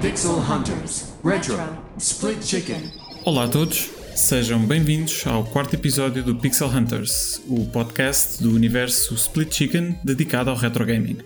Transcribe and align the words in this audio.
Pixel 0.00 0.38
Hunters 0.38 1.04
Retro 1.24 1.56
Split 1.98 2.42
Chicken. 2.42 2.90
Olá 3.24 3.44
a 3.44 3.48
todos, 3.48 3.90
sejam 4.14 4.64
bem-vindos 4.64 5.26
ao 5.26 5.44
quarto 5.44 5.74
episódio 5.74 6.22
do 6.22 6.36
Pixel 6.36 6.68
Hunters, 6.68 7.42
o 7.46 7.66
podcast 7.66 8.42
do 8.42 8.54
universo 8.54 9.14
Split 9.14 9.54
Chicken 9.54 9.98
dedicado 10.02 10.48
ao 10.48 10.56
retro 10.56 10.86
gaming. 10.86 11.18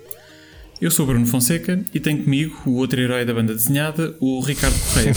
Eu 0.78 0.90
sou 0.90 1.06
Bruno 1.06 1.26
Fonseca 1.26 1.80
e 1.94 1.98
tenho 1.98 2.22
comigo 2.22 2.54
o 2.66 2.74
outro 2.74 3.00
herói 3.00 3.24
da 3.24 3.32
banda 3.32 3.54
desenhada, 3.54 4.14
o 4.20 4.40
Ricardo 4.40 4.78
Correia. 4.78 5.14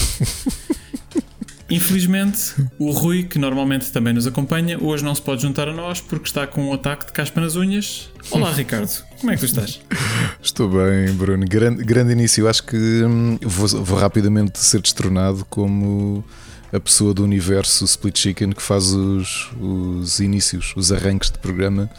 Infelizmente, 1.70 2.56
o 2.80 2.92
Rui, 2.92 3.24
que 3.24 3.38
normalmente 3.38 3.92
também 3.92 4.14
nos 4.14 4.26
acompanha, 4.26 4.82
hoje 4.82 5.04
não 5.04 5.14
se 5.14 5.22
pode 5.22 5.42
juntar 5.42 5.68
a 5.68 5.74
nós 5.74 6.00
porque 6.00 6.28
está 6.28 6.48
com 6.48 6.70
um 6.70 6.74
ataque 6.74 7.08
de 7.08 7.12
caspa 7.12 7.42
nas 7.42 7.58
unhas. 7.58 8.10
Olá, 8.32 8.54
Ricardo, 8.54 8.90
como 9.20 9.32
é 9.32 9.36
que 9.36 9.42
tu 9.42 9.46
estás? 9.48 9.82
Estou 10.42 10.70
bem, 10.70 11.14
Bruno. 11.14 11.46
Grande, 11.46 11.84
grande 11.84 12.14
início. 12.14 12.48
Acho 12.48 12.64
que 12.64 12.78
hum, 12.78 13.38
vou, 13.42 13.68
vou, 13.84 14.00
rapidamente 14.00 14.60
ser 14.60 14.80
destronado 14.80 15.46
como 15.50 16.24
a 16.72 16.80
pessoa 16.80 17.14
do 17.14 17.22
universo 17.22 17.84
Split 17.84 18.18
Chicken 18.18 18.52
que 18.52 18.62
faz 18.62 18.94
os, 18.94 19.52
os 19.60 20.22
inícios, 20.22 20.74
os 20.78 20.90
arranques 20.92 21.30
de 21.30 21.38
programa 21.38 21.92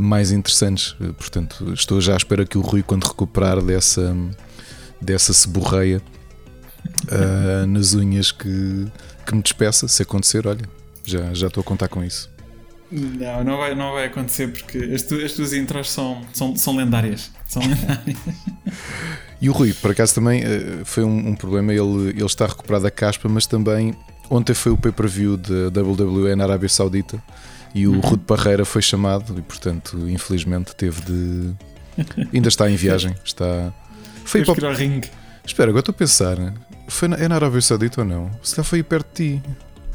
mais 0.00 0.32
interessantes. 0.32 0.96
Portanto, 1.16 1.72
estou 1.72 2.00
já 2.00 2.14
à 2.14 2.16
espera 2.16 2.44
que 2.44 2.58
o 2.58 2.60
Rui, 2.60 2.82
quando 2.82 3.04
recuperar 3.04 3.62
dessa, 3.62 4.16
dessa 5.00 5.32
ceborreia 5.32 6.02
uh, 7.04 7.66
nas 7.68 7.94
unhas, 7.94 8.32
que 8.32 8.86
que 9.30 9.36
me 9.36 9.42
despeça 9.42 9.86
se 9.86 10.02
acontecer, 10.02 10.46
olha, 10.46 10.68
já, 11.04 11.32
já 11.32 11.46
estou 11.46 11.60
a 11.60 11.64
contar 11.64 11.88
com 11.88 12.02
isso. 12.02 12.28
Não, 12.90 13.44
não 13.44 13.56
vai, 13.56 13.74
não 13.76 13.92
vai 13.92 14.06
acontecer 14.06 14.48
porque 14.48 14.78
as, 14.92 15.02
tu, 15.02 15.14
as 15.14 15.32
tuas 15.32 15.52
intros 15.52 15.88
são, 15.88 16.22
são, 16.32 16.56
são 16.56 16.76
lendárias. 16.76 17.30
São 17.46 17.62
lendárias. 17.62 18.18
e 19.40 19.48
o 19.48 19.52
Rui, 19.52 19.72
por 19.72 19.92
acaso 19.92 20.16
também 20.16 20.42
eh, 20.42 20.80
foi 20.84 21.04
um, 21.04 21.28
um, 21.28 21.36
problema, 21.36 21.72
ele, 21.72 22.10
ele 22.10 22.24
está 22.24 22.46
recuperado 22.46 22.88
a 22.88 22.90
caspa, 22.90 23.28
mas 23.28 23.46
também 23.46 23.94
ontem 24.28 24.52
foi 24.52 24.72
o 24.72 24.76
pay-per-view 24.76 25.36
da 25.36 25.80
WWE 25.80 26.34
na 26.34 26.42
Arábia 26.42 26.68
Saudita 26.68 27.22
e 27.74 27.86
o 27.86 27.92
uhum. 27.92 28.00
Rude 28.00 28.24
Parreira 28.24 28.64
foi 28.64 28.82
chamado 28.82 29.38
e 29.38 29.42
portanto 29.42 30.08
infelizmente 30.08 30.74
teve 30.74 31.00
de 31.02 31.52
ainda 32.34 32.48
está 32.48 32.70
em 32.70 32.76
viagem 32.76 33.14
está 33.24 33.72
foi 34.24 34.44
para 34.44 34.70
o 34.70 34.74
ringue 34.74 35.08
espera 35.44 35.70
agora 35.70 35.80
estou 35.80 35.92
a 35.92 35.96
pensar 35.96 36.36
foi 36.90 37.08
na, 37.08 37.16
é 37.16 37.28
na 37.28 37.36
Arábia 37.36 37.60
Saudita 37.60 38.02
ou 38.02 38.06
não? 38.06 38.30
Se 38.42 38.56
já 38.56 38.64
foi 38.64 38.82
perto 38.82 39.08
de 39.14 39.38
ti. 39.38 39.42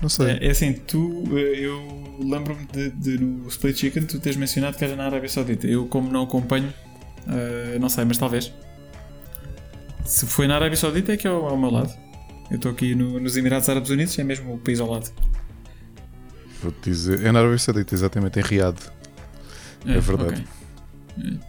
Não 0.02 0.10
sei. 0.10 0.32
É, 0.32 0.48
é 0.48 0.52
assim, 0.52 0.74
tu, 0.74 1.24
eh, 1.32 1.60
eu 1.60 2.18
lembro-me 2.20 2.66
de, 2.66 2.90
de, 2.90 3.18
no 3.18 3.48
Split 3.48 3.78
Chicken 3.78 4.04
tu 4.04 4.20
tens 4.20 4.36
mencionado 4.36 4.78
que 4.78 4.84
era 4.84 4.96
na 4.96 5.06
Arábia 5.06 5.30
Saudita. 5.30 5.68
Eu, 5.68 5.86
como 5.88 6.12
não 6.12 6.24
acompanho, 6.24 6.74
uh, 7.28 7.80
não 7.80 7.90
sei, 7.90 8.06
mas 8.06 8.18
talvez. 8.18 8.52
Se 10.06 10.26
foi 10.26 10.48
na 10.48 10.56
Arábia 10.56 10.78
Saudita, 10.78 11.14
é 11.14 11.18
que 11.18 11.28
é 11.28 11.30
ao, 11.30 11.48
ao 11.48 11.58
meu 11.58 11.70
lado. 11.70 11.94
Eu 12.50 12.58
estou 12.58 12.72
aqui 12.72 12.94
no, 12.94 13.20
nos 13.20 13.38
Emirados 13.38 13.68
Árabes 13.70 13.90
Unidos, 13.90 14.18
é 14.20 14.24
mesmo 14.24 14.54
o 14.54 14.58
país 14.58 14.80
ao 14.80 14.90
lado. 14.90 15.12
Vou-te 16.66 16.90
dizer, 16.90 17.26
é 17.26 17.32
na 17.32 17.40
Arábia 17.40 17.58
Saudita, 17.58 17.94
exatamente, 17.94 18.40
em 18.40 18.44
Riad. 18.44 18.76
É, 19.86 19.98
é 19.98 20.00
verdade. 20.00 20.46
Okay. 21.18 21.40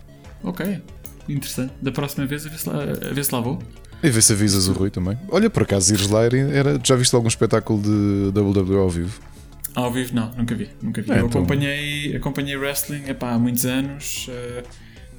ok, 0.43 0.83
interessante. 1.29 1.73
Da 1.81 1.91
próxima 1.91 2.27
vez, 2.27 2.47
a 2.47 2.49
ver 2.49 2.59
se 2.59 2.69
lá, 2.69 2.83
a 2.83 3.13
ver 3.13 3.25
se 3.25 3.35
lá 3.35 3.41
vou. 3.41 3.59
E 4.03 4.11
vê 4.11 4.21
se 4.21 4.33
avisas 4.33 4.69
o 4.69 4.73
Rui 4.73 4.91
também. 4.91 5.19
Olha, 5.29 5.49
por 5.49 5.63
acaso, 5.63 5.95
ires 5.95 6.09
lá, 6.09 6.25
era, 6.25 6.79
já 6.85 6.95
viste 6.97 7.15
algum 7.15 7.29
espetáculo 7.29 7.81
de 7.81 8.39
WWE 8.39 8.77
ao 8.77 8.91
vivo? 8.91 9.21
Ao 9.75 9.93
vivo 9.93 10.15
não, 10.15 10.31
nunca 10.33 10.55
vi. 10.55 10.69
Nunca 10.83 11.03
vi. 11.03 11.11
É, 11.11 11.15
Eu 11.15 11.27
então... 11.27 11.41
acompanhei, 11.41 12.15
acompanhei 12.15 12.57
wrestling 12.57 13.09
epá, 13.09 13.33
há 13.33 13.39
muitos 13.39 13.65
anos. 13.65 14.29
Uh, 14.29 14.63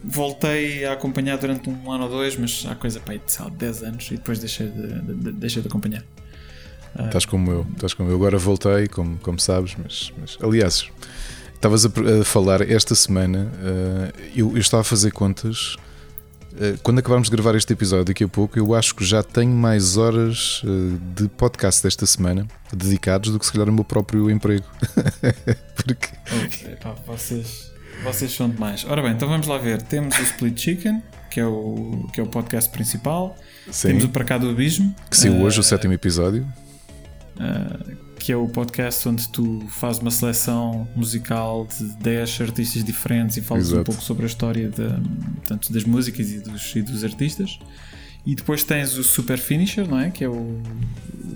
voltei 0.04 0.86
a 0.86 0.94
acompanhar 0.94 1.38
durante 1.38 1.70
um 1.70 1.92
ano 1.92 2.06
ou 2.06 2.10
dois, 2.10 2.36
mas 2.38 2.66
há 2.70 2.76
coisa 2.76 3.02
aí 3.08 3.20
de 3.20 3.58
10 3.58 3.84
anos 3.84 4.08
e 4.12 4.16
depois 4.16 4.40
deixei 4.40 4.68
de, 4.68 5.02
de, 5.02 5.14
de, 5.16 5.32
deixei 5.34 5.62
de 5.62 5.68
acompanhar. 5.68 6.04
Uh, 6.98 7.06
estás 7.06 7.26
como 7.26 7.52
eu, 7.52 7.68
estás 7.74 7.94
como 7.94 8.10
eu. 8.10 8.16
Agora 8.16 8.38
voltei, 8.38 8.88
como, 8.88 9.18
como 9.20 9.40
sabes, 9.40 9.76
mas, 9.82 10.12
mas 10.20 10.38
aliás, 10.42 10.90
estavas 11.54 11.86
a, 11.86 11.90
a, 11.90 12.24
falar 12.24 12.62
esta 12.62 12.96
semana, 12.96 13.52
uh, 13.62 14.22
eu, 14.36 14.52
eu 14.52 14.58
estava 14.58 14.82
a 14.82 14.86
fazer 14.86 15.12
contas 15.12 15.78
eh, 16.60 16.76
quando 16.82 17.00
acabarmos 17.00 17.30
de 17.30 17.36
gravar 17.36 17.56
este 17.56 17.74
episódio 17.74 18.06
daqui 18.06 18.24
a 18.24 18.28
pouco, 18.28 18.58
eu 18.58 18.74
acho 18.74 18.96
que 18.96 19.06
já 19.06 19.22
tenho 19.22 19.52
mais 19.52 19.96
horas 19.96 20.62
eh, 20.66 20.98
de 21.16 21.28
podcast 21.30 21.84
desta 21.84 22.06
semana 22.06 22.48
dedicados 22.74 23.32
do 23.32 23.40
que 23.40 23.46
se 23.46 23.52
calhar 23.52 23.70
o 23.70 23.74
meu 23.74 23.84
próprio 23.84 24.30
emprego. 24.30 24.66
Porque... 25.76 26.10
Epá, 26.66 26.96
vocês, 27.06 27.72
vocês 28.04 28.32
são 28.34 28.50
demais. 28.50 28.86
Ora 28.90 29.02
bem, 29.02 29.12
então 29.12 29.30
vamos 29.30 29.46
lá 29.46 29.58
ver. 29.58 29.82
Temos 29.84 30.18
o 30.18 30.22
Split 30.24 30.60
Chicken, 30.60 31.04
que 31.30 31.40
é 31.40 31.46
o, 31.46 32.08
que 32.12 32.20
é 32.20 32.24
o 32.24 32.28
podcast 32.28 32.72
principal. 32.72 33.38
Sim. 33.72 33.90
Temos 33.90 34.06
o 34.06 34.10
Para 34.10 34.24
Cá 34.24 34.38
do 34.38 34.50
Abismo. 34.50 34.96
Que 35.12 35.18
saiu 35.18 35.40
hoje 35.42 35.60
o 35.60 35.64
sétimo 35.64 35.94
episódio. 35.94 36.48
Uh, 37.38 38.08
que 38.18 38.32
é 38.32 38.36
o 38.36 38.48
podcast 38.48 39.08
onde 39.08 39.30
tu 39.30 39.64
fazes 39.70 40.02
uma 40.02 40.12
seleção 40.12 40.88
musical 40.96 41.68
de 41.68 41.86
10 41.98 42.42
artistas 42.42 42.84
diferentes 42.84 43.38
e 43.38 43.42
falas 43.42 43.68
Exato. 43.68 43.82
um 43.82 43.84
pouco 43.84 44.02
sobre 44.02 44.24
a 44.24 44.28
história 44.28 44.70
de, 44.70 44.88
tanto 45.46 45.72
das 45.72 45.84
músicas 45.84 46.32
e 46.32 46.40
dos, 46.40 46.76
e 46.76 46.82
dos 46.82 47.04
artistas. 47.04 47.60
E 48.26 48.36
depois 48.36 48.64
tens 48.64 48.98
o 48.98 49.04
Super 49.04 49.38
Finisher, 49.38 49.88
não 49.88 50.00
é? 50.00 50.10
Que 50.10 50.24
é 50.26 50.30
o 50.30 50.62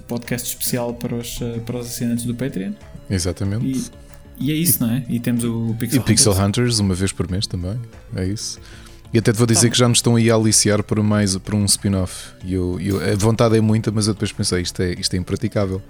podcast 0.07 0.49
especial 0.49 0.93
para 0.93 1.15
os, 1.15 1.39
para 1.65 1.77
os 1.77 1.87
assinantes 1.87 2.25
do 2.25 2.35
Patreon. 2.35 2.73
Exatamente. 3.09 3.65
E, 4.37 4.47
e 4.47 4.51
é 4.51 4.55
isso, 4.55 4.83
não 4.83 4.91
é? 4.91 5.05
E 5.07 5.19
temos 5.19 5.43
o 5.45 5.73
Pixel, 5.79 6.01
e 6.01 6.03
Pixel 6.03 6.33
Hunters. 6.33 6.47
Hunters 6.47 6.79
uma 6.79 6.93
vez 6.93 7.11
por 7.13 7.29
mês 7.31 7.47
também. 7.47 7.79
É 8.15 8.25
isso. 8.25 8.59
E 9.13 9.19
até 9.19 9.31
te 9.31 9.37
vou 9.37 9.45
dizer 9.45 9.67
tá. 9.67 9.71
que 9.71 9.77
já 9.77 9.87
nos 9.89 9.97
estão 9.97 10.15
aí 10.15 10.31
a 10.31 10.35
aliciar 10.35 10.83
para, 10.83 11.03
mais, 11.03 11.35
para 11.37 11.55
um 11.55 11.65
spin-off. 11.65 12.29
E 12.45 12.53
eu, 12.53 12.79
eu, 12.79 13.01
a 13.03 13.15
vontade 13.15 13.57
é 13.57 13.61
muita, 13.61 13.91
mas 13.91 14.07
eu 14.07 14.13
depois 14.13 14.31
pensei, 14.31 14.61
isto 14.61 14.81
é, 14.81 14.93
isto 14.93 15.13
é 15.13 15.17
impraticável. 15.17 15.81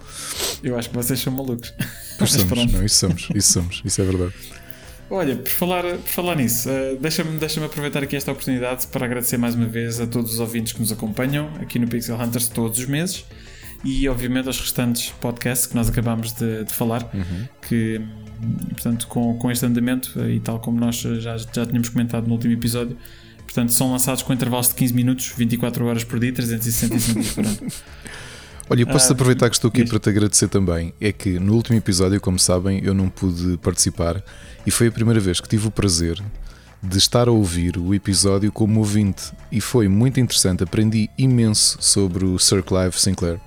Eu 0.64 0.78
acho 0.78 0.90
que 0.90 0.96
vocês 0.96 1.20
são 1.20 1.32
malucos. 1.32 1.74
Pois 2.18 2.32
somos, 2.34 2.72
não, 2.72 2.84
isso 2.84 2.96
somos, 2.98 3.28
isso 3.36 3.54
somos, 3.54 3.82
isso 3.86 4.02
é 4.02 4.06
verdade. 4.06 4.34
Olha, 5.10 5.36
por 5.36 5.52
falar, 5.52 5.84
por 5.84 6.08
falar 6.08 6.36
nisso, 6.38 6.70
uh, 6.70 6.98
deixa-me 7.00 7.38
deixa 7.38 7.64
aproveitar 7.64 8.02
aqui 8.02 8.16
esta 8.16 8.32
oportunidade 8.32 8.88
para 8.88 9.06
agradecer 9.06 9.38
mais 9.38 9.56
uma 9.56 9.68
vez 9.68 10.00
a 10.00 10.08
todos 10.08 10.34
os 10.34 10.40
ouvintes 10.40 10.72
que 10.72 10.80
nos 10.80 10.92
acompanham 10.92 11.52
aqui 11.60 11.78
no 11.78 11.88
Pixel 11.88 12.16
Hunters 12.16 12.48
todos 12.48 12.80
os 12.80 12.86
meses 12.86 13.26
e 13.84 14.08
obviamente 14.08 14.48
aos 14.48 14.60
restantes 14.60 15.10
podcasts 15.20 15.68
que 15.68 15.76
nós 15.76 15.90
acabamos 15.90 16.32
de, 16.32 16.64
de 16.64 16.74
falar, 16.74 17.04
uhum. 17.14 17.48
que 17.68 18.02
portanto 18.70 19.08
com, 19.08 19.38
com 19.38 19.52
este 19.52 19.66
andamento 19.66 20.20
e 20.28 20.40
tal 20.40 20.60
como 20.60 20.80
nós 20.80 20.96
já, 20.96 21.38
já 21.38 21.66
tínhamos 21.66 21.90
comentado 21.90 22.28
no 22.28 22.34
último 22.34 22.54
episódio, 22.54 22.98
portanto 23.44 23.72
são 23.72 23.92
lançados 23.92 24.24
com 24.24 24.34
intervalos 24.34 24.70
de 24.70 24.76
15 24.76 24.94
minutos, 24.94 25.34
24 25.36 25.86
horas 25.86 26.04
por 26.04 26.20
dia, 26.20 26.34
365 26.34 27.20
dias 27.20 27.34
por 27.34 27.46
ano. 27.46 27.72
Olha, 28.70 28.84
eu 28.84 28.88
posso 28.88 29.12
ah, 29.12 29.14
aproveitar 29.14 29.50
que 29.50 29.56
estou 29.58 29.68
aqui 29.68 29.84
para 29.84 30.00
te 30.00 30.10
agradecer 30.10 30.48
também. 30.48 30.94
É 31.02 31.12
que 31.12 31.38
no 31.38 31.56
último 31.56 31.78
episódio, 31.78 32.22
como 32.22 32.40
sabem, 32.40 32.80
eu 32.82 32.94
não 32.94 33.10
pude 33.10 33.58
participar 33.58 34.24
e 34.66 34.72
foi 34.72 34.88
a 34.88 34.92
primeira 34.92 35.20
vez 35.20 35.42
que 35.42 35.50
tive 35.50 35.68
o 35.68 35.72
prazer 35.72 36.24
de 36.82 36.98
estar 36.98 37.28
a 37.28 37.32
ouvir 37.32 37.78
o 37.78 37.94
episódio 37.94 38.50
como 38.50 38.80
ouvinte 38.80 39.34
e 39.52 39.60
foi 39.60 39.90
muito 39.90 40.22
interessante. 40.22 40.64
Aprendi 40.64 41.10
imenso 41.18 41.78
sobre 41.82 42.24
o 42.24 42.40
Sir 42.40 42.64
Clive 42.64 42.98
Sinclair. 42.98 43.42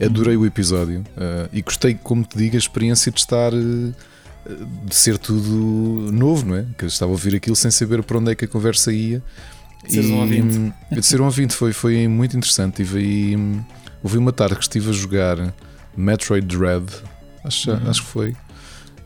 Adorei 0.00 0.36
o 0.36 0.46
episódio 0.46 1.00
uh, 1.00 1.48
e 1.52 1.60
gostei, 1.60 1.94
como 1.94 2.22
te 2.24 2.38
digo, 2.38 2.54
a 2.54 2.58
experiência 2.58 3.10
de 3.10 3.18
estar. 3.18 3.52
Uh, 3.52 3.92
de 4.84 4.94
ser 4.94 5.18
tudo 5.18 6.10
novo, 6.12 6.46
não 6.46 6.56
é? 6.56 6.66
Que 6.76 6.84
eu 6.84 6.88
estava 6.88 7.10
a 7.10 7.14
ouvir 7.14 7.36
aquilo 7.36 7.56
sem 7.56 7.70
saber 7.70 8.02
para 8.02 8.18
onde 8.18 8.32
é 8.32 8.34
que 8.34 8.44
a 8.44 8.48
conversa 8.48 8.92
ia. 8.92 9.22
De 9.84 9.94
ser 9.94 10.12
um 10.12 10.20
ouvinte. 10.20 10.74
De 10.90 11.02
ser 11.02 11.20
um 11.20 11.24
ouvinte 11.24 11.54
foi, 11.54 11.72
foi 11.72 12.08
muito 12.08 12.36
interessante. 12.36 12.76
Tive 12.76 12.98
aí. 12.98 13.62
Houve 14.02 14.18
uma 14.18 14.32
tarde 14.32 14.56
que 14.56 14.62
estive 14.62 14.90
a 14.90 14.92
jogar 14.92 15.54
Metroid 15.96 16.46
Dread, 16.46 16.86
acho, 17.44 17.70
uhum. 17.70 17.90
acho 17.90 18.02
que 18.02 18.08
foi. 18.08 18.36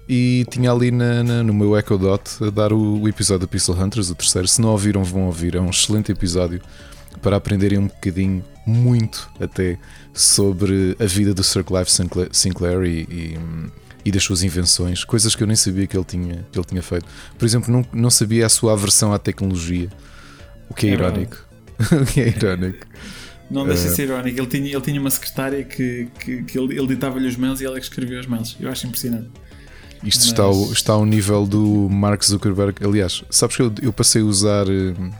E 0.08 0.46
tinha 0.50 0.70
ali 0.70 0.90
na, 0.90 1.22
na, 1.22 1.42
no 1.42 1.52
meu 1.52 1.76
Echo 1.76 1.98
Dot 1.98 2.22
a 2.40 2.50
dar 2.50 2.72
o, 2.72 3.00
o, 3.00 3.08
episódio 3.08 3.40
da 3.40 3.46
Pixel 3.46 3.74
Hunters, 3.74 4.08
o 4.08 4.14
terceiro. 4.14 4.46
Se 4.46 4.60
não 4.60 4.70
ouviram, 4.70 5.02
vão 5.02 5.26
ouvir. 5.26 5.56
É 5.56 5.60
um 5.60 5.70
excelente 5.70 6.12
episódio 6.12 6.62
para 7.20 7.36
aprenderem 7.36 7.78
um 7.78 7.88
bocadinho, 7.88 8.44
muito 8.64 9.28
até, 9.40 9.78
sobre 10.14 10.96
a 11.00 11.04
vida 11.06 11.34
do 11.34 11.42
Sir 11.42 11.64
Clive 11.64 11.90
Sinclair, 11.90 12.28
Sinclair 12.32 12.82
e, 12.84 13.00
e, 13.10 13.38
e, 14.06 14.10
das 14.10 14.22
suas 14.22 14.42
invenções, 14.42 15.04
coisas 15.04 15.34
que 15.34 15.42
eu 15.42 15.46
nem 15.46 15.56
sabia 15.56 15.86
que 15.86 15.96
ele 15.96 16.04
tinha, 16.04 16.46
que 16.50 16.58
ele 16.58 16.66
tinha 16.66 16.82
feito. 16.82 17.06
Por 17.38 17.44
exemplo, 17.44 17.72
não, 17.72 17.84
não 17.92 18.10
sabia 18.10 18.46
a 18.46 18.48
sua 18.48 18.72
aversão 18.72 19.12
à 19.12 19.18
tecnologia, 19.18 19.88
o 20.68 20.74
que 20.74 20.86
é, 20.86 20.90
é 20.90 20.92
irónico. 20.92 21.36
o 21.92 22.06
que 22.06 22.20
é 22.20 22.28
irónico. 22.28 22.86
Não 23.50 23.66
deixa 23.66 23.88
de 23.88 23.94
ser 23.94 24.04
irónico. 24.04 24.38
Ele 24.38 24.46
tinha, 24.46 24.72
ele 24.72 24.80
tinha 24.80 25.00
uma 25.00 25.10
secretária 25.10 25.64
que, 25.64 26.08
que, 26.18 26.42
que 26.42 26.58
ele, 26.58 26.78
ele 26.78 26.86
ditava-lhe 26.88 27.26
os 27.26 27.36
mails 27.36 27.60
e 27.60 27.64
ela 27.64 27.76
é 27.76 27.80
que 27.80 27.86
escrevia 27.86 28.18
os 28.20 28.26
mails. 28.26 28.56
Eu 28.58 28.70
acho 28.70 28.86
impressionante. 28.86 29.30
Isto 30.02 30.20
Mas... 30.20 30.26
está, 30.26 30.42
ao, 30.42 30.72
está 30.72 30.92
ao 30.92 31.06
nível 31.06 31.46
do 31.46 31.88
Mark 31.88 32.22
Zuckerberg. 32.24 32.84
Aliás, 32.84 33.24
sabes 33.30 33.56
que 33.56 33.62
eu, 33.62 33.72
eu 33.82 33.92
passei 33.92 34.22
a 34.22 34.24
usar 34.24 34.66
uh, 34.68 35.10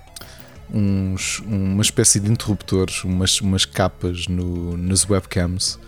uns, 0.73 1.41
uma 1.41 1.83
espécie 1.83 2.21
de 2.21 2.31
interruptores, 2.31 3.05
umas, 3.05 3.41
umas 3.41 3.65
capas 3.65 4.27
no, 4.29 4.77
nas 4.77 5.09
webcams, 5.09 5.79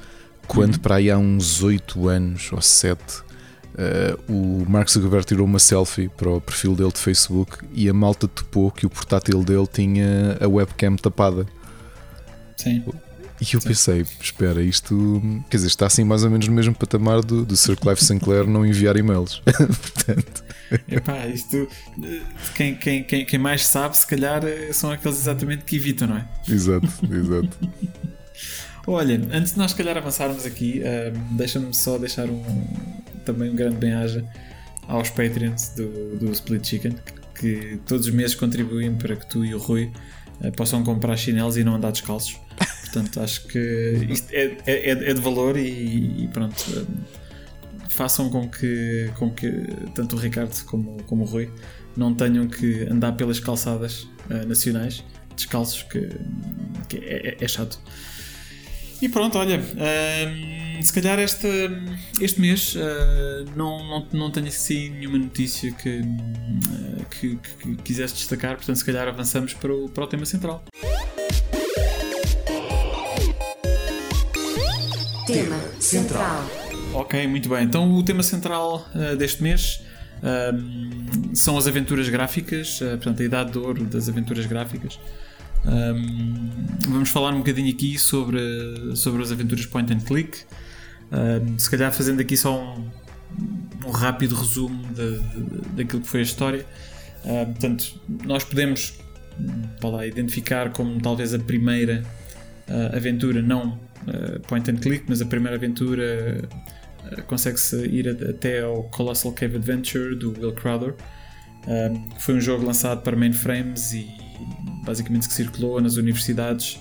quando 0.48 0.74
Uhum. 0.74 0.80
para 0.80 0.96
aí 0.96 1.10
há 1.10 1.16
uns 1.18 1.62
8 1.62 2.08
anos 2.08 2.50
ou 2.52 2.60
7 2.60 2.98
uh, 2.98 4.32
o 4.32 4.64
Mark 4.68 4.88
Zuckerberg 4.90 5.24
tirou 5.26 5.46
uma 5.46 5.58
selfie 5.60 6.08
para 6.08 6.28
o 6.30 6.40
perfil 6.40 6.74
dele 6.74 6.90
de 6.92 6.98
Facebook 6.98 7.58
e 7.72 7.88
a 7.88 7.94
malta 7.94 8.26
topou 8.26 8.70
que 8.72 8.84
o 8.86 8.90
portátil 8.90 9.44
dele 9.44 9.66
tinha 9.72 10.36
a 10.40 10.48
webcam 10.48 10.96
tapada. 10.96 11.46
Sim. 12.56 12.82
E 13.40 13.54
eu 13.54 13.60
pensei, 13.60 14.04
espera, 14.20 14.60
isto 14.60 15.22
quer 15.48 15.58
dizer, 15.58 15.68
está 15.68 15.86
assim 15.86 16.02
mais 16.02 16.24
ou 16.24 16.30
menos 16.30 16.48
no 16.48 16.52
mesmo 16.54 16.74
patamar 16.74 17.22
do, 17.22 17.44
do 17.46 17.56
Sir 17.56 17.76
Clive 17.76 18.02
Sinclair 18.02 18.48
não 18.48 18.66
enviar 18.66 18.96
e-mails. 18.96 19.40
Portanto, 19.46 20.42
Epá, 20.88 21.24
isto. 21.28 21.68
eh, 22.02 22.20
Quem, 22.56 22.74
quem, 22.74 23.04
quem, 23.04 23.24
quem 23.24 23.38
mais 23.38 23.64
sabe, 23.64 23.96
se 23.96 24.04
calhar, 24.04 24.44
eh, 24.44 24.72
são 24.72 24.90
aqueles 24.90 25.18
exatamente 25.18 25.64
que 25.64 25.76
evitam, 25.76 26.08
não 26.08 26.16
é? 26.16 26.28
exato, 26.48 26.88
exato. 27.14 27.56
Olha, 28.90 29.20
antes 29.32 29.52
de 29.52 29.58
nós, 29.58 29.72
se 29.72 29.76
calhar, 29.76 29.96
avançarmos 29.98 30.46
aqui, 30.46 30.80
eh, 30.82 31.12
deixa-me 31.32 31.74
só 31.74 31.98
deixar 31.98 32.26
um, 32.30 32.42
também 33.24 33.50
um 33.50 33.54
grande 33.54 33.76
bem-aja 33.76 34.24
aos 34.86 35.10
Patreons 35.10 35.68
do, 35.76 36.16
do 36.16 36.32
Split 36.32 36.64
Chicken, 36.66 36.94
que, 37.34 37.78
todos 37.86 38.06
os 38.06 38.12
meses 38.14 38.34
contribuem 38.34 38.94
para 38.94 39.14
que 39.14 39.26
tu 39.28 39.44
e 39.44 39.54
o 39.54 39.58
Rui 39.58 39.92
eh, 40.40 40.50
possam 40.52 40.82
comprar 40.82 41.16
chinelos 41.18 41.58
e 41.58 41.64
não 41.64 41.74
andar 41.74 41.92
descalços. 41.92 42.38
Portanto, 42.84 43.20
acho 43.20 43.46
que 43.46 44.06
isto 44.08 44.32
é, 44.32 44.56
é, 44.66 44.90
é 45.10 45.12
de 45.14 45.20
valor 45.20 45.58
e, 45.58 46.24
e 46.24 46.28
pronto. 46.32 46.56
eh, 46.74 46.84
façam 47.90 48.30
com 48.30 48.48
que, 48.48 49.10
com 49.18 49.30
que 49.30 49.50
tanto 49.94 50.16
o 50.16 50.18
Ricardo 50.18 50.54
como, 50.64 50.96
como 51.04 51.24
o 51.24 51.26
Rui 51.26 51.50
não 51.94 52.14
tenham 52.14 52.48
que 52.48 52.84
andar 52.84 53.12
pelas 53.12 53.38
calçadas 53.38 54.08
eh, 54.30 54.46
nacionais 54.46 55.04
descalços, 55.36 55.82
que, 55.82 56.08
que 56.88 56.96
é, 57.04 57.28
é- 57.28 57.44
é 57.44 57.48
chato. 57.48 57.78
E 59.00 59.08
pronto, 59.08 59.38
olha, 59.38 59.58
hum, 59.60 60.82
se 60.82 60.92
calhar 60.92 61.20
este, 61.20 61.46
este 62.20 62.40
mês 62.40 62.74
uh, 62.74 63.44
não, 63.56 63.78
não, 63.84 64.06
não 64.12 64.30
tenho 64.30 64.48
assim 64.48 64.90
nenhuma 64.90 65.18
notícia 65.18 65.70
que, 65.70 66.00
uh, 66.00 67.04
que, 67.10 67.36
que, 67.36 67.76
que 67.76 67.76
quisesse 67.82 68.14
destacar, 68.14 68.56
portanto, 68.56 68.76
se 68.76 68.84
calhar 68.84 69.06
avançamos 69.06 69.54
para 69.54 69.72
o, 69.72 69.88
para 69.88 70.02
o 70.02 70.06
tema 70.08 70.26
central. 70.26 70.64
Tema 75.26 75.58
central. 75.78 76.50
Ok, 76.94 77.26
muito 77.28 77.48
bem. 77.48 77.64
Então, 77.64 77.92
o 77.92 78.02
tema 78.02 78.24
central 78.24 78.88
uh, 78.94 79.14
deste 79.16 79.42
mês 79.44 79.82
um, 80.52 81.34
são 81.36 81.56
as 81.56 81.68
aventuras 81.68 82.08
gráficas, 82.08 82.80
portanto, 82.80 83.22
a 83.22 83.24
idade 83.24 83.52
de 83.52 83.58
ouro 83.58 83.84
das 83.84 84.08
aventuras 84.08 84.44
gráficas. 84.46 84.98
Um, 85.66 86.50
vamos 86.88 87.10
falar 87.10 87.32
um 87.32 87.38
bocadinho 87.38 87.70
aqui 87.70 87.98
sobre, 87.98 88.40
sobre 88.94 89.22
as 89.22 89.30
aventuras 89.32 89.66
point 89.66 89.92
and 89.92 90.00
click. 90.00 90.44
Um, 91.10 91.58
se 91.58 91.70
calhar 91.70 91.92
fazendo 91.92 92.20
aqui 92.20 92.36
só 92.36 92.74
um, 92.76 92.88
um 93.86 93.90
rápido 93.90 94.34
resumo 94.34 94.82
de, 94.92 95.18
de- 95.18 95.68
daquilo 95.76 96.02
que 96.02 96.08
foi 96.08 96.20
a 96.20 96.22
história. 96.22 96.66
Portanto, 97.22 98.00
nós 98.24 98.44
podemos 98.44 98.94
vá 99.80 99.88
lá, 99.88 100.06
identificar 100.06 100.70
como 100.70 101.00
talvez 101.00 101.34
a 101.34 101.38
primeira 101.38 102.02
uh, 102.68 102.96
aventura, 102.96 103.42
não 103.42 103.78
uh, 104.06 104.40
point 104.46 104.70
and 104.70 104.76
click, 104.76 105.04
mas 105.08 105.20
a 105.20 105.26
primeira 105.26 105.56
aventura 105.56 106.48
uh, 107.12 107.22
consegue-se 107.24 107.76
ir 107.86 108.08
até 108.08 108.62
ao 108.62 108.84
Colossal 108.84 109.32
Cave 109.32 109.56
Adventure 109.56 110.14
do 110.14 110.32
Will 110.38 110.52
Crowder. 110.52 110.94
Que 112.16 112.22
foi 112.22 112.34
um 112.34 112.40
jogo 112.40 112.64
lançado 112.64 113.02
para 113.02 113.14
mainframes 113.14 113.92
e 113.92 114.08
basicamente 114.84 115.28
que 115.28 115.34
circulou 115.34 115.80
nas 115.80 115.96
universidades 115.96 116.80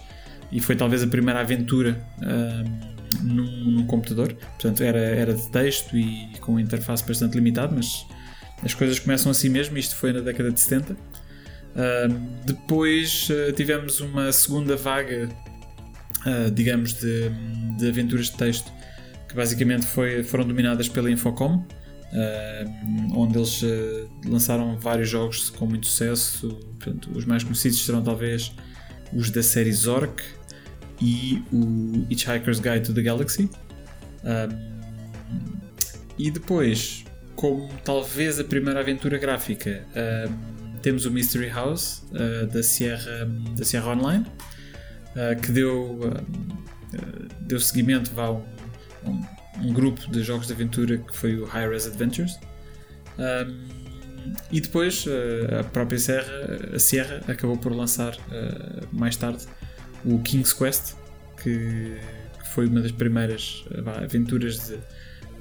e 0.51 0.59
foi 0.62 0.75
talvez 0.75 1.04
a 1.04 1.07
primeira 1.07 1.39
aventura 1.42 2.01
um, 2.21 3.24
num, 3.24 3.71
num 3.71 3.86
computador. 3.86 4.33
Portanto, 4.33 4.83
era, 4.83 5.00
era 5.00 5.33
de 5.33 5.50
texto 5.50 5.98
e 5.98 6.31
com 6.39 6.59
interface 6.59 7.06
bastante 7.06 7.36
limitada, 7.36 7.74
mas 7.75 8.06
as 8.63 8.74
coisas 8.74 9.00
começam 9.00 9.31
assim 9.31 9.50
mesmo. 9.50 9.77
Isto 9.77 9.95
foi 9.95 10.13
na 10.13 10.21
década 10.21 10.51
de 10.51 10.59
70. 10.59 10.95
Um, 10.95 12.45
depois 12.45 13.30
uh, 13.30 13.51
tivemos 13.51 14.00
uma 14.00 14.31
segunda 14.31 14.75
vaga, 14.75 15.30
uh, 16.25 16.51
digamos, 16.51 16.94
de, 16.94 17.30
de 17.77 17.88
aventuras 17.88 18.27
de 18.27 18.38
texto 18.38 18.71
que 19.27 19.36
basicamente 19.36 19.86
foi, 19.86 20.24
foram 20.24 20.48
dominadas 20.48 20.88
pela 20.88 21.12
Infocom. 21.12 21.63
Uh, 22.07 23.19
onde 23.19 23.38
eles 23.38 23.62
uh, 23.63 24.09
lançaram 24.25 24.77
vários 24.77 25.09
jogos 25.09 25.50
com 25.50 25.65
muito 25.65 25.88
sucesso. 25.88 26.50
Portanto, 26.80 27.12
os 27.13 27.25
mais 27.25 27.44
conhecidos 27.44 27.83
serão 27.86 28.01
talvez 28.01 28.54
os 29.13 29.30
da 29.30 29.44
série 29.44 29.74
Zork 29.74 30.24
e 31.01 31.44
o 31.51 32.06
Hitchhiker's 32.09 32.59
Guide 32.59 32.81
to 32.81 32.94
the 32.94 33.01
Galaxy. 33.01 33.50
Um, 34.24 34.77
e 36.18 36.31
depois, 36.31 37.04
como 37.36 37.69
talvez 37.83 38.39
a 38.39 38.44
primeira 38.44 38.80
aventura 38.80 39.18
gráfica, 39.18 39.86
temos 40.81 41.06
o 41.06 41.12
Mystery 41.12 41.50
House 41.50 42.04
uh, 42.12 42.48
da, 42.48 42.63
Sierra, 42.63 43.30
da 43.57 43.65
Sierra 43.65 43.92
Online, 43.92 44.25
uh, 45.15 45.39
que 45.42 45.51
deu, 45.51 46.00
uh, 46.00 47.36
deu 47.42 47.59
seguimento 47.59 48.12
a 48.19 48.31
um, 48.31 49.21
um, 49.62 49.74
grupo 49.74 50.09
de 50.12 50.24
jogos 50.24 50.48
de 50.48 50.54
aventura 50.54 50.98
que 50.98 51.15
foi 51.15 51.38
o 51.38 51.45
High 51.45 51.69
Res 51.69 51.88
Adventures. 51.88 52.39
Um, 53.18 53.88
e 54.51 54.62
depois 54.62 55.06
uh, 55.06 55.59
a 55.59 55.63
própria 55.63 56.00
Serra, 56.00 56.31
a 56.74 56.80
Sierra 56.80 57.21
acabou 57.27 57.57
por 57.57 57.71
lançar 57.71 58.13
uh, 58.13 58.88
mais 58.92 59.15
tarde 59.15 59.45
o 60.06 60.19
King's 60.19 60.54
Quest, 60.54 60.95
que, 61.42 61.98
foi 62.51 62.65
uma 62.68 62.81
das 62.81 62.92
primeiras 62.92 63.65
uh, 63.71 64.04
aventuras 64.04 64.68
de, 64.68 64.77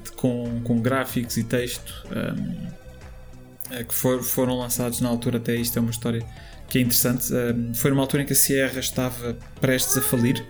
de, 0.04 0.12
com, 0.16 0.60
com 0.62 0.80
gráficos 0.80 1.36
e 1.36 1.44
texto 1.44 2.06
um, 2.10 3.84
que 3.84 3.94
for, 3.94 4.22
foram 4.22 4.58
lançados 4.58 5.00
na 5.00 5.08
altura. 5.08 5.38
Até 5.38 5.54
isto 5.56 5.78
é 5.78 5.80
uma 5.80 5.90
história 5.90 6.24
que 6.68 6.78
é 6.78 6.80
interessante. 6.82 7.32
Um, 7.32 7.72
foi 7.74 7.90
numa 7.90 8.02
altura 8.02 8.22
em 8.22 8.26
que 8.26 8.32
a 8.32 8.36
Sierra 8.36 8.78
estava 8.78 9.36
prestes 9.60 9.96
a 9.96 10.02
falir, 10.02 10.44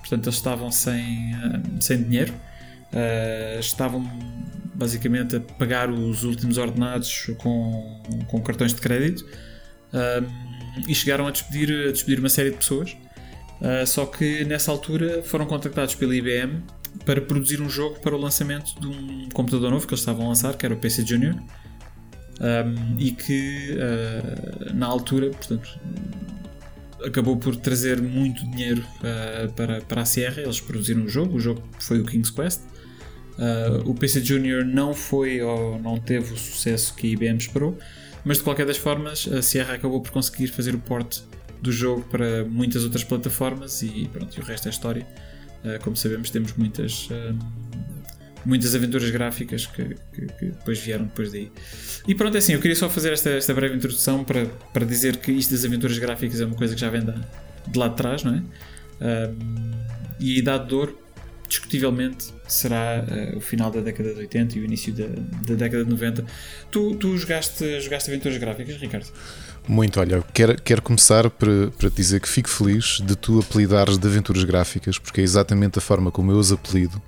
portanto, 0.00 0.26
eles 0.26 0.36
estavam 0.36 0.70
sem, 0.70 1.32
sem 1.80 2.02
dinheiro. 2.02 2.34
Uh, 2.92 3.60
estavam 3.60 4.02
basicamente 4.74 5.36
a 5.36 5.40
pagar 5.40 5.90
os 5.90 6.24
últimos 6.24 6.58
ordenados 6.58 7.30
com, 7.38 8.02
com 8.26 8.40
cartões 8.40 8.74
de 8.74 8.80
crédito 8.80 9.20
uh, 9.92 10.26
e 10.88 10.94
chegaram 10.94 11.26
a 11.28 11.30
despedir, 11.30 11.88
a 11.88 11.92
despedir 11.92 12.18
uma 12.18 12.28
série 12.28 12.50
de 12.50 12.56
pessoas. 12.56 12.96
Uh, 13.60 13.86
só 13.86 14.06
que 14.06 14.44
nessa 14.44 14.72
altura 14.72 15.22
foram 15.22 15.46
contactados 15.46 15.94
pela 15.94 16.16
IBM 16.16 16.62
para 17.04 17.20
produzir 17.20 17.60
um 17.60 17.68
jogo 17.68 18.00
para 18.00 18.16
o 18.16 18.18
lançamento 18.18 18.80
de 18.80 18.88
um 18.88 19.28
computador 19.32 19.70
novo 19.70 19.86
que 19.86 19.92
eles 19.92 20.00
estavam 20.00 20.24
a 20.24 20.28
lançar, 20.30 20.56
que 20.56 20.66
era 20.66 20.74
o 20.74 20.78
PC 20.78 21.06
Junior, 21.06 21.34
um, 21.36 22.98
e 22.98 23.12
que 23.12 23.76
na 24.74 24.86
altura, 24.86 25.30
portanto, 25.30 25.78
acabou 27.04 27.36
por 27.36 27.54
trazer 27.54 28.02
muito 28.02 28.44
dinheiro 28.50 28.84
para, 29.54 29.80
para 29.82 30.02
a 30.02 30.04
Sierra. 30.04 30.42
Eles 30.42 30.60
produziram 30.60 31.04
o 31.04 31.08
jogo, 31.08 31.36
o 31.36 31.40
jogo 31.40 31.62
foi 31.78 32.00
o 32.00 32.04
King's 32.04 32.30
Quest. 32.30 32.62
Uh, 33.40 33.88
o 33.88 33.94
PC 33.94 34.22
Junior 34.22 34.66
não 34.66 34.92
foi 34.92 35.40
ou 35.40 35.80
não 35.80 35.98
teve 35.98 36.34
o 36.34 36.36
sucesso 36.36 36.94
que 36.94 37.06
a 37.06 37.10
IBM 37.10 37.38
esperou, 37.38 37.78
mas 38.22 38.36
de 38.36 38.42
qualquer 38.42 38.66
das 38.66 38.76
formas 38.76 39.26
a 39.32 39.40
Sierra 39.40 39.74
acabou 39.74 40.02
por 40.02 40.10
conseguir 40.10 40.48
fazer 40.48 40.74
o 40.74 40.78
port 40.78 41.20
do 41.62 41.72
jogo 41.72 42.02
para 42.02 42.44
muitas 42.44 42.84
outras 42.84 43.02
plataformas 43.02 43.80
e 43.80 44.10
pronto, 44.12 44.36
e 44.36 44.40
o 44.40 44.44
resto 44.44 44.68
é 44.68 44.70
história. 44.70 45.06
Uh, 45.64 45.82
como 45.82 45.96
sabemos, 45.96 46.28
temos 46.28 46.52
muitas, 46.52 47.08
uh, 47.08 47.38
muitas 48.44 48.74
aventuras 48.74 49.08
gráficas 49.08 49.64
que, 49.64 49.84
que, 50.12 50.26
que, 50.26 50.46
depois 50.46 50.78
vieram 50.78 51.06
depois 51.06 51.32
daí. 51.32 51.50
E 52.06 52.14
pronto, 52.14 52.34
é 52.34 52.38
assim, 52.38 52.52
eu 52.52 52.60
queria 52.60 52.76
só 52.76 52.90
fazer 52.90 53.10
esta, 53.14 53.30
esta 53.30 53.54
breve 53.54 53.74
introdução 53.74 54.22
para, 54.22 54.44
para 54.74 54.84
dizer 54.84 55.16
que 55.16 55.32
isto 55.32 55.52
das 55.52 55.64
aventuras 55.64 55.96
gráficas 55.96 56.42
é 56.42 56.44
uma 56.44 56.56
coisa 56.56 56.74
que 56.74 56.80
já 56.80 56.90
vem 56.90 57.00
de, 57.00 57.14
de 57.68 57.78
lá 57.78 57.88
de 57.88 57.96
trás, 57.96 58.22
não 58.22 58.34
é? 58.34 58.42
e 60.20 60.34
a 60.34 60.38
idade 60.38 60.68
de 60.68 60.74
ouro 60.74 60.98
discutivelmente 61.48 62.34
será 62.52 63.04
uh, 63.04 63.36
o 63.36 63.40
final 63.40 63.70
da 63.70 63.80
década 63.80 64.12
de 64.14 64.20
80 64.20 64.58
e 64.58 64.60
o 64.60 64.64
início 64.64 64.92
da, 64.92 65.06
da 65.06 65.54
década 65.54 65.84
de 65.84 65.90
90. 65.90 66.24
Tu, 66.70 66.94
tu 66.96 67.16
jogaste, 67.16 67.80
jogaste 67.80 68.10
aventuras 68.10 68.38
gráficas, 68.38 68.76
Ricardo? 68.76 69.06
Muito, 69.68 70.00
olha, 70.00 70.22
quero, 70.32 70.60
quero 70.62 70.82
começar 70.82 71.30
para, 71.30 71.70
para 71.78 71.88
dizer 71.90 72.20
que 72.20 72.28
fico 72.28 72.48
feliz 72.48 73.00
de 73.00 73.16
tu 73.16 73.38
apelidares 73.38 73.98
de 73.98 74.06
aventuras 74.06 74.44
gráficas, 74.44 74.98
porque 74.98 75.20
é 75.20 75.24
exatamente 75.24 75.78
a 75.78 75.82
forma 75.82 76.10
como 76.10 76.32
eu 76.32 76.38
os 76.38 76.50
apelido. 76.52 77.00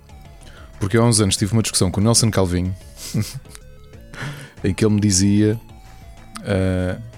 Porque 0.79 0.97
há 0.97 1.03
uns 1.03 1.19
anos 1.19 1.37
tive 1.37 1.53
uma 1.53 1.61
discussão 1.61 1.89
com 1.89 2.01
o 2.01 2.03
Nelson 2.03 2.29
Calvinho 2.29 2.75
em 4.63 4.73
que 4.73 4.85
ele 4.85 4.95
me 4.95 5.01
dizia. 5.01 5.59
Uh, 6.39 7.13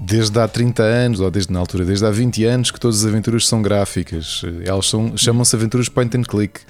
desde 0.00 0.38
há 0.38 0.48
30 0.48 0.82
anos, 0.82 1.20
ou 1.20 1.30
desde 1.30 1.52
na 1.52 1.60
altura, 1.60 1.84
desde 1.84 2.04
há 2.06 2.10
20 2.10 2.44
anos, 2.44 2.70
que 2.70 2.80
todas 2.80 3.00
as 3.00 3.06
aventuras 3.06 3.46
são 3.46 3.60
gráficas. 3.60 4.42
Elas 4.64 4.90
chamam-se 5.16 5.54
aventuras 5.54 5.88
point 5.88 6.16
and 6.16 6.22
click, 6.22 6.60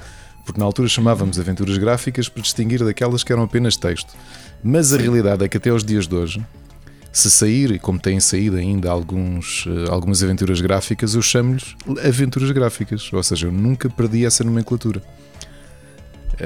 porque 0.45 0.59
na 0.59 0.65
altura 0.67 0.89
chamávamos 0.89 1.39
aventuras 1.39 1.77
gráficas 1.79 2.29
para 2.29 2.43
distinguir 2.43 2.85
daquelas 2.85 3.23
que 3.25 3.33
eram 3.33 3.43
apenas 3.45 3.77
texto. 3.77 4.15
Mas 4.63 4.93
a 4.93 4.97
realidade 4.99 5.45
é 5.45 5.49
que 5.49 5.57
até 5.57 5.71
aos 5.71 5.85
dias 5.85 6.07
de 6.07 6.15
hoje, 6.15 6.45
se 7.13 7.31
sair, 7.31 7.73
e 7.73 7.79
como 7.79 7.99
têm 7.99 8.21
saído 8.21 8.57
ainda 8.57 8.91
alguns, 8.91 9.67
uh, 9.67 9.91
algumas 9.91 10.23
aventuras 10.23 10.61
gráficas, 10.61 11.15
eu 11.15 11.23
chamo-lhes 11.23 11.75
aventuras 12.07 12.51
gráficas. 12.53 13.13
Ou 13.13 13.23
seja, 13.23 13.47
eu 13.49 13.53
nunca 13.53 13.89
perdi 13.91 14.25
essa 14.25 14.45
nomenclatura. 14.45 15.03
Sim, 16.39 16.45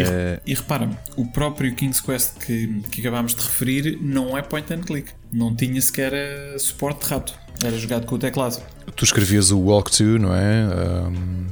e, 0.00 0.04
re- 0.04 0.40
e 0.46 0.54
repara-me, 0.54 0.96
o 1.16 1.26
próprio 1.26 1.74
King's 1.74 2.00
Quest 2.00 2.38
que, 2.38 2.80
que 2.92 3.00
acabámos 3.00 3.34
de 3.34 3.42
referir 3.42 3.98
não 4.00 4.36
é 4.38 4.42
point 4.42 4.72
and 4.72 4.82
click. 4.82 5.10
Não 5.32 5.54
tinha 5.56 5.80
sequer 5.80 6.12
eh, 6.12 6.56
suporte 6.58 7.04
de 7.04 7.10
rato. 7.10 7.34
Era 7.64 7.76
jogado 7.76 8.06
com 8.06 8.14
o 8.14 8.18
teclado. 8.18 8.62
Tu 8.94 9.04
escrevias 9.04 9.50
o 9.50 9.58
Walk 9.58 9.90
to, 9.90 10.04
não 10.18 10.32
é? 10.34 11.08
Um, 11.08 11.46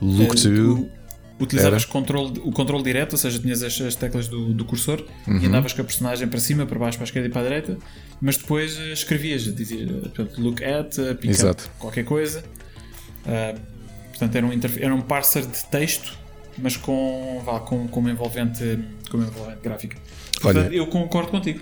look 0.00 0.32
Eh, 0.36 0.42
to. 0.42 0.54
tu 0.76 0.88
Utilizavas 1.40 1.84
controle, 1.84 2.38
o 2.44 2.52
controle 2.52 2.84
direto, 2.84 3.12
ou 3.12 3.18
seja, 3.18 3.38
tinhas 3.38 3.62
as, 3.62 3.80
as 3.80 3.94
teclas 3.94 4.28
do, 4.28 4.52
do 4.52 4.64
cursor 4.64 5.02
Uhum. 5.26 5.38
e 5.38 5.46
andavas 5.46 5.72
com 5.72 5.80
a 5.80 5.84
personagem 5.84 6.28
para 6.28 6.38
cima, 6.38 6.66
para 6.66 6.78
baixo, 6.78 6.98
para 6.98 7.04
a 7.04 7.08
esquerda 7.08 7.28
e 7.28 7.30
para 7.30 7.40
a 7.40 7.44
direita, 7.44 7.78
mas 8.20 8.36
depois 8.36 8.78
eh, 8.78 8.92
escrevias, 8.92 9.42
dizia, 9.54 9.86
portanto, 9.86 10.40
look 10.40 10.62
at, 10.62 10.98
eh, 10.98 11.14
pick 11.14 11.30
Exato. 11.30 11.64
up, 11.64 11.72
qualquer 11.78 12.04
coisa. 12.04 12.44
Ah, 13.26 13.54
portanto, 14.10 14.36
era 14.36 14.46
um, 14.46 14.50
era 14.80 14.94
um 14.94 15.00
parser 15.00 15.46
de 15.46 15.64
texto, 15.70 16.18
mas 16.58 16.76
com, 16.76 17.40
vá, 17.44 17.60
com, 17.60 17.88
com, 17.88 18.00
uma, 18.00 18.10
envolvente, 18.10 18.78
com 19.10 19.16
uma 19.16 19.26
envolvente 19.26 19.60
gráfica. 19.62 19.96
Olha- 20.42 20.54
Portanto, 20.54 20.72
eu 20.74 20.86
concordo 20.86 21.30
contigo. 21.30 21.60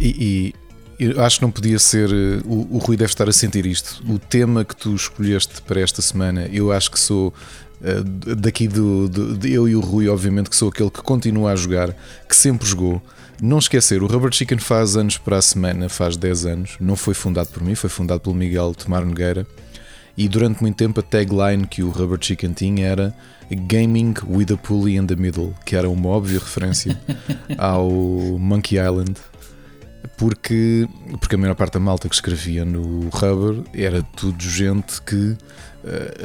E, 0.00 0.52
e 0.98 1.04
eu 1.04 1.22
acho 1.22 1.38
que 1.38 1.42
não 1.42 1.50
podia 1.50 1.78
ser. 1.78 2.10
eh, 2.10 2.40
O, 2.44 2.76
o 2.76 2.78
Rui 2.78 2.96
deve 2.96 3.10
estar 3.10 3.28
a 3.28 3.32
sentir 3.32 3.66
isto. 3.66 4.02
O 4.08 4.18
tema 4.18 4.64
que 4.64 4.74
tu 4.76 4.94
escolheste 4.94 5.60
para 5.62 5.80
esta 5.80 6.00
semana, 6.02 6.48
eu 6.52 6.70
acho 6.72 6.90
que 6.90 6.98
sou. 7.00 7.32
Eh, 7.82 8.34
Daqui 8.36 8.66
do, 8.68 9.08
do- 9.08 9.36
de 9.36 9.52
eu 9.52 9.68
e 9.68 9.74
o 9.76 9.80
Rui, 9.80 10.08
obviamente, 10.08 10.48
que 10.50 10.56
sou 10.56 10.68
aquele 10.68 10.90
que 10.90 11.02
continua 11.02 11.52
a 11.52 11.56
jogar, 11.56 11.94
que 12.28 12.34
sempre 12.36 12.66
jogou. 12.66 13.00
Não 13.40 13.58
esquecer, 13.58 14.02
o 14.02 14.06
Rubber 14.06 14.32
Chicken 14.32 14.58
faz 14.58 14.96
anos 14.96 15.18
para 15.18 15.36
a 15.36 15.42
semana, 15.42 15.88
faz 15.88 16.16
10 16.16 16.46
anos. 16.46 16.76
Não 16.80 16.96
foi 16.96 17.12
fundado 17.12 17.50
por 17.50 17.62
mim, 17.62 17.74
foi 17.74 17.90
fundado 17.90 18.20
pelo 18.20 18.34
Miguel 18.34 18.74
Tomar 18.74 19.04
Nogueira. 19.04 19.46
E 20.16 20.26
durante 20.28 20.62
muito 20.62 20.76
tempo 20.76 21.00
a 21.00 21.02
tagline 21.02 21.66
que 21.66 21.82
o 21.82 21.90
Rubber 21.90 22.18
Chicken 22.18 22.52
tinha 22.54 22.86
era 22.86 23.14
Gaming 23.50 24.14
with 24.26 24.46
a 24.54 24.56
Pulley 24.56 24.96
in 24.96 25.06
the 25.06 25.14
Middle, 25.14 25.52
que 25.66 25.76
era 25.76 25.90
uma 25.90 26.08
óbvia 26.08 26.38
referência 26.38 26.98
ao 27.58 27.90
Monkey 28.38 28.76
Island 28.78 29.14
porque, 30.16 30.88
porque 31.20 31.34
a 31.34 31.38
maior 31.38 31.54
parte 31.54 31.74
da 31.74 31.80
malta 31.80 32.08
que 32.08 32.14
escrevia 32.14 32.64
no 32.64 33.08
Rubber 33.10 33.62
era 33.74 34.02
tudo 34.02 34.42
gente 34.42 35.02
que 35.02 35.36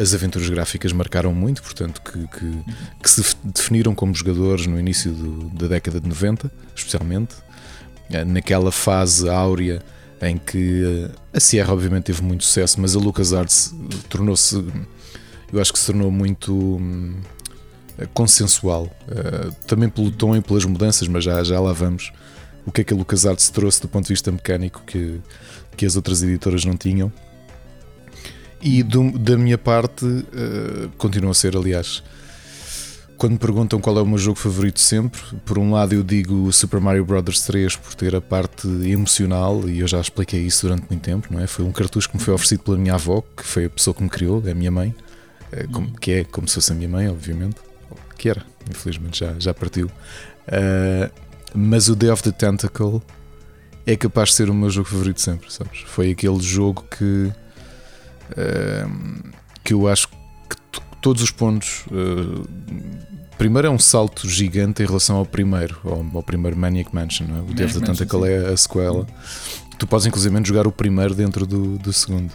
as 0.02 0.14
aventuras 0.14 0.50
gráficas 0.50 0.92
marcaram 0.92 1.34
muito, 1.34 1.62
portanto, 1.62 2.02
que, 2.02 2.28
que, 2.40 2.64
que 3.04 3.10
se 3.10 3.24
definiram 3.44 3.94
como 3.94 4.14
jogadores 4.14 4.66
no 4.68 4.80
início 4.80 5.12
do- 5.12 5.50
da 5.50 5.68
década 5.68 6.00
de 6.00 6.08
90, 6.08 6.52
especialmente, 6.76 7.36
eh, 8.10 8.24
naquela 8.26 8.72
fase 8.72 9.30
áurea 9.30 9.82
em 10.22 10.38
que 10.38 10.84
eh, 10.84 11.12
a 11.34 11.40
Sierra, 11.40 11.74
obviamente, 11.74 12.06
teve 12.06 12.22
muito 12.22 12.44
sucesso, 12.44 12.80
mas 12.82 12.96
a 12.96 13.00
LucasArts 13.00 13.74
eh, 13.74 13.96
tornou-se, 14.10 14.56
eu 15.54 15.60
acho 15.62 15.72
que 15.74 15.80
se 15.80 15.86
tornou 15.88 16.10
muito. 16.12 16.54
hum, 16.54 17.16
consensual, 18.14 18.90
eh, 19.10 19.52
também 19.68 19.88
pelo 19.90 20.10
tom 20.12 20.36
e 20.36 20.42
pelas 20.42 20.66
mudanças, 20.66 21.08
mas 21.08 21.24
já, 21.24 21.44
já 21.44 21.60
lá 21.60 21.72
vamos 21.72 22.12
o 22.66 22.72
que 22.72 22.82
é 22.82 22.84
que 22.84 22.94
a 22.94 22.98
LucasArts 22.98 23.50
trouxe 23.50 23.82
do 23.82 23.88
ponto 23.88 24.06
de 24.06 24.14
vista 24.14 24.32
mecânico 24.32 24.82
que, 24.88 25.20
que 25.78 25.86
as 25.86 25.96
outras 25.96 26.24
editoras 26.24 26.64
não 26.66 26.76
tinham. 26.78 27.12
E 28.62 28.84
do- 28.84 29.18
da 29.18 29.38
minha 29.38 29.58
parte, 29.58 30.06
eh, 30.34 30.88
continua 30.98 31.32
a 31.32 31.34
ser, 31.34 31.58
aliás, 31.58 32.04
quando 33.18 33.34
me 33.34 33.38
perguntam 33.40 33.80
qual 33.80 33.98
é 33.98 34.02
o 34.02 34.06
meu 34.06 34.18
jogo 34.20 34.38
favorito 34.38 34.80
sempre, 34.80 35.20
por 35.46 35.58
um 35.58 35.72
lado 35.72 35.94
eu 35.94 36.04
digo 36.04 36.52
Super 36.52 36.80
Mario 36.80 37.04
Bros. 37.06 37.42
3 37.42 37.76
por 37.76 37.94
ter 37.96 38.16
a 38.16 38.22
parte 38.22 38.68
emocional, 38.68 39.68
e 39.68 39.80
eu 39.80 39.88
já 39.88 40.00
expliquei 40.00 40.42
isso 40.42 40.68
durante 40.68 40.86
muito 40.90 41.02
tempo, 41.02 41.28
não 41.32 41.40
é? 41.40 41.48
Foi 41.48 41.66
um 41.66 41.72
cartucho 41.72 42.10
que 42.10 42.18
me 42.18 42.24
foi 42.24 42.34
oferecido 42.34 42.62
pela 42.64 42.78
minha 42.78 42.94
avó, 42.94 43.22
que 43.36 43.44
foi 43.44 43.66
a 43.66 43.70
pessoa 43.70 43.94
que 43.96 44.04
me 44.04 44.10
criou, 44.10 44.44
é 44.46 44.52
a 44.52 44.56
minha 44.56 44.72
mãe, 44.72 44.94
eh, 45.52 45.66
como- 45.72 45.92
que 46.00 46.12
é 46.12 46.24
como 46.24 46.48
se 46.48 46.56
fosse 46.56 46.72
a 46.72 46.76
minha 46.76 46.90
mãe, 46.90 47.08
obviamente, 47.10 47.56
que 48.18 48.30
era, 48.30 48.44
infelizmente 48.70 49.20
já, 49.20 49.34
já 49.40 49.54
partiu. 49.56 49.90
Eh, 50.48 51.10
mas 51.56 51.90
o 51.90 51.96
Day 51.96 52.12
of 52.12 52.22
the 52.22 52.32
Tentacle 52.32 53.02
é 53.88 53.96
capaz 53.96 54.30
de 54.30 54.36
ser 54.36 54.50
o 54.52 54.54
meu 54.54 54.70
jogo 54.70 54.88
favorito 54.88 55.20
sempre, 55.20 55.52
sabes? 55.52 55.80
Foi 55.88 56.12
aquele 56.12 56.40
jogo 56.42 56.86
que 56.98 57.32
que 59.64 59.74
eu 59.74 59.88
acho 59.88 60.08
que 60.08 60.16
todos 61.02 61.22
os 61.22 61.32
pontos 61.32 61.86
eh, 61.92 63.28
primeiro 63.38 63.68
é 63.68 63.72
um 63.72 63.80
salto 63.80 64.28
gigante 64.30 64.84
em 64.84 64.86
relação 64.86 65.18
ao 65.18 65.26
primeiro, 65.26 65.80
ao, 65.84 66.06
ao 66.18 66.24
primeiro 66.24 66.56
Maniac 66.58 66.94
Mansion, 66.94 67.28
não 67.28 67.38
é? 67.38 67.40
o 67.40 67.46
Maniac 67.46 67.62
Mansion, 67.76 67.82
Tentacle 67.82 68.26
é 68.30 68.48
a 68.54 68.58
sequela. 68.58 69.06
Tu 69.78 69.88
podes 69.88 70.06
inclusive 70.06 70.44
jogar 70.46 70.68
o 70.68 70.72
primeiro 70.72 71.16
dentro 71.16 71.46
do, 71.46 71.78
do 71.80 71.92
segundo. 71.92 72.32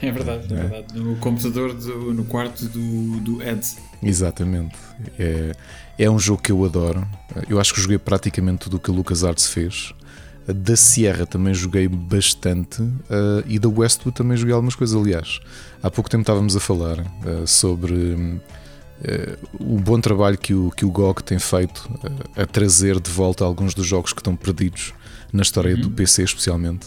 É 0.00 0.10
verdade, 0.10 0.52
é, 0.52 0.56
É. 0.56 0.62
verdade. 0.62 0.98
No 0.98 1.14
computador, 1.16 1.72
do- 1.74 2.12
no 2.12 2.24
quarto 2.24 2.64
do, 2.66 3.20
do 3.20 3.40
Ed. 3.42 3.60
Exatamente. 4.02 4.74
É, 5.16 5.52
é 5.96 6.10
um 6.10 6.18
jogo 6.18 6.42
que 6.42 6.50
eu 6.50 6.64
adoro. 6.64 7.06
Eu 7.48 7.60
acho 7.60 7.72
que 7.72 7.80
joguei 7.80 7.98
praticamente 7.98 8.62
tudo 8.64 8.78
o 8.78 8.80
que 8.80 8.90
a 8.90 8.94
LucasArts 8.94 9.46
fez. 9.46 9.94
Da 10.46 10.74
Sierra 10.76 11.24
também 11.24 11.54
joguei 11.54 11.86
bastante 11.86 12.82
eh, 13.08 13.44
e 13.46 13.58
da 13.58 13.68
Westwood 13.68 14.16
também 14.16 14.36
joguei 14.36 14.52
algumas 14.54 14.74
coisas. 14.74 15.00
Aliás, 15.00 15.40
há 15.82 15.90
pouco 15.90 16.10
tempo 16.10 16.22
estávamos 16.22 16.56
a 16.56 16.60
falar 16.60 16.98
eh, 16.98 17.46
sobre 17.46 18.40
eh, 19.04 19.36
o 19.60 19.78
bom 19.78 20.00
trabalho 20.00 20.36
que 20.36 20.52
o, 20.52 20.70
que 20.72 20.84
o 20.84 20.90
GOG 20.90 21.22
tem 21.22 21.38
feito 21.38 21.88
a 22.36 22.44
trazer 22.44 22.98
de 22.98 23.10
volta 23.10 23.44
alguns 23.44 23.72
dos 23.74 23.86
jogos 23.86 24.12
que 24.12 24.20
estão 24.20 24.34
perdidos 24.34 24.92
na 25.32 25.42
história 25.42 25.76
do 25.76 25.90
PC, 25.90 26.24
especialmente. 26.24 26.86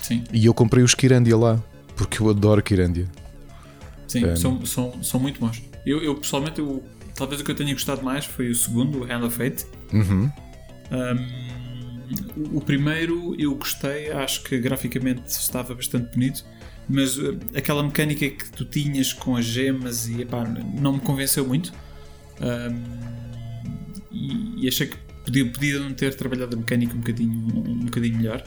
Sim, 0.00 0.22
E 0.32 0.46
eu 0.46 0.54
comprei 0.54 0.84
os 0.84 0.94
Kirandia 0.94 1.36
lá, 1.36 1.60
porque 1.96 2.20
eu 2.22 2.30
adoro 2.30 2.62
Kirandia. 2.62 3.08
sim, 4.06 4.24
É. 4.24 4.36
são, 4.36 4.64
são, 4.64 5.02
são 5.02 5.18
muito 5.18 5.40
bons. 5.40 5.60
Eu, 5.84 6.02
eu 6.02 6.14
pessoalmente, 6.14 6.60
eu- 6.60 6.82
talvez 7.14 7.40
o 7.40 7.44
que 7.44 7.50
eu 7.50 7.54
tenha 7.56 7.72
gostado 7.72 8.02
mais 8.04 8.24
foi 8.24 8.50
o 8.50 8.54
segundo, 8.54 9.00
o 9.00 9.04
Hand 9.04 9.24
of 9.24 9.36
Fate. 9.36 9.66
Uhum. 9.92 10.30
Um, 10.92 11.63
o- 12.52 12.60
primeiro 12.60 13.34
eu 13.38 13.54
gostei, 13.54 14.10
acho 14.12 14.42
que 14.42 14.58
graficamente 14.58 15.22
estava 15.28 15.74
bastante 15.74 16.12
bonito, 16.14 16.44
mas 16.88 17.16
uh, 17.18 17.38
aquela 17.56 17.82
mecânica 17.82 18.28
que 18.28 18.50
tu 18.52 18.64
tinhas 18.64 19.12
com 19.12 19.36
as 19.36 19.44
gemas 19.44 20.06
e 20.08 20.22
epá, 20.22 20.44
não 20.44 20.94
me 20.94 21.00
convenceu 21.00 21.46
muito. 21.46 21.72
Um, 22.40 22.82
e, 24.10 24.64
e 24.64 24.68
achei 24.68 24.86
que 24.88 24.96
podia, 25.24 25.46
podiam 25.50 25.92
ter 25.94 26.14
trabalhado 26.14 26.54
a 26.56 26.58
mecânica 26.58 26.94
um 26.94 26.98
bocadinho, 26.98 27.32
um 27.68 27.84
bocadinho 27.84 28.16
melhor. 28.16 28.42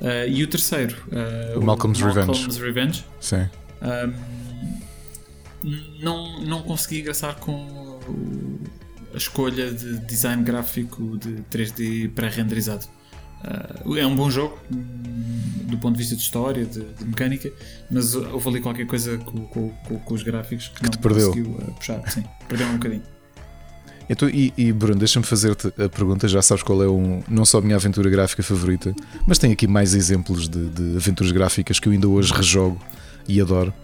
Uh, 0.00 0.28
e 0.28 0.42
o 0.42 0.46
terceiro, 0.46 0.96
uh, 1.54 1.58
O 1.58 1.64
Malcolm's 1.64 2.00
Revenge. 2.00 2.26
Malcolm's 2.26 2.56
Revenge 2.58 3.04
Sim. 3.20 3.48
um, 3.82 4.86
não, 6.02 6.40
não 6.42 6.62
consegui 6.62 7.00
engraçar 7.00 7.36
com 7.36 7.98
a 9.12 9.16
escolha 9.16 9.72
de 9.72 9.98
design 10.00 10.42
gráfico 10.42 11.16
de 11.18 11.36
3D 11.50 12.10
pré-renderizado. 12.10 12.86
Uh, 13.86 13.96
é 13.96 14.06
um 14.06 14.14
bom 14.16 14.30
jogo 14.30 14.58
do 14.70 15.78
ponto 15.78 15.92
de 15.94 15.98
vista 15.98 16.14
de 16.16 16.22
história, 16.22 16.64
de, 16.64 16.80
de 16.80 17.04
mecânica, 17.04 17.50
mas 17.90 18.14
houve 18.14 18.48
ali 18.48 18.60
qualquer 18.60 18.86
coisa 18.86 19.18
com, 19.18 19.46
com- 19.46 19.70
com- 19.70 19.98
com 19.98 20.14
os 20.14 20.22
gráficos 20.22 20.68
que, 20.68 20.82
não 20.82 20.90
te 20.90 20.98
perdeu. 20.98 21.28
conseguiu 21.30 21.50
uh, 21.52 21.72
puxar. 21.74 22.08
Sim, 22.10 22.24
perdeu 22.48 22.66
um 22.68 22.72
bocadinho. 22.74 23.02
Então, 24.08 24.28
e, 24.28 24.52
e 24.56 24.72
Bruno, 24.72 24.98
deixa-me 25.00 25.26
fazer-te 25.26 25.66
a 25.82 25.88
pergunta. 25.88 26.28
Já 26.28 26.40
sabes 26.40 26.62
qual 26.62 26.80
é 26.82 26.88
um, 26.88 27.22
não 27.28 27.44
só 27.44 27.58
a 27.58 27.60
minha 27.60 27.74
aventura 27.74 28.08
gráfica 28.08 28.42
favorita, 28.42 28.94
mas 29.26 29.36
tem 29.38 29.52
aqui 29.52 29.66
mais 29.66 29.94
exemplos 29.94 30.48
de, 30.48 30.68
de 30.68 30.96
aventuras 30.96 31.32
gráficas 31.32 31.80
que 31.80 31.88
eu 31.88 31.92
ainda 31.92 32.06
hoje 32.08 32.32
rejogo 32.32 32.80
e 33.26 33.40
adoro. 33.40 33.74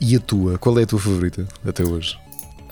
E 0.00 0.16
a 0.16 0.20
tua? 0.20 0.56
Qual 0.58 0.78
é 0.78 0.82
a 0.84 0.86
tua 0.86 0.98
favorita 0.98 1.46
até 1.66 1.84
hoje? 1.84 2.18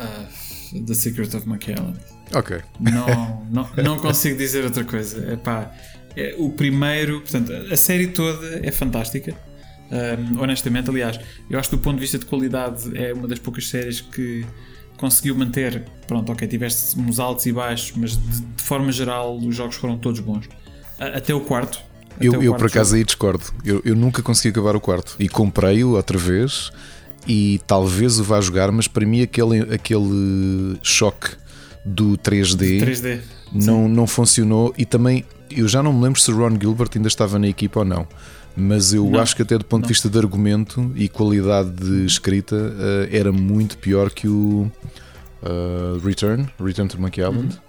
Uh, 0.00 0.82
The 0.86 0.94
Secret 0.94 1.34
of 1.36 1.46
Island. 1.46 1.98
Ok. 2.34 2.60
Não, 2.80 3.46
não, 3.50 3.68
não 3.84 3.98
consigo 3.98 4.36
dizer 4.38 4.64
outra 4.64 4.82
coisa. 4.82 5.32
Epá, 5.34 5.70
é, 6.16 6.34
o 6.38 6.50
primeiro, 6.50 7.20
portanto, 7.20 7.52
a 7.52 7.76
série 7.76 8.08
toda 8.08 8.60
é 8.66 8.70
fantástica. 8.72 9.34
Um, 9.90 10.40
honestamente, 10.40 10.90
aliás, 10.90 11.18
eu 11.48 11.58
acho 11.58 11.70
que 11.70 11.76
do 11.76 11.82
ponto 11.82 11.94
de 11.96 12.00
vista 12.00 12.18
de 12.18 12.24
qualidade 12.26 12.90
é 12.98 13.12
uma 13.12 13.28
das 13.28 13.38
poucas 13.38 13.68
séries 13.68 14.00
que 14.00 14.44
conseguiu 14.96 15.34
manter. 15.36 15.84
Pronto, 16.08 16.32
ok, 16.32 16.48
tiveste 16.48 16.98
uns 16.98 17.20
altos 17.20 17.46
e 17.46 17.52
baixos, 17.52 17.92
mas 17.96 18.12
de, 18.16 18.40
de 18.40 18.62
forma 18.62 18.90
geral 18.90 19.36
os 19.38 19.54
jogos 19.54 19.76
foram 19.76 19.96
todos 19.98 20.18
bons. 20.20 20.48
A- 20.98 21.18
até 21.18 21.32
o 21.34 21.40
quarto. 21.40 21.78
até 22.16 22.26
Eu, 22.26 22.32
o 22.32 22.42
eu 22.42 22.54
por 22.56 22.66
acaso 22.66 22.90
jogo. 22.90 22.98
aí 22.98 23.04
discordo. 23.04 23.44
Eu, 23.64 23.80
eu 23.84 23.94
nunca 23.94 24.22
consegui 24.22 24.48
acabar 24.48 24.74
o 24.74 24.80
quarto. 24.80 25.14
E 25.20 25.28
comprei-o 25.28 25.90
outra 25.94 26.18
vez 26.18 26.72
e 27.28 27.60
talvez 27.66 28.18
o 28.18 28.24
vá 28.24 28.40
jogar, 28.40 28.72
mas 28.72 28.88
para 28.88 29.04
mim 29.06 29.20
aquele, 29.22 29.60
aquele 29.74 30.78
choque 30.82 31.30
do 31.84 32.16
3D, 32.18 32.80
3D. 32.82 33.20
não, 33.52 33.88
não 33.88 34.06
funcionou. 34.06 34.74
E 34.76 34.84
também 34.84 35.24
eu 35.50 35.66
já 35.68 35.82
não 35.82 35.92
me 35.92 36.02
lembro 36.02 36.20
se 36.20 36.30
o 36.30 36.36
Ron 36.36 36.58
Gilbert 36.60 36.90
ainda 36.94 37.08
estava 37.08 37.38
na 37.38 37.48
equipa 37.48 37.80
ou 37.80 37.84
não. 37.84 38.06
Mas 38.58 38.94
eu 38.94 39.04
Não, 39.10 39.20
acho 39.20 39.36
que 39.36 39.42
até 39.42 39.58
do 39.58 39.64
ponto 39.66 39.82
não. 39.82 39.86
de 39.88 39.92
vista 39.92 40.08
de 40.08 40.16
argumento 40.18 40.90
e 40.94 41.08
qualidade 41.10 41.70
de 41.72 42.06
escrita 42.06 42.56
eh, 42.56 43.08
era 43.18 43.30
muito 43.30 43.76
pior 43.76 44.10
que 44.10 44.26
o 44.28 44.72
eh, 45.42 45.98
Return, 46.02 46.48
Return 46.58 46.88
to 46.88 46.98
Monkey 47.00 47.20
Island. 47.20 47.60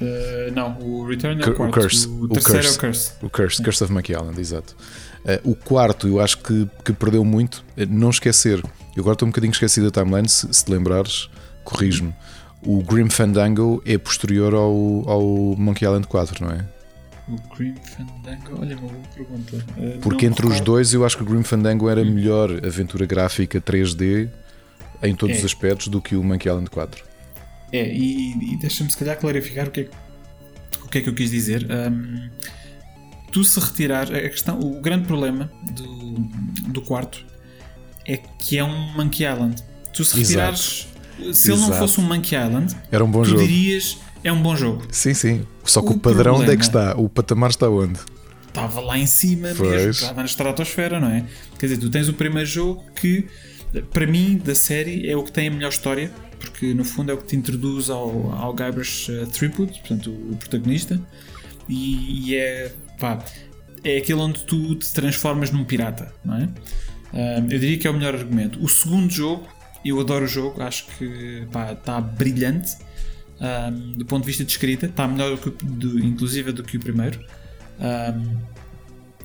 Uh, 0.00 0.52
não, 0.54 0.78
o 0.78 1.06
Return 1.08 1.42
é 1.42 1.46
o 1.46 1.50
o 1.50 1.54
quarto. 1.54 1.72
Curse. 1.72 2.06
O 2.06 2.24
O 2.24 2.28
terceiro 2.28 2.62
Curse. 2.62 2.74
é 2.74 2.76
o 2.76 2.80
Curse. 2.80 3.12
O 3.22 3.30
Curse, 3.30 3.62
Curse 3.64 3.84
of 3.84 3.92
Monkey 3.92 4.12
Island, 4.14 4.40
exato. 4.40 4.76
Eh, 5.24 5.40
o 5.42 5.54
quarto, 5.56 6.06
eu 6.06 6.20
acho 6.20 6.38
que, 6.38 6.68
que 6.84 6.92
perdeu 6.92 7.24
muito. 7.24 7.64
Não 7.88 8.10
esquecer, 8.10 8.62
eu 8.94 9.00
agora 9.00 9.14
estou 9.14 9.26
um 9.26 9.30
bocadinho 9.32 9.50
esquecido 9.52 9.90
da 9.90 10.02
timeline, 10.04 10.28
se, 10.28 10.46
se 10.52 10.64
te 10.66 10.70
lembrares, 10.70 11.28
corrijo-me. 11.64 12.14
O 12.62 12.82
Grim 12.82 13.08
Fandango 13.10 13.82
é 13.86 13.96
posterior 13.98 14.54
ao, 14.54 15.02
ao 15.10 15.56
Monkey 15.56 15.84
Island 15.84 16.06
4, 16.06 16.44
não 16.44 16.52
é? 16.52 16.64
O 17.28 17.56
Grim 17.56 17.74
Fandango, 17.82 18.60
olha, 18.60 18.76
uma 18.76 18.88
boa 18.88 19.02
pergunta. 19.14 19.56
Uh, 19.76 19.98
Porque 20.00 20.26
entre 20.26 20.46
os 20.46 20.60
dois 20.60 20.92
eu 20.94 21.04
acho 21.04 21.16
que 21.16 21.22
o 21.24 21.26
Grim 21.26 21.42
Fandango 21.42 21.88
era 21.88 22.04
melhor 22.04 22.64
aventura 22.64 23.04
gráfica 23.04 23.60
3D 23.60 24.30
em 25.02 25.14
todos 25.14 25.34
É. 25.36 25.38
os 25.40 25.44
aspectos 25.44 25.88
do 25.88 26.00
que 26.00 26.14
o 26.14 26.22
Monkey 26.22 26.48
Island 26.48 26.70
4. 26.70 27.04
É, 27.72 27.92
e, 27.92 28.52
e 28.54 28.56
deixa-me 28.58 28.90
se 28.90 28.96
calhar 28.96 29.18
clarificar 29.18 29.66
o 29.66 29.70
que 29.72 29.80
é, 29.80 29.84
que- 29.84 29.90
o 30.84 30.88
que, 30.88 30.98
é 30.98 31.00
que 31.00 31.08
eu 31.08 31.14
quis 31.14 31.30
dizer. 31.32 31.66
Ahm, 31.70 32.30
tu 33.32 33.42
se 33.44 33.58
retirar, 33.58 34.04
a 34.14 34.28
questão, 34.30 34.60
o 34.60 34.80
grande 34.80 35.06
problema 35.08 35.50
do, 35.72 36.12
do 36.70 36.80
quarto 36.82 37.26
é 38.06 38.18
que 38.18 38.56
é 38.56 38.62
um 38.62 38.92
Monkey 38.94 39.24
Island. 39.26 39.60
Tu 39.92 40.04
se 40.04 40.20
Exato. 40.20 40.52
retirares, 40.62 40.88
se 41.34 41.50
ele 41.50 41.58
não 41.58 41.66
Exato. 41.70 41.78
fosse 41.80 42.00
um 42.00 42.04
Monkey 42.04 42.36
Island, 42.36 42.76
Era 42.92 43.04
um 43.04 43.10
bom 43.10 43.22
tu 43.22 43.30
jogo. 43.30 43.42
dirias 43.42 43.98
é 44.26 44.32
um 44.32 44.42
bom 44.42 44.56
jogo. 44.56 44.82
Sim, 44.90 45.14
sim. 45.14 45.46
Só 45.64 45.80
que 45.82 45.88
o, 45.88 45.92
O 45.92 45.98
padrão 45.98 46.36
onde 46.36 46.50
é 46.50 46.56
que 46.56 46.62
problema- 46.68 46.90
está? 46.90 47.00
O 47.00 47.08
patamar 47.08 47.50
está 47.50 47.68
onde? 47.68 47.98
Estava 48.48 48.80
lá 48.80 48.98
em 48.98 49.06
cima 49.06 49.48
Pois. 49.56 49.70
mesmo, 49.70 49.90
estava 49.90 50.20
na 50.20 50.24
estratosfera, 50.26 50.98
não 50.98 51.08
é? 51.08 51.24
Quer 51.58 51.66
dizer, 51.66 51.78
tu 51.80 51.90
tens 51.90 52.08
o 52.08 52.14
primeiro 52.14 52.48
jogo 52.48 52.82
que, 52.94 53.26
para 53.92 54.06
mim, 54.06 54.40
da 54.42 54.54
série, 54.54 55.08
é 55.08 55.16
o 55.16 55.22
que 55.22 55.30
tem 55.30 55.48
a 55.48 55.50
melhor 55.50 55.68
história, 55.68 56.10
porque 56.40 56.72
no 56.72 56.84
fundo 56.84 57.10
é 57.10 57.14
o 57.14 57.18
que 57.18 57.26
te 57.26 57.36
introduz 57.36 57.90
ao, 57.90 58.32
ao 58.32 58.54
Guybrush 58.54 59.10
uh, 59.10 59.26
Threepwood, 59.26 59.72
portanto, 59.80 60.10
o, 60.10 60.36
protagonista, 60.36 60.98
e, 61.68 62.30
e 62.30 62.36
é, 62.36 62.72
pá, 62.98 63.22
é 63.84 63.98
aquele 63.98 64.20
onde 64.20 64.42
tu 64.44 64.74
te 64.74 64.90
transformas 64.92 65.50
num 65.50 65.64
pirata, 65.64 66.12
não 66.24 66.36
é? 66.36 66.48
Ah, 67.12 67.38
eu 67.50 67.58
diria 67.58 67.78
que 67.78 67.86
é 67.86 67.90
o 67.90 67.94
melhor 67.94 68.14
argumento. 68.14 68.62
O 68.62 68.68
segundo 68.68 69.10
jogo, 69.12 69.46
eu 69.84 70.00
adoro 70.00 70.24
o 70.24 70.28
jogo, 70.28 70.62
acho 70.62 70.86
que 70.98 71.46
está 71.72 72.00
brilhante. 72.00 72.76
Ah, 73.40 73.70
do 73.70 74.04
ponto 74.04 74.22
de 74.22 74.26
vista 74.26 74.44
de 74.44 74.50
escrita, 74.50 74.86
está 74.86 75.06
melhor 75.06 75.36
do 75.36 75.50
do, 75.50 75.98
inclusive 76.00 76.52
do 76.52 76.62
que 76.62 76.76
o 76.76 76.80
primeiro. 76.80 77.20
Um, 77.78 78.56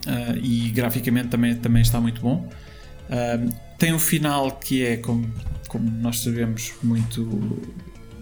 uh, 0.08 0.38
e 0.42 0.70
graficamente 0.72 1.30
também, 1.30 1.56
também 1.56 1.82
está 1.82 2.02
muito 2.02 2.22
bom. 2.22 2.50
Um, 3.10 3.50
tem 3.78 3.94
um 3.94 4.00
final 4.00 4.52
que 4.52 4.86
é, 4.86 4.98
como, 4.98 5.32
como 5.68 5.90
nós 5.90 6.20
sabemos, 6.20 6.74
muito 6.84 7.62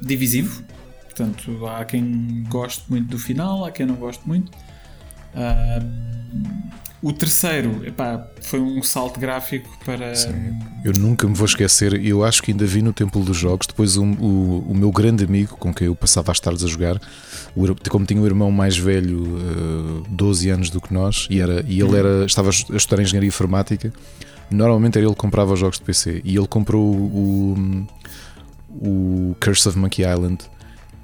divisivo. 0.01 0.63
Portanto, 1.05 1.65
há 1.65 1.83
quem 1.83 2.43
goste 2.47 2.83
muito 2.89 3.09
do 3.09 3.19
final, 3.19 3.65
há 3.65 3.71
quem 3.71 3.85
não 3.85 3.95
goste 3.95 4.25
muito. 4.27 4.51
Um, 5.35 6.69
o 7.01 7.13
terceiro 7.13 7.81
epá, 7.85 8.27
foi 8.41 8.59
um 8.59 8.83
salto 8.83 9.19
gráfico 9.19 9.69
para. 9.85 10.13
Eu 10.83 10.93
nunca 10.93 11.27
me 11.27 11.33
vou 11.33 11.45
esquecer, 11.45 11.93
eu 12.05 12.23
acho 12.23 12.41
que 12.43 12.51
ainda 12.51 12.65
vi 12.65 12.81
no 12.81 12.91
Templo 12.93 13.23
dos 13.23 13.37
Jogos, 13.37 13.67
depois 13.67 13.95
um- 13.97 14.13
o, 14.13 14.65
o 14.69 14.75
meu 14.75 14.91
grande 14.91 15.23
amigo 15.23 15.55
com 15.57 15.73
quem 15.73 15.87
eu 15.87 15.95
passava 15.95 16.31
as 16.31 16.39
tardes 16.39 16.63
a 16.63 16.67
jogar, 16.67 16.99
como 17.89 18.05
tinha 18.05 18.21
um 18.21 18.25
irmão 18.25 18.51
mais 18.51 18.77
velho, 18.77 19.37
eh, 20.05 20.07
12 20.09 20.49
anos 20.49 20.69
do 20.69 20.79
que 20.81 20.93
nós, 20.93 21.27
e, 21.29 21.39
era, 21.39 21.63
e 21.67 21.79
ele 21.81 21.97
era, 21.97 22.25
estava 22.25 22.49
a 22.49 22.75
estudar 22.75 23.01
Engenharia 23.01 23.27
Informática, 23.27 23.93
normalmente 24.51 24.97
era 24.97 25.05
ele 25.05 25.13
que 25.15 25.19
comprava 25.21 25.53
os 25.53 25.59
jogos 25.59 25.77
de 25.79 25.83
PC, 25.85 26.21
e 26.25 26.35
ele 26.35 26.47
comprou 26.47 26.83
o, 26.95 27.87
o 28.69 29.35
Curse 29.39 29.67
of 29.69 29.77
Monkey 29.77 30.03
Island, 30.03 30.39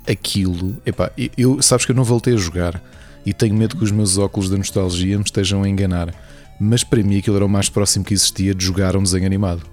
aquilo, 0.07 0.77
epá, 0.85 1.11
eu, 1.37 1.61
sabes 1.61 1.85
que 1.85 1.91
eu 1.91 1.95
não 1.95 2.03
voltei 2.03 2.33
a 2.33 2.37
jogar, 2.37 2.81
e 3.25 3.33
tenho 3.33 3.55
medo 3.55 3.75
que 3.75 3.83
os 3.83 3.91
meus 3.91 4.17
óculos 4.17 4.49
da 4.49 4.57
nostalgia 4.57 5.17
me 5.17 5.23
estejam 5.23 5.63
a 5.63 5.69
enganar. 5.69 6.13
Mas 6.59 6.83
para 6.83 7.01
mim 7.03 7.17
aquilo 7.17 7.35
era 7.35 7.45
o 7.45 7.49
mais 7.49 7.69
próximo 7.69 8.05
que 8.05 8.13
existia 8.13 8.53
de 8.53 8.63
jogar 8.63 8.95
um 8.95 9.03
desenho 9.03 9.25
animado. 9.25 9.65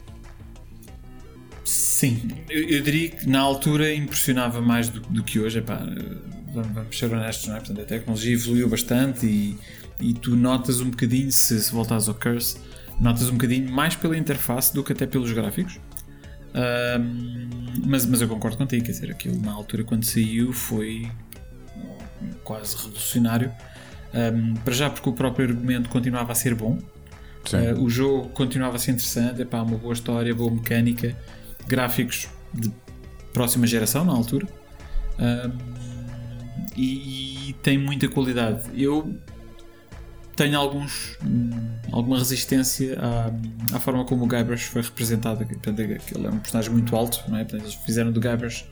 Sim, 1.65 2.21
eu, 2.51 2.69
eu 2.69 2.83
diria 2.83 3.11
que 3.11 3.29
na 3.29 3.41
altura 3.41 3.95
impressionava 3.95 4.61
mais 4.61 4.89
do, 4.89 5.01
do 5.01 5.23
que 5.23 5.39
hoje. 5.39 5.59
Epá, 5.59 5.81
vamos, 6.53 6.99
ser 6.99 7.13
honestos, 7.13 7.49
não 7.49 7.57
é? 7.57 7.59
Portanto, 7.59 7.81
a 7.81 7.85
tecnologia 7.85 8.33
evoluiu 8.35 8.69
bastante 8.69 9.27
e, 9.27 9.59
e 10.01 10.13
tu 10.13 10.35
notas 10.35 10.81
um 10.81 10.91
bocadinho, 10.91 11.31
se, 11.31 11.61
se 11.61 11.73
voltares 11.73 12.09
ao 12.09 12.15
Curse, 12.15 12.57
notas 12.99 13.29
um 13.29 13.33
bocadinho 13.33 13.71
mais 13.71 13.95
pela 13.95 14.17
interface 14.17 14.75
do 14.75 14.83
que 14.83 14.93
até 14.93 15.07
pelos 15.07 15.31
gráficos. 15.33 15.79
Ahm, 16.55 17.49
mas, 17.87 18.05
mas 18.05 18.21
eu 18.21 18.29
concordo 18.29 18.59
contigo, 18.59 18.85
quer 18.85 18.93
dizer, 18.93 19.11
aquilo 19.11 19.41
na 19.41 19.53
altura 19.53 19.85
quando 19.85 20.05
saiu 20.05 20.53
foi 20.53 21.09
quase 22.45 22.77
revolucionário. 22.77 23.53
Ahm, 24.15 24.55
para 24.65 24.75
já 24.75 24.91
porque 24.91 25.09
o 25.09 25.13
próprio 25.13 25.49
argumento 25.49 25.89
continuava 25.89 26.33
a 26.33 26.35
ser 26.35 26.55
bom. 26.55 26.79
Uh, 27.53 27.83
o 27.83 27.91
jogo 27.91 28.29
continuava 28.29 28.77
a 28.77 28.79
ser 28.79 28.93
interessante, 28.93 29.43
epá, 29.43 29.63
uma 29.63 29.77
boa 29.77 29.93
história, 29.93 30.33
boa 30.33 30.51
mecânica, 30.51 31.17
gráficos 31.67 32.29
de 32.55 32.71
próxima 33.33 33.67
geração 33.67 34.05
na 34.05 34.13
altura 34.13 34.47
Um, 35.19 35.73
e, 36.77 37.51
e 37.51 37.53
tem 37.63 37.77
muita 37.77 38.09
qualidade. 38.09 38.63
Eu 38.75 39.15
tenho 40.35 40.59
alguns, 40.59 41.19
hum, 41.25 41.51
alguma 41.93 42.19
resistência 42.19 42.99
à, 42.99 43.77
à 43.77 43.79
forma 43.79 44.05
como 44.05 44.25
o 44.25 44.27
Guybrush 44.27 44.65
foi 44.65 44.83
representado. 44.83 45.45
Portanto, 45.45 45.81
ele 45.81 45.95
é 45.95 46.31
um 46.31 46.39
personagem 46.39 46.73
muito 46.73 46.97
alto, 46.97 47.23
não 47.29 47.37
é? 47.37 47.45
Portanto, 47.45 47.65
eles 47.65 47.75
fizeram 47.75 48.11
do 48.11 48.21
Guybrush 48.21 48.65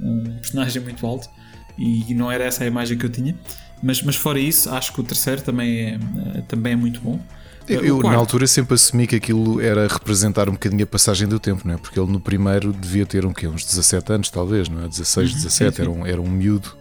um 0.00 0.24
personagem 0.38 0.82
muito 0.82 1.06
alto 1.06 1.30
e 1.78 2.14
não 2.14 2.30
era 2.30 2.44
essa 2.44 2.64
a 2.64 2.66
imagem 2.66 2.96
que 2.98 3.04
eu 3.06 3.10
tinha. 3.10 3.34
Mas, 3.82 4.02
mas 4.02 4.16
fora 4.16 4.38
isso, 4.38 4.70
acho 4.70 4.92
que 4.92 5.00
o 5.00 5.04
terceiro 5.04 5.42
também 5.42 5.78
é, 5.80 5.98
eh, 6.38 6.42
também 6.48 6.72
é 6.72 6.76
muito 6.76 7.00
bom. 7.00 7.20
Eu, 7.68 7.80
O 7.80 7.84
eu, 7.84 7.98
na 8.10 8.14
altura 8.16 8.46
sempre 8.46 8.74
assumi 8.74 9.06
que 9.06 9.16
aquilo 9.16 9.60
era 9.60 9.86
representar 9.88 10.48
um 10.48 10.52
bocadinho 10.52 10.84
a 10.84 10.86
passagem 10.86 11.26
do 11.28 11.38
tempo, 11.40 11.62
não 11.66 11.74
é? 11.74 11.76
Porque 11.76 11.98
ele 11.98 12.10
no 12.10 12.20
primeiro 12.20 12.72
devia 12.72 13.04
ter 13.04 13.26
um 13.26 13.32
quê? 13.32 13.46
uns 13.48 13.64
17 13.64 14.12
anos, 14.12 14.30
talvez, 14.30 14.68
não 14.68 14.84
é? 14.84 14.88
16, 14.88 15.34
17, 15.34 15.34
Uhum. 15.34 15.50
sim, 15.50 15.74
sim. 15.76 15.82
Era, 15.82 15.90
um, 15.90 16.06
era 16.06 16.20
um 16.22 16.28
miúdo. 16.30 16.76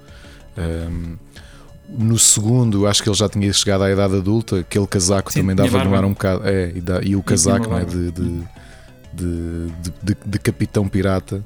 Um, 0.58 1.18
no 1.90 2.18
segundo, 2.18 2.88
acho 2.88 3.04
que 3.04 3.10
ele 3.10 3.16
já 3.18 3.28
tinha 3.30 3.52
chegado 3.54 3.84
à 3.84 3.92
idade 3.92 4.16
adulta, 4.16 4.60
aquele 4.60 4.88
casaco 4.88 5.32
Sim, 5.34 5.42
também 5.42 5.56
dava 5.56 5.84
no 5.84 5.96
ar 5.96 6.06
um 6.06 6.14
bocado. 6.14 6.48
É, 6.48 6.72
e, 6.76 6.82
dá- 6.82 7.02
e 7.04 7.16
o 7.16 7.22
casaco 7.22 7.70
não 7.70 7.78
é? 7.78 7.86
de, 7.86 8.12
de, 8.12 8.44
de- 9.14 9.72
de- 10.04 10.18
de 10.26 10.40
capitão 10.40 10.88
pirata. 10.88 11.44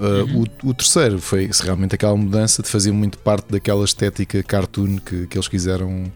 Uh, 0.00 0.46
o, 0.64 0.70
o 0.70 0.74
terceiro 0.74 1.20
foi 1.20 1.50
realmente 1.62 1.94
aquela 1.94 2.16
mudança 2.16 2.62
de 2.62 2.68
fazer 2.70 2.90
muito 2.90 3.18
parte 3.18 3.52
daquela 3.52 3.84
estética 3.84 4.42
cartoon 4.42 4.96
que, 4.96 5.26
que 5.26 5.36
eles 5.36 5.46
quiseram 5.46 6.10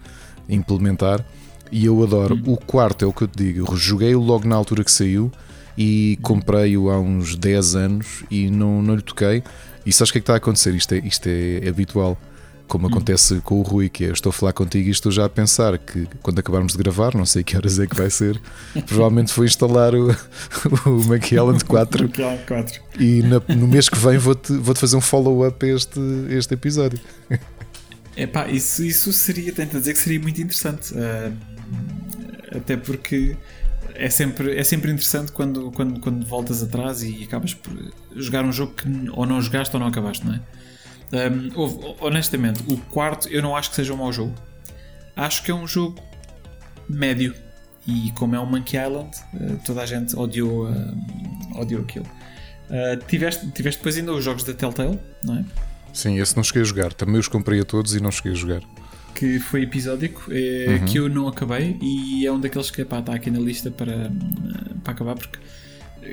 implementar. 0.48 1.22
E 1.70 1.84
eu 1.84 2.02
adoro. 2.02 2.34
Uhum. 2.34 2.54
O 2.54 2.56
quarto 2.56 3.04
é 3.04 3.08
o 3.08 3.12
que 3.12 3.22
eu 3.22 3.28
te 3.28 3.36
digo. 3.36 3.70
Eu 3.70 3.76
joguei-o 3.76 4.20
logo 4.20 4.48
na 4.48 4.56
altura 4.56 4.82
que 4.82 4.90
saiu 4.90 5.30
e 5.76 6.18
comprei-o 6.22 6.88
há 6.90 6.98
uns 6.98 7.36
10 7.36 7.76
anos 7.76 8.24
e 8.30 8.48
não, 8.48 8.80
não 8.80 8.96
lhe 8.96 9.02
toquei. 9.02 9.42
E 9.84 9.92
sabes 9.92 10.08
o 10.08 10.12
que 10.12 10.18
é 10.18 10.20
que 10.20 10.22
está 10.22 10.34
a 10.34 10.36
acontecer? 10.36 10.74
Isto 10.74 10.94
é, 10.94 10.98
isto 10.98 11.26
é 11.26 11.68
habitual. 11.68 12.18
Como 12.66 12.86
acontece 12.86 13.40
com 13.42 13.58
o 13.60 13.62
Rui, 13.62 13.88
que 13.88 14.04
é, 14.04 14.08
eu 14.08 14.12
estou 14.12 14.30
a 14.30 14.32
falar 14.32 14.52
contigo 14.52 14.88
e 14.88 14.90
estou 14.90 15.12
já 15.12 15.26
a 15.26 15.28
pensar 15.28 15.76
que 15.78 16.08
quando 16.22 16.38
acabarmos 16.38 16.72
de 16.72 16.78
gravar, 16.78 17.14
não 17.14 17.26
sei 17.26 17.44
que 17.44 17.56
horas 17.56 17.78
é 17.78 17.86
que 17.86 17.94
vai 17.94 18.08
ser, 18.10 18.40
provavelmente 18.86 19.32
vou 19.34 19.44
instalar 19.44 19.94
o, 19.94 20.10
o 20.86 21.00
Island 21.00 21.64
4 21.64 22.02
Monkey 22.04 22.22
Island 22.22 22.44
4. 22.46 22.82
e 22.98 23.22
na- 23.22 23.42
no 23.54 23.68
mês 23.68 23.88
que 23.88 23.98
vem 23.98 24.16
vou-te 24.18 24.52
vou 24.54 24.74
fazer 24.74 24.96
um 24.96 25.00
follow-up 25.00 25.64
a 25.64 25.68
este, 25.74 26.00
este 26.30 26.54
episódio. 26.54 26.98
Epá, 28.16 28.48
isso, 28.48 28.84
isso 28.84 29.12
seria, 29.12 29.52
tento 29.52 29.78
dizer 29.78 29.92
que 29.92 29.98
seria 29.98 30.20
muito 30.20 30.40
interessante. 30.40 30.94
ah, 30.96 31.32
até 32.56 32.76
porque 32.76 33.36
é 33.94 34.08
sempre, 34.08 34.56
é 34.56 34.62
sempre 34.64 34.90
interessante 34.90 35.32
quando, 35.32 35.70
quando, 35.72 36.00
quando 36.00 36.24
voltas 36.26 36.62
atrás 36.62 37.02
e 37.02 37.24
acabas 37.24 37.54
por 37.54 37.72
jogar 38.14 38.44
um 38.44 38.52
jogo 38.52 38.72
que 38.74 38.88
ou 39.12 39.26
não 39.26 39.40
jogaste 39.40 39.74
ou 39.74 39.80
não 39.80 39.88
acabaste, 39.88 40.24
não 40.26 40.34
é? 40.34 40.40
Um, 41.14 41.50
houve- 41.58 41.94
honestamente, 42.00 42.62
o 42.66 42.76
quarto 42.76 43.28
eu 43.28 43.40
não 43.42 43.54
acho 43.56 43.70
que 43.70 43.76
seja 43.76 43.94
um 43.94 43.96
mau 43.96 44.12
jogo. 44.12 44.34
Acho 45.16 45.42
que 45.44 45.50
é 45.50 45.54
um 45.54 45.66
jogo 45.66 46.00
médio. 46.88 47.34
E 47.86 48.10
como 48.12 48.34
é 48.34 48.40
um 48.40 48.46
Monkey 48.46 48.78
Island, 48.78 49.10
ah, 49.34 49.56
toda 49.64 49.82
a 49.82 49.86
gente 49.86 50.16
odiou, 50.16 50.66
ah, 50.68 51.60
odiou 51.60 51.82
aquilo. 51.82 52.06
Ah, 52.70 52.96
tiveste, 53.06 53.46
tiveste 53.52 53.78
depois 53.78 53.96
ainda 53.96 54.12
os 54.12 54.24
jogos 54.24 54.42
da 54.42 54.54
Telltale, 54.54 54.98
não 55.22 55.36
é? 55.38 55.44
Sim, 55.92 56.18
esse 56.18 56.34
não 56.34 56.42
cheguei 56.42 56.62
a 56.62 56.64
jogar. 56.64 56.92
Também 56.94 57.18
os 57.20 57.28
comprei 57.28 57.60
a 57.60 57.64
todos 57.64 57.94
e 57.94 58.00
não 58.02 58.10
cheguei 58.10 58.32
a 58.32 58.34
jogar. 58.34 58.62
que 59.14 59.38
foi 59.38 59.62
episódico, 59.62 60.24
é, 60.32 60.80
que 60.86 60.98
eu 60.98 61.08
não 61.08 61.28
acabei 61.28 61.78
e 61.80 62.26
é 62.26 62.32
um 62.32 62.40
daqueles 62.40 62.68
que 62.70 62.84
pá, 62.84 62.98
está 62.98 63.14
aqui 63.14 63.30
na 63.30 63.38
lista 63.38 63.70
para, 63.70 64.10
para 64.82 64.92
acabar 64.92 65.14
porque 65.14 65.38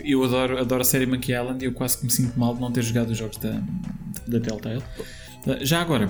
eu 0.04 0.24
adoro, 0.24 0.60
adoro 0.60 0.82
a 0.82 0.86
série 0.86 1.06
Monkey 1.06 1.34
Island 1.34 1.64
e 1.64 1.68
eu 1.68 1.74
quase 1.74 1.98
que 1.98 2.06
me 2.06 2.12
sinto 2.12 2.40
mal 2.40 2.54
de 2.54 2.62
não 2.62 2.72
ter 2.72 2.82
jogado 2.82 3.10
os 3.10 3.18
jogos 3.18 3.38
da, 3.38 3.62
da 4.28 4.40
Telltale. 4.40 4.84
Já 5.62 5.82
agora, 5.82 6.10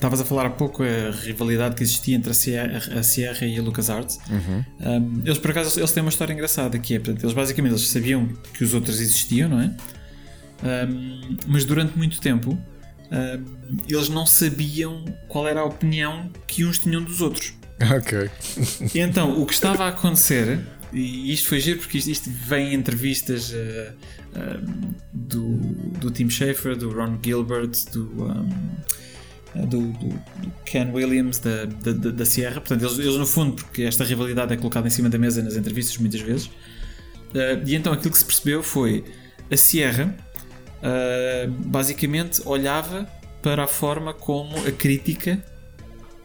estavas 0.00 0.20
a 0.20 0.24
falar 0.24 0.46
há 0.46 0.50
pouco 0.50 0.82
a 0.82 1.10
rivalidade 1.10 1.74
que 1.76 1.82
existia 1.82 2.16
entre 2.16 2.30
a 2.30 2.34
Sierra, 2.34 2.98
a 2.98 3.02
Sierra 3.02 3.46
e 3.46 3.58
a 3.58 3.62
LucasArts. 3.62 4.18
Um, 4.28 5.22
eles 5.24 5.38
por 5.38 5.50
acaso 5.50 5.78
eles 5.78 5.92
têm 5.92 6.02
uma 6.02 6.08
história 6.08 6.32
engraçada 6.32 6.78
que 6.78 6.94
é, 6.94 6.98
portanto, 6.98 7.22
eles 7.22 7.34
basicamente 7.34 7.72
eles 7.72 7.88
sabiam 7.88 8.26
que 8.54 8.64
os 8.64 8.72
outros 8.72 8.98
existiam, 8.98 9.50
não 9.50 9.60
é? 9.60 9.74
Um, 10.62 11.36
mas 11.46 11.64
durante 11.64 11.96
muito 11.96 12.20
tempo 12.20 12.52
uh, 12.52 13.80
eles 13.88 14.08
não 14.08 14.24
sabiam 14.24 15.04
qual 15.28 15.46
era 15.46 15.60
a 15.60 15.64
opinião 15.64 16.30
que 16.46 16.64
uns 16.64 16.78
tinham 16.78 17.02
dos 17.02 17.20
outros. 17.20 17.54
Ok. 17.96 18.30
E 18.94 18.98
então, 19.00 19.40
o 19.40 19.46
que 19.46 19.54
estava 19.54 19.84
a 19.84 19.88
acontecer, 19.88 20.60
e 20.92 21.32
isto 21.32 21.48
foi 21.48 21.60
giro 21.60 21.78
porque 21.78 21.98
isto, 21.98 22.10
isto 22.10 22.30
vem 22.30 22.72
em 22.72 22.74
entrevistas 22.74 23.52
uh, 23.52 23.92
uh, 24.36 24.94
do, 25.12 25.56
do 25.98 26.10
Tim 26.10 26.28
Schafer, 26.28 26.76
do 26.76 26.90
Ron 26.90 27.18
Gilbert, 27.24 27.70
do, 27.92 28.24
um, 28.24 29.66
do, 29.66 29.80
do, 29.80 29.92
do, 29.92 30.52
Ken 30.64 30.90
Williams, 30.92 31.38
da, 31.38 31.64
da, 31.64 31.92
da 31.92 32.24
Sierra. 32.24 32.60
Portanto, 32.60 32.82
eles, 32.82 32.98
eles, 32.98 33.16
no 33.16 33.26
fundo, 33.26 33.54
porque 33.54 33.82
esta 33.82 34.04
rivalidade 34.04 34.52
é 34.52 34.56
colocada 34.56 34.88
em 34.88 34.90
cima 34.90 35.08
da 35.08 35.18
mesa 35.18 35.42
nas 35.42 35.56
entrevistas 35.56 35.96
muitas 35.98 36.20
vezes. 36.20 36.46
Uh, 36.46 37.62
e 37.64 37.74
então 37.76 37.92
aquilo 37.92 38.10
que 38.10 38.18
se 38.18 38.24
percebeu 38.24 38.62
foi 38.62 39.04
a 39.50 39.56
Sierra 39.56 40.14
basicamente 41.66 42.40
olhava 42.46 43.06
para 43.42 43.64
a 43.64 43.66
forma 43.66 44.14
como 44.14 44.56
a 44.66 44.72
crítica 44.72 45.38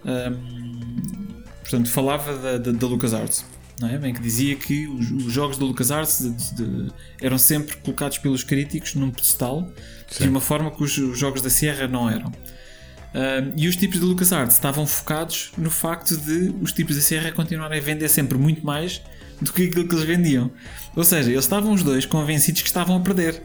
um, 0.06 1.42
portanto, 1.60 1.90
falava 1.90 2.38
da, 2.38 2.58
da, 2.58 2.72
da 2.72 2.88
LucasArts 2.88 3.44
não 3.80 3.90
é? 3.90 3.98
Bem 3.98 4.14
que 4.14 4.22
dizia 4.22 4.56
que 4.56 4.88
os, 4.88 5.12
os 5.12 5.34
jogos 5.34 5.58
da 5.58 5.66
LucasArts 5.66 6.20
de, 6.20 6.56
de, 6.56 6.92
eram 7.22 7.38
sempre 7.38 7.76
colocados 7.78 8.18
pelos 8.18 8.44
críticos 8.44 8.96
num 8.96 9.12
pedestal 9.12 9.70
Sim. 10.10 10.24
de 10.24 10.30
uma 10.30 10.42
forma 10.42 10.72
que 10.72 10.84
os, 10.84 10.98
os, 10.98 11.18
jogos 11.18 11.42
da 11.42 11.50
Sierra 11.50 11.88
não 11.88 12.10
eram. 12.10 12.28
Uh, 12.28 13.54
e 13.56 13.68
os 13.68 13.76
tipos 13.76 14.00
da 14.00 14.06
LucasArts 14.06 14.56
estavam 14.56 14.86
focados 14.86 15.52
no 15.58 15.70
facto 15.70 16.18
de 16.18 16.54
os 16.62 16.72
tipos 16.72 16.96
da 16.96 17.02
Sierra 17.02 17.32
continuarem 17.32 17.80
a 17.80 17.82
vender 17.82 18.10
sempre 18.10 18.38
muito 18.38 18.66
mais 18.66 19.02
do 19.42 19.52
que 19.52 19.68
aquilo 19.68 19.88
que 19.88 19.96
eles 19.96 20.06
vendiam. 20.06 20.52
Ou 20.96 21.04
seja, 21.04 21.30
eles 21.30 21.44
estavam 21.44 21.74
os 21.74 21.84
dois 21.84 22.06
convencidos 22.06 22.62
que 22.62 22.68
estavam 22.68 22.98
a 22.98 23.00
perder. 23.00 23.42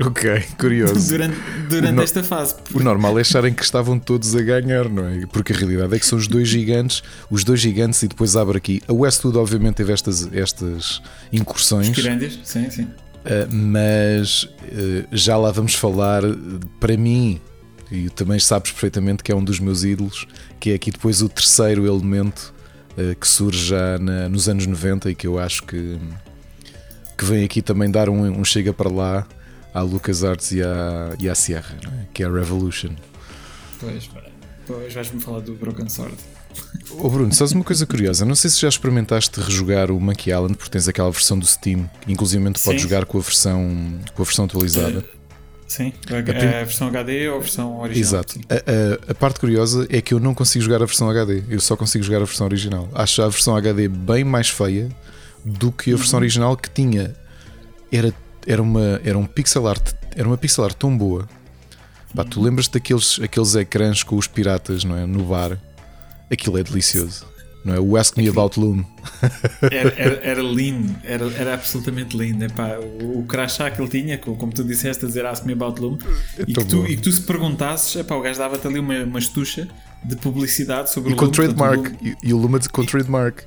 Ok, 0.00 0.42
curioso. 0.58 1.08
Durante, 1.08 1.36
durante 1.68 2.02
esta 2.02 2.22
fase. 2.22 2.54
O 2.74 2.80
normal 2.80 3.18
é 3.18 3.22
acharem 3.22 3.54
que 3.54 3.62
estavam 3.62 3.98
todos 3.98 4.36
a 4.36 4.42
ganhar, 4.42 4.88
não 4.88 5.06
é? 5.06 5.26
Porque 5.26 5.52
a 5.52 5.56
realidade 5.56 5.94
é 5.94 5.98
que 5.98 6.06
são 6.06 6.18
os 6.18 6.28
dois 6.28 6.48
gigantes, 6.48 7.02
os 7.30 7.44
dois 7.44 7.60
gigantes, 7.60 8.02
e 8.02 8.08
depois 8.08 8.36
abre 8.36 8.58
aqui. 8.58 8.82
A 8.86 8.92
Westwood, 8.92 9.38
obviamente, 9.38 9.76
teve 9.76 9.92
estas, 9.92 10.30
estas 10.32 11.00
incursões. 11.32 11.88
Os 11.88 12.04
grandes, 12.04 12.38
sim, 12.44 12.68
sim. 12.70 12.82
Uh, 12.84 13.50
mas 13.50 14.44
uh, 14.44 15.06
já 15.10 15.36
lá 15.36 15.50
vamos 15.50 15.74
falar, 15.74 16.22
para 16.78 16.96
mim, 16.96 17.40
e 17.90 18.10
também 18.10 18.38
sabes 18.38 18.70
perfeitamente 18.70 19.22
que 19.24 19.32
é 19.32 19.34
um 19.34 19.42
dos 19.42 19.58
meus 19.58 19.82
ídolos, 19.82 20.26
que 20.60 20.70
é 20.70 20.74
aqui 20.74 20.90
depois 20.90 21.22
o 21.22 21.28
terceiro 21.28 21.86
elemento 21.86 22.54
uh, 22.92 23.16
que 23.16 23.26
surge 23.26 23.68
já 23.68 23.98
na, 23.98 24.28
nos 24.28 24.48
anos 24.48 24.66
90 24.66 25.10
e 25.10 25.14
que 25.14 25.26
eu 25.26 25.38
acho 25.38 25.62
que, 25.64 25.98
que 27.16 27.24
vem 27.24 27.44
aqui 27.44 27.62
também 27.62 27.90
dar 27.90 28.08
um, 28.08 28.40
um 28.40 28.44
chega 28.44 28.72
para 28.72 28.90
lá 28.90 29.26
à 29.76 29.82
LucasArts 29.82 30.52
e 30.52 30.62
à, 30.62 31.14
e 31.18 31.28
à 31.28 31.34
Sierra, 31.34 31.76
é? 31.84 32.06
que 32.14 32.22
é 32.22 32.26
a 32.26 32.30
Revolution. 32.30 32.92
Pois, 33.78 34.08
pois 34.66 34.94
vais-me 34.94 35.20
falar 35.20 35.40
do 35.40 35.54
Broken 35.54 35.86
Sword. 35.90 36.16
Oh 36.98 37.10
Bruno, 37.10 37.30
sabes 37.34 37.52
uma 37.52 37.62
coisa 37.62 37.84
curiosa? 37.84 38.24
Não 38.24 38.34
sei 38.34 38.48
se 38.48 38.58
já 38.58 38.68
experimentaste 38.68 39.38
rejogar 39.38 39.90
o 39.90 40.00
Monkey 40.00 40.30
Island, 40.30 40.54
porque 40.54 40.70
tens 40.70 40.88
aquela 40.88 41.10
versão 41.10 41.38
do 41.38 41.44
Steam, 41.44 41.90
inclusive 42.08 42.42
podes 42.64 42.80
jogar 42.80 43.04
com 43.04 43.18
a 43.18 43.20
versão, 43.20 44.00
com 44.14 44.22
a 44.22 44.24
versão 44.24 44.46
atualizada. 44.46 45.04
Sim, 45.68 45.92
a, 46.08 46.14
a, 46.14 46.60
a, 46.60 46.64
versão 46.64 46.88
HD 46.88 47.28
ou 47.28 47.36
a 47.36 47.40
versão 47.40 47.80
original. 47.80 48.00
Exato. 48.00 48.40
A, 48.48 48.54
a, 48.54 49.10
a, 49.10 49.14
parte 49.14 49.40
curiosa 49.40 49.86
é 49.90 50.00
que 50.00 50.14
eu 50.14 50.20
não 50.20 50.32
consigo 50.32 50.64
jogar 50.64 50.80
a 50.80 50.86
versão 50.86 51.10
HD, 51.10 51.42
eu 51.50 51.60
só 51.60 51.76
consigo 51.76 52.02
jogar 52.02 52.22
a 52.22 52.24
versão 52.24 52.46
original. 52.46 52.88
Acho 52.94 53.20
a 53.20 53.28
versão 53.28 53.54
HD 53.54 53.88
bem 53.88 54.24
mais 54.24 54.48
feia 54.48 54.88
do 55.44 55.70
que 55.70 55.92
a 55.92 55.96
versão 55.96 56.18
uhum. 56.18 56.22
original 56.22 56.56
que 56.56 56.70
tinha. 56.70 57.14
Era 57.92 58.14
era 58.46 58.62
uma, 58.62 59.00
era 59.04 59.18
um 59.18 59.26
pixel 59.26 59.66
art, 59.66 59.92
era 60.14 60.26
uma 60.26 60.38
pixel 60.38 60.64
art 60.64 60.76
tão 60.76 60.96
boa. 60.96 61.28
Pá, 62.14 62.24
tu 62.24 62.40
lembras 62.40 62.68
daqueles 62.68 63.20
aqueles 63.20 63.54
ecrãs 63.54 64.02
com 64.02 64.16
os 64.16 64.26
piratas, 64.26 64.84
não 64.84 64.96
é? 64.96 65.04
No 65.04 65.24
bar. 65.24 65.58
Aquilo 66.30 66.58
é 66.58 66.62
delicioso. 66.62 67.26
Não 67.66 67.74
é? 67.74 67.80
O 67.80 67.96
Ask 67.96 68.16
Me 68.16 68.28
About 68.28 68.60
Loom. 68.60 68.84
Era, 69.60 69.92
era, 69.96 70.20
era 70.22 70.40
lindo, 70.40 70.94
era, 71.02 71.26
era 71.32 71.54
absolutamente 71.54 72.16
lindo. 72.16 72.44
Epá, 72.44 72.78
o, 72.78 73.18
o 73.18 73.24
crachá 73.26 73.68
que 73.70 73.82
ele 73.82 73.88
tinha, 73.88 74.18
como 74.18 74.52
tu 74.52 74.62
disseste, 74.62 75.04
a 75.04 75.08
dizer 75.08 75.26
Ask 75.26 75.44
Me 75.44 75.52
About 75.52 75.80
Loom, 75.80 75.98
é 76.38 76.42
e, 76.46 76.54
que 76.54 76.64
tu, 76.64 76.86
e 76.86 76.96
que 76.96 77.02
tu 77.02 77.10
se 77.10 77.22
perguntasses, 77.22 77.96
epá, 77.96 78.14
o 78.14 78.22
gajo 78.22 78.38
dava-te 78.38 78.66
ali 78.68 78.78
uma, 78.78 79.02
uma 79.02 79.18
estucha 79.18 79.66
de 80.04 80.14
publicidade 80.14 80.92
sobre 80.92 81.10
e 81.10 81.14
o 81.14 81.16
com 81.16 81.24
Loom. 81.24 81.32
Trademark, 81.32 81.88
Loom. 81.88 81.96
E, 82.02 82.16
e 82.22 82.32
o 82.32 82.38
Loom 82.38 82.56
com 82.70 82.84
trademark. 82.84 83.42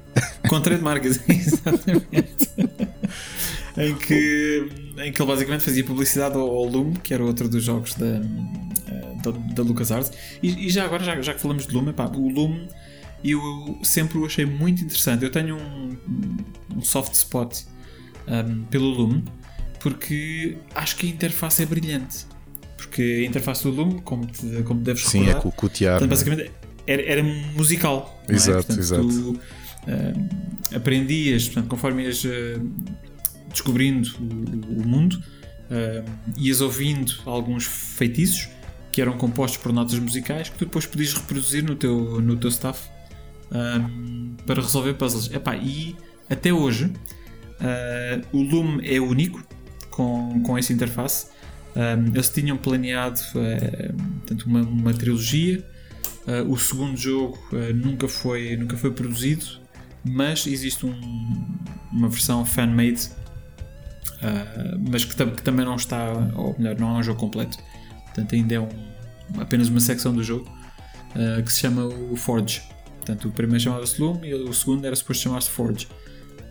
Com 0.50 0.60
trademark, 0.60 1.06
exatamente 1.30 2.50
em 3.80 3.96
que, 3.96 4.70
em 4.98 5.12
que 5.12 5.22
ele 5.22 5.32
basicamente 5.32 5.62
fazia 5.62 5.84
publicidade 5.84 6.36
ao, 6.36 6.48
ao 6.48 6.66
Loom, 6.66 6.94
que 6.94 7.14
era 7.14 7.24
outro 7.24 7.48
dos 7.48 7.64
jogos 7.64 7.94
da, 7.96 8.06
eh, 8.08 9.16
da, 9.24 9.32
da 9.32 9.64
LucasArts. 9.64 10.12
E, 10.44 10.68
e, 10.68 10.70
já 10.70 10.86
agora, 10.86 11.04
já, 11.04 11.22
já 11.22 11.34
que 11.34 11.40
falamos 11.40 11.66
de 11.66 11.74
Loom, 11.74 11.90
epá, 11.90 12.06
o 12.08 12.30
Loom 12.30 12.68
eu 13.24 13.80
sempre 13.84 14.18
o 14.18 14.26
achei 14.26 14.46
muito 14.46 14.84
interessante. 14.84 15.24
Eu 15.24 15.32
tenho 15.32 15.58
um, 15.58 15.98
um 16.76 16.82
soft 16.82 17.14
spot 17.14 17.62
um, 18.28 18.34
ehm, 18.34 18.64
pelo 18.70 18.90
Loom 18.90 19.24
porque 19.80 20.58
acho 20.76 20.98
que 20.98 21.08
a 21.08 21.10
interface 21.10 21.64
é 21.64 21.66
brilhante. 21.66 22.26
Porque 22.78 23.02
a 23.02 23.28
interface 23.28 23.64
do 23.64 23.72
Loom, 23.72 24.00
como, 24.00 24.26
te, 24.26 24.64
como 24.64 24.82
deves 24.82 25.06
Sim, 25.06 25.20
recordar, 25.20 25.40
é 25.40 25.42
com 25.42 25.50
o 25.50 25.52
cutear. 25.52 26.04
É? 26.04 26.08
basicamente 26.08 26.52
era, 26.86 27.02
era 27.02 27.24
musical. 27.24 28.22
Exato, 28.28 28.52
é? 28.52 28.54
portanto, 28.56 28.80
exato. 28.80 29.08
Tu, 29.08 29.32
uh, 29.32 30.76
aprendias, 30.76 31.46
portanto, 31.46 31.68
conforme 31.68 32.04
ias 32.04 32.24
uh, 32.24 32.30
descobrindo 33.52 34.10
o, 34.20 34.82
o 34.82 34.88
mundo, 34.88 35.22
uh, 35.70 36.10
ias 36.38 36.62
ouvindo 36.62 37.14
alguns 37.26 37.66
feitiços 37.66 38.50
que 38.92 39.02
eram 39.02 39.18
compostos 39.18 39.62
por 39.62 39.72
notas 39.72 39.98
musicais 40.00 40.50
que 40.50 40.58
tu 40.58 40.66
depois 40.66 40.86
podias 40.86 41.14
reproduzir 41.14 41.64
no 41.64 41.76
teu, 41.76 42.20
no 42.22 42.36
teu 42.36 42.50
staff 42.50 42.90
um, 43.52 44.36
para 44.46 44.62
resolver 44.62 44.94
puzzles. 44.94 45.32
Epá, 45.34 45.56
e 45.56 45.96
até 46.30 46.54
hoje 46.54 46.86
uh, 46.86 48.38
o 48.38 48.42
Loom 48.42 48.80
é 48.84 49.00
único 49.00 49.44
com, 49.90 50.42
com 50.44 50.58
essa 50.58 50.74
interface. 50.74 51.28
Um, 51.76 52.08
eles 52.08 52.30
tinham 52.30 52.58
planeado 52.58 53.20
uh, 53.36 54.46
uma, 54.46 54.62
uma 54.62 54.94
trilogia. 54.94 55.66
Uh, 56.28 56.52
o 56.52 56.58
segundo 56.58 56.98
jogo 56.98 57.40
nunca, 57.74 58.08
foi, 58.08 58.56
nunca 58.56 58.78
foi 58.78 58.92
produzido, 58.92 59.46
mas 60.04 60.46
existe 60.46 60.86
um, 60.86 61.00
uma 61.92 62.10
versão 62.10 62.46
fan-made 62.46 63.10
Uh, 64.20 64.78
mas 64.90 65.06
que, 65.06 65.16
que, 65.16 65.42
também 65.42 65.66
não 65.66 65.76
está, 65.76 66.12
ou 66.36 66.56
melhor, 66.58 66.78
não 66.78 66.96
é 66.96 67.00
um 67.00 67.04
jogo 67.04 67.20
completo. 67.20 67.58
Portanto, 68.06 68.36
ainda 68.36 68.56
é 68.56 68.60
um, 68.60 68.70
apenas 69.40 69.70
uma 69.70 69.80
secção 69.80 70.14
do 70.14 70.24
jogo 70.24 70.50
uh, 71.16 71.42
que 71.44 71.52
se 71.52 71.62
chama 71.62 71.86
o 71.86 72.16
Forge. 72.16 72.62
Portanto, 72.98 73.30
o 73.30 73.32
primeiro 73.32 73.64
chamava-se 73.64 74.02
Loom 74.02 74.24
e 74.24 74.34
o 74.34 74.54
segundo 74.54 74.86
era 74.86 74.96
suposto 74.96 75.24
chamar-se 75.24 75.50
Forge, 75.50 75.88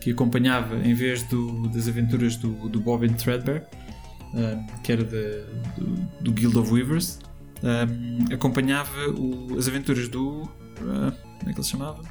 que 0.01 0.11
acompanhava, 0.11 0.75
em 0.77 0.93
vez 0.93 1.23
do, 1.23 1.67
das 1.69 1.87
aventuras 1.87 2.35
do, 2.35 2.67
do 2.69 2.79
Bobbin 2.79 3.13
Threadbare, 3.13 3.63
uh, 4.33 4.81
que 4.81 4.91
era 4.91 5.03
de, 5.03 5.43
do, 5.77 5.95
do, 6.21 6.31
Guild 6.31 6.57
of 6.57 6.73
Weavers, 6.73 7.19
acompanhava 8.33 9.09
o, 9.09 9.57
as 9.57 9.67
aventuras 9.67 10.07
do. 10.07 10.49
como 10.75 11.49
é 11.49 11.53
que 11.53 11.59
ele 11.59 11.63
se 11.63 11.69
chamava? 11.69 12.01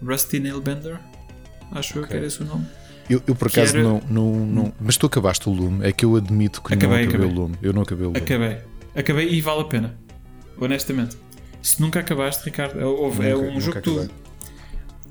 Rusty 0.00 0.38
Nailbender, 0.38 1.00
acho 1.72 1.90
okay. 1.92 2.02
eu 2.02 2.06
que 2.06 2.16
era 2.16 2.26
esse 2.26 2.42
o 2.42 2.44
nome. 2.44 2.66
Eu, 3.08 3.22
eu 3.26 3.34
por 3.34 3.48
acaso 3.48 3.76
era... 3.76 3.82
não, 3.82 4.00
não, 4.08 4.46
não. 4.46 4.72
Mas 4.80 4.96
tu 4.96 5.06
acabaste 5.06 5.48
o 5.48 5.52
Lume. 5.52 5.86
É 5.86 5.92
que 5.92 6.04
eu 6.04 6.16
admito 6.16 6.60
que 6.62 6.74
acabei, 6.74 6.88
não 6.88 6.94
acabei, 6.96 7.08
acabei, 7.08 7.28
o 7.28 7.40
Lume. 7.40 7.56
Eu 7.62 7.72
não 7.72 7.82
acabei 7.82 8.06
o 8.06 8.08
Lume. 8.08 8.18
Acabei. 8.18 8.58
Acabei 8.94 9.28
e 9.28 9.40
vale 9.40 9.60
a 9.60 9.64
pena. 9.64 9.98
Honestamente. 10.58 11.16
Se 11.62 11.80
nunca 11.80 12.00
acabaste, 12.00 12.44
Ricardo, 12.44 12.78
é, 12.78 12.84
nunca, 12.84 13.24
é 13.24 13.36
um 13.36 13.60
jogo 13.60 13.80
que 13.80 13.82
tu 13.82 14.08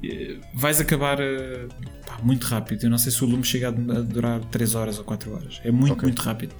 eh, 0.03 0.37
vais 0.53 0.79
acabar 0.79 1.19
eh, 1.19 1.67
pá, 2.05 2.17
muito 2.23 2.45
rápido. 2.45 2.83
Eu 2.85 2.89
não 2.89 2.97
sei 2.97 3.11
se 3.11 3.23
o 3.23 3.27
Lume 3.27 3.43
chega 3.43 3.69
a 3.69 3.71
durar 3.71 4.39
3 4.45 4.75
horas 4.75 4.97
ou 4.97 5.03
4 5.03 5.33
horas. 5.33 5.61
É 5.63 5.71
muito, 5.71 5.93
okay. 5.93 6.07
muito 6.07 6.21
rápido. 6.21 6.55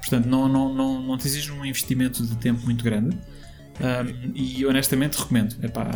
Portanto, 0.00 0.26
não, 0.26 0.48
não, 0.48 0.74
não, 0.74 1.02
não 1.02 1.16
te 1.16 1.26
exige 1.26 1.50
um 1.50 1.64
investimento 1.64 2.22
de 2.24 2.36
tempo 2.36 2.62
muito 2.64 2.84
grande. 2.84 3.16
Um, 3.80 4.32
e 4.34 4.66
honestamente 4.66 5.18
recomendo. 5.18 5.56
Epá, 5.62 5.90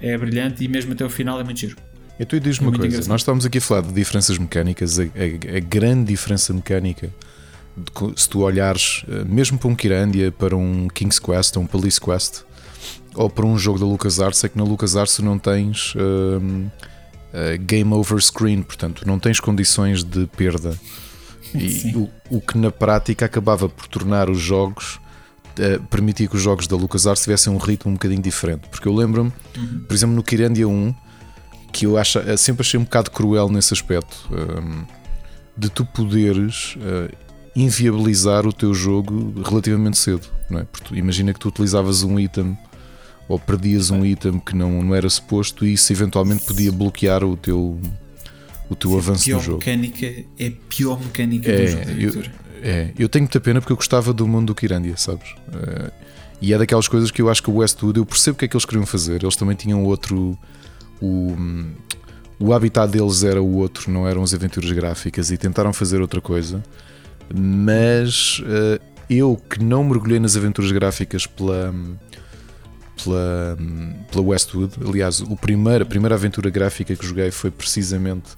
é 0.00 0.16
brilhante 0.16 0.62
e 0.62 0.68
mesmo 0.68 0.92
até 0.92 1.04
o 1.04 1.10
final 1.10 1.40
é 1.40 1.44
muito 1.44 1.60
giro. 1.60 1.76
Então 2.18 2.38
diz-me 2.38 2.66
é 2.66 2.68
uma 2.68 2.76
coisa, 2.76 2.86
engraçado. 2.88 3.10
nós 3.10 3.20
estamos 3.20 3.44
aqui 3.44 3.58
a 3.58 3.60
falar 3.60 3.82
de 3.82 3.92
diferenças 3.92 4.38
mecânicas, 4.38 4.98
a, 4.98 5.02
a, 5.02 5.56
a 5.56 5.60
grande 5.60 6.12
diferença 6.12 6.52
mecânica, 6.52 7.12
de, 7.76 8.20
se 8.20 8.28
tu 8.28 8.40
olhares 8.40 9.04
eh, 9.08 9.24
mesmo 9.24 9.58
para 9.58 9.68
um 9.68 9.74
Kirandia, 9.74 10.32
para 10.32 10.56
um 10.56 10.88
King's 10.88 11.18
Quest, 11.18 11.56
um 11.58 11.66
Police 11.66 12.00
Quest, 12.00 12.42
ou 13.14 13.28
para 13.28 13.44
um 13.44 13.58
jogo 13.58 13.78
da 13.78 13.84
LucasArts, 13.84 14.44
é 14.44 14.48
que 14.48 14.56
na 14.56 14.64
LucasArts 14.64 15.18
não 15.18 15.38
tens 15.38 15.94
uh, 15.94 16.70
game 17.60 17.92
over 17.92 18.20
screen, 18.20 18.62
portanto 18.62 19.06
não 19.06 19.18
tens 19.18 19.40
condições 19.40 20.02
de 20.02 20.26
perda. 20.26 20.78
E 21.54 21.92
o, 21.96 22.10
o, 22.30 22.40
que 22.40 22.58
na 22.58 22.70
prática 22.70 23.24
acabava 23.24 23.68
por 23.68 23.86
tornar 23.88 24.28
os 24.28 24.38
jogos 24.38 25.00
uh, 25.58 25.82
permitia 25.88 26.28
que 26.28 26.36
os 26.36 26.42
jogos 26.42 26.66
da 26.66 26.76
LucasArts 26.76 27.22
tivessem 27.22 27.52
um 27.52 27.56
ritmo 27.58 27.90
um 27.90 27.94
bocadinho 27.94 28.22
diferente. 28.22 28.68
Porque 28.68 28.86
eu 28.86 28.94
lembro-me, 28.94 29.32
uhum. 29.56 29.84
por 29.86 29.94
exemplo, 29.94 30.14
no 30.14 30.22
Kirandia 30.22 30.68
1 30.68 30.94
que 31.76 31.84
eu 31.84 31.98
acho, 31.98 32.18
sempre 32.38 32.62
achei 32.62 32.80
um 32.80 32.84
bocado 32.84 33.10
cruel 33.10 33.50
nesse 33.50 33.74
aspecto. 33.74 34.26
Um, 34.32 34.84
de 35.54 35.68
tu 35.68 35.84
poderes 35.84 36.74
uh, 36.76 37.14
inviabilizar 37.54 38.46
o 38.46 38.52
teu 38.52 38.72
jogo 38.72 39.42
relativamente 39.42 39.98
cedo. 39.98 40.26
Não 40.48 40.60
é? 40.60 40.64
Porque 40.64 40.94
imagina 40.94 41.34
que 41.34 41.38
tu 41.38 41.48
utilizavas 41.48 42.02
um 42.02 42.18
item 42.18 42.56
ou 43.28 43.38
perdias 43.38 43.90
um 43.90 44.04
item 44.04 44.38
que 44.38 44.56
não, 44.56 44.82
não 44.82 44.94
era 44.94 45.08
suposto 45.10 45.66
e 45.66 45.74
isso 45.74 45.92
eventualmente 45.92 46.44
podia 46.44 46.72
bloquear 46.72 47.24
o 47.24 47.36
teu, 47.36 47.78
o 48.70 48.74
teu 48.74 48.96
avanço 48.96 49.24
pior 49.24 49.36
no 49.36 49.42
jogo. 49.42 49.58
mecânica 49.58 50.06
é 50.38 50.46
a 50.46 50.52
pior 50.68 50.98
mecânica 51.00 51.50
É, 51.50 51.64
do 51.64 52.10
jogo 52.10 52.18
eu-. 52.18 52.46
É, 52.62 52.92
eu 52.98 53.08
tenho 53.08 53.24
muita 53.24 53.40
pena 53.40 53.60
porque 53.60 53.72
eu 53.72 53.76
gostava 53.76 54.12
do 54.14 54.26
mundo 54.26 54.46
do 54.46 54.54
Kirandia, 54.54 54.96
sabes? 54.96 55.34
Eh, 55.52 55.90
e 56.40 56.52
é 56.52 56.58
daquelas 56.58 56.88
coisas 56.88 57.10
que 57.10 57.20
eu 57.20 57.28
acho 57.30 57.42
que 57.42 57.50
o 57.50 57.56
Westwood, 57.56 57.98
eu 57.98 58.06
percebo 58.06 58.34
o 58.34 58.38
que 58.38 58.44
é 58.46 58.48
que 58.48 58.56
eles 58.56 58.64
queriam 58.64 58.86
fazer. 58.86 59.22
Eles 59.22 59.36
também 59.36 59.54
tinham 59.54 59.84
outro. 59.84 60.38
O, 61.00 61.36
o 62.38 62.52
habitat 62.52 62.90
deles 62.90 63.22
era 63.22 63.42
o 63.42 63.56
outro, 63.56 63.90
não 63.90 64.06
eram 64.06 64.22
as 64.22 64.34
aventuras 64.34 64.70
gráficas 64.72 65.30
e 65.30 65.36
tentaram 65.36 65.72
fazer 65.72 66.00
outra 66.00 66.20
coisa. 66.20 66.62
Mas 67.34 68.42
eh, 68.46 68.80
eu 69.08 69.36
que 69.36 69.62
não 69.62 69.84
mergulhei 69.84 70.20
nas 70.20 70.36
aventuras 70.36 70.70
gráficas 70.72 71.26
pela. 71.26 71.74
Pela, 73.04 73.58
pela 74.10 74.24
Westwood, 74.24 74.72
aliás, 74.82 75.20
o 75.20 75.36
primeiro, 75.36 75.84
a 75.84 75.86
primeira 75.86 76.14
aventura 76.14 76.48
gráfica 76.48 76.96
que 76.96 77.06
joguei 77.06 77.30
foi 77.30 77.50
precisamente 77.50 78.30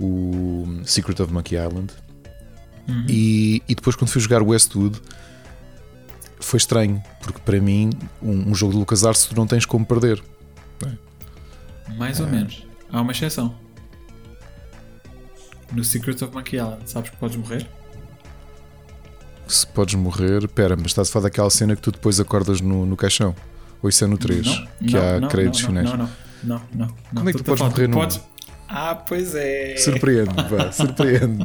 o 0.00 0.80
Secret 0.82 1.20
of 1.20 1.30
Monkey 1.30 1.56
Island. 1.56 1.92
Uhum. 2.88 3.04
E, 3.06 3.62
e 3.68 3.74
depois, 3.74 3.94
quando 3.94 4.08
fui 4.08 4.22
jogar 4.22 4.42
Westwood, 4.42 4.98
foi 6.40 6.56
estranho, 6.56 7.02
porque 7.20 7.38
para 7.40 7.60
mim, 7.60 7.90
um, 8.22 8.50
um 8.50 8.54
jogo 8.54 8.72
de 8.72 8.78
LucasArts 8.78 9.26
tu 9.26 9.36
não 9.36 9.46
tens 9.46 9.66
como 9.66 9.84
perder. 9.84 10.22
Mais 11.96 12.20
ou 12.20 12.26
menos. 12.26 12.66
Há 12.90 13.00
uma 13.00 13.12
exceção. 13.12 13.54
No 15.72 15.84
Secret 15.84 16.22
of 16.24 16.34
Monkey 16.34 16.56
Island, 16.56 16.88
sabes 16.90 17.10
que 17.10 17.16
podes 17.16 17.36
morrer? 17.36 17.66
Se 19.46 19.66
podes 19.66 19.94
morrer, 19.94 20.46
pera, 20.48 20.76
mas 20.76 20.86
estás 20.88 21.08
a 21.08 21.12
falar 21.12 21.24
daquela 21.24 21.50
cena 21.50 21.74
que 21.76 21.82
tu 21.82 21.90
depois 21.90 22.18
acordas 22.20 22.60
no, 22.60 22.84
no 22.86 22.96
caixão. 22.96 23.34
Ou 23.82 23.88
isso 23.88 24.04
é 24.04 24.06
no 24.06 24.18
3, 24.18 24.44
Não, 24.46 24.66
que 24.86 24.92
não, 24.94 25.00
há 25.16 25.20
não, 25.20 25.28
créditos 25.28 25.60
não, 25.62 25.68
finais. 25.68 25.90
Não, 25.90 25.96
não, 25.96 26.08
não, 26.44 26.62
não, 26.74 26.86
não. 26.86 26.94
Como 27.14 27.28
é 27.28 27.32
que 27.32 27.38
tu 27.38 27.44
podes 27.44 27.62
morrer 27.62 27.88
podes- 27.88 28.20
Ah, 28.68 28.94
pois 28.94 29.34
é. 29.34 29.76
Surpreende, 29.76 30.34
vá, 30.50 30.72
surpreende. 30.72 31.44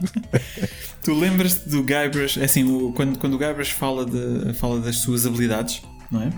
Tu 1.04 1.14
lembras-te 1.14 1.70
do 1.70 1.84
Guybrush, 1.84 2.40
é 2.40 2.46
assim, 2.46 2.64
o- 2.64 2.92
quando, 2.94 3.18
quando 3.20 3.34
o 3.36 3.38
Guybrush 3.38 3.72
fala, 3.72 4.06
de, 4.06 4.54
fala 4.54 4.80
das 4.80 4.98
suas 4.98 5.26
habilidades, 5.26 5.82
não 6.12 6.24
é? 6.24 6.30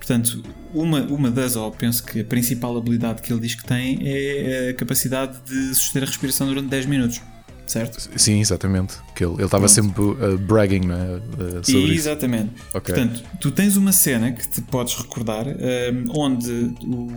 Portanto, 0.00 0.42
uma, 0.72 1.02
uma 1.02 1.30
das, 1.30 1.56
ou 1.56 1.70
penso 1.70 2.02
que 2.02 2.20
a 2.20 2.24
principal 2.24 2.74
habilidade 2.76 3.20
que 3.20 3.30
ele 3.30 3.40
diz 3.40 3.54
que 3.54 3.64
tem 3.64 3.98
é 4.02 4.70
a 4.70 4.74
capacidade 4.74 5.38
de 5.46 5.74
suster 5.74 6.02
a 6.02 6.06
respiração 6.06 6.46
durante 6.46 6.68
10 6.68 6.86
minutos, 6.86 7.20
certo? 7.66 8.08
Sim, 8.16 8.40
exatamente. 8.40 8.94
Que 9.14 9.24
ele 9.24 9.44
estava 9.44 9.68
sempre 9.68 10.02
uh, 10.02 10.38
bragging 10.38 10.86
não 10.86 10.96
é? 10.96 11.16
Uh, 11.16 11.20
sobre 11.62 11.80
isso. 11.82 11.92
Exatamente. 11.92 12.50
Ok. 12.72 12.94
Portanto, 12.94 13.22
tu 13.38 13.50
tens 13.50 13.76
uma 13.76 13.92
cena 13.92 14.32
que 14.32 14.48
te 14.48 14.62
podes 14.62 14.94
recordar 14.94 15.46
um, 15.46 16.18
onde 16.18 16.50
o, 16.82 17.12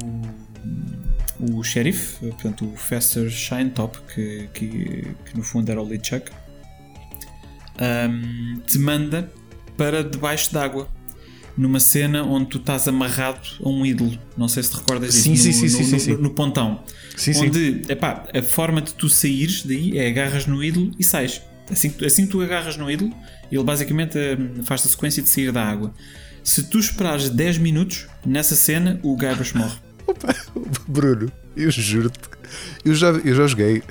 o 1.40 1.64
sheriff, 1.64 2.20
portanto, 2.20 2.66
o 2.66 2.76
Fester 2.76 3.30
Shine 3.30 3.70
Top, 3.70 3.98
que, 4.14 4.50
que, 4.54 5.16
que 5.26 5.38
no 5.38 5.42
fundo 5.42 5.72
era 5.72 5.82
o 5.82 5.88
LeChuck, 5.88 6.30
um, 7.80 8.60
te 8.60 8.78
manda 8.78 9.32
para 9.78 10.04
debaixo 10.04 10.54
d'água. 10.54 10.90
Numa 11.56 11.80
cena 11.80 12.24
onde 12.24 12.48
tu 12.48 12.58
estás 12.58 12.88
amarrado 12.88 13.40
a 13.64 13.70
um 13.70 13.86
ídolo. 13.86 14.18
Não 14.36 14.48
sei 14.48 14.64
se 14.64 14.72
te 14.72 14.78
recordas 14.78 15.14
disso. 15.14 15.24
Sim, 15.24 15.32
no, 15.32 15.38
sim, 15.38 15.52
sim, 15.54 15.64
no, 15.64 15.70
sim, 15.70 15.78
no- 15.78 15.86
sim, 15.86 16.00
sim. 16.00 16.14
no 16.22 16.30
pontão. 16.32 16.84
Sim, 17.16 17.34
sim. 17.34 17.46
Onde, 17.48 17.82
epá, 17.90 18.26
a 18.34 18.42
forma 18.42 18.82
de 18.82 18.94
tu 18.96 19.08
saíres 19.08 19.64
daí 19.64 19.98
é 19.98 20.08
agarras 20.08 20.48
no 20.48 20.64
ídolo 20.64 20.92
e 20.98 21.04
sais. 21.04 21.42
Assim 21.70 21.90
que, 21.92 21.98
tu- 22.00 22.06
assim 22.06 22.26
que 22.26 22.32
tu 22.32 22.42
agarras 22.42 22.76
no 22.76 22.90
ídolo, 22.90 23.14
ele 23.52 23.64
basicamente 23.64 24.18
hum, 24.18 24.64
faz 24.64 24.84
a 24.86 24.90
sequência 24.90 25.22
de 25.22 25.30
sair 25.30 25.52
da 25.52 25.64
água. 25.64 25.94
Se 26.44 26.64
tu 26.64 26.80
esperares 26.80 27.30
10 27.30 27.60
minutos, 27.60 28.08
nessa 28.26 28.56
cena 28.56 29.00
o 29.04 29.16
Guybrush 29.16 29.54
morre. 29.54 29.78
Bruno, 30.88 31.32
eu 31.56 31.72
juro-te, 31.72 32.20
eu 32.84 32.94
já, 32.96 33.10
eu 33.10 33.36
já 33.36 33.48
joguei 33.48 33.82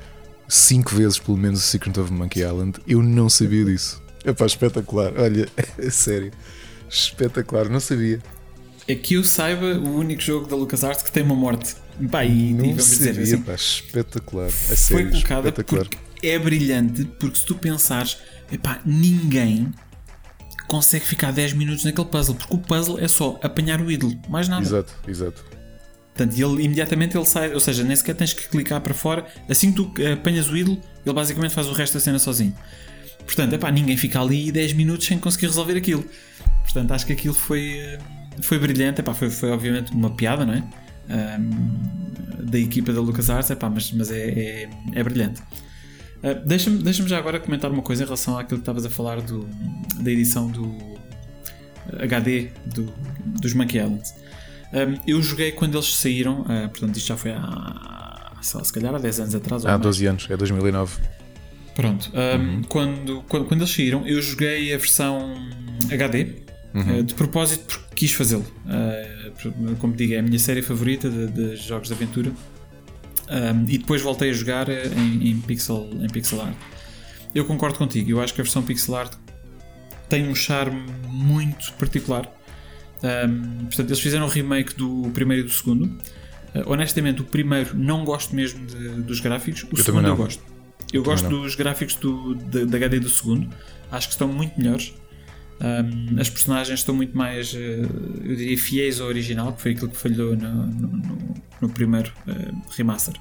cinco 0.48 0.94
vezes 0.94 1.18
pelo 1.18 1.38
menos 1.38 1.60
o 1.60 1.62
Secret 1.62 1.98
of 1.98 2.12
Monkey 2.12 2.40
Island. 2.42 2.78
Eu 2.86 3.02
não 3.02 3.28
sabia 3.30 3.64
disso. 3.64 4.02
É 4.24 4.32
pá, 4.32 4.46
espetacular. 4.46 5.12
Olha, 5.16 5.48
é 5.78 5.90
sério. 5.90 6.32
Espetacular, 6.92 7.68
não 7.70 7.80
sabia. 7.80 8.20
É 8.86 8.94
que 8.94 9.14
eu 9.14 9.24
saiba 9.24 9.78
o 9.78 9.96
único 9.96 10.20
jogo 10.20 10.46
da 10.46 10.54
LucasArts 10.54 11.02
que 11.02 11.10
tem 11.10 11.22
uma 11.22 11.34
morte. 11.34 11.74
Pá, 12.10 12.24
e, 12.24 12.50
e 12.50 12.52
não 12.52 12.74
dizer 12.74 13.06
sabia, 13.06 13.22
assim, 13.22 13.38
pá, 13.38 13.54
espetacular. 13.54 14.50
Foi 14.50 14.76
sério, 14.76 15.10
colocada 15.10 15.48
espetacular. 15.48 15.86
porque 15.88 16.26
é 16.26 16.38
brilhante, 16.38 17.04
porque 17.18 17.38
se 17.38 17.46
tu 17.46 17.54
pensares, 17.54 18.18
epá, 18.50 18.80
ninguém 18.84 19.72
consegue 20.66 21.04
ficar 21.04 21.32
10 21.32 21.54
minutos 21.54 21.84
naquele 21.84 22.08
puzzle, 22.08 22.34
porque 22.34 22.54
o 22.54 22.58
puzzle 22.58 22.98
é 22.98 23.08
só 23.08 23.38
apanhar 23.42 23.80
o 23.80 23.90
ídolo, 23.90 24.18
mais 24.28 24.48
nada. 24.48 24.62
Exato, 24.62 24.94
exato. 25.06 25.44
Portanto, 26.14 26.38
ele 26.38 26.64
imediatamente 26.64 27.16
ele 27.16 27.24
sai, 27.24 27.54
ou 27.54 27.60
seja, 27.60 27.82
nem 27.82 27.96
sequer 27.96 28.14
tens 28.14 28.34
que 28.34 28.48
clicar 28.48 28.80
para 28.80 28.92
fora. 28.92 29.26
Assim 29.48 29.72
que 29.72 29.76
tu 29.76 29.92
eh, 29.98 30.12
apanhas 30.12 30.48
o 30.48 30.56
ídolo, 30.56 30.78
ele 31.04 31.14
basicamente 31.14 31.54
faz 31.54 31.66
o 31.68 31.72
resto 31.72 31.94
da 31.94 32.00
cena 32.00 32.18
sozinho. 32.18 32.54
Portanto, 33.24 33.52
epá, 33.54 33.70
ninguém 33.70 33.96
fica 33.96 34.20
ali 34.20 34.50
10 34.50 34.72
minutos 34.74 35.06
sem 35.06 35.18
conseguir 35.18 35.46
resolver 35.46 35.76
aquilo. 35.76 36.04
Portanto, 36.62 36.92
acho 36.92 37.06
que 37.06 37.12
aquilo 37.12 37.34
foi, 37.34 37.78
eh, 37.78 37.98
foi 38.40 38.58
brilhante. 38.58 39.00
Epá, 39.00 39.14
foi, 39.14 39.30
foi 39.30 39.50
obviamente 39.50 39.92
uma 39.92 40.10
piada, 40.10 40.44
não 40.44 40.54
é? 40.54 40.62
Ahm, 41.08 42.42
da 42.42 42.58
equipa 42.58 42.92
da 42.92 43.00
LucasArts, 43.00 43.50
epá, 43.50 43.70
mas, 43.70 43.92
mas 43.92 44.10
é, 44.10 44.28
é, 44.28 44.70
é 44.94 45.02
brilhante. 45.02 45.42
Ah, 46.22 46.34
Deixa-me 46.34 46.82
deixa 46.82 47.06
já 47.06 47.18
agora 47.18 47.40
comentar 47.40 47.70
uma 47.70 47.82
coisa 47.82 48.02
em 48.02 48.06
relação 48.06 48.38
àquilo 48.38 48.58
que 48.58 48.62
estavas 48.62 48.86
a 48.86 48.90
falar 48.90 49.20
do, 49.20 49.48
da 50.00 50.10
edição 50.10 50.48
do 50.48 50.92
HD 51.98 52.50
do, 52.66 52.92
dos 53.40 53.54
Monkey 53.54 53.78
Islands. 53.78 54.14
Um, 54.72 54.98
eu 55.06 55.20
joguei 55.20 55.52
quando 55.52 55.74
eles 55.76 55.94
saíram, 55.96 56.42
uh, 56.42 56.68
portanto, 56.70 56.96
isto 56.96 57.08
já 57.08 57.16
foi 57.16 57.32
há, 57.32 57.40
lá, 57.40 58.64
se 58.64 58.72
calhar 58.72 58.94
há 58.94 58.98
10 58.98 59.20
anos 59.20 59.34
atrás. 59.34 59.66
Há 59.66 59.70
mais. 59.70 59.82
12 59.82 60.06
anos, 60.06 60.26
é 60.30 60.36
2009. 60.36 60.98
Pronto, 61.74 62.10
um, 62.14 62.62
quando, 62.64 63.22
quando, 63.28 63.46
quando 63.46 63.60
eles 63.62 63.74
saíram, 63.74 64.06
eu 64.06 64.20
joguei 64.20 64.74
a 64.74 64.76
versão 64.78 65.34
HD 65.90 66.26
uh, 66.74 67.02
de 67.02 67.14
propósito 67.14 67.64
porque 67.66 67.94
quis 67.94 68.12
fazê-lo. 68.12 68.44
Uh, 68.66 69.76
como 69.78 69.94
digo, 69.94 70.12
é 70.14 70.18
a 70.18 70.22
minha 70.22 70.38
série 70.38 70.60
favorita 70.62 71.08
de, 71.08 71.28
de 71.28 71.56
jogos 71.56 71.88
de 71.88 71.94
aventura. 71.94 72.30
Um, 73.30 73.64
e 73.68 73.78
depois 73.78 74.02
voltei 74.02 74.28
a 74.30 74.32
jogar 74.32 74.68
em, 74.68 75.30
em 75.30 75.40
pixel, 75.40 75.88
em 75.94 76.08
pixel 76.08 76.42
art. 76.42 76.54
Eu 77.34 77.46
concordo 77.46 77.78
contigo, 77.78 78.10
eu 78.10 78.20
acho 78.20 78.34
que 78.34 78.40
a 78.42 78.44
versão 78.44 78.62
pixel 78.62 78.94
art 78.94 79.14
tem 80.08 80.28
um 80.28 80.34
charme 80.34 80.82
muito 81.08 81.72
particular. 81.74 82.30
Um, 83.02 83.64
portanto, 83.64 83.88
eles 83.88 84.00
fizeram 84.00 84.26
o 84.26 84.28
remake 84.28 84.74
do 84.74 85.10
primeiro 85.14 85.44
e 85.44 85.46
do 85.46 85.52
segundo. 85.52 85.86
Uh, 85.86 86.62
honestamente, 86.66 87.22
o 87.22 87.24
primeiro 87.24 87.74
não 87.74 88.04
gosto 88.04 88.34
mesmo 88.36 88.66
de- 88.66 89.00
dos 89.02 89.20
gráficos, 89.20 89.62
o 89.62 89.66
também 89.68 89.82
segundo 89.84 90.06
eu 90.08 90.16
gosto. 90.16 90.51
Eu 90.92 91.02
gosto 91.02 91.28
não. 91.30 91.42
dos 91.42 91.54
gráficos 91.54 91.94
do, 91.96 92.34
da, 92.34 92.64
da 92.64 92.76
HD 92.76 93.00
do 93.00 93.08
segundo, 93.08 93.48
acho 93.90 94.08
que 94.08 94.14
estão 94.14 94.28
muito 94.28 94.58
melhores. 94.60 94.92
Um, 95.60 96.20
as 96.20 96.28
personagens 96.28 96.80
estão 96.80 96.94
muito 96.94 97.16
mais, 97.16 97.54
eh, 97.54 97.82
eu 98.24 98.34
diria, 98.36 98.58
fiéis 98.58 99.00
ao 99.00 99.06
original, 99.06 99.52
que 99.52 99.62
foi 99.62 99.70
aquilo 99.72 99.88
que 99.90 99.96
falhou 99.96 100.36
no, 100.36 100.66
no- 100.66 101.34
no- 101.60 101.68
primeiro 101.70 102.12
eh, 102.26 102.50
remaster. 102.76 103.14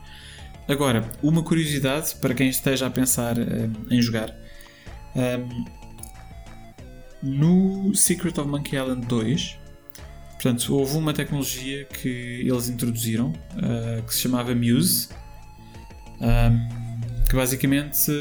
Agora, 0.67 1.07
uma 1.21 1.43
curiosidade 1.43 2.15
para 2.15 2.33
quem 2.33 2.49
esteja 2.49 2.87
a 2.87 2.89
pensar 2.89 3.37
eh, 3.37 3.69
em 3.91 4.01
jogar: 4.01 4.35
um, 5.15 5.65
no 7.21 7.93
Secret 7.95 8.39
of 8.39 8.49
Monkey 8.49 8.75
Island 8.75 9.05
2, 9.05 9.57
portanto, 10.33 10.75
houve 10.75 10.97
uma 10.97 11.13
tecnologia 11.13 11.85
que 11.85 12.09
eles 12.43 12.69
introduziram 12.69 13.33
eh, 13.61 14.01
que 14.07 14.13
se 14.15 14.21
chamava 14.21 14.55
Muse, 14.55 15.09
um, 16.19 16.80
que 17.31 17.35
basicamente 17.37 18.11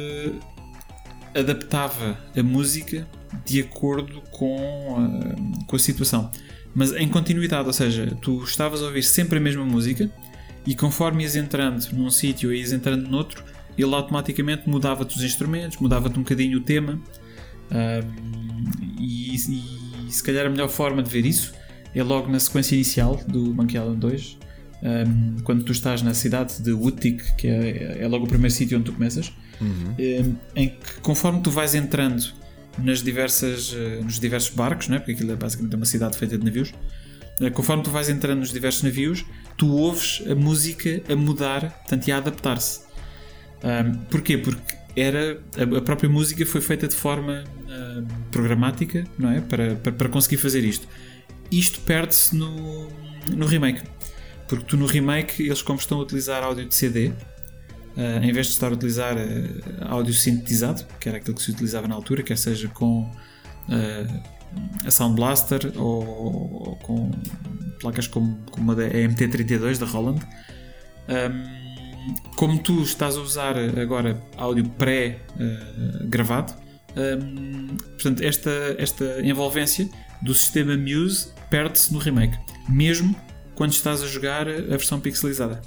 adaptava 1.34 2.16
a 2.36 2.42
música 2.44 3.08
de 3.44 3.60
acordo 3.60 4.22
com, 4.30 4.96
ah, 4.98 5.64
com 5.66 5.74
a 5.74 5.78
situação. 5.80 6.30
Mas 6.72 6.92
em 6.92 7.08
continuidade, 7.08 7.66
ou 7.66 7.72
seja, 7.72 8.16
tu 8.22 8.44
estavas 8.44 8.80
a 8.80 8.84
ouvir 8.84 9.02
sempre 9.02 9.38
a 9.38 9.40
mesma 9.40 9.64
música 9.64 10.08
e 10.64 10.76
conforme 10.76 11.24
ias 11.24 11.34
entrando 11.34 11.84
num 11.92 12.08
sítio 12.08 12.52
e 12.52 12.60
ias 12.60 12.72
entrando 12.72 13.10
noutro, 13.10 13.42
ele 13.76 13.92
automaticamente 13.92 14.70
mudava-te 14.70 15.16
os 15.16 15.24
instrumentos, 15.24 15.78
mudava-te 15.78 16.16
um 16.16 16.22
bocadinho 16.22 16.58
o 16.58 16.60
tema. 16.60 17.00
Um, 17.72 18.64
e, 18.96 19.34
e 19.34 20.12
se 20.12 20.22
calhar 20.22 20.46
a 20.46 20.48
melhor 20.48 20.68
forma 20.68 21.02
de 21.02 21.10
ver 21.10 21.26
isso 21.26 21.52
é 21.92 22.02
logo 22.04 22.30
na 22.30 22.38
sequência 22.38 22.76
inicial 22.76 23.16
do 23.26 23.52
Monkey 23.52 23.76
Island 23.76 23.98
2, 23.98 24.38
um, 24.82 25.42
quando 25.42 25.64
tu 25.64 25.72
estás 25.72 26.02
na 26.02 26.14
cidade 26.14 26.62
de 26.62 26.72
Woodtick, 26.72 27.34
que 27.36 27.48
é, 27.48 27.98
é 28.00 28.08
logo 28.08 28.24
o 28.24 28.28
primeiro 28.28 28.54
sítio 28.54 28.78
onde 28.78 28.86
tu 28.86 28.92
começas, 28.92 29.32
um, 29.60 30.34
em 30.56 30.68
que 30.68 31.00
conforme 31.02 31.40
tu 31.42 31.50
vais 31.50 31.74
entrando 31.74 32.32
nas 32.78 33.02
diversas, 33.02 33.74
eh, 33.76 34.00
nos 34.02 34.18
diversos 34.18 34.50
barcos, 34.50 34.88
não 34.88 34.96
é? 34.96 34.98
porque 34.98 35.12
aquilo 35.12 35.32
é 35.32 35.36
basicamente 35.36 35.76
uma 35.76 35.84
cidade 35.84 36.16
feita 36.16 36.38
de 36.38 36.44
navios, 36.44 36.72
eh, 37.40 37.50
conforme 37.50 37.82
tu 37.82 37.90
vais 37.90 38.08
entrando 38.08 38.38
nos 38.38 38.52
diversos 38.52 38.82
navios, 38.82 39.24
tu 39.56 39.70
ouves 39.70 40.22
a 40.30 40.34
música 40.34 41.02
a 41.08 41.16
mudar, 41.16 41.70
portanto, 41.80 42.08
e 42.08 42.12
a 42.12 42.18
adaptar-se. 42.18 42.80
Um, 43.62 43.94
porquê? 44.10 44.38
Porque 44.38 44.74
era 44.96 45.40
a, 45.56 45.78
a, 45.78 45.80
própria 45.82 46.08
música 46.08 46.44
foi 46.46 46.60
feita 46.60 46.88
de 46.88 46.94
forma 46.94 47.44
uh, 47.44 48.06
programática, 48.30 49.04
não 49.18 49.30
é? 49.30 49.40
Para, 49.40 49.76
para, 49.76 49.92
para 49.92 50.08
conseguir 50.08 50.38
fazer 50.38 50.64
isto. 50.64 50.88
Isto 51.50 51.80
perde-se 51.80 52.34
no, 52.34 52.88
no 53.36 53.46
remake. 53.46 53.82
Porque 54.50 54.64
tu 54.64 54.76
no 54.76 54.84
remake, 54.84 55.44
eles 55.44 55.62
como 55.62 55.78
estão 55.78 56.00
a 56.00 56.02
utilizar 56.02 56.42
áudio 56.42 56.66
de 56.66 56.74
CD, 56.74 57.12
uh, 57.96 58.20
em 58.20 58.32
vez 58.32 58.48
de 58.48 58.52
estar 58.54 58.66
a 58.66 58.74
utilizar 58.74 59.16
uh, 59.16 59.20
áudio 59.88 60.12
sintetizado, 60.12 60.84
que 60.98 61.08
era 61.08 61.18
aquilo 61.18 61.36
que 61.36 61.42
se 61.42 61.52
utilizava 61.52 61.86
na 61.86 61.94
altura, 61.94 62.24
quer 62.24 62.36
seja 62.36 62.66
com 62.66 63.02
uh, 63.02 64.22
a 64.84 64.90
Sound 64.90 65.14
Blaster 65.14 65.72
ou, 65.76 66.02
ou, 66.66 66.76
com 66.82 67.12
placas 67.78 68.08
como, 68.08 68.40
como 68.50 68.72
a 68.72 68.74
da 68.74 68.88
MT32 68.88 69.78
da 69.78 69.86
Roland. 69.86 70.18
Um, 71.08 71.70
como 72.34 72.58
tu 72.58 72.82
estás 72.82 73.16
a 73.16 73.20
usar 73.20 73.56
agora 73.56 74.20
áudio 74.36 74.68
pré-gravado, 74.70 76.54
um, 76.96 77.76
portanto, 77.76 78.24
esta, 78.24 78.50
esta 78.78 79.20
envolvência 79.24 79.88
do 80.20 80.34
sistema 80.34 80.76
Muse 80.76 81.28
perde-se 81.48 81.92
no 81.92 82.00
remake, 82.00 82.36
mesmo 82.68 83.14
quando 83.60 83.72
estás 83.72 84.02
a 84.02 84.06
jogar 84.06 84.48
a 84.48 84.70
versão 84.70 84.98
pixelizada. 84.98 85.60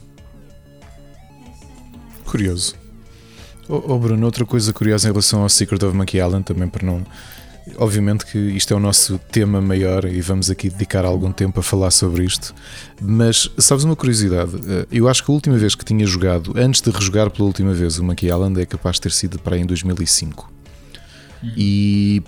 Curioso. 2.25 2.73
Oh, 3.69 3.84
oh 3.86 3.99
Bruno, 3.99 4.25
outra 4.25 4.43
coisa 4.47 4.73
curiosa 4.73 5.08
em 5.08 5.12
relação 5.12 5.43
ao 5.43 5.49
Secret 5.49 5.86
of 5.86 5.95
Monkey 5.95 6.17
Island, 6.17 6.43
também 6.43 6.67
para 6.67 6.84
não 6.84 7.06
Obviamente 7.77 8.25
que 8.25 8.39
isto 8.39 8.73
é 8.73 8.77
o 8.77 8.79
nosso 8.79 9.19
tema 9.32 9.62
maior 9.62 10.06
e 10.06 10.19
vamos 10.21 10.49
aqui 10.49 10.71
dedicar 10.71 11.06
algum 11.06 11.32
tempo 11.32 11.60
a 11.60 11.63
falar 11.63 11.91
sobre 11.91 12.23
isto. 12.23 12.56
Mas 12.99 13.47
sabes 13.60 13.84
uma 13.84 13.95
curiosidade? 13.95 14.56
Eh, 14.67 14.88
eu 14.91 15.08
acho 15.08 15.23
que 15.23 15.29
a 15.29 15.34
última 15.36 15.56
vez 15.56 15.75
que 15.75 15.86
tinha 15.86 16.06
jogado, 16.08 16.51
antes 16.58 16.82
de 16.82 16.89
rejogar 16.89 17.29
pela 17.29 17.45
última 17.45 17.73
vez 17.73 17.99
o 17.99 18.03
Monkey 18.03 18.25
Island, 18.25 18.60
é 18.60 18.65
capaz 18.65 18.95
de 18.95 19.01
ter 19.01 19.12
sido 19.12 19.38
para 19.38 19.56
aí 19.56 19.62
em 19.62 19.67
2005. 19.67 20.51
Uhum. 21.43 21.51
E 21.56 22.23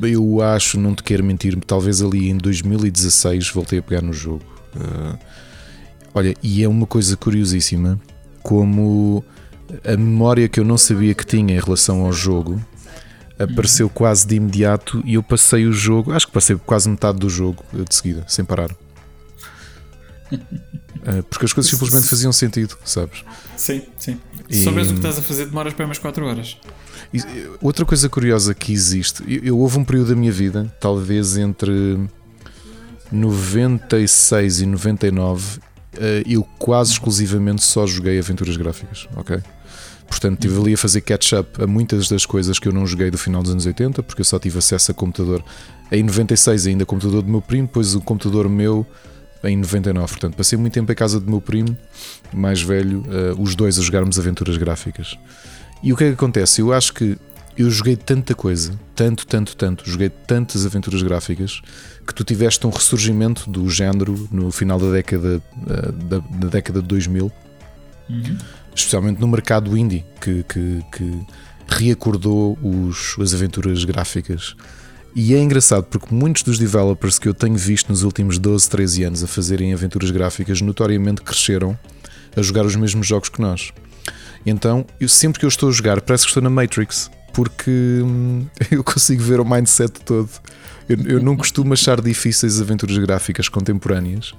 eu 0.00 0.40
acho, 0.40 0.80
não 0.80 0.94
te 0.94 1.02
quero 1.02 1.22
mentir, 1.22 1.54
talvez 1.66 2.00
ali 2.00 2.30
em 2.30 2.38
2016 2.38 3.50
voltei 3.50 3.78
a 3.78 3.82
pegar 3.82 4.00
no 4.00 4.14
jogo. 4.14 4.51
Uh, 4.74 5.18
olha, 6.14 6.34
e 6.42 6.62
é 6.62 6.68
uma 6.68 6.86
coisa 6.86 7.16
curiosíssima 7.16 8.00
como 8.42 9.24
a 9.84 9.96
memória 9.96 10.48
que 10.48 10.60
eu 10.60 10.64
não 10.64 10.76
sabia 10.76 11.14
que 11.14 11.24
tinha 11.24 11.54
em 11.54 11.60
relação 11.60 12.02
ao 12.02 12.12
jogo 12.12 12.60
apareceu 13.38 13.88
quase 13.88 14.26
de 14.26 14.36
imediato 14.36 15.02
e 15.04 15.14
eu 15.14 15.22
passei 15.22 15.66
o 15.66 15.72
jogo, 15.72 16.12
acho 16.12 16.26
que 16.26 16.32
passei 16.32 16.56
quase 16.56 16.88
metade 16.88 17.18
do 17.18 17.28
jogo 17.28 17.64
de 17.72 17.94
seguida, 17.94 18.24
sem 18.28 18.44
parar. 18.44 18.70
Eh, 21.04 21.22
porque 21.28 21.44
as 21.44 21.52
coisas 21.52 21.68
simplesmente 21.68 22.06
faziam 22.06 22.32
sentido, 22.32 22.78
sabes? 22.84 23.24
Sim, 23.56 23.82
sim. 23.98 24.20
Se 24.48 24.60
e... 24.60 24.62
souberes 24.62 24.88
o 24.88 24.92
que 24.92 25.00
estás 25.00 25.18
a 25.18 25.22
fazer, 25.22 25.46
demoras 25.46 25.74
para 25.74 25.84
umas 25.84 25.98
4 25.98 26.24
horas. 26.24 26.56
E 27.12 27.20
outra 27.60 27.84
coisa 27.84 28.08
curiosa 28.08 28.54
que 28.54 28.72
existe, 28.72 29.24
eu, 29.26 29.42
eu, 29.42 29.58
houve 29.58 29.78
um 29.78 29.84
período 29.84 30.10
da 30.10 30.14
minha 30.14 30.30
vida, 30.30 30.72
talvez 30.78 31.36
entre 31.36 31.98
96 33.12 34.60
e 34.60 34.66
99, 34.66 35.60
eh, 35.98 36.22
eu 36.26 36.42
quase 36.58 36.92
exclusivamente 36.92 37.62
só 37.62 37.86
joguei 37.86 38.18
aventuras 38.18 38.56
gráficas, 38.56 39.06
ok? 39.16 39.40
Portanto, 40.06 40.34
estive 40.44 40.60
ali 40.60 40.74
a 40.74 40.78
fazer 40.78 41.00
catch-up 41.00 41.62
a 41.62 41.66
muitas 41.66 42.08
das 42.08 42.26
coisas 42.26 42.58
que 42.58 42.68
eu 42.68 42.72
não 42.72 42.86
joguei 42.86 43.10
do 43.10 43.16
final 43.16 43.42
dos 43.42 43.50
anos 43.50 43.64
80, 43.64 44.02
porque 44.02 44.20
eu 44.20 44.24
só 44.24 44.38
tive 44.38 44.58
acesso 44.58 44.90
a 44.90 44.94
computador 44.94 45.42
em 45.90 46.02
96, 46.02 46.66
ainda 46.66 46.84
computador 46.84 47.22
do 47.22 47.30
meu 47.30 47.40
primo, 47.40 47.66
depois 47.66 47.94
o 47.94 48.00
computador 48.00 48.48
meu 48.48 48.86
em 49.44 49.56
99. 49.56 50.06
Portanto, 50.08 50.36
passei 50.36 50.58
muito 50.58 50.72
tempo 50.72 50.90
em 50.90 50.94
casa 50.94 51.18
do 51.18 51.30
meu 51.30 51.40
primo, 51.40 51.76
mais 52.32 52.62
velho, 52.62 53.00
uh, 53.00 53.40
os 53.40 53.54
dois 53.54 53.78
a 53.78 53.82
jogarmos 53.82 54.18
aventuras 54.18 54.56
gráficas. 54.56 55.18
E 55.82 55.92
o 55.92 55.96
que 55.96 56.04
é 56.04 56.06
que 56.08 56.14
acontece? 56.14 56.60
Eu 56.60 56.72
acho 56.72 56.94
que 56.94 57.18
eu 57.56 57.70
joguei 57.70 57.96
tanta 57.96 58.34
coisa, 58.34 58.78
tanto, 58.94 59.26
tanto, 59.26 59.56
tanto, 59.56 59.88
joguei 59.88 60.08
tantas 60.08 60.64
aventuras 60.64 61.02
gráficas 61.02 61.60
que 62.06 62.14
tu 62.14 62.24
tiveste 62.24 62.66
um 62.66 62.70
ressurgimento 62.70 63.48
do 63.50 63.68
género 63.68 64.28
no 64.32 64.50
final 64.50 64.78
da 64.78 64.90
década, 64.90 65.42
uh, 65.56 65.92
da, 65.92 66.18
da 66.18 66.48
década 66.48 66.80
de 66.80 66.88
2000. 66.88 67.30
Uhum 68.10 68.38
especialmente 68.74 69.20
no 69.20 69.28
mercado 69.28 69.76
indie, 69.76 70.04
que, 70.20 70.44
que, 70.44 70.84
que 70.92 71.26
reacordou 71.68 72.58
os, 72.62 73.16
as 73.20 73.34
aventuras 73.34 73.84
gráficas. 73.84 74.56
E 75.14 75.34
é 75.34 75.38
engraçado 75.38 75.84
porque 75.84 76.14
muitos 76.14 76.42
dos 76.42 76.58
developers 76.58 77.18
que 77.18 77.28
eu 77.28 77.34
tenho 77.34 77.56
visto 77.56 77.90
nos 77.90 78.02
últimos 78.02 78.38
12, 78.38 78.68
13 78.70 79.04
anos 79.04 79.22
a 79.22 79.26
fazerem 79.26 79.74
aventuras 79.74 80.10
gráficas 80.10 80.62
notoriamente 80.62 81.20
cresceram 81.20 81.78
a 82.34 82.40
jogar 82.40 82.64
os 82.64 82.74
mesmos 82.76 83.06
jogos 83.06 83.28
que 83.28 83.40
nós. 83.40 83.72
Então, 84.44 84.86
eu, 84.98 85.08
sempre 85.08 85.38
que 85.38 85.44
eu 85.44 85.48
estou 85.48 85.68
a 85.68 85.72
jogar, 85.72 86.00
parece 86.00 86.24
que 86.24 86.30
estou 86.30 86.42
na 86.42 86.48
Matrix, 86.50 87.10
porque 87.32 87.70
hum, 87.70 88.46
eu 88.70 88.82
consigo 88.84 89.22
ver 89.22 89.40
o 89.40 89.44
mindset 89.44 90.00
todo. 90.04 90.30
Eu, 90.88 90.98
eu 91.04 91.22
não 91.22 91.36
costumo 91.36 91.72
achar 91.72 92.00
difíceis 92.00 92.56
as 92.56 92.60
aventuras 92.60 92.96
gráficas 92.98 93.48
contemporâneas, 93.48 94.34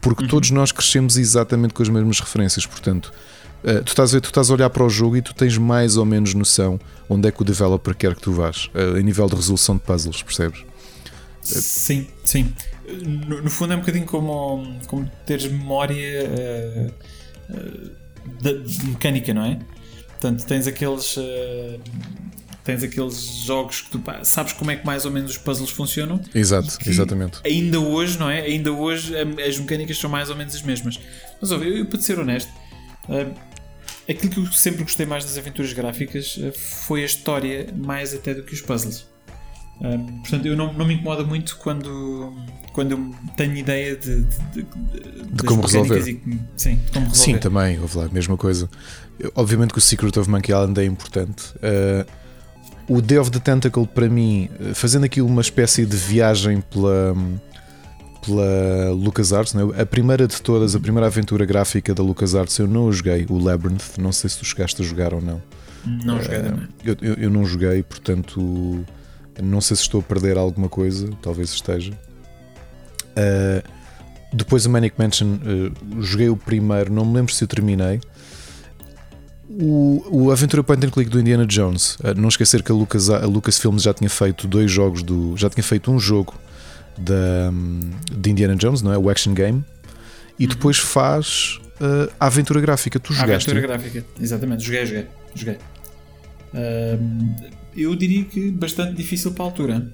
porque 0.00 0.24
uhum. 0.24 0.28
todos 0.28 0.50
nós 0.50 0.72
crescemos 0.72 1.16
exatamente 1.16 1.74
com 1.74 1.82
as 1.82 1.88
mesmas 1.88 2.20
referências. 2.20 2.66
Portanto, 2.66 3.12
Uh, 3.64 3.82
tu, 3.82 3.88
estás 3.88 4.10
a 4.10 4.16
ver, 4.16 4.20
tu 4.20 4.26
estás 4.26 4.50
a 4.50 4.52
olhar 4.52 4.68
para 4.68 4.84
o 4.84 4.90
jogo 4.90 5.16
e 5.16 5.22
tu 5.22 5.34
tens 5.34 5.56
mais 5.56 5.96
ou 5.96 6.04
menos 6.04 6.34
noção 6.34 6.78
onde 7.08 7.28
é 7.28 7.32
que 7.32 7.40
o 7.40 7.44
developer 7.46 7.94
quer 7.94 8.14
que 8.14 8.20
tu 8.20 8.30
vás, 8.30 8.66
uh, 8.74 8.98
a 8.98 9.00
nível 9.00 9.26
de 9.26 9.34
resolução 9.34 9.76
de 9.76 9.80
puzzles, 9.80 10.22
percebes? 10.22 10.62
Sim, 11.40 12.06
sim. 12.22 12.52
No, 13.26 13.42
no, 13.42 13.50
fundo 13.50 13.72
é 13.72 13.76
um 13.76 13.80
bocadinho 13.80 14.04
como, 14.04 14.78
como 14.86 15.10
teres 15.24 15.46
memória 15.46 16.92
uh, 17.48 17.94
de, 18.42 18.86
mecânica, 18.86 19.32
não 19.32 19.46
é? 19.46 19.58
Portanto, 20.24 20.46
tens 20.46 20.66
aqueles. 20.66 21.16
tens 22.64 22.82
aqueles 22.82 23.14
jogos 23.44 23.82
que 23.82 23.90
tu 23.90 24.02
sabes 24.22 24.54
como 24.54 24.70
é 24.70 24.76
que 24.76 24.86
mais 24.86 25.04
ou 25.04 25.10
menos 25.10 25.32
os 25.32 25.36
puzzles 25.36 25.68
funcionam. 25.68 26.18
Exato, 26.34 26.78
exatamente. 26.86 27.40
Ainda 27.44 27.78
hoje, 27.78 28.18
não 28.18 28.30
é? 28.30 28.40
Ainda 28.40 28.72
hoje 28.72 29.12
as 29.46 29.58
mecânicas 29.58 29.98
são 29.98 30.08
mais 30.08 30.30
ou 30.30 30.36
menos 30.36 30.54
as 30.54 30.62
mesmas. 30.62 30.98
Mas 31.42 31.50
ouve, 31.50 31.68
eu, 31.68 31.76
eu 31.76 31.86
para 31.86 32.00
ser 32.00 32.18
honesto, 32.18 32.50
Aquilo 34.08 34.32
que 34.32 34.40
eu 34.40 34.46
sempre 34.52 34.82
gostei 34.82 35.06
mais 35.06 35.24
das 35.24 35.38
aventuras 35.38 35.72
gráficas 35.72 36.38
eh, 36.38 36.52
foi 36.52 37.02
a 37.02 37.06
história, 37.06 37.68
mais 37.74 38.12
até 38.12 38.34
do 38.34 38.42
que 38.42 38.52
os 38.52 38.60
puzzles. 38.60 39.06
Um, 39.80 40.20
portanto, 40.20 40.46
eu 40.46 40.56
não, 40.56 40.72
não 40.72 40.86
me 40.86 40.94
incomoda 40.94 41.24
muito 41.24 41.56
quando, 41.56 42.32
quando 42.72 42.92
eu 42.92 43.14
tenho 43.36 43.56
ideia 43.56 43.96
de, 43.96 44.22
de, 44.24 44.36
de, 44.52 44.62
de 45.32 45.42
como 45.44 45.62
resolver. 45.62 46.06
E, 46.06 46.20
sim, 46.56 46.76
de 46.76 46.92
como 46.92 47.06
resolver. 47.06 47.14
Sim, 47.14 47.38
também, 47.38 47.78
vou 47.78 47.88
falar, 47.88 48.12
mesma 48.12 48.36
coisa. 48.36 48.68
Obviamente 49.34 49.72
que 49.72 49.78
o 49.78 49.82
Secret 49.82 50.18
of 50.18 50.28
Monkey 50.28 50.52
Island 50.52 50.80
é 50.80 50.84
importante. 50.84 51.54
Uh, 51.56 52.04
o 52.88 53.00
Day 53.00 53.18
of 53.18 53.30
the 53.30 53.38
Tentacle, 53.38 53.86
para 53.86 54.08
mim, 54.08 54.50
fazendo 54.74 55.04
aqui 55.04 55.20
uma 55.22 55.40
espécie 55.40 55.86
de 55.86 55.96
viagem 55.96 56.60
pela 56.60 57.14
pela 58.24 58.90
LucasArts, 58.92 59.54
é? 59.54 59.82
a 59.82 59.86
primeira 59.86 60.26
de 60.26 60.40
todas, 60.40 60.74
a 60.74 60.80
primeira 60.80 61.06
aventura 61.06 61.44
gráfica 61.44 61.94
da 61.94 62.02
LucasArts, 62.02 62.58
eu 62.58 62.66
não 62.66 62.90
joguei, 62.90 63.26
o 63.28 63.38
Labyrinth, 63.38 63.98
não 63.98 64.12
sei 64.12 64.30
se 64.30 64.38
tu 64.38 64.44
chegaste 64.44 64.80
a 64.80 64.84
jogar 64.84 65.12
ou 65.12 65.20
não. 65.20 65.42
Não 65.84 66.22
joguei 66.22 66.38
uh, 66.38 66.68
eu, 66.82 66.96
eu, 67.02 67.14
eu, 67.14 67.30
não 67.30 67.44
joguei, 67.44 67.82
portanto, 67.82 68.84
não 69.42 69.60
sei 69.60 69.76
se 69.76 69.82
estou 69.82 70.00
a 70.00 70.02
perder 70.02 70.38
alguma 70.38 70.68
coisa, 70.68 71.10
talvez 71.20 71.50
esteja. 71.50 71.92
Uh, 73.10 73.68
depois 74.32 74.66
o 74.66 74.70
Manic 74.70 74.96
Mansion, 74.98 75.38
joguei 76.00 76.28
o 76.28 76.36
primeiro, 76.36 76.92
não 76.92 77.04
me 77.04 77.14
lembro 77.14 77.32
se 77.32 77.44
eu 77.44 77.48
terminei. 77.48 78.00
O, 79.60 80.04
o 80.10 80.30
Aventura 80.32 80.64
Point 80.64 80.86
and 80.86 80.90
Click 80.90 81.08
do 81.08 81.20
Indiana 81.20 81.46
Jones, 81.46 81.96
não 82.16 82.28
esquecer 82.28 82.62
que 82.62 82.72
a, 82.72 82.74
Lucas, 82.74 83.08
a 83.08 83.24
Lucasfilm 83.24 83.78
já 83.78 83.94
tinha 83.94 84.10
feito 84.10 84.48
dois 84.48 84.70
jogos 84.70 85.02
do. 85.02 85.36
já 85.36 85.48
tinha 85.48 85.62
feito 85.62 85.92
um 85.92 85.98
jogo 85.98 86.34
da, 86.98 87.52
de 88.12 88.30
Indiana 88.30 88.56
Jones, 88.56 88.82
não 88.82 88.92
é? 88.92 88.98
O 88.98 89.08
Action 89.08 89.32
Game. 89.32 89.64
E 90.38 90.46
depois 90.46 90.78
faz 90.78 91.60
uh, 91.80 92.12
a 92.18 92.26
aventura 92.26 92.60
gráfica. 92.60 92.98
Tu 92.98 93.12
jogaste? 93.12 93.50
A 93.50 93.52
aventura 93.52 93.60
gráfica, 93.60 94.04
exatamente. 94.20 94.64
Joguei, 94.64 94.86
joguei. 94.86 95.06
joguei. 95.34 95.58
Uh, 96.52 97.54
eu 97.76 97.94
diria 97.94 98.24
que 98.24 98.50
bastante 98.50 98.94
difícil 98.94 99.32
para 99.32 99.44
a 99.44 99.46
altura. 99.46 99.92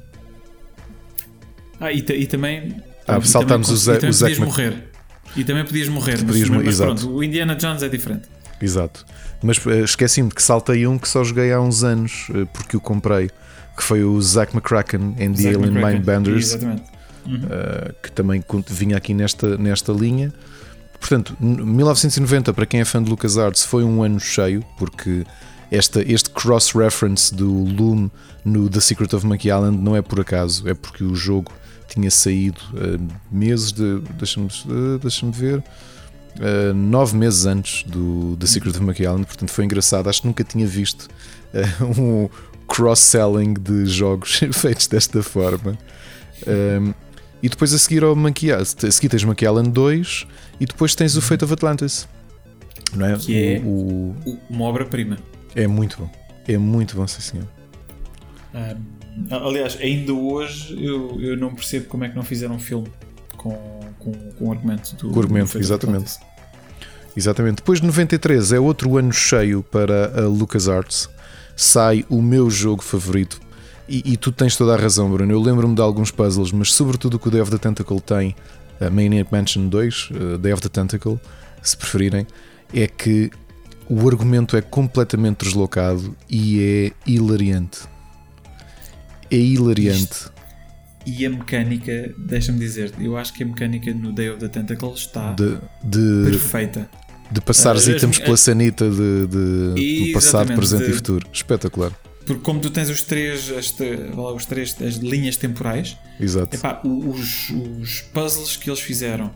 Ah, 1.78 1.92
e, 1.92 1.98
e 1.98 2.26
também. 2.26 2.76
Ah, 3.06 3.20
saltamos 3.22 3.70
o 3.70 3.92
também 3.92 4.12
podias 4.12 4.38
morrer. 4.38 4.90
E 5.36 5.44
também 5.44 5.64
podias 5.64 5.88
morrer. 5.88 6.24
Podias 6.24 6.48
mas, 6.48 6.64
mas 6.64 6.76
pronto, 6.76 7.10
o 7.10 7.24
Indiana 7.24 7.54
Jones 7.54 7.82
é 7.82 7.88
diferente. 7.88 8.28
Exato. 8.60 9.06
Mas 9.42 9.56
uh, 9.58 9.84
esqueci-me 9.84 10.28
de 10.28 10.34
que 10.34 10.42
saltei 10.42 10.86
um 10.86 10.98
que 10.98 11.08
só 11.08 11.24
joguei 11.24 11.52
há 11.52 11.60
uns 11.60 11.82
anos, 11.82 12.28
uh, 12.30 12.46
porque 12.52 12.76
o 12.76 12.80
comprei 12.80 13.30
que 13.76 13.84
foi 13.84 14.04
o 14.04 14.20
Zack 14.20 14.54
McCracken 14.54 15.14
em 15.18 15.32
The 15.32 15.48
Alien 15.48 15.72
Mindbenders, 15.72 16.54
uhum. 16.54 16.74
uh, 16.74 17.94
que 18.02 18.12
também 18.12 18.44
vinha 18.68 18.96
aqui 18.96 19.14
nesta, 19.14 19.56
nesta 19.56 19.92
linha. 19.92 20.32
Portanto, 20.98 21.34
1990, 21.40 22.52
para 22.52 22.66
quem 22.66 22.80
é 22.80 22.84
fã 22.84 23.02
de 23.02 23.08
LucasArts, 23.08 23.64
foi 23.64 23.82
um 23.82 24.02
ano 24.02 24.20
cheio, 24.20 24.62
porque 24.76 25.24
esta, 25.70 26.02
este 26.02 26.28
cross-reference 26.28 27.34
do 27.34 27.50
Loom 27.50 28.10
no 28.44 28.68
The 28.68 28.80
Secret 28.80 29.14
of 29.14 29.26
Monkey 29.26 29.48
Island 29.48 29.78
não 29.78 29.96
é 29.96 30.02
por 30.02 30.20
acaso, 30.20 30.68
é 30.68 30.74
porque 30.74 31.02
o 31.02 31.14
jogo 31.14 31.50
tinha 31.88 32.10
saído 32.10 32.60
uh, 32.74 33.08
meses 33.30 33.72
de. 33.72 34.00
Deixa-me 34.18 34.46
uh, 34.46 34.98
deixa 34.98 35.26
ver. 35.30 35.64
Uh, 36.40 36.74
nove 36.74 37.16
meses 37.16 37.46
antes 37.46 37.84
do 37.84 38.36
The 38.38 38.46
Secret 38.46 38.70
of 38.70 38.82
Monkey 38.82 39.02
Island, 39.02 39.26
portanto 39.26 39.50
foi 39.50 39.64
engraçado. 39.64 40.08
Acho 40.08 40.22
que 40.22 40.26
nunca 40.26 40.42
tinha 40.42 40.66
visto 40.66 41.08
uh, 41.54 41.84
um 42.00 42.28
cross-selling 42.66 43.54
de 43.54 43.86
jogos 43.86 44.40
feitos 44.52 44.86
desta 44.86 45.22
forma. 45.22 45.78
Um, 46.46 46.94
e 47.42 47.48
depois 47.48 47.72
a 47.72 47.78
seguir 47.78 48.02
ao 48.02 48.14
Monkey 48.14 48.48
Island, 48.48 48.86
a 48.86 48.90
seguir 48.90 49.08
tens 49.08 49.24
Monkey 49.24 49.44
Island 49.46 49.70
2 49.70 50.26
e 50.60 50.66
depois 50.66 50.94
tens 50.94 51.16
o 51.16 51.22
Fate 51.22 51.44
of 51.44 51.52
Atlantis. 51.52 52.08
Não 52.94 53.06
é? 53.06 53.16
Que 53.16 53.54
é 53.54 53.58
o, 53.60 54.14
o, 54.26 54.38
uma 54.48 54.64
obra-prima. 54.64 55.18
É 55.54 55.66
muito 55.66 55.98
bom. 55.98 56.10
É 56.46 56.58
muito 56.58 56.96
bom, 56.96 57.06
sim 57.06 57.20
senhor. 57.20 57.46
Um, 58.54 59.34
aliás, 59.34 59.78
ainda 59.80 60.12
hoje 60.12 60.76
eu, 60.84 61.20
eu 61.20 61.36
não 61.36 61.54
percebo 61.54 61.86
como 61.86 62.04
é 62.04 62.08
que 62.08 62.16
não 62.16 62.22
fizeram 62.22 62.56
um 62.56 62.58
filme 62.58 62.88
com, 63.36 63.80
com, 63.98 64.12
com 64.12 64.48
o 64.48 64.52
argumento 64.52 64.94
do. 64.96 65.10
Com 65.10 65.16
o 65.16 65.22
argumento, 65.22 65.58
exatamente. 65.58 66.18
Exatamente. 67.16 67.56
Depois 67.56 67.80
de 67.80 67.86
93 67.86 68.52
é 68.52 68.60
outro 68.60 68.96
ano 68.96 69.12
cheio 69.12 69.62
para 69.62 70.20
a 70.20 70.26
LucasArts. 70.26 71.08
Sai 71.56 72.04
o 72.08 72.22
meu 72.22 72.48
jogo 72.50 72.82
favorito. 72.82 73.40
E, 73.88 74.12
e 74.12 74.16
tu 74.16 74.30
tens 74.30 74.56
toda 74.56 74.74
a 74.74 74.76
razão, 74.76 75.10
Bruno. 75.10 75.32
Eu 75.32 75.40
lembro-me 75.40 75.74
de 75.74 75.82
alguns 75.82 76.10
puzzles, 76.10 76.52
mas 76.52 76.72
sobretudo 76.72 77.14
o 77.14 77.18
que 77.18 77.28
o 77.28 77.42
of 77.42 77.50
the 77.50 77.58
Tentacle 77.58 78.00
tem, 78.00 78.36
a 78.80 78.88
Maniac 78.88 79.30
Mansion 79.32 79.68
2, 79.68 80.10
uh, 80.10 80.38
Day 80.38 80.52
of 80.52 80.62
the 80.62 80.68
Tentacle, 80.68 81.20
se 81.60 81.76
preferirem, 81.76 82.26
é 82.72 82.86
que 82.86 83.30
o 83.88 84.08
argumento 84.08 84.56
é 84.56 84.62
completamente 84.62 85.44
deslocado 85.44 86.16
e 86.28 86.92
é 87.04 87.10
hilariante. 87.10 87.80
É 89.28 89.36
hilariante. 89.36 90.12
Isto 90.12 90.40
e 91.06 91.24
a 91.24 91.30
mecânica, 91.30 92.14
deixa-me 92.18 92.58
dizer, 92.58 92.92
eu 93.00 93.16
acho 93.16 93.32
que 93.32 93.42
a 93.42 93.46
mecânica 93.46 93.92
no 93.92 94.12
Day 94.12 94.30
of 94.30 94.38
the 94.38 94.48
Tentacle 94.48 94.92
está 94.92 95.32
de, 95.32 95.58
de, 95.82 96.30
perfeita. 96.30 96.90
De 97.30 97.40
passar 97.40 97.76
os 97.76 97.86
itens 97.86 98.18
pela 98.18 98.36
sanita 98.36 98.88
de, 98.90 99.26
de, 99.26 100.06
do 100.06 100.12
passado, 100.12 100.52
presente 100.54 100.84
de, 100.84 100.90
e 100.90 100.94
futuro. 100.94 101.26
Espetacular. 101.32 101.92
Porque 102.24 102.42
como 102.42 102.60
tu 102.60 102.70
tens 102.70 102.88
os 102.90 103.02
três, 103.02 103.50
as, 103.50 103.74
os 104.34 104.44
três 104.46 104.76
as 104.80 104.96
linhas 104.96 105.36
temporais, 105.36 105.96
Exato. 106.20 106.54
Epá, 106.54 106.80
os, 106.84 107.50
os 107.50 108.00
puzzles 108.12 108.56
que 108.56 108.68
eles 108.68 108.80
fizeram 108.80 109.30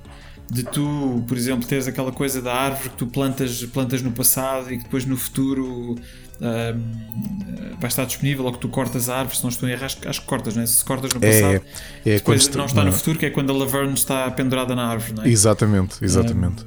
de 0.51 0.63
tu, 0.63 1.25
por 1.27 1.37
exemplo, 1.37 1.67
teres 1.67 1.89
aquela 1.89 2.13
coisa 2.13 2.43
da 2.43 2.55
árvore 2.55 2.91
que 2.91 2.97
tu 2.97 3.07
plantas, 3.07 3.65
plantas 3.65 4.03
no 4.03 4.13
passado 4.13 4.73
e 4.73 4.77
que 4.77 4.85
depois 4.85 5.05
no 5.07 5.17
futuro 5.17 5.97
uh, 6.41 7.75
vai 7.79 7.89
estar 7.89 8.05
disponível 8.05 8.45
ou 8.45 8.53
que 8.53 8.59
tu 8.59 8.69
cortas 8.69 9.09
a 9.09 9.19
árvore, 9.19 9.37
se 9.37 9.43
não 9.43 9.51
estou 9.51 9.69
em 9.69 9.73
erro, 9.73 9.85
acho, 9.85 9.99
acho 10.07 10.21
que 10.21 10.27
cortas, 10.27 10.57
né? 10.57 10.67
se 10.67 10.85
cortas 10.85 11.13
no 11.13 11.25
é, 11.25 11.31
passado, 11.31 11.65
é, 12.05 12.11
é 12.11 12.15
depois 12.17 12.49
não 12.49 12.67
está 12.67 12.85
no 12.85 12.93
futuro, 12.93 13.19
que 13.19 13.27
é 13.27 13.31
quando 13.31 13.51
a 13.51 13.57
Laverne 13.57 13.95
está 13.95 14.31
pendurada 14.31 14.75
na 14.75 14.87
árvore. 14.87 15.15
Não 15.15 15.25
é? 15.25 15.29
Exatamente, 15.29 15.97
exatamente. 16.03 16.65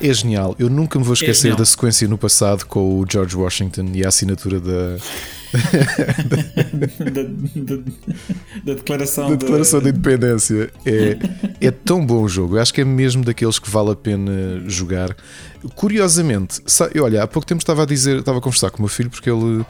é 0.00 0.14
genial. 0.14 0.56
Eu 0.58 0.70
nunca 0.70 0.98
me 0.98 1.04
vou 1.04 1.12
é 1.12 1.14
esquecer 1.14 1.52
é 1.52 1.56
da 1.56 1.64
sequência 1.64 2.08
no 2.08 2.16
passado 2.16 2.64
com 2.66 2.98
o 2.98 3.04
George 3.10 3.36
Washington 3.36 3.90
e 3.94 4.04
a 4.04 4.08
assinatura 4.08 4.60
da. 4.60 4.96
Da, 7.04 7.22
da, 7.22 7.76
da, 8.64 8.74
declaração, 8.74 9.30
da 9.30 9.36
declaração 9.36 9.80
de... 9.80 9.88
Independência 9.88 10.70
é, 10.84 11.18
é 11.60 11.70
tão 11.70 12.04
bom 12.04 12.22
o 12.22 12.28
jogo. 12.28 12.56
Eu 12.56 12.62
acho 12.62 12.72
que 12.72 12.80
é 12.80 12.84
mesmo 12.84 13.24
daqueles 13.24 13.58
que 13.58 13.70
vale 13.70 13.90
a 13.90 13.96
pena 13.96 14.62
jogar. 14.66 15.16
Curiosamente, 15.74 16.60
sabe, 16.66 17.00
olha, 17.00 17.22
há 17.22 17.26
pouco 17.26 17.46
tempo 17.46 17.60
estava 17.60 17.82
a 17.82 17.86
dizer, 17.86 18.18
estava 18.18 18.38
a 18.38 18.40
conversar 18.40 18.70
com 18.70 18.78
o 18.78 18.82
meu 18.82 18.88
filho 18.88 19.10
porque 19.10 19.30
ele 19.30 19.64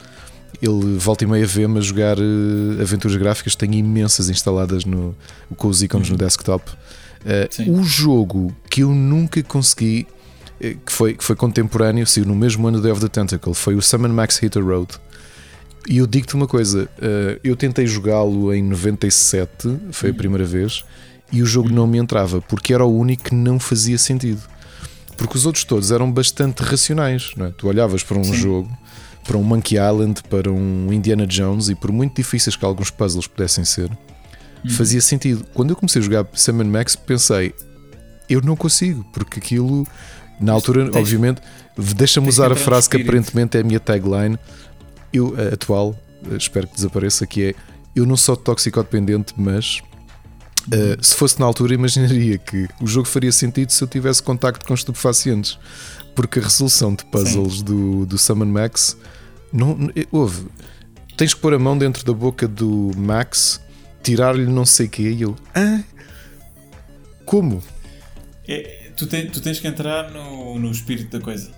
ele 0.60 0.96
volta 0.98 1.24
e 1.24 1.26
meia 1.26 1.46
vê-me 1.46 1.78
a 1.78 1.80
jogar 1.80 2.18
uh, 2.18 2.80
aventuras 2.80 3.16
gráficas, 3.16 3.54
tem 3.54 3.74
imensas 3.74 4.28
instaladas 4.28 4.84
no, 4.84 5.14
com 5.56 5.68
os 5.68 5.82
ícones 5.82 6.08
uhum. 6.08 6.14
no 6.14 6.18
desktop. 6.18 6.70
Uh, 7.20 7.78
o 7.78 7.84
jogo 7.84 8.54
que 8.68 8.82
eu 8.82 8.90
nunca 8.90 9.42
consegui, 9.42 10.06
uh, 10.60 10.76
que, 10.84 10.92
foi, 10.92 11.14
que 11.14 11.22
foi 11.22 11.36
contemporâneo, 11.36 12.06
saiu 12.06 12.26
no 12.26 12.34
mesmo 12.34 12.66
ano 12.66 12.78
do 12.78 12.82
Day 12.82 12.92
of 12.92 13.00
the 13.00 13.08
Tentacle, 13.08 13.54
foi 13.54 13.74
o 13.74 13.82
Summon 13.82 14.08
Max 14.08 14.42
Hitter 14.42 14.64
Road. 14.64 14.88
E 15.88 15.96
eu 15.98 16.06
digo-te 16.06 16.34
uma 16.34 16.46
coisa, 16.46 16.88
eu 17.42 17.56
tentei 17.56 17.86
jogá-lo 17.86 18.52
em 18.52 18.62
97, 18.62 19.50
foi 19.90 20.10
a 20.10 20.12
uhum. 20.12 20.18
primeira 20.18 20.44
vez, 20.44 20.84
e 21.32 21.42
o 21.42 21.46
jogo 21.46 21.70
não 21.70 21.86
me 21.86 21.98
entrava, 21.98 22.42
porque 22.42 22.74
era 22.74 22.84
o 22.84 22.94
único 22.94 23.24
que 23.24 23.34
não 23.34 23.58
fazia 23.58 23.96
sentido. 23.96 24.42
Porque 25.16 25.36
os 25.36 25.46
outros 25.46 25.64
todos 25.64 25.90
eram 25.90 26.12
bastante 26.12 26.62
racionais, 26.62 27.32
não 27.36 27.46
é? 27.46 27.50
Tu 27.50 27.66
olhavas 27.66 28.02
para 28.02 28.18
um 28.18 28.24
Sim. 28.24 28.34
jogo 28.34 28.78
para 29.24 29.36
um 29.36 29.42
Monkey 29.42 29.76
Island, 29.76 30.22
para 30.30 30.50
um 30.50 30.92
Indiana 30.92 31.26
Jones, 31.26 31.68
e 31.68 31.74
por 31.74 31.92
muito 31.92 32.16
difíceis 32.16 32.56
que 32.56 32.64
alguns 32.64 32.90
puzzles 32.90 33.26
pudessem 33.26 33.64
ser, 33.64 33.90
uhum. 33.90 34.70
fazia 34.70 35.00
sentido. 35.02 35.44
Quando 35.52 35.70
eu 35.70 35.76
comecei 35.76 36.00
a 36.00 36.04
jogar 36.04 36.26
Sam 36.32 36.64
Max, 36.64 36.96
pensei, 36.96 37.54
eu 38.28 38.40
não 38.40 38.56
consigo, 38.56 39.04
porque 39.12 39.38
aquilo, 39.38 39.86
na 40.40 40.52
altura, 40.52 40.90
obviamente, 40.94 41.42
deixa-me 41.96 42.28
usar 42.28 42.52
a 42.52 42.56
frase 42.56 42.88
que 42.88 42.96
aparentemente 42.96 43.56
é 43.56 43.60
a 43.60 43.64
minha 43.64 43.80
tagline, 43.80 44.38
eu, 45.12 45.34
atual, 45.52 45.96
espero 46.38 46.66
que 46.66 46.74
desapareça, 46.74 47.26
que 47.26 47.46
é 47.46 47.54
eu 47.94 48.06
não 48.06 48.16
sou 48.16 48.36
toxicodependente, 48.36 49.34
mas 49.36 49.80
Uh, 50.68 51.02
se 51.02 51.14
fosse 51.14 51.40
na 51.40 51.46
altura, 51.46 51.72
imaginaria 51.72 52.36
que 52.36 52.68
o 52.78 52.86
jogo 52.86 53.08
faria 53.08 53.32
sentido 53.32 53.70
se 53.70 53.82
eu 53.82 53.88
tivesse 53.88 54.22
contacto 54.22 54.66
com 54.66 54.74
estupefacientes, 54.74 55.58
porque 56.14 56.40
a 56.40 56.42
resolução 56.42 56.94
de 56.94 57.06
puzzles 57.06 57.62
do, 57.62 58.04
do 58.04 58.18
Summon 58.18 58.44
Max 58.44 58.94
não, 59.50 59.90
houve. 60.12 60.46
Tens 61.16 61.32
que 61.32 61.40
pôr 61.40 61.54
a 61.54 61.58
mão 61.58 61.76
dentro 61.76 62.04
da 62.04 62.12
boca 62.12 62.46
do 62.46 62.90
Max, 62.96 63.60
tirar-lhe 64.02 64.44
não 64.44 64.66
sei 64.66 64.86
o 64.86 64.90
quê. 64.90 65.10
E 65.10 65.22
eu, 65.22 65.36
ah, 65.54 65.80
como? 67.24 67.62
É, 68.46 68.90
tu, 68.96 69.06
ten, 69.06 69.26
tu, 69.28 69.40
tens 69.40 69.58
que 69.58 69.66
entrar 69.66 70.10
no, 70.10 70.58
no 70.58 70.70
espírito 70.70 71.16
da 71.16 71.24
coisa. 71.24 71.50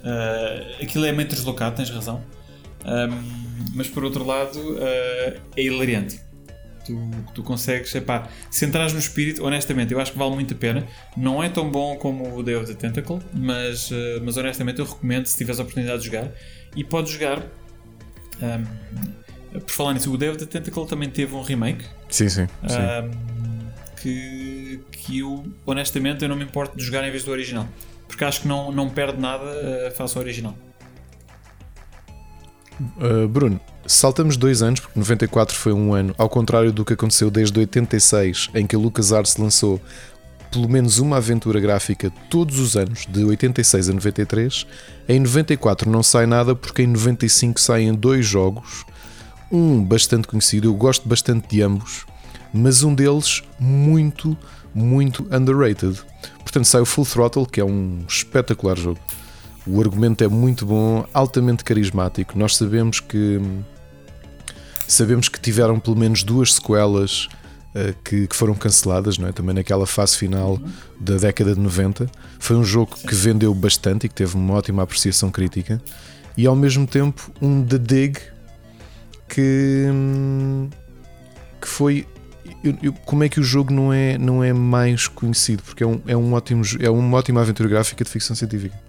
Uh, 0.00 0.82
aquilo 0.82 1.06
é 1.06 1.12
meio 1.12 1.28
deslocado, 1.28 1.76
tens 1.76 1.90
razão. 1.90 2.22
Um, 2.84 3.68
mas 3.74 3.88
por 3.88 4.04
outro 4.04 4.24
lado, 4.24 4.58
uh, 4.58 5.40
é 5.56 5.62
hilariante. 5.62 6.20
Tu, 6.84 6.96
tu 7.34 7.42
consegues, 7.42 7.94
epá, 7.94 8.28
se 8.50 8.64
entras 8.64 8.92
no 8.92 8.98
espírito, 8.98 9.44
honestamente, 9.44 9.92
eu 9.92 10.00
acho 10.00 10.12
que 10.12 10.18
vale 10.18 10.34
muito 10.34 10.54
a 10.54 10.56
pena. 10.56 10.86
Não 11.16 11.42
é 11.42 11.48
tão 11.48 11.70
bom 11.70 11.96
como 11.96 12.36
o 12.36 12.42
Day 12.42 12.56
of 12.56 12.66
the 12.66 12.74
Tentacle, 12.74 13.18
mas, 13.34 13.90
uh, 13.90 13.94
mas 14.22 14.36
honestamente 14.36 14.78
eu 14.78 14.86
recomendo 14.86 15.26
se 15.26 15.36
tiveres 15.36 15.60
a 15.60 15.62
oportunidade 15.62 16.00
de 16.00 16.06
jogar 16.06 16.30
e 16.74 16.82
podes 16.82 17.12
jogar. 17.12 17.42
Um, 18.40 19.60
por 19.60 19.70
falar 19.70 19.94
nisso, 19.94 20.12
o 20.12 20.16
Day 20.16 20.30
of 20.30 20.38
the 20.38 20.46
Tentacle 20.46 20.86
também 20.86 21.10
teve 21.10 21.34
um 21.34 21.42
remake. 21.42 21.84
Sim, 22.08 22.28
sim. 22.28 22.46
sim. 22.46 22.76
Um, 22.78 23.38
que, 24.00 24.80
que 24.92 25.18
eu, 25.18 25.44
honestamente, 25.66 26.22
eu 26.22 26.28
não 26.28 26.36
me 26.36 26.44
importo 26.44 26.76
de 26.76 26.82
jogar 26.82 27.06
em 27.06 27.10
vez 27.10 27.24
do 27.24 27.30
original. 27.30 27.66
Porque 28.06 28.24
acho 28.24 28.42
que 28.42 28.48
não, 28.48 28.72
não 28.72 28.88
perde 28.88 29.20
nada 29.20 29.44
uh, 29.44 29.94
face 29.94 30.16
ao 30.16 30.22
original. 30.22 30.56
Uh, 32.80 33.26
Bruno, 33.28 33.60
saltamos 33.86 34.36
dois 34.36 34.62
anos, 34.62 34.80
porque 34.80 34.98
94 34.98 35.56
foi 35.56 35.72
um 35.72 35.94
ano, 35.94 36.14
ao 36.16 36.28
contrário 36.28 36.72
do 36.72 36.84
que 36.84 36.92
aconteceu 36.92 37.30
desde 37.30 37.58
86, 37.58 38.50
em 38.54 38.66
que 38.66 38.76
a 38.76 38.78
LucasArts 38.78 39.36
lançou 39.36 39.80
pelo 40.50 40.68
menos 40.68 40.98
uma 40.98 41.18
aventura 41.18 41.60
gráfica 41.60 42.10
todos 42.30 42.58
os 42.58 42.76
anos, 42.76 43.06
de 43.06 43.24
86 43.24 43.88
a 43.88 43.92
93. 43.92 44.66
Em 45.08 45.20
94 45.20 45.90
não 45.90 46.02
sai 46.02 46.26
nada, 46.26 46.54
porque 46.54 46.82
em 46.82 46.86
95 46.86 47.60
saem 47.60 47.92
dois 47.94 48.24
jogos. 48.24 48.84
Um 49.50 49.82
bastante 49.82 50.28
conhecido, 50.28 50.68
eu 50.68 50.74
gosto 50.74 51.08
bastante 51.08 51.48
de 51.48 51.62
ambos, 51.62 52.06
mas 52.52 52.82
um 52.82 52.94
deles 52.94 53.42
muito, 53.58 54.36
muito 54.74 55.26
underrated. 55.30 56.00
Portanto, 56.38 56.64
sai 56.64 56.80
o 56.80 56.86
Full 56.86 57.06
Throttle, 57.06 57.46
que 57.46 57.60
é 57.60 57.64
um 57.64 58.04
espetacular 58.06 58.76
jogo. 58.76 59.00
O 59.68 59.80
argumento 59.80 60.24
é 60.24 60.28
muito 60.28 60.64
bom, 60.64 61.06
altamente 61.12 61.62
carismático. 61.62 62.38
Nós 62.38 62.56
sabemos 62.56 63.00
que 63.00 63.40
sabemos 64.86 65.28
que 65.28 65.38
tiveram 65.38 65.78
pelo 65.78 65.96
menos 65.96 66.22
duas 66.22 66.54
sequelas 66.54 67.28
eh, 67.74 67.94
que, 68.02 68.26
que, 68.26 68.34
foram 68.34 68.54
canceladas, 68.54 69.18
não 69.18 69.28
é? 69.28 69.32
também 69.32 69.54
naquela 69.54 69.86
fase 69.86 70.16
final 70.16 70.58
da 70.98 71.16
década 71.16 71.54
de 71.54 71.60
90. 71.60 72.10
Foi 72.38 72.56
um 72.56 72.64
jogo 72.64 72.96
que 72.96 73.14
vendeu 73.14 73.54
bastante 73.54 74.06
e 74.06 74.08
que 74.08 74.14
teve 74.14 74.34
uma 74.36 74.54
ótima 74.54 74.82
apreciação 74.82 75.30
crítica, 75.30 75.80
e 76.36 76.46
ao 76.46 76.56
mesmo 76.56 76.86
tempo 76.86 77.30
um 77.42 77.62
The 77.64 77.78
Dig 77.78 78.18
que, 79.28 79.84
que 81.60 81.68
foi. 81.68 82.06
Eu, 82.64 82.76
eu, 82.82 82.92
como 83.04 83.22
é 83.22 83.28
que 83.28 83.38
o 83.38 83.42
jogo 83.42 83.72
não 83.72 83.92
é, 83.92 84.16
não 84.16 84.42
é 84.42 84.52
mais 84.52 85.06
conhecido? 85.06 85.62
Porque 85.62 85.84
é, 85.84 85.86
um, 85.86 86.00
é, 86.06 86.16
um 86.16 86.32
ótimo, 86.32 86.62
é 86.80 86.88
uma 86.88 87.18
ótima 87.18 87.42
aventura 87.42 87.68
gráfica 87.68 88.02
de 88.02 88.10
ficção 88.10 88.34
científica. 88.34 88.87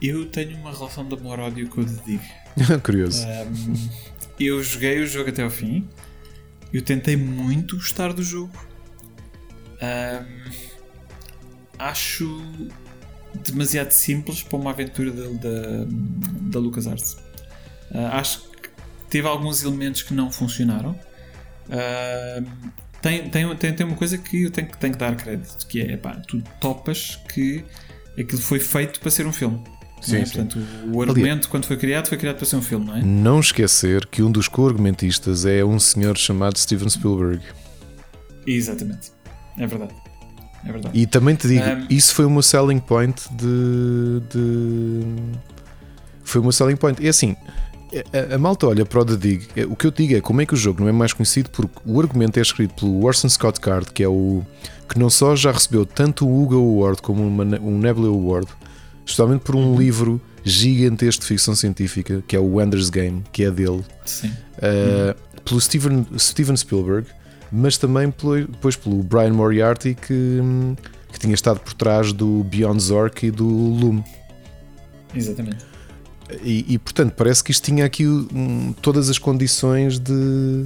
Eu 0.00 0.26
tenho 0.26 0.56
uma 0.58 0.72
relação 0.72 1.06
de 1.06 1.14
amor-ódio 1.14 1.68
com 1.68 1.80
o 1.80 1.84
The 1.84 2.02
Dig. 2.04 2.20
Curioso. 2.82 3.26
Um, 3.26 3.88
eu 4.38 4.62
joguei 4.62 5.00
o 5.00 5.06
jogo 5.06 5.30
até 5.30 5.42
ao 5.42 5.50
fim 5.50 5.88
eu 6.74 6.82
tentei 6.82 7.16
muito 7.16 7.76
gostar 7.76 8.12
do 8.12 8.20
jogo. 8.20 8.52
Um, 9.80 10.50
acho 11.78 12.42
demasiado 13.44 13.92
simples 13.92 14.42
para 14.42 14.58
uma 14.58 14.70
aventura 14.70 15.12
da, 15.12 15.28
da, 15.28 15.86
da 16.50 16.58
LucasArts. 16.58 17.12
Uh, 17.92 18.08
acho 18.10 18.50
que 18.50 18.70
teve 19.08 19.28
alguns 19.28 19.62
elementos 19.62 20.02
que 20.02 20.12
não 20.12 20.32
funcionaram. 20.32 20.98
Uh, 21.68 22.44
tem, 23.00 23.30
tem, 23.30 23.56
tem, 23.56 23.72
tem 23.72 23.86
uma 23.86 23.96
coisa 23.96 24.18
que 24.18 24.42
eu 24.42 24.50
tenho, 24.50 24.68
tenho 24.76 24.92
que 24.94 24.98
dar 24.98 25.14
crédito, 25.14 25.64
que 25.68 25.80
é, 25.80 25.96
pá, 25.96 26.16
tu 26.26 26.42
topas 26.60 27.20
que 27.32 27.64
aquilo 28.18 28.42
foi 28.42 28.58
feito 28.58 28.98
para 28.98 29.12
ser 29.12 29.28
um 29.28 29.32
filme. 29.32 29.62
Sim, 30.04 30.16
é? 30.16 30.20
Portanto, 30.20 30.58
o 30.92 31.00
argumento, 31.00 31.26
Aliás, 31.26 31.46
quando 31.46 31.64
foi 31.64 31.76
criado, 31.76 32.08
foi 32.08 32.18
criado 32.18 32.36
para 32.36 32.46
ser 32.46 32.56
um 32.56 32.62
filme, 32.62 32.86
não 32.86 32.96
é? 32.96 33.02
Não 33.02 33.40
esquecer 33.40 34.06
que 34.06 34.22
um 34.22 34.30
dos 34.30 34.48
co-argumentistas 34.48 35.44
é 35.46 35.64
um 35.64 35.78
senhor 35.78 36.16
chamado 36.16 36.58
Steven 36.58 36.88
Spielberg. 36.88 37.42
Exatamente. 38.46 39.12
É 39.58 39.66
verdade. 39.66 39.94
É 40.66 40.72
verdade. 40.72 40.98
E 40.98 41.06
também 41.06 41.34
te 41.34 41.48
digo, 41.48 41.64
um... 41.64 41.86
isso 41.88 42.14
foi 42.14 42.28
meu 42.28 42.42
selling 42.42 42.80
point 42.80 43.22
de, 43.32 44.20
de. 44.30 45.00
Foi 46.22 46.40
meu 46.40 46.52
selling 46.52 46.76
point. 46.76 47.02
E 47.02 47.08
assim, 47.08 47.36
a, 48.12 48.34
a, 48.34 48.38
malta 48.38 48.66
olha 48.66 48.84
para 48.84 49.00
o 49.00 49.04
The 49.04 49.16
Dig. 49.16 49.46
É, 49.56 49.64
o 49.64 49.76
que 49.76 49.86
eu 49.86 49.90
digo 49.90 50.16
é 50.16 50.20
como 50.20 50.40
é 50.40 50.46
que 50.46 50.54
o 50.54 50.56
jogo 50.56 50.80
não 50.80 50.88
é 50.88 50.92
mais 50.92 51.12
conhecido 51.12 51.50
porque 51.50 51.78
o 51.84 52.00
argumento 52.00 52.38
é 52.38 52.42
escrito 52.42 52.74
pelo 52.74 53.04
Orson 53.04 53.28
Scott 53.28 53.60
Card, 53.60 53.92
que 53.92 54.02
é 54.02 54.08
o 54.08 54.42
que 54.88 54.98
não 54.98 55.08
só 55.08 55.34
já 55.36 55.52
recebeu 55.52 55.86
tanto 55.86 56.26
o 56.26 56.42
Hugo 56.42 56.56
Award 56.56 57.02
como 57.02 57.26
uma, 57.26 57.44
um 57.60 57.78
Nebula 57.78 58.08
Award, 58.08 58.48
especialmente 59.04 59.42
por 59.42 59.54
um 59.54 59.72
uhum. 59.72 59.78
livro 59.78 60.20
gigantesco 60.44 61.22
de 61.22 61.28
ficção 61.28 61.54
científica, 61.54 62.22
que 62.26 62.36
é 62.36 62.40
o 62.40 62.60
Ender's 62.60 62.90
Game, 62.90 63.22
que 63.32 63.44
é 63.44 63.50
dele, 63.50 63.82
Sim. 64.04 64.28
Uh, 64.58 65.40
pelo 65.42 65.60
Steven, 65.60 66.06
Steven 66.18 66.56
Spielberg, 66.56 67.06
mas 67.50 67.76
também 67.76 68.10
pelo, 68.10 68.46
depois 68.46 68.76
pelo 68.76 69.02
Brian 69.02 69.32
Moriarty, 69.32 69.94
que, 69.94 70.40
que 71.12 71.18
tinha 71.18 71.34
estado 71.34 71.60
por 71.60 71.72
trás 71.74 72.12
do 72.12 72.44
Beyond 72.44 72.82
Zork 72.82 73.26
e 73.26 73.30
do 73.30 73.46
Loom. 73.46 74.02
Exatamente. 75.14 75.64
E, 76.42 76.74
e, 76.74 76.78
portanto, 76.78 77.12
parece 77.12 77.44
que 77.44 77.50
isto 77.50 77.64
tinha 77.64 77.84
aqui 77.84 78.06
um, 78.06 78.74
todas 78.80 79.10
as 79.10 79.18
condições 79.18 79.98
de, 79.98 80.64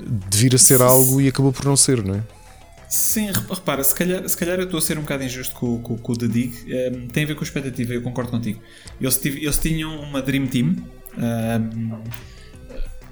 de 0.00 0.38
vir 0.38 0.54
a 0.54 0.58
ser 0.58 0.80
algo 0.80 1.20
e 1.20 1.28
acabou 1.28 1.52
por 1.52 1.64
não 1.64 1.76
ser, 1.76 2.02
não 2.02 2.14
é? 2.14 2.22
Sim, 2.94 3.32
repara, 3.32 3.82
se 3.82 3.92
calhar, 3.92 4.28
se 4.28 4.36
calhar 4.36 4.56
eu 4.56 4.66
estou 4.66 4.78
a 4.78 4.80
ser 4.80 4.96
um 4.96 5.00
bocado 5.00 5.24
injusto 5.24 5.52
com, 5.56 5.82
com, 5.82 5.98
com 5.98 6.12
o 6.12 6.16
The 6.16 6.28
Dig. 6.28 6.54
Um, 6.64 6.70
ehm, 6.70 7.08
tem 7.08 7.24
a 7.24 7.26
ver 7.26 7.34
com 7.34 7.40
a 7.40 7.42
expectativa, 7.42 7.92
eu 7.92 8.00
concordo 8.00 8.30
contigo. 8.30 8.60
Eles, 9.00 9.18
tive, 9.18 9.42
eles 9.42 9.58
tinham 9.58 10.00
uma 10.00 10.22
Dream 10.22 10.46
Team. 10.46 10.76
Um, 11.18 11.20
ehm, 11.20 12.02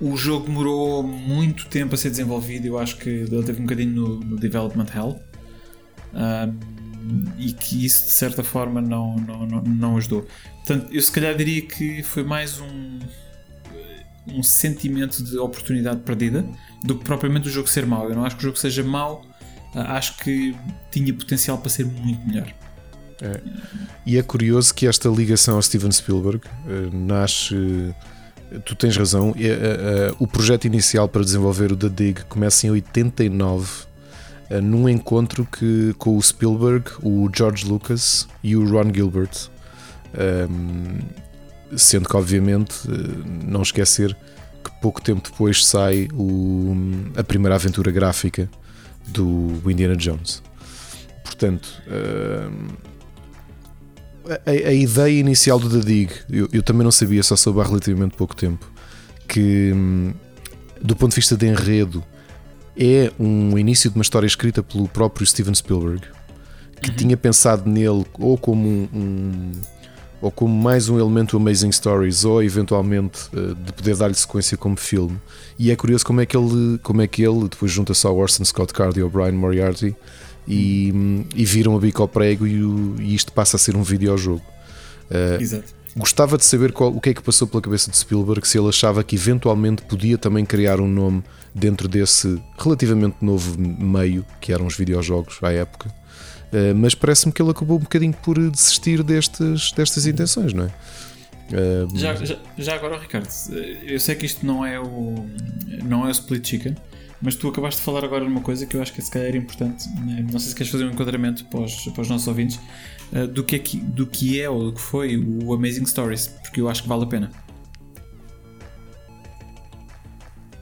o 0.00 0.16
jogo 0.16 0.46
demorou 0.46 1.02
muito 1.02 1.66
tempo 1.66 1.96
a 1.96 1.98
ser 1.98 2.10
desenvolvido. 2.10 2.64
Eu 2.64 2.78
acho 2.78 2.96
que 2.96 3.08
ele 3.08 3.42
teve 3.42 3.58
um 3.58 3.64
bocadinho 3.64 3.90
no, 3.90 4.20
no 4.20 4.36
Development 4.36 4.86
Hell. 4.94 5.20
Um, 6.14 6.18
ehm, 6.20 6.54
e 7.36 7.52
que 7.52 7.84
isso 7.84 8.06
de 8.06 8.12
certa 8.12 8.44
forma 8.44 8.80
não, 8.80 9.16
não, 9.16 9.46
não, 9.46 9.62
não 9.62 9.96
ajudou. 9.96 10.28
Portanto, 10.58 10.92
eu 10.92 11.02
se 11.02 11.10
calhar 11.10 11.34
diria 11.34 11.60
que 11.60 12.04
foi 12.04 12.22
mais 12.22 12.60
um, 12.60 13.00
um 14.28 14.44
sentimento 14.44 15.24
de 15.24 15.36
oportunidade 15.38 16.02
perdida 16.02 16.46
do 16.84 16.96
que 16.96 17.04
propriamente 17.04 17.48
o 17.48 17.50
jogo 17.50 17.68
ser 17.68 17.84
mau. 17.84 18.08
Eu 18.08 18.14
não 18.14 18.24
acho 18.24 18.36
que 18.36 18.42
o 18.42 18.46
jogo 18.46 18.56
seja 18.56 18.84
mau, 18.84 19.26
acho 19.74 20.16
que 20.18 20.54
tinha 20.90 21.12
potencial 21.12 21.58
para 21.58 21.70
ser 21.70 21.86
muito 21.86 22.26
melhor. 22.26 22.52
É. 23.22 23.40
E 24.04 24.18
é 24.18 24.22
curioso 24.22 24.74
que 24.74 24.86
esta 24.86 25.08
ligação 25.08 25.54
ao 25.54 25.62
Steven 25.62 25.92
Spielberg 25.92 26.40
uh, 26.46 26.96
nasce. 26.96 27.54
Uh, 27.54 27.94
tu 28.64 28.74
tens 28.74 28.96
razão. 28.96 29.30
Uh, 29.30 29.34
o 30.18 30.26
projeto 30.26 30.64
inicial 30.66 31.08
para 31.08 31.22
desenvolver 31.22 31.72
o 31.72 31.76
The 31.76 31.88
Dig 31.88 32.24
começa 32.24 32.66
em 32.66 32.70
89 32.70 33.92
num 34.62 34.86
encontro 34.86 35.46
que, 35.46 35.94
com 35.96 36.14
o 36.14 36.22
Spielberg, 36.22 36.84
o 37.02 37.26
George 37.34 37.64
Lucas 37.64 38.28
e 38.42 38.54
o 38.54 38.70
Ron 38.70 38.92
Gilbert. 38.92 39.48
Um, 40.50 40.98
sendo 41.74 42.06
que, 42.06 42.14
obviamente, 42.14 42.74
não 43.46 43.62
esquecer 43.62 44.14
que 44.62 44.70
pouco 44.82 45.00
tempo 45.00 45.30
depois 45.30 45.64
sai 45.64 46.06
o, 46.12 46.76
a 47.16 47.24
primeira 47.24 47.54
aventura 47.54 47.90
gráfica 47.90 48.46
do 49.08 49.60
Indiana 49.70 49.96
Jones. 49.96 50.42
Portanto, 51.24 51.82
uh, 51.86 52.76
a, 54.46 54.50
a, 54.50 54.72
ideia 54.72 55.18
inicial 55.18 55.58
do 55.58 55.68
The 55.68 55.84
Dig, 55.84 56.12
eu, 56.30 56.48
eu, 56.52 56.62
também 56.62 56.84
não 56.84 56.92
sabia, 56.92 57.22
só 57.22 57.36
soube 57.36 57.60
há 57.60 57.64
relativamente 57.64 58.16
pouco 58.16 58.36
tempo, 58.36 58.70
que 59.26 59.72
um, 59.74 60.12
do 60.80 60.94
ponto 60.94 61.10
de 61.10 61.16
vista 61.16 61.36
de 61.36 61.46
enredo 61.46 62.04
é 62.76 63.12
um 63.18 63.58
início 63.58 63.90
de 63.90 63.96
uma 63.96 64.02
história 64.02 64.26
escrita 64.26 64.62
pelo 64.62 64.88
próprio 64.88 65.26
Steven 65.26 65.54
Spielberg, 65.54 66.02
que 66.80 66.90
uhum. 66.90 66.96
tinha 66.96 67.16
pensado 67.16 67.68
nele 67.68 68.04
ou 68.18 68.38
como 68.38 68.68
um, 68.68 68.88
um 68.92 69.52
ou 70.22 70.30
como 70.30 70.54
mais 70.54 70.88
um 70.88 70.98
elemento 70.98 71.36
Amazing 71.36 71.72
Stories, 71.72 72.24
ou 72.24 72.42
eventualmente 72.42 73.28
uh, 73.34 73.54
de 73.56 73.72
poder 73.72 73.96
dar-lhe 73.96 74.14
sequência 74.14 74.56
como 74.56 74.76
filme. 74.76 75.18
E 75.58 75.70
é 75.70 75.76
curioso 75.76 76.06
como 76.06 76.20
é 76.20 76.26
que 76.26 76.36
ele, 76.36 76.78
como 76.78 77.02
é 77.02 77.06
que 77.08 77.22
ele 77.22 77.48
depois 77.48 77.70
junta-se 77.70 78.06
ao 78.06 78.16
Orson 78.16 78.44
Scott 78.44 78.72
Card 78.72 78.98
e 78.98 79.02
ao 79.02 79.10
Brian 79.10 79.32
Moriarty 79.32 79.94
e, 80.46 81.24
e 81.34 81.44
viram 81.44 81.76
a 81.76 81.80
bico 81.80 82.00
ao 82.02 82.08
prego 82.08 82.46
e, 82.46 82.62
o, 82.62 82.94
e 83.00 83.14
isto 83.14 83.32
passa 83.32 83.56
a 83.56 83.58
ser 83.58 83.76
um 83.76 83.82
videojogo. 83.82 84.42
Uh, 85.10 85.42
Exato. 85.42 85.82
Gostava 85.96 86.38
de 86.38 86.44
saber 86.44 86.72
qual, 86.72 86.90
o 86.90 87.00
que 87.00 87.10
é 87.10 87.14
que 87.14 87.22
passou 87.22 87.46
pela 87.46 87.60
cabeça 87.60 87.90
de 87.90 87.96
Spielberg, 87.98 88.46
se 88.48 88.56
ele 88.58 88.68
achava 88.68 89.04
que 89.04 89.16
eventualmente 89.16 89.82
podia 89.82 90.16
também 90.16 90.44
criar 90.44 90.80
um 90.80 90.88
nome 90.88 91.22
dentro 91.54 91.86
desse 91.86 92.40
relativamente 92.56 93.16
novo 93.20 93.60
meio 93.60 94.24
que 94.40 94.52
eram 94.52 94.66
os 94.66 94.74
videojogos 94.74 95.38
à 95.42 95.52
época. 95.52 95.92
Uh, 96.52 96.74
mas 96.74 96.94
parece-me 96.94 97.32
que 97.32 97.40
ele 97.40 97.50
acabou 97.50 97.78
um 97.78 97.80
bocadinho 97.80 98.12
por 98.12 98.38
desistir 98.50 99.02
destes, 99.02 99.72
destas 99.72 100.06
intenções, 100.06 100.52
não 100.52 100.64
é? 100.64 100.66
Uh, 100.66 101.98
já, 101.98 102.14
já, 102.14 102.36
já, 102.58 102.74
agora, 102.74 102.98
Ricardo, 102.98 103.28
eu 103.86 103.98
sei 103.98 104.14
que 104.14 104.26
isto 104.26 104.44
não 104.44 104.64
é 104.64 104.78
o 104.78 105.14
não 105.82 106.04
é 106.04 106.08
o 106.08 106.10
split 106.10 106.46
chicken, 106.46 106.76
mas 107.22 107.36
tu 107.36 107.48
acabaste 107.48 107.80
de 107.80 107.84
falar 107.84 108.04
agora 108.04 108.24
de 108.24 108.30
uma 108.30 108.40
coisa 108.40 108.66
que 108.66 108.76
eu 108.76 108.82
acho 108.82 108.92
que 108.92 109.00
se 109.00 109.10
calhar 109.10 109.28
era 109.28 109.36
importante. 109.36 109.88
Né? 110.00 110.26
Não 110.30 110.38
sei 110.38 110.50
se 110.50 110.54
queres 110.54 110.70
fazer 110.70 110.84
um 110.84 110.90
enquadramento 110.90 111.44
para 111.46 111.60
os, 111.60 111.84
para 111.86 112.02
os 112.02 112.08
nossos 112.08 112.26
ouvintes 112.28 112.58
uh, 113.12 113.26
do, 113.26 113.44
que 113.44 113.56
é 113.56 113.58
que, 113.58 113.78
do 113.78 114.06
que 114.06 114.40
é 114.40 114.50
ou 114.50 114.64
do 114.64 114.72
que 114.72 114.80
foi 114.80 115.16
o 115.16 115.54
Amazing 115.54 115.86
Stories, 115.86 116.26
porque 116.26 116.60
eu 116.60 116.68
acho 116.68 116.82
que 116.82 116.88
vale 116.88 117.04
a 117.04 117.06
pena. 117.06 117.30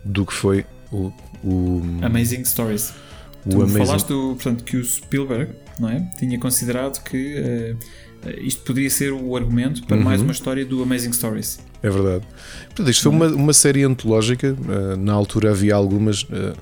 Do 0.05 0.27
que 0.27 0.33
foi 0.33 0.67
o, 0.93 1.13
o... 1.43 1.83
Amazing 2.03 2.45
Stories. 2.45 2.93
O 3.47 3.51
tu 3.51 3.63
Amazing... 3.63 3.87
falaste 3.87 4.07
do, 4.09 4.35
portanto, 4.35 4.65
que 4.65 4.77
o 4.77 4.85
Spielberg 4.85 5.55
não 5.81 5.89
é? 5.89 6.01
Tinha 6.19 6.39
considerado 6.39 7.03
que 7.03 7.77
uh, 8.27 8.31
isto 8.41 8.63
poderia 8.63 8.91
ser 8.91 9.13
o 9.13 9.37
argumento 9.37 9.83
para 9.85 9.97
uhum. 9.97 10.05
mais 10.05 10.21
uma 10.21 10.33
história 10.33 10.65
do 10.65 10.83
Amazing 10.83 11.13
Stories. 11.13 11.59
É 11.83 11.89
verdade. 11.89 12.25
Portanto, 12.67 12.91
isto 12.91 13.03
foi 13.03 13.13
uma, 13.13 13.27
uma 13.29 13.53
série 13.53 13.83
antológica. 13.83 14.55
Uh, 14.55 14.97
na 14.97 15.13
altura 15.13 15.51
havia 15.51 15.75
algumas. 15.75 16.23
Uh, 16.25 16.57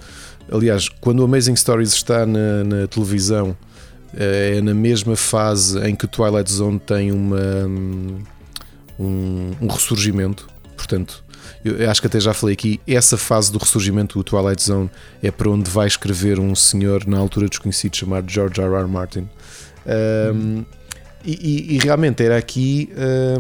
aliás, 0.51 0.89
quando 0.89 1.21
o 1.21 1.25
Amazing 1.25 1.57
Stories 1.57 1.93
está 1.93 2.25
na, 2.25 2.65
na 2.65 2.87
televisão, 2.87 3.57
é 4.15 4.61
na 4.63 4.73
mesma 4.73 5.17
fase 5.17 5.79
em 5.87 5.95
que 5.95 6.05
o 6.05 6.09
Twilight 6.09 6.51
Zone 6.51 6.79
tem 6.79 7.13
uma, 7.13 7.67
um, 8.99 9.53
um 9.61 9.67
ressurgimento. 9.67 10.49
Portanto, 10.77 11.25
eu 11.65 11.91
acho 11.91 12.01
que 12.01 12.07
até 12.07 12.21
já 12.21 12.33
falei 12.33 12.55
aqui, 12.55 12.81
essa 12.87 13.17
fase 13.17 13.51
do 13.53 13.59
ressurgimento 13.59 14.19
do 14.19 14.25
Twilight 14.25 14.63
Zone 14.63 14.91
é 15.23 15.31
para 15.31 15.51
onde 15.51 15.71
vai 15.71 15.87
escrever 15.87 16.39
um 16.39 16.55
senhor 16.55 17.07
na 17.07 17.19
altura 17.19 17.49
desconhecido 17.49 17.97
chamado 17.97 18.31
George 18.31 18.61
R. 18.61 18.75
R. 18.75 18.89
Martin. 18.89 19.29
Um, 20.35 20.65
e, 21.25 21.77
e, 21.77 21.79
realmente 21.79 22.23
era 22.23 22.39
aqui 22.39 22.91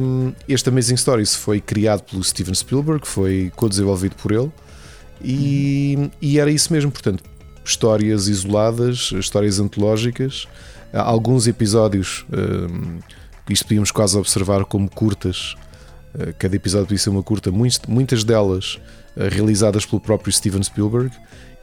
um, 0.00 0.32
este 0.48 0.68
Amazing 0.68 0.96
Stories 0.96 1.34
foi 1.34 1.60
criado 1.60 2.02
pelo 2.02 2.22
Steven 2.24 2.54
Spielberg, 2.54 3.06
foi 3.06 3.52
co-desenvolvido 3.54 4.16
por 4.16 4.32
ele 4.32 4.50
e, 5.22 6.10
e, 6.20 6.38
era 6.38 6.50
isso 6.50 6.72
mesmo, 6.72 6.90
portanto, 6.90 7.22
histórias 7.64 8.28
isoladas, 8.28 9.12
histórias 9.12 9.60
antológicas, 9.60 10.46
alguns 10.92 11.46
episódios, 11.46 12.24
um, 12.32 12.98
isto 13.48 13.64
podíamos 13.64 13.90
quase 13.90 14.16
observar 14.16 14.64
como 14.64 14.90
curtas 14.90 15.54
cada 16.38 16.56
episódio 16.56 16.86
podia 16.86 16.98
ser 16.98 17.10
uma 17.10 17.22
curta, 17.22 17.50
muitas 17.50 18.24
delas 18.24 18.78
eh, 19.16 19.28
realizadas 19.28 19.84
pelo 19.84 20.00
próprio 20.00 20.32
Steven 20.32 20.62
Spielberg, 20.62 21.10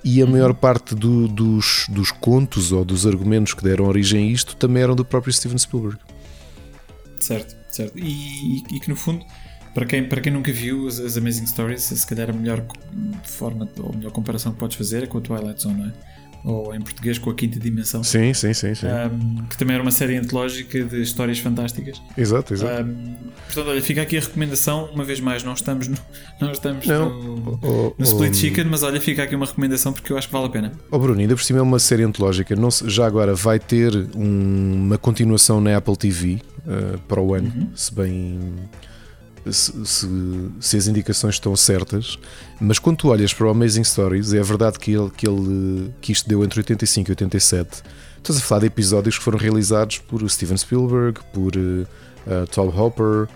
e 0.03 0.21
a 0.21 0.25
maior 0.25 0.53
parte 0.53 0.93
do, 0.93 1.27
dos, 1.27 1.87
dos 1.89 2.11
contos 2.11 2.71
ou 2.71 2.85
dos 2.85 3.07
argumentos 3.07 3.53
que 3.53 3.63
deram 3.63 3.85
origem 3.85 4.27
a 4.27 4.31
isto 4.31 4.55
também 4.55 4.83
eram 4.83 4.95
do 4.95 5.03
próprio 5.03 5.33
Steven 5.33 5.57
Spielberg. 5.57 5.97
Certo, 7.19 7.55
certo. 7.69 7.97
E, 7.97 8.59
e, 8.59 8.63
e 8.75 8.79
que 8.79 8.87
no 8.87 8.95
fundo, 8.95 9.25
para 9.73 9.85
quem, 9.85 10.07
para 10.07 10.21
quem 10.21 10.31
nunca 10.31 10.51
viu 10.51 10.87
as, 10.87 10.99
as 10.99 11.17
Amazing 11.17 11.47
Stories, 11.47 11.81
se 11.81 12.05
calhar 12.05 12.29
a 12.29 12.33
melhor 12.33 12.63
forma 13.23 13.67
ou 13.79 13.89
a 13.89 13.95
melhor 13.95 14.11
comparação 14.11 14.51
que 14.51 14.59
podes 14.59 14.77
fazer 14.77 15.03
é 15.03 15.07
com 15.07 15.17
a 15.17 15.21
Twilight 15.21 15.61
Zone, 15.61 15.81
não 15.81 15.87
é? 15.87 15.93
Ou 16.45 16.73
em 16.75 16.79
português 16.79 17.17
com 17.17 17.31
a 17.31 17.33
quinta 17.33 17.59
dimensão. 17.59 18.03
Sim, 18.03 18.33
sim, 18.33 18.53
sim. 18.53 18.75
sim. 18.75 18.85
Um, 18.85 19.45
que 19.45 19.57
também 19.57 19.73
era 19.73 19.81
uma 19.81 19.91
série 19.91 20.15
antológica 20.15 20.83
de 20.83 21.01
histórias 21.01 21.39
fantásticas. 21.39 21.99
Exato, 22.15 22.53
exato. 22.53 22.83
Um, 22.83 23.15
portanto, 23.45 23.67
olha, 23.67 23.81
fica 23.81 24.01
aqui 24.03 24.17
a 24.17 24.21
recomendação. 24.21 24.85
Uma 24.93 25.03
vez 25.03 25.19
mais, 25.19 25.43
não 25.43 25.53
estamos 25.53 25.87
no, 25.87 25.97
não 26.39 26.51
estamos 26.51 26.85
não. 26.85 27.09
no, 27.09 27.59
oh, 27.63 27.95
no 27.97 28.05
Split 28.05 28.31
oh, 28.31 28.35
Chicken, 28.35 28.65
mas 28.65 28.83
olha, 28.83 29.01
fica 29.01 29.23
aqui 29.23 29.35
uma 29.35 29.47
recomendação 29.47 29.91
porque 29.91 30.13
eu 30.13 30.17
acho 30.17 30.27
que 30.27 30.33
vale 30.33 30.45
a 30.45 30.49
pena. 30.49 30.71
Oh, 30.91 30.99
Bruno, 30.99 31.19
ainda 31.19 31.35
por 31.35 31.43
cima 31.43 31.59
é 31.59 31.63
uma 31.63 31.79
série 31.79 32.03
antológica. 32.03 32.55
Não, 32.55 32.69
já 32.69 33.07
agora 33.07 33.33
vai 33.33 33.59
ter 33.59 33.91
um, 34.15 34.85
uma 34.85 34.97
continuação 34.99 35.59
na 35.59 35.75
Apple 35.75 35.97
TV 35.97 36.39
uh, 36.59 36.99
para 37.07 37.19
o 37.19 37.33
ano, 37.33 37.51
uhum. 37.55 37.69
se 37.75 37.93
bem 37.93 38.39
se, 39.51 39.85
se, 39.85 40.07
se, 40.59 40.77
as 40.77 40.87
indicações 40.87 41.35
estão 41.35 41.55
certas, 41.55 42.17
mas 42.59 42.79
quando 42.79 42.97
tu 42.97 43.09
olhas 43.09 43.33
para 43.33 43.47
o 43.47 43.49
Amazing 43.49 43.83
Stories, 43.83 44.33
é 44.33 44.41
verdade 44.41 44.79
que, 44.79 44.91
ele, 44.91 45.09
que, 45.11 45.27
ele, 45.27 45.93
que 46.01 46.11
isto 46.11 46.27
deu 46.27 46.43
entre 46.43 46.59
85 46.59 47.09
e 47.09 47.11
87. 47.11 47.83
Estás 48.17 48.39
a 48.39 48.41
falar 48.41 48.61
de 48.61 48.67
episódios 48.67 49.17
que 49.17 49.23
foram 49.23 49.37
realizados 49.37 49.99
por 49.99 50.27
Steven 50.29 50.57
Spielberg, 50.57 51.19
por 51.31 51.55
uh, 51.55 52.47
Tom 52.51 52.69
Hopper, 52.69 53.27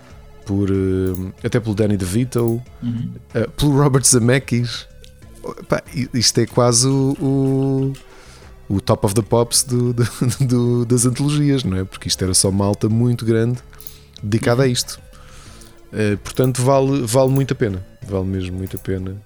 por, 0.44 0.68
uh, 0.68 1.32
até 1.44 1.60
pelo 1.60 1.74
Danny 1.74 1.96
DeVito, 1.96 2.60
uhum. 2.82 3.12
uh, 3.34 3.50
pelo 3.52 3.80
Robert 3.80 4.04
Zemeckis. 4.04 4.88
Pá, 5.68 5.82
isto 6.12 6.40
é 6.40 6.46
quase 6.46 6.88
o, 6.88 7.16
o, 7.20 7.92
o, 8.68 8.80
top 8.80 9.06
of 9.06 9.14
the 9.14 9.22
pops 9.22 9.62
do, 9.62 9.92
do, 9.92 10.04
do, 10.44 10.84
das 10.84 11.06
antologias, 11.06 11.62
não 11.62 11.76
é? 11.78 11.84
Porque 11.84 12.08
isto 12.08 12.22
era 12.22 12.34
só 12.34 12.50
malta 12.50 12.88
muito 12.88 13.24
grande 13.24 13.60
dedicada 14.22 14.62
uhum. 14.62 14.68
a 14.68 14.70
isto. 14.70 15.00
Uh, 15.92 16.16
portanto, 16.18 16.62
vale, 16.62 17.02
vale 17.04 17.30
muito 17.30 17.52
a 17.52 17.56
pena. 17.56 17.84
Vale 18.06 18.26
mesmo 18.26 18.56
muito 18.56 18.76
a 18.76 18.80
pena 18.80 19.16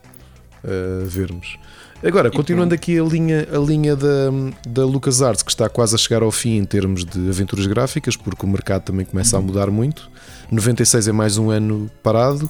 uh, 0.64 1.06
vermos. 1.06 1.58
Agora, 2.04 2.30
continuando 2.30 2.74
aqui 2.74 2.98
a 2.98 3.02
linha, 3.02 3.48
a 3.50 3.58
linha 3.58 3.96
da, 3.96 4.30
da 4.68 4.84
LucasArts, 4.84 5.42
que 5.42 5.50
está 5.50 5.70
quase 5.70 5.94
a 5.94 5.98
chegar 5.98 6.22
ao 6.22 6.30
fim 6.30 6.56
em 6.58 6.64
termos 6.64 7.02
de 7.02 7.30
aventuras 7.30 7.66
gráficas, 7.66 8.14
porque 8.14 8.44
o 8.44 8.48
mercado 8.48 8.82
também 8.82 9.06
começa 9.06 9.36
a 9.36 9.40
uhum. 9.40 9.46
mudar 9.46 9.70
muito. 9.70 10.10
96 10.50 11.08
é 11.08 11.12
mais 11.12 11.38
um 11.38 11.50
ano 11.50 11.90
parado. 12.02 12.48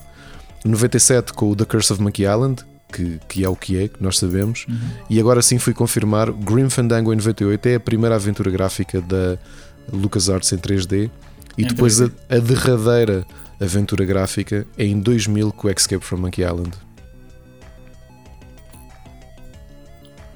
97 0.64 1.32
com 1.34 1.50
o 1.50 1.56
The 1.56 1.64
Curse 1.66 1.92
of 1.92 2.02
Monkey 2.02 2.24
Island, 2.24 2.64
que, 2.92 3.20
que 3.28 3.44
é 3.44 3.48
o 3.48 3.54
que 3.54 3.78
é, 3.78 3.86
que 3.86 4.02
nós 4.02 4.18
sabemos. 4.18 4.66
Uhum. 4.68 4.76
E 5.08 5.20
agora 5.20 5.40
sim 5.40 5.58
fui 5.58 5.72
confirmar: 5.72 6.32
Grim 6.32 6.68
Fandango 6.68 7.12
em 7.12 7.16
98 7.16 7.66
é 7.66 7.74
a 7.76 7.80
primeira 7.80 8.16
aventura 8.16 8.50
gráfica 8.50 9.00
da 9.00 9.38
LucasArts 9.92 10.52
em 10.52 10.58
3D. 10.58 11.10
E 11.56 11.64
depois 11.64 12.00
3D. 12.00 12.12
A, 12.28 12.34
a 12.34 12.38
derradeira 12.38 13.24
aventura 13.64 14.04
gráfica 14.04 14.66
é 14.76 14.84
em 14.84 15.00
2000 15.00 15.52
com 15.52 15.68
Escape 15.68 16.04
from 16.04 16.18
Monkey 16.18 16.42
Island. 16.42 16.72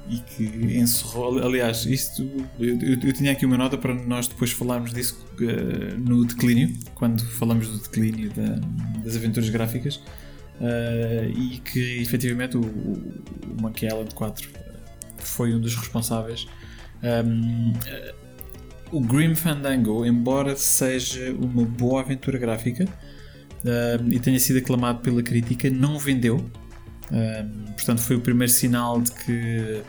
E 0.09 0.17
que 0.19 0.43
encerrou, 0.75 1.37
aliás, 1.37 1.85
isto 1.85 2.23
eu, 2.59 2.79
eu, 2.81 2.99
eu, 3.03 3.13
tinha 3.13 3.31
aqui 3.31 3.45
uma 3.45 3.57
nota 3.57 3.77
para 3.77 3.93
nós 3.93 4.27
depois 4.27 4.51
falarmos 4.51 4.91
disso 4.91 5.23
uh, 5.39 5.99
no 5.99 6.25
declínio, 6.25 6.73
quando 6.95 7.23
falamos 7.23 7.67
do 7.67 7.77
declínio 7.77 8.31
da, 8.31 8.59
das 9.03 9.15
aventuras 9.15 9.49
gráficas, 9.49 9.97
uh, 9.97 11.29
e 11.29 11.59
que 11.59 12.01
efetivamente 12.01 12.57
o, 12.57 12.61
o 12.61 13.61
Monkey 13.61 13.85
Island 13.85 14.15
4 14.15 14.49
foi 15.19 15.53
um 15.53 15.59
dos 15.59 15.75
responsáveis. 15.75 16.47
Um, 17.03 17.73
o 18.91 18.99
Grim 18.99 19.35
Fandango, 19.35 20.05
embora 20.05 20.55
seja 20.55 21.31
uma 21.33 21.63
boa 21.63 22.01
aventura 22.01 22.37
gráfica, 22.39 22.85
uh, 23.63 24.11
e 24.11 24.19
tenha 24.19 24.39
sido 24.39 24.59
aclamado 24.59 24.99
pela 24.99 25.21
crítica, 25.21 25.69
não 25.69 25.97
vendeu. 25.97 26.37
Uh, 26.37 27.71
portanto, 27.73 28.01
foi 28.01 28.15
o 28.15 28.21
primeiro 28.21 28.51
sinal 28.51 29.01
de 29.01 29.11
que 29.11 29.81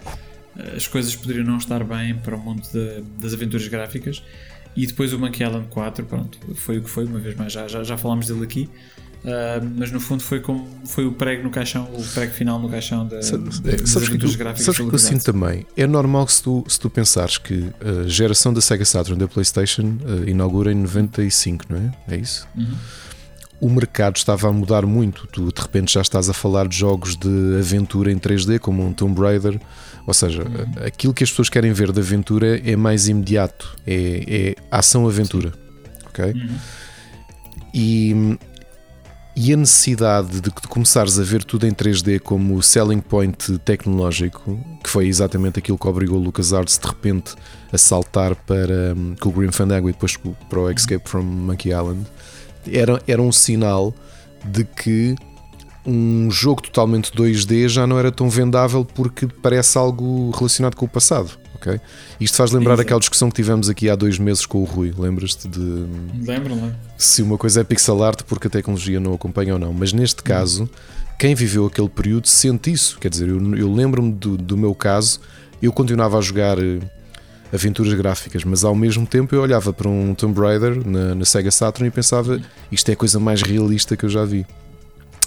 ah, 0.56 0.76
as 0.76 0.86
coisas 0.86 1.14
poderiam 1.14 1.44
não 1.44 1.58
estar 1.58 1.82
bem 1.84 2.14
para 2.16 2.34
o 2.34 2.40
mundo 2.40 2.62
de, 2.72 3.02
das 3.18 3.34
aventuras 3.34 3.66
gráficas. 3.68 4.22
E 4.76 4.86
depois 4.86 5.12
o 5.12 5.18
Monkey 5.18 5.42
Island 5.44 5.66
4, 5.68 6.04
pronto, 6.06 6.38
foi 6.54 6.78
o 6.78 6.82
que 6.82 6.88
foi, 6.88 7.04
uma 7.04 7.18
vez 7.18 7.34
mais, 7.34 7.52
já, 7.52 7.66
já, 7.66 7.82
já 7.82 7.96
falámos 7.96 8.28
dele 8.28 8.44
aqui. 8.44 8.68
Uh, 9.22 9.60
mas 9.76 9.92
no 9.92 10.00
fundo 10.00 10.22
foi 10.22 10.40
como 10.40 10.66
foi 10.86 11.04
o 11.04 11.12
prego 11.12 11.42
no 11.42 11.50
caixão, 11.50 11.84
o 11.92 12.02
prego 12.14 12.32
final 12.32 12.58
no 12.58 12.70
caixão 12.70 13.06
da, 13.06 13.20
sabes, 13.20 13.60
das 13.60 13.94
aventuras 13.94 14.34
gráficas. 14.34 14.64
Sabes 14.64 14.88
que 14.88 14.94
eu 14.94 14.98
sinto 14.98 15.24
também? 15.24 15.66
É 15.76 15.86
normal 15.86 16.24
que 16.24 16.32
se 16.32 16.42
tu, 16.42 16.64
se 16.66 16.80
tu 16.80 16.88
pensares 16.88 17.36
que 17.36 17.70
a 17.84 18.08
geração 18.08 18.54
da 18.54 18.62
Sega 18.62 18.84
Saturn 18.84 19.18
da 19.18 19.28
PlayStation 19.28 19.98
uh, 20.06 20.26
inaugura 20.26 20.72
em 20.72 20.76
95, 20.76 21.66
não 21.68 21.76
é? 21.76 22.14
É 22.14 22.16
isso? 22.16 22.48
Uhum 22.56 22.74
o 23.60 23.68
mercado 23.68 24.16
estava 24.16 24.48
a 24.48 24.52
mudar 24.52 24.86
muito. 24.86 25.26
Tu 25.26 25.52
de 25.52 25.60
repente 25.60 25.92
já 25.92 26.00
estás 26.00 26.30
a 26.30 26.32
falar 26.32 26.66
de 26.66 26.76
jogos 26.76 27.16
de 27.16 27.58
aventura 27.58 28.10
em 28.10 28.18
3D, 28.18 28.58
como 28.58 28.84
um 28.84 28.92
Tomb 28.92 29.20
Raider. 29.20 29.60
Ou 30.06 30.14
seja, 30.14 30.42
uhum. 30.42 30.86
aquilo 30.86 31.12
que 31.12 31.22
as 31.22 31.30
pessoas 31.30 31.50
querem 31.50 31.72
ver 31.72 31.92
de 31.92 32.00
aventura 32.00 32.58
é 32.58 32.74
mais 32.74 33.06
imediato, 33.06 33.76
é, 33.86 34.24
é 34.26 34.54
ação-aventura. 34.70 35.52
Ok? 36.06 36.24
Uhum. 36.24 36.56
E, 37.72 38.38
e 39.36 39.52
a 39.52 39.56
necessidade 39.56 40.40
de, 40.40 40.50
de 40.50 40.68
começares 40.68 41.18
a 41.18 41.22
ver 41.22 41.44
tudo 41.44 41.66
em 41.66 41.72
3D 41.72 42.18
como 42.18 42.62
selling 42.62 43.00
point 43.00 43.58
tecnológico, 43.58 44.58
que 44.82 44.88
foi 44.88 45.06
exatamente 45.06 45.58
aquilo 45.58 45.78
que 45.78 45.86
obrigou 45.86 46.18
o 46.18 46.22
LucasArts 46.22 46.78
de 46.78 46.86
repente 46.88 47.34
a 47.70 47.78
saltar 47.78 48.34
para 48.34 48.94
um, 48.96 49.14
com 49.20 49.28
o 49.28 49.32
Grim 49.32 49.52
Fandango 49.52 49.88
e 49.88 49.92
depois 49.92 50.16
para 50.48 50.58
o 50.58 50.70
Escape 50.70 51.08
from 51.08 51.22
Monkey 51.22 51.68
Island 51.68 52.06
era, 52.66 53.02
era 53.06 53.20
um 53.20 53.32
sinal 53.32 53.94
de 54.44 54.64
que 54.64 55.14
um 55.86 56.30
jogo 56.30 56.62
totalmente 56.62 57.10
2D 57.12 57.68
já 57.68 57.86
não 57.86 57.98
era 57.98 58.12
tão 58.12 58.28
vendável 58.28 58.84
porque 58.84 59.26
parece 59.26 59.78
algo 59.78 60.30
relacionado 60.30 60.74
com 60.74 60.84
o 60.84 60.88
passado. 60.88 61.38
Okay? 61.56 61.78
Isto 62.18 62.36
faz 62.38 62.52
lembrar 62.52 62.72
Exato. 62.72 62.82
aquela 62.82 63.00
discussão 63.00 63.28
que 63.28 63.36
tivemos 63.36 63.68
aqui 63.68 63.90
há 63.90 63.94
dois 63.94 64.18
meses 64.18 64.46
com 64.46 64.62
o 64.62 64.64
Rui. 64.64 64.94
Lembras-te 64.96 65.46
de. 65.46 65.86
Lembro, 66.26 66.56
não 66.56 66.74
Se 66.96 67.22
uma 67.22 67.36
coisa 67.36 67.60
é 67.60 67.64
pixel 67.64 68.02
art 68.02 68.22
porque 68.22 68.46
a 68.46 68.50
tecnologia 68.50 68.98
não 68.98 69.12
acompanha 69.12 69.54
ou 69.54 69.58
não. 69.58 69.72
Mas 69.72 69.92
neste 69.92 70.22
caso, 70.22 70.68
quem 71.18 71.34
viveu 71.34 71.66
aquele 71.66 71.88
período 71.88 72.28
sente 72.28 72.72
isso. 72.72 72.98
Quer 72.98 73.10
dizer, 73.10 73.28
eu, 73.28 73.54
eu 73.54 73.70
lembro-me 73.70 74.10
do, 74.10 74.38
do 74.38 74.56
meu 74.56 74.74
caso, 74.74 75.20
eu 75.60 75.70
continuava 75.70 76.16
a 76.16 76.20
jogar 76.22 76.58
eh, 76.58 76.78
aventuras 77.52 77.92
gráficas, 77.94 78.44
mas 78.44 78.64
ao 78.64 78.74
mesmo 78.74 79.06
tempo 79.06 79.34
eu 79.34 79.42
olhava 79.42 79.72
para 79.72 79.88
um 79.88 80.14
Tomb 80.14 80.38
Raider 80.40 80.86
na, 80.86 81.14
na 81.14 81.24
Sega 81.24 81.50
Saturn 81.50 81.88
e 81.88 81.90
pensava 81.90 82.40
isto 82.70 82.88
é 82.88 82.92
a 82.92 82.96
coisa 82.96 83.18
mais 83.18 83.42
realista 83.42 83.96
que 83.96 84.04
eu 84.04 84.08
já 84.08 84.24
vi. 84.24 84.46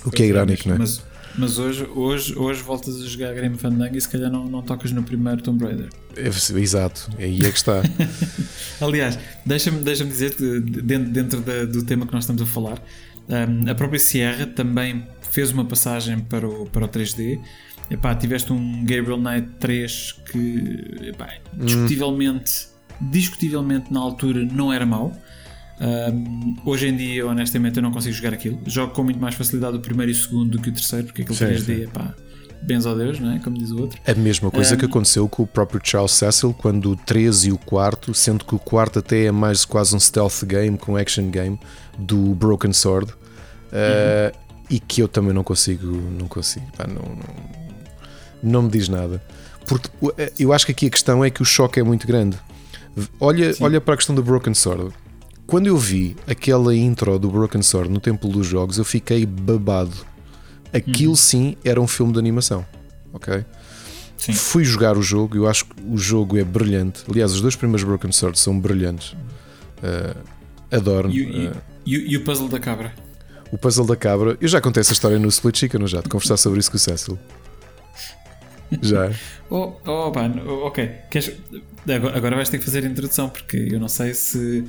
O 0.05 0.11
que 0.11 0.23
é, 0.23 0.25
é 0.25 0.29
irónico, 0.29 0.67
não 0.67 0.75
é? 0.75 0.79
Mas, 0.79 1.01
mas 1.37 1.57
hoje, 1.57 1.87
hoje, 1.95 2.37
hoje 2.37 2.61
voltas 2.61 3.01
a 3.01 3.05
jogar 3.05 3.33
Grim 3.33 3.55
Fandango 3.55 3.95
e 3.95 4.01
se 4.01 4.07
calhar 4.07 4.31
não, 4.31 4.45
não 4.45 4.61
tocas 4.61 4.91
no 4.91 5.03
primeiro 5.03 5.41
Tomb 5.41 5.63
Raider. 5.63 5.89
É, 6.15 6.27
exato, 6.59 7.09
aí 7.17 7.39
é 7.39 7.49
que 7.49 7.57
está. 7.57 7.81
Aliás, 8.79 9.17
deixa-me 9.45 9.79
deixa 9.79 10.05
dizer-te, 10.05 10.59
dentro, 10.59 11.11
dentro 11.11 11.41
da, 11.41 11.65
do 11.65 11.83
tema 11.83 12.05
que 12.05 12.13
nós 12.13 12.23
estamos 12.23 12.41
a 12.41 12.45
falar, 12.45 12.81
um, 13.27 13.69
a 13.69 13.75
própria 13.75 13.99
Sierra 13.99 14.45
também 14.45 15.07
fez 15.31 15.51
uma 15.51 15.65
passagem 15.65 16.19
para 16.19 16.47
o, 16.47 16.65
para 16.67 16.85
o 16.85 16.87
3D 16.87 17.39
epá, 17.89 18.15
tiveste 18.15 18.51
um 18.51 18.83
Gabriel 18.85 19.17
Knight 19.17 19.47
3 19.59 20.11
que 20.31 21.09
epá, 21.09 21.29
discutivelmente, 21.53 22.67
hum. 23.01 23.09
discutivelmente 23.09 23.91
na 23.91 23.99
altura 23.99 24.45
não 24.45 24.71
era 24.71 24.85
mau. 24.85 25.11
Um, 25.81 26.55
hoje 26.65 26.87
em 26.87 26.95
dia, 26.95 27.25
honestamente, 27.25 27.77
eu 27.77 27.83
não 27.83 27.91
consigo 27.91 28.15
jogar 28.15 28.33
aquilo. 28.33 28.59
Jogo 28.65 28.93
com 28.93 29.03
muito 29.03 29.19
mais 29.19 29.35
facilidade 29.35 29.77
o 29.77 29.79
primeiro 29.79 30.11
e 30.11 30.13
o 30.13 30.17
segundo 30.17 30.51
do 30.51 30.61
que 30.61 30.69
o 30.69 30.73
terceiro, 30.73 31.07
porque 31.07 31.23
aquele 31.23 31.37
sim, 31.37 31.45
3D, 31.45 31.65
sim. 31.65 31.83
epá, 31.83 32.13
benzo 32.61 32.89
a 32.89 32.95
Deus, 32.95 33.19
não 33.19 33.31
é? 33.31 33.39
como 33.39 33.57
diz 33.57 33.71
o 33.71 33.81
outro. 33.81 33.99
A 34.05 34.13
mesma 34.13 34.49
coisa 34.49 34.75
um, 34.75 34.77
que 34.77 34.85
aconteceu 34.85 35.27
com 35.27 35.43
o 35.43 35.47
próprio 35.47 35.81
Charles 35.83 36.11
Cecil 36.11 36.53
quando 36.53 36.91
o 36.91 36.95
13 36.95 37.49
e 37.49 37.51
o 37.51 37.57
quarto, 37.57 38.13
sendo 38.13 38.45
que 38.45 38.55
o 38.55 38.59
quarto 38.59 38.99
até 38.99 39.25
é 39.25 39.31
mais 39.31 39.65
quase 39.65 39.95
um 39.95 39.99
stealth 39.99 40.45
game 40.45 40.77
com 40.77 40.95
action 40.95 41.29
game 41.29 41.59
do 41.97 42.33
Broken 42.35 42.71
Sword. 42.71 43.11
Uh. 43.11 44.43
E 44.69 44.79
que 44.79 45.01
eu 45.01 45.07
também 45.07 45.33
não 45.33 45.43
consigo, 45.43 45.85
não 45.87 46.27
consigo, 46.27 46.65
pá, 46.77 46.87
não, 46.87 47.01
não 47.15 47.63
não 48.43 48.63
me 48.63 48.69
diz 48.69 48.89
nada. 48.89 49.23
Porque 49.65 49.89
eh, 50.17 50.33
eu 50.37 50.51
acho 50.51 50.65
que 50.65 50.71
aqui 50.71 50.87
a 50.87 50.89
questão 50.89 51.23
é 51.23 51.29
que 51.29 51.41
o 51.41 51.45
choque 51.45 51.79
é 51.79 51.83
muito 51.83 52.05
grande. 52.05 52.37
Olha, 53.19 53.55
olha 53.59 53.81
para 53.81 53.95
a 53.95 53.97
questão 53.97 54.13
do 54.13 54.21
Broken 54.21 54.53
Sword. 54.53 54.93
Quando 55.47 55.67
eu 55.67 55.77
vi 55.77 56.15
aquela 56.27 56.75
intro 56.75 57.17
do 57.17 57.29
Broken 57.29 57.61
Sword 57.61 57.89
no 57.89 57.99
Templo 57.99 58.29
dos 58.29 58.45
Jogos, 58.45 58.77
eu 58.77 58.85
fiquei 58.85 59.25
babado. 59.25 59.95
Aquilo 60.71 61.11
uhum. 61.11 61.15
sim 61.15 61.57
era 61.63 61.79
um 61.79 61.87
filme 61.87 62.13
de 62.13 62.19
animação. 62.19 62.65
Ok? 63.11 63.43
Sim. 64.17 64.33
Fui 64.33 64.63
jogar 64.63 64.97
o 64.97 65.01
jogo, 65.01 65.35
eu 65.35 65.47
acho 65.47 65.65
que 65.65 65.73
o 65.85 65.97
jogo 65.97 66.37
é 66.37 66.43
brilhante. 66.43 67.03
Aliás, 67.09 67.33
os 67.33 67.41
dois 67.41 67.55
primeiros 67.55 67.83
Broken 67.83 68.11
Swords 68.11 68.41
são 68.41 68.57
brilhantes. 68.57 69.11
Uh, 69.11 70.17
adoro. 70.71 71.11
E, 71.11 71.47
uh, 71.47 71.51
e, 71.85 72.13
e, 72.13 72.17
o 72.17 72.23
puzzle 72.23 72.47
da 72.47 72.59
cabra? 72.59 72.93
O 73.51 73.57
puzzle 73.57 73.85
da 73.85 73.95
cabra, 73.95 74.37
eu 74.39 74.47
já 74.47 74.61
contei 74.61 74.81
essa 74.81 74.93
história 74.93 75.19
no 75.19 75.27
Split 75.27 75.57
Chicken, 75.57 75.85
já, 75.87 76.01
de 76.01 76.09
conversar 76.09 76.37
sobre 76.37 76.59
isso 76.59 76.71
com 76.71 76.77
o 76.77 76.79
Cecil. 76.79 77.19
Já. 78.81 79.11
oh, 79.49 79.73
oh, 79.85 80.11
man, 80.11 80.41
ok. 80.63 80.89
Queres... 81.09 81.31
Agora, 82.13 82.35
vais 82.35 82.49
ter 82.49 82.59
que 82.59 82.65
fazer 82.65 82.85
a 82.85 82.87
introdução, 82.87 83.29
porque 83.29 83.57
eu 83.71 83.79
não 83.79 83.87
sei 83.87 84.13
se. 84.13 84.65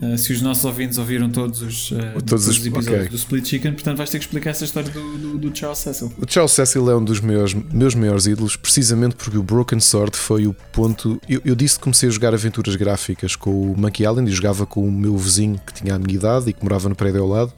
Uh, 0.00 0.18
se 0.18 0.30
os 0.30 0.42
nossos 0.42 0.62
ouvintes 0.66 0.98
ouviram 0.98 1.30
todos 1.30 1.62
os, 1.62 1.90
uh, 1.90 1.96
todos, 2.12 2.24
todos 2.24 2.48
os 2.48 2.66
episódios 2.66 2.86
okay. 2.86 3.08
do 3.08 3.16
Split 3.16 3.46
Chicken, 3.46 3.72
portanto 3.72 3.96
vais 3.96 4.10
ter 4.10 4.18
que 4.18 4.26
explicar 4.26 4.50
essa 4.50 4.66
história 4.66 4.90
do, 4.90 5.16
do, 5.16 5.38
do, 5.38 5.56
Charles 5.56 5.78
Cecil. 5.78 6.12
O 6.18 6.30
Charles 6.30 6.52
Cecil 6.52 6.90
é 6.90 6.94
um 6.94 7.02
dos 7.02 7.18
meus, 7.20 7.54
meus 7.54 7.94
maiores 7.94 8.26
ídolos, 8.26 8.56
precisamente 8.56 9.16
porque 9.16 9.38
o 9.38 9.42
Broken 9.42 9.80
Sword 9.80 10.14
foi 10.14 10.46
o 10.46 10.52
ponto. 10.70 11.18
Eu, 11.26 11.40
eu 11.46 11.54
disse 11.54 11.76
que 11.76 11.84
comecei 11.84 12.10
a 12.10 12.12
jogar 12.12 12.34
aventuras 12.34 12.76
gráficas 12.76 13.34
com 13.34 13.72
o 13.72 13.74
Monkey 13.74 14.02
Island 14.02 14.30
e 14.30 14.34
jogava 14.34 14.66
com 14.66 14.86
o 14.86 14.92
meu 14.92 15.16
vizinho 15.16 15.58
que 15.66 15.72
tinha 15.72 15.94
a 15.94 15.98
minha 15.98 16.14
idade 16.14 16.50
e 16.50 16.52
que 16.52 16.62
morava 16.62 16.90
no 16.90 16.94
prédio 16.94 17.22
ao 17.22 17.28
lado. 17.28 17.54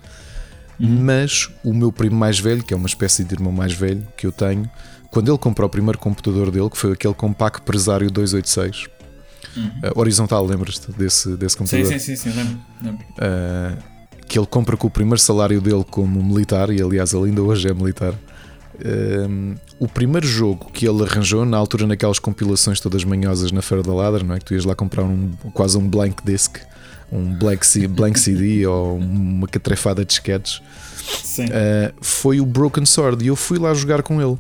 Uhum. 0.79 0.89
Mas 1.03 1.51
o 1.65 1.75
meu 1.75 1.91
primo 1.91 2.17
mais 2.17 2.39
velho, 2.39 2.63
que 2.63 2.73
é 2.73 2.77
uma 2.77 2.87
espécie 2.87 3.25
de 3.25 3.35
irmão 3.35 3.53
mais 3.53 3.73
velho 3.73 4.07
que 4.17 4.27
eu 4.27 4.33
tenho, 4.33 4.71
quando 5.11 5.31
ele 5.31 5.39
comprou 5.39 5.67
o 5.67 5.71
primeiro 5.71 5.99
computador 5.99 6.51
dele, 6.51 6.69
que 6.71 6.77
foi 6.77 6.93
aquele 6.93 7.15
Compaq 7.15 7.63
Presário 7.63 8.11
286, 8.11 8.87
uhum. 9.57 9.65
uh, 9.65 9.99
horizontal, 9.99 10.45
lembras-te 10.45 10.93
desse, 10.93 11.37
desse 11.37 11.57
computador? 11.57 11.87
Sim, 11.87 11.99
sim, 11.99 12.17
sim, 12.17 12.31
sim 12.31 12.37
lembro. 12.37 12.59
lembro. 12.83 13.05
Uh, 13.17 13.99
que 14.29 14.39
ele 14.39 14.47
compra 14.47 14.77
com 14.77 14.87
o 14.87 14.91
primeiro 14.91 15.19
salário 15.19 15.61
dele 15.61 15.85
como 15.91 16.23
militar, 16.23 16.71
e 16.71 16.83
aliás 16.83 17.15
ele 17.15 17.31
ainda 17.31 17.43
hoje 17.43 17.69
é 17.69 17.73
militar. 17.73 18.15
Um, 18.85 19.57
o 19.79 19.89
primeiro 19.89 20.27
jogo 20.27 20.71
que 20.71 20.87
ele 20.87 21.03
arranjou, 21.03 21.45
na 21.45 21.57
altura 21.57 21.87
naquelas 21.87 22.19
compilações 22.19 22.79
todas 22.79 23.03
manhosas 23.03 23.51
na 23.51 23.63
Feira 23.63 23.83
da 23.83 23.93
Ladra, 23.93 24.23
não 24.23 24.35
é? 24.35 24.39
Que 24.39 24.45
tu 24.45 24.55
ias 24.55 24.65
lá 24.65 24.75
comprar 24.75 25.03
um, 25.03 25.33
quase 25.53 25.79
um 25.79 25.89
blank 25.89 26.23
disc, 26.25 26.59
um 27.11 27.35
blank, 27.35 27.89
blank 27.89 28.21
CD 28.21 28.67
ou 28.69 28.99
uma 28.99 29.49
catrefada 29.49 30.05
de 30.05 30.13
sketches, 30.13 30.59
uh, 30.59 31.93
foi 32.01 32.41
o 32.41 32.47
Broken 32.47 32.85
Sword 32.85 33.25
e 33.25 33.29
eu 33.29 33.37
fui 33.37 33.59
lá 33.59 33.73
jogar 33.73 34.03
com 34.03 34.21
ele. 34.21 34.39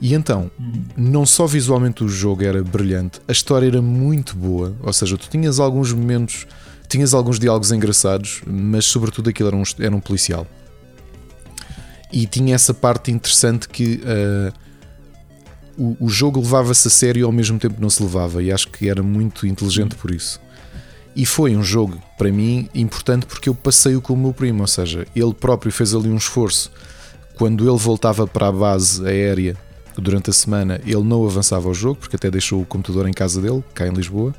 E 0.00 0.14
então, 0.14 0.50
não 0.96 1.24
só 1.24 1.46
visualmente 1.46 2.04
o 2.04 2.08
jogo 2.08 2.42
era 2.44 2.62
brilhante, 2.62 3.20
a 3.26 3.32
história 3.32 3.66
era 3.66 3.80
muito 3.80 4.36
boa, 4.36 4.76
ou 4.82 4.92
seja, 4.92 5.16
tu 5.16 5.28
tinhas 5.28 5.58
alguns 5.58 5.92
momentos, 5.92 6.46
tinhas 6.88 7.14
alguns 7.14 7.38
diálogos 7.38 7.72
engraçados, 7.72 8.42
mas 8.46 8.84
sobretudo 8.84 9.30
aquilo 9.30 9.48
era 9.48 9.56
um, 9.56 9.62
era 9.78 9.96
um 9.96 10.00
policial. 10.00 10.46
E 12.12 12.26
tinha 12.26 12.54
essa 12.54 12.74
parte 12.74 13.10
interessante 13.10 13.68
que 13.68 14.00
uh, 14.04 14.52
o, 15.76 15.96
o, 16.06 16.08
jogo 16.08 16.40
levava-se 16.40 16.86
a 16.86 16.90
sério 16.90 17.20
e 17.20 17.24
ao 17.24 17.32
mesmo 17.32 17.58
tempo 17.58 17.80
não 17.80 17.90
se 17.90 18.02
levava, 18.02 18.42
e 18.42 18.52
acho 18.52 18.68
que 18.68 18.88
era 18.88 19.02
muito 19.02 19.46
inteligente 19.46 19.94
por 19.94 20.10
isso. 20.10 20.40
E 21.16 21.24
foi 21.24 21.56
um 21.56 21.62
jogo, 21.62 22.00
para 22.18 22.30
mim, 22.30 22.68
importante 22.74 23.26
porque 23.26 23.48
eu 23.48 23.54
passei-o 23.54 24.00
com 24.00 24.12
o 24.12 24.16
meu 24.16 24.32
primo, 24.32 24.62
ou 24.62 24.66
seja, 24.66 25.06
ele 25.14 25.32
próprio 25.32 25.72
fez 25.72 25.94
ali 25.94 26.08
um 26.08 26.16
esforço. 26.16 26.70
Quando 27.36 27.68
ele 27.68 27.78
voltava 27.78 28.26
para 28.26 28.48
a 28.48 28.52
base 28.52 29.04
aérea 29.06 29.56
durante 29.98 30.30
a 30.30 30.32
semana, 30.32 30.80
ele 30.84 31.02
não 31.02 31.24
avançava 31.26 31.68
o 31.68 31.74
jogo, 31.74 31.96
porque 32.00 32.16
até 32.16 32.30
deixou 32.30 32.60
o 32.60 32.66
computador 32.66 33.08
em 33.08 33.12
casa 33.12 33.40
dele, 33.40 33.62
cá 33.74 33.86
em 33.86 33.92
Lisboa. 33.92 34.34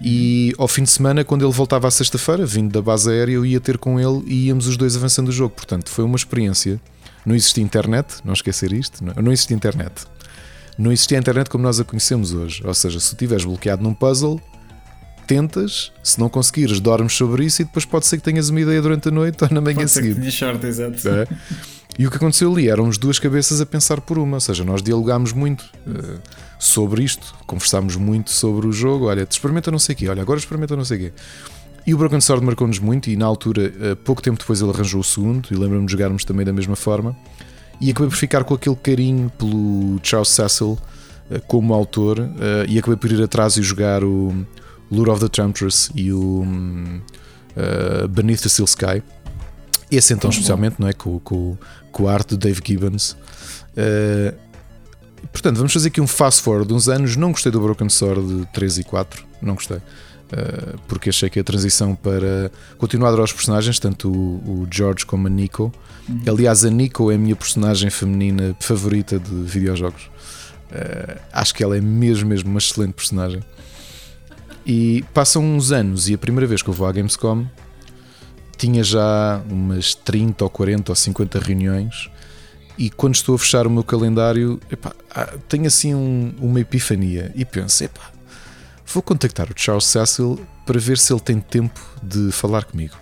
E 0.00 0.54
ao 0.56 0.68
fim 0.68 0.84
de 0.84 0.90
semana, 0.90 1.24
quando 1.24 1.44
ele 1.44 1.52
voltava 1.52 1.88
à 1.88 1.90
sexta-feira, 1.90 2.46
vindo 2.46 2.72
da 2.72 2.80
base 2.80 3.10
aérea, 3.10 3.34
eu 3.34 3.44
ia 3.44 3.60
ter 3.60 3.78
com 3.78 3.98
ele 3.98 4.22
e 4.26 4.46
íamos 4.46 4.66
os 4.68 4.76
dois 4.76 4.96
avançando 4.96 5.28
o 5.28 5.32
jogo. 5.32 5.54
Portanto, 5.54 5.90
foi 5.90 6.04
uma 6.04 6.16
experiência. 6.16 6.80
Não 7.26 7.34
existia 7.34 7.62
internet, 7.62 8.18
não 8.24 8.32
esquecer 8.32 8.72
isto, 8.72 9.04
não, 9.04 9.32
existia 9.32 9.56
internet. 9.56 10.06
Não 10.78 10.92
existia 10.92 11.18
internet 11.18 11.50
como 11.50 11.64
nós 11.64 11.80
a 11.80 11.84
conhecemos 11.84 12.32
hoje. 12.32 12.62
Ou 12.64 12.72
seja, 12.72 13.00
se 13.00 13.12
estiveres 13.12 13.44
bloqueado 13.44 13.82
num 13.82 13.92
puzzle, 13.92 14.40
tentas, 15.26 15.92
se 16.02 16.18
não 16.18 16.28
conseguires, 16.28 16.78
dormes 16.78 17.12
sobre 17.12 17.44
isso 17.44 17.62
e 17.62 17.64
depois 17.64 17.84
pode 17.84 18.06
ser 18.06 18.18
que 18.18 18.22
tenhas 18.22 18.48
uma 18.48 18.60
ideia 18.60 18.80
durante 18.80 19.08
a 19.08 19.10
noite 19.10 19.42
ou 19.42 19.50
na 19.50 19.60
manhã 19.60 19.86
seguinte. 19.86 20.30
Short, 20.30 20.64
exato. 20.64 21.08
É? 21.08 21.26
E 21.98 22.06
o 22.06 22.10
que 22.10 22.16
aconteceu 22.16 22.52
ali 22.52 22.68
éramos 22.68 22.96
duas 22.96 23.18
cabeças 23.18 23.60
a 23.60 23.66
pensar 23.66 24.00
por 24.00 24.18
uma, 24.18 24.36
ou 24.36 24.40
seja, 24.40 24.64
nós 24.64 24.80
dialogámos 24.80 25.32
muito 25.32 25.62
uh, 25.84 26.20
sobre 26.56 27.02
isto, 27.02 27.34
conversámos 27.44 27.96
muito 27.96 28.30
sobre 28.30 28.68
o 28.68 28.72
jogo. 28.72 29.06
Olha, 29.06 29.26
te 29.26 29.32
experimenta 29.32 29.68
não 29.70 29.80
sei 29.80 29.94
o 29.94 29.98
quê, 29.98 30.08
olha, 30.08 30.22
agora 30.22 30.38
experimenta 30.38 30.76
não 30.76 30.84
sei 30.84 30.96
o 30.96 31.00
quê. 31.00 31.12
E 31.84 31.94
o 31.94 31.98
Broken 31.98 32.20
Sword 32.20 32.44
marcou-nos 32.44 32.78
muito, 32.78 33.10
e 33.10 33.16
na 33.16 33.26
altura, 33.26 33.72
uh, 33.92 33.96
pouco 33.96 34.22
tempo 34.22 34.38
depois, 34.38 34.60
ele 34.60 34.70
arranjou 34.70 35.00
o 35.00 35.04
segundo, 35.04 35.48
e 35.50 35.56
lembro-me 35.56 35.86
de 35.86 35.92
jogarmos 35.92 36.24
também 36.24 36.46
da 36.46 36.52
mesma 36.52 36.76
forma. 36.76 37.16
E 37.80 37.90
acabei 37.90 38.10
por 38.10 38.16
ficar 38.16 38.44
com 38.44 38.54
aquele 38.54 38.76
carinho 38.76 39.28
pelo 39.36 39.98
Charles 40.00 40.28
Cecil 40.28 40.78
uh, 41.30 41.40
como 41.48 41.74
autor, 41.74 42.18
e 42.68 42.78
acabei 42.78 42.96
por 42.96 43.10
ir 43.10 43.20
atrás 43.20 43.56
e 43.56 43.62
jogar 43.62 44.04
o 44.04 44.46
Lure 44.90 45.10
of 45.10 45.20
the 45.20 45.28
Temptress 45.28 45.90
e 45.94 46.12
o 46.12 46.44
uh, 46.44 48.08
Beneath 48.08 48.42
the 48.42 48.48
Steel 48.48 48.66
Sky. 48.66 49.02
Esse 49.90 50.12
então, 50.12 50.28
especialmente, 50.28 50.76
não 50.78 50.86
é? 50.86 50.92
Com, 50.92 51.18
com, 51.20 51.56
com 51.92 52.08
a 52.08 52.12
arte 52.12 52.30
do 52.30 52.36
Dave 52.36 52.60
Gibbons. 52.64 53.12
Uh, 53.12 54.36
portanto, 55.32 55.56
vamos 55.56 55.72
fazer 55.72 55.88
aqui 55.88 56.00
um 56.00 56.06
fast 56.06 56.42
forward 56.42 56.68
de 56.68 56.74
uns 56.74 56.88
anos. 56.88 57.16
Não 57.16 57.32
gostei 57.32 57.50
do 57.52 57.60
Broken 57.60 57.88
Sword 57.88 58.48
3 58.52 58.78
e 58.78 58.84
4, 58.84 59.24
não 59.42 59.54
gostei. 59.54 59.78
Uh, 59.78 60.78
porque 60.86 61.08
achei 61.08 61.30
que 61.30 61.40
a 61.40 61.44
transição 61.44 61.94
para 61.94 62.50
continuar 62.76 63.08
a 63.08 63.10
adorar 63.10 63.24
os 63.24 63.32
personagens, 63.32 63.78
tanto 63.78 64.10
o, 64.10 64.62
o 64.62 64.68
George 64.70 65.06
como 65.06 65.26
a 65.26 65.30
Nico. 65.30 65.72
Uhum. 66.08 66.22
Aliás, 66.28 66.64
a 66.64 66.70
Nico 66.70 67.10
é 67.10 67.14
a 67.14 67.18
minha 67.18 67.36
personagem 67.36 67.88
feminina 67.90 68.54
favorita 68.60 69.18
de 69.18 69.34
videojogos. 69.44 70.10
Uh, 70.70 71.18
acho 71.32 71.54
que 71.54 71.64
ela 71.64 71.76
é 71.76 71.80
mesmo, 71.80 72.28
mesmo 72.28 72.50
uma 72.50 72.58
excelente 72.58 72.92
personagem. 72.92 73.42
E 74.66 75.02
passam 75.14 75.42
uns 75.42 75.72
anos 75.72 76.10
e 76.10 76.14
a 76.14 76.18
primeira 76.18 76.46
vez 76.46 76.60
que 76.60 76.68
eu 76.68 76.74
vou 76.74 76.86
à 76.86 76.92
Gamescom 76.92 77.46
tinha 78.58 78.82
já 78.82 79.40
umas 79.48 79.94
30 79.94 80.44
ou 80.44 80.50
40 80.50 80.92
ou 80.92 80.96
50 80.96 81.38
reuniões 81.38 82.10
e 82.76 82.90
quando 82.90 83.14
estou 83.14 83.34
a 83.34 83.38
fechar 83.38 83.66
o 83.66 83.70
meu 83.70 83.84
calendário 83.84 84.60
epá, 84.70 84.92
tenho 85.48 85.66
assim 85.66 85.94
um, 85.94 86.34
uma 86.40 86.60
epifania 86.60 87.32
e 87.34 87.44
penso, 87.44 87.84
epá, 87.84 88.10
vou 88.84 89.02
contactar 89.02 89.48
o 89.50 89.54
Charles 89.56 89.84
Cecil 89.84 90.38
para 90.66 90.78
ver 90.78 90.98
se 90.98 91.12
ele 91.12 91.20
tem 91.20 91.40
tempo 91.40 91.80
de 92.02 92.30
falar 92.32 92.64
comigo. 92.64 92.96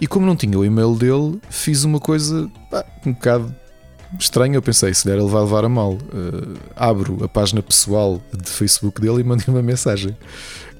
E 0.00 0.06
como 0.06 0.26
não 0.26 0.36
tinha 0.36 0.58
o 0.58 0.64
e-mail 0.64 0.94
dele, 0.94 1.40
fiz 1.50 1.84
uma 1.84 1.98
coisa 1.98 2.50
pá, 2.70 2.84
um 3.06 3.12
bocado 3.12 3.54
estranho, 4.18 4.54
eu 4.54 4.62
pensei, 4.62 4.92
se 4.92 5.06
der 5.06 5.18
ele 5.18 5.28
vai 5.28 5.42
levar 5.42 5.64
a 5.64 5.68
mal. 5.68 5.92
Uh, 5.94 6.58
abro 6.76 7.24
a 7.24 7.28
página 7.28 7.62
pessoal 7.62 8.20
de 8.32 8.50
Facebook 8.50 9.00
dele 9.00 9.20
e 9.20 9.24
mandei 9.24 9.46
uma 9.48 9.62
mensagem. 9.62 10.16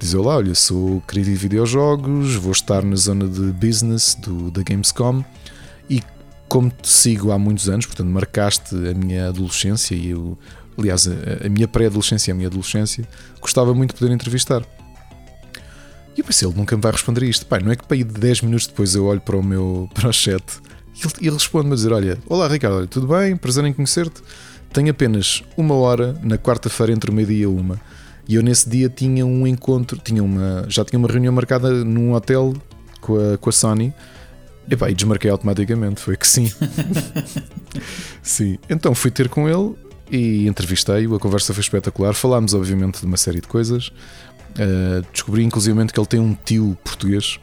Diz 0.02 0.14
lá, 0.14 0.36
olha, 0.36 0.52
sou 0.52 1.00
querido 1.02 1.30
de 1.30 1.36
videojogos, 1.36 2.34
vou 2.34 2.50
estar 2.50 2.82
na 2.82 2.96
zona 2.96 3.28
de 3.28 3.52
business 3.52 4.16
do, 4.16 4.50
da 4.50 4.60
Gamescom 4.60 5.24
e 5.88 6.02
como 6.48 6.70
te 6.70 6.88
sigo 6.88 7.30
há 7.30 7.38
muitos 7.38 7.68
anos, 7.68 7.86
portanto 7.86 8.08
marcaste 8.08 8.74
a 8.74 8.94
minha 8.94 9.28
adolescência 9.28 9.94
e 9.94 10.10
eu, 10.10 10.36
aliás, 10.76 11.06
a, 11.06 11.46
a 11.46 11.48
minha 11.48 11.68
pré-adolescência 11.68 12.30
e 12.30 12.32
a 12.32 12.34
minha 12.34 12.48
adolescência, 12.48 13.06
gostava 13.40 13.72
muito 13.72 13.94
de 13.94 14.00
poder 14.00 14.12
entrevistar. 14.12 14.64
E 16.16 16.20
eu 16.20 16.24
pensei, 16.24 16.48
ele 16.48 16.56
nunca 16.56 16.74
me 16.74 16.82
vai 16.82 16.90
responder 16.90 17.22
isto. 17.22 17.46
Pai, 17.46 17.60
não 17.60 17.70
é 17.70 17.76
que 17.76 17.86
para 17.86 17.96
ir 17.96 18.02
10 18.02 18.40
minutos 18.40 18.66
depois 18.66 18.96
eu 18.96 19.06
olho 19.06 19.20
para 19.20 19.36
o 19.36 19.42
meu 19.42 19.88
para 19.94 20.08
o 20.08 20.12
chat 20.12 20.42
e 21.20 21.28
ele 21.28 21.36
responde-me 21.36 21.74
a 21.74 21.76
dizer: 21.76 21.92
Olha, 21.92 22.18
olá 22.26 22.48
Ricardo, 22.48 22.78
olha, 22.78 22.88
tudo 22.88 23.06
bem? 23.06 23.36
Prazer 23.36 23.64
em 23.64 23.72
conhecer-te. 23.72 24.20
Tenho 24.72 24.90
apenas 24.90 25.44
uma 25.56 25.76
hora 25.76 26.18
na 26.24 26.36
quarta-feira 26.36 26.92
entre 26.92 27.08
o 27.08 27.14
meio-dia 27.14 27.44
e 27.44 27.46
uma. 27.46 27.80
E 28.28 28.36
eu 28.36 28.42
nesse 28.42 28.68
dia 28.68 28.88
tinha 28.88 29.26
um 29.26 29.46
encontro, 29.46 29.98
tinha 30.02 30.22
uma, 30.22 30.64
já 30.68 30.84
tinha 30.84 30.98
uma 30.98 31.08
reunião 31.08 31.32
marcada 31.32 31.84
num 31.84 32.12
hotel 32.12 32.54
com 33.00 33.16
a, 33.16 33.38
com 33.38 33.50
a 33.50 33.52
Sony. 33.52 33.92
Epá, 34.70 34.88
e 34.90 34.94
desmarquei 34.94 35.30
automaticamente, 35.30 36.00
foi 36.00 36.16
que 36.16 36.26
sim. 36.26 36.50
sim. 38.22 38.58
Então 38.70 38.94
fui 38.94 39.10
ter 39.10 39.28
com 39.28 39.48
ele 39.48 39.74
e 40.10 40.46
entrevistei-o, 40.46 41.14
a 41.14 41.18
conversa 41.18 41.52
foi 41.52 41.62
espetacular. 41.62 42.14
Falámos, 42.14 42.54
obviamente, 42.54 43.00
de 43.00 43.06
uma 43.06 43.16
série 43.16 43.40
de 43.40 43.48
coisas. 43.48 43.88
Uh, 44.52 45.04
descobri, 45.12 45.42
inclusive, 45.42 45.86
que 45.86 45.98
ele 45.98 46.06
tem 46.06 46.20
um 46.20 46.34
tio 46.34 46.76
português 46.84 47.40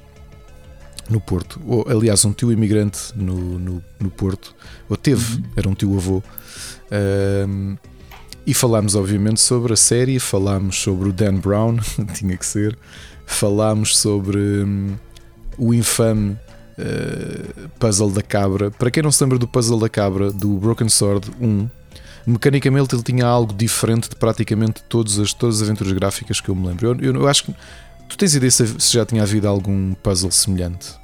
no 1.10 1.20
Porto, 1.20 1.60
ou 1.66 1.86
aliás, 1.90 2.24
um 2.24 2.32
tio 2.32 2.52
imigrante 2.52 3.12
no, 3.16 3.58
no, 3.58 3.84
no 4.00 4.12
Porto, 4.12 4.56
ou 4.88 4.96
teve, 4.96 5.38
uhum. 5.38 5.44
era 5.56 5.68
um 5.68 5.74
tio 5.74 5.98
avô. 5.98 6.24
Um, 7.48 7.76
e 8.50 8.54
falámos, 8.56 8.95
obviamente, 8.95 9.39
sobre 9.39 9.74
a 9.74 9.76
série, 9.76 10.18
falámos 10.18 10.80
sobre 10.80 11.10
o 11.10 11.14
Dan 11.14 11.36
Brown, 11.36 11.78
tinha 12.18 12.36
que 12.36 12.43
ser, 12.43 12.76
falámos 13.24 13.95
sobre 13.95 14.39
um, 14.39 14.95
o 15.56 15.72
infame 15.72 16.32
uh, 16.32 17.70
Puzzle 17.78 18.10
da 18.10 18.24
Cabra. 18.24 18.72
Para 18.72 18.89
quem 18.89 19.04
não 19.04 19.12
se 19.12 19.24
lembra 19.24 19.38
do 19.38 19.47
Puzzle 19.47 19.80
da 19.80 19.88
Cabra, 19.88 20.34
do 20.34 20.50
Broken 20.58 20.89
Sword 20.89 21.30
1, 21.39 21.70
mecanicamente 22.26 22.95
ele 22.95 23.04
tinha 23.04 23.28
algo 23.28 23.54
diferente 23.54 24.10
de 24.10 24.16
praticamente 24.16 24.82
todas 24.89 25.20
as, 25.20 25.32
todas 25.32 25.58
as 25.58 25.68
aventuras 25.68 25.93
gráficas 25.93 26.41
que 26.41 26.50
eu 26.50 26.56
me 26.56 26.66
lembro. 26.66 26.88
Eu, 26.88 27.14
eu, 27.14 27.22
eu 27.22 27.28
acho 27.28 27.43
que. 27.43 27.56
Tu 28.08 28.18
tens 28.18 28.34
ideia 28.34 28.50
se 28.50 28.66
já 28.91 29.06
tinha 29.06 29.22
havido 29.22 29.47
algum 29.47 29.93
puzzle 29.93 30.32
semelhante? 30.32 30.97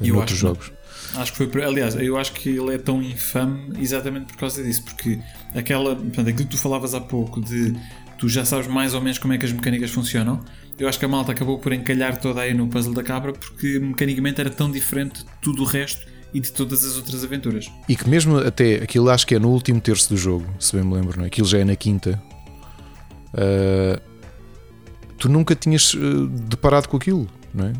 em 0.00 0.12
outros 0.12 0.38
jogos. 0.38 0.72
Acho 1.18 1.32
que 1.32 1.46
foi, 1.46 1.64
aliás, 1.64 1.96
eu 1.96 2.16
acho 2.16 2.32
que 2.32 2.48
ele 2.48 2.74
é 2.74 2.78
tão 2.78 3.02
infame 3.02 3.72
exatamente 3.80 4.26
por 4.26 4.36
causa 4.36 4.62
disso, 4.62 4.84
porque 4.84 5.18
aquela, 5.54 5.96
portanto, 5.96 6.28
aquilo 6.28 6.44
que 6.44 6.56
tu 6.56 6.58
falavas 6.58 6.94
há 6.94 7.00
pouco 7.00 7.40
de 7.40 7.74
tu 8.18 8.28
já 8.28 8.44
sabes 8.44 8.66
mais 8.66 8.94
ou 8.94 9.00
menos 9.00 9.18
como 9.18 9.32
é 9.32 9.38
que 9.38 9.44
as 9.44 9.52
mecânicas 9.52 9.90
funcionam. 9.90 10.40
Eu 10.78 10.88
acho 10.88 10.98
que 10.98 11.04
a 11.04 11.08
malta 11.08 11.32
acabou 11.32 11.58
por 11.58 11.72
encalhar 11.72 12.20
toda 12.20 12.40
aí 12.40 12.54
no 12.54 12.68
puzzle 12.68 12.94
da 12.94 13.02
cabra 13.02 13.32
porque 13.32 13.78
mecanicamente 13.80 14.40
era 14.40 14.50
tão 14.50 14.70
diferente 14.70 15.20
de 15.20 15.30
tudo 15.40 15.62
o 15.62 15.64
resto 15.64 16.06
e 16.32 16.40
de 16.40 16.52
todas 16.52 16.84
as 16.84 16.96
outras 16.96 17.24
aventuras. 17.24 17.70
E 17.88 17.96
que 17.96 18.08
mesmo 18.08 18.38
até 18.38 18.76
aquilo 18.76 19.08
acho 19.10 19.26
que 19.26 19.34
é 19.34 19.38
no 19.38 19.48
último 19.48 19.80
terço 19.80 20.10
do 20.10 20.16
jogo, 20.16 20.46
se 20.58 20.76
bem 20.76 20.84
me 20.84 20.94
lembro, 20.94 21.16
não 21.18 21.24
é? 21.24 21.28
Aquilo 21.28 21.48
já 21.48 21.58
é 21.58 21.64
na 21.64 21.74
quinta. 21.74 22.22
Uh, 23.32 24.00
tu 25.16 25.28
nunca 25.28 25.54
tinhas 25.54 25.94
uh, 25.94 26.26
deparado 26.26 26.88
com 26.88 26.96
aquilo. 26.96 27.26
É? 27.64 27.72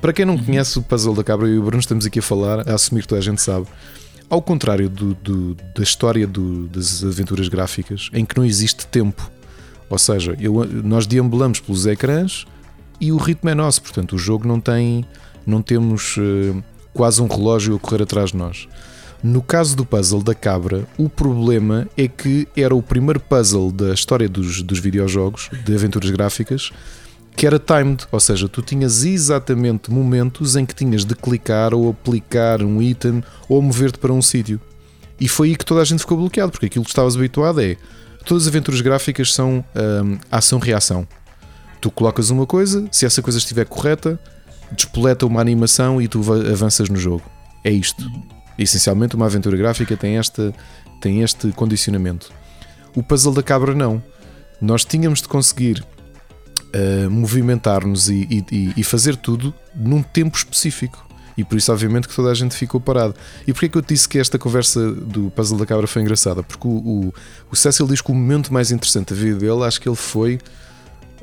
Para 0.00 0.12
quem 0.12 0.24
não 0.24 0.38
conhece 0.38 0.78
o 0.78 0.82
Puzzle 0.82 1.14
da 1.14 1.24
Cabra, 1.24 1.48
e 1.48 1.58
o 1.58 1.62
Bruno 1.62 1.80
estamos 1.80 2.06
aqui 2.06 2.18
a 2.18 2.22
falar, 2.22 2.68
a 2.68 2.74
assumir 2.74 3.02
que 3.02 3.08
toda 3.08 3.20
a 3.20 3.24
gente 3.24 3.40
sabe. 3.40 3.66
Ao 4.28 4.40
contrário 4.40 4.88
do, 4.88 5.14
do, 5.14 5.54
da 5.74 5.82
história 5.82 6.26
do, 6.26 6.66
das 6.68 7.04
aventuras 7.04 7.48
gráficas, 7.48 8.08
em 8.12 8.24
que 8.24 8.36
não 8.36 8.44
existe 8.44 8.86
tempo. 8.86 9.30
Ou 9.88 9.98
seja, 9.98 10.36
eu, 10.40 10.64
nós 10.82 11.06
deambulamos 11.06 11.60
pelos 11.60 11.86
ecrãs 11.86 12.46
e 13.00 13.12
o 13.12 13.16
ritmo 13.16 13.50
é 13.50 13.54
nosso. 13.54 13.82
Portanto, 13.82 14.16
o 14.16 14.18
jogo 14.18 14.46
não 14.46 14.60
tem. 14.60 15.04
Não 15.46 15.60
temos 15.60 16.16
uh, 16.16 16.62
quase 16.94 17.20
um 17.20 17.26
relógio 17.26 17.76
a 17.76 17.78
correr 17.78 18.02
atrás 18.02 18.30
de 18.30 18.36
nós. 18.36 18.66
No 19.22 19.42
caso 19.42 19.76
do 19.76 19.84
puzzle 19.84 20.22
da 20.22 20.34
cabra, 20.34 20.86
o 20.98 21.08
problema 21.08 21.88
é 21.96 22.06
que 22.06 22.46
era 22.56 22.74
o 22.74 22.82
primeiro 22.82 23.18
puzzle 23.18 23.72
da 23.72 23.92
história 23.92 24.28
dos, 24.28 24.62
dos 24.62 24.78
videojogos, 24.78 25.48
de 25.64 25.74
aventuras 25.74 26.10
gráficas, 26.10 26.70
que 27.36 27.46
era 27.46 27.58
timed, 27.58 28.06
ou 28.12 28.20
seja, 28.20 28.48
tu 28.48 28.62
tinhas 28.62 29.04
exatamente 29.04 29.90
momentos 29.90 30.56
em 30.56 30.64
que 30.64 30.74
tinhas 30.74 31.04
de 31.04 31.14
clicar 31.14 31.74
ou 31.74 31.90
aplicar 31.90 32.62
um 32.62 32.80
item 32.80 33.22
ou 33.48 33.60
mover-te 33.60 33.98
para 33.98 34.12
um 34.12 34.22
sítio. 34.22 34.60
E 35.20 35.28
foi 35.28 35.48
aí 35.48 35.56
que 35.56 35.64
toda 35.64 35.80
a 35.80 35.84
gente 35.84 36.00
ficou 36.00 36.16
bloqueado, 36.16 36.52
porque 36.52 36.66
aquilo 36.66 36.84
que 36.84 36.90
estavas 36.90 37.16
habituado 37.16 37.60
é 37.60 37.76
todas 38.24 38.44
as 38.44 38.48
aventuras 38.48 38.80
gráficas 38.80 39.32
são 39.32 39.64
hum, 40.04 40.18
ação-reação. 40.30 41.06
Tu 41.80 41.90
colocas 41.90 42.30
uma 42.30 42.46
coisa, 42.46 42.86
se 42.90 43.04
essa 43.04 43.20
coisa 43.20 43.38
estiver 43.38 43.66
correta, 43.66 44.18
despoleta 44.72 45.26
uma 45.26 45.40
animação 45.40 46.00
e 46.00 46.08
tu 46.08 46.20
avanças 46.50 46.88
no 46.88 46.96
jogo. 46.96 47.22
É 47.62 47.70
isto. 47.70 48.04
Essencialmente, 48.58 49.16
uma 49.16 49.26
aventura 49.26 49.56
gráfica 49.56 49.96
tem, 49.96 50.16
esta, 50.16 50.54
tem 51.00 51.22
este 51.22 51.50
condicionamento. 51.52 52.32
O 52.94 53.02
puzzle 53.02 53.34
da 53.34 53.42
cabra, 53.42 53.74
não. 53.74 54.02
Nós 54.60 54.84
tínhamos 54.84 55.20
de 55.20 55.28
conseguir 55.28 55.84
uh, 56.74 57.10
movimentar-nos 57.10 58.08
e, 58.08 58.44
e, 58.50 58.72
e, 58.76 58.84
fazer 58.84 59.16
tudo 59.16 59.54
num 59.74 60.02
tempo 60.02 60.36
específico. 60.36 61.04
E 61.36 61.42
por 61.42 61.58
isso, 61.58 61.72
obviamente, 61.72 62.06
que 62.06 62.14
toda 62.14 62.30
a 62.30 62.34
gente 62.34 62.54
ficou 62.54 62.80
parado. 62.80 63.14
E 63.46 63.52
porquê 63.52 63.68
que 63.68 63.78
eu 63.78 63.82
disse 63.82 64.08
que 64.08 64.18
esta 64.18 64.38
conversa 64.38 64.92
do 64.92 65.30
puzzle 65.30 65.58
da 65.58 65.66
cabra 65.66 65.86
foi 65.86 66.02
engraçada? 66.02 66.42
Porque 66.42 66.66
o, 66.66 66.70
o, 66.70 67.14
o 67.50 67.56
Cecil 67.56 67.86
diz 67.88 68.00
que 68.00 68.10
o 68.10 68.14
momento 68.14 68.52
mais 68.52 68.70
interessante 68.70 69.12
da 69.12 69.20
vida 69.20 69.38
dele, 69.38 69.64
acho 69.64 69.80
que 69.80 69.88
ele 69.88 69.96
foi 69.96 70.38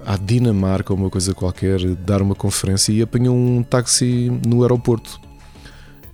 à 0.06 0.18
Dinamarca 0.18 0.92
ou 0.92 1.00
uma 1.00 1.10
coisa 1.10 1.34
qualquer, 1.34 1.80
dar 1.96 2.22
uma 2.22 2.36
conferência 2.36 2.92
e 2.92 3.02
apanhou 3.02 3.36
um 3.36 3.64
táxi 3.64 4.30
no 4.46 4.64
aeroporto. 4.64 5.20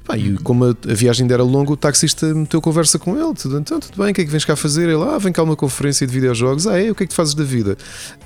Pá, 0.07 0.17
e 0.17 0.37
como 0.37 0.63
a, 0.63 0.69
a, 0.69 0.93
viagem 0.93 1.23
ainda 1.23 1.33
era 1.33 1.43
longa, 1.43 1.73
o 1.73 1.75
taxista 1.75 2.33
meteu 2.33 2.61
conversa 2.61 2.97
com 2.97 3.19
ele. 3.19 3.33
Tudo, 3.33 3.59
então, 3.59 3.77
tudo 3.77 4.01
bem, 4.01 4.11
o 4.11 4.13
que 4.13 4.21
é 4.21 4.25
que 4.25 4.31
vens 4.31 4.45
cá 4.45 4.55
fazer? 4.55 4.87
Ele, 4.87 5.03
ah, 5.03 5.17
vem 5.17 5.33
cá 5.33 5.43
uma 5.43 5.55
conferência 5.55 6.07
de 6.07 6.13
videojogos. 6.13 6.65
Ah, 6.65 6.81
é? 6.81 6.89
O 6.89 6.95
que 6.95 7.03
é 7.03 7.05
que 7.05 7.11
tu 7.11 7.15
fazes 7.15 7.33
da 7.33 7.43
vida? 7.43 7.77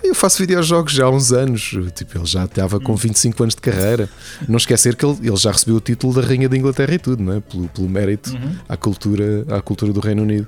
Eu 0.04 0.14
faço 0.14 0.38
videojogos 0.38 0.94
já 0.94 1.06
há 1.06 1.10
uns 1.10 1.34
anos. 1.34 1.76
Tipo, 1.96 2.20
ele 2.20 2.26
já 2.28 2.46
estava 2.46 2.80
com 2.80 2.96
25 2.96 3.42
anos 3.42 3.56
de 3.56 3.62
carreira. 3.62 4.08
Não 4.48 4.58
esquecer 4.58 4.96
que 4.96 5.04
ele, 5.04 5.18
ele 5.24 5.36
já 5.38 5.52
recebeu 5.52 5.78
o 5.78 5.82
título 5.82 6.14
da 6.14 6.22
Rainha 6.22 6.48
da 6.48 6.56
Inglaterra 6.56 6.94
e 6.94 7.00
tudo, 7.00 7.24
não 7.24 7.34
é? 7.34 7.40
pelo, 7.40 7.68
pelo 7.70 7.90
mérito 7.90 8.32
uhum. 8.32 8.56
à, 8.70 8.78
cultura, 8.78 9.44
à 9.50 9.60
cultura 9.60 9.92
do 9.92 10.00
Reino 10.00 10.22
Unido. 10.22 10.48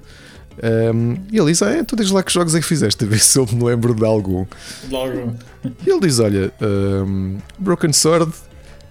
Um, 0.62 1.18
e 1.32 1.40
ele 1.40 1.48
diz: 1.48 1.64
Ah, 1.64 1.72
é, 1.72 1.84
tu 1.84 1.96
diz 1.96 2.12
lá 2.12 2.22
que 2.22 2.32
jogos 2.32 2.54
é 2.54 2.60
que 2.60 2.66
fizeste, 2.68 3.04
a 3.04 3.08
ver 3.08 3.18
se 3.18 3.40
eu 3.40 3.48
me 3.52 3.64
lembro 3.64 3.96
de 3.96 4.06
algum. 4.06 4.46
Logo. 4.92 5.34
E 5.66 5.90
ele 5.90 6.00
diz: 6.02 6.20
Olha, 6.20 6.54
um, 6.62 7.38
Broken 7.58 7.92
Sword 7.92 8.32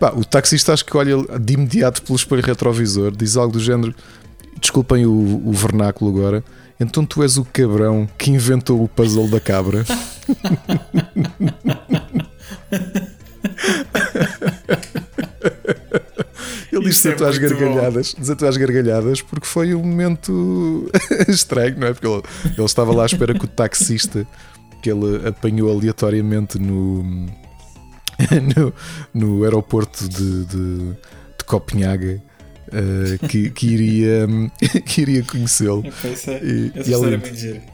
Pá, 0.03 0.13
o 0.17 0.25
taxista 0.25 0.73
acho 0.73 0.85
que 0.85 0.97
olha 0.97 1.15
de 1.39 1.55
imediato 1.55 2.03
pelo 2.03 2.17
espelho 2.17 2.43
retrovisor, 2.43 3.13
diz 3.13 3.37
algo 3.37 3.53
do 3.53 3.61
género. 3.61 3.95
Desculpem 4.61 5.07
o, 5.07 5.13
o 5.47 5.53
vernáculo 5.53 6.11
agora. 6.11 6.43
Então 6.81 7.07
tu 7.07 7.23
és 7.23 7.37
o 7.37 7.45
cabrão 7.45 8.09
que 8.19 8.29
inventou 8.29 8.83
o 8.83 8.89
puzzle 8.89 9.29
da 9.31 9.39
cabra. 9.39 9.85
Ele 16.73 16.85
diz 16.85 17.01
desatou 17.01 17.29
às 17.29 17.39
gargalhadas, 17.39 18.15
desatou 18.19 18.49
às 18.49 18.57
gargalhadas 18.57 19.23
porque 19.23 19.47
foi 19.47 19.73
um 19.73 19.85
momento 19.85 20.91
estranho, 21.29 21.79
não 21.79 21.87
é? 21.87 21.93
Porque 21.93 22.09
ele, 22.09 22.23
ele 22.59 22.65
estava 22.65 22.93
lá 22.93 23.05
à 23.05 23.07
espera 23.07 23.35
que 23.35 23.45
o 23.45 23.49
taxista 23.49 24.27
que 24.83 24.91
ele 24.91 25.29
apanhou 25.29 25.71
aleatoriamente 25.71 26.59
no, 26.59 27.05
no, 28.57 28.73
no 29.13 29.45
aeroporto 29.45 30.09
de, 30.09 30.45
de, 30.45 30.79
de 31.39 31.45
Copenhague. 31.47 32.21
Uh, 32.69 33.29
que, 33.29 33.51
que, 33.51 33.67
iria, 33.67 34.27
que 34.87 35.03
iria 35.03 35.23
conhecê-lo. 35.23 35.85
É, 35.85 36.41
e, 36.43 36.73
e 36.87 36.95
além, 36.95 37.21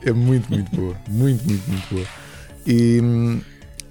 é 0.03 0.13
muito, 0.13 0.51
muito 0.51 0.75
boa. 0.75 0.97
Muito, 1.09 1.45
muito, 1.45 1.71
muito 1.71 1.95
boa. 1.95 2.07
E, 2.67 3.01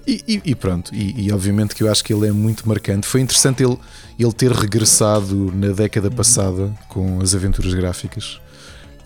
e, 0.06 0.40
e 0.42 0.54
pronto, 0.54 0.94
e, 0.94 1.26
e, 1.26 1.32
obviamente 1.32 1.74
que 1.74 1.82
eu 1.82 1.90
acho 1.90 2.04
que 2.04 2.12
ele 2.12 2.26
é 2.26 2.32
muito 2.32 2.68
marcante. 2.68 3.06
Foi 3.06 3.20
interessante 3.20 3.62
ele, 3.62 3.78
ele 4.18 4.32
ter 4.32 4.52
regressado 4.52 5.52
na 5.54 5.68
década 5.68 6.10
passada 6.10 6.74
com 6.88 7.20
as 7.20 7.34
aventuras 7.34 7.72
gráficas. 7.74 8.40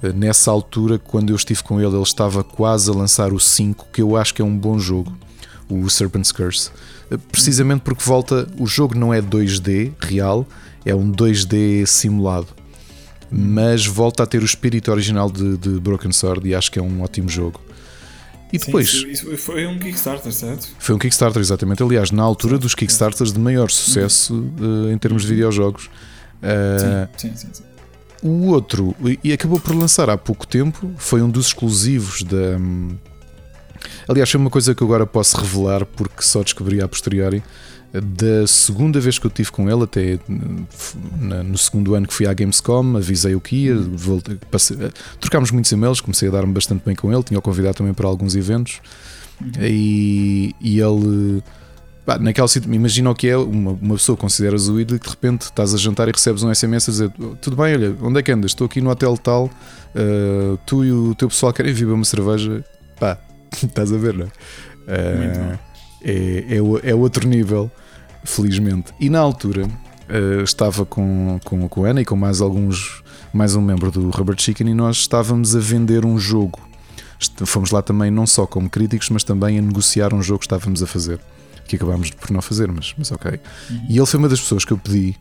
Eh, 0.03 0.13
nessa 0.13 0.51
altura, 0.51 0.99
quando 0.99 1.31
eu 1.31 1.37
estive 1.37 1.63
com 1.63 1.81
ele, 1.81 1.95
ele 1.95 2.03
estava 2.03 2.45
quase 2.45 2.91
a 2.91 2.95
lançar 2.95 3.33
o 3.33 3.41
5, 3.41 3.89
que 3.93 4.03
eu 4.03 4.17
acho 4.17 4.35
que 4.35 4.43
é 4.43 4.45
um 4.45 4.57
bom 4.57 4.79
jogo, 4.79 5.17
o 5.69 5.89
Serpent's 5.89 6.31
Curse 6.31 6.71
precisamente 7.31 7.81
porque 7.81 8.03
volta. 8.05 8.49
O 8.59 8.67
jogo 8.67 8.97
não 8.97 9.13
é 9.13 9.21
2D 9.21 9.93
real, 10.01 10.47
é 10.85 10.95
um 10.95 11.11
2D 11.11 11.87
simulado. 11.87 12.49
Mas 13.31 13.87
volta 13.87 14.23
a 14.23 14.27
ter 14.27 14.43
o 14.43 14.45
espírito 14.45 14.91
original 14.91 15.31
de, 15.31 15.57
de 15.57 15.81
Broken 15.81 16.13
Sword 16.13 16.47
e 16.47 16.55
acho 16.55 16.71
que 16.71 16.79
é 16.79 16.83
um 16.83 17.03
ótimo 17.03 17.29
jogo. 17.29 17.61
E 18.53 18.59
depois. 18.59 18.91
Sim, 18.91 19.09
isso, 19.09 19.37
foi 19.39 19.67
um 19.67 19.79
Kickstarter, 19.79 20.31
certo? 20.31 20.69
Foi 20.79 20.95
um 20.95 20.99
Kickstarter, 20.99 21.41
exatamente. 21.41 21.83
Aliás, 21.83 22.11
na 22.11 22.23
altura 22.23 22.59
dos 22.59 22.75
Kickstarters 22.75 23.33
de 23.33 23.41
maior 23.41 23.71
sucesso 23.71 24.35
uh, 24.61 24.91
em 24.93 24.99
termos 24.99 25.23
de 25.23 25.29
videojogos. 25.29 25.87
Uh, 26.43 27.09
sim, 27.17 27.33
sim, 27.35 27.49
sim, 27.51 27.63
O 28.23 28.49
outro, 28.49 28.95
e 29.25 29.33
acabou 29.33 29.59
por 29.59 29.75
lançar 29.75 30.11
há 30.11 30.19
pouco 30.19 30.47
tempo, 30.47 30.93
foi 30.99 31.23
um 31.23 31.31
dos 31.31 31.47
exclusivos 31.47 32.23
da. 32.23 32.59
Aliás, 34.09 34.31
foi 34.31 34.41
uma 34.41 34.51
coisa 34.51 34.75
que 34.75 34.83
agora 34.83 35.07
posso 35.07 35.37
revelar 35.37 35.87
porque 35.87 36.23
só 36.23 36.43
descobri 36.43 36.81
a 36.81 36.89
posteriori. 36.89 37.43
Da 37.93 38.47
segunda 38.47 38.99
vez 39.01 39.19
que 39.19 39.27
eu 39.27 39.31
tive 39.31 39.51
com 39.51 39.69
ele, 39.69 39.83
até 39.83 40.19
no 40.27 41.59
segundo 41.59 41.95
ano 41.95 42.07
que 42.07 42.15
fui 42.15 42.27
à 42.27 42.33
Gamescom, 42.33 42.97
avisei 42.97 43.35
o 43.35 43.41
que 43.41 43.67
ia, 43.67 43.77
voltei, 43.77 44.39
passei, 44.51 44.79
trocámos 45.21 45.51
muitos 45.51 45.71
e-mails, 45.73 46.01
comecei 46.01 46.29
a 46.29 46.33
dar-me 46.33 46.55
bastante 46.55 46.83
bem 46.87 46.97
com 46.97 47.13
ele, 47.13 47.23
tinha 47.23 47.39
o 47.39 47.43
convidado 47.43 47.77
também 47.77 47.93
para 47.93 48.09
alguns 48.09 48.35
eventos 48.35 48.81
uhum. 49.39 49.51
e, 49.61 50.55
e 50.59 50.81
ele. 50.81 51.43
Pá, 52.07 52.19
naquela 52.19 52.49
imagina 52.67 53.11
o 53.11 53.15
que 53.15 53.29
é 53.29 53.37
uma, 53.37 53.73
uma 53.73 53.95
pessoa 53.95 54.17
consideras 54.17 54.69
o 54.69 54.81
ídolo 54.81 54.97
e 54.97 54.99
de 54.99 55.09
repente 55.09 55.43
estás 55.43 55.75
a 55.75 55.77
jantar 55.77 56.09
e 56.09 56.13
recebes 56.13 56.43
um 56.43 56.53
SMS 56.53 56.89
a 56.89 56.93
dizer: 56.93 57.13
Tudo 57.43 57.57
bem, 57.57 57.75
olha, 57.75 57.95
onde 58.01 58.19
é 58.19 58.23
que 58.23 58.33
andas? 58.33 58.53
Estou 58.53 58.65
aqui 58.65 58.81
no 58.81 58.89
hotel 58.89 59.19
tal, 59.19 59.45
uh, 59.45 60.59
tu 60.65 60.83
e 60.83 60.91
o 60.91 61.15
teu 61.15 61.29
pessoal 61.29 61.53
querem 61.53 61.75
vir 61.75 61.87
uma 61.87 62.05
cerveja. 62.05 62.65
Pá, 62.99 63.19
Estás 63.63 63.93
a 63.93 63.97
ver, 63.97 64.15
não 64.15 64.27
é? 64.27 64.29
Uh, 64.29 65.59
é, 66.05 66.57
é, 66.57 66.91
é, 66.91 66.95
outro 66.95 67.29
nível, 67.29 67.71
felizmente. 68.25 68.93
E 68.99 69.09
na 69.09 69.21
altura 69.21 69.67
uh, 69.67 70.43
estava 70.43 70.85
com, 70.85 71.39
com, 71.45 71.69
com 71.69 71.85
a 71.85 71.89
Ana 71.89 72.03
e 72.03 72.05
com 72.05 72.17
mais 72.17 72.41
alguns, 72.41 73.03
mais 73.33 73.55
um 73.55 73.61
membro 73.61 73.91
do 73.91 74.11
Robert 74.11 74.41
Chicken 74.41 74.71
e 74.71 74.75
nós 74.75 74.97
estávamos 74.97 75.55
a 75.55 75.61
vender 75.61 76.05
um 76.05 76.19
jogo. 76.19 76.59
Fomos 77.45 77.71
lá 77.71 77.81
também 77.83 78.11
não 78.11 78.27
só 78.27 78.47
como 78.47 78.69
críticos, 78.69 79.09
mas 79.11 79.23
também 79.23 79.59
a 79.59 79.63
negociar 79.63 80.13
um 80.13 80.23
jogo 80.23 80.41
que 80.41 80.47
estávamos 80.47 80.83
a 80.83 80.87
fazer. 80.87 81.21
Que 81.69 81.77
acabámos 81.77 82.11
por 82.11 82.33
não 82.33 82.43
fazer, 82.43 82.71
mas, 82.73 82.93
mas 82.99 83.13
ok. 83.13 83.39
Uhum. 83.71 83.87
E 83.89 83.97
ele 83.97 84.07
foi 84.07 84.19
uma 84.19 84.29
das 84.29 84.41
pessoas 84.41 84.65
que 84.65 84.73
eu 84.73 84.79
pedi 84.79 85.17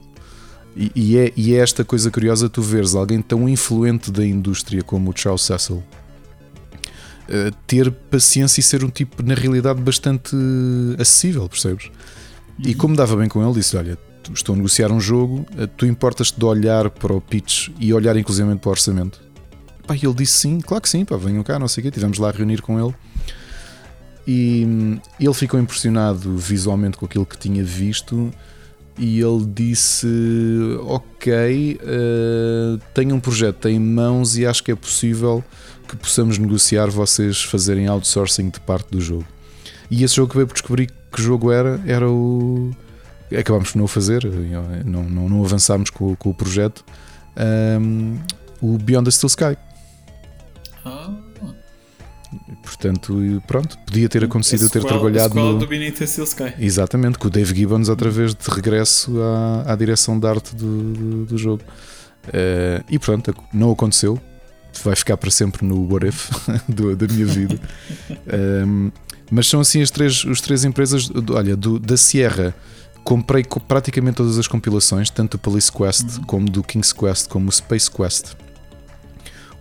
e, 0.76 0.92
e, 0.96 1.18
é, 1.18 1.34
e 1.36 1.56
é 1.56 1.60
esta 1.60 1.84
coisa 1.84 2.10
curiosa 2.10 2.50
tu 2.50 2.62
veres 2.62 2.96
alguém 2.96 3.22
tão 3.22 3.48
influente 3.48 4.12
da 4.12 4.26
indústria 4.26 4.82
como 4.82 5.12
o 5.12 5.14
Charles 5.16 5.42
Cecil 5.42 5.84
eh, 7.32 7.52
ter 7.66 7.90
paciência 7.90 8.60
e 8.60 8.64
ser 8.64 8.84
um 8.84 8.90
tipo, 8.90 9.24
na 9.24 9.34
realidade, 9.34 9.82
bastante 9.82 10.36
acessível, 11.00 11.48
percebes? 11.48 11.86
Uhum. 11.86 12.66
E 12.66 12.76
como 12.76 12.96
dava 12.96 13.16
bem 13.16 13.30
com 13.30 13.42
ele, 13.44 13.54
disse: 13.54 13.78
Olha, 13.78 13.98
estou 14.34 14.54
a 14.54 14.58
negociar 14.58 14.92
um 14.92 15.00
jogo, 15.00 15.46
eh, 15.58 15.66
tu 15.66 15.86
importas-te 15.86 16.38
de 16.38 16.46
olhar 16.46 16.90
para 16.90 17.14
o 17.14 17.22
pitch 17.22 17.70
e 17.80 17.94
olhar 17.94 18.18
inclusivamente 18.18 18.60
para 18.60 18.70
o 18.70 18.72
orçamento? 18.72 19.22
Pá, 19.88 19.96
e 19.96 20.06
ele 20.06 20.14
disse 20.14 20.34
sim, 20.34 20.60
claro 20.60 20.82
que 20.82 20.90
sim, 20.90 21.06
pá, 21.06 21.16
venham 21.16 21.42
cá, 21.42 21.58
não 21.58 21.68
sei 21.68 21.82
o 21.82 21.84
quê. 21.86 21.92
Tivemos 21.92 22.18
lá 22.18 22.28
a 22.28 22.32
reunir 22.32 22.62
com 22.62 22.80
ele 22.80 22.94
e 24.28 24.66
hum, 24.68 25.00
ele 25.20 25.34
ficou 25.34 25.60
impressionado 25.60 26.38
visualmente 26.38 26.98
com 26.98 27.06
aquilo 27.06 27.26
que 27.26 27.38
tinha 27.38 27.64
visto 27.64 28.32
e 28.98 29.20
ele 29.20 29.46
disse: 29.46 30.08
Ok, 30.82 31.80
uh, 31.82 32.80
tenho 32.94 33.16
um 33.16 33.20
projeto 33.20 33.68
em 33.68 33.80
mãos 33.80 34.38
e 34.38 34.46
acho 34.46 34.64
que 34.64 34.72
é 34.72 34.76
possível 34.76 35.44
que 35.92 35.98
possamos 35.98 36.38
negociar 36.38 36.90
vocês 36.90 37.44
fazerem 37.44 37.88
outsourcing 37.88 38.50
de 38.50 38.62
parte 38.62 38.90
do 38.90 39.02
jogo. 39.02 39.26
E 39.90 40.06
esse 40.06 40.16
jogo 40.16 40.30
que 40.30 40.38
veio 40.38 40.48
por 40.48 40.54
descobrir 40.54 40.90
que 41.12 41.22
jogo 41.22 41.52
era, 41.52 41.82
era 41.86 42.10
o. 42.10 42.72
Acabámos 43.38 43.72
por 43.72 43.78
não 43.78 43.86
o 43.86 43.88
fazer, 43.88 44.26
não, 44.86 45.04
não, 45.04 45.30
não 45.30 45.44
avançámos 45.44 45.90
com, 45.90 46.16
com 46.16 46.30
o 46.30 46.34
projeto. 46.34 46.84
Um, 47.82 48.18
o 48.62 48.78
Beyond 48.78 49.06
the 49.06 49.12
Steel 49.12 49.28
Sky. 49.28 49.58
Ah. 50.86 51.14
Portanto, 52.64 53.44
pronto, 53.46 53.78
podia 53.80 54.08
ter 54.08 54.24
acontecido 54.24 54.64
eu 54.64 54.70
ter 54.70 54.84
trabalhado 54.86 55.36
no. 55.36 55.60
do 55.60 55.68
Benito 55.68 56.06
Steel 56.08 56.24
Sky. 56.26 56.54
Exatamente, 56.58 57.20
com 57.20 57.28
o 57.28 57.30
Dave 57.30 57.54
Gibbons 57.54 57.90
outra 57.90 58.10
vez 58.10 58.34
de 58.34 58.50
regresso 58.50 59.22
à, 59.22 59.74
à 59.74 59.76
direção 59.76 60.18
de 60.18 60.26
arte 60.26 60.56
do, 60.56 60.94
do, 60.94 61.26
do 61.26 61.38
jogo. 61.38 61.64
Uh, 62.28 62.84
e 62.90 62.98
pronto, 62.98 63.36
não 63.54 63.72
aconteceu 63.72 64.22
vai 64.84 64.96
ficar 64.96 65.18
para 65.18 65.32
sempre 65.32 65.66
no 65.66 65.92
What 65.92 66.08
If 66.08 66.30
do, 66.68 66.96
da 66.96 67.08
minha 67.08 67.26
vida. 67.26 67.60
um, 68.66 68.92
mas 69.30 69.48
são 69.48 69.62
assim 69.62 69.82
as 69.82 69.90
três, 69.90 70.26
as 70.30 70.42
três 70.42 70.66
empresas. 70.66 71.10
Olha, 71.30 71.56
do, 71.56 71.80
da 71.80 71.96
Sierra 71.96 72.54
comprei 73.04 73.44
praticamente 73.68 74.18
todas 74.18 74.38
as 74.38 74.48
compilações, 74.48 75.10
tanto 75.10 75.38
do 75.38 75.40
Police 75.40 75.72
Quest 75.72 76.18
uhum. 76.18 76.24
como 76.24 76.50
do 76.50 76.64
King's 76.64 76.94
Quest, 76.94 77.28
como 77.30 77.50
o 77.50 77.52
Space 77.52 77.90
Quest. 77.90 78.34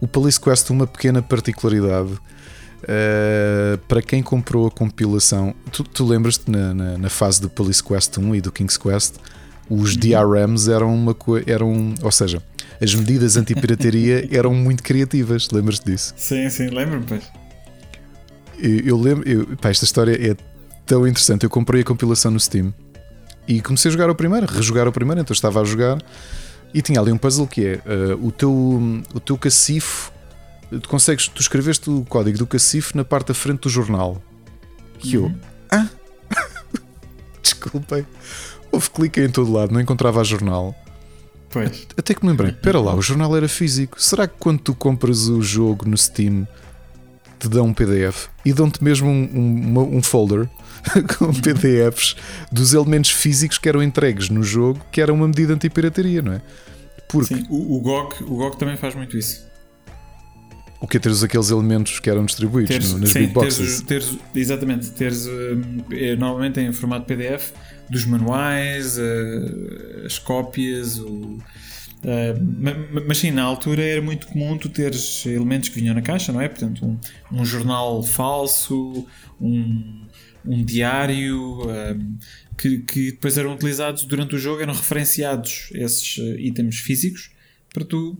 O 0.00 0.08
Police 0.08 0.40
Quest, 0.40 0.70
uma 0.70 0.86
pequena 0.86 1.22
particularidade. 1.22 2.12
Uh, 2.82 3.76
para 3.86 4.00
quem 4.00 4.22
comprou 4.22 4.66
a 4.66 4.70
compilação, 4.70 5.54
tu, 5.70 5.84
tu 5.84 6.04
lembras-te 6.06 6.50
na, 6.50 6.72
na, 6.72 6.98
na, 6.98 7.10
fase 7.10 7.38
do 7.38 7.50
Police 7.50 7.84
Quest 7.84 8.16
1 8.16 8.34
e 8.36 8.40
do 8.40 8.50
King's 8.50 8.78
Quest, 8.78 9.16
os 9.68 9.92
uhum. 9.92 10.00
DRMs 10.00 10.70
eram 10.70 10.94
uma 10.94 11.14
coisa, 11.14 11.44
eram, 11.48 11.94
ou 12.02 12.10
seja, 12.10 12.42
as 12.80 12.94
medidas 12.94 13.36
anti-pirataria 13.36 14.28
eram 14.36 14.54
muito 14.54 14.82
criativas, 14.82 15.48
lembras-te 15.50 15.86
disso? 15.90 16.14
Sim, 16.16 16.48
sim, 16.48 16.68
lembro-me, 16.68 17.04
pois. 17.06 17.24
Eu, 18.58 18.80
eu 18.80 18.96
lembro, 18.98 19.28
eu, 19.28 19.56
pá, 19.56 19.70
esta 19.70 19.84
história 19.84 20.12
é 20.12 20.36
tão 20.86 21.06
interessante. 21.06 21.44
Eu 21.44 21.50
comprei 21.50 21.82
a 21.82 21.84
compilação 21.84 22.30
no 22.30 22.40
Steam 22.40 22.72
e 23.46 23.60
comecei 23.60 23.88
a 23.88 23.92
jogar 23.92 24.10
o 24.10 24.14
primeiro, 24.14 24.46
rejogar 24.46 24.86
o 24.86 24.92
primeiro, 24.92 25.20
então 25.20 25.32
estava 25.32 25.60
a 25.60 25.64
jogar 25.64 25.98
e 26.72 26.82
tinha 26.82 27.00
ali 27.00 27.10
um 27.10 27.18
puzzle 27.18 27.46
que 27.46 27.66
é 27.66 27.80
uh, 27.86 28.26
o 28.26 28.30
teu, 28.30 28.52
o 29.14 29.20
teu 29.20 29.36
cacifo 29.36 30.12
tu 30.78 30.88
consegues, 30.88 31.26
tu 31.26 31.40
escreveste 31.40 31.90
o 31.90 32.04
código 32.04 32.38
do 32.38 32.46
cacifo 32.46 32.96
na 32.96 33.04
parte 33.04 33.28
da 33.28 33.34
frente 33.34 33.62
do 33.62 33.68
jornal. 33.68 34.22
E 35.02 35.14
eu, 35.14 35.24
uhum. 35.24 35.38
ah, 35.70 35.88
desculpem, 37.42 38.06
houve 38.70 38.90
clique 38.90 39.20
em 39.20 39.30
todo 39.30 39.50
lado, 39.50 39.72
não 39.72 39.80
encontrava 39.80 40.20
a 40.20 40.24
jornal. 40.24 40.74
Pois. 41.51 41.88
Até 41.96 42.14
que 42.14 42.24
me 42.24 42.30
lembrei, 42.30 42.53
espera 42.53 42.80
lá, 42.80 42.94
o 42.94 43.03
jornal 43.03 43.36
era 43.36 43.48
físico. 43.48 44.01
Será 44.01 44.28
que 44.28 44.34
quando 44.38 44.61
tu 44.61 44.72
compras 44.72 45.28
o 45.28 45.42
jogo 45.42 45.86
no 45.88 45.96
Steam 45.96 46.46
te 47.40 47.48
dão 47.48 47.66
um 47.66 47.74
PDF 47.74 48.28
e 48.44 48.53
dão-te 48.53 48.82
mesmo 48.84 49.09
um, 49.09 49.78
um, 49.78 49.96
um 49.96 50.03
folder 50.03 50.48
com 51.18 51.32
PDFs 51.32 52.14
dos 52.53 52.72
elementos 52.72 53.11
físicos 53.11 53.59
que 53.59 53.68
eram 53.68 53.82
entregues 53.82 54.28
no 54.28 54.42
jogo, 54.42 54.80
que 54.92 55.01
era 55.01 55.12
uma 55.12 55.26
medida 55.26 55.53
anti-pirataria, 55.53 56.22
não 56.22 56.34
é? 56.34 56.42
Porque... 57.09 57.34
Sim, 57.34 57.46
o, 57.51 57.76
o, 57.76 57.80
GOG, 57.80 58.22
o 58.22 58.36
GOG 58.36 58.57
também 58.57 58.76
faz 58.76 58.94
muito 58.94 59.16
isso. 59.18 59.48
O 60.80 60.86
que 60.86 60.96
é 60.96 61.01
teres 61.01 61.22
aqueles 61.22 61.51
elementos 61.51 61.98
que 61.98 62.09
eram 62.09 62.24
distribuídos 62.24 62.70
teres, 62.70 62.94
nas 62.94 63.11
sim, 63.11 63.20
big 63.20 63.32
boxes? 63.32 63.82
Teres, 63.82 64.09
teres, 64.11 64.18
exatamente, 64.34 64.90
teres 64.92 65.26
é, 65.92 66.16
normalmente 66.16 66.61
em 66.61 66.72
formato 66.72 67.07
PDF 67.07 67.53
dos 67.91 68.05
manuais, 68.05 68.99
uh, 68.99 70.07
as 70.07 70.18
cópias, 70.18 70.99
o, 70.99 71.09
uh, 71.09 71.41
mas 73.07 73.18
sim, 73.18 73.30
na 73.30 73.43
altura 73.43 73.82
era 73.82 74.03
muito 74.03 74.26
comum 74.28 74.57
tu 74.57 74.68
teres 74.68 75.26
elementos 75.26 75.68
que 75.68 75.80
vinham 75.80 75.95
na 75.95 76.03
caixa, 76.03 76.32
não 76.32 76.41
é? 76.41 76.49
Portanto, 76.49 76.84
um, 76.84 77.41
um 77.41 77.45
jornal 77.45 78.03
falso, 78.03 79.07
um, 79.41 80.07
um 80.45 80.64
diário, 80.64 81.59
que, 82.57 82.78
que, 82.78 83.11
depois 83.12 83.36
eram 83.36 83.55
utilizados 83.55 84.05
durante 84.05 84.34
o 84.34 84.38
jogo, 84.38 84.62
eram 84.62 84.72
referenciados 84.72 85.70
esses 85.74 86.16
itens 86.38 86.76
físicos 86.76 87.30
para 87.72 87.84
tu 87.84 88.18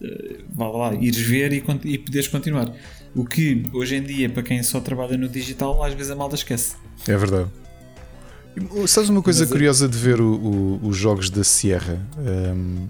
uh, 0.00 0.78
lá, 0.78 0.94
ires 0.94 1.20
ver 1.20 1.52
e, 1.52 1.62
e 1.84 1.98
poderes 1.98 2.28
continuar. 2.28 2.72
O 3.14 3.24
que 3.24 3.64
hoje 3.72 3.96
em 3.96 4.02
dia, 4.02 4.28
para 4.28 4.42
quem 4.42 4.62
só 4.62 4.80
trabalha 4.80 5.16
no 5.16 5.28
digital, 5.28 5.82
às 5.82 5.94
vezes 5.94 6.10
a 6.10 6.16
malta 6.16 6.36
esquece. 6.36 6.76
É 7.08 7.16
verdade. 7.16 7.50
Sabes 8.86 9.08
uma 9.08 9.22
coisa 9.22 9.40
Mas, 9.40 9.50
é- 9.50 9.52
curiosa 9.52 9.88
de 9.88 9.96
ver 9.96 10.20
o, 10.20 10.34
o, 10.34 10.88
os 10.88 10.96
jogos 10.96 11.30
da 11.30 11.44
Sierra? 11.44 11.98
Um, 12.18 12.88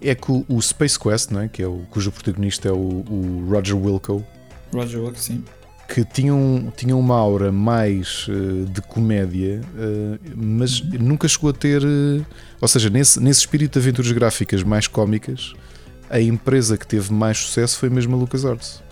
é 0.00 0.14
que 0.14 0.32
o, 0.32 0.44
o, 0.48 0.60
Space 0.60 0.98
Quest, 0.98 1.30
não 1.30 1.40
é? 1.40 1.48
Que 1.48 1.62
é 1.62 1.66
o, 1.66 1.80
cujo 1.90 2.10
protagonista 2.10 2.68
é 2.68 2.72
o, 2.72 3.46
Roger 3.48 3.76
Wilco. 3.76 4.24
Roger 4.72 5.00
Wilco, 5.00 5.18
sim. 5.18 5.44
Que 5.88 6.04
tinha, 6.04 6.32
um, 6.34 6.70
tinha 6.76 6.96
uma 6.96 7.16
aura 7.16 7.50
mais 7.50 8.26
uh, 8.28 8.64
de 8.66 8.80
comédia, 8.80 9.60
uh, 9.74 10.18
mas 10.36 10.80
uhum. 10.80 10.90
nunca 11.00 11.26
chegou 11.26 11.50
a 11.50 11.52
ter. 11.52 11.82
Uh, 11.82 12.24
ou 12.60 12.68
seja, 12.68 12.88
nesse, 12.88 13.20
nesse 13.20 13.40
espírito 13.40 13.72
de 13.72 13.78
aventuras 13.80 14.12
gráficas 14.12 14.62
mais 14.62 14.86
cómicas, 14.86 15.52
a 16.08 16.20
empresa 16.20 16.78
que 16.78 16.86
teve 16.86 17.12
mais 17.12 17.38
sucesso 17.38 17.76
foi 17.76 17.90
mesmo 17.90 18.16
a 18.16 18.18
LucasArts. 18.18 18.82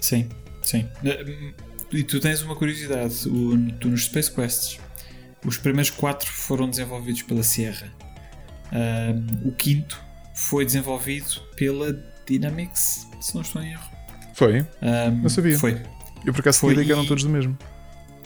Sim, 0.00 0.28
sim. 0.62 0.88
E 1.92 2.02
tu 2.04 2.20
tens 2.20 2.42
uma 2.42 2.54
curiosidade: 2.54 3.28
o, 3.28 3.72
tu 3.72 3.88
nos 3.88 4.04
Space 4.04 4.30
Quests, 4.30 4.78
os 5.44 5.56
primeiros 5.56 5.90
quatro 5.90 6.30
foram 6.30 6.68
desenvolvidos 6.68 7.22
pela 7.22 7.42
Sierra. 7.42 7.92
Um, 8.72 9.48
o 9.48 9.52
quinto 9.52 10.00
foi 10.34 10.64
desenvolvido 10.64 11.40
pela 11.56 11.92
Dynamics, 12.26 13.06
se 13.20 13.34
não 13.34 13.42
estou 13.42 13.62
em 13.62 13.72
erro. 13.72 13.90
Foi? 14.34 14.60
Um, 14.60 15.22
não 15.22 15.28
sabia. 15.28 15.58
Foi. 15.58 15.82
Eu 16.24 16.32
por 16.32 16.40
acaso 16.40 16.60
sabia 16.60 16.84
que 16.84 16.92
eram 16.92 17.06
todos 17.06 17.24
do 17.24 17.30
mesmo. 17.30 17.56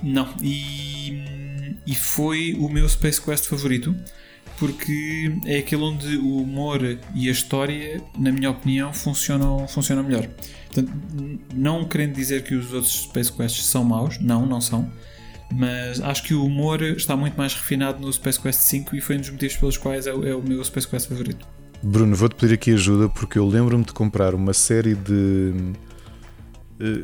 Não, 0.02 0.34
e, 0.42 1.74
e 1.86 1.94
foi 1.94 2.54
o 2.58 2.68
meu 2.68 2.86
Space 2.88 3.20
Quest 3.20 3.46
favorito 3.46 3.94
porque 4.58 5.32
é 5.46 5.58
aquele 5.58 5.82
onde 5.82 6.16
o 6.16 6.36
humor 6.38 6.80
e 7.14 7.28
a 7.28 7.32
história, 7.32 8.02
na 8.18 8.30
minha 8.30 8.50
opinião, 8.50 8.92
funcionam, 8.92 9.66
funcionam 9.66 10.02
melhor. 10.02 10.28
Portanto, 10.66 10.92
não 11.54 11.84
querendo 11.84 12.14
dizer 12.14 12.42
que 12.42 12.54
os 12.54 12.72
outros 12.72 13.02
Space 13.02 13.32
Quests 13.32 13.66
são 13.66 13.84
maus, 13.84 14.18
não, 14.20 14.46
não 14.46 14.60
são, 14.60 14.90
mas 15.52 16.00
acho 16.00 16.22
que 16.24 16.34
o 16.34 16.44
humor 16.44 16.82
está 16.82 17.16
muito 17.16 17.36
mais 17.36 17.54
refinado 17.54 18.00
no 18.00 18.12
Space 18.12 18.40
Quest 18.40 18.60
5 18.60 18.96
e 18.96 19.00
foi 19.00 19.16
um 19.16 19.20
dos 19.20 19.30
motivos 19.30 19.56
pelos 19.56 19.76
quais 19.76 20.06
é 20.06 20.12
o, 20.12 20.26
é 20.26 20.34
o 20.34 20.42
meu 20.42 20.62
Space 20.64 20.86
Quest 20.86 21.08
favorito. 21.08 21.46
Bruno, 21.82 22.16
vou-te 22.16 22.34
pedir 22.34 22.54
aqui 22.54 22.72
ajuda 22.72 23.08
porque 23.08 23.38
eu 23.38 23.46
lembro-me 23.46 23.84
de 23.84 23.92
comprar 23.92 24.34
uma 24.34 24.54
série 24.54 24.94
de, 24.94 25.52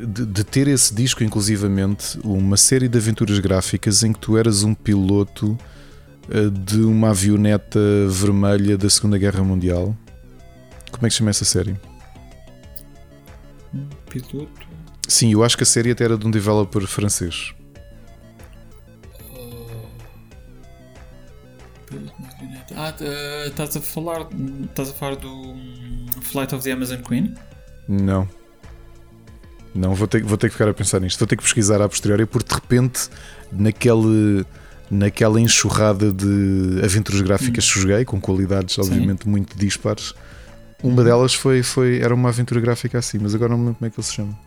de, 0.07 0.25
de. 0.25 0.43
ter 0.43 0.67
esse 0.67 0.93
disco, 0.93 1.23
inclusivamente, 1.23 2.19
uma 2.23 2.57
série 2.57 2.87
de 2.87 2.97
aventuras 2.97 3.37
gráficas 3.39 4.03
em 4.03 4.11
que 4.11 4.19
tu 4.19 4.37
eras 4.37 4.63
um 4.63 4.73
piloto 4.73 5.55
eh, 5.59 5.71
de 6.65 6.81
uma 6.81 7.09
avioneta 7.09 7.79
vermelha 8.09 8.77
da 8.77 8.89
Segunda 8.89 9.17
Guerra 9.17 9.43
Mundial. 9.43 9.95
Como 10.91 11.05
é 11.05 11.09
que 11.09 11.13
se 11.13 11.19
chama 11.19 11.29
essa 11.29 11.45
série? 11.45 11.75
Piloto? 14.09 14.67
Sim, 15.07 15.33
eu 15.33 15.43
acho 15.43 15.57
que 15.57 15.63
a 15.63 15.65
série 15.65 15.91
até 15.91 16.03
era 16.03 16.17
de 16.17 16.25
um 16.25 16.31
developer 16.31 16.85
francês. 16.87 17.53
Ah, 22.75 22.93
eh, 23.01 23.47
estás 23.47 23.75
a 23.75 23.81
falar 23.81 24.27
estás 24.63 24.89
a 24.89 24.93
falar 24.93 25.15
do 25.15 25.29
hum, 25.29 26.05
Flight 26.21 26.55
of 26.55 26.63
the 26.63 26.71
Amazon 26.71 27.01
Queen? 27.01 27.35
Não. 27.87 28.27
Não, 29.73 29.93
vou 29.93 30.07
ter, 30.07 30.23
vou 30.23 30.37
ter 30.37 30.47
que 30.47 30.53
ficar 30.53 30.69
a 30.69 30.73
pensar 30.73 30.99
nisto. 30.99 31.19
Vou 31.19 31.27
ter 31.27 31.35
que 31.35 31.43
pesquisar 31.43 31.81
a 31.81 31.87
posteriori 31.87 32.25
porque 32.25 32.49
de 32.49 32.55
repente 32.55 33.09
naquele 33.51 34.45
naquela 34.91 35.39
enxurrada 35.39 36.11
de 36.11 36.81
aventuras 36.83 37.21
gráficas 37.21 37.71
que 37.71 37.79
joguei, 37.79 38.03
com 38.03 38.19
qualidades 38.19 38.77
obviamente 38.77 39.23
Sim. 39.23 39.29
muito 39.29 39.57
dispares. 39.57 40.13
Uma 40.83 41.03
delas 41.03 41.33
foi, 41.33 41.63
foi, 41.63 42.01
era 42.01 42.13
uma 42.13 42.29
aventura 42.29 42.59
gráfica 42.59 42.97
assim, 42.99 43.17
mas 43.19 43.33
agora 43.33 43.51
não 43.51 43.57
me 43.57 43.65
lembro 43.65 43.79
como 43.79 43.87
é 43.87 43.89
que 43.91 43.99
ele 43.99 44.07
se 44.07 44.13
chama. 44.13 44.37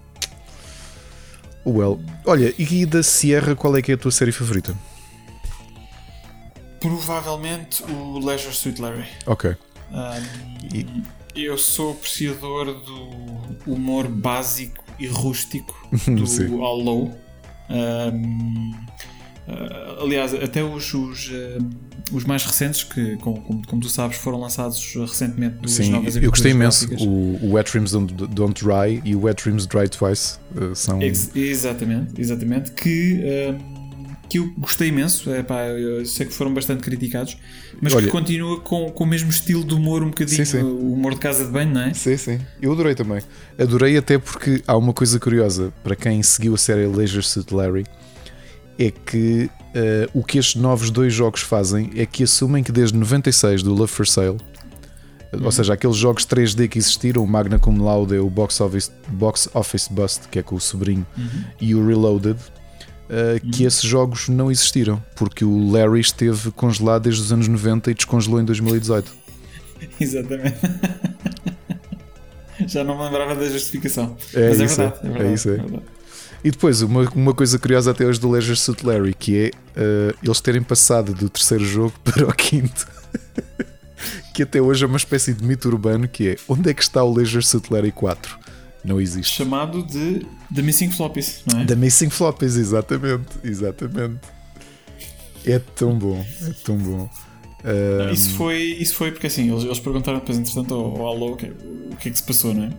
Well, 1.67 1.99
olha, 2.27 2.55
e 2.59 2.85
da 2.85 3.03
Sierra, 3.03 3.57
qual 3.57 3.75
é 3.77 3.81
que 3.81 3.93
é 3.93 3.95
a 3.95 3.99
tua 3.99 4.11
série 4.11 4.33
favorita? 4.33 4.77
Provavelmente 6.79 7.83
o 7.85 8.19
Leisure 8.19 8.55
Suit 8.55 8.81
Larry. 8.81 9.07
Ok. 9.27 9.57
Um, 9.91 10.75
e... 10.75 10.87
Eu 11.35 11.57
sou 11.57 11.93
apreciador 11.93 12.67
do 12.67 13.73
humor 13.73 14.07
básico 14.07 14.85
e 14.99 15.07
rústico 15.07 15.75
do 16.07 16.57
Hollow. 16.59 17.19
Um, 17.71 18.73
Uh, 19.47 20.03
aliás, 20.03 20.33
até 20.33 20.65
os, 20.65 20.95
os, 20.95 21.29
uh, 21.29 21.71
os, 22.13 22.25
mais 22.25 22.45
recentes, 22.45 22.83
que, 22.83 23.17
como, 23.19 23.63
como, 23.67 23.83
tu 23.83 23.91
sabes, 23.91 24.17
foram 24.17 24.41
lançados 24.41 24.95
recentemente. 24.95 25.71
Sim, 25.71 25.91
novas 25.91 26.17
eu 26.17 26.31
gostei 26.31 26.53
imenso. 26.53 26.89
O, 26.95 27.39
o 27.43 27.53
Wet 27.53 27.71
Dreams 27.71 27.93
Don't, 27.93 28.15
Don't, 28.29 28.65
Dry 28.65 29.03
e 29.05 29.15
o 29.15 29.23
Wet 29.23 29.43
Dreams 29.43 29.67
Dry 29.67 29.89
Twice 29.89 30.39
uh, 30.57 30.75
são. 30.75 31.03
Ex 31.03 31.31
exatamente, 31.37 32.19
exatamente. 32.19 32.73
Que, 32.73 33.21
que 34.31 34.39
eu 34.39 34.51
gostei 34.57 34.89
imenso. 34.89 35.31
É, 35.31 35.43
pá, 35.43 35.67
eu 35.67 36.07
sei 36.07 36.25
que 36.25 36.33
foram 36.33 36.55
bastante 36.55 36.83
criticados, 36.83 37.37
mas 37.83 37.93
Olha, 37.93 38.07
que 38.07 38.11
continua 38.11 38.61
com, 38.61 38.91
com 38.91 39.05
o 39.05 39.07
mesmo 39.07 39.29
estilo 39.29 39.63
de 39.63 39.75
humor, 39.75 40.03
um 40.03 40.09
bocadinho 40.09 40.47
sim, 40.47 40.59
sim. 40.59 40.63
o 40.63 40.95
humor 40.95 41.13
de 41.13 41.21
casa 41.21 41.45
de 41.45 41.51
banho, 41.51 41.75
não 41.75 41.83
é? 41.83 41.93
Sim, 41.93 42.17
sim. 42.17 42.41
Eu 42.63 42.73
adorei 42.73 42.95
também. 42.95 43.21
Adorei 43.59 43.95
até 43.99 44.19
porque 44.19 44.63
há 44.67 44.75
uma 44.75 44.95
coisa 44.95 45.21
curiosa 45.21 45.71
para 45.83 45.95
quem 45.95 46.23
seguiu 46.23 46.55
a 46.55 46.59
série 46.59 46.87
Leisure 46.87 47.23
Suit 47.23 47.53
Larry 47.53 47.85
é 48.79 48.91
que 48.91 49.51
uh, 49.75 50.19
o 50.19 50.23
que 50.25 50.39
estes 50.39 50.61
novos 50.61 50.91
dois 50.91 51.13
jogos 51.13 51.43
fazem 51.43 51.91
é 51.97 52.07
que 52.07 52.25
assumem 52.25 52.63
que 52.63 52.73
desde 52.73 52.97
96 52.97 53.63
do 53.63 53.73
Love 53.73 53.93
for 53.93 54.07
Sale, 54.07 54.39
uhum. 55.33 55.45
ou 55.45 55.53
seja, 55.53 55.75
aqueles 55.75 55.97
jogos 55.97 56.27
3D 56.27 56.69
que 56.69 56.79
existiram, 56.79 57.23
o 57.23 57.27
Magna 57.27 57.59
Cum 57.59 57.83
Laude, 57.83 58.17
o 58.19 58.31
Box 58.31 58.61
Office, 58.61 58.93
Box 59.09 59.49
Office 59.55 59.89
Bust, 59.89 60.29
que 60.29 60.39
é 60.39 60.43
com 60.43 60.55
o 60.57 60.61
sobrinho, 60.61 61.07
uhum. 61.17 61.45
e 61.61 61.75
o 61.75 61.87
Reloaded, 61.87 62.39
uh, 62.39 63.45
uhum. 63.45 63.51
que 63.51 63.65
esses 63.65 63.83
jogos 63.83 64.29
não 64.29 64.51
existiram, 64.51 65.03
porque 65.17 65.45
o 65.45 65.71
Larry 65.71 66.01
esteve 66.01 66.51
congelado 66.53 67.03
desde 67.03 67.23
os 67.23 67.33
anos 67.33 67.49
90 67.49 67.91
e 67.91 67.95
descongelou 67.95 68.41
em 68.41 68.45
2018. 68.45 69.13
Exatamente. 70.01 70.57
Já 72.67 72.85
não 72.85 72.97
me 72.97 73.05
lembrava 73.05 73.35
da 73.35 73.49
justificação. 73.49 74.17
É 74.33 74.49
Mas 74.49 74.61
é 74.61 74.65
isso, 74.65 74.81
é 74.81 74.85
verdade, 74.87 75.07
é, 75.07 75.11
verdade, 75.11 75.29
é 75.29 75.35
isso. 75.35 75.49
É. 75.49 75.53
é 75.53 75.57
verdade. 75.57 75.83
E 76.45 76.51
depois, 76.51 76.83
uma, 76.83 77.09
uma 77.15 77.33
coisa 77.33 77.59
curiosa 77.59 77.91
até 77.91 78.05
hoje 78.05 78.21
do 78.21 78.31
Leisure 78.31 78.57
Suit 78.57 78.85
Larry, 78.85 79.15
que 79.15 79.47
é 79.47 79.51
uh, 79.81 80.15
eles 80.23 80.41
terem 80.43 80.63
passado 80.63 81.15
do 81.15 81.31
terceiro 81.31 81.65
jogo 81.65 81.95
para 82.05 82.29
o 82.29 82.33
quinto. 82.35 82.87
que 84.35 84.43
até 84.43 84.61
hoje 84.61 84.85
é 84.85 84.87
uma 84.87 84.99
espécie 84.99 85.33
de 85.33 85.43
mito 85.43 85.67
urbano 85.69 86.07
que 86.07 86.29
é 86.29 86.37
onde 86.47 86.69
é 86.69 86.75
que 86.75 86.83
está 86.83 87.03
o 87.03 87.15
Leisure 87.15 87.43
Suit 87.43 87.73
Larry 87.73 87.93
4? 87.93 88.39
Não 88.85 89.01
existe. 89.01 89.35
Chamado 89.35 89.83
de 89.83 90.27
The 90.55 90.61
Missing 90.61 90.91
Floppies, 90.91 91.43
não 91.51 91.61
é? 91.61 91.65
The 91.65 91.77
Missing 91.77 92.11
Floppies, 92.11 92.57
exatamente. 92.57 93.29
Exatamente. 93.43 94.21
É 95.47 95.59
tão 95.59 95.99
bom. 95.99 96.23
É 96.43 96.51
tão 96.63 96.77
bom. 96.77 97.09
Um... 97.65 98.13
Isso, 98.13 98.31
foi, 98.33 98.61
isso 98.79 98.95
foi 98.95 99.11
porque 99.11 99.29
assim, 99.29 99.51
eles, 99.51 99.65
eles 99.65 99.81
perguntaram 99.81 100.19
depois, 100.19 100.37
entretanto, 100.37 100.75
ao, 100.75 101.01
ao 101.01 101.07
Alô 101.07 101.33
o 101.33 101.37
que, 101.37 101.47
o 101.47 101.97
que 101.99 102.11
é 102.11 102.13
que 102.13 102.19
se 102.19 102.23
passou, 102.23 102.53
não 102.53 102.65
é? 102.65 102.71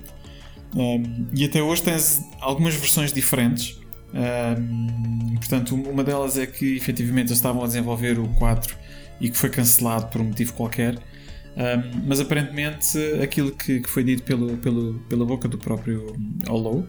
E 1.34 1.46
até 1.46 1.62
hoje 1.62 1.84
tens 1.84 2.22
algumas 2.42 2.76
versões 2.76 3.14
diferentes. 3.14 3.80
Um, 4.14 5.36
portanto, 5.36 5.76
uma 5.76 6.04
delas 6.04 6.38
é 6.38 6.46
que 6.46 6.76
efetivamente 6.76 7.28
eles 7.28 7.38
estavam 7.38 7.64
a 7.64 7.68
desenvolver 7.68 8.20
o 8.20 8.28
4 8.30 8.76
e 9.20 9.30
que 9.30 9.38
foi 9.38 9.50
cancelado 9.50 10.08
por 10.08 10.22
um 10.22 10.26
motivo 10.26 10.54
qualquer. 10.54 10.96
Um, 10.96 12.02
mas 12.06 12.20
aparentemente 12.20 12.98
aquilo 13.22 13.52
que, 13.52 13.80
que, 13.80 13.90
foi 13.90 14.04
dito 14.04 14.24
pelo, 14.24 14.58
pelo, 14.58 14.96
pela 15.08 15.26
boca 15.26 15.48
do 15.48 15.58
próprio 15.58 16.14
Hollow 16.46 16.86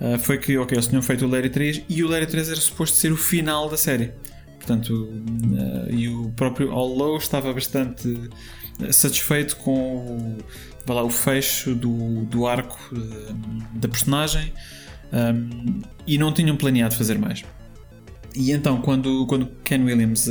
uh, 0.00 0.18
foi 0.18 0.38
que 0.38 0.58
ok, 0.58 0.74
eles 0.76 0.88
tinham 0.88 1.00
feito 1.00 1.24
o 1.24 1.28
Larry 1.28 1.50
3 1.50 1.84
e 1.88 2.02
o 2.02 2.08
Larry 2.08 2.26
3 2.26 2.48
era 2.48 2.60
suposto 2.60 2.96
ser 2.96 3.12
o 3.12 3.16
final 3.16 3.68
da 3.68 3.76
série. 3.76 4.12
Portanto, 4.56 4.92
uh, 4.92 5.92
e 5.92 6.08
o 6.08 6.30
próprio 6.30 6.72
Hollow 6.72 7.16
estava 7.16 7.52
bastante 7.52 8.28
satisfeito 8.90 9.56
com 9.58 10.06
o, 10.06 10.38
lá, 10.88 11.02
o 11.02 11.10
fecho 11.10 11.74
do, 11.74 12.24
do 12.24 12.46
arco 12.46 12.78
uh, 12.92 13.78
da 13.78 13.88
personagem 13.88 14.52
um, 15.12 15.80
e 16.06 16.18
não 16.18 16.32
tinham 16.32 16.56
planeado 16.56 16.94
fazer 16.94 17.18
mais. 17.18 17.44
E 18.34 18.50
então, 18.50 18.80
quando, 18.80 19.26
quando 19.26 19.46
Ken 19.62 19.84
Williams 19.84 20.26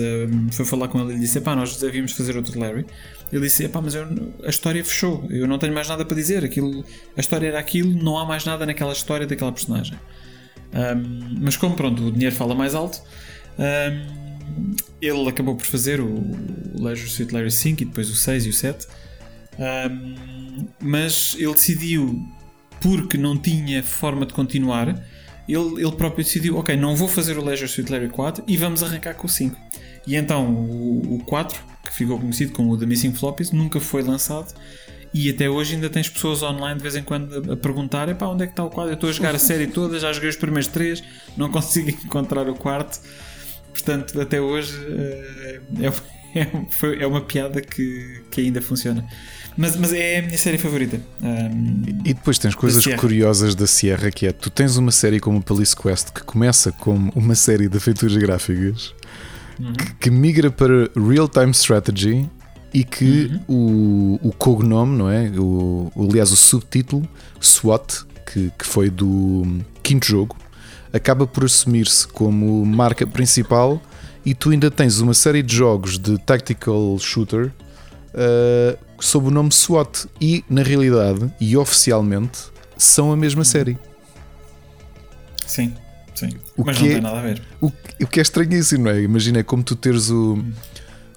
foi 0.51 0.65
falar 0.65 0.87
com 0.87 0.99
ele, 0.99 1.13
ele 1.13 1.19
disse: 1.19 1.39
Pá, 1.39 1.55
nós 1.55 1.77
devíamos 1.77 2.13
fazer 2.13 2.35
outro 2.35 2.59
Larry. 2.59 2.85
Ele 3.31 3.43
disse: 3.43 3.63
Epá, 3.63 3.79
mas 3.79 3.93
eu, 3.93 4.07
a 4.43 4.49
história 4.49 4.83
fechou, 4.83 5.25
eu 5.29 5.47
não 5.47 5.59
tenho 5.59 5.73
mais 5.73 5.87
nada 5.87 6.03
para 6.03 6.15
dizer. 6.15 6.43
Aquilo, 6.43 6.83
a 7.15 7.19
história 7.19 7.47
era 7.47 7.59
aquilo, 7.59 7.91
não 8.03 8.17
há 8.17 8.25
mais 8.25 8.43
nada 8.43 8.65
naquela 8.65 8.91
história 8.91 9.27
daquela 9.27 9.51
personagem. 9.51 9.97
Um, 10.73 11.37
mas 11.41 11.55
como 11.55 11.75
pronto, 11.75 12.07
o 12.07 12.11
dinheiro 12.11 12.35
fala 12.35 12.55
mais 12.55 12.73
alto, 12.73 13.01
ele 15.01 15.29
acabou 15.29 15.55
por 15.55 15.65
fazer 15.65 15.99
o, 15.99 16.07
o 16.07 16.83
Leisure 16.83 17.09
Suit 17.09 17.33
Larry 17.33 17.51
5 17.51 17.83
e 17.83 17.85
depois 17.85 18.09
o 18.09 18.15
6 18.15 18.45
e 18.45 18.49
o 18.49 18.53
7. 18.53 18.87
Um, 19.59 20.65
mas 20.79 21.35
ele 21.37 21.53
decidiu, 21.53 22.25
porque 22.79 23.17
não 23.17 23.37
tinha 23.37 23.83
forma 23.83 24.25
de 24.25 24.33
continuar, 24.33 24.87
ele, 25.47 25.81
ele 25.81 25.91
próprio 25.91 26.23
decidiu: 26.23 26.57
Ok, 26.57 26.75
não 26.75 26.95
vou 26.95 27.07
fazer 27.07 27.37
o 27.37 27.43
Leisure 27.43 27.69
Suit 27.69 27.91
Larry 27.91 28.09
4 28.09 28.43
e 28.47 28.57
vamos 28.57 28.83
arrancar 28.83 29.15
com 29.15 29.27
o 29.27 29.29
5. 29.29 29.57
E 30.07 30.15
então 30.15 30.49
o, 30.53 31.15
o 31.15 31.23
4 31.25 31.71
que 31.83 31.93
ficou 31.93 32.19
conhecido 32.19 32.53
como 32.53 32.71
o 32.71 32.77
The 32.77 32.85
Missing 32.85 33.13
Floppies, 33.13 33.51
nunca 33.51 33.79
foi 33.79 34.01
lançado. 34.01 34.53
E 35.13 35.29
até 35.29 35.49
hoje 35.49 35.75
ainda 35.75 35.89
tens 35.89 36.07
pessoas 36.07 36.41
online 36.41 36.77
de 36.77 36.83
vez 36.83 36.95
em 36.95 37.03
quando 37.03 37.51
a 37.51 37.57
perguntar: 37.57 38.07
onde 38.23 38.43
é 38.43 38.47
que 38.47 38.53
está 38.53 38.63
o 38.63 38.69
quadro? 38.69 38.91
Eu 38.91 38.95
estou 38.95 39.09
a 39.09 39.13
jogar 39.13 39.35
a 39.35 39.39
série 39.39 39.67
toda, 39.67 39.99
já 39.99 40.11
joguei 40.13 40.29
os 40.29 40.37
primeiros 40.37 40.67
três, 40.67 41.03
não 41.35 41.49
consigo 41.49 41.89
encontrar 42.05 42.47
o 42.47 42.55
quarto. 42.55 43.01
Portanto, 43.71 44.19
até 44.19 44.39
hoje 44.39 44.73
eh, 44.89 45.61
é, 46.33 46.39
é, 46.39 47.03
é 47.03 47.07
uma 47.07 47.21
piada 47.21 47.61
que, 47.61 48.23
que 48.31 48.41
ainda 48.41 48.61
funciona. 48.61 49.05
Mas, 49.57 49.75
mas 49.75 49.91
é 49.93 50.19
a 50.19 50.21
minha 50.21 50.37
série 50.37 50.57
favorita. 50.57 50.99
Um, 51.21 51.83
e 52.05 52.13
depois 52.13 52.37
tens 52.37 52.55
coisas 52.55 52.85
curiosas 52.95 53.53
da 53.53 53.67
Sierra 53.67 54.09
que 54.09 54.25
é: 54.25 54.31
tu 54.31 54.49
tens 54.49 54.77
uma 54.77 54.91
série 54.91 55.19
como 55.19 55.41
Police 55.41 55.75
Quest 55.75 56.11
que 56.11 56.23
começa 56.23 56.71
como 56.71 57.11
uma 57.15 57.35
série 57.35 57.67
de 57.67 57.79
feituras 57.79 58.15
gráficas 58.15 58.93
uhum. 59.59 59.73
que, 59.99 60.09
migra 60.09 60.49
para 60.49 60.89
real-time 60.95 61.51
strategy 61.51 62.29
e 62.73 62.83
que 62.83 63.31
uhum. 63.47 64.17
o, 64.21 64.29
o 64.29 64.33
cognome, 64.33 64.97
não 64.97 65.09
é? 65.09 65.29
O, 65.37 65.91
aliás, 65.95 66.31
o 66.31 66.37
subtítulo 66.37 67.07
SWAT, 67.39 68.05
que, 68.25 68.51
que 68.57 68.65
foi 68.65 68.89
do 68.89 69.61
quinto 69.83 70.07
jogo, 70.07 70.37
acaba 70.93 71.27
por 71.27 71.43
assumir-se 71.43 72.07
como 72.07 72.65
marca 72.65 73.05
principal 73.05 73.81
e 74.25 74.33
tu 74.33 74.51
ainda 74.51 74.69
tens 74.69 74.99
uma 74.99 75.13
série 75.13 75.41
de 75.41 75.55
jogos 75.55 75.97
de 75.97 76.17
tactical 76.19 76.97
shooter 76.99 77.51
uh, 78.13 78.77
sob 78.99 79.27
o 79.27 79.31
nome 79.31 79.51
SWAT 79.51 80.05
e 80.19 80.43
na 80.49 80.63
realidade 80.63 81.31
e 81.39 81.57
oficialmente 81.57 82.39
são 82.77 83.11
a 83.11 83.17
mesma 83.17 83.43
série. 83.43 83.77
Sim. 85.45 85.73
Sim, 86.13 86.29
o 86.55 86.63
mas 86.63 86.77
que 86.77 86.83
não 86.83 86.89
é, 86.89 86.93
tem 86.93 87.01
nada 87.01 87.17
a 87.17 87.21
ver. 87.23 87.41
O, 87.59 87.71
o 88.01 88.07
que 88.07 88.19
é 88.19 88.21
estranhíssimo, 88.21 88.83
não 88.83 88.91
é? 88.91 89.01
Imagina, 89.01 89.39
é 89.39 89.43
como 89.43 89.63
tu 89.63 89.75
teres 89.75 90.11
o. 90.11 90.43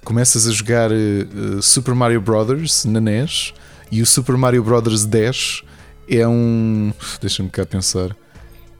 Começas 0.02 0.46
a 0.46 0.50
jogar 0.50 0.90
uh, 0.90 1.60
Super 1.60 1.94
Mario 1.94 2.22
Brothers 2.22 2.86
na 2.86 3.00
NES 3.00 3.52
e 3.90 4.00
o 4.00 4.06
Super 4.06 4.36
Mario 4.36 4.64
Brothers 4.64 5.04
10 5.04 5.62
é 6.08 6.26
um. 6.26 6.92
Deixa-me 7.20 7.50
cá 7.50 7.66
pensar. 7.66 8.16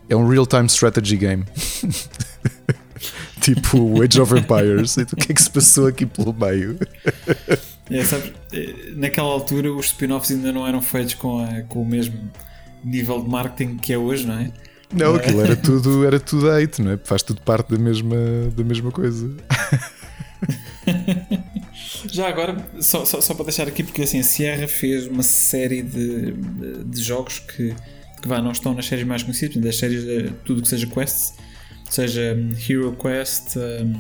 É 0.09 0.17
um 0.17 0.27
real-time 0.27 0.67
strategy 0.67 1.17
game. 1.17 1.45
tipo 3.41 4.03
Age 4.03 4.21
of 4.21 4.35
Empires. 4.35 4.97
o 4.97 5.17
que 5.17 5.33
é 5.33 5.35
que 5.35 5.43
se 5.43 5.51
passou 5.51 5.87
aqui 5.87 6.07
pelo 6.07 6.33
meio? 6.33 6.79
É, 7.91 8.05
sabe, 8.05 8.33
eh, 8.53 8.93
naquela 8.97 9.29
altura 9.29 9.73
os 9.73 9.87
spin-offs 9.87 10.31
ainda 10.31 10.53
não 10.53 10.67
eram 10.67 10.81
feitos 10.81 11.15
com, 11.15 11.45
a, 11.45 11.63
com 11.63 11.83
o 11.83 11.87
mesmo 11.87 12.31
nível 12.83 13.23
de 13.23 13.29
marketing 13.29 13.77
que 13.77 13.93
é 13.93 13.99
hoje, 13.99 14.27
não 14.27 14.39
é? 14.39 14.51
Não, 14.93 15.15
aquilo 15.15 15.41
era 15.41 15.57
tudo, 15.57 16.07
era 16.07 16.19
tudo 16.21 16.51
hate, 16.51 16.81
não 16.81 16.93
é? 16.93 16.99
Faz 17.03 17.23
tudo 17.23 17.41
parte 17.43 17.71
da 17.71 17.79
mesma, 17.79 18.17
da 18.57 18.65
mesma 18.65 18.91
coisa. 18.91 19.31
Já 22.11 22.29
agora, 22.29 22.57
só, 22.81 23.05
só, 23.05 23.21
só, 23.21 23.35
para 23.35 23.47
deixar 23.47 23.67
aqui, 23.67 23.83
porque 23.83 24.03
assim, 24.03 24.21
a 24.21 24.23
Sierra 24.23 24.69
fez 24.69 25.07
uma 25.07 25.23
série 25.23 25.83
de, 25.83 26.33
de, 26.33 26.85
de 26.85 27.03
jogos 27.03 27.39
que, 27.39 27.75
que 28.21 28.29
vá, 28.29 28.41
não 28.41 28.53
estão 28.53 28.75
nas 28.75 28.87
séries 28.87 29.07
mais 29.07 29.23
conhecidas, 29.23 29.57
das 29.63 29.77
séries, 29.77 30.05
de, 30.05 30.31
tudo 30.45 30.63
que 30.63 30.69
seja 30.69 30.87
quests, 30.87 31.35
seja 31.91 32.35
um, 32.35 32.53
Hero 32.53 32.97
Quest, 32.97 33.57
um, 33.57 33.95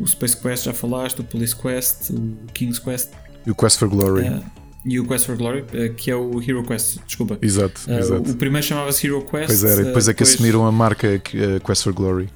o 0.00 0.06
Space 0.06 0.36
Quest, 0.36 0.64
já 0.64 0.72
falaste, 0.72 1.20
o 1.20 1.24
Police 1.24 1.54
Quest, 1.54 2.10
o 2.10 2.36
King's 2.52 2.78
Quest. 2.78 3.10
E 3.46 3.50
o 3.50 3.54
Quest 3.54 3.78
for 3.78 3.88
Glory. 3.88 4.28
Uh, 4.28 4.42
e 4.84 4.98
o 4.98 5.06
Quest 5.06 5.26
for 5.26 5.36
Glory, 5.36 5.64
eh, 5.72 5.90
que 5.90 6.10
é 6.10 6.16
o 6.16 6.42
Hero 6.42 6.64
Quest, 6.64 6.98
desculpa. 7.06 7.38
Exato, 7.40 7.80
uh, 7.88 7.98
exato. 7.98 8.30
O 8.30 8.36
primeiro 8.36 8.66
chamava-se 8.66 9.06
Hero 9.06 9.22
Quest. 9.22 9.46
Pois 9.46 9.64
era, 9.64 9.84
depois 9.84 10.08
é 10.08 10.12
que 10.12 10.18
depois 10.18 10.34
assumiram 10.34 10.66
a 10.66 10.72
marca 10.72 11.08
uh, 11.08 11.64
Quest 11.64 11.84
for 11.84 11.92
Glory. 11.92 12.28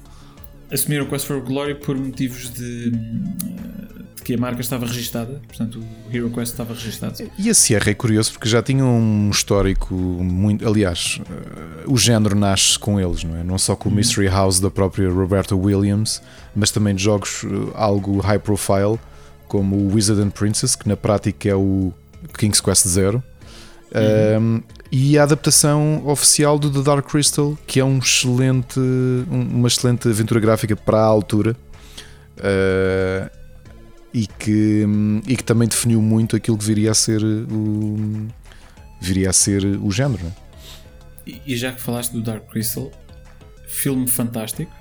Assumiram 0.71 1.05
o 1.05 1.09
Quest 1.09 1.25
for 1.25 1.41
Glory 1.41 1.75
por 1.75 1.97
motivos 1.97 2.49
de, 2.51 2.91
de, 2.91 4.06
que 4.27 4.33
a 4.33 4.37
marca 4.37 4.59
estava 4.59 4.85
registada, 4.85 5.41
portanto 5.47 5.79
o 5.79 6.13
Hero 6.13 6.29
Quest 6.29 6.51
estava 6.51 6.73
registado. 6.73 7.15
E 7.39 7.49
a 7.49 7.53
Sierra 7.53 7.91
é 7.91 7.93
curioso 7.93 8.33
porque 8.33 8.49
já 8.49 8.61
tinha 8.61 8.83
um 8.83 9.29
histórico 9.29 9.95
muito. 9.95 10.67
Aliás, 10.67 11.21
uh, 11.21 11.93
o 11.93 11.97
género 11.97 12.35
nasce 12.35 12.77
com 12.77 12.99
eles, 12.99 13.23
não 13.23 13.37
é? 13.37 13.43
Não 13.43 13.57
só 13.57 13.73
com 13.73 13.87
o 13.87 13.89
uhum. 13.89 13.95
Mystery 13.95 14.27
House 14.27 14.59
da 14.59 14.69
própria 14.69 15.09
Roberta 15.09 15.55
Williams, 15.55 16.21
mas 16.53 16.71
também 16.71 16.93
de 16.93 17.01
jogos 17.01 17.45
algo 17.73 18.19
high 18.19 18.37
profile, 18.37 18.99
como 19.47 19.77
o 19.77 19.93
Wizard 19.93 20.21
and 20.21 20.31
Princess, 20.31 20.75
que 20.75 20.89
na 20.89 20.97
prática 20.97 21.47
é 21.47 21.55
o 21.55 21.93
King's 22.37 22.59
Quest 22.59 22.85
Zero. 22.85 23.23
Uhum. 23.95 24.41
Um, 24.41 24.63
e 24.91 25.17
a 25.17 25.23
adaptação 25.23 26.05
oficial 26.05 26.59
do 26.59 26.69
The 26.69 26.81
Dark 26.81 27.09
Crystal, 27.09 27.57
que 27.65 27.79
é 27.79 27.85
um 27.85 27.99
excelente, 27.99 28.77
uma 29.29 29.69
excelente 29.69 30.09
aventura 30.09 30.41
gráfica 30.41 30.75
para 30.75 30.97
a 30.97 31.05
altura 31.05 31.55
uh, 32.39 33.36
e, 34.13 34.27
que, 34.27 34.85
e 35.27 35.35
que 35.35 35.43
também 35.43 35.67
definiu 35.67 36.01
muito 36.01 36.35
aquilo 36.35 36.57
que 36.57 36.65
viria 36.65 36.91
a 36.91 36.93
ser 36.93 37.23
o, 37.23 38.27
viria 38.99 39.29
a 39.29 39.33
ser 39.33 39.63
o 39.65 39.91
género. 39.91 40.25
É? 40.25 41.33
E 41.45 41.55
já 41.55 41.71
que 41.71 41.81
falaste 41.81 42.11
do 42.11 42.21
Dark 42.21 42.49
Crystal, 42.49 42.91
filme 43.67 44.07
fantástico. 44.07 44.71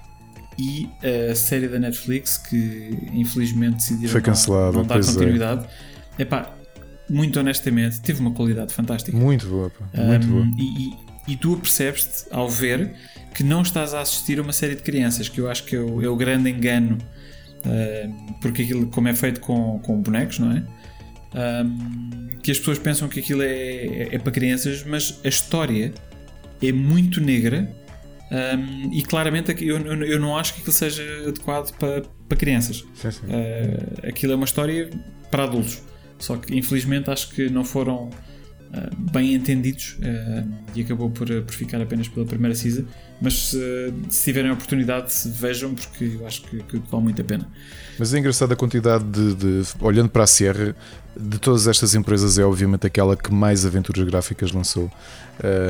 E 0.59 0.88
a 1.30 1.34
série 1.34 1.68
da 1.68 1.78
Netflix 1.78 2.38
que 2.38 3.10
infelizmente 3.12 3.74
decidiram 3.76 4.10
Foi 4.10 4.22
cancelada, 4.22 4.72
não, 4.72 4.80
não 4.80 4.86
dar 4.86 5.01
é. 5.01 5.02
continuidade. 5.02 5.66
É. 6.18 6.22
Epá, 6.22 6.56
muito 7.10 7.38
honestamente, 7.38 8.01
teve 8.01 8.20
uma 8.20 8.30
qualidade 8.30 8.72
fantástica. 8.72 9.14
Muito 9.14 9.46
boa, 9.46 9.70
muito 9.94 10.26
um, 10.26 10.30
boa. 10.30 10.46
E, 10.59 10.62
e, 10.62 10.92
e 11.32 11.36
tu 11.36 11.55
apercebes-te 11.55 12.24
ao 12.30 12.48
ver 12.48 12.94
que 13.34 13.44
não 13.44 13.60
estás 13.60 13.92
a 13.92 14.01
assistir 14.01 14.38
a 14.38 14.42
uma 14.42 14.52
série 14.52 14.76
de 14.76 14.82
crianças, 14.82 15.28
que 15.28 15.40
eu 15.40 15.51
acho 15.51 15.64
que 15.64 15.76
é 15.76 15.78
o, 15.78 16.02
é 16.02 16.09
o 16.09 16.16
grande 16.16 16.48
engano, 16.48 16.96
porque 18.40 18.62
aquilo, 18.62 18.86
como 18.88 19.09
é 19.09 19.14
feito 19.14 19.40
com, 19.40 19.78
com 19.80 20.01
bonecos, 20.01 20.38
não 20.38 20.52
é? 20.52 20.62
Um, 21.34 22.28
que 22.43 22.51
as 22.51 22.59
pessoas 22.59 22.78
pensam 22.78 23.09
que 23.09 23.20
aquilo 23.20 23.43
é, 23.43 23.47
é, 23.47 24.14
é, 24.14 24.18
para 24.18 24.32
crianças, 24.32 24.84
mas 24.84 25.20
a 25.24 25.28
história 25.28 25.93
é 26.62 26.72
muito 26.72 27.20
negra 27.20 27.70
um, 28.30 28.93
e 28.93 29.02
claramente 29.02 29.52
eu, 29.62 29.78
eu 29.78 30.18
não 30.18 30.36
acho 30.36 30.55
que 30.55 30.60
aquilo 30.60 30.72
seja 30.72 31.02
adequado 31.28 31.76
para, 31.76 32.02
para 32.28 32.38
crianças. 32.38 32.84
Sim, 32.94 33.10
sim. 33.10 33.26
Uh, 33.26 34.09
aquilo 34.09 34.32
é 34.32 34.36
uma 34.36 34.44
história 34.44 34.88
para 35.30 35.44
adultos. 35.44 35.82
Só 36.18 36.36
que 36.36 36.56
infelizmente 36.56 37.10
acho 37.10 37.30
que 37.30 37.51
não 37.51 37.64
foram 37.64 38.10
bem 39.12 39.34
entendidos 39.34 39.97
uh, 40.01 40.48
e 40.74 40.82
acabou 40.82 41.10
por, 41.10 41.26
por 41.28 41.52
ficar 41.52 41.80
apenas 41.80 42.09
pela 42.09 42.26
primeira 42.26 42.55
season. 42.55 42.84
Mas 43.20 43.55
uh, 43.55 43.94
se 44.10 44.24
tiverem 44.24 44.51
a 44.51 44.55
oportunidade, 44.55 45.12
vejam, 45.26 45.74
porque 45.74 46.16
eu 46.20 46.26
acho 46.26 46.43
que, 46.43 46.62
que, 46.62 46.82
vale 46.90 47.05
muito 47.05 47.22
a 47.22 47.24
pena. 47.24 47.48
Mas 47.98 48.12
é 48.12 48.18
engraçado 48.18 48.52
a 48.52 48.56
quantidade 48.56 49.05
de, 49.05 49.34
de, 49.34 49.62
Olhando 49.80 50.10
para 50.10 50.24
a 50.24 50.26
Sierra, 50.26 50.76
de 51.18 51.38
todas 51.38 51.66
estas 51.66 51.94
empresas, 51.94 52.38
é 52.38 52.44
obviamente 52.44 52.86
aquela 52.86 53.16
que 53.16 53.32
mais 53.32 53.64
aventuras 53.64 54.06
gráficas 54.06 54.52
lançou. 54.52 54.90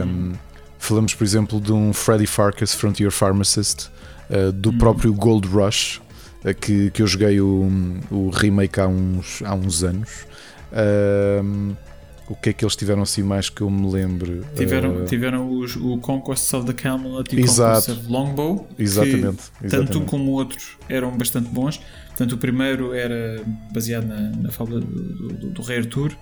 Um, 0.04 0.32
falamos, 0.78 1.14
por 1.14 1.22
exemplo, 1.22 1.60
de 1.60 1.72
um 1.72 1.92
Freddy 1.92 2.26
Farkas 2.26 2.74
Frontier 2.74 3.12
Pharmacist, 3.12 3.90
uh, 4.28 4.50
do 4.50 4.70
hum. 4.70 4.78
próprio 4.78 5.14
Gold 5.14 5.46
Rush, 5.46 6.00
que, 6.60 6.90
que 6.90 7.02
eu 7.02 7.06
joguei 7.06 7.40
o, 7.40 7.70
o 8.10 8.30
remake 8.30 8.80
há 8.80 8.88
uns, 8.88 9.42
há 9.42 9.54
uns 9.54 9.84
anos. 9.84 10.26
Um, 11.44 11.74
o 12.28 12.34
que 12.34 12.50
é 12.50 12.52
que 12.52 12.64
eles 12.64 12.74
tiveram 12.74 13.02
assim 13.02 13.22
mais 13.22 13.48
que 13.48 13.60
eu 13.60 13.70
me 13.70 13.90
lembro? 13.90 14.44
Tiveram, 14.56 15.02
uh... 15.02 15.04
tiveram 15.04 15.48
os, 15.48 15.76
o 15.76 15.98
Conquest 15.98 16.52
of 16.54 16.66
the 16.66 16.72
Camelot 16.72 17.34
e 17.34 17.40
o 17.40 17.46
Conquest 17.46 17.88
of 17.88 18.06
Longbow. 18.08 18.68
Exatamente, 18.78 19.44
que, 19.60 19.68
Tanto 19.68 20.00
um 20.00 20.04
como 20.04 20.32
o 20.32 20.34
outro 20.34 20.60
eram 20.88 21.16
bastante 21.16 21.48
bons. 21.48 21.80
Portanto, 22.08 22.32
o 22.32 22.38
primeiro 22.38 22.92
era 22.94 23.44
baseado 23.72 24.06
na, 24.06 24.30
na 24.30 24.50
fábula 24.50 24.80
do, 24.80 25.28
do, 25.28 25.50
do 25.50 25.62
Rei 25.62 25.78
Arthur 25.78 26.16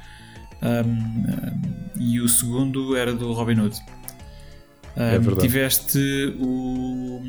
um, 0.62 0.68
um, 0.68 2.00
e 2.00 2.20
o 2.20 2.28
segundo 2.28 2.96
era 2.96 3.12
do 3.14 3.32
Robin 3.32 3.60
Hood. 3.60 3.76
Um, 4.96 5.02
é 5.02 5.40
tiveste 5.40 5.98
o, 6.38 7.22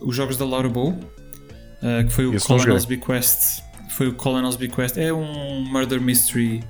os 0.00 0.14
jogos 0.14 0.36
da 0.36 0.44
Laura 0.44 0.68
Bow, 0.68 0.90
uh, 0.90 2.06
que 2.06 2.12
foi 2.12 2.26
o 2.26 2.40
Colonel's 2.40 2.84
Bequest. 2.84 3.62
Foi 3.90 4.08
o 4.08 4.14
Colonel's 4.14 4.56
Bequest. 4.56 4.96
É 4.96 5.12
um 5.12 5.64
murder 5.64 6.00
mystery. 6.00 6.62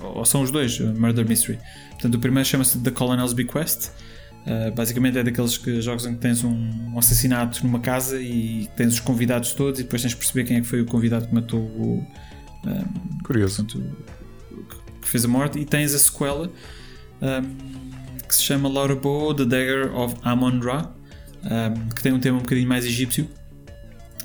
Ou 0.00 0.24
são 0.24 0.42
os 0.42 0.50
dois, 0.50 0.78
Murder 0.80 1.26
Mystery. 1.26 1.58
Portanto, 1.90 2.14
o 2.14 2.18
primeiro 2.18 2.48
chama-se 2.48 2.78
The 2.78 2.90
Colonel's 2.90 3.32
Bequest. 3.32 3.90
Uh, 4.46 4.72
basicamente 4.74 5.18
é 5.18 5.22
daqueles 5.22 5.58
que, 5.58 5.80
jogos 5.80 6.06
em 6.06 6.14
que 6.14 6.20
tens 6.20 6.42
um, 6.42 6.50
um, 6.50 6.98
assassinato 6.98 7.62
numa 7.66 7.80
casa 7.80 8.18
e 8.18 8.66
tens 8.76 8.94
os 8.94 9.00
convidados 9.00 9.52
todos 9.52 9.80
e 9.80 9.82
depois 9.82 10.00
tens 10.00 10.12
de 10.12 10.16
perceber 10.16 10.44
quem 10.44 10.56
é 10.56 10.60
que 10.60 10.66
foi 10.66 10.80
o 10.80 10.86
convidado 10.86 11.26
que 11.26 11.34
matou 11.34 11.60
o. 11.60 12.06
Um, 12.64 12.70
ah, 12.70 12.84
Curioso. 13.24 13.64
Portanto, 13.64 13.96
que 15.02 15.08
fez 15.08 15.24
a 15.24 15.28
morte. 15.28 15.58
E 15.58 15.64
tens 15.64 15.94
a 15.94 15.98
sequela 15.98 16.50
um, 17.20 18.22
que 18.26 18.34
se 18.34 18.42
chama 18.42 18.68
Laura 18.68 18.94
Bo, 18.94 19.34
The 19.34 19.44
Dagger 19.44 19.94
of 19.94 20.14
Amon 20.22 20.60
Ra, 20.60 20.92
que 21.94 22.02
tem 22.02 22.12
um 22.12 22.20
tema 22.20 22.38
um 22.38 22.42
bocadinho 22.42 22.68
mais 22.68 22.84
egípcio, 22.84 23.28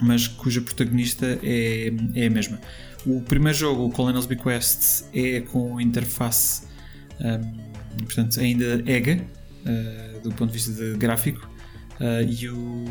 mas 0.01 0.27
cuja 0.27 0.61
protagonista 0.61 1.39
é, 1.41 1.91
é 2.15 2.27
a 2.27 2.29
mesma. 2.29 2.59
O 3.05 3.21
primeiro 3.21 3.57
jogo, 3.57 3.85
o 3.85 3.91
Colonel's 3.91 4.25
Bequest, 4.25 5.05
é 5.13 5.41
com 5.41 5.79
interface, 5.79 6.63
um, 7.19 8.03
portanto, 8.05 8.39
ainda 8.39 8.81
EGA, 8.89 9.21
uh, 9.65 10.21
do 10.21 10.31
ponto 10.31 10.47
de 10.47 10.53
vista 10.53 10.71
de 10.71 10.97
gráfico, 10.97 11.49
uh, 11.99 12.23
e 12.25 12.47
o, 12.47 12.85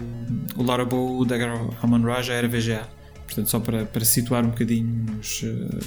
o 0.57 0.63
Larabow 0.63 1.25
da 1.25 1.37
Amon 1.83 2.03
Ra 2.03 2.21
já 2.21 2.35
era 2.35 2.47
VGA. 2.47 2.87
Portanto, 3.25 3.49
só 3.49 3.61
para, 3.61 3.87
para 3.87 4.05
situar 4.05 4.45
um 4.45 4.49
bocadinho 4.49 5.07
nos, 5.17 5.43
uh, 5.43 5.81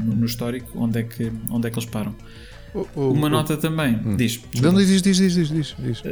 no, 0.00 0.16
no, 0.16 0.26
histórico 0.26 0.78
onde 0.78 1.00
é 1.00 1.02
que, 1.02 1.32
onde 1.50 1.68
é 1.68 1.70
que 1.70 1.78
eles 1.78 1.88
param. 1.88 2.14
Uma 2.96 3.28
nota 3.28 3.56
também, 3.56 3.96
hum. 3.96 4.16
diz. 4.16 4.40
Não, 4.60 4.72
diz, 4.74 4.88
diz, 4.88 5.02
diz, 5.02 5.34
diz, 5.34 5.48
diz, 5.48 5.76
diz. 5.78 6.04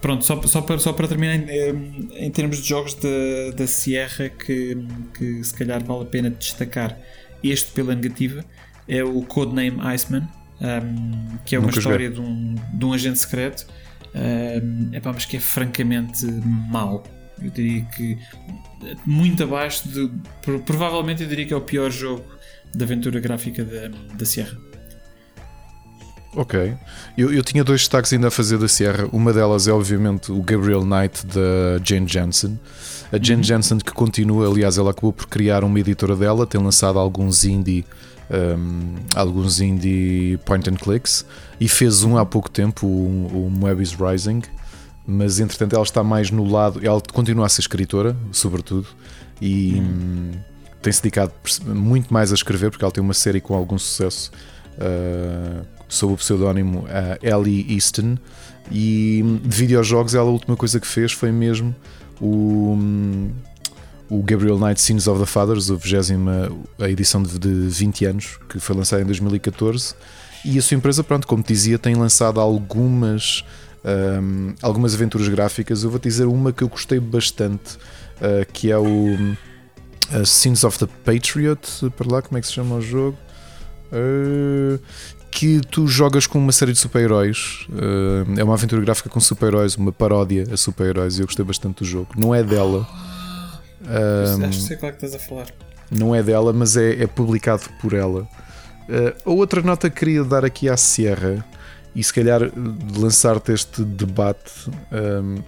Pronto, 0.00 0.24
só, 0.24 0.40
só, 0.42 0.60
para, 0.60 0.78
só 0.78 0.92
para 0.92 1.08
terminar, 1.08 1.34
em, 1.34 2.08
em 2.14 2.30
termos 2.30 2.58
de 2.58 2.68
jogos 2.68 2.94
da, 2.94 3.56
da 3.56 3.66
Sierra, 3.66 4.28
que, 4.28 4.78
que 5.18 5.42
se 5.42 5.52
calhar 5.54 5.82
vale 5.82 6.02
a 6.02 6.06
pena 6.06 6.30
destacar, 6.30 6.96
este 7.42 7.72
pela 7.72 7.94
negativa, 7.94 8.44
é 8.88 9.02
o 9.02 9.22
Codename 9.22 9.80
Iceman, 9.80 10.28
um, 10.60 11.38
que 11.44 11.56
é 11.56 11.58
uma 11.58 11.66
Nunca 11.66 11.78
história 11.78 12.10
de 12.10 12.20
um, 12.20 12.54
de 12.72 12.84
um 12.84 12.92
agente 12.92 13.18
secreto, 13.18 13.66
um, 14.14 14.94
epá, 14.94 15.12
mas 15.12 15.24
que 15.24 15.36
é 15.36 15.40
francamente 15.40 16.24
mau. 16.70 17.02
Eu 17.42 17.50
diria 17.50 17.84
que 17.86 18.16
muito 19.04 19.42
abaixo 19.42 19.88
de. 19.88 20.10
Provavelmente 20.64 21.22
eu 21.22 21.28
diria 21.28 21.44
que 21.44 21.52
é 21.52 21.56
o 21.56 21.60
pior 21.60 21.90
jogo 21.90 22.24
de 22.72 22.84
aventura 22.84 23.20
gráfica 23.20 23.64
da, 23.64 23.88
da 24.14 24.24
Sierra. 24.24 24.56
Ok. 26.36 26.74
Eu, 27.16 27.32
eu 27.32 27.42
tinha 27.42 27.62
dois 27.62 27.82
destaques 27.82 28.12
ainda 28.12 28.28
a 28.28 28.30
fazer 28.30 28.58
da 28.58 28.66
Sierra. 28.66 29.08
Uma 29.12 29.32
delas 29.32 29.68
é, 29.68 29.72
obviamente, 29.72 30.32
o 30.32 30.42
Gabriel 30.42 30.84
Knight 30.84 31.24
da 31.26 31.82
Jane 31.84 32.08
Jensen. 32.08 32.58
A 33.12 33.18
Jane 33.22 33.38
uhum. 33.38 33.44
Jensen 33.44 33.78
que 33.78 33.92
continua, 33.92 34.48
aliás, 34.48 34.76
ela 34.76 34.90
acabou 34.90 35.12
por 35.12 35.26
criar 35.26 35.62
uma 35.62 35.78
editora 35.78 36.16
dela, 36.16 36.46
tem 36.46 36.60
lançado 36.60 36.98
alguns 36.98 37.44
indie. 37.44 37.84
Um, 38.30 38.94
alguns 39.14 39.60
indie 39.60 40.38
point 40.46 40.68
and 40.70 40.76
clicks 40.76 41.26
e 41.60 41.68
fez 41.68 42.04
um 42.04 42.16
há 42.16 42.24
pouco 42.24 42.50
tempo, 42.50 42.86
o, 42.86 43.46
o 43.46 43.50
Moebius 43.50 43.94
Rising, 43.94 44.40
mas 45.06 45.40
entretanto 45.40 45.74
ela 45.74 45.84
está 45.84 46.02
mais 46.02 46.30
no 46.30 46.50
lado, 46.50 46.80
ela 46.82 47.02
continua 47.12 47.44
a 47.44 47.48
ser 47.50 47.60
escritora, 47.60 48.16
sobretudo, 48.32 48.86
e 49.42 49.74
uhum. 49.74 49.82
hum, 49.82 50.30
tem-se 50.80 51.02
dedicado 51.02 51.34
muito 51.66 52.12
mais 52.12 52.32
a 52.32 52.34
escrever, 52.34 52.70
porque 52.70 52.82
ela 52.82 52.90
tem 52.90 53.04
uma 53.04 53.12
série 53.12 53.42
com 53.42 53.54
algum 53.54 53.76
sucesso 53.76 54.32
uh, 54.78 55.66
sob 55.88 56.14
o 56.14 56.16
pseudónimo 56.16 56.80
uh, 56.80 57.18
Ellie 57.22 57.72
Easton. 57.72 58.16
E 58.70 59.22
de 59.42 59.56
videojogos, 59.56 60.14
ela 60.14 60.28
a 60.28 60.32
última 60.32 60.56
coisa 60.56 60.80
que 60.80 60.86
fez 60.86 61.12
foi 61.12 61.30
mesmo 61.30 61.74
o, 62.20 62.76
o 64.08 64.22
Gabriel 64.22 64.58
Knight 64.58 64.80
Scenes 64.80 65.06
of 65.06 65.20
the 65.20 65.26
Fathers, 65.26 65.70
a 65.70 65.74
20 65.74 66.12
a 66.78 66.88
edição 66.88 67.22
de, 67.22 67.38
de 67.38 67.68
20 67.68 68.04
anos, 68.06 68.38
que 68.48 68.58
foi 68.58 68.76
lançada 68.76 69.02
em 69.02 69.06
2014. 69.06 69.94
E 70.44 70.58
a 70.58 70.62
sua 70.62 70.76
empresa, 70.76 71.02
pronto, 71.02 71.26
como 71.26 71.42
te 71.42 71.48
dizia, 71.48 71.78
tem 71.78 71.94
lançado 71.94 72.38
algumas, 72.38 73.44
um, 74.22 74.54
algumas 74.60 74.94
aventuras 74.94 75.26
gráficas. 75.28 75.82
Eu 75.82 75.90
vou 75.90 75.98
te 75.98 76.08
dizer 76.08 76.26
uma 76.26 76.52
que 76.52 76.62
eu 76.62 76.68
gostei 76.68 77.00
bastante, 77.00 77.76
uh, 77.76 78.44
que 78.52 78.70
é 78.70 78.76
o 78.76 79.14
uh, 79.14 80.26
Scenes 80.26 80.64
of 80.64 80.78
the 80.78 80.86
Patriot. 81.04 81.90
Para 81.96 82.16
lá, 82.16 82.22
como 82.22 82.36
é 82.36 82.40
que 82.42 82.46
se 82.46 82.52
chama 82.52 82.76
o 82.76 82.82
jogo? 82.82 83.16
Que 85.44 85.60
tu 85.60 85.86
jogas 85.86 86.26
com 86.26 86.38
uma 86.38 86.52
série 86.52 86.72
de 86.72 86.78
super-heróis. 86.78 87.66
Uh, 87.68 88.40
é 88.40 88.42
uma 88.42 88.54
aventura 88.54 88.80
gráfica 88.80 89.10
com 89.10 89.20
super-heróis, 89.20 89.76
uma 89.76 89.92
paródia 89.92 90.46
a 90.50 90.56
super-heróis, 90.56 91.18
e 91.18 91.20
eu 91.20 91.26
gostei 91.26 91.44
bastante 91.44 91.80
do 91.80 91.84
jogo. 91.84 92.08
Não 92.16 92.34
é 92.34 92.42
dela. 92.42 92.88
Acho 94.42 94.58
que 94.58 94.62
sei 94.62 94.76
qual 94.78 94.88
é 94.88 94.94
que 94.94 95.04
estás 95.04 95.22
a 95.22 95.28
falar. 95.28 95.48
Não 95.90 96.14
é 96.14 96.22
dela, 96.22 96.50
mas 96.50 96.78
é, 96.78 97.02
é 97.02 97.06
publicado 97.06 97.62
por 97.78 97.92
ela. 97.92 98.22
Uh, 98.88 99.30
a 99.30 99.30
outra 99.34 99.60
nota 99.60 99.90
que 99.90 99.96
queria 99.96 100.24
dar 100.24 100.46
aqui 100.46 100.66
à 100.66 100.78
Sierra, 100.78 101.44
e 101.94 102.02
se 102.02 102.14
calhar 102.14 102.40
lançar-te 102.96 103.52
este 103.52 103.84
debate. 103.84 104.70
Um, 104.90 105.42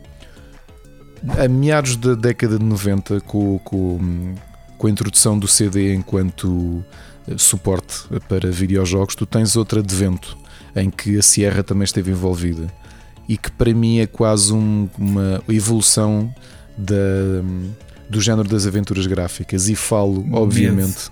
a 1.42 1.48
meados 1.48 1.96
da 1.96 2.14
década 2.14 2.58
de 2.58 2.64
90, 2.66 3.22
com, 3.22 3.58
com, 3.60 4.34
com 4.76 4.86
a 4.86 4.90
introdução 4.90 5.38
do 5.38 5.48
CD 5.48 5.94
enquanto 5.94 6.84
suporte 7.36 8.04
para 8.28 8.50
videojogos, 8.50 9.14
tu 9.14 9.26
tens 9.26 9.56
outra 9.56 9.82
de 9.82 9.94
vento 9.94 10.36
em 10.74 10.90
que 10.90 11.18
a 11.18 11.22
Sierra 11.22 11.62
também 11.62 11.84
esteve 11.84 12.10
envolvida 12.10 12.66
e 13.28 13.36
que 13.36 13.50
para 13.50 13.72
mim 13.72 13.98
é 13.98 14.06
quase 14.06 14.52
um, 14.52 14.88
uma 14.96 15.42
evolução 15.48 16.32
da, 16.76 16.94
do 18.08 18.20
género 18.20 18.48
das 18.48 18.66
aventuras 18.66 19.06
gráficas. 19.06 19.68
E 19.68 19.74
falo, 19.74 20.24
obviamente, 20.32 21.10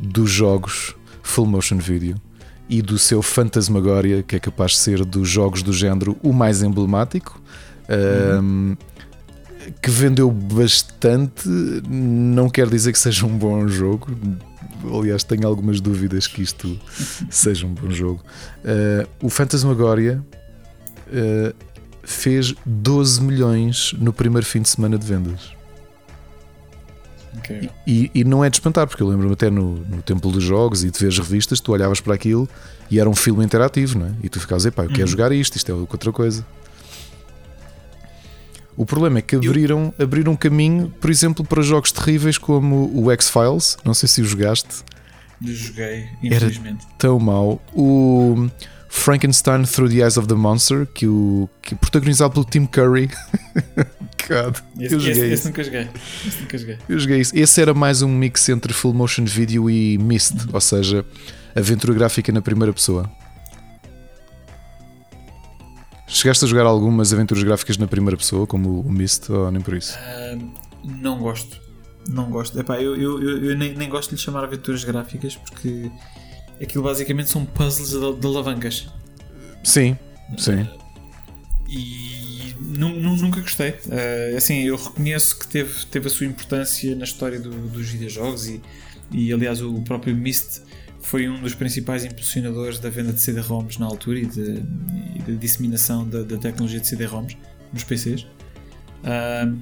dos 0.00 0.30
jogos 0.30 0.94
full 1.22 1.46
motion 1.46 1.78
video 1.78 2.16
e 2.68 2.82
do 2.82 2.98
seu 2.98 3.22
Fantasmagoria, 3.22 4.22
que 4.22 4.34
é 4.36 4.40
capaz 4.40 4.72
de 4.72 4.78
ser 4.78 5.04
dos 5.04 5.28
jogos 5.28 5.62
do 5.62 5.72
género 5.72 6.16
o 6.22 6.32
mais 6.32 6.62
emblemático. 6.62 7.40
Uhum. 7.88 8.40
Um, 8.40 8.76
que 9.82 9.90
vendeu 9.90 10.30
bastante, 10.30 11.48
não 11.88 12.48
quer 12.48 12.68
dizer 12.68 12.92
que 12.92 12.98
seja 12.98 13.26
um 13.26 13.36
bom 13.36 13.66
jogo, 13.66 14.16
aliás, 14.94 15.24
tenho 15.24 15.46
algumas 15.46 15.80
dúvidas 15.80 16.26
que 16.26 16.42
isto 16.42 16.78
seja 17.30 17.66
um 17.66 17.74
bom 17.74 17.90
jogo. 17.90 18.22
Uh, 18.64 19.26
o 19.26 19.30
Phantasmagoria 19.30 20.22
uh, 21.08 21.54
fez 22.02 22.54
12 22.64 23.22
milhões 23.22 23.94
no 23.98 24.12
primeiro 24.12 24.46
fim 24.46 24.62
de 24.62 24.68
semana 24.68 24.98
de 24.98 25.06
vendas. 25.06 25.56
Okay. 27.38 27.68
E, 27.86 28.10
e, 28.14 28.24
não 28.24 28.44
é 28.44 28.48
de 28.48 28.56
espantar, 28.56 28.86
porque 28.86 29.02
eu 29.02 29.08
lembro-me 29.08 29.34
até 29.34 29.50
no, 29.50 29.76
no 29.76 30.00
Templo 30.00 30.32
dos 30.32 30.42
Jogos 30.42 30.84
e 30.84 30.90
de 30.90 30.98
ver 30.98 31.08
as 31.08 31.18
revistas, 31.18 31.60
tu 31.60 31.72
olhavas 31.72 32.00
para 32.00 32.14
aquilo 32.14 32.48
e 32.90 32.98
era 32.98 33.08
um 33.08 33.14
filme 33.14 33.44
interativo, 33.44 33.98
não 33.98 34.06
é? 34.06 34.12
E 34.22 34.28
tu 34.28 34.40
ficavas, 34.40 34.64
epá, 34.64 34.84
eu 34.84 34.88
quero 34.88 35.02
uhum. 35.02 35.06
jogar 35.06 35.32
isto, 35.32 35.56
isto 35.56 35.70
é 35.70 35.74
outra 35.74 36.10
coisa. 36.12 36.44
O 38.76 38.84
problema 38.84 39.18
é 39.18 39.22
que 39.22 39.36
abriram, 39.36 39.92
abriram 39.98 40.32
um 40.32 40.36
caminho, 40.36 40.92
por 41.00 41.10
exemplo, 41.10 41.44
para 41.44 41.62
jogos 41.62 41.90
terríveis 41.92 42.36
como 42.36 42.90
o 42.94 43.10
X-Files. 43.10 43.78
Não 43.84 43.94
sei 43.94 44.08
se 44.08 44.20
o 44.20 44.24
jogaste. 44.24 44.84
Joguei, 45.42 46.08
infelizmente. 46.22 46.84
Era 46.84 46.94
tão 46.98 47.18
mau. 47.18 47.62
O 47.74 48.48
Frankenstein 48.88 49.64
Through 49.64 49.90
the 49.90 49.96
Eyes 49.96 50.16
of 50.16 50.26
the 50.28 50.34
Monster, 50.34 50.86
que, 50.86 51.06
o, 51.06 51.48
que 51.62 51.74
é 51.74 51.76
protagonizado 51.76 52.34
pelo 52.34 52.44
Tim 52.44 52.66
Curry. 52.66 53.08
God, 54.28 54.56
esse, 54.80 54.94
eu 54.94 55.00
joguei 55.00 55.12
esse, 55.12 55.32
esse, 55.32 55.46
nunca 55.46 55.64
joguei. 55.64 55.88
esse 56.26 56.40
nunca 56.40 56.58
joguei. 56.58 56.78
Eu 56.88 56.98
joguei 56.98 57.20
isso. 57.20 57.36
Esse 57.36 57.60
era 57.60 57.72
mais 57.72 58.02
um 58.02 58.08
mix 58.08 58.48
entre 58.48 58.72
full 58.72 58.92
motion 58.92 59.24
video 59.24 59.70
e 59.70 59.96
Mist, 59.98 60.34
ou 60.52 60.60
seja, 60.60 61.04
aventura 61.54 61.94
gráfica 61.94 62.32
na 62.32 62.42
primeira 62.42 62.72
pessoa? 62.72 63.08
Chegaste 66.06 66.44
a 66.44 66.48
jogar 66.48 66.66
algumas 66.66 67.12
aventuras 67.12 67.42
gráficas 67.42 67.76
na 67.76 67.86
primeira 67.86 68.16
pessoa, 68.16 68.46
como 68.46 68.80
o 68.80 68.90
Myst, 68.90 69.28
ou 69.28 69.50
nem 69.50 69.60
por 69.60 69.74
isso? 69.74 69.96
Uh, 69.98 70.52
não 70.84 71.18
gosto. 71.18 71.60
Não 72.08 72.30
gosto. 72.30 72.58
Epá, 72.58 72.80
eu 72.80 72.96
eu, 72.96 73.22
eu, 73.22 73.44
eu 73.44 73.56
nem, 73.56 73.74
nem, 73.74 73.88
gosto 73.88 74.10
de 74.10 74.16
lhe 74.16 74.22
chamar 74.22 74.44
aventuras 74.44 74.84
gráficas 74.84 75.34
porque 75.34 75.90
aquilo 76.62 76.84
basicamente 76.84 77.28
são 77.28 77.44
puzzles 77.44 77.90
de, 77.90 78.20
de 78.20 78.26
alavancas. 78.26 78.88
Sim, 79.64 79.98
sim. 80.38 80.62
Uh, 80.62 80.86
e 81.68 82.54
nunca 82.60 83.40
gostei. 83.40 83.70
Uh, 83.70 84.36
assim, 84.36 84.62
eu 84.62 84.76
reconheço 84.76 85.38
que 85.38 85.48
teve, 85.48 85.86
teve 85.86 86.06
a 86.06 86.10
sua 86.10 86.26
importância 86.26 86.94
na 86.94 87.04
história 87.04 87.40
do, 87.40 87.50
dos 87.50 87.88
videojogos 87.88 88.46
e, 88.46 88.62
e 89.10 89.32
aliás 89.32 89.60
o 89.60 89.82
próprio 89.82 90.14
Myst 90.14 90.60
foi 91.06 91.28
um 91.28 91.40
dos 91.40 91.54
principais 91.54 92.04
impulsionadores 92.04 92.80
da 92.80 92.90
venda 92.90 93.12
de 93.12 93.20
CD-ROMs 93.20 93.78
na 93.78 93.86
altura 93.86 94.18
e 94.18 94.26
de, 94.26 94.60
de 94.60 95.36
disseminação 95.36 96.06
da, 96.06 96.22
da, 96.22 96.36
tecnologia 96.36 96.80
de 96.80 96.88
CD-ROMs 96.88 97.36
nos 97.72 97.84
PCs. 97.84 98.22
Uh, 98.22 99.56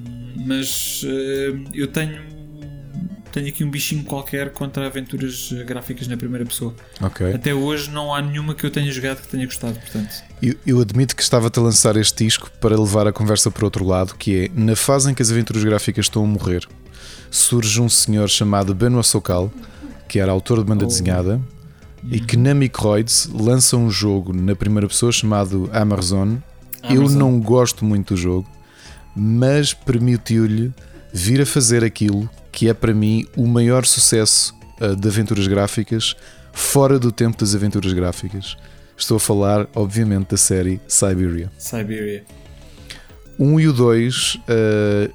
mas 0.46 1.02
uh, 1.02 1.64
eu 1.74 1.86
tenho 1.88 2.34
tenho 3.30 3.48
aqui 3.48 3.62
um 3.62 3.70
bichinho 3.70 4.04
qualquer 4.04 4.52
contra 4.52 4.86
aventuras 4.86 5.52
gráficas 5.66 6.08
na 6.08 6.16
primeira 6.16 6.46
pessoa. 6.46 6.74
Okay. 7.02 7.34
Até 7.34 7.52
hoje 7.52 7.90
não 7.90 8.14
há 8.14 8.22
nenhuma 8.22 8.54
que 8.54 8.64
eu 8.64 8.70
tenha 8.70 8.90
jogado 8.90 9.20
que 9.20 9.28
tenha 9.28 9.44
gostado, 9.44 9.78
portanto. 9.78 10.14
Eu, 10.40 10.54
eu 10.66 10.80
admito 10.80 11.14
que 11.14 11.22
estava-te 11.22 11.58
a 11.58 11.62
lançar 11.62 11.96
este 11.96 12.24
disco 12.24 12.50
para 12.58 12.74
levar 12.78 13.06
a 13.06 13.12
conversa 13.12 13.50
para 13.50 13.64
outro 13.64 13.84
lado, 13.84 14.14
que 14.14 14.44
é 14.44 14.50
na 14.54 14.76
fase 14.76 15.10
em 15.10 15.14
que 15.14 15.20
as 15.20 15.30
aventuras 15.30 15.62
gráficas 15.62 16.06
estão 16.06 16.24
a 16.24 16.26
morrer, 16.26 16.66
surge 17.30 17.82
um 17.82 17.88
senhor 17.88 18.30
chamado 18.30 18.74
Benoit 18.74 19.06
Socal, 19.06 19.52
que 20.14 20.20
era 20.20 20.30
autor 20.30 20.58
de 20.58 20.64
banda 20.64 20.84
oh. 20.84 20.86
desenhada, 20.86 21.40
e 22.08 22.20
que 22.20 22.36
na 22.36 22.54
Microids 22.54 23.28
lança 23.34 23.76
um 23.76 23.90
jogo 23.90 24.32
na 24.32 24.54
primeira 24.54 24.86
pessoa 24.86 25.10
chamado 25.10 25.68
Amazon. 25.72 26.36
Amazon. 26.84 27.02
Eu 27.02 27.10
não 27.10 27.40
gosto 27.40 27.84
muito 27.84 28.14
do 28.14 28.16
jogo, 28.16 28.48
mas 29.16 29.74
permitiu-lhe 29.74 30.72
vir 31.12 31.40
a 31.40 31.46
fazer 31.46 31.82
aquilo 31.82 32.30
que 32.52 32.68
é 32.68 32.72
para 32.72 32.94
mim 32.94 33.26
o 33.36 33.44
maior 33.44 33.84
sucesso 33.84 34.54
uh, 34.80 34.94
de 34.94 35.08
aventuras 35.08 35.48
gráficas 35.48 36.14
fora 36.52 36.96
do 36.96 37.10
tempo 37.10 37.36
das 37.36 37.52
aventuras 37.52 37.92
gráficas. 37.92 38.56
Estou 38.96 39.16
a 39.16 39.20
falar, 39.20 39.66
obviamente, 39.74 40.28
da 40.28 40.36
série 40.36 40.80
Siberia. 40.86 41.50
Siberia. 41.58 42.24
1 43.36 43.44
um 43.44 43.58
e 43.58 43.66
o 43.66 43.72
2, 43.72 44.34
uh, 44.36 44.40
eh, 44.46 45.10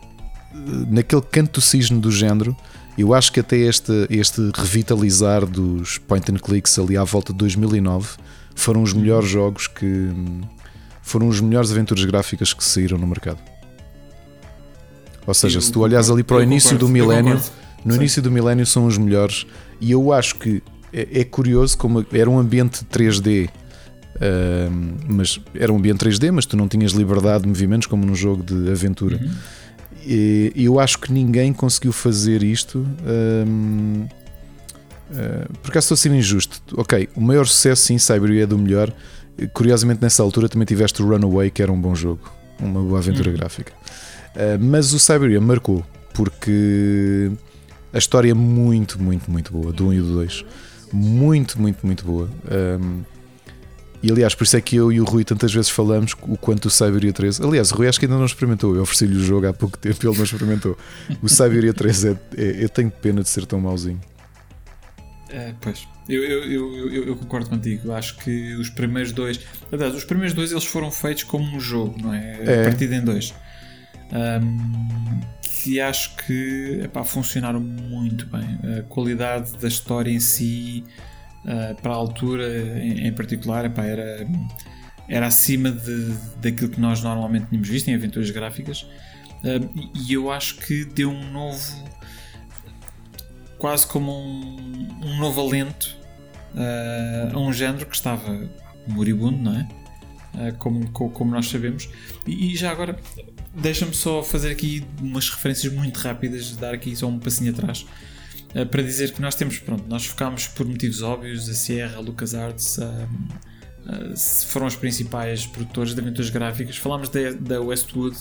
naquele 0.90 1.22
canto 1.22 1.62
cisne 1.62 2.02
do 2.02 2.12
género, 2.12 2.54
eu 3.02 3.14
acho 3.14 3.32
que 3.32 3.40
até 3.40 3.58
este, 3.58 4.08
este 4.10 4.52
revitalizar 4.54 5.46
dos 5.46 5.98
point 5.98 6.32
and 6.32 6.38
clicks 6.38 6.78
ali 6.78 6.98
à 6.98 7.04
volta 7.04 7.32
de 7.32 7.40
2009 7.40 8.18
foram 8.56 8.84
os 8.84 8.94
melhores 8.94 9.30
jogos 9.30 9.68
que. 9.68 10.10
foram 11.02 11.28
os 11.28 11.40
melhores 11.40 11.72
aventuras 11.72 12.04
gráficas 12.04 12.54
que 12.54 12.64
saíram 12.64 12.98
no 12.98 13.08
mercado. 13.08 13.40
Ou 15.26 15.34
seja, 15.34 15.60
eu, 15.60 15.62
se 15.62 15.72
tu 15.72 15.82
olhas 15.82 16.10
ali 16.10 16.24
para 16.24 16.38
o 16.38 16.44
início 16.44 16.72
concordo, 16.72 16.88
do 16.88 16.92
milénio, 16.92 17.42
no 17.86 17.94
Sim. 17.94 18.00
início 18.00 18.22
do 18.22 18.32
milénio 18.32 18.66
são 18.66 18.86
os 18.86 18.98
melhores. 18.98 19.46
E 19.80 19.92
eu 19.92 20.12
acho 20.12 20.36
que 20.36 20.62
é, 20.92 21.22
é 21.22 21.24
curioso 21.24 21.78
como 21.78 22.06
era 22.12 22.30
um 22.30 22.38
ambiente 22.38 22.84
3D. 22.86 23.48
Uh, 23.48 24.98
mas 25.08 25.40
era 25.56 25.72
um 25.72 25.78
ambiente 25.78 26.04
3D, 26.04 26.32
mas 26.32 26.46
tu 26.46 26.58
não 26.58 26.68
tinhas 26.68 26.92
liberdade 26.92 27.44
de 27.44 27.48
movimentos 27.48 27.88
como 27.88 28.06
num 28.06 28.16
jogo 28.16 28.44
de 28.44 28.70
aventura. 28.70 29.18
Uhum. 29.18 29.32
E 30.12 30.66
eu 30.66 30.80
acho 30.80 30.98
que 30.98 31.14
ninguém 31.14 31.54
conseguiu 31.54 31.94
fazer 31.94 32.42
isto. 32.42 32.80
Um, 33.06 34.08
uh, 35.12 35.54
por 35.62 35.70
acaso 35.70 35.86
estou 35.86 35.94
a 35.94 35.98
ser 35.98 36.12
injusto. 36.12 36.60
Ok, 36.76 37.08
o 37.16 37.22
maior 37.22 37.46
sucesso, 37.46 37.84
sim, 37.84 38.00
Cyber 38.00 38.32
é 38.42 38.46
do 38.48 38.58
melhor. 38.58 38.92
Curiosamente, 39.54 40.02
nessa 40.02 40.24
altura 40.24 40.50
também 40.50 40.66
tiveste 40.66 41.04
o 41.04 41.08
Runaway, 41.08 41.52
que 41.52 41.62
era 41.62 41.72
um 41.72 41.80
bom 41.80 41.94
jogo, 41.94 42.22
uma 42.60 42.82
boa 42.82 42.98
aventura 42.98 43.30
uhum. 43.30 43.38
gráfica. 43.38 43.72
Uh, 44.36 44.58
mas 44.60 44.94
o 44.94 45.00
Cyberia 45.00 45.40
marcou 45.40 45.86
porque 46.12 47.32
a 47.94 47.98
história 48.00 48.32
é 48.32 48.34
muito, 48.34 49.02
muito, 49.02 49.30
muito 49.30 49.54
boa, 49.54 49.72
do 49.72 49.90
1 49.90 49.94
e 49.94 50.00
do 50.00 50.14
2. 50.16 50.46
Muito, 50.92 51.62
muito, 51.62 51.86
muito 51.86 52.04
boa. 52.04 52.30
Um, 52.82 53.04
e 54.02 54.12
aliás, 54.12 54.34
por 54.34 54.44
isso 54.44 54.56
é 54.56 54.62
que 54.62 54.76
eu 54.76 54.92
e 54.92 55.02
o 55.02 55.04
Rui 55.04 55.24
tantas 55.24 55.54
vezes 55.54 55.70
falamos 55.70 56.16
o 56.22 56.38
quanto 56.38 56.66
o 56.66 56.70
Cyberia 56.70 57.12
3. 57.12 57.42
Aliás, 57.42 57.72
o 57.72 57.76
Rui 57.76 57.88
acho 57.88 58.00
que 58.00 58.06
ainda 58.06 58.18
não 58.18 58.26
experimentou. 58.26 58.76
Eu 58.76 58.84
ofereci-lhe 58.84 59.16
o 59.16 59.20
jogo 59.20 59.48
há 59.48 59.54
pouco 59.54 59.78
tempo 59.78 59.98
e 60.02 60.08
ele 60.08 60.18
não 60.18 60.24
experimentou. 60.24 60.78
O 61.22 61.28
Cyberia 61.28 61.74
3 61.74 62.06
é, 62.06 62.10
é, 62.38 62.64
Eu 62.64 62.70
tenho 62.70 62.90
pena 62.90 63.22
de 63.22 63.30
ser 63.30 63.46
tão 63.46 63.60
mauzinho. 63.60 64.00
É, 65.30 65.54
pois, 65.62 65.88
eu, 66.08 66.24
eu, 66.24 66.44
eu, 66.92 67.04
eu, 67.08 67.16
concordo 67.16 67.50
contigo. 67.50 67.92
Acho 67.92 68.18
que 68.18 68.56
os 68.56 68.70
primeiros 68.70 69.12
dois. 69.12 69.40
Aliás, 69.72 69.94
os 69.94 70.04
primeiros 70.04 70.34
dois 70.34 70.52
eles 70.52 70.66
foram 70.66 70.90
feitos 70.90 71.24
como 71.24 71.46
um 71.56 71.60
jogo, 71.60 71.96
não 72.02 72.14
é? 72.14 72.40
é. 72.42 72.64
Partido 72.64 72.94
em 72.94 73.02
dois 73.02 73.34
um, 74.12 75.22
que 75.42 75.80
acho 75.80 76.16
que 76.16 76.82
epá, 76.84 77.04
funcionaram 77.04 77.60
muito 77.60 78.26
bem. 78.28 78.60
A 78.80 78.84
qualidade 78.84 79.54
da 79.58 79.68
história 79.68 80.12
em 80.12 80.20
si, 80.20 80.84
uh, 81.46 81.82
para 81.82 81.92
a 81.92 81.96
altura 81.96 82.80
em, 82.80 83.08
em 83.08 83.14
particular, 83.14 83.66
epá, 83.66 83.86
era, 83.86 84.28
era 85.08 85.28
acima 85.28 85.72
de, 85.72 86.14
daquilo 86.38 86.70
que 86.70 86.80
nós 86.80 87.02
normalmente 87.04 87.48
tínhamos 87.48 87.70
visto 87.70 87.88
em 87.90 87.96
aventuras 87.96 88.30
gráficas. 88.32 88.84
Uh, 89.44 89.90
e 89.96 90.14
eu 90.14 90.32
acho 90.32 90.56
que 90.58 90.86
deu 90.86 91.10
um 91.10 91.32
novo, 91.32 91.90
quase 93.58 93.88
como 93.88 94.12
um, 94.12 94.88
um 95.04 95.18
novo 95.18 95.42
alento 95.42 95.98
uh, 96.54 97.36
a 97.36 97.40
um 97.40 97.54
género 97.54 97.86
que 97.86 97.96
estava 97.96 98.50
moribundo, 98.88 99.38
não 99.38 99.60
é? 99.60 99.68
Como, 100.60 100.88
como 100.92 101.32
nós 101.32 101.50
sabemos. 101.50 101.90
E, 102.26 102.54
e 102.54 102.56
já 102.56 102.72
agora, 102.72 102.98
Deixa-me 103.54 103.94
só 103.94 104.22
fazer 104.22 104.52
aqui 104.52 104.86
umas 105.02 105.30
referências 105.30 105.74
muito 105.74 105.98
rápidas, 105.98 106.56
dar 106.56 106.74
aqui 106.74 106.96
só 106.96 107.08
um 107.08 107.18
passinho 107.18 107.52
atrás. 107.52 107.86
Uh, 108.56 108.66
para 108.66 108.82
dizer 108.82 109.12
que 109.12 109.22
nós 109.22 109.36
temos, 109.36 109.60
pronto, 109.60 109.86
nós 109.88 110.06
focámos 110.06 110.48
por 110.48 110.66
motivos 110.66 111.02
óbvios, 111.02 111.48
a 111.50 111.54
Sierra, 111.54 111.98
a 111.98 112.00
LucasArts, 112.00 112.78
uh, 112.78 112.84
uh, 112.84 114.18
foram 114.48 114.68
os 114.68 114.76
principais 114.76 115.46
produtores 115.46 115.94
de 115.94 116.02
aventuras 116.02 116.30
gráficas. 116.30 116.78
Falámos 116.78 117.10
de, 117.10 117.34
da 117.34 117.62
Westwood 117.62 118.18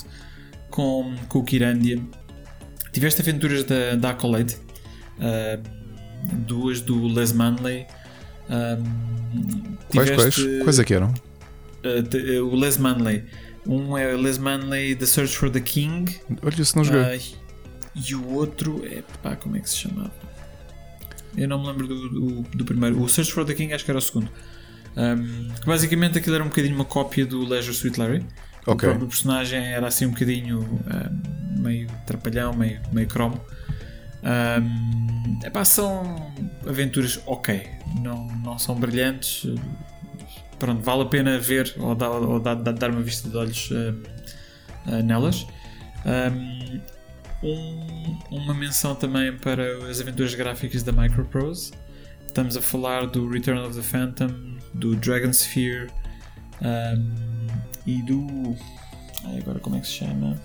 com, 0.70 1.14
com 1.28 1.38
o 1.38 1.44
Kirandia. 1.44 2.02
Tiveste 2.92 3.20
aventuras 3.20 3.64
da, 3.64 3.94
da 3.94 4.10
Accolade, 4.10 4.56
duas 6.46 6.80
do 6.80 7.06
Les 7.06 7.32
Manley. 7.32 7.86
quais, 9.90 10.10
quais? 10.10 10.36
Quais 10.64 10.78
é 10.78 10.84
que 10.84 10.94
eram? 10.94 11.12
o 12.42 12.56
Les 12.56 12.78
Manley 12.78 13.24
um 13.68 13.96
é 13.96 14.16
Les 14.16 14.38
Manley 14.38 14.96
The 14.96 15.04
Search 15.04 15.36
for 15.36 15.50
the 15.50 15.60
King. 15.60 16.18
Olha, 16.42 16.64
se 16.64 16.74
não 16.74 16.82
joguei. 16.82 17.20
E 18.06 18.14
o 18.14 18.34
outro 18.34 18.84
é. 18.84 19.02
pá, 19.22 19.36
como 19.36 19.56
é 19.56 19.60
que 19.60 19.68
se 19.68 19.76
chamava? 19.76 20.12
Eu 21.36 21.48
não 21.48 21.60
me 21.60 21.66
lembro 21.66 21.86
do, 21.86 22.08
do, 22.08 22.42
do 22.42 22.64
primeiro. 22.64 23.00
O 23.00 23.08
Search 23.08 23.32
for 23.32 23.44
the 23.44 23.54
King 23.54 23.72
acho 23.72 23.84
que 23.84 23.90
era 23.90 23.98
o 23.98 24.02
segundo. 24.02 24.30
Um, 24.96 25.48
basicamente 25.64 26.18
aquilo 26.18 26.34
era 26.34 26.44
um 26.44 26.48
bocadinho 26.48 26.74
uma 26.74 26.84
cópia 26.84 27.24
do 27.24 27.44
Leisure 27.46 27.74
Suit 27.74 27.98
Larry. 27.98 28.24
Okay. 28.62 28.72
O 28.72 28.76
próprio 28.76 29.08
personagem 29.08 29.64
era 29.64 29.86
assim 29.86 30.06
um 30.06 30.10
bocadinho 30.10 30.60
um, 30.60 31.62
meio 31.62 31.88
trapalhão, 32.06 32.52
meio, 32.52 32.80
meio 32.92 33.06
cromo. 33.06 33.40
Um, 34.22 35.38
epá, 35.44 35.64
são 35.64 36.32
aventuras 36.66 37.20
ok, 37.26 37.68
não, 38.02 38.26
não 38.44 38.58
são 38.58 38.74
brilhantes, 38.74 39.46
pronto, 40.58 40.82
vale 40.82 41.02
a 41.02 41.06
pena 41.06 41.38
ver 41.38 41.72
ou, 41.78 41.94
dar, 41.94 42.10
ou 42.10 42.40
dar, 42.40 42.56
dar 42.56 42.90
uma 42.90 43.00
vista 43.00 43.28
de 43.28 43.36
olhos 43.36 43.70
uh, 43.70 43.94
uh, 44.86 45.02
nelas. 45.04 45.46
Um, 46.04 46.80
uma 48.30 48.54
menção 48.54 48.94
também 48.94 49.36
para 49.36 49.88
as 49.88 50.00
aventuras 50.00 50.34
gráficas 50.34 50.82
da 50.82 50.92
Microprose. 50.92 51.72
Estamos 52.26 52.56
a 52.56 52.62
falar 52.62 53.06
do 53.06 53.28
Return 53.28 53.60
of 53.60 53.74
the 53.74 53.82
Phantom, 53.82 54.58
do 54.74 54.96
Dragon 54.96 55.32
Sphere 55.32 55.88
um, 56.62 57.46
e 57.86 58.02
do. 58.02 58.56
Ai, 59.24 59.38
agora 59.38 59.58
como 59.60 59.76
é 59.76 59.80
que 59.80 59.86
se 59.86 59.94
chama? 59.94 60.40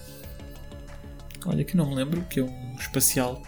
Olha, 1.46 1.64
que 1.64 1.76
não 1.76 1.90
me 1.90 1.96
lembro, 1.96 2.22
que 2.30 2.40
é 2.40 2.44
um 2.44 2.76
espacial 2.80 3.42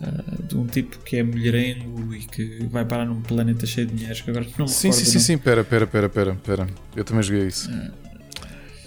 Uh, 0.00 0.42
de 0.44 0.56
um 0.56 0.66
tipo 0.66 0.98
que 1.00 1.18
é 1.18 1.22
mulherengo 1.22 2.14
e 2.14 2.20
que 2.20 2.66
vai 2.70 2.86
parar 2.86 3.04
num 3.04 3.20
planeta 3.20 3.66
cheio 3.66 3.86
de 3.86 3.92
mulheres 3.92 4.22
que 4.22 4.30
agora 4.30 4.46
não 4.56 4.64
me 4.64 4.72
Sim, 4.72 4.92
sim, 4.92 5.04
sim, 5.04 5.18
sim, 5.18 5.36
pera, 5.36 5.62
pera, 5.62 5.86
pera, 5.86 6.08
pera, 6.08 6.34
pera. 6.36 6.66
Eu 6.96 7.04
também 7.04 7.22
joguei 7.22 7.46
isso. 7.46 7.70
Uh, 7.70 7.92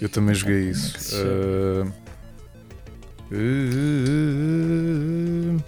eu 0.00 0.08
também 0.08 0.34
joguei 0.34 0.70
isso. 0.70 1.14
Uh, 3.34 5.62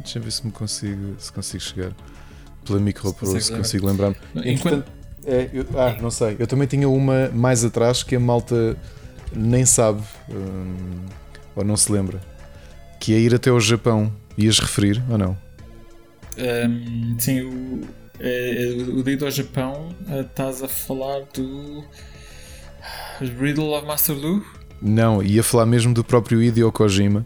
deixa 0.00 0.18
eu 0.18 0.22
ver 0.22 0.30
se 0.30 0.46
me 0.46 0.52
consigo, 0.52 1.14
se 1.18 1.32
consigo 1.32 1.62
chegar 1.62 1.92
pela 2.64 2.78
micropro, 2.78 3.40
se 3.40 3.52
consigo 3.52 3.86
lembrar-me. 3.86 4.16
Enquanto... 4.44 4.90
É, 5.24 5.48
eu, 5.52 5.64
ah, 5.76 5.96
não 6.00 6.10
sei. 6.10 6.36
Eu 6.38 6.46
também 6.46 6.66
tinha 6.66 6.88
uma 6.88 7.28
mais 7.28 7.64
atrás 7.64 8.02
que 8.02 8.16
a 8.16 8.20
malta 8.20 8.76
nem 9.34 9.64
sabe 9.64 10.02
um, 10.28 11.04
ou 11.54 11.64
não 11.64 11.76
se 11.76 11.92
lembra. 11.92 12.20
Que 12.98 13.14
é 13.14 13.18
ir 13.18 13.34
até 13.34 13.50
ao 13.50 13.60
Japão 13.60 14.12
Ias 14.36 14.58
referir 14.58 15.02
ou 15.08 15.18
não? 15.18 15.36
Um, 16.38 17.16
sim, 17.18 17.42
o, 17.42 17.82
Uh, 18.22 19.00
o 19.00 19.02
daí 19.02 19.18
ao 19.20 19.30
Japão, 19.32 19.92
uh, 20.08 20.20
estás 20.20 20.62
a 20.62 20.68
falar 20.68 21.22
do. 21.34 21.84
Riddle 23.20 23.74
of 23.74 23.84
Master 23.84 24.16
Lu? 24.16 24.46
Não, 24.82 25.22
ia 25.22 25.42
falar 25.42 25.64
mesmo 25.66 25.94
do 25.94 26.02
próprio 26.02 26.42
Hideo 26.42 26.72
Kojima, 26.72 27.24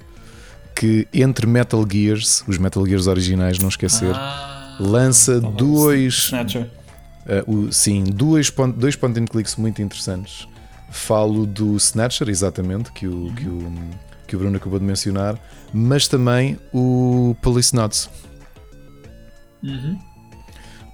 que 0.74 1.08
entre 1.12 1.46
Metal 1.46 1.84
Gears, 1.90 2.44
os 2.46 2.58
Metal 2.58 2.84
Gears 2.86 3.06
originais, 3.06 3.58
não 3.58 3.68
esquecer, 3.68 4.12
Ah, 4.14 4.76
lança 4.78 5.40
tá 5.40 5.48
dois. 5.48 6.14
Snatcher. 6.14 6.70
Uh, 7.46 7.50
o- 7.66 7.72
sim, 7.72 8.04
dois, 8.04 8.52
dois 8.76 8.94
point 8.94 9.18
and 9.18 9.24
clicks 9.24 9.56
muito 9.56 9.80
interessantes. 9.82 10.46
Falo 10.90 11.46
do 11.46 11.74
Snatcher, 11.76 12.28
exatamente, 12.28 12.92
que 12.92 13.08
o, 13.08 13.32
que 13.34 13.48
o, 13.48 13.72
que 14.26 14.36
o 14.36 14.38
Bruno 14.38 14.56
acabou 14.58 14.78
de 14.78 14.84
mencionar, 14.84 15.36
mas 15.72 16.06
também 16.06 16.58
o 16.72 17.34
Police 17.42 17.74
Notes. 17.74 18.08
Uhum. 19.62 19.98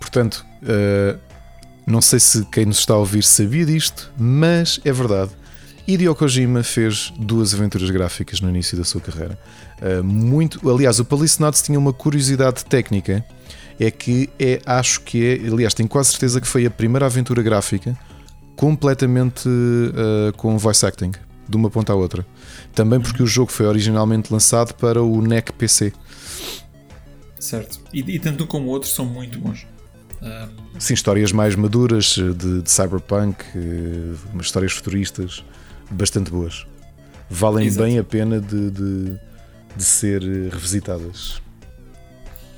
Portanto, 0.00 0.46
uh, 0.62 1.18
não 1.86 2.00
sei 2.00 2.18
se 2.20 2.44
quem 2.46 2.66
nos 2.66 2.78
está 2.78 2.94
a 2.94 2.98
ouvir 2.98 3.22
sabia 3.22 3.66
disto, 3.66 4.10
mas 4.16 4.80
é 4.84 4.92
verdade. 4.92 5.32
Hideo 5.86 6.14
Kojima 6.14 6.62
fez 6.62 7.12
duas 7.18 7.52
aventuras 7.52 7.90
gráficas 7.90 8.40
no 8.40 8.48
início 8.48 8.78
da 8.78 8.84
sua 8.84 9.00
carreira. 9.00 9.38
Uh, 9.80 10.02
muito, 10.02 10.70
aliás, 10.70 11.00
o 11.00 11.06
Notes 11.40 11.62
tinha 11.62 11.78
uma 11.78 11.92
curiosidade 11.92 12.64
técnica, 12.64 13.24
é 13.80 13.90
que 13.90 14.30
é, 14.38 14.60
acho 14.64 15.00
que 15.00 15.26
é, 15.26 15.48
aliás, 15.48 15.74
tenho 15.74 15.88
quase 15.88 16.10
certeza 16.10 16.40
que 16.40 16.46
foi 16.46 16.64
a 16.66 16.70
primeira 16.70 17.06
aventura 17.06 17.42
gráfica 17.42 17.98
completamente 18.54 19.48
uh, 19.48 20.32
com 20.36 20.56
voice 20.56 20.86
acting, 20.86 21.12
de 21.48 21.56
uma 21.56 21.68
ponta 21.68 21.92
à 21.92 21.96
outra. 21.96 22.24
Também 22.74 23.00
porque 23.00 23.22
o 23.22 23.26
jogo 23.26 23.50
foi 23.50 23.66
originalmente 23.66 24.32
lançado 24.32 24.74
para 24.74 25.02
o 25.02 25.20
NEC 25.20 25.52
PC. 25.52 25.92
Certo. 27.40 27.80
E, 27.92 28.00
e 28.00 28.18
tanto 28.20 28.44
um 28.44 28.46
como 28.46 28.68
o 28.68 28.70
outro 28.70 28.88
são 28.88 29.04
muito 29.04 29.40
bons. 29.40 29.66
Ah, 30.22 30.48
Sim, 30.78 30.94
histórias 30.94 31.32
mais 31.32 31.56
maduras 31.56 32.16
eh, 32.16 32.32
de, 32.32 32.62
de 32.62 32.70
cyberpunk, 32.70 33.44
umas 34.32 34.46
histórias 34.46 34.72
futuristas 34.72 35.44
bastante 35.92 36.30
boas. 36.30 36.66
Valem 37.30 37.66
Exato. 37.66 37.84
bem 37.86 37.98
a 37.98 38.04
pena 38.04 38.40
de, 38.40 38.70
de, 38.70 39.18
de 39.76 39.84
ser 39.84 40.22
revisitadas. 40.52 41.40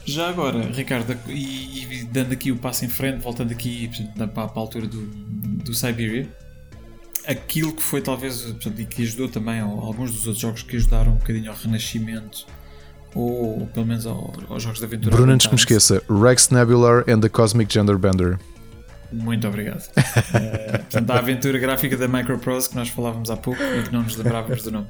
Já 0.06 0.28
agora, 0.28 0.60
Ricardo, 0.70 1.16
e, 1.28 2.00
e 2.00 2.04
dando 2.04 2.32
aqui 2.32 2.52
o 2.52 2.56
passo 2.56 2.84
em 2.84 2.88
frente, 2.88 3.22
voltando 3.22 3.52
aqui 3.52 3.88
portanto, 3.88 4.32
para, 4.34 4.42
a 4.42 4.58
altura 4.58 4.86
do, 4.86 5.00
do 5.06 5.72
Siberia, 5.74 6.28
aquilo 7.26 7.72
que 7.72 7.82
foi 7.82 8.02
talvez 8.02 8.42
portanto, 8.42 8.80
e 8.80 8.84
que 8.84 9.02
ajudou 9.02 9.28
também 9.28 9.60
alguns 9.60 10.12
dos 10.12 10.26
outros 10.26 10.40
jogos 10.42 10.62
que 10.62 10.76
ajudaram 10.76 11.12
um 11.12 11.16
bocadinho 11.16 11.50
ao 11.50 11.56
renascimento, 11.56 12.44
ou 13.14 13.66
pelo 13.68 13.86
menos 13.86 14.04
ao- 14.06 14.34
aos 14.48 14.62
jogos 14.62 14.78
de 14.78 14.84
aventura. 14.84 15.16
Bruno, 15.16 15.32
antes 15.32 15.46
que 15.46 15.54
me 15.54 15.58
esqueça, 15.58 16.02
Rex 16.10 16.50
Nebular 16.50 17.04
and 17.08 17.20
the 17.20 17.28
Cosmic 17.30 17.72
Gender 17.72 17.96
Bender. 17.96 18.38
Muito 19.14 19.46
obrigado. 19.48 19.88
Eh, 20.34 20.78
portanto, 20.78 21.10
a 21.10 21.18
aventura 21.18 21.58
gráfica 21.58 21.96
da 21.96 22.08
Microprose 22.08 22.68
que 22.68 22.74
nós 22.76 22.88
falávamos 22.88 23.30
há 23.30 23.36
pouco 23.36 23.62
e 23.62 23.82
que 23.84 23.92
não 23.92 24.02
nos 24.02 24.16
lembrávamos 24.16 24.62
do 24.62 24.70
nome. 24.72 24.86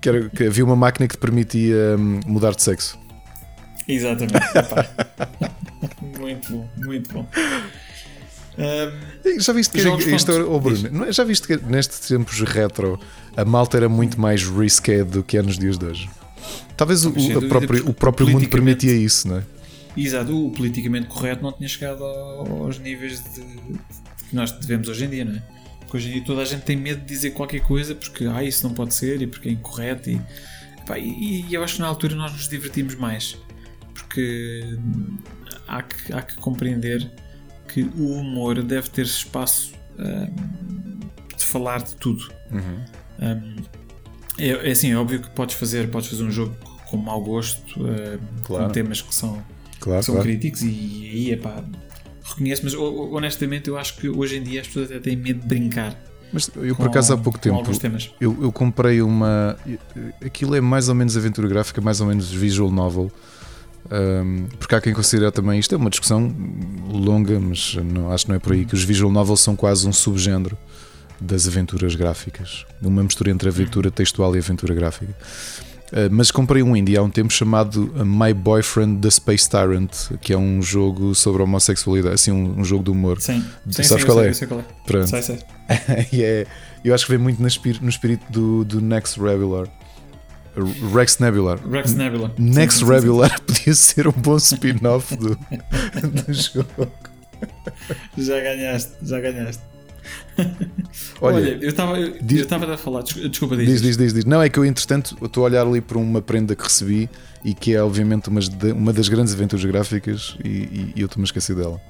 Que, 0.00 0.08
era, 0.08 0.28
que 0.30 0.44
havia 0.44 0.64
uma 0.64 0.76
máquina 0.76 1.06
que 1.06 1.16
te 1.16 1.20
permitia 1.20 1.96
hum, 1.98 2.20
mudar 2.26 2.54
de 2.54 2.62
sexo. 2.62 2.98
Exatamente. 3.86 4.32
Muito 6.18 6.52
bom, 6.52 6.68
muito 6.76 7.12
bom. 7.14 7.26
E 9.24 9.38
Já 9.40 9.52
viste 9.52 9.72
que 9.72 9.80
Jogos 9.80 10.04
isto, 10.06 10.32
oh 10.50 10.58
Bruno, 10.58 10.88
não 10.90 11.04
é- 11.04 11.12
já 11.12 11.22
viste 11.24 11.46
que 11.46 11.56
nestes 11.64 12.00
tempos 12.00 12.40
retro 12.40 12.98
a 13.36 13.44
malta 13.44 13.76
era 13.76 13.88
muito 13.88 14.20
mais 14.20 14.42
risque 14.42 15.04
do 15.04 15.22
que 15.22 15.38
é 15.38 15.42
nos 15.42 15.58
dias 15.58 15.78
de 15.78 15.86
hoje? 15.86 16.10
Talvez 16.76 17.04
o, 17.04 17.10
o- 17.10 17.48
próprio, 17.48 17.88
o 17.88 17.94
próprio 17.94 18.28
mundo 18.28 18.48
permitia 18.48 18.92
isso, 18.94 19.28
não 19.28 19.38
é? 19.38 19.42
Exato, 20.00 20.46
o 20.46 20.50
politicamente 20.50 21.06
correto 21.08 21.42
não 21.42 21.52
tinha 21.52 21.68
chegado 21.68 22.02
ao- 22.04 22.64
aos 22.64 22.78
níveis 22.78 23.22
de, 23.34 23.40
que 24.28 24.34
nós 24.34 24.52
devemos 24.52 24.88
hoje 24.88 25.04
em 25.04 25.10
dia, 25.10 25.24
não 25.24 25.34
é? 25.36 25.42
Porque 25.80 25.96
hoje 25.96 26.08
em 26.08 26.12
dia 26.14 26.24
toda 26.24 26.42
a 26.42 26.44
gente 26.44 26.62
tem 26.62 26.76
medo 26.76 27.00
de 27.00 27.06
dizer 27.06 27.30
qualquer 27.30 27.60
coisa 27.60 27.94
porque 27.94 28.24
ah, 28.26 28.42
isso 28.44 28.66
não 28.66 28.74
pode 28.74 28.92
ser 28.94 29.22
e 29.22 29.26
porque 29.26 29.48
é 29.48 29.52
incorreto 29.52 30.10
e, 30.10 30.20
pá, 30.86 30.98
e, 30.98 31.46
e 31.48 31.54
eu 31.54 31.64
acho 31.64 31.76
que 31.76 31.80
na 31.80 31.86
altura 31.88 32.14
nós 32.14 32.32
nos 32.32 32.48
divertimos 32.48 32.94
mais 32.94 33.36
porque 33.94 34.76
há 35.66 35.82
que, 35.82 36.12
há 36.12 36.22
que 36.22 36.36
compreender 36.36 37.10
que 37.72 37.82
o 37.82 38.12
humor 38.18 38.62
deve 38.62 38.88
ter 38.90 39.04
espaço 39.06 39.72
hum, 39.98 41.00
de 41.36 41.44
falar 41.44 41.82
de 41.82 41.94
tudo. 41.96 42.28
Hum, 42.52 43.56
é, 44.38 44.48
é 44.68 44.70
assim, 44.70 44.92
é 44.92 44.96
óbvio 44.96 45.20
que 45.20 45.30
podes 45.30 45.54
fazer, 45.56 45.88
podes 45.90 46.08
fazer 46.08 46.22
um 46.22 46.30
jogo 46.30 46.54
com 46.86 46.96
mau 46.96 47.22
gosto, 47.22 47.80
hum, 47.82 48.18
Claro. 48.44 48.66
com 48.66 48.72
temas 48.72 49.02
que 49.02 49.14
são 49.14 49.42
Claro, 49.80 50.02
são 50.02 50.14
claro. 50.14 50.28
críticos 50.28 50.62
e 50.62 50.66
aí 51.12 51.30
é 51.32 51.36
pá, 51.36 51.62
reconheço, 52.24 52.62
mas 52.64 52.74
ho- 52.74 52.82
ho- 52.82 53.14
honestamente 53.14 53.68
eu 53.68 53.78
acho 53.78 53.96
que 53.96 54.08
hoje 54.08 54.36
em 54.36 54.42
dia 54.42 54.60
as 54.60 54.66
pessoas 54.66 54.90
até 54.90 55.00
têm 55.00 55.16
medo 55.16 55.40
de 55.40 55.46
brincar. 55.46 55.96
Mas 56.32 56.50
eu 56.56 56.76
por 56.76 56.86
acaso 56.88 57.14
há 57.14 57.16
pouco 57.16 57.38
tempo 57.38 57.62
eu, 58.20 58.36
eu 58.42 58.52
comprei 58.52 59.00
uma. 59.00 59.56
Aquilo 60.24 60.54
é 60.54 60.60
mais 60.60 60.88
ou 60.90 60.94
menos 60.94 61.16
aventura 61.16 61.48
gráfica, 61.48 61.80
mais 61.80 62.00
ou 62.02 62.06
menos 62.06 62.30
visual 62.30 62.70
novel. 62.70 63.10
Um, 63.90 64.46
porque 64.58 64.74
há 64.74 64.80
quem 64.82 64.92
considere 64.92 65.30
também 65.30 65.58
isto 65.58 65.74
é 65.74 65.78
uma 65.78 65.88
discussão 65.88 66.30
longa, 66.90 67.40
mas 67.40 67.74
não, 67.76 68.12
acho 68.12 68.24
que 68.26 68.28
não 68.30 68.36
é 68.36 68.38
por 68.38 68.52
aí 68.52 68.66
que 68.66 68.74
os 68.74 68.84
visual 68.84 69.10
novels 69.10 69.40
são 69.40 69.56
quase 69.56 69.88
um 69.88 69.92
subgénero 69.92 70.58
das 71.18 71.48
aventuras 71.48 71.94
gráficas, 71.94 72.66
uma 72.82 73.02
mistura 73.02 73.30
entre 73.30 73.48
aventura 73.48 73.90
textual 73.90 74.36
e 74.36 74.38
aventura 74.38 74.74
gráfica. 74.74 75.16
Uh, 75.90 76.08
mas 76.10 76.30
comprei 76.30 76.62
um 76.62 76.76
indie 76.76 76.96
há 76.96 77.02
um 77.02 77.08
tempo 77.10 77.32
chamado 77.32 77.92
My 78.04 78.34
Boyfriend 78.34 79.00
the 79.00 79.10
Space 79.10 79.48
Tyrant, 79.48 79.90
que 80.20 80.32
é 80.32 80.38
um 80.38 80.60
jogo 80.60 81.14
sobre 81.14 81.42
homossexualidade, 81.42 82.14
assim, 82.14 82.30
um, 82.30 82.60
um 82.60 82.64
jogo 82.64 82.84
de 82.84 82.90
humor. 82.90 83.20
Sim, 83.20 83.42
sim, 83.70 83.82
Sabes 83.82 84.02
sim, 84.02 84.06
qual 84.06 84.22
é? 84.22 84.32
sei, 84.32 84.46
qual 84.48 84.60
é. 84.60 84.64
Pronto. 84.86 85.08
Sei, 85.08 85.22
sei. 85.22 85.38
E 86.12 86.22
é- 86.22 86.46
eu 86.84 86.94
acho 86.94 87.06
que 87.06 87.10
vem 87.12 87.18
muito 87.18 87.40
no 87.40 87.48
espírito, 87.48 87.82
no 87.82 87.88
espírito 87.88 88.24
do, 88.30 88.64
do 88.64 88.80
Next 88.80 89.18
Rebular. 89.20 89.66
Rex 90.92 91.18
Nebular. 91.18 91.58
Rex 91.68 91.94
Nebula. 91.94 92.32
Next 92.38 92.78
Sim, 92.78 92.86
sim, 92.86 93.34
podia 93.46 93.74
ser 93.74 94.08
um 94.08 94.12
bom 94.12 94.36
spin-off 94.36 95.16
do, 95.16 95.36
do 96.26 96.32
jogo. 96.32 96.90
Já 98.16 98.40
ganhaste, 98.40 98.92
já 99.02 99.20
ganhaste. 99.20 99.62
Olha, 101.20 101.36
Olha, 101.36 101.48
eu 101.60 101.68
estava 101.68 101.98
eu, 101.98 102.16
diz- 102.22 102.46
eu 102.50 102.72
a 102.72 102.76
falar, 102.76 103.02
desculpa, 103.02 103.56
diz, 103.56 103.66
Diz, 103.66 103.82
diz, 103.82 103.96
diz, 103.96 104.12
diz. 104.14 104.24
Não, 104.24 104.40
é 104.42 104.48
que 104.48 104.58
eu, 104.58 104.64
entretanto, 104.64 105.16
estou 105.22 105.42
a 105.44 105.46
olhar 105.46 105.66
ali 105.66 105.80
para 105.80 105.98
uma 105.98 106.22
prenda 106.22 106.54
que 106.54 106.62
recebi 106.62 107.08
e 107.44 107.54
que 107.54 107.74
é, 107.74 107.82
obviamente, 107.82 108.28
umas 108.28 108.48
de- 108.48 108.72
uma 108.72 108.92
das 108.92 109.08
grandes 109.08 109.32
aventuras 109.34 109.64
gráficas 109.64 110.36
e, 110.44 110.48
e- 110.48 110.92
e 110.96 111.00
eu 111.00 111.06
estou-me 111.06 111.24
a 111.24 111.26
esquecer 111.26 111.56
dela. 111.56 111.80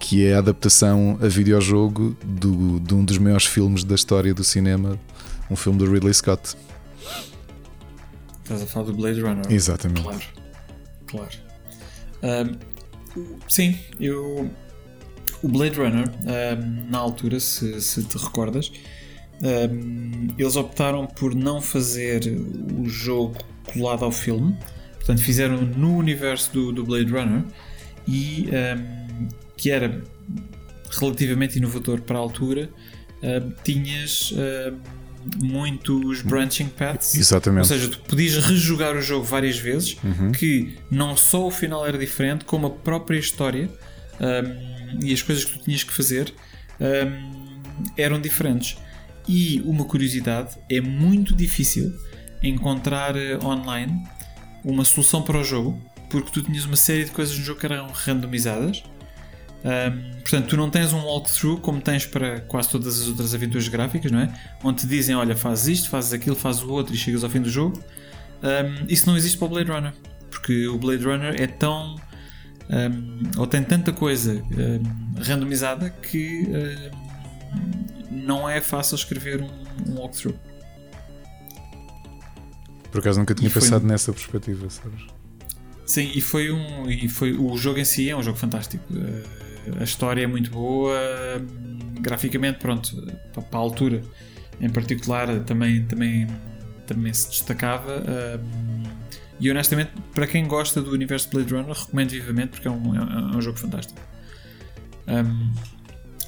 Que 0.00 0.26
é 0.26 0.34
a 0.34 0.38
adaptação 0.38 1.18
a 1.22 1.26
videojogo 1.28 2.16
do, 2.24 2.78
de 2.80 2.94
um 2.94 3.04
dos 3.04 3.18
maiores 3.18 3.46
filmes 3.46 3.82
da 3.84 3.94
história 3.94 4.32
do 4.34 4.44
cinema, 4.44 4.98
um 5.50 5.56
filme 5.56 5.78
do 5.78 5.90
Ridley 5.90 6.12
Scott. 6.14 6.56
Estás 8.42 8.62
a 8.62 8.66
falar 8.66 8.86
do 8.86 8.92
Blade 8.92 9.20
Runner. 9.20 9.50
Exatamente. 9.50 10.02
Claro, 10.02 10.20
claro. 11.06 11.30
Ahm, 12.22 12.56
sim, 13.48 13.78
eu. 13.98 14.50
O 15.44 15.48
Blade 15.48 15.76
Runner, 15.76 16.08
ahm, 16.26 16.90
na 16.90 16.98
altura, 16.98 17.38
se, 17.38 17.78
se 17.82 18.02
te 18.02 18.16
recordas, 18.16 18.72
ahm, 19.42 20.28
eles 20.38 20.56
optaram 20.56 21.06
por 21.06 21.34
não 21.34 21.60
fazer 21.60 22.22
o 22.82 22.88
jogo 22.88 23.36
colado 23.72 24.04
ao 24.04 24.10
filme, 24.12 24.56
portanto, 24.94 25.20
fizeram 25.20 25.60
no 25.60 25.96
universo 25.98 26.50
do, 26.52 26.72
do 26.72 26.82
Blade 26.84 27.10
Runner 27.10 27.42
e 28.08 28.48
ahm, 28.54 29.28
que 29.56 29.70
era 29.70 30.02
relativamente 30.98 31.58
inovador 31.58 32.00
para 32.00 32.16
a 32.16 32.20
altura. 32.20 32.70
tinhas 33.64 34.32
muitos 35.42 36.20
branching 36.22 36.68
paths, 36.68 37.14
ou 37.14 37.20
Exatamente. 37.20 37.66
seja, 37.68 37.88
tu 37.88 37.98
podias 38.00 38.36
rejogar 38.44 38.94
o 38.96 39.00
jogo 39.00 39.24
várias 39.24 39.56
vezes, 39.58 39.96
Uhum. 40.04 40.30
que 40.32 40.76
não 40.90 41.16
só 41.16 41.46
o 41.46 41.50
final 41.50 41.86
era 41.86 41.96
diferente, 41.96 42.44
como 42.44 42.66
a 42.66 42.70
própria 42.70 43.18
história 43.18 43.70
hum, 44.20 44.83
e 45.02 45.12
as 45.12 45.22
coisas 45.22 45.44
que 45.44 45.58
tu 45.58 45.64
tinhas 45.64 45.82
que 45.82 45.92
fazer 45.92 46.32
hum, 46.80 47.62
eram 47.96 48.20
diferentes. 48.20 48.76
E 49.26 49.62
uma 49.64 49.84
curiosidade: 49.84 50.56
é 50.70 50.80
muito 50.80 51.34
difícil 51.34 51.92
encontrar 52.42 53.16
eh, 53.16 53.38
online 53.42 54.06
uma 54.64 54.84
solução 54.84 55.22
para 55.22 55.38
o 55.38 55.44
jogo, 55.44 55.80
porque 56.10 56.30
tu 56.30 56.42
tinhas 56.42 56.64
uma 56.64 56.76
série 56.76 57.04
de 57.04 57.10
coisas 57.10 57.38
no 57.38 57.44
jogo 57.44 57.60
que 57.60 57.66
eram 57.66 57.88
randomizadas. 57.92 58.82
Um, 59.64 60.20
portanto, 60.20 60.48
tu 60.48 60.56
não 60.58 60.68
tens 60.68 60.92
um 60.92 60.98
walkthrough 60.98 61.58
como 61.60 61.80
tens 61.80 62.04
para 62.04 62.40
quase 62.42 62.68
todas 62.68 63.00
as 63.00 63.08
outras 63.08 63.34
aventuras 63.34 63.66
gráficas, 63.66 64.12
não 64.12 64.20
é? 64.20 64.32
Onde 64.62 64.82
te 64.82 64.86
dizem: 64.86 65.14
olha, 65.14 65.34
fazes 65.34 65.78
isto, 65.78 65.88
fazes 65.88 66.12
aquilo, 66.12 66.36
fazes 66.36 66.62
o 66.62 66.70
outro 66.70 66.94
e 66.94 66.98
chegas 66.98 67.24
ao 67.24 67.30
fim 67.30 67.40
do 67.40 67.48
jogo. 67.48 67.82
Um, 68.42 68.84
isso 68.88 69.06
não 69.06 69.16
existe 69.16 69.38
para 69.38 69.46
o 69.46 69.48
Blade 69.48 69.70
Runner, 69.70 69.94
porque 70.30 70.68
o 70.68 70.78
Blade 70.78 71.04
Runner 71.04 71.40
é 71.40 71.46
tão. 71.46 71.96
Um, 72.70 73.40
ou 73.40 73.46
tem 73.46 73.62
tanta 73.62 73.92
coisa 73.92 74.42
um, 74.52 75.20
randomizada 75.22 75.90
que 75.90 76.46
um, 78.10 78.16
não 78.26 78.48
é 78.48 78.60
fácil 78.60 78.94
escrever 78.94 79.40
um, 79.42 79.50
um 79.90 79.98
walkthrough. 79.98 80.38
Por 82.90 83.00
acaso 83.00 83.18
nunca 83.18 83.34
tinha 83.34 83.48
E 83.48 83.50
foi- 83.50 83.60
pensado 83.62 83.86
nessa 83.86 84.12
perspectiva, 84.12 84.70
sabes? 84.70 85.06
Sim, 85.86 86.10
e 86.14 86.20
foi 86.20 86.50
um. 86.50 86.88
E 86.90 87.08
foi, 87.08 87.32
o 87.34 87.56
jogo 87.58 87.78
em 87.78 87.84
si 87.84 88.08
é 88.08 88.16
um 88.16 88.22
jogo 88.22 88.38
fantástico. 88.38 88.82
Uh, 88.90 89.80
a 89.80 89.84
história 89.84 90.22
é 90.22 90.26
muito 90.26 90.50
boa, 90.50 90.96
graficamente, 92.00 92.58
pronto, 92.58 92.94
para, 93.32 93.42
para 93.42 93.58
a 93.58 93.62
altura 93.62 94.02
em 94.60 94.70
particular 94.70 95.40
também, 95.40 95.84
também, 95.84 96.26
também 96.86 97.12
se 97.12 97.28
destacava. 97.28 97.98
Uh, 97.98 98.83
e 99.44 99.50
honestamente, 99.50 99.90
para 100.14 100.26
quem 100.26 100.48
gosta 100.48 100.80
do 100.80 100.90
universo 100.90 101.28
Blade 101.28 101.52
Runner, 101.52 101.76
recomendo 101.76 102.08
vivamente 102.08 102.48
porque 102.48 102.66
é 102.66 102.70
um, 102.70 102.96
é 102.96 103.36
um 103.36 103.42
jogo 103.42 103.58
fantástico. 103.58 104.00
Um, 105.06 105.52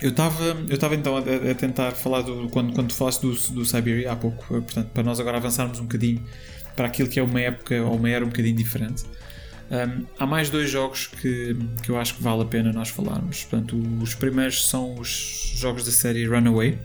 eu 0.02 0.10
estava 0.10 0.44
eu 0.44 0.74
estava 0.74 0.94
então 0.94 1.16
a, 1.16 1.20
a, 1.20 1.54
tentar 1.54 1.92
falar 1.92 2.20
do, 2.20 2.46
quando, 2.50 2.74
quando 2.74 2.92
falaste 2.92 3.22
do, 3.22 3.32
do 3.54 3.64
Siberia 3.64 4.12
há 4.12 4.16
pouco, 4.16 4.44
portanto, 4.46 4.90
para 4.90 5.02
nós 5.02 5.18
agora 5.18 5.38
avançarmos 5.38 5.80
um 5.80 5.84
bocadinho 5.84 6.22
para 6.76 6.88
aquilo 6.88 7.08
que 7.08 7.18
é 7.18 7.22
uma 7.22 7.40
época 7.40 7.82
ou 7.82 7.96
uma 7.96 8.10
era 8.10 8.22
um 8.22 8.28
bocadinho 8.28 8.54
diferente. 8.54 9.04
Um, 9.70 10.04
há 10.18 10.26
mais 10.26 10.50
dois 10.50 10.70
jogos 10.70 11.06
que, 11.06 11.56
que 11.82 11.88
eu 11.88 11.98
acho 11.98 12.16
que 12.16 12.22
vale 12.22 12.42
a 12.42 12.44
pena 12.44 12.70
nós 12.70 12.90
falarmos. 12.90 13.44
Portanto, 13.44 13.82
os 14.02 14.14
primeiros 14.14 14.68
são 14.68 14.94
os 15.00 15.54
jogos 15.56 15.86
da 15.86 15.90
série 15.90 16.26
Runaway, 16.26 16.78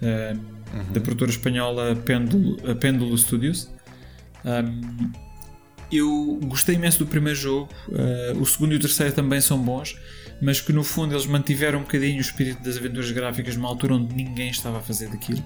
um, 0.00 0.78
uhum. 0.78 0.92
da 0.92 1.00
produtora 1.00 1.32
espanhola 1.32 1.96
Péndulo, 1.96 2.56
Péndulo 2.76 3.18
Studios. 3.18 3.68
Um, 4.44 5.25
eu 5.90 6.38
gostei 6.44 6.74
imenso 6.74 6.98
do 6.98 7.06
primeiro 7.06 7.38
jogo, 7.38 7.68
uh, 7.88 8.40
o 8.40 8.46
segundo 8.46 8.72
e 8.72 8.76
o 8.76 8.80
terceiro 8.80 9.12
também 9.12 9.40
são 9.40 9.58
bons, 9.58 9.96
mas 10.40 10.60
que 10.60 10.72
no 10.72 10.84
fundo 10.84 11.14
eles 11.14 11.26
mantiveram 11.26 11.78
um 11.80 11.82
bocadinho 11.82 12.18
o 12.18 12.20
espírito 12.20 12.62
das 12.62 12.76
aventuras 12.76 13.10
gráficas 13.10 13.56
numa 13.56 13.68
altura 13.68 13.94
onde 13.94 14.14
ninguém 14.14 14.50
estava 14.50 14.78
a 14.78 14.80
fazer 14.80 15.08
daquilo. 15.08 15.42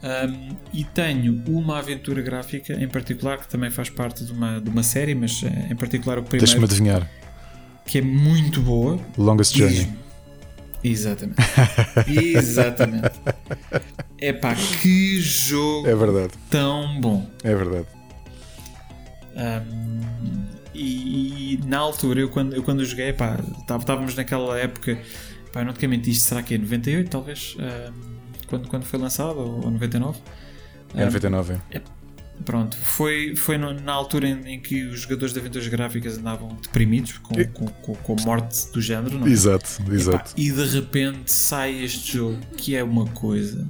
Um, 0.00 0.56
e 0.72 0.84
tenho 0.84 1.42
uma 1.48 1.78
aventura 1.78 2.22
gráfica 2.22 2.72
em 2.72 2.86
particular 2.86 3.38
que 3.38 3.48
também 3.48 3.68
faz 3.68 3.90
parte 3.90 4.24
de 4.24 4.30
uma, 4.30 4.60
de 4.60 4.70
uma 4.70 4.82
série, 4.82 5.14
mas 5.14 5.42
eh, 5.42 5.72
em 5.72 5.74
particular 5.76 6.18
o 6.18 6.22
primeiro. 6.22 6.46
Deixa-me 6.46 6.64
adivinhar. 6.64 7.10
Que 7.84 7.98
é 7.98 8.02
muito 8.02 8.60
boa. 8.60 9.00
Longest 9.16 9.56
Journey. 9.56 9.88
Exatamente. 10.84 11.40
Exatamente. 12.06 13.10
É 14.20 14.32
pá, 14.32 14.52
que 14.82 15.20
jogo 15.20 15.86
é 15.86 15.94
verdade. 15.94 16.32
tão 16.50 17.00
bom. 17.00 17.24
É 17.44 17.54
verdade. 17.54 17.86
Um, 19.38 20.48
e, 20.74 21.54
e, 21.54 21.60
na 21.66 21.78
altura, 21.78 22.20
eu 22.20 22.28
quando, 22.28 22.54
eu 22.54 22.62
quando 22.62 22.84
joguei, 22.84 23.12
pá, 23.12 23.38
estávamos 23.78 24.14
naquela 24.14 24.58
época, 24.58 24.98
pá, 25.52 25.60
eu 25.60 25.64
não 25.66 25.72
te 25.72 25.78
quero 25.78 25.90
mentir, 25.90 26.12
isto 26.12 26.28
será 26.28 26.42
que 26.42 26.54
é 26.54 26.58
98 26.58 27.10
talvez? 27.10 27.56
Um, 27.58 28.18
quando, 28.48 28.68
quando 28.68 28.84
foi 28.84 28.98
lançado, 28.98 29.38
ou 29.38 29.70
99. 29.70 30.18
É 30.94 31.04
99, 31.04 31.54
é. 31.70 31.80
Pronto, 32.44 32.76
foi, 32.76 33.34
foi 33.34 33.58
na 33.58 33.92
altura 33.92 34.28
em, 34.28 34.54
em, 34.54 34.60
que 34.60 34.84
os 34.84 35.00
jogadores 35.00 35.32
de 35.32 35.40
aventuras 35.40 35.66
gráficas 35.66 36.18
andavam 36.18 36.56
deprimidos 36.62 37.18
com, 37.18 37.34
com, 37.34 37.66
com, 37.66 37.94
com 37.96 38.16
a 38.16 38.24
morte 38.24 38.72
do 38.72 38.80
género, 38.80 39.18
não 39.18 39.26
é? 39.26 39.30
Exato, 39.30 39.68
exato. 39.90 40.34
e 40.36 40.52
de 40.52 40.64
repente 40.66 41.32
sai 41.32 41.82
este 41.82 42.16
jogo 42.16 42.38
que 42.56 42.76
é 42.76 42.84
uma 42.84 43.06
coisa 43.08 43.66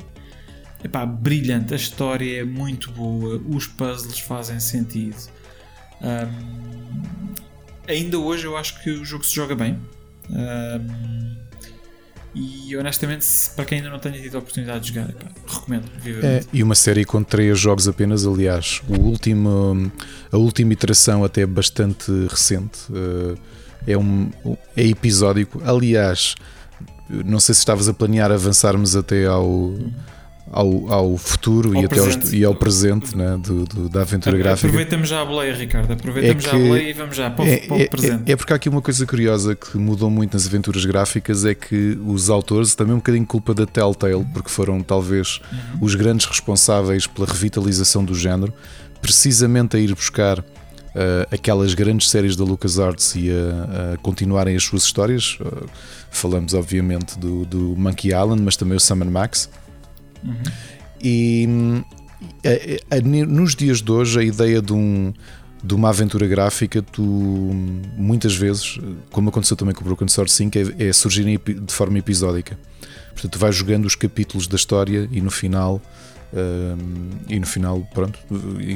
epá, 0.85 1.07
brilhante. 1.07 1.73
A 1.73 1.77
história 1.77 2.41
é 2.41 2.45
muito 2.45 2.91
boa, 2.93 3.41
os 3.49 3.67
puzzles 3.67 4.19
fazem 4.19 4.61
sentido. 4.61 5.17
Um, 6.01 7.35
ainda 7.87 8.19
hoje 8.19 8.47
eu 8.47 8.57
acho 8.57 8.83
que 8.83 8.91
o 8.91 9.05
jogo 9.05 9.25
se 9.25 9.35
joga 9.35 9.55
bem. 9.55 9.79
Um, 10.31 11.29
e 12.35 12.77
honestamente, 12.77 13.27
para 13.57 13.65
quem 13.65 13.79
ainda 13.79 13.91
não 13.91 13.99
tenha 13.99 14.21
tido 14.21 14.37
a 14.37 14.39
oportunidade 14.39 14.85
de 14.85 14.95
jogar, 14.95 15.13
recomendo 15.47 15.87
É, 16.23 16.45
e 16.53 16.63
uma 16.63 16.75
série 16.75 17.05
com 17.05 17.25
três 17.25 17.59
jogos 17.59 17.89
apenas, 17.89 18.27
aliás, 18.27 18.81
o 18.89 19.01
último, 19.01 19.91
a 20.31 20.37
última 20.37 20.73
iteração 20.73 21.25
até 21.25 21.45
bastante 21.47 22.13
recente. 22.29 22.79
Eh, 22.95 23.93
é, 23.93 23.99
um, 23.99 24.31
é 24.77 24.87
episódico. 24.87 25.61
Aliás, 25.65 26.35
não 27.09 27.41
sei 27.41 27.55
se 27.55 27.61
estavas 27.61 27.89
a 27.89 27.95
planear 27.95 28.31
avançarmos 28.31 28.95
até 28.95 29.27
ao 29.27 29.75
ao, 30.51 30.93
ao 30.93 31.17
futuro 31.17 31.77
ao 31.77 31.83
e, 31.83 31.85
até 31.85 31.99
aos, 31.99 32.33
e 32.33 32.45
ao 32.45 32.55
presente 32.55 33.17
né, 33.17 33.39
do, 33.39 33.65
do, 33.65 33.89
da 33.89 34.03
aventura 34.03 34.37
gráfica. 34.37 34.67
Aproveitamos 34.67 35.09
já 35.09 35.21
a 35.21 35.25
boleia, 35.25 35.55
Ricardo. 35.55 35.93
Aproveitamos 35.93 36.45
é 36.45 36.49
já 36.49 36.57
a 36.57 36.59
boleia 36.59 36.91
e 36.91 36.93
vamos 36.93 37.17
já 37.17 37.31
para, 37.31 37.49
é, 37.49 37.57
para 37.59 37.77
o 37.77 37.81
é, 37.81 37.87
presente. 37.87 38.23
É, 38.27 38.33
é, 38.33 38.37
porque 38.37 38.53
há 38.53 38.57
aqui 38.57 38.69
uma 38.69 38.83
coisa 38.83 39.07
curiosa 39.07 39.55
que 39.55 39.77
mudou 39.77 40.11
muito 40.11 40.33
nas 40.35 40.47
aventuras 40.47 40.85
gráficas: 40.85 41.45
é 41.45 41.55
que 41.55 41.99
os 42.07 42.31
autores, 42.31 42.75
também 42.75 42.95
um 42.95 42.99
bocadinho 42.99 43.27
culpa 43.27 43.55
da 43.55 43.67
Telltale, 43.67 44.25
porque 44.33 44.49
foram 44.49 44.81
talvez 44.81 45.41
uhum. 45.53 45.79
os 45.83 45.95
grandes 45.95 46.27
responsáveis 46.27 47.07
pela 47.07 47.27
revitalização 47.27 48.05
do 48.05 48.15
género, 48.15 48.53
precisamente 49.01 49.77
a 49.77 49.81
ir 49.81 49.95
buscar. 49.95 50.45
Uh, 50.89 51.23
aquelas 51.31 51.75
grandes 51.75 52.11
séries 52.11 52.35
da 52.35 52.43
LucasArts 52.43 53.15
e 53.15 53.31
a, 53.31 53.93
a 53.93 53.97
continuarem 53.99 54.57
as 54.57 54.65
suas 54.65 54.83
histórias. 54.83 55.39
Uh, 55.39 55.69
falamos, 56.11 56.55
obviamente, 56.55 57.17
do, 57.17 57.45
do 57.45 57.77
Monkey 57.77 58.09
Island, 58.09 58.43
mas 58.43 58.57
também 58.57 58.77
o 58.77 58.81
Summon 58.81 59.11
Max. 59.11 59.49
Uhum. 60.25 60.35
E 61.03 61.49
a, 62.45 62.95
a, 62.95 62.99
a, 62.99 63.01
nos 63.01 63.55
dias 63.55 63.81
de 63.81 63.91
hoje, 63.91 64.19
a 64.19 64.23
ideia 64.23 64.61
de, 64.61 64.73
um, 64.73 65.13
de 65.63 65.75
uma 65.75 65.91
aventura 65.91 66.27
gráfica, 66.27 66.83
tu 66.83 67.03
muitas 67.03 68.35
vezes, 68.35 68.79
como 69.11 69.29
aconteceu 69.29 69.57
também 69.57 69.75
com 69.75 69.83
o 69.83 69.85
Broken 69.85 70.09
Sword 70.09 70.31
5, 70.31 70.59
é, 70.59 70.89
é 70.89 70.93
surgir 70.93 71.25
de 71.25 71.73
forma 71.73 71.99
episódica. 71.99 72.59
Portanto, 73.13 73.33
tu 73.33 73.39
vais 73.39 73.55
jogando 73.55 73.85
os 73.85 73.95
capítulos 73.95 74.47
da 74.47 74.57
história 74.57 75.09
e 75.11 75.21
no 75.21 75.31
final. 75.31 75.81
Um, 76.31 77.09
e 77.27 77.41
no 77.41 77.47
final, 77.47 77.81
pronto, 77.95 78.19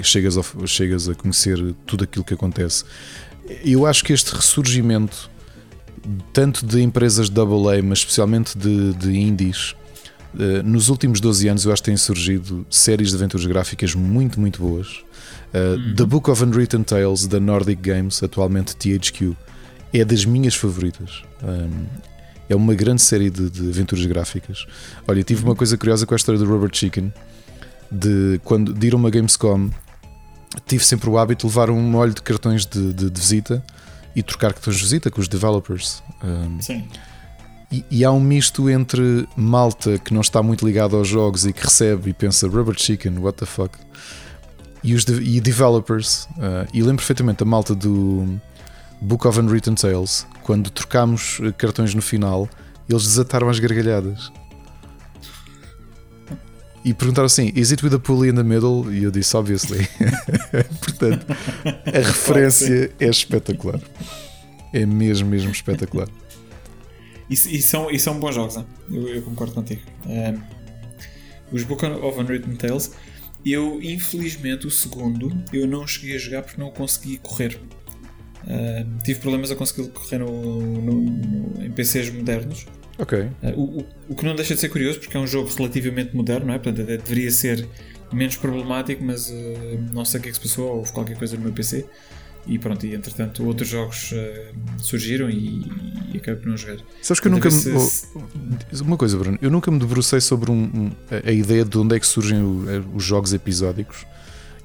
chegas, 0.03 0.39
ao, 0.39 0.67
chegas 0.67 1.07
a 1.07 1.15
conhecer 1.15 1.59
tudo 1.87 2.05
aquilo 2.05 2.25
que 2.25 2.33
acontece. 2.33 2.83
Eu 3.63 3.87
acho 3.87 4.03
que 4.03 4.13
este 4.13 4.35
ressurgimento, 4.35 5.31
tanto 6.33 6.65
de 6.65 6.81
empresas 6.81 7.29
AA, 7.29 7.83
mas 7.83 7.99
especialmente 7.99 8.57
de, 8.57 8.95
de 8.95 9.19
indies, 9.19 9.77
nos 10.65 10.89
últimos 10.89 11.21
12 11.21 11.49
anos 11.49 11.65
eu 11.65 11.73
acho 11.73 11.83
que 11.83 11.91
têm 11.91 11.97
surgido 11.97 12.67
séries 12.71 13.11
de 13.11 13.17
aventuras 13.17 13.45
gráficas 13.47 13.95
muito, 13.95 14.41
muito 14.41 14.61
boas. 14.61 15.03
Uh, 15.53 15.77
uhum. 15.77 15.95
The 15.95 16.05
Book 16.05 16.31
of 16.31 16.43
Unwritten 16.43 16.83
Tales 16.83 17.27
da 17.27 17.39
Nordic 17.39 17.83
Games, 17.83 18.23
atualmente 18.23 18.75
THQ, 18.75 19.37
é 19.93 20.05
das 20.05 20.25
minhas 20.25 20.55
favoritas. 20.55 21.23
Um, 21.43 21.87
é 22.49 22.57
uma 22.57 22.75
grande 22.75 23.03
série 23.03 23.31
de, 23.31 23.51
de, 23.51 23.69
aventuras 23.69 24.05
gráficas. 24.07 24.67
Olha, 25.07 25.23
tive 25.23 25.43
uma 25.43 25.51
uhum. 25.51 25.57
coisa 25.57 25.77
curiosa 25.77 26.07
com 26.07 26.15
a 26.15 26.17
história 26.17 26.39
do 26.39 26.47
Robert 26.47 26.75
Chicken. 26.75 27.13
De, 27.91 28.41
quando 28.45 28.73
de 28.73 28.87
ir 28.87 28.95
a 28.95 28.97
uma 28.97 29.11
Gamescom, 29.11 29.71
tive 30.67 30.85
sempre 30.85 31.11
o 31.11 31.19
hábito 31.19 31.47
de 31.47 31.53
levar 31.53 31.71
um 31.71 31.81
molho 31.81 32.15
de 32.15 32.23
cartões 32.23 32.65
de, 32.65 32.93
de, 32.93 33.11
de 33.11 33.21
visita 33.21 33.63
e 34.17 34.23
trocar 34.23 34.53
cartões 34.55 34.77
de 34.77 34.83
visita 34.83 35.11
com 35.11 35.21
os 35.21 35.29
developers. 35.29 36.03
Um, 36.23 36.61
Sim. 36.61 36.89
E, 37.73 37.85
e, 37.91 38.05
há 38.05 38.13
um 38.13 38.21
misto 38.21 38.69
entre 38.69 39.27
malta 39.35 39.99
que 39.99 40.13
não 40.13 40.21
está 40.21 40.43
muito 40.43 40.67
ligado 40.67 40.95
aos 40.95 41.09
jogos 41.09 41.47
e 41.47 41.55
que 41.55 41.65
recebe 41.65 42.11
e 42.11 42.13
pensa 42.13 42.47
Rubber 42.47 42.79
Chicken, 42.79 43.19
what 43.19 43.39
the 43.39 43.47
fuck, 43.47 43.79
e, 44.85 44.95
os 44.95 45.07
de, 45.07 45.15
e 45.15 45.41
developers. 45.41 46.25
Uh, 46.37 46.69
e 46.75 46.83
lembro 46.83 46.97
perfeitamente 46.97 47.43
a 47.43 47.47
malta 47.47 47.75
do 47.75 48.39
Book 49.01 49.27
of 49.27 49.41
Unwritten 49.41 49.75
Tales, 49.75 50.27
quando 50.43 50.69
trocámos 50.71 51.41
eh, 51.43 51.51
cartões 51.53 51.95
no 51.95 52.03
final, 52.03 52.49
eles 52.89 53.05
desataram 53.05 53.49
as 53.49 53.59
gargalhadas. 53.59 54.31
E 56.85 56.93
perguntaram 56.93 57.27
assim: 57.27 57.53
Is 57.55 57.73
it 57.73 57.85
with 57.85 57.95
a 57.95 57.99
pulley 57.99 58.29
in 58.29 58.35
the 58.35 58.43
middle? 58.43 58.93
E 58.93 59.03
eu 59.03 59.11
disse: 59.11 59.37
Obviously. 59.37 59.89
Portanto, 60.81 61.27
a 61.87 61.99
referência 61.99 62.93
é 63.01 63.09
espetacular. 63.09 63.81
É 64.73 64.85
mesmo, 64.85 65.29
mesmo 65.29 65.51
espetacular. 65.51 66.09
E, 67.31 67.35
e, 67.35 67.63
são, 67.63 67.91
e 67.91 67.99
são 67.99 68.19
bons 68.19 68.35
jogos, 68.35 68.57
eu, 68.91 69.09
eu, 69.09 69.23
concordo 69.23 69.55
contigo. 69.55 69.83
Um, 70.07 70.41
os 71.53 71.63
Book 71.65 71.85
of 71.85 72.21
Unwritten 72.21 72.57
Tales, 72.57 72.93
eu 73.45 73.81
infelizmente 73.83 74.67
o 74.67 74.71
segundo 74.71 75.33
eu 75.53 75.67
não 75.67 75.87
cheguei 75.87 76.17
a 76.17 76.19
jogar 76.19 76.43
porque 76.43 76.61
não 76.61 76.71
consegui 76.71 77.19
correr. 77.19 77.59
Uh, 78.45 79.03
tive 79.05 79.21
problemas 79.21 79.51
a 79.51 79.57
conseguir 79.57 79.89
correr 79.91 80.19
no, 80.19 80.61
no, 80.61 81.01
no, 81.01 81.65
em 81.65 81.71
PCs 81.71 82.11
modernos. 82.11 82.67
Ok. 82.99 83.19
Uh, 83.19 83.31
o, 83.57 83.87
o, 84.09 84.15
que 84.15 84.25
não 84.25 84.35
deixa 84.35 84.55
de 84.55 84.61
ser 84.61 84.69
curioso 84.69 84.99
porque 84.99 85.17
é 85.17 85.21
um 85.21 85.27
jogo 85.27 85.49
relativamente 85.57 86.15
moderno, 86.15 86.47
não 86.47 86.55
é? 86.55 86.59
Portanto, 86.59 86.85
deveria 86.85 87.31
ser 87.31 87.69
menos 88.13 88.37
problemático, 88.37 89.03
mas 89.03 89.29
uh, 89.29 89.35
não 89.93 90.05
sei 90.05 90.21
o 90.21 90.23
que 90.23 90.29
é 90.29 90.33
que 90.33 90.39
se 90.39 90.43
passou, 90.43 90.79
houve 90.79 90.93
qualquer 90.93 91.17
coisa 91.17 91.37
no 91.37 91.43
meu 91.43 91.53
PC. 91.53 91.87
E 92.47 92.59
pronto, 92.59 92.85
e 92.85 92.95
entretanto 92.95 93.45
outros 93.47 93.69
jogos 93.69 94.13
uh, 94.13 94.55
surgiram 94.79 95.31
e, 95.31 95.63
e 96.13 96.17
acabei 96.17 96.41
por 96.41 96.49
não 96.49 96.57
jogar. 96.57 96.79
Sabes 97.01 97.21
que 97.21 97.29
eu 97.29 97.33
nunca 97.33 97.49
me. 97.49 97.55
Se... 97.55 98.09
Uma 98.83 98.97
coisa, 98.97 99.17
Bruno, 99.17 99.39
eu 99.41 99.51
nunca 99.51 99.71
me 99.71 99.79
debrucei 99.79 100.21
sobre 100.21 100.51
um, 100.51 100.65
um, 100.65 100.91
a, 101.11 101.29
a, 101.29 101.33
ideia 101.33 101.65
de 101.65 101.79
onde 101.79 101.95
é 101.95 102.01
que 102.01 102.07
surgem 102.07 102.43
o, 102.43 102.85
os 102.95 103.05
jogos 103.05 103.33
episódicos. 103.33 104.05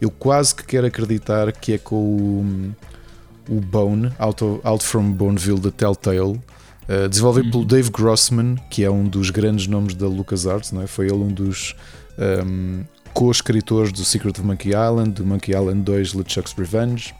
Eu 0.01 0.09
quase 0.09 0.55
que 0.55 0.63
quero 0.63 0.87
acreditar 0.87 1.51
que 1.51 1.73
é 1.73 1.77
com 1.77 1.95
o, 1.95 3.55
o 3.55 3.61
Bone, 3.61 4.11
Out, 4.17 4.43
of, 4.43 4.61
Out 4.63 4.83
from 4.83 5.11
Boneville 5.11 5.59
da 5.59 5.71
Telltale, 5.71 6.41
uh, 6.89 7.07
desenvolvido 7.07 7.45
uhum. 7.45 7.51
pelo 7.51 7.65
Dave 7.65 7.91
Grossman, 7.91 8.55
que 8.71 8.83
é 8.83 8.89
um 8.89 9.07
dos 9.07 9.29
grandes 9.29 9.67
nomes 9.67 9.93
da 9.93 10.07
LucasArts, 10.07 10.71
não 10.71 10.81
é? 10.81 10.87
foi 10.87 11.05
ele 11.05 11.19
um 11.19 11.31
dos 11.31 11.75
um, 12.17 12.83
co-escritores 13.13 13.91
do 13.91 14.03
Secret 14.03 14.39
of 14.39 14.43
Monkey 14.43 14.69
Island, 14.69 15.11
do 15.11 15.25
Monkey 15.25 15.51
Island 15.51 15.83
2 15.83 16.13
LeChuck's 16.13 16.53
Revenge 16.57 17.13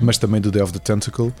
mas 0.00 0.18
também 0.18 0.40
do 0.40 0.50
Day 0.50 0.62
of 0.62 0.72
the 0.72 0.78
Tentacle. 0.78 1.32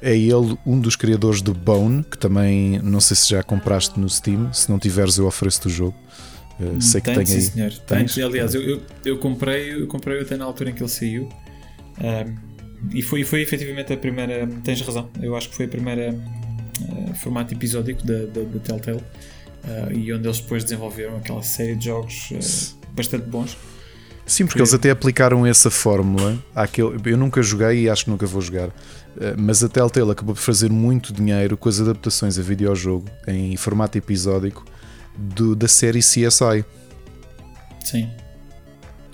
É 0.00 0.16
ele 0.16 0.56
um 0.64 0.80
dos 0.80 0.96
criadores 0.96 1.42
do 1.42 1.52
Bone, 1.52 2.02
que 2.02 2.16
também 2.16 2.78
não 2.82 3.00
sei 3.00 3.16
se 3.16 3.28
já 3.28 3.42
compraste 3.42 4.00
no 4.00 4.08
Steam. 4.08 4.52
Se 4.52 4.70
não 4.70 4.78
tiveres, 4.78 5.18
eu 5.18 5.26
ofereço-te 5.26 5.66
o 5.66 5.70
jogo. 5.70 5.96
Uh, 6.58 6.80
sei 6.80 7.00
que 7.00 7.12
tem, 7.12 7.24
tem 7.24 7.34
aí. 7.36 7.42
sim, 7.42 7.50
senhor. 7.50 7.72
Tens? 7.86 8.18
Aliás, 8.18 8.54
eu, 8.54 8.62
eu, 8.62 8.82
eu, 9.04 9.18
comprei, 9.18 9.74
eu 9.74 9.86
comprei 9.86 10.20
até 10.20 10.36
na 10.36 10.46
altura 10.46 10.70
em 10.70 10.72
que 10.74 10.82
ele 10.82 10.88
saiu. 10.88 11.28
Um, 12.00 12.56
e 12.94 13.02
foi, 13.02 13.22
foi 13.24 13.42
efetivamente 13.42 13.92
a 13.92 13.96
primeira. 13.96 14.48
Tens 14.64 14.80
razão, 14.80 15.10
eu 15.20 15.36
acho 15.36 15.50
que 15.50 15.56
foi 15.56 15.66
a 15.66 15.68
primeira 15.68 16.14
uh, 16.14 17.14
formato 17.16 17.52
episódico 17.52 18.04
da, 18.06 18.24
da, 18.24 18.42
da 18.42 18.58
Telltale. 18.60 19.02
Uh, 19.64 19.92
e 19.92 20.12
onde 20.12 20.26
eles 20.26 20.40
depois 20.40 20.64
desenvolveram 20.64 21.16
aquela 21.16 21.42
série 21.42 21.76
de 21.76 21.86
jogos 21.86 22.76
bastante 22.92 23.26
bons. 23.28 23.56
Sim, 24.26 24.44
porque 24.44 24.60
eles 24.60 24.74
até 24.74 24.90
aplicaram 24.90 25.46
essa 25.46 25.70
fórmula 25.70 26.36
àquele. 26.54 26.98
Eu 27.04 27.16
nunca 27.16 27.40
joguei 27.42 27.84
e 27.84 27.90
acho 27.90 28.04
que 28.04 28.10
nunca 28.10 28.26
vou 28.26 28.42
jogar. 28.42 28.70
Mas 29.38 29.62
a 29.62 29.68
Telltale 29.68 30.10
acabou 30.10 30.34
por 30.34 30.40
fazer 30.40 30.68
muito 30.68 31.12
dinheiro 31.12 31.56
com 31.56 31.68
as 31.68 31.80
adaptações 31.80 32.38
a 32.38 32.42
videojogo 32.42 33.08
em 33.26 33.56
formato 33.56 33.96
episódico 33.96 34.64
do, 35.16 35.54
da 35.54 35.68
série 35.68 36.00
CSI. 36.00 36.64
Sim. 37.84 38.10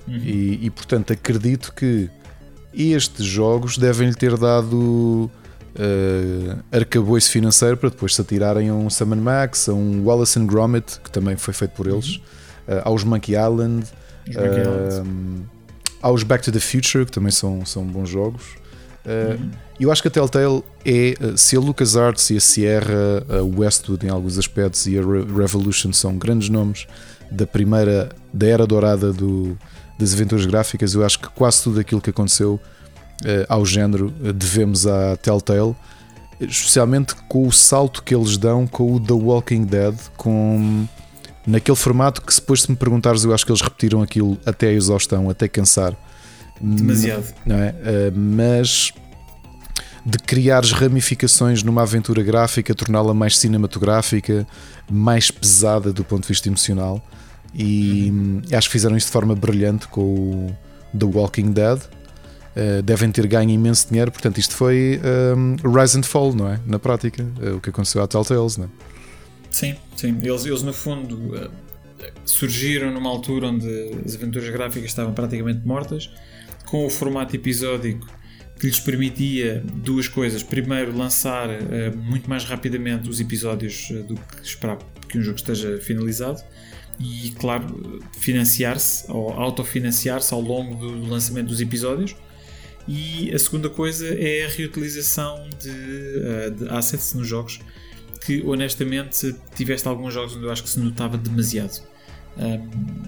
Uhum. 0.08 0.16
E, 0.16 0.66
e, 0.66 0.70
portanto 0.70 1.12
acredito 1.12 1.72
que 1.72 2.10
estes 2.74 3.24
jogos 3.24 3.78
devem-lhe 3.78 4.14
ter 4.14 4.36
dado 4.36 5.30
uh, 5.76 6.58
arcabouço 6.72 7.30
financeiro 7.30 7.76
para 7.76 7.90
depois 7.90 8.14
se 8.14 8.20
atirarem 8.20 8.68
a 8.68 8.74
um 8.74 8.90
Summon 8.90 9.16
Max, 9.16 9.68
a 9.68 9.74
um 9.74 10.02
Wallace 10.04 10.38
and 10.38 10.46
Gromit, 10.46 11.00
que 11.00 11.10
também 11.10 11.36
foi 11.36 11.54
feito 11.54 11.72
por 11.72 11.86
eles, 11.86 12.16
uhum. 12.16 12.78
uh, 12.78 12.82
aos 12.84 13.04
Monkey 13.04 13.34
Island, 13.34 13.86
Uh, 14.28 15.42
aos 16.00 16.22
Back 16.22 16.44
to 16.44 16.52
the 16.52 16.60
Future, 16.60 17.04
que 17.04 17.12
também 17.12 17.30
são, 17.30 17.64
são 17.64 17.84
bons 17.84 18.08
jogos. 18.08 18.42
Uhum. 19.04 19.50
Eu 19.80 19.90
acho 19.90 20.00
que 20.00 20.08
a 20.08 20.10
Telltale 20.10 20.62
é, 20.84 21.14
se 21.36 21.56
a 21.56 21.60
LucasArts 21.60 22.30
e 22.30 22.36
a 22.36 22.40
Sierra, 22.40 23.24
a 23.28 23.42
Westwood 23.42 24.06
em 24.06 24.10
alguns 24.10 24.38
aspectos 24.38 24.86
e 24.86 24.96
a 24.96 25.02
Revolution 25.02 25.92
são 25.92 26.16
grandes 26.16 26.48
nomes 26.48 26.86
da 27.30 27.46
primeira, 27.46 28.10
da 28.32 28.46
era 28.46 28.66
dourada 28.66 29.12
do, 29.12 29.56
das 29.98 30.12
aventuras 30.12 30.46
gráficas, 30.46 30.94
eu 30.94 31.04
acho 31.04 31.18
que 31.18 31.28
quase 31.30 31.62
tudo 31.62 31.80
aquilo 31.80 32.00
que 32.00 32.10
aconteceu 32.10 32.60
uh, 33.22 33.46
ao 33.48 33.64
género 33.64 34.12
uh, 34.20 34.32
devemos 34.32 34.86
à 34.86 35.16
Telltale, 35.16 35.74
especialmente 36.40 37.14
com 37.28 37.46
o 37.46 37.52
salto 37.52 38.02
que 38.02 38.14
eles 38.14 38.36
dão 38.36 38.66
com 38.66 38.94
o 38.94 39.00
The 39.00 39.14
Walking 39.14 39.64
Dead, 39.64 39.94
com 40.16 40.86
naquele 41.46 41.76
formato 41.76 42.22
que 42.22 42.34
depois 42.34 42.62
se 42.62 42.70
me 42.70 42.76
perguntares, 42.76 43.24
eu 43.24 43.34
acho 43.34 43.44
que 43.44 43.52
eles 43.52 43.60
repetiram 43.60 44.02
aquilo 44.02 44.38
até 44.44 44.68
a 44.68 44.72
exaustão, 44.72 45.28
até 45.28 45.48
cansar. 45.48 45.96
Demasiado. 46.60 47.24
Não 47.44 47.56
é? 47.56 47.70
Uh, 47.70 48.12
mas 48.14 48.92
de 50.04 50.18
criar 50.18 50.64
ramificações 50.64 51.62
numa 51.62 51.82
aventura 51.82 52.22
gráfica, 52.22 52.74
torná-la 52.74 53.14
mais 53.14 53.38
cinematográfica, 53.38 54.46
mais 54.90 55.30
pesada 55.30 55.92
do 55.92 56.04
ponto 56.04 56.22
de 56.22 56.28
vista 56.28 56.48
emocional. 56.48 57.00
E 57.54 58.10
uhum. 58.10 58.42
acho 58.52 58.68
que 58.68 58.72
fizeram 58.72 58.96
isto 58.96 59.06
de 59.06 59.12
forma 59.12 59.34
brilhante 59.34 59.86
com 59.88 60.02
o 60.02 60.56
The 60.98 61.06
Walking 61.06 61.52
Dead. 61.52 61.78
Uh, 61.78 62.82
devem 62.82 63.10
ter 63.10 63.26
ganho 63.26 63.50
imenso 63.50 63.88
dinheiro, 63.88 64.12
portanto, 64.12 64.36
isto 64.38 64.54
foi 64.54 65.00
um, 65.34 65.56
Rise 65.72 65.98
and 65.98 66.02
Fall, 66.02 66.34
não 66.34 66.48
é? 66.48 66.60
Na 66.66 66.78
prática, 66.78 67.22
uh, 67.40 67.56
o 67.56 67.60
que 67.60 67.70
aconteceu 67.70 68.02
à 68.02 68.06
Telltales, 68.06 68.58
não 68.58 68.66
é? 68.66 68.68
Sim, 69.52 69.76
sim. 69.96 70.18
Eles, 70.22 70.44
eles 70.44 70.62
no 70.62 70.72
fundo 70.72 71.16
uh, 71.36 71.50
surgiram 72.24 72.90
numa 72.92 73.08
altura 73.08 73.48
onde 73.48 73.68
as 74.04 74.14
aventuras 74.14 74.48
gráficas 74.48 74.88
estavam 74.88 75.12
praticamente 75.12 75.66
mortas, 75.66 76.10
com 76.66 76.86
o 76.86 76.90
formato 76.90 77.36
episódico 77.36 78.08
que 78.58 78.66
lhes 78.66 78.80
permitia 78.80 79.62
duas 79.66 80.08
coisas. 80.08 80.42
Primeiro, 80.42 80.96
lançar 80.96 81.48
muito 81.96 82.30
mais 82.30 82.44
rapidamente 82.44 83.08
os 83.08 83.20
episódios 83.20 83.88
do 84.06 84.14
que 84.14 84.46
esperar 84.46 84.78
que 85.08 85.18
um 85.18 85.22
jogo 85.22 85.36
esteja 85.36 85.78
finalizado 85.78 86.40
e, 86.98 87.32
claro, 87.32 88.00
financiar-se 88.18 89.10
ou 89.10 89.30
autofinanciar-se 89.32 90.32
ao 90.32 90.40
longo 90.40 90.74
do 90.74 91.06
lançamento 91.06 91.48
dos 91.48 91.60
episódios. 91.60 92.14
E 92.86 93.32
a 93.32 93.38
segunda 93.38 93.68
coisa 93.68 94.06
é 94.08 94.44
a 94.44 94.48
reutilização 94.48 95.48
de, 95.60 95.70
eh, 95.70 96.50
de 96.50 96.68
assets 96.68 97.14
nos 97.14 97.28
jogos, 97.28 97.60
que 98.24 98.42
honestamente 98.42 99.34
tiveste 99.54 99.88
alguns 99.88 100.14
jogos 100.14 100.36
onde 100.36 100.44
eu 100.44 100.52
acho 100.52 100.62
que 100.62 100.70
se 100.70 100.80
notava 100.80 101.16
demasiado. 101.18 101.82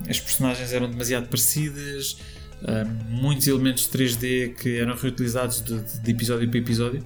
as 0.08 0.20
personagens 0.20 0.72
eram 0.72 0.90
demasiado 0.90 1.28
parecidas, 1.28 2.18
muitos 3.08 3.46
elementos 3.46 3.88
3D 3.88 4.54
que 4.54 4.78
eram 4.78 4.94
reutilizados 4.94 5.62
de, 5.62 6.00
de 6.00 6.10
episódio 6.10 6.48
para 6.48 6.58
episódio 6.58 7.04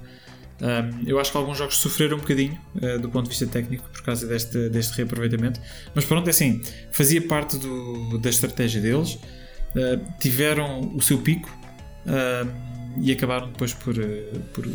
um, 0.61 1.07
eu 1.07 1.19
acho 1.19 1.31
que 1.31 1.37
alguns 1.37 1.57
jogos 1.57 1.77
sofreram 1.77 2.17
um 2.17 2.19
bocadinho 2.19 2.59
uh, 2.75 2.99
do 2.99 3.09
ponto 3.09 3.23
de 3.23 3.29
vista 3.29 3.47
técnico 3.47 3.89
por 3.89 4.01
causa 4.03 4.27
deste, 4.27 4.69
deste 4.69 4.97
reaproveitamento, 4.97 5.59
mas 5.95 6.03
pronto, 6.03 6.27
é 6.27 6.31
assim, 6.31 6.61
fazia 6.91 7.21
parte 7.21 7.57
do, 7.57 8.17
da 8.17 8.29
estratégia 8.29 8.81
deles, 8.81 9.15
uh, 9.15 10.19
tiveram 10.19 10.93
o 10.95 11.01
seu 11.01 11.17
pico 11.19 11.49
uh, 12.05 12.99
e 13.01 13.11
acabaram 13.11 13.47
depois 13.51 13.73
por, 13.73 13.95
por 14.53 14.67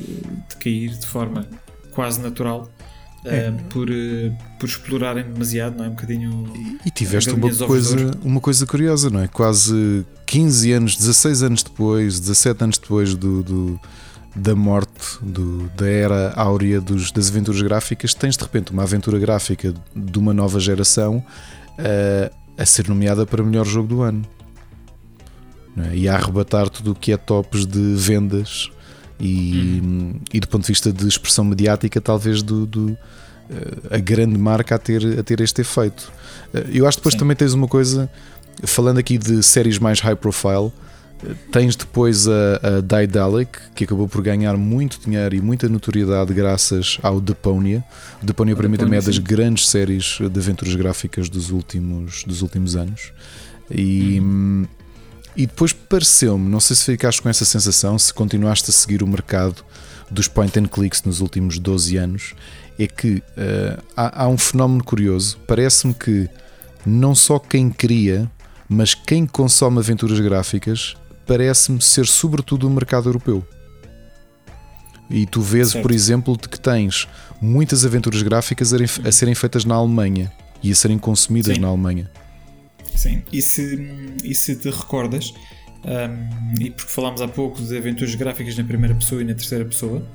decair 0.48 0.90
de 0.90 1.06
forma 1.06 1.46
quase 1.90 2.20
natural. 2.20 2.70
É. 3.24 3.50
por, 3.70 3.88
por 4.58 4.68
explorarem 4.68 5.24
demasiado, 5.24 5.78
não 5.78 5.84
é? 5.84 5.88
Um 5.88 5.92
bocadinho. 5.92 6.52
E, 6.54 6.88
e 6.88 6.90
tiveste 6.90 7.30
uma 7.30 7.50
coisa, 7.66 8.10
uma 8.22 8.40
coisa 8.40 8.66
curiosa, 8.66 9.08
não 9.08 9.20
é? 9.20 9.28
Quase 9.28 10.04
15 10.26 10.72
anos, 10.72 10.96
16 10.96 11.42
anos 11.42 11.62
depois, 11.62 12.20
17 12.20 12.64
anos 12.64 12.78
depois 12.78 13.14
do, 13.14 13.42
do 13.42 13.80
da 14.36 14.54
morte 14.54 15.18
do, 15.22 15.68
da 15.76 15.88
era 15.88 16.32
áurea 16.34 16.80
dos, 16.80 17.12
das 17.12 17.30
aventuras 17.30 17.62
gráficas, 17.62 18.14
tens 18.14 18.36
de 18.36 18.42
repente 18.42 18.72
uma 18.72 18.82
aventura 18.82 19.18
gráfica 19.18 19.72
de 19.94 20.18
uma 20.18 20.34
nova 20.34 20.58
geração 20.58 21.24
uh, 21.78 22.34
a 22.58 22.66
ser 22.66 22.88
nomeada 22.88 23.24
para 23.24 23.42
melhor 23.44 23.64
jogo 23.64 23.86
do 23.86 24.02
ano 24.02 24.22
é? 25.76 25.96
e 25.96 26.08
a 26.08 26.16
arrebatar 26.16 26.68
tudo 26.68 26.92
o 26.92 26.94
que 26.94 27.12
é 27.12 27.16
tops 27.16 27.64
de 27.64 27.94
vendas 27.94 28.70
e, 29.18 29.80
uhum. 29.82 30.20
e 30.32 30.40
do 30.40 30.48
ponto 30.48 30.62
de 30.62 30.68
vista 30.68 30.92
de 30.92 31.06
expressão 31.06 31.44
mediática, 31.44 32.00
talvez 32.00 32.42
do, 32.42 32.66
do 32.66 32.86
uh, 32.90 32.96
a 33.90 33.98
grande 33.98 34.38
marca 34.38 34.74
a 34.74 34.78
ter, 34.78 35.18
a 35.18 35.22
ter 35.22 35.40
este 35.40 35.60
efeito. 35.60 36.12
Uh, 36.52 36.58
eu 36.72 36.86
acho 36.86 36.96
que 36.96 37.00
depois 37.00 37.14
Sim. 37.14 37.18
também 37.20 37.36
tens 37.36 37.52
uma 37.52 37.68
coisa, 37.68 38.10
falando 38.64 38.98
aqui 38.98 39.18
de 39.18 39.42
séries 39.42 39.78
mais 39.78 40.00
high 40.00 40.16
profile 40.16 40.72
Tens 41.50 41.74
depois 41.74 42.28
a, 42.28 42.60
a 42.62 42.80
Daedalic, 42.80 43.58
que 43.74 43.84
acabou 43.84 44.08
por 44.08 44.20
ganhar 44.20 44.56
muito 44.56 45.00
dinheiro 45.00 45.34
e 45.34 45.40
muita 45.40 45.68
notoriedade 45.68 46.34
graças 46.34 46.98
ao 47.02 47.20
Deponia. 47.20 47.82
O 48.22 48.26
Deponia 48.26 48.54
para 48.54 48.68
mim 48.68 48.76
também 48.76 48.98
é 48.98 49.02
das 49.02 49.18
grandes 49.18 49.68
séries 49.68 50.18
de 50.18 50.40
aventuras 50.40 50.74
gráficas 50.74 51.28
dos 51.28 51.50
últimos, 51.50 52.24
dos 52.24 52.42
últimos 52.42 52.76
anos. 52.76 53.12
E, 53.70 54.20
hum. 54.20 54.66
E 55.36 55.46
depois 55.46 55.72
pareceu-me, 55.72 56.48
não 56.48 56.60
sei 56.60 56.76
se 56.76 56.84
ficaste 56.84 57.20
com 57.20 57.28
essa 57.28 57.44
sensação, 57.44 57.98
se 57.98 58.12
continuaste 58.12 58.70
a 58.70 58.72
seguir 58.72 59.02
o 59.02 59.06
mercado 59.06 59.64
dos 60.10 60.28
point 60.28 60.58
and 60.58 60.66
clicks 60.66 61.02
nos 61.02 61.20
últimos 61.20 61.58
12 61.58 61.96
anos, 61.96 62.34
é 62.78 62.86
que 62.86 63.16
uh, 63.16 63.82
há, 63.96 64.24
há 64.24 64.28
um 64.28 64.38
fenómeno 64.38 64.82
curioso. 64.82 65.38
Parece-me 65.46 65.94
que 65.94 66.28
não 66.86 67.14
só 67.14 67.38
quem 67.38 67.70
cria, 67.70 68.30
mas 68.68 68.94
quem 68.94 69.26
consome 69.26 69.78
aventuras 69.78 70.20
gráficas 70.20 70.96
parece-me 71.26 71.80
ser 71.80 72.06
sobretudo 72.06 72.66
o 72.66 72.70
mercado 72.70 73.08
europeu. 73.08 73.46
E 75.08 75.26
tu 75.26 75.40
vês, 75.40 75.70
certo. 75.70 75.82
por 75.82 75.90
exemplo, 75.90 76.36
de 76.36 76.48
que 76.48 76.58
tens 76.58 77.08
muitas 77.40 77.84
aventuras 77.84 78.22
gráficas 78.22 78.72
a 78.72 79.12
serem 79.12 79.34
feitas 79.34 79.64
na 79.64 79.74
Alemanha 79.74 80.32
e 80.62 80.70
a 80.70 80.74
serem 80.74 80.98
consumidas 80.98 81.54
Sim. 81.54 81.60
na 81.60 81.68
Alemanha. 81.68 82.10
Sim, 82.94 83.22
e 83.32 83.42
se, 83.42 84.16
e 84.22 84.34
se 84.34 84.56
te 84.56 84.70
recordas, 84.70 85.34
um, 85.84 86.62
e 86.62 86.70
porque 86.70 86.90
falámos 86.90 87.20
há 87.20 87.28
pouco 87.28 87.60
de 87.60 87.76
aventuras 87.76 88.14
gráficas 88.14 88.56
na 88.56 88.64
primeira 88.64 88.94
pessoa 88.94 89.20
e 89.20 89.24
na 89.24 89.34
terceira 89.34 89.64
pessoa, 89.64 90.06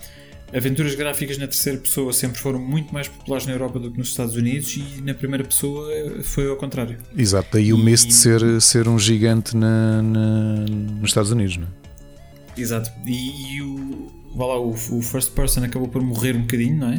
aventuras 0.54 0.96
gráficas 0.96 1.38
na 1.38 1.46
terceira 1.46 1.78
pessoa 1.78 2.12
sempre 2.12 2.40
foram 2.40 2.60
muito 2.60 2.94
mais 2.94 3.08
populares 3.08 3.46
na 3.46 3.54
Europa 3.54 3.80
do 3.80 3.92
que 3.92 3.98
nos 3.98 4.10
Estados 4.10 4.36
Unidos 4.36 4.76
e 4.76 5.02
na 5.02 5.14
primeira 5.14 5.44
pessoa 5.44 5.88
foi 6.24 6.48
ao 6.48 6.56
contrário. 6.56 6.98
Exato, 7.16 7.50
daí 7.54 7.72
o 7.72 7.78
mês 7.78 8.06
de 8.06 8.14
ser, 8.14 8.62
ser 8.62 8.88
um 8.88 8.98
gigante 8.98 9.56
na, 9.56 10.02
na, 10.02 10.56
nos 11.00 11.12
Estados 11.12 11.32
Unidos, 11.32 11.58
não 11.58 11.68
é? 11.68 12.60
Exato, 12.60 12.92
e, 13.06 13.56
e 13.56 13.62
o, 13.62 14.12
lá, 14.36 14.60
o, 14.60 14.72
o, 14.72 15.02
first 15.02 15.32
person 15.32 15.64
acabou 15.64 15.88
por 15.88 16.02
morrer 16.02 16.36
um 16.36 16.42
bocadinho, 16.42 16.78
não 16.78 16.92
é? 16.92 16.98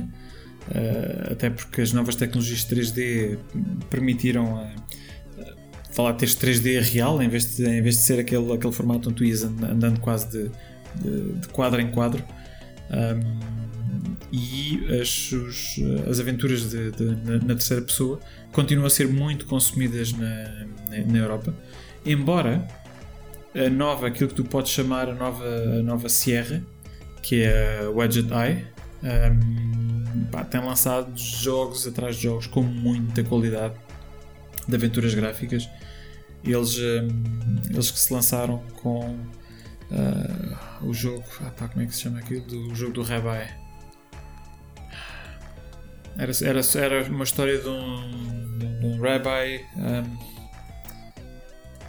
Uh, 0.68 1.32
até 1.32 1.50
porque 1.50 1.80
as 1.80 1.92
novas 1.92 2.14
tecnologias 2.14 2.64
3D 2.64 3.36
permitiram 3.90 4.70
falar 6.00 6.12
de 6.12 6.26
3D 6.26 6.80
real 6.80 7.22
em 7.22 7.28
vez 7.28 7.56
de, 7.56 7.66
em 7.66 7.82
vez 7.82 7.96
de 7.96 8.02
ser 8.02 8.18
aquele, 8.18 8.52
aquele 8.52 8.72
formato 8.72 9.10
onde 9.10 9.18
tu 9.18 9.24
ias 9.24 9.42
andando 9.44 10.00
quase 10.00 10.30
de, 10.30 10.50
de, 10.94 11.32
de 11.34 11.48
quadro 11.48 11.80
em 11.80 11.90
quadro. 11.90 12.24
Um, 12.90 13.60
e 14.32 15.00
as, 15.00 15.32
os, 15.32 15.76
as 16.08 16.20
aventuras 16.20 16.70
de, 16.70 16.90
de, 16.92 17.04
na, 17.04 17.32
na, 17.38 17.54
terceira 17.54 17.82
pessoa 17.82 18.20
continuam 18.52 18.86
a 18.86 18.90
ser 18.90 19.08
muito 19.08 19.44
consumidas 19.46 20.12
na, 20.12 20.66
na, 20.88 21.04
na 21.06 21.18
Europa, 21.18 21.54
embora 22.06 22.66
a 23.54 23.68
nova, 23.68 24.06
aquilo 24.06 24.28
que 24.28 24.36
tu 24.36 24.44
podes 24.44 24.70
chamar 24.70 25.08
a 25.08 25.14
nova, 25.14 25.44
a 25.44 25.82
nova 25.82 26.08
Sierra, 26.08 26.62
que 27.22 27.42
é 27.42 27.80
a 27.84 27.90
Wedget 27.90 28.28
Eye. 28.32 28.64
Um, 29.02 30.24
pá, 30.30 30.44
tem 30.44 30.60
lançado 30.60 31.12
jogos 31.16 31.86
atrás 31.86 32.16
de 32.16 32.22
jogos 32.22 32.46
com 32.46 32.62
muita 32.62 33.24
qualidade 33.24 33.74
de 34.66 34.74
aventuras 34.74 35.12
gráficas. 35.14 35.68
Eles, 36.42 36.78
um, 36.78 37.08
eles 37.70 37.90
que 37.90 37.98
se 37.98 38.12
lançaram 38.12 38.58
com 38.82 39.00
uh, 39.90 40.86
o 40.86 40.94
jogo. 40.94 41.24
Ah, 41.40 41.50
pá, 41.50 41.68
como 41.68 41.82
é 41.82 41.86
que 41.86 41.94
se 41.94 42.02
chama 42.02 42.18
aquilo? 42.18 42.42
Do, 42.42 42.72
o 42.72 42.74
jogo 42.74 42.92
do 42.92 43.02
Rabbi. 43.02 43.60
Era, 46.18 46.32
era, 46.44 46.60
era 46.74 47.08
uma 47.10 47.24
história 47.24 47.58
de 47.58 47.68
um, 47.68 48.58
de 48.58 48.86
um 48.86 49.00
rabbi. 49.00 49.64
Um, 49.76 50.18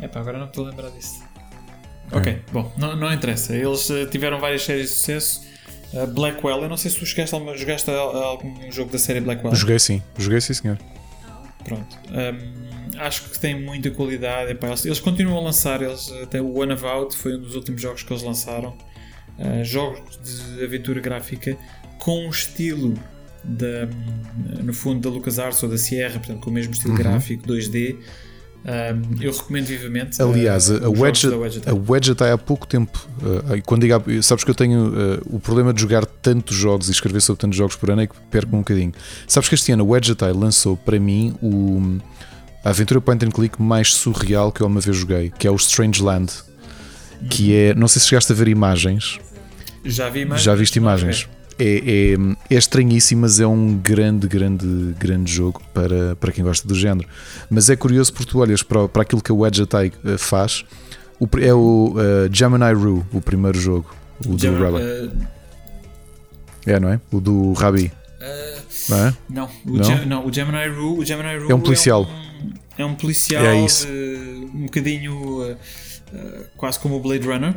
epá, 0.03 0.19
agora 0.21 0.37
não 0.37 0.47
estou 0.47 0.65
a 0.65 0.69
lembrar 0.69 0.89
disso. 0.91 1.21
Ok, 2.13 2.41
bom, 2.51 2.71
não, 2.77 2.95
não 2.95 3.11
interessa. 3.13 3.55
Eles 3.55 3.89
uh, 3.89 4.05
tiveram 4.05 4.39
várias 4.39 4.63
séries 4.63 4.89
de 4.89 4.95
sucesso. 4.95 5.41
Uh, 5.93 6.07
Blackwell, 6.07 6.63
eu 6.63 6.69
não 6.69 6.77
sei 6.77 6.91
se 6.91 6.99
tu 6.99 7.05
jogaste, 7.05 7.35
jogaste 7.57 7.91
algum 7.91 8.71
jogo 8.71 8.91
da 8.91 8.99
série 8.99 9.19
Blackwell. 9.19 9.53
Joguei 9.55 9.79
sim, 9.79 10.01
joguei 10.17 10.39
sim, 10.39 10.53
senhor. 10.53 10.77
Pronto. 11.63 11.97
Um, 12.09 12.99
acho 12.99 13.29
que 13.29 13.39
tem 13.39 13.59
muita 13.59 13.91
qualidade. 13.91 14.51
Epá, 14.51 14.67
eles, 14.67 14.85
eles, 14.85 14.99
continuam 14.99 15.39
a 15.39 15.43
lançar. 15.43 15.81
Eles, 15.81 16.11
até 16.23 16.41
o 16.41 16.57
One 16.57 16.73
of 16.73 16.85
Out 16.85 17.15
foi 17.15 17.35
um 17.35 17.41
dos 17.41 17.55
últimos 17.55 17.81
jogos 17.81 18.03
que 18.03 18.11
eles 18.11 18.23
lançaram. 18.23 18.75
Uh, 19.37 19.63
jogos 19.63 20.19
de 20.21 20.63
aventura 20.63 20.99
gráfica 20.99 21.57
com 21.97 22.25
um 22.25 22.29
estilo 22.29 22.93
da, 23.43 23.87
no 24.61 24.73
fundo 24.73 24.99
da 24.99 25.09
LucasArts 25.09 25.61
ou 25.63 25.69
da 25.69 25.77
Sierra, 25.77 26.19
portanto, 26.19 26.41
com 26.41 26.49
o 26.49 26.53
mesmo 26.53 26.73
estilo 26.73 26.93
uhum. 26.93 26.99
gráfico 26.99 27.47
2D. 27.47 27.97
Um, 28.63 29.23
eu 29.23 29.31
recomendo 29.31 29.65
vivamente. 29.65 30.21
Aliás, 30.21 30.69
a, 30.69 30.85
a, 30.85 30.89
Wedget, 30.89 31.33
a 31.67 31.73
Wedget 31.73 32.23
há 32.23 32.37
pouco 32.37 32.67
tempo, 32.67 33.07
uh, 33.23 33.61
quando 33.65 33.81
digo, 33.81 34.23
sabes 34.23 34.43
que 34.43 34.51
eu 34.51 34.55
tenho 34.55 34.89
uh, 34.89 35.35
o 35.35 35.39
problema 35.39 35.73
de 35.73 35.81
jogar 35.81 36.05
tantos 36.05 36.55
jogos 36.55 36.87
e 36.87 36.91
escrever 36.91 37.21
sobre 37.21 37.39
tantos 37.39 37.57
jogos 37.57 37.75
por 37.75 37.89
ano 37.89 38.01
é 38.01 38.07
que 38.07 38.15
perco 38.29 38.55
um 38.55 38.59
bocadinho. 38.59 38.93
Sabes 39.27 39.49
que 39.49 39.55
este 39.55 39.71
ano 39.71 39.83
a 39.83 39.87
Wedget 39.87 40.21
lançou 40.35 40.77
para 40.77 40.99
mim 40.99 41.35
o, 41.41 41.99
a 42.63 42.69
aventura 42.69 43.01
point 43.01 43.25
and 43.25 43.31
click 43.31 43.59
mais 43.59 43.93
surreal 43.93 44.51
que 44.51 44.61
eu 44.61 44.67
uma 44.67 44.79
vez 44.79 44.95
joguei, 44.95 45.31
que 45.37 45.47
é 45.47 45.51
o 45.51 45.55
Strange 45.55 46.01
Land. 46.01 46.31
Que 47.29 47.55
é, 47.55 47.73
não 47.75 47.87
sei 47.87 48.01
se 48.01 48.07
chegaste 48.07 48.31
a 48.31 48.35
ver 48.35 48.47
imagens. 48.47 49.19
Já 49.83 50.09
vi 50.09 50.21
imagens. 50.21 50.43
Já 50.43 50.55
viste 50.55 50.75
imagens 50.75 51.27
é, 51.61 52.13
é, 52.13 52.55
é 52.55 52.57
estranhíssimo, 52.57 53.21
mas 53.21 53.39
é 53.39 53.45
um 53.45 53.77
grande, 53.77 54.27
grande, 54.27 54.95
grande 54.97 55.31
jogo 55.31 55.61
para, 55.71 56.15
para 56.15 56.31
quem 56.31 56.43
gosta 56.43 56.67
do 56.67 56.73
género. 56.73 57.07
Mas 57.49 57.69
é 57.69 57.75
curioso 57.75 58.11
porque 58.11 58.31
tu 58.31 58.39
olhas 58.39 58.63
para, 58.63 58.87
para 58.89 59.03
aquilo 59.03 59.21
que 59.21 59.31
a 59.31 59.35
Wedge 59.35 59.61
Attack 59.61 59.95
eh, 60.03 60.17
faz. 60.17 60.65
O, 61.19 61.27
é 61.39 61.53
o 61.53 61.93
uh, 61.93 62.33
Gemini 62.33 62.73
Rue, 62.73 63.03
o 63.13 63.21
primeiro 63.21 63.59
jogo, 63.59 63.93
o 64.25 64.35
do 64.35 64.57
Rabi. 64.57 64.83
Uh... 64.83 65.27
É, 66.65 66.79
não 66.79 66.89
é? 66.89 66.99
O 67.11 67.21
do 67.21 67.53
Rabi. 67.53 67.91
Uh... 68.19 68.61
Não, 68.89 68.97
é? 68.97 69.13
não, 69.29 69.49
o 69.65 69.77
não? 69.77 69.83
Gem, 69.83 70.05
não, 70.07 70.25
o 70.25 70.33
Gemini 70.33 70.67
Rue, 70.67 70.99
o 70.99 71.05
Gemini 71.05 71.37
Rue 71.37 71.51
é 71.51 71.55
um 71.55 71.61
policial. 71.61 72.07
É 72.75 72.83
um, 72.83 72.89
é 72.89 72.91
um 72.91 72.95
policial 72.95 73.45
é. 73.45 73.65
De, 73.67 74.49
um 74.55 74.65
bocadinho 74.65 75.57
quase 76.57 76.79
como 76.79 76.95
o 76.95 76.99
Blade 76.99 77.25
Runner. 77.27 77.53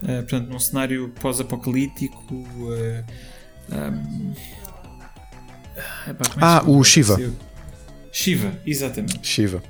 portanto, 0.00 0.48
num 0.48 0.60
cenário 0.60 1.12
pós-apocalíptico. 1.20 2.16
Epá, 6.08 6.24
é 6.26 6.38
ah, 6.40 6.62
o 6.66 6.82
Shiva. 6.82 7.20
Shiva, 8.12 8.52
exatamente. 8.66 9.20
Shiva. 9.22 9.62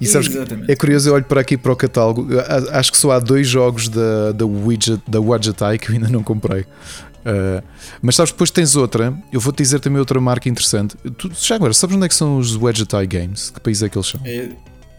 E 0.00 0.06
sabes, 0.06 0.28
Exatamente. 0.28 0.70
é 0.70 0.76
curioso, 0.76 1.08
eu 1.08 1.14
olho 1.14 1.24
para 1.24 1.40
aqui 1.40 1.56
para 1.56 1.72
o 1.72 1.76
catálogo. 1.76 2.28
Acho 2.70 2.92
que 2.92 2.98
só 2.98 3.12
há 3.12 3.18
dois 3.18 3.48
jogos 3.48 3.88
da, 3.88 4.32
da 4.32 4.44
Widget, 4.44 5.02
da 5.08 5.20
Widget 5.20 5.62
Eye 5.62 5.78
que 5.78 5.88
eu 5.88 5.94
ainda 5.94 6.08
não 6.08 6.22
comprei. 6.22 6.62
Uh, 6.62 7.64
mas 8.02 8.14
sabes, 8.14 8.30
depois 8.30 8.50
tens 8.50 8.76
outra. 8.76 9.16
Eu 9.32 9.40
vou-te 9.40 9.56
dizer 9.62 9.80
também 9.80 9.98
outra 9.98 10.20
marca 10.20 10.48
interessante. 10.48 10.96
Tu, 11.16 11.30
já 11.34 11.54
agora, 11.54 11.72
sabes 11.72 11.96
onde 11.96 12.04
é 12.04 12.08
que 12.08 12.14
são 12.14 12.36
os 12.36 12.56
Widget 12.56 12.94
Eye 12.94 13.06
Games? 13.06 13.50
Que 13.50 13.60
país 13.60 13.82
é 13.82 13.88
que 13.88 13.96
eles 13.96 14.06
são? 14.06 14.20
É, 14.24 14.50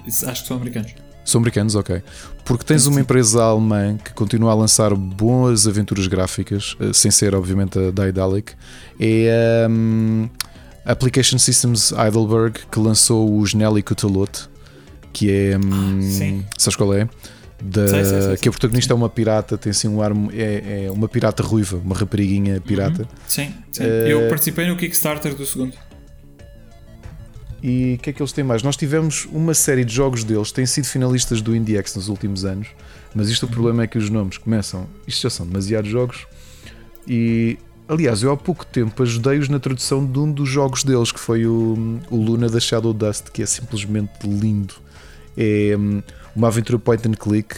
acho 0.07 0.41
que 0.41 0.47
são 0.47 0.57
americanos. 0.57 0.93
São 1.27 1.39
americanos, 1.39 1.75
ok. 1.75 2.01
Porque 2.45 2.63
tens 2.63 2.85
uma 2.85 3.01
empresa 3.01 3.43
alemã 3.43 3.97
que 3.97 4.13
continua 4.13 4.53
a 4.53 4.55
lançar 4.55 4.95
boas 4.95 5.67
aventuras 5.67 6.07
gráficas, 6.07 6.77
eh, 6.79 6.93
sem 6.93 7.11
ser, 7.11 7.35
obviamente, 7.35 7.77
a 7.77 7.91
Daedalic. 7.91 8.53
É 8.97 9.65
a 9.65 9.69
um, 9.69 10.29
Application 10.85 11.37
Systems 11.37 11.91
Heidelberg 11.91 12.61
que 12.71 12.79
lançou 12.79 13.29
o 13.29 13.43
Snelly 13.43 13.83
Cutalot, 13.83 14.47
que 15.11 15.29
é. 15.29 15.57
Um, 15.57 16.01
Sim. 16.01 16.45
Sabes 16.57 16.77
qual 16.77 16.93
é? 16.93 17.09
Da, 17.61 17.87
sim, 17.87 18.05
sim, 18.05 18.21
sim, 18.21 18.35
que 18.41 18.47
a 18.47 18.51
protagonista 18.51 18.93
é 18.93 18.95
uma 18.95 19.09
pirata, 19.09 19.57
tem 19.57 19.71
assim 19.71 19.89
um 19.89 20.01
ar, 20.01 20.11
é, 20.31 20.85
é 20.85 20.91
uma 20.91 21.09
pirata 21.09 21.43
ruiva, 21.43 21.75
uma 21.75 21.95
rapariguinha 21.95 22.61
pirata. 22.61 23.01
Uhum. 23.01 23.07
Sim, 23.27 23.53
sim. 23.71 23.83
Uh, 23.83 24.07
eu 24.07 24.29
participei 24.29 24.65
no 24.65 24.77
Kickstarter 24.77 25.35
do 25.35 25.45
segundo. 25.45 25.73
E 27.67 27.95
o 27.95 27.97
que 27.97 28.11
é 28.11 28.13
que 28.13 28.21
eles 28.21 28.31
têm 28.31 28.45
mais? 28.45 28.63
Nós 28.63 28.77
tivemos 28.77 29.27
uma 29.29 29.53
série 29.53 29.83
de 29.83 29.93
jogos 29.93 30.23
deles, 30.23 30.53
têm 30.53 30.65
sido 30.65 30.85
finalistas 30.85 31.41
do 31.41 31.53
IndieX 31.53 31.97
nos 31.97 32.07
últimos 32.07 32.45
anos, 32.45 32.69
mas 33.13 33.27
isto 33.27 33.45
o 33.45 33.49
problema 33.49 33.83
é 33.83 33.87
que 33.87 33.97
os 33.97 34.09
nomes 34.09 34.37
começam, 34.37 34.87
isto 35.05 35.23
já 35.23 35.29
são 35.29 35.45
demasiados 35.45 35.91
jogos. 35.91 36.25
E 37.05 37.57
aliás, 37.85 38.23
eu 38.23 38.31
há 38.31 38.37
pouco 38.37 38.65
tempo 38.65 39.03
ajudei-os 39.03 39.49
na 39.49 39.59
tradução 39.59 40.05
de 40.05 40.17
um 40.17 40.31
dos 40.31 40.47
jogos 40.47 40.85
deles, 40.85 41.11
que 41.11 41.19
foi 41.19 41.45
o, 41.45 41.99
o 42.09 42.15
Luna 42.15 42.47
da 42.47 42.57
Shadow 42.57 42.93
Dust, 42.93 43.31
que 43.33 43.43
é 43.43 43.45
simplesmente 43.45 44.13
lindo. 44.23 44.75
É 45.35 45.75
hum, 45.77 46.01
uma 46.33 46.47
aventura 46.47 46.79
point 46.79 47.05
and 47.05 47.15
click. 47.15 47.53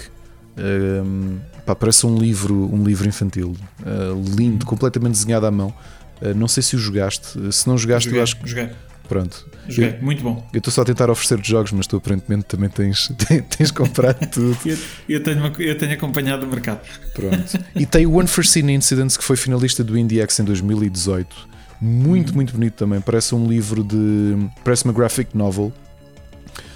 Um, 0.58 1.38
pá, 1.68 1.76
parece 1.76 2.08
um 2.08 2.18
livro, 2.18 2.56
um 2.74 2.84
livro 2.84 3.08
infantil, 3.08 3.56
uh, 3.82 4.36
lindo, 4.36 4.66
completamente 4.66 5.12
desenhado 5.12 5.46
à 5.46 5.52
mão. 5.52 5.72
Uh, 6.20 6.34
não 6.34 6.48
sei 6.48 6.64
se 6.64 6.76
o 6.76 6.80
jogaste. 6.80 7.54
Se 7.54 7.68
não 7.68 7.78
jogaste, 7.78 8.06
joguei, 8.10 8.20
eu 8.20 8.24
acho 8.24 8.40
que. 8.40 8.50
Joguei. 8.50 8.72
Pronto. 9.10 9.50
Joguei, 9.68 9.96
eu, 9.96 10.04
muito 10.04 10.22
bom. 10.22 10.48
Eu 10.54 10.60
estou 10.60 10.72
só 10.72 10.84
a 10.84 10.86
tentar 10.86 11.10
oferecer-te 11.10 11.50
jogos, 11.50 11.72
mas 11.72 11.88
tu 11.88 11.98
aparentemente 11.98 12.46
também 12.46 12.70
tens, 12.70 13.12
tens 13.58 13.72
comprado 13.72 14.24
tudo. 14.30 14.56
eu, 14.64 14.78
eu, 15.10 15.24
tenho, 15.24 15.46
eu 15.60 15.78
tenho 15.78 15.94
acompanhado 15.94 16.46
o 16.46 16.50
mercado. 16.50 16.82
Pronto. 17.16 17.60
E 17.76 17.88
tem 17.88 18.06
o 18.06 18.22
Unforeseen 18.22 18.70
Incidents, 18.70 19.18
que 19.18 19.24
foi 19.24 19.36
finalista 19.36 19.84
do 19.84 19.98
IndieX 19.98 20.40
em 20.40 20.44
2018. 20.44 21.50
Muito, 21.82 22.30
uhum. 22.30 22.36
muito 22.36 22.54
bonito 22.54 22.76
também. 22.76 23.02
Parece 23.02 23.34
um 23.34 23.48
livro 23.48 23.84
de. 23.84 24.38
Parece 24.64 24.86
uma 24.86 24.94
graphic 24.94 25.36
novel. 25.36 25.74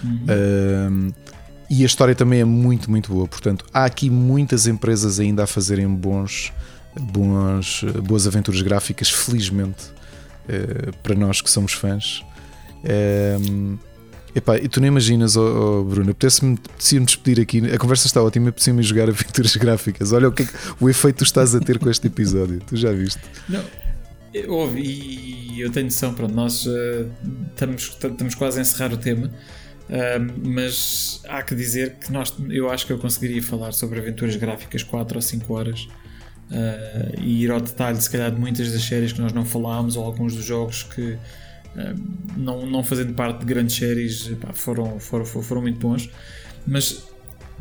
Uhum. 0.04 0.26
Um, 0.90 1.14
e 1.70 1.84
a 1.84 1.86
história 1.86 2.16
também 2.16 2.40
é 2.40 2.46
muito, 2.46 2.90
muito 2.90 3.14
boa. 3.14 3.28
Portanto, 3.28 3.64
há 3.72 3.86
aqui 3.86 4.10
muitas 4.10 4.66
empresas 4.66 5.20
ainda 5.20 5.44
a 5.44 5.48
fazerem 5.48 5.88
bons, 5.88 6.52
bons, 7.00 7.84
boas 8.04 8.26
aventuras 8.26 8.62
gráficas, 8.64 9.10
felizmente 9.12 9.94
para 11.02 11.16
nós 11.16 11.42
que 11.42 11.50
somos 11.50 11.74
fãs. 11.74 12.24
Um, 12.84 13.78
epá, 14.36 14.58
e 14.58 14.68
tu 14.68 14.82
nem 14.82 14.90
imaginas, 14.90 15.36
oh, 15.36 15.80
oh 15.80 15.84
Bruno, 15.84 16.12
apetece-me 16.12 16.60
me 16.94 17.06
despedir 17.06 17.42
aqui. 17.42 17.60
A 17.72 17.78
conversa 17.78 18.08
está 18.08 18.22
ótima, 18.22 18.50
apetece-me 18.50 18.84
jogar 18.84 19.10
aventuras 19.10 19.56
gráficas. 19.56 20.12
Olha 20.12 20.28
o, 20.28 20.32
que, 20.32 20.44
é 20.44 20.46
que, 20.46 20.54
o 20.80 20.90
efeito 20.90 21.18
tu 21.18 21.24
estás 21.24 21.56
a 21.56 21.60
ter 21.60 21.80
com 21.80 21.90
este 21.90 22.08
episódio. 22.08 22.60
Tu 22.68 22.76
já 22.76 22.92
viste? 22.92 23.22
Não. 23.48 23.64
Houve, 24.48 24.82
e 24.82 25.62
eu 25.62 25.72
tenho 25.72 25.86
noção, 25.86 26.12
pronto, 26.12 26.34
nós 26.34 26.66
uh, 26.66 27.08
estamos, 27.52 27.84
estamos 27.84 28.34
quase 28.34 28.58
a 28.58 28.62
encerrar 28.64 28.92
o 28.92 28.98
tema, 28.98 29.28
uh, 29.28 30.34
mas 30.44 31.22
há 31.30 31.44
que 31.44 31.54
dizer 31.54 31.98
que 32.00 32.12
nós, 32.12 32.34
eu 32.50 32.68
acho 32.72 32.88
que 32.88 32.94
eu 32.94 32.98
conseguiria 32.98 33.44
falar 33.44 33.74
sobre 33.74 34.00
aventuras 34.00 34.36
gráficas 34.36 34.82
4 34.82 35.18
ou 35.18 35.22
5 35.22 35.54
horas 35.54 35.88
uh, 36.54 37.20
e 37.20 37.44
ir 37.44 37.52
ao 37.52 37.60
detalhe, 37.60 38.00
se 38.00 38.10
calhar, 38.10 38.32
de 38.32 38.40
muitas 38.40 38.72
das 38.72 38.84
séries 38.84 39.12
que 39.12 39.22
nós 39.22 39.34
não 39.34 39.44
falámos 39.44 39.96
ou 39.96 40.06
alguns 40.06 40.36
dos 40.36 40.46
jogos 40.46 40.84
que, 40.84 41.12
uh, 41.12 41.20
não, 42.38 42.66
não 42.66 42.84
fazendo 42.84 43.14
parte 43.14 43.40
de 43.40 43.46
grandes 43.46 43.76
séries, 43.76 44.30
pá, 44.40 44.54
foram, 44.54 45.00
foram, 45.00 45.26
foram 45.26 45.62
muito 45.62 45.80
bons. 45.80 46.10
Mas 46.66 47.04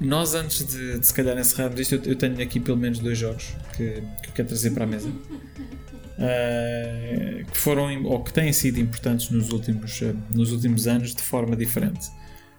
nós, 0.00 0.34
antes 0.34 0.66
de, 0.66 0.98
de 0.98 1.06
se 1.06 1.14
calhar 1.14 1.38
encerrarmos 1.38 1.80
isto, 1.80 1.94
eu, 1.94 2.02
eu, 2.04 2.16
tenho 2.16 2.40
aqui 2.40 2.60
pelo 2.60 2.76
menos 2.76 2.98
dois 2.98 3.18
jogos 3.18 3.54
que, 3.76 4.02
que 4.22 4.28
eu 4.28 4.32
quero 4.34 4.48
trazer 4.48 4.70
para 4.70 4.84
a 4.84 4.86
mesa. 4.86 5.08
Uh, 5.08 7.44
que 7.50 7.58
foram 7.58 8.04
ou 8.04 8.22
que 8.22 8.32
têm 8.32 8.52
sido 8.52 8.78
importantes 8.78 9.30
nos 9.30 9.50
últimos, 9.50 10.00
nos 10.32 10.52
últimos 10.52 10.86
anos 10.86 11.14
de 11.14 11.22
forma 11.22 11.56
diferente. 11.56 12.10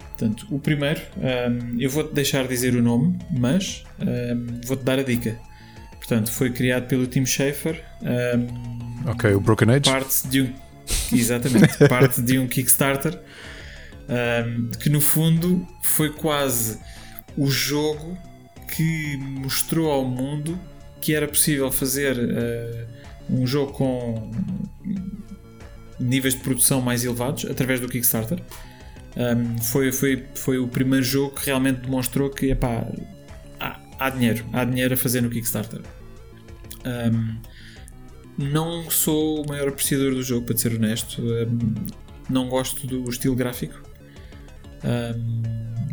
Portanto, 0.09 0.45
o 0.51 0.59
primeiro, 0.59 1.01
um, 1.17 1.79
eu 1.79 1.89
vou-te 1.89 2.13
deixar 2.13 2.47
dizer 2.47 2.75
o 2.75 2.81
nome, 2.81 3.17
mas 3.31 3.83
um, 3.99 4.61
vou-te 4.65 4.83
dar 4.83 4.99
a 4.99 5.03
dica. 5.03 5.37
Portanto, 6.03 6.31
foi 6.33 6.49
criado 6.49 6.85
pelo 6.87 7.07
Tim 7.07 7.25
Schafer. 7.25 7.81
Um, 8.01 9.09
ok, 9.09 9.33
o 9.33 9.39
Broken 9.39 9.69
Age. 9.71 9.89
Parte 9.89 10.27
de 10.27 10.41
um, 10.41 10.53
exatamente, 11.13 11.77
parte 11.87 12.21
de 12.21 12.37
um 12.37 12.45
Kickstarter 12.45 13.17
um, 14.09 14.69
que 14.71 14.89
no 14.89 14.99
fundo 14.99 15.65
foi 15.81 16.09
quase 16.09 16.77
o 17.37 17.47
jogo 17.47 18.17
que 18.67 19.15
mostrou 19.17 19.89
ao 19.89 20.03
mundo 20.03 20.59
que 20.99 21.15
era 21.15 21.25
possível 21.25 21.71
fazer 21.71 22.17
uh, 22.17 22.87
um 23.29 23.47
jogo 23.47 23.71
com 23.71 24.29
níveis 25.97 26.33
de 26.33 26.41
produção 26.41 26.81
mais 26.81 27.05
elevados 27.05 27.45
através 27.45 27.79
do 27.79 27.87
Kickstarter. 27.87 28.41
Um, 29.15 29.57
foi, 29.61 29.91
foi, 29.93 30.25
foi 30.35 30.57
o 30.57 30.67
primeiro 30.67 31.05
jogo 31.05 31.35
que 31.35 31.45
realmente 31.45 31.81
demonstrou 31.81 32.29
que 32.29 32.47
epá, 32.51 32.85
há 34.03 34.09
dinheiro, 34.09 34.45
há 34.51 34.65
dinheiro 34.65 34.93
a 34.93 34.97
fazer 34.97 35.21
no 35.21 35.29
Kickstarter. 35.29 35.79
Um, 36.85 37.35
não 38.37 38.89
sou 38.89 39.43
o 39.43 39.47
maior 39.47 39.69
apreciador 39.69 40.13
do 40.13 40.21
jogo, 40.21 40.45
para 40.45 40.57
ser 40.57 40.75
honesto. 40.75 41.21
Um, 41.21 41.73
não 42.29 42.49
gosto 42.49 42.85
do 42.85 43.09
estilo 43.09 43.35
gráfico. 43.35 43.81
Um, 44.83 45.43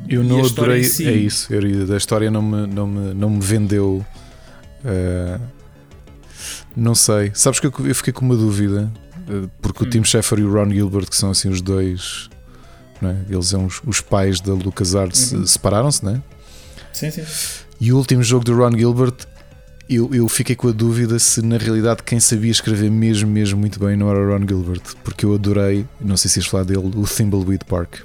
eu 0.08 0.24
não 0.24 0.44
adorei. 0.44 0.82
Si... 0.82 1.06
É 1.06 1.12
isso, 1.12 1.54
eu, 1.54 1.94
a 1.94 1.96
história 1.96 2.30
não 2.30 2.42
me, 2.42 2.66
não 2.66 2.86
me, 2.86 3.14
não 3.14 3.30
me 3.30 3.40
vendeu. 3.40 4.04
Uh, 4.84 5.40
não 6.74 6.94
sei. 6.94 7.30
Sabes 7.32 7.60
que 7.60 7.66
eu, 7.66 7.72
eu 7.84 7.94
fiquei 7.94 8.12
com 8.12 8.24
uma 8.24 8.36
dúvida. 8.36 8.92
Uh, 9.28 9.48
porque 9.62 9.84
hum. 9.84 9.86
o 9.86 9.90
Tim 9.90 10.02
Schafer 10.02 10.40
e 10.40 10.42
o 10.42 10.52
Ron 10.52 10.70
Gilbert, 10.70 11.08
que 11.08 11.16
são 11.16 11.30
assim 11.30 11.48
os 11.48 11.60
dois. 11.60 12.28
É? 13.02 13.32
Eles 13.32 13.46
são 13.46 13.64
os, 13.64 13.80
os, 13.86 14.00
pais 14.02 14.40
da 14.40 14.52
LucasArts, 14.52 15.32
uhum. 15.32 15.46
separaram-se, 15.46 16.04
não 16.04 16.16
é? 16.16 16.22
Sim, 16.92 17.10
sim. 17.10 17.22
E 17.80 17.92
o 17.92 17.96
último 17.96 18.22
jogo 18.22 18.44
do 18.44 18.54
Ron 18.54 18.76
Gilbert 18.76 19.14
eu, 19.90 20.08
eu 20.14 20.28
fiquei 20.28 20.54
com 20.54 20.68
a 20.68 20.72
dúvida 20.72 21.18
se 21.18 21.42
na 21.42 21.58
realidade 21.58 22.04
quem 22.04 22.20
sabia 22.20 22.52
escrever 22.52 22.88
mesmo, 22.90 23.28
mesmo 23.28 23.58
muito 23.58 23.80
bem 23.80 23.96
não 23.96 24.08
era 24.08 24.20
o 24.20 24.28
Ron 24.28 24.46
Gilbert, 24.46 24.82
porque 25.02 25.26
eu 25.26 25.34
adorei, 25.34 25.84
não 26.00 26.16
sei 26.16 26.30
se 26.30 26.38
ias 26.38 26.46
falar 26.46 26.62
dele, 26.62 26.92
o 26.94 27.02
Thimbleweed 27.02 27.64
Park. 27.64 27.96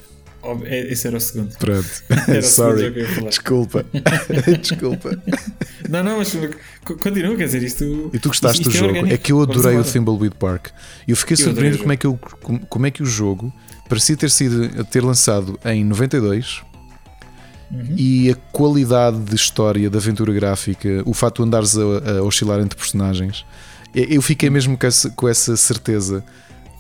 É, 0.66 0.92
esse 0.92 1.08
era 1.08 1.18
o 1.18 1.20
segundo. 1.20 1.56
Pronto. 1.58 1.88
Sorry. 2.44 2.92
Desculpa. 3.28 3.86
Desculpa. 4.62 5.20
Não, 5.90 6.04
não, 6.04 6.18
mas 6.18 6.36
continua, 6.84 7.36
quer 7.36 7.46
dizer, 7.46 7.64
isto. 7.64 8.12
E 8.14 8.20
tu 8.20 8.30
gostaste 8.30 8.62
isto, 8.62 8.72
do 8.72 8.76
é 8.76 8.80
jogo? 8.80 9.08
É, 9.08 9.14
é, 9.14 9.18
que 9.18 9.32
eu 9.32 9.42
adorei 9.42 9.78
o 9.78 9.84
Thimbleweed 9.84 10.36
Park. 10.36 10.68
E 11.08 11.12
eu 11.12 11.18
fiquei 11.18 11.36
surpreendido 11.36 11.80
como 11.80 11.94
é, 11.94 11.98
que 11.98 12.06
eu, 12.06 12.20
como, 12.42 12.60
como 12.68 12.86
é 12.86 12.92
que 12.92 13.02
o 13.02 13.06
jogo 13.06 13.54
parecia 13.90 14.16
ter 14.16 14.30
sido 14.30 14.86
ter 14.86 15.04
lançado 15.04 15.60
em 15.66 15.84
92 15.84 16.64
Uhum. 17.72 17.96
E 17.98 18.30
a 18.30 18.36
qualidade 18.52 19.20
de 19.20 19.36
história, 19.36 19.90
da 19.90 19.98
aventura 19.98 20.32
gráfica, 20.32 21.02
o 21.06 21.14
facto 21.14 21.38
de 21.38 21.48
andares 21.48 21.76
a, 21.78 22.20
a 22.20 22.24
oscilar 22.24 22.60
entre 22.60 22.78
personagens, 22.78 23.46
eu 23.94 24.22
fiquei 24.22 24.50
mesmo 24.50 24.78
com 24.78 24.86
essa, 24.86 25.10
com 25.10 25.28
essa 25.28 25.56
certeza. 25.56 26.24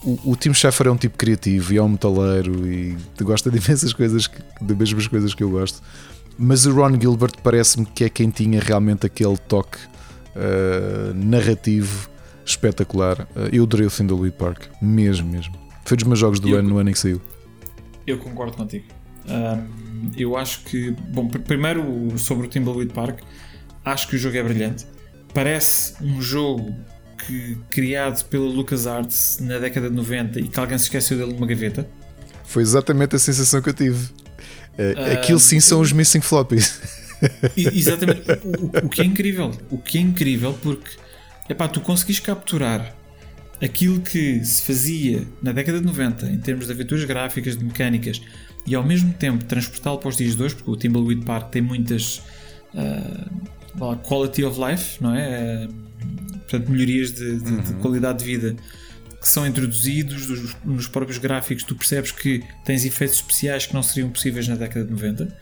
O, 0.03 0.31
o 0.31 0.35
Tim 0.35 0.53
Schafer 0.53 0.87
é 0.87 0.91
um 0.91 0.97
tipo 0.97 1.17
criativo 1.17 1.73
e 1.73 1.77
é 1.77 1.81
um 1.81 1.89
metaleiro 1.89 2.67
e 2.67 2.95
gosta 3.21 3.49
de 3.49 3.57
imensas 3.63 3.93
coisas, 3.93 4.29
de 4.61 4.75
mesmas 4.75 5.07
coisas 5.07 5.33
que 5.33 5.43
eu 5.43 5.49
gosto. 5.49 5.81
Mas 6.37 6.65
o 6.65 6.73
Ron 6.73 6.99
Gilbert 6.99 7.31
parece-me 7.41 7.85
que 7.85 8.03
é 8.03 8.09
quem 8.09 8.29
tinha 8.29 8.59
realmente 8.59 9.05
aquele 9.05 9.37
toque 9.37 9.77
uh, 10.35 11.13
narrativo 11.13 12.09
espetacular. 12.45 13.21
Uh, 13.35 13.49
eu 13.53 13.63
adorei 13.63 13.87
o 13.87 13.89
Thunderweed 13.89 14.35
Park, 14.35 14.65
mesmo, 14.81 15.29
mesmo. 15.29 15.55
Foi 15.85 15.95
dos 15.95 16.05
meus 16.05 16.19
jogos 16.19 16.39
do 16.41 16.49
eu, 16.49 16.59
ano 16.59 16.69
no 16.69 16.77
ano 16.77 16.89
em 16.89 16.93
que 16.93 16.99
saiu. 16.99 17.21
Eu 18.05 18.17
concordo 18.17 18.57
contigo. 18.57 18.85
Um 19.25 19.84
eu 20.17 20.35
acho 20.37 20.61
que, 20.61 20.91
bom, 20.91 21.27
primeiro 21.27 22.17
sobre 22.17 22.47
o 22.47 22.49
Timbleweed 22.49 22.93
Park, 22.93 23.19
acho 23.83 24.07
que 24.07 24.15
o 24.15 24.19
jogo 24.19 24.37
é 24.37 24.43
brilhante. 24.43 24.85
Parece 25.33 25.95
um 26.01 26.21
jogo 26.21 26.75
que, 27.25 27.57
criado 27.69 28.23
pela 28.25 28.45
LucasArts 28.45 29.39
na 29.39 29.59
década 29.59 29.89
de 29.89 29.95
90 29.95 30.39
e 30.39 30.47
que 30.47 30.59
alguém 30.59 30.77
se 30.77 30.85
esqueceu 30.85 31.17
dele 31.17 31.33
numa 31.33 31.47
gaveta. 31.47 31.87
Foi 32.45 32.61
exatamente 32.63 33.15
a 33.15 33.19
sensação 33.19 33.61
que 33.61 33.69
eu 33.69 33.73
tive. 33.73 34.05
Uh, 34.77 35.13
Aquilo 35.13 35.39
sim 35.39 35.59
são 35.59 35.81
os 35.81 35.91
missing 35.91 36.21
floppies. 36.21 36.79
Exatamente. 37.55 38.21
O, 38.43 38.85
o, 38.85 38.89
que 38.89 39.01
é 39.01 39.05
incrível. 39.05 39.51
O 39.69 39.77
que 39.77 39.97
é 39.97 40.01
incrível 40.01 40.53
porque 40.61 40.91
epá, 41.49 41.67
tu 41.67 41.81
conseguiste 41.81 42.21
capturar 42.21 42.95
aquilo 43.61 44.01
que 44.01 44.43
se 44.43 44.63
fazia 44.63 45.25
na 45.41 45.51
década 45.51 45.79
de 45.79 45.85
90 45.85 46.27
em 46.27 46.37
termos 46.37 46.67
de 46.67 46.73
aventuras 46.73 47.03
gráficas, 47.05 47.57
de 47.57 47.63
mecânicas, 47.63 48.21
e 48.65 48.75
ao 48.75 48.83
mesmo 48.83 49.13
tempo 49.13 49.43
transportá-lo 49.45 49.99
para 49.99 50.09
os 50.09 50.17
dias 50.17 50.35
de 50.35 50.43
hoje, 50.43 50.55
porque 50.55 50.71
o 50.71 50.75
Timbleweed 50.75 51.23
Park 51.23 51.51
tem 51.51 51.61
muitas 51.61 52.21
uh, 52.73 53.97
quality 54.07 54.43
of 54.43 54.59
life, 54.59 55.01
não 55.01 55.15
é? 55.15 55.67
Uh, 55.67 55.73
portanto, 56.39 56.71
melhorias 56.71 57.11
de, 57.11 57.39
de, 57.39 57.51
uhum. 57.51 57.61
de, 57.61 57.73
qualidade 57.75 58.19
de 58.19 58.25
vida 58.25 58.55
que 59.21 59.29
são 59.29 59.45
introduzidos 59.45 60.27
dos, 60.27 60.55
nos 60.63 60.87
próprios 60.87 61.17
gráficos. 61.17 61.63
Tu 61.63 61.75
percebes 61.75 62.11
que 62.11 62.43
tens 62.63 62.85
efeitos 62.85 63.15
especiais 63.17 63.65
que 63.65 63.73
não 63.73 63.81
seriam 63.81 64.09
possíveis 64.09 64.47
na 64.47 64.55
década 64.55 64.85
de 64.85 64.91
90. 64.91 65.35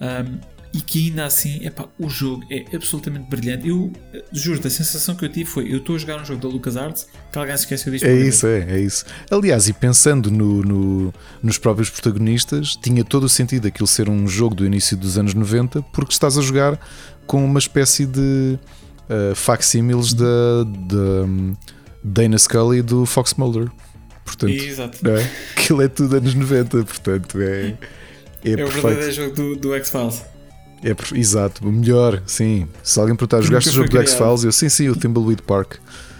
Um, 0.00 0.59
e 0.72 0.80
que 0.80 1.08
ainda 1.08 1.26
assim, 1.26 1.66
epá, 1.66 1.88
o 1.98 2.08
jogo 2.08 2.44
é 2.48 2.64
absolutamente 2.76 3.28
brilhante. 3.28 3.68
Eu 3.68 3.92
juro, 4.32 4.60
a 4.64 4.70
sensação 4.70 5.16
que 5.16 5.24
eu 5.24 5.28
tive 5.28 5.50
foi: 5.50 5.72
eu 5.72 5.78
estou 5.78 5.96
a 5.96 5.98
jogar 5.98 6.20
um 6.20 6.24
jogo 6.24 6.40
da 6.40 6.48
LucasArts 6.48 7.08
que 7.32 7.38
alguém 7.38 7.56
se 7.56 7.64
esqueceu 7.64 7.92
disto. 7.92 8.04
É 8.06 8.14
isso, 8.14 8.46
é, 8.46 8.60
é 8.70 8.80
isso. 8.80 9.04
Aliás, 9.30 9.68
e 9.68 9.72
pensando 9.72 10.30
no, 10.30 10.62
no, 10.62 11.14
nos 11.42 11.58
próprios 11.58 11.90
protagonistas, 11.90 12.76
tinha 12.76 13.04
todo 13.04 13.24
o 13.24 13.28
sentido 13.28 13.66
aquilo 13.66 13.86
ser 13.86 14.08
um 14.08 14.28
jogo 14.28 14.54
do 14.54 14.64
início 14.64 14.96
dos 14.96 15.18
anos 15.18 15.34
90, 15.34 15.82
porque 15.92 16.12
estás 16.12 16.38
a 16.38 16.40
jogar 16.40 16.78
com 17.26 17.44
uma 17.44 17.58
espécie 17.58 18.06
de 18.06 18.56
uh, 19.08 19.34
facsímiles 19.34 20.14
da, 20.14 20.64
da 20.86 21.24
um, 21.24 21.56
Dana 22.02 22.38
Scully 22.38 22.78
e 22.78 22.82
do 22.82 23.04
Fox 23.06 23.34
Mulder. 23.34 23.68
Portanto, 24.24 24.52
Exato. 24.52 24.98
É, 25.08 25.30
aquilo 25.50 25.82
é 25.82 25.88
tudo 25.88 26.16
anos 26.16 26.32
90, 26.32 26.84
portanto 26.84 27.40
é. 27.40 27.76
É, 28.44 28.52
é 28.52 28.64
o 28.64 28.68
verdadeiro 28.68 29.12
jogo 29.12 29.34
do, 29.34 29.56
do 29.56 29.74
X-Files. 29.74 30.29
É, 30.82 31.18
exato, 31.18 31.66
o 31.68 31.72
melhor, 31.72 32.22
sim. 32.26 32.66
Se 32.82 32.98
alguém 32.98 33.14
perguntar, 33.14 33.42
jogaste 33.42 33.68
o 33.68 33.72
jogo 33.72 33.88
do 33.88 33.98
X-Files? 33.98 34.44
Eu, 34.44 34.52
sim, 34.52 34.68
sim, 34.68 34.88
o 34.88 34.96
Thimbleweed 34.96 35.42
Park. 35.42 35.74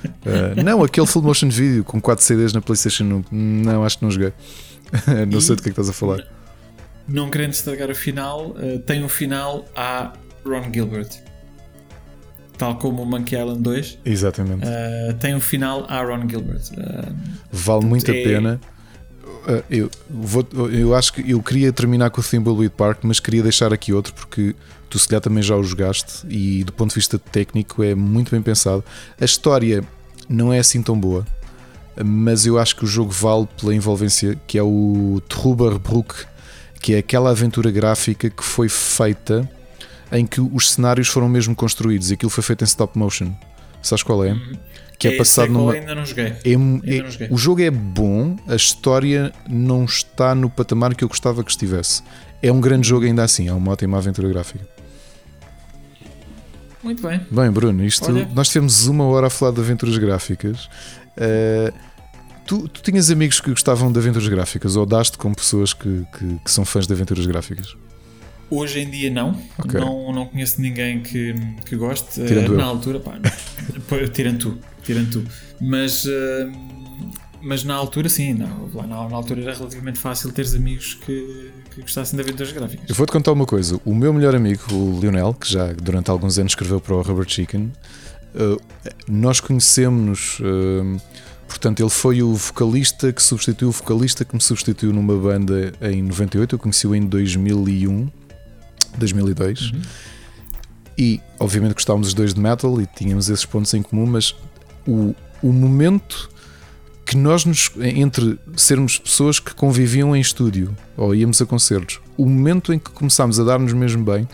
Uh, 0.05 0.61
não, 0.63 0.85
aquele 0.85 1.07
full 1.07 1.23
motion 1.23 1.49
video 1.49 1.83
com 1.83 2.01
4 2.01 2.25
CDs 2.25 2.53
na 2.53 2.61
PlayStation 2.61 3.05
1. 3.05 3.25
Não, 3.31 3.85
acho 3.85 3.99
que 3.99 4.05
não 4.05 4.11
joguei. 4.11 4.33
não 5.29 5.39
e 5.39 5.43
sei 5.43 5.57
do 5.57 5.63
que 5.63 5.71
é 5.71 5.73
que 5.73 5.81
estás 5.81 5.89
a 5.89 5.93
falar. 5.93 6.27
Não 7.09 7.31
querendo 7.31 7.53
estragar 7.53 7.91
o 7.91 7.95
final, 7.95 8.51
uh, 8.51 8.79
tem 8.81 9.03
um 9.03 9.09
final 9.09 9.65
a 9.75 10.13
Ron 10.45 10.71
Gilbert. 10.73 11.09
Tal 12.59 12.77
como 12.77 13.03
o 13.03 13.07
Monkey 13.07 13.37
Island 13.37 13.63
2. 13.63 13.99
Exatamente. 14.05 14.67
Uh, 14.67 15.15
tem 15.15 15.35
um 15.35 15.41
final 15.41 15.87
a 15.89 16.03
Ron 16.03 16.29
Gilbert. 16.29 16.63
vale 17.51 17.87
muito 17.87 18.11
é... 18.11 18.21
a 18.21 18.25
pena 18.25 18.61
eu, 19.69 19.91
vou, 20.09 20.47
eu 20.71 20.95
acho 20.95 21.13
que 21.13 21.31
eu 21.31 21.43
queria 21.43 21.73
terminar 21.73 22.11
com 22.11 22.21
o 22.21 22.25
Thimbleweed 22.25 22.73
Park, 22.77 22.99
mas 23.03 23.21
queria 23.21 23.43
deixar 23.43 23.73
aqui 23.73 23.93
outro 23.93 24.13
porque 24.15 24.55
tu 24.89 24.99
se 24.99 25.09
calhar 25.09 25.21
também 25.21 25.43
já 25.43 25.57
o 25.57 25.63
jogaste 25.63 26.27
e 26.29 26.65
do 26.65 26.73
ponto 26.73 26.91
de 26.91 26.97
vista 26.97 27.19
técnico 27.19 27.83
é 27.83 27.95
muito 27.95 28.31
bem 28.31 28.43
pensado. 28.43 28.85
A 29.21 29.25
história 29.25 29.85
não 30.29 30.53
é 30.53 30.59
assim 30.59 30.83
tão 30.83 30.99
boa, 30.99 31.27
mas 32.05 32.47
eu 32.47 32.59
acho 32.59 32.77
que 32.77 32.85
o 32.85 32.87
jogo 32.87 33.11
vale 33.11 33.49
pela 33.59 33.75
envolvência, 33.75 34.39
que 34.47 34.59
é 34.59 34.63
o 34.63 35.23
Truberbrook, 35.29 36.15
que 36.81 36.95
é 36.95 36.99
aquela 36.99 37.31
aventura 37.31 37.71
gráfica 37.71 38.31
que 38.31 38.43
foi 38.43 38.69
feita 38.69 39.49
em 40.13 40.27
que 40.27 40.41
os 40.41 40.73
cenários 40.73 41.09
foram 41.09 41.29
mesmo 41.29 41.55
construídos 41.55 42.11
e 42.11 42.15
aquilo 42.15 42.31
foi 42.31 42.43
feito 42.43 42.63
em 42.63 42.65
stop 42.65 42.99
motion. 42.99 43.33
Sabes 43.83 44.03
qual 44.03 44.25
é? 44.25 44.37
Que 45.01 45.09
é, 45.09 45.15
é 45.15 45.17
passado 45.17 45.51
numa. 45.51 45.73
Ainda 45.73 45.95
não 45.95 46.05
joguei. 46.05 46.27
É, 46.27 46.51
ainda 46.51 46.95
é, 46.95 47.03
não 47.03 47.11
joguei. 47.11 47.29
O 47.31 47.39
jogo 47.39 47.63
é 47.63 47.71
bom, 47.71 48.37
a 48.47 48.55
história 48.55 49.33
não 49.49 49.87
está 49.87 50.35
no 50.35 50.51
patamar 50.51 50.95
que 50.95 51.03
eu 51.03 51.09
gostava 51.09 51.43
que 51.43 51.51
estivesse. 51.51 52.03
É 52.43 52.53
um 52.53 52.61
grande 52.61 52.87
jogo 52.87 53.07
ainda 53.07 53.25
assim, 53.25 53.49
é 53.49 53.53
uma 53.53 53.73
ótima 53.73 53.97
aventura 53.97 54.29
gráfica. 54.29 54.69
Muito 56.83 57.03
bem. 57.03 57.21
Bem, 57.31 57.51
Bruno, 57.51 57.83
isto, 57.83 58.11
nós 58.35 58.49
tivemos 58.49 58.87
uma 58.87 59.05
hora 59.05 59.29
a 59.29 59.31
falar 59.31 59.53
de 59.53 59.61
aventuras 59.61 59.97
gráficas. 59.97 60.67
Uh, 61.17 61.73
tu, 62.47 62.69
tu 62.69 62.83
tinhas 62.83 63.11
amigos 63.11 63.41
que 63.41 63.49
gostavam 63.49 63.91
de 63.91 63.99
aventuras 63.99 64.29
gráficas 64.29 64.77
ou 64.77 64.85
daste 64.85 65.17
com 65.17 65.33
pessoas 65.33 65.73
que, 65.73 66.07
que, 66.19 66.39
que 66.45 66.51
são 66.51 66.65
fãs 66.67 66.87
de 66.87 66.93
aventuras 66.93 67.25
gráficas? 67.25 67.75
Hoje 68.51 68.81
em 68.81 68.91
dia 68.91 69.11
não. 69.11 69.35
Okay. 69.59 69.81
Não, 69.81 70.13
não 70.13 70.27
conheço 70.27 70.61
ninguém 70.61 71.01
que, 71.01 71.35
que 71.65 71.77
goste. 71.77 72.27
Tirando 72.27 72.51
uh, 72.51 72.57
na 72.57 72.65
altura, 72.65 73.01
pá, 73.01 73.19
tirando 74.13 74.39
tu 74.39 74.70
tirando 74.91 75.11
tu. 75.11 75.25
Mas, 75.61 76.05
uh, 76.05 76.11
mas 77.41 77.65
na 77.65 77.75
altura, 77.75 78.09
sim, 78.09 78.35
não, 78.35 78.69
lá 78.75 78.87
na, 78.87 79.09
na, 79.09 79.17
altura 79.17 79.43
era 79.43 79.55
relativamente 79.55 79.99
fácil 79.99 80.33
teres 80.33 80.55
amigos 80.55 80.95
que, 80.95 81.53
que 81.75 81.81
gostassem 81.83 82.17
de 82.17 82.23
aventuras 82.23 82.53
gráficas. 82.53 82.89
Eu 82.89 82.95
vou-te 82.95 83.13
contar 83.13 83.33
uma 83.33 83.47
coisa: 83.47 83.81
o 83.85 83.95
meu 83.95 84.13
melhor 84.13 84.35
amigo, 84.35 84.63
o 84.73 84.99
Lionel, 85.01 85.35
que 85.35 85.51
já 85.51 85.73
durante 85.73 86.11
alguns 86.11 86.39
anos 86.39 86.53
escreveu 86.53 86.81
para 86.81 86.95
o 86.95 87.03
Rubber 87.03 87.29
Chicken, 87.29 87.73
uh, 88.35 88.61
nós 89.09 89.41
conhecemos-nos. 89.41 90.41
Uh, 90.41 91.01
portanto, 91.47 91.81
ele 91.81 91.91
foi 91.91 92.23
o 92.23 92.35
vocalista 92.35 93.13
que 93.13 93.23
substituiu 93.23 93.69
o 93.69 93.73
vocalista 93.73 94.25
que 94.25 94.35
me 94.35 94.41
substituiu 94.41 94.93
numa 94.93 95.17
banda 95.17 95.73
em 95.81 96.03
98. 96.03 96.55
Eu 96.55 96.59
conheci-o 96.59 96.95
em 96.95 97.07
2001, 97.07 98.09
2002. 98.99 99.73
Uhum. 99.73 99.83
E 100.99 101.19
obviamente 101.39 101.73
gostávamos 101.73 102.09
os 102.09 102.15
dois 102.15 102.35
de 102.35 102.41
metal 102.41 102.79
e 102.79 102.87
tínhamos 102.87 103.31
esses 103.31 103.47
pontos 103.47 103.73
em 103.73 103.81
comum, 103.81 104.05
mas 104.05 104.35
o, 104.87 105.15
o 105.43 105.53
momento 105.53 106.29
que 107.07 107.17
nós 107.17 107.45
nos, 107.45 107.71
entre 107.81 108.39
sermos 108.57 108.99
pessoas 108.99 109.41
que 109.41 109.53
conviviam 109.55 110.15
em 110.15 110.21
estúdio 110.21 110.77
ou 110.97 111.15
íamos 111.15 111.43
a 111.43 111.47
concertos, 111.47 111.99
o 112.17 112.25
momento 112.25 112.73
em 112.73 112.79
que 112.79 112.91
começámos 112.91 113.41
a 113.41 113.45
dar-nos 113.45 113.73
mesmo 113.73 114.05
bem 114.05 114.29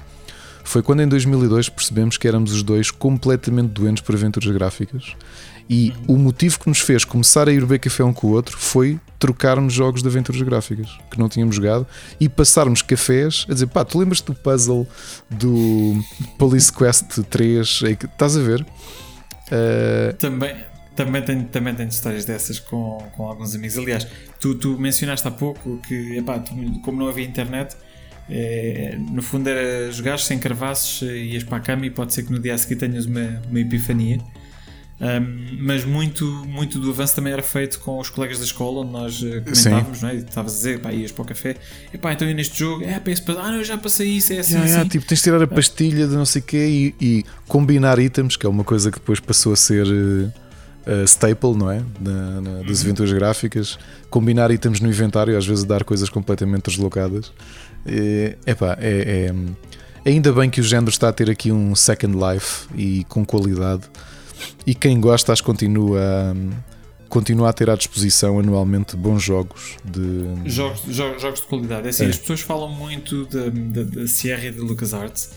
foi 0.62 0.82
quando 0.82 1.00
em 1.00 1.08
2002 1.08 1.68
percebemos 1.68 2.18
que 2.18 2.26
éramos 2.28 2.52
os 2.52 2.62
dois 2.62 2.90
completamente 2.90 3.68
doentes 3.70 4.02
por 4.02 4.14
aventuras 4.16 4.50
gráficas 4.52 5.14
E 5.70 5.92
o 6.08 6.16
motivo 6.18 6.58
que 6.60 6.68
nos 6.68 6.80
fez 6.80 7.04
começar 7.04 7.48
a 7.48 7.52
ir 7.52 7.60
beber 7.60 7.78
café 7.78 8.02
um 8.04 8.12
com 8.12 8.26
o 8.26 8.30
outro 8.32 8.56
foi 8.58 8.98
trocarmos 9.18 9.72
jogos 9.72 10.02
de 10.02 10.08
aventuras 10.08 10.42
gráficas 10.42 10.88
que 11.10 11.18
não 11.18 11.28
tínhamos 11.28 11.56
jogado 11.56 11.86
e 12.20 12.28
passarmos 12.28 12.82
cafés 12.82 13.46
a 13.48 13.52
dizer: 13.54 13.66
pá, 13.68 13.84
tu 13.84 13.98
lembras 13.98 14.20
do 14.20 14.34
puzzle 14.34 14.86
do 15.30 16.00
Police 16.36 16.72
Quest 16.72 17.20
3? 17.30 17.80
É 17.84 17.94
que- 17.94 18.06
Estás 18.06 18.36
a 18.36 18.40
ver? 18.40 18.66
Uh, 19.52 20.12
Também, 20.14 20.56
também, 20.94 21.22
tenho, 21.22 21.44
também 21.44 21.74
tenho 21.74 21.88
histórias 21.88 22.24
dessas 22.24 22.58
com, 22.58 22.98
com 23.16 23.28
alguns 23.28 23.54
amigos. 23.54 23.78
Aliás, 23.78 24.06
tu, 24.40 24.54
tu 24.54 24.78
mencionaste 24.78 25.26
há 25.28 25.30
pouco 25.30 25.78
que, 25.86 26.16
epá, 26.18 26.38
tu- 26.38 26.54
como 26.82 26.98
não 26.98 27.08
havia 27.08 27.24
internet, 27.24 27.76
eh, 28.28 28.96
no 29.12 29.22
fundo 29.22 29.48
era 29.48 29.90
jogar 29.92 30.18
sem 30.18 30.38
carvaços, 30.38 31.08
eh, 31.08 31.16
ias 31.18 31.44
para 31.44 31.58
a 31.58 31.60
cama 31.60 31.86
e 31.86 31.90
pode 31.90 32.12
ser 32.12 32.24
que 32.24 32.32
no 32.32 32.40
dia 32.40 32.54
a 32.54 32.58
seguir 32.58 32.76
tenhas 32.76 33.06
uma, 33.06 33.40
uma 33.48 33.60
epifania. 33.60 34.18
Ahm, 34.98 35.58
mas 35.60 35.84
muito, 35.84 36.24
muito 36.48 36.78
do 36.78 36.88
avanço 36.90 37.14
também 37.14 37.30
era 37.32 37.42
feito 37.42 37.78
com 37.80 37.98
os 38.00 38.08
colegas 38.08 38.38
da 38.38 38.44
escola, 38.44 38.80
onde 38.80 38.92
nós 38.92 39.22
eh, 39.22 39.40
comentávamos, 39.40 40.00
não 40.02 40.08
é? 40.08 40.14
E 40.14 40.18
estavas 40.20 40.52
a 40.52 40.56
dizer, 40.56 40.80
pá, 40.80 40.90
ias 40.90 41.12
para 41.12 41.22
o 41.22 41.26
café, 41.26 41.56
epá, 41.92 42.14
então 42.14 42.26
eu 42.26 42.34
neste 42.34 42.58
jogo, 42.58 42.82
é, 42.82 42.98
pá, 42.98 43.10
esse 43.10 43.22
ah, 43.28 43.34
não, 43.34 43.56
eu 43.56 43.64
já 43.64 43.76
passei 43.76 44.08
isso, 44.08 44.32
é 44.32 44.38
assim, 44.38 44.52
Yeah, 44.52 44.66
yeah, 44.68 44.80
assim. 44.82 44.88
tipo, 44.90 45.06
tens 45.06 45.18
de 45.18 45.24
tirar 45.24 45.42
a 45.42 45.46
pastilha 45.46 46.06
de 46.08 46.14
não 46.14 46.24
sei 46.24 46.40
o 46.40 46.44
quê 46.46 46.94
e, 47.00 47.04
e 47.04 47.24
combinar 47.46 47.98
itens, 47.98 48.36
que 48.38 48.46
é 48.46 48.48
uma 48.48 48.64
coisa 48.64 48.90
que 48.90 48.98
depois 48.98 49.20
passou 49.20 49.52
a 49.52 49.56
ser 49.56 49.86
uh, 49.86 50.32
uh, 50.86 51.04
staple, 51.04 51.54
não 51.54 51.70
é? 51.70 51.82
Na- 52.00 52.40
na- 52.40 52.62
das 52.62 52.80
aventuras 52.80 53.12
gráficas. 53.12 53.78
Combinar 54.08 54.50
itens 54.50 54.80
no 54.80 54.88
inventário, 54.88 55.36
às 55.36 55.46
vezes 55.46 55.64
dar 55.64 55.84
coisas 55.84 56.08
completamente 56.08 56.70
deslocadas. 56.70 57.32
É, 57.84 58.36
epá, 58.46 58.78
é, 58.80 59.30
é- 59.30 60.08
ainda 60.10 60.32
bem 60.32 60.48
que 60.48 60.58
o 60.60 60.64
género 60.64 60.88
está 60.88 61.10
a 61.10 61.12
ter 61.12 61.28
aqui 61.28 61.52
um 61.52 61.74
second 61.74 62.16
life 62.16 62.66
e 62.74 63.04
com 63.10 63.26
qualidade. 63.26 63.82
E 64.66 64.74
quem 64.74 65.00
gosta, 65.00 65.34
que 65.34 65.42
continua, 65.42 66.32
um, 66.34 66.50
continua 67.08 67.50
a 67.50 67.52
ter 67.52 67.70
à 67.70 67.76
disposição 67.76 68.38
anualmente 68.38 68.96
bons 68.96 69.22
jogos 69.22 69.76
de. 69.84 70.48
Jogos, 70.50 70.82
jogos, 70.88 71.22
jogos 71.22 71.40
de 71.40 71.46
qualidade. 71.46 71.86
É 71.86 71.90
assim, 71.90 72.04
É. 72.04 72.08
as 72.08 72.18
pessoas 72.18 72.40
falam 72.40 72.68
muito 72.68 73.26
da, 73.26 73.48
da, 73.48 73.82
da 73.82 74.06
Sierra 74.08 74.46
e 74.46 74.50
da 74.52 74.62
LucasArts. 74.62 75.30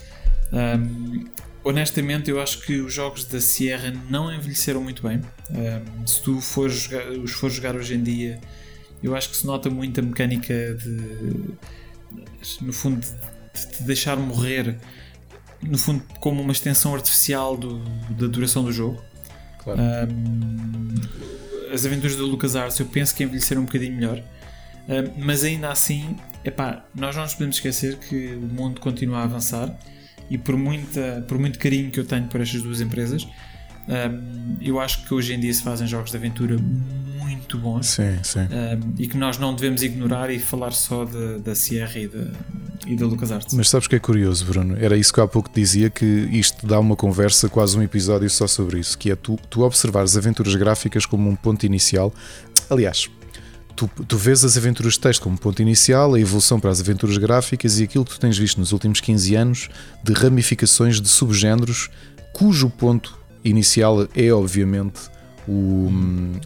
Um, 0.52 1.26
honestamente, 1.64 2.30
eu 2.30 2.42
acho 2.42 2.62
que 2.62 2.80
os 2.82 2.94
jogos 2.94 3.26
da 3.26 3.40
Sierra 3.40 3.94
não 4.10 4.34
envelheceram 4.34 4.82
muito 4.82 5.04
bem. 5.08 5.22
Um, 5.52 6.08
se 6.08 6.22
tu 6.22 6.42
fores 6.42 6.76
jogar, 6.76 7.10
os 7.12 7.32
fores 7.32 7.56
jogar 7.56 7.76
hoje 7.76 7.94
em 7.96 8.02
dia, 8.04 8.40
eu 9.04 9.16
acho 9.16 9.30
que 9.30 9.38
se 9.38 9.46
nota 9.46 9.70
muito 9.70 10.00
a 10.00 10.04
mecânica 10.04 10.54
de. 10.76 11.54
No 12.62 12.74
fundo, 12.74 13.00
de 13.54 13.68
te 13.78 13.84
deixar 13.84 14.18
morrer. 14.18 14.78
No 15.62 15.78
fundo, 15.78 16.04
como 16.20 16.42
uma 16.42 16.52
extensão 16.52 16.94
artificial 16.96 17.58
do- 17.58 17.80
da 18.12 18.28
duração 18.28 18.64
do 18.64 18.72
jogo. 18.72 19.02
Claro. 19.64 19.80
Um, 19.82 20.96
as 21.74 21.86
aventuras 21.86 22.16
da 22.16 22.24
LucasArts 22.24 22.80
eu 22.80 22.86
penso 22.86 23.14
que 23.16 23.24
envelheceram 23.24 23.62
um 23.62 23.66
bocadinho 23.66 23.94
melhor. 23.96 24.22
Um, 24.88 25.24
mas 25.24 25.44
ainda 25.44 25.70
assim, 25.70 26.16
epá, 26.44 26.84
nós 26.96 27.16
não 27.16 27.24
nos 27.24 27.34
podemos 27.34 27.58
esquecer 27.58 27.98
que 27.98 28.34
o 28.36 28.42
mundo 28.48 28.80
continua 28.80 29.20
a 29.20 29.24
avançar 29.24 29.78
e 30.30 30.38
por, 30.38 30.56
muita, 30.58 31.24
por 31.28 31.38
muito 31.38 31.60
carinho 31.60 31.92
que 31.92 32.00
eu 32.00 32.06
tenho 32.06 32.28
por 32.28 32.40
estas 32.42 32.62
duas 32.62 32.82
empresas, 32.82 33.28
um, 33.90 34.58
eu 34.62 34.80
acho 34.80 35.06
que 35.06 35.14
hoje 35.14 35.34
em 35.34 35.40
dia 35.40 35.54
se 35.54 35.64
fazem 35.64 35.88
jogos 35.88 36.12
de 36.12 36.18
aventura 36.18 36.58
muito 37.18 37.58
bons 37.58 37.88
Sim, 37.88 38.20
sim. 38.24 38.42
um, 38.42 38.94
e 38.98 39.08
que 39.08 39.18
nós 39.18 39.38
não 39.38 39.56
devemos 39.56 39.82
ignorar 39.82 40.30
e 40.30 40.38
falar 40.38 40.72
só 40.72 41.06
da, 41.06 41.40
da 41.40 41.56
Sierra 41.56 42.00
e 42.00 42.08
da, 42.08 42.28
e 42.86 42.96
da 42.96 43.06
LucasArts. 43.06 43.54
Mas 43.54 43.70
sabes 43.70 43.88
que 43.88 43.96
é 43.96 44.00
curioso, 44.00 44.46
Bruno? 44.46 44.78
Era 44.80 44.96
isso 44.96 45.14
que 45.14 45.20
há 45.20 45.28
pouco 45.28 45.50
dizia 45.54 45.90
que 45.90 46.06
isto 46.06 46.66
dá 46.66 46.80
uma 46.80 46.96
conversa, 46.96 47.50
quase 47.50 47.78
um 47.78 47.82
episódio 47.82 48.30
só 48.30 48.48
sobre 48.48 48.80
isso, 48.80 48.98
que 48.98 49.12
é 49.12 49.16
tu, 49.16 49.38
tu 49.50 49.62
observares 49.62 50.16
aventuras 50.16 50.56
gráficas 50.56 51.06
como 51.06 51.30
um 51.30 51.36
ponto 51.36 51.66
inicial. 51.66 52.14
Aliás, 52.70 53.10
tu, 53.76 53.90
tu 54.08 54.18
vês 54.18 54.44
as 54.44 54.58
aventuras 54.58 54.94
de 54.94 55.00
texto 55.00 55.22
como 55.22 55.38
ponto 55.38 55.62
inicial, 55.62 56.14
a 56.14 56.20
evolução 56.20 56.60
para 56.60 56.72
as 56.72 56.80
aventuras 56.80 57.18
gráficas 57.18 57.80
e 57.80 57.84
aquilo 57.84 58.06
que 58.06 58.12
tu 58.12 58.20
tens 58.20 58.38
visto 58.38 58.60
nos 58.60 58.72
últimos 58.72 59.02
15 59.02 59.36
anos 59.36 59.70
de 60.04 60.14
ramificações 60.14 61.02
de 61.02 61.08
subgéneros, 61.08 61.90
cujo 62.34 62.70
ponto 62.70 63.19
inicial 63.50 64.08
é 64.16 64.32
obviamente 64.32 65.00
o, 65.48 65.90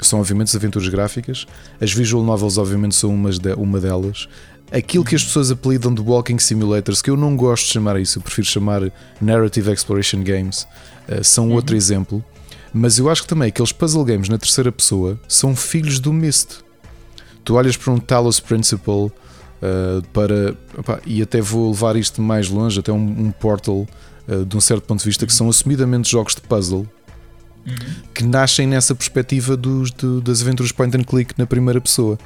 são 0.02 0.20
obviamente 0.20 0.50
as 0.50 0.56
aventuras 0.56 0.88
gráficas, 0.88 1.46
as 1.82 1.92
visual 1.92 2.24
novels 2.24 2.58
obviamente 2.58 2.96
são 2.96 3.14
umas 3.14 3.38
de- 3.38 3.54
uma 3.54 3.80
delas. 3.80 4.28
Aquilo 4.72 5.04
que 5.04 5.16
as 5.16 5.24
pessoas 5.24 5.52
apelidam 5.52 5.94
de 5.94 6.02
walking 6.02 6.40
simulators, 6.40 7.02
que 7.02 7.10
eu 7.10 7.18
não 7.18 7.36
gosto 7.36 7.66
de 7.66 7.74
chamar 7.74 8.00
isso, 8.00 8.18
eu 8.18 8.24
prefiro 8.24 8.48
chamar 8.48 8.92
narrative 9.22 9.72
exploration 9.72 10.24
games, 10.24 10.66
eh, 11.08 11.22
são 11.22 11.52
outro 11.52 11.76
exemplo. 11.76 12.24
Mas 12.74 12.98
eu 12.98 13.08
acho 13.08 13.22
que 13.22 13.28
também 13.28 13.50
aqueles 13.50 13.72
puzzle 13.72 14.04
games 14.04 14.30
na 14.30 14.38
terceira 14.38 14.72
pessoa 14.72 15.20
são 15.28 15.56
filhos 15.56 16.00
do 16.00 16.12
Myst. 16.12 16.64
Tu 17.44 17.54
olhas 17.54 17.78
para 17.78 17.94
um 17.94 18.00
Talos 18.00 18.40
Principle 18.40 19.12
uh, 19.62 20.02
para. 20.12 20.56
opá, 20.76 21.00
e 21.06 21.22
até 21.22 21.40
vou 21.40 21.70
levar 21.70 21.96
isto 21.96 22.20
mais 22.20 22.50
longe, 22.50 22.80
até 22.80 22.92
um, 22.92 22.96
um 23.28 23.32
Portal, 23.32 23.88
uh, 24.28 24.46
de 24.46 24.56
um 24.58 24.62
certo 24.62 24.84
ponto 24.84 25.00
de 25.00 25.06
vista, 25.06 25.26
que 25.26 25.34
são 25.34 25.50
assumidamente 25.50 26.10
jogos 26.10 26.36
de 26.36 26.42
puzzle 26.42 26.88
que 28.14 28.26
nascem 28.26 28.68
nessa 28.68 28.94
perspectiva 28.94 29.56
dos, 29.56 29.90
do- 29.92 30.20
das 30.20 30.42
aventuras 30.42 30.72
point 30.74 30.96
and 30.98 31.04
click 31.04 31.34
na 31.38 31.46
primeira 31.46 31.80
pessoa. 31.80 32.20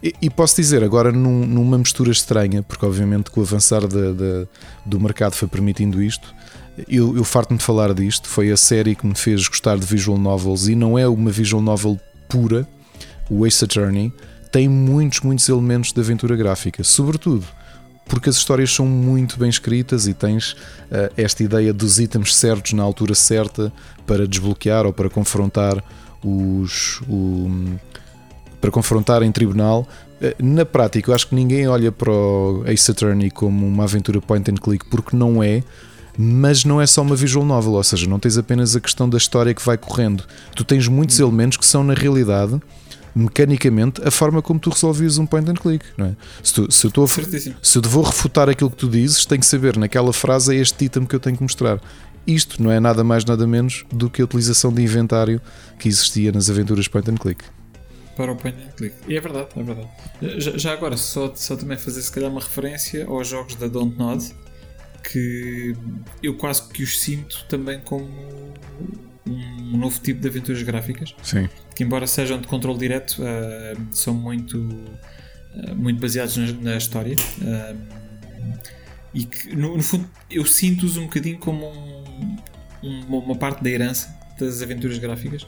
E, 0.00 0.14
e 0.22 0.30
posso 0.30 0.54
dizer, 0.54 0.84
agora 0.84 1.10
num- 1.10 1.44
numa 1.44 1.76
mistura 1.76 2.12
estranha, 2.12 2.62
porque 2.62 2.86
obviamente 2.86 3.28
com 3.30 3.40
o 3.40 3.42
avançar 3.42 3.80
da- 3.88 4.12
da- 4.12 4.46
do 4.86 5.00
mercado 5.00 5.34
foi 5.34 5.48
permitindo 5.48 6.00
isto. 6.00 6.32
Eu, 6.88 7.16
eu 7.16 7.24
farto-me 7.24 7.58
de 7.58 7.64
falar 7.64 7.92
disto. 7.92 8.28
Foi 8.28 8.50
a 8.52 8.56
série 8.56 8.94
que 8.94 9.04
me 9.06 9.14
fez 9.16 9.46
gostar 9.48 9.76
de 9.78 9.84
visual 9.86 10.16
novels 10.18 10.68
e 10.68 10.76
não 10.76 10.96
é 10.98 11.08
uma 11.08 11.30
visual 11.30 11.60
novel 11.62 11.98
pura. 12.28 12.66
O 13.28 13.44
Ace 13.46 13.64
Attorney 13.64 14.12
tem 14.52 14.68
muitos, 14.68 15.20
muitos 15.20 15.48
elementos 15.48 15.92
de 15.92 16.00
aventura 16.00 16.36
gráfica, 16.36 16.84
sobretudo 16.84 17.44
porque 18.06 18.28
as 18.28 18.36
histórias 18.36 18.72
são 18.72 18.86
muito 18.86 19.38
bem 19.38 19.48
escritas 19.48 20.06
e 20.06 20.14
tens 20.14 20.56
eh, 20.90 21.10
esta 21.16 21.42
ideia 21.42 21.72
dos 21.72 21.98
itens 21.98 22.34
certos 22.36 22.72
na 22.72 22.82
altura 22.82 23.14
certa 23.14 23.72
para 24.06 24.26
desbloquear 24.28 24.84
ou 24.86 24.92
para 24.92 25.08
confrontar 25.08 25.82
os 26.22 27.00
o- 27.08 27.76
para 28.60 28.70
confrontar 28.70 29.22
em 29.22 29.30
tribunal. 29.32 29.86
Eh, 30.20 30.34
Na 30.40 30.64
prática, 30.64 31.10
eu 31.10 31.14
acho 31.14 31.28
que 31.28 31.34
ninguém 31.34 31.68
olha 31.68 31.92
para 31.92 32.10
o 32.10 32.62
Ace 32.66 32.90
Attorney 32.90 33.30
como 33.30 33.66
uma 33.66 33.84
aventura 33.84 34.20
point 34.20 34.50
and 34.50 34.54
click 34.54 34.84
porque 34.86 35.16
não 35.16 35.42
é. 35.42 35.62
Mas 36.16 36.64
não 36.64 36.80
é 36.80 36.86
só 36.86 37.02
uma 37.02 37.16
visual 37.16 37.44
novel, 37.44 37.72
ou 37.72 37.82
seja, 37.82 38.06
não 38.08 38.20
tens 38.20 38.38
apenas 38.38 38.76
a 38.76 38.80
questão 38.80 39.08
da 39.08 39.18
história 39.18 39.52
que 39.52 39.60
vai 39.66 39.76
correndo. 39.76 40.22
Tu 40.54 40.62
tens 40.64 40.86
muitos 40.86 41.18
elementos 41.18 41.58
que 41.58 41.66
são, 41.66 41.82
na 41.82 41.92
realidade, 41.92 42.60
mecanicamente, 43.14 44.02
a 44.06 44.10
forma 44.10 44.42
como 44.42 44.58
tu 44.58 44.70
resolvias 44.70 45.18
um 45.18 45.26
point 45.26 45.48
and 45.50 45.54
click. 45.54 45.84
Não 45.96 46.06
é? 46.06 46.16
se, 46.42 46.54
tu, 46.54 46.72
se 46.72 46.86
eu 46.86 46.88
estou 46.88 47.06
se 47.06 47.78
eu 47.78 47.82
te 47.82 47.88
vou 47.88 48.02
refutar 48.02 48.48
aquilo 48.48 48.70
que 48.70 48.76
tu 48.76 48.88
dizes, 48.88 49.24
tenho 49.24 49.40
que 49.40 49.46
saber 49.46 49.76
naquela 49.76 50.12
frase 50.12 50.54
é 50.54 50.60
este 50.60 50.84
item 50.84 51.04
que 51.04 51.14
eu 51.14 51.20
tenho 51.20 51.36
que 51.36 51.42
mostrar. 51.42 51.80
Isto 52.26 52.62
não 52.62 52.70
é 52.70 52.80
nada 52.80 53.04
mais, 53.04 53.24
nada 53.24 53.46
menos 53.46 53.84
do 53.92 54.08
que 54.08 54.22
a 54.22 54.24
utilização 54.24 54.72
de 54.72 54.82
inventário 54.82 55.40
que 55.78 55.88
existia 55.88 56.32
nas 56.32 56.48
aventuras 56.48 56.88
point 56.88 57.10
and 57.10 57.16
click. 57.16 57.44
Para 58.16 58.32
o 58.32 58.36
point 58.36 58.56
and 58.56 58.70
click. 58.76 58.94
E 59.06 59.16
é 59.16 59.20
verdade, 59.20 59.48
é 59.56 59.62
verdade. 59.62 59.88
Já, 60.38 60.56
já 60.56 60.72
agora, 60.72 60.96
só, 60.96 61.32
só 61.34 61.56
também 61.56 61.76
fazer 61.76 62.00
se 62.00 62.10
calhar 62.10 62.30
uma 62.30 62.40
referência 62.40 63.06
aos 63.06 63.28
jogos 63.28 63.56
da 63.56 63.68
Don't 63.68 63.96
Nod, 63.98 64.24
que 65.02 65.76
eu 66.22 66.34
quase 66.34 66.66
que 66.68 66.82
os 66.82 67.00
sinto 67.00 67.44
também 67.48 67.80
como 67.80 68.08
um 69.26 69.76
novo 69.78 69.98
tipo 70.00 70.20
de 70.20 70.28
aventuras 70.28 70.62
gráficas, 70.62 71.14
Sim. 71.22 71.48
que 71.74 71.82
embora 71.82 72.06
sejam 72.06 72.40
de 72.40 72.46
controle 72.46 72.78
direto, 72.78 73.22
ah, 73.22 73.74
são 73.90 74.12
muito, 74.14 74.84
ah, 75.68 75.74
muito 75.74 76.00
baseados 76.00 76.36
na, 76.36 76.52
na 76.72 76.76
história. 76.76 77.16
ah, 77.42 77.74
e 79.14 79.24
que, 79.24 79.54
no, 79.54 79.76
no 79.76 79.82
fundo, 79.82 80.10
eu 80.30 80.44
sinto-os 80.44 80.96
um 80.96 81.04
bocadinho 81.04 81.38
como 81.38 81.66
um- 81.70 82.36
um- 82.82 83.18
uma 83.18 83.36
parte 83.36 83.62
da 83.62 83.70
herança 83.70 84.12
das 84.38 84.60
aventuras 84.60 84.98
gráficas 84.98 85.46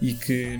e 0.00 0.14
que, 0.14 0.58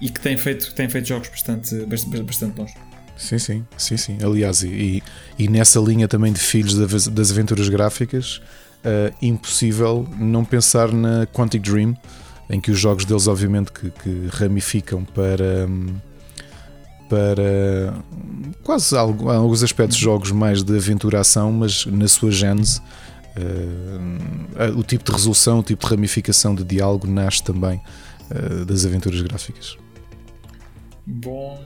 e 0.00 0.08
que 0.08 0.18
tem, 0.20 0.36
feito, 0.38 0.74
tem 0.74 0.88
feito 0.88 1.06
jogos 1.08 1.28
bastante, 1.28 1.74
bastante, 1.86 2.22
bastante 2.22 2.54
bons. 2.56 2.72
Sim, 3.18 3.38
sim, 3.38 3.66
sim, 3.76 3.96
sim. 3.98 4.18
Aliás, 4.24 4.62
e, 4.62 5.02
e 5.38 5.46
nessa 5.46 5.78
linha 5.78 6.08
também 6.08 6.32
de 6.32 6.40
filhos 6.40 6.74
da- 6.74 7.10
das 7.12 7.30
aventuras 7.30 7.68
gráficas, 7.68 8.40
eh, 8.84 9.12
impossível 9.20 10.08
não 10.18 10.44
pensar 10.44 10.92
na 10.92 11.26
Quantic 11.26 11.62
Dream, 11.62 11.96
em 12.48 12.60
que 12.60 12.70
os 12.70 12.78
jogos 12.78 13.04
deles, 13.04 13.26
obviamente, 13.26 13.72
que, 13.72 13.90
que 13.90 14.28
ramificam 14.30 15.04
para. 15.04 15.66
hum, 15.68 15.94
para 17.08 17.92
quase 18.62 18.96
alguns 18.96 19.64
aspectos 19.64 19.98
jogos 19.98 20.30
mais 20.30 20.62
de 20.62 20.76
aventura-ação, 20.76 21.50
mas 21.50 21.84
na 21.84 22.06
sua 22.06 22.30
gênese, 22.30 22.80
eh, 23.36 24.70
o 24.76 24.82
tipo 24.84 25.04
de 25.04 25.10
resolução, 25.10 25.58
o 25.58 25.62
tipo 25.62 25.84
de 25.84 25.92
ramificação 25.92 26.54
de 26.54 26.62
diálogo 26.62 27.08
nasce 27.08 27.42
também 27.42 27.80
eh, 28.30 28.64
das 28.64 28.86
aventuras 28.86 29.20
gráficas. 29.22 29.76
Bom, 31.04 31.60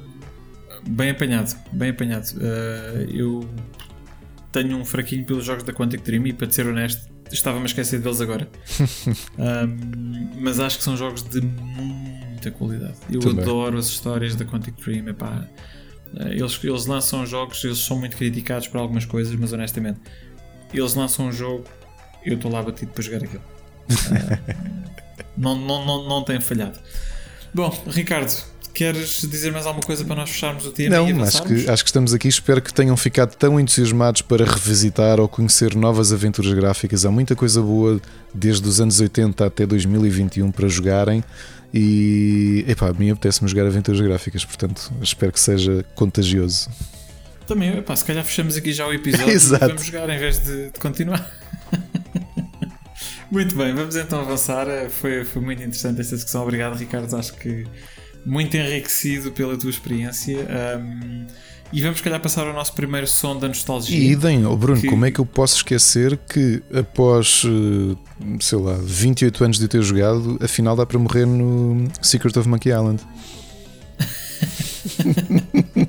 bem 0.89 1.11
apanhado, 1.11 1.55
bem 1.73 1.91
apanhado. 1.91 2.27
Uh, 2.37 3.11
eu 3.11 3.49
tenho 4.55 4.79
um 4.79 4.85
fraquinho 4.85 5.25
pelos 5.25 5.45
jogos 5.45 5.65
da 5.65 5.73
Quantic 5.73 6.03
Dream 6.05 6.29
e 6.29 6.33
para 6.33 6.49
ser 6.49 6.65
honesto, 6.69 7.11
estava-me 7.33 7.65
a 7.65 7.67
esquecer 7.67 7.99
deles 7.99 8.21
agora. 8.21 8.49
um, 9.37 10.31
mas 10.41 10.61
acho 10.61 10.79
que 10.79 10.85
são 10.85 10.97
jogos 10.97 11.25
de 11.25 11.41
muita 11.41 12.53
qualidade. 12.53 12.95
Eu 13.11 13.19
Também. 13.19 13.43
adoro 13.43 13.77
as 13.77 13.87
histórias 13.87 14.37
da 14.37 14.45
Quantic 14.45 14.77
Dream. 14.81 15.09
Epá, 15.09 15.49
eles, 16.31 16.61
eles 16.63 16.87
lançam 16.87 17.27
jogos, 17.27 17.65
eles 17.65 17.79
são 17.79 17.99
muito 17.99 18.17
criticados 18.17 18.69
por 18.69 18.79
algumas 18.79 19.05
coisas, 19.05 19.35
mas 19.35 19.53
honestamente, 19.53 19.99
eles 20.73 20.95
lançam 20.95 21.27
um 21.27 21.33
jogo, 21.33 21.65
eu 22.25 22.37
estou 22.37 22.49
lá 22.49 22.63
batido 22.63 22.93
para 22.93 23.03
jogar 23.03 23.25
aquilo. 23.25 23.43
Uh, 23.91 24.55
não, 25.37 25.57
não, 25.57 25.85
não, 25.85 26.09
não 26.09 26.23
tem 26.23 26.41
falhado. 26.41 26.79
Bom, 27.53 27.77
Ricardo, 27.89 28.33
queres 28.75 29.23
dizer 29.23 29.53
mais 29.53 29.65
alguma 29.67 29.87
coisa 29.87 30.05
para 30.05 30.17
nós 30.17 30.29
fecharmos 30.31 30.67
o 30.67 30.73
tema? 30.73 30.97
Não, 30.97 31.23
acho 31.23 31.43
que, 31.45 31.71
acho 31.71 31.85
que 31.85 31.89
estamos 31.89 32.13
aqui. 32.13 32.29
Espero 32.29 32.61
que 32.61 32.75
tenham 32.75 32.97
ficado 32.97 33.35
tão 33.37 33.59
entusiasmados 33.59 34.21
para 34.21 34.45
revisitar 34.45 35.21
ou 35.21 35.29
conhecer 35.29 35.75
novas 35.77 36.13
aventuras 36.13 36.53
gráficas. 36.53 37.07
Há 37.07 37.11
muita 37.11 37.37
coisa 37.37 37.63
boa 37.63 38.01
desde 38.35 38.69
os 38.69 38.81
anos 38.81 39.01
80 39.01 39.47
até 39.47 39.65
2021 39.65 40.51
para 40.51 40.69
jogarem. 40.69 41.23
E 41.73 42.65
epá, 42.69 42.89
a 42.89 42.93
mim 42.93 43.11
apetece-me 43.11 43.49
jogar 43.49 43.67
aventuras 43.67 44.01
gráficas, 44.01 44.45
portanto 44.45 44.93
espero 45.03 45.33
que 45.33 45.41
seja 45.41 45.85
contagioso. 45.95 46.69
Também, 47.47 47.77
epá, 47.79 47.95
se 47.97 48.05
calhar 48.05 48.25
fechamos 48.25 48.57
aqui 48.57 48.73
já 48.73 48.87
o 48.87 48.93
episódio 48.93 49.29
Exato. 49.35 49.65
e 49.65 49.69
vamos 49.69 49.85
jogar 49.85 50.09
em 50.11 50.19
vez 50.19 50.39
de, 50.39 50.71
de 50.71 50.79
continuar. 50.79 51.29
muito 53.31 53.57
bem, 53.57 53.75
vamos 53.75 53.97
então 53.97 54.21
avançar. 54.21 54.69
Eh, 54.69 54.89
Foi, 54.89 55.25
foi 55.25 55.43
muito 55.43 55.63
interessante 55.63 56.01
esta 56.01 56.15
discussão. 56.15 56.43
Obrigado, 56.43 56.77
Ricardo. 56.77 57.15
Acho 57.17 57.35
que 57.35 57.67
muito 58.25 58.57
enriquecido 58.57 59.31
pela 59.33 59.57
tua 59.57 59.71
experiência. 59.71 60.39
Um, 60.81 61.27
e 61.73 61.81
vamos, 61.83 62.01
calhar, 62.01 62.21
passar 62.21 62.47
ao 62.47 62.53
nosso 62.53 62.73
primeiro 62.75 63.07
som 63.07 63.37
da 63.39 63.49
nostalgia. 63.49 63.99
E 63.99 64.13
idem, 64.13 64.47
oh 64.47 64.57
Bruno, 64.57 64.81
Que- 64.81 64.89
como 64.89 65.05
é 65.07 65.11
que 65.11 65.19
eu 65.19 65.27
posso 65.27 65.57
esquecer 65.57 66.17
que 66.19 66.63
após, 66.73 67.43
eh, 67.45 67.97
sei 68.41 68.59
lá, 68.59 68.79
28 68.81 69.43
anos 69.45 69.59
de 69.59 69.67
ter 69.67 69.83
jogado, 69.83 70.39
afinal 70.41 70.77
dá 70.77 70.87
para 70.87 70.99
morrer 70.99 71.27
no 71.27 71.89
Secret 72.01 72.39
of 72.39 72.49
Monkey 72.49 72.69
Island? 72.71 73.01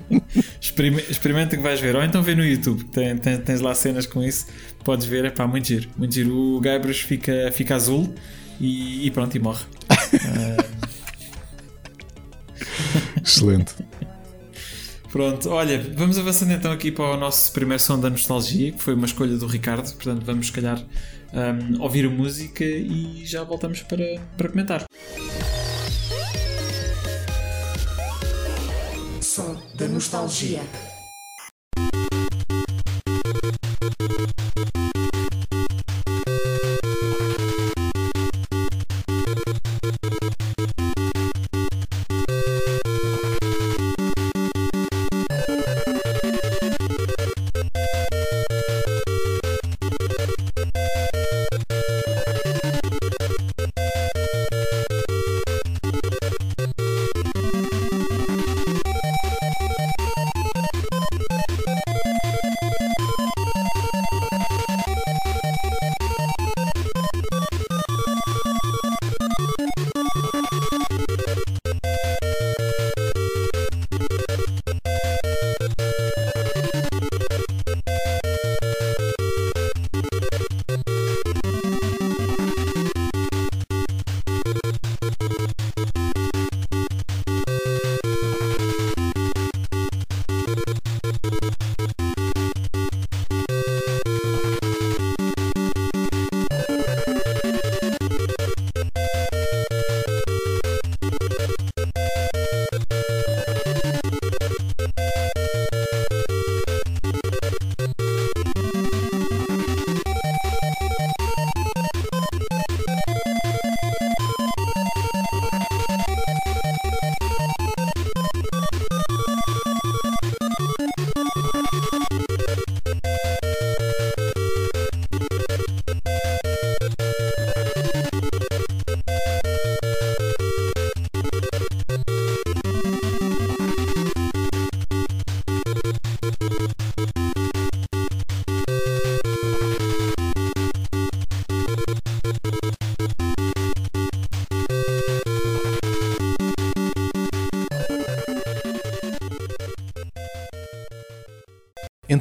Experime- 0.61 1.03
Experimenta 1.09 1.55
que 1.55 1.61
vais 1.63 1.79
ver. 1.79 1.95
Ou 1.95 2.03
então 2.03 2.21
vê 2.23 2.35
no 2.35 2.43
YouTube, 2.45 2.83
tem, 2.85 3.15
tem- 3.17 3.37
tens 3.37 3.61
lá 3.61 3.73
cenas 3.75 4.05
com 4.05 4.23
isso. 4.23 4.47
Podes 4.83 5.05
ver, 5.05 5.25
é 5.25 5.29
pá, 5.29 5.47
muito 5.47 5.67
giro. 5.67 5.89
Muito 5.97 6.13
giro. 6.13 6.33
O 6.35 6.59
Guybrush 6.61 7.01
fica, 7.05 7.51
fica 7.51 7.75
azul 7.75 8.13
e, 8.59 9.05
e 9.05 9.11
pronto, 9.11 9.35
e 9.35 9.39
morre. 9.39 9.63
Ah, 9.89 10.65
Excelente. 13.23 13.73
Pronto, 15.11 15.49
olha, 15.49 15.81
vamos 15.95 16.17
avançando 16.17 16.51
então 16.51 16.71
aqui 16.73 16.91
para 16.91 17.05
o 17.05 17.17
nosso 17.17 17.51
primeiro 17.53 17.81
som 17.81 17.97
da 17.97 18.09
nostalgia, 18.09 18.73
que 18.73 18.83
foi 18.83 18.93
uma 18.95 19.05
escolha 19.05 19.37
do 19.37 19.47
Ricardo. 19.47 19.89
Portanto, 19.93 20.25
vamos, 20.25 20.47
se 20.47 20.51
calhar, 20.51 20.83
um, 21.33 21.81
ouvir 21.81 22.05
a 22.05 22.09
música 22.09 22.65
e 22.65 23.25
já 23.25 23.43
voltamos 23.43 23.81
para, 23.81 24.03
para 24.35 24.49
comentar. 24.49 24.83
Som 29.21 29.55
da 29.75 29.87
nostalgia. 29.87 30.61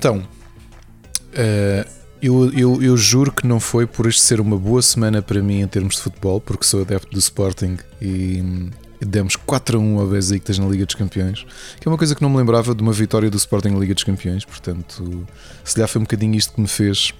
Então, 0.05 0.23
eh, 1.33 1.87
eu, 2.21 2.53
eu, 2.53 2.83
eu 2.83 2.95
juro 2.95 3.33
que 3.33 3.47
não 3.47 3.59
foi 3.59 3.87
por 3.87 4.07
isto 4.07 4.21
ser 4.21 4.39
uma 4.39 4.59
boa 4.59 4.83
semana 4.83 5.23
para 5.23 5.41
mim 5.41 5.63
em 5.63 5.67
termos 5.67 5.97
de 5.97 6.03
futebol, 6.03 6.39
porque 6.43 6.67
sou 6.67 6.83
adepto 6.83 7.11
do 7.11 7.19
Sporting 7.19 7.79
e, 8.03 8.43
hum, 8.43 8.71
demos 9.01 9.35
4 9.35 9.79
a 9.79 9.81
1 9.81 10.01
ao 10.01 10.07
Besiktas 10.07 10.59
na 10.59 10.67
Liga 10.67 10.85
dos 10.85 10.95
Campeões, 10.95 11.47
que 11.81 11.89
é 11.89 11.91
uma 11.91 11.97
coisa 11.97 12.15
que 12.15 12.21
não 12.21 12.29
me 12.29 12.37
lembrava 12.37 12.75
de 12.75 12.83
uma 12.83 12.93
vitória 12.93 13.31
do 13.31 13.39
Sporting 13.39 13.69
na 13.69 13.79
Liga 13.79 13.95
dos 13.95 14.05
Campeões, 14.05 14.45
portanto, 14.45 15.27
se 15.65 15.75
calhar 15.75 15.89
foi 15.89 16.01
um 16.01 16.05
bocadinho 16.05 16.35
isto 16.35 16.53
que 16.53 16.61
me 16.61 16.69
fez, 16.69 17.15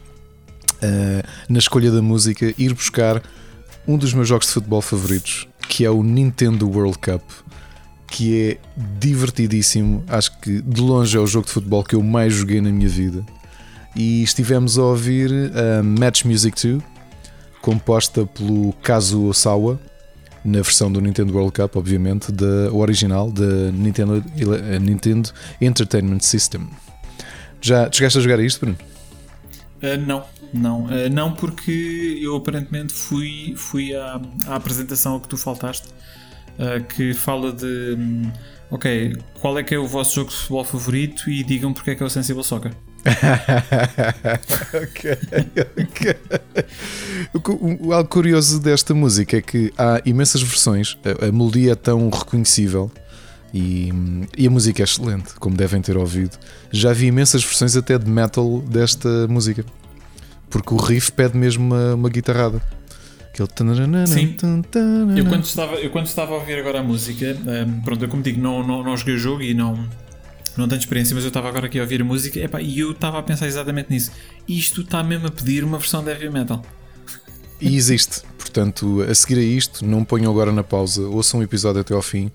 eh, 0.83 1.23
na 1.49 1.61
escolha 1.61 1.91
da 1.91 2.03
música, 2.03 2.53
ir 2.59 2.75
buscar 2.75 3.23
um 3.89 3.97
dos 3.97 4.13
meus 4.13 4.29
jogos 4.29 4.47
de 4.47 4.53
futebol 4.53 4.83
favoritos, 4.83 5.49
que 5.71 5.87
é 5.87 5.91
o 5.91 6.03
Nintendo 6.03 6.69
World 6.69 6.99
Cup 6.99 7.23
que 8.15 8.51
é 8.53 8.59
divertidíssimo. 9.01 10.05
Acho 10.07 10.39
que 10.39 10.63
de 10.63 10.81
longe 10.81 11.17
é 11.17 11.21
o 11.21 11.27
jogo 11.27 11.47
de 11.47 11.53
futebol 11.53 11.83
que 11.83 11.97
eu 11.97 12.03
mais 12.03 12.33
joguei 12.33 12.61
na 12.61 12.71
minha 12.71 12.89
vida. 12.89 13.27
E 13.97 14.23
estivemos 14.23 14.79
a 14.79 14.83
ouvir 14.85 15.31
a 15.53 15.83
Match 15.83 16.25
Music 16.25 16.57
2, 16.65 16.81
composta 17.61 18.25
pelo 18.25 18.73
Kazuo 18.75 19.29
Osawa, 19.29 19.81
na 20.45 20.63
versão 20.63 20.93
do 20.93 21.01
Nintendo 21.01 21.33
World 21.35 21.53
Cup, 21.53 21.75
obviamente, 21.75 22.31
da 22.31 22.73
original 22.73 23.33
da 23.33 23.73
Nintendo, 23.73 24.23
eh, 24.37 24.79
Nintendo 24.79 25.31
Entertainment 25.61 26.21
System. 26.21 26.69
Já 27.61 27.91
chegaste 27.91 28.19
a 28.19 28.21
jogar 28.21 28.39
isto, 28.39 28.61
Bruno? 28.61 28.79
Uh, 29.83 30.07
não, 30.07 30.25
não, 30.53 30.85
Uh, 30.85 31.11
não 31.11 31.33
porque 31.33 32.21
eu 32.23 32.37
aparentemente 32.37 32.93
fui, 32.93 33.55
fui 33.57 33.95
à, 33.97 34.21
à 34.47 34.55
apresentação 34.55 35.17
a 35.17 35.21
que 35.21 35.27
tu 35.27 35.37
faltaste, 35.37 35.89
uh, 36.59 36.83
que 36.85 37.13
fala 37.15 37.53
de 37.53 37.97
hum, 37.99 38.31
ok, 38.71 39.17
qual 39.41 39.59
é 39.59 39.63
que 39.63 39.75
é 39.75 39.79
o 39.79 39.87
vosso 39.87 40.15
jogo 40.17 40.31
de 40.31 40.37
futebol 40.37 40.65
favorito 40.65 41.31
e 41.31 41.43
digam 41.45 41.73
porque 41.73 41.91
é 41.91 41.95
que 41.95 42.03
é 42.03 42.07
o 42.07 42.11
Sensible 42.11 42.45
Soccer. 42.45 42.73
ok, 44.75 45.19
ok. 45.79 46.17
O 47.35 47.87
o- 47.89 47.93
Algo 47.93 48.09
curioso 48.09 48.61
desta 48.61 48.95
música 48.95 49.37
é 49.37 49.43
que 49.43 49.73
há 49.77 50.01
imensas 50.05 50.43
versões, 50.43 50.97
a, 51.05 51.27
a 51.29 51.33
melodia 51.33 51.73
é 51.73 51.75
tão 51.75 52.09
reconhecível 52.09 52.91
e, 53.53 53.93
e 54.37 54.47
a 54.47 54.51
música 54.51 54.83
é 54.83 54.85
excelente, 54.85 55.35
como 55.39 55.57
devem 55.57 55.81
ter 55.83 55.97
ouvido. 55.97 56.39
Já 56.73 56.93
vi 56.93 57.07
imensas 57.07 57.45
versões 57.45 57.77
até 57.77 57.99
de 57.99 58.09
metal 58.11 58.61
desta 58.63 59.29
música. 59.29 59.65
porque 60.51 60.73
o 60.73 60.77
riff 60.77 61.13
pede 61.13 61.37
mesmo 61.37 61.65
uma, 61.65 61.95
uma 61.95 62.09
guitarrada. 62.09 62.61
Aquele 63.35 63.49
Sim. 64.07 64.37
Eu 65.17 65.25
quando, 65.27 65.43
estava, 65.43 65.75
eu 65.75 65.91
quando 65.91 66.07
estava 66.07 66.35
a 66.35 66.37
ouvir 66.37 66.57
agora 66.57 66.79
a 66.79 66.83
música, 66.85 67.37
hum, 67.37 67.81
pronto, 67.85 68.05
eu 68.05 68.09
como 68.09 68.23
digo, 68.23 68.41
não, 68.41 68.65
não, 68.65 68.85
não 68.85 68.97
joguei 68.97 69.17
o 69.17 69.19
jogo 69.19 69.43
e 69.43 69.53
não, 69.53 69.89
não 70.57 70.69
tenho 70.69 70.79
experiência, 70.79 71.17
mas 71.17 71.25
eu 71.25 71.29
estava 71.29 71.49
agora 71.49 71.67
aqui 71.67 71.81
a 71.81 71.83
ouvir 71.83 72.01
a 72.01 72.05
música 72.05 72.39
epá, 72.39 72.63
e 72.63 72.79
eu 72.79 72.93
estava 72.93 73.19
a 73.19 73.23
pensar 73.25 73.49
exatamente 73.49 73.91
nisso. 73.91 74.13
Isto 74.47 74.83
está 74.83 75.03
mesmo 75.03 75.27
a 75.27 75.33
pedir 75.33 75.65
uma 75.65 75.79
versão 75.79 76.05
de 76.05 76.11
heavy 76.11 76.31
metal. 76.31 76.63
E 77.61 77.75
existe. 77.75 78.23
Portanto, 78.39 79.03
a 79.03 79.13
seguir 79.13 79.41
a 79.41 79.43
isto, 79.43 79.85
não 79.85 80.05
ponham 80.05 80.31
agora 80.31 80.53
na 80.53 80.63
pausa, 80.63 81.03
ouçam 81.03 81.41
o 81.41 81.43
episódio 81.43 81.81
até 81.81 81.93
ao 81.93 82.03
fim 82.03 82.31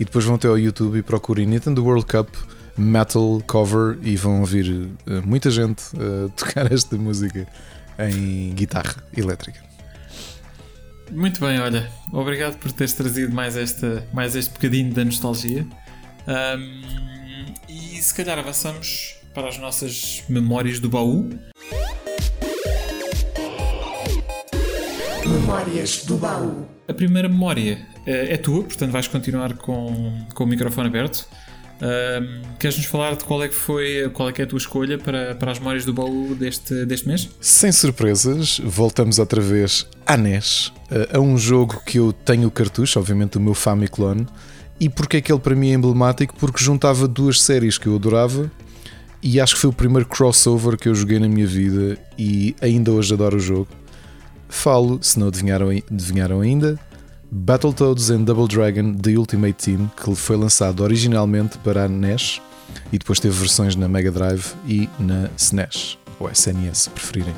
e 0.00 0.04
depois 0.04 0.24
vão 0.24 0.34
até 0.34 0.48
ao 0.48 0.58
YouTube 0.58 0.98
e 0.98 1.02
procurem 1.02 1.46
Nintendo 1.46 1.84
World 1.84 2.06
Cup 2.06 2.28
Metal 2.76 3.40
Cover 3.46 3.98
e 4.02 4.16
vão 4.16 4.40
ouvir 4.40 4.88
eh, 5.06 5.20
muita 5.24 5.48
gente 5.48 5.84
eh, 5.94 6.28
tocar 6.34 6.72
esta 6.72 6.96
música 6.96 7.46
em 8.00 8.52
guitarra 8.52 8.96
elétrica. 9.16 9.69
Muito 11.12 11.40
bem, 11.40 11.58
olha, 11.58 11.90
obrigado 12.12 12.56
por 12.58 12.70
teres 12.70 12.92
trazido 12.92 13.34
mais, 13.34 13.56
esta, 13.56 14.06
mais 14.12 14.36
este 14.36 14.52
bocadinho 14.52 14.92
da 14.92 15.04
nostalgia. 15.04 15.66
Hum, 16.28 17.54
e 17.68 18.00
se 18.00 18.14
calhar 18.14 18.38
avançamos 18.38 19.16
para 19.34 19.48
as 19.48 19.58
nossas 19.58 20.22
memórias 20.28 20.78
do 20.78 20.88
baú. 20.88 21.28
Memórias 25.26 26.04
do 26.04 26.16
baú. 26.16 26.66
A 26.88 26.94
primeira 26.94 27.28
memória 27.28 27.86
eh, 28.06 28.34
é 28.34 28.36
tua, 28.36 28.62
portanto 28.62 28.90
vais 28.90 29.08
continuar 29.08 29.54
com, 29.54 30.26
com 30.34 30.44
o 30.44 30.46
microfone 30.46 30.88
aberto. 30.88 31.28
Ahm, 31.80 32.42
Queres-nos 32.58 32.86
falar 32.86 33.16
de 33.16 33.24
qual 33.24 33.42
é 33.42 33.48
que 33.48 33.54
foi, 33.54 34.10
qual 34.12 34.28
é 34.28 34.32
que 34.32 34.42
é 34.42 34.44
a 34.44 34.46
tua 34.46 34.58
escolha 34.58 34.98
para, 34.98 35.34
para 35.34 35.52
as 35.52 35.58
memórias 35.58 35.84
do 35.84 35.94
baú 35.94 36.34
deste, 36.34 36.84
deste 36.84 37.08
mês? 37.08 37.30
Sem 37.40 37.72
surpresas, 37.72 38.60
voltamos 38.62 39.18
outra 39.18 39.40
vez 39.40 39.86
à 40.06 40.16
NES, 40.16 40.72
a 41.12 41.18
um 41.18 41.38
jogo 41.38 41.80
que 41.86 41.98
eu 41.98 42.12
tenho 42.12 42.48
o 42.48 42.50
cartucho, 42.50 42.98
obviamente 42.98 43.38
o 43.38 43.40
meu 43.40 43.54
Famiclone. 43.54 44.26
E 44.78 44.88
porque 44.88 45.18
é 45.18 45.20
que 45.20 45.32
ele 45.32 45.40
para 45.40 45.54
mim 45.54 45.70
é 45.70 45.74
emblemático? 45.74 46.34
Porque 46.38 46.62
juntava 46.62 47.06
duas 47.08 47.40
séries 47.40 47.78
que 47.78 47.86
eu 47.86 47.96
adorava 47.96 48.50
e 49.22 49.38
acho 49.38 49.54
que 49.54 49.60
foi 49.60 49.70
o 49.70 49.72
primeiro 49.72 50.08
crossover 50.08 50.78
que 50.78 50.88
eu 50.88 50.94
joguei 50.94 51.18
na 51.18 51.28
minha 51.28 51.46
vida 51.46 51.98
e 52.18 52.54
ainda 52.60 52.90
hoje 52.90 53.12
adoro 53.12 53.36
o 53.36 53.40
jogo. 53.40 53.68
Falo, 54.48 54.98
se 55.02 55.18
não 55.18 55.28
adivinharam, 55.28 55.68
adivinharam 55.70 56.40
ainda, 56.40 56.78
Battletoads 57.32 58.10
and 58.10 58.24
Double 58.24 58.48
Dragon 58.48 58.92
The 58.94 59.16
Ultimate 59.16 59.52
Team, 59.64 59.88
que 59.96 60.14
foi 60.16 60.36
lançado 60.36 60.82
originalmente 60.82 61.58
para 61.58 61.84
a 61.84 61.88
NES 61.88 62.40
e 62.92 62.98
depois 62.98 63.20
teve 63.20 63.38
versões 63.38 63.76
na 63.76 63.88
Mega 63.88 64.10
Drive 64.10 64.54
e 64.66 64.88
na 64.98 65.30
SNES, 65.36 65.96
ou 66.18 66.28
SNES 66.28 66.78
se 66.78 66.90
preferirem. 66.90 67.34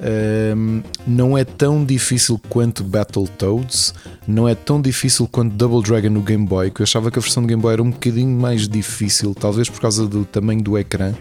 Um, 0.00 0.82
não 1.04 1.36
é 1.36 1.44
tão 1.44 1.84
difícil 1.84 2.40
quanto 2.48 2.84
Battletoads, 2.84 3.92
não 4.24 4.48
é 4.48 4.54
tão 4.54 4.80
difícil 4.80 5.26
quanto 5.26 5.56
Double 5.56 5.82
Dragon 5.82 6.10
no 6.10 6.22
Game 6.22 6.46
Boy, 6.46 6.70
que 6.70 6.82
eu 6.82 6.84
achava 6.84 7.10
que 7.10 7.18
a 7.18 7.22
versão 7.22 7.42
do 7.42 7.48
Game 7.48 7.60
Boy 7.60 7.72
era 7.72 7.82
um 7.82 7.90
bocadinho 7.90 8.38
mais 8.38 8.68
difícil, 8.68 9.34
talvez 9.34 9.68
por 9.68 9.80
causa 9.80 10.06
do 10.06 10.24
tamanho 10.24 10.62
do 10.62 10.78
ecrã. 10.78 11.12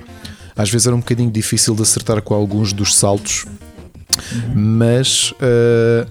Às 0.56 0.69
vezes 0.69 0.86
era 0.86 0.95
um 0.95 0.99
bocadinho 0.99 1.32
difícil 1.32 1.74
de 1.74 1.82
acertar 1.82 2.22
com 2.22 2.36
alguns 2.36 2.74
dos 2.74 2.95
saltos, 2.95 3.45
mas 4.53 5.32
uh, 5.32 6.07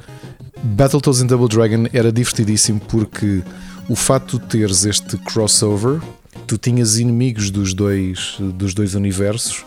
Battletoads 0.66 1.22
and 1.22 1.26
Double 1.26 1.48
Dragon 1.48 1.86
era 1.92 2.10
divertidíssimo 2.12 2.80
porque 2.88 3.42
o 3.88 3.94
facto 3.96 4.38
de 4.38 4.46
teres 4.46 4.84
este 4.84 5.16
crossover, 5.18 6.00
tu 6.46 6.58
tinhas 6.58 6.98
inimigos 6.98 7.50
dos 7.50 7.72
dois, 7.72 8.36
dos 8.38 8.74
dois 8.74 8.94
universos. 8.94 9.64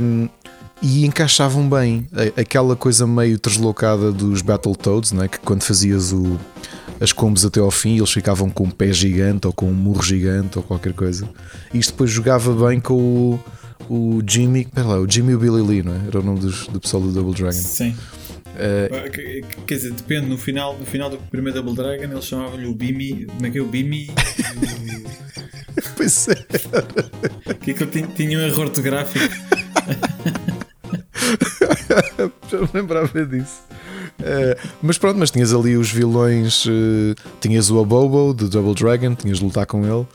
um, 0.00 0.28
e 0.80 1.04
encaixavam 1.04 1.68
bem 1.68 2.06
aquela 2.40 2.76
coisa 2.76 3.04
meio 3.04 3.36
deslocada 3.42 4.12
dos 4.12 4.42
Battletoads, 4.42 5.10
não 5.10 5.24
é? 5.24 5.28
que 5.28 5.40
quando 5.40 5.64
fazias 5.64 6.12
o, 6.12 6.38
as 7.00 7.12
combos 7.12 7.44
até 7.44 7.58
ao 7.58 7.70
fim 7.72 7.96
eles 7.96 8.12
ficavam 8.12 8.48
com 8.48 8.62
um 8.62 8.70
pé 8.70 8.92
gigante 8.92 9.48
ou 9.48 9.52
com 9.52 9.68
um 9.68 9.74
murro 9.74 10.04
gigante 10.04 10.56
ou 10.56 10.62
qualquer 10.62 10.92
coisa. 10.92 11.28
Isto 11.74 11.90
depois 11.94 12.10
jogava 12.12 12.68
bem 12.68 12.78
com 12.78 12.94
o, 12.94 13.40
o 13.92 14.22
Jimmy, 14.24 14.60
espera 14.60 14.86
lá, 14.86 15.00
o 15.00 15.10
Jimmy 15.10 15.32
e 15.32 15.34
o 15.34 15.38
Billy 15.40 15.62
Lee, 15.66 15.82
não 15.82 15.94
é? 15.94 16.00
Era 16.06 16.20
o 16.20 16.22
nome 16.22 16.38
dos- 16.38 16.68
do 16.68 16.78
pessoal 16.78 17.02
do 17.02 17.10
Double 17.10 17.34
Dragon. 17.34 17.50
Sim. 17.58 17.96
Eh, 18.58 19.08
Quer 19.10 19.42
quer 19.66 19.74
dizer, 19.74 19.92
depende, 19.92 20.26
no 20.26 20.36
final, 20.36 20.76
no 20.76 20.84
final 20.84 21.08
do 21.08 21.18
primeiro 21.18 21.62
Double 21.62 21.76
Dragon 21.76 22.12
eles 22.12 22.24
chamavam-lhe 22.24 22.66
o 22.66 22.74
Bimi. 22.74 23.26
Como 23.26 23.46
é 23.46 23.50
que 23.50 23.58
é 23.58 23.62
o 23.62 23.66
Bimi? 23.66 24.10
pois 25.96 26.28
é. 26.28 26.34
que 27.64 27.70
aquilo 27.70 27.90
tinha, 27.90 28.06
tinha 28.08 28.38
um 28.38 28.42
erro 28.42 28.62
ortográfico. 28.62 29.24
Já 32.50 32.60
me 32.60 32.68
lembrava 32.74 33.26
disso. 33.26 33.60
Eh, 34.22 34.56
mas 34.82 34.98
pronto, 34.98 35.18
mas 35.18 35.30
tinhas 35.30 35.52
ali 35.54 35.76
os 35.76 35.90
vilões, 35.90 36.64
eh, 36.66 37.14
tinhas 37.40 37.70
o 37.70 37.80
Abobo 37.80 38.34
do 38.34 38.48
Double 38.48 38.74
Dragon, 38.74 39.14
tinhas 39.14 39.38
de 39.38 39.44
lutar 39.44 39.66
com 39.66 39.84
ele. 39.84 40.06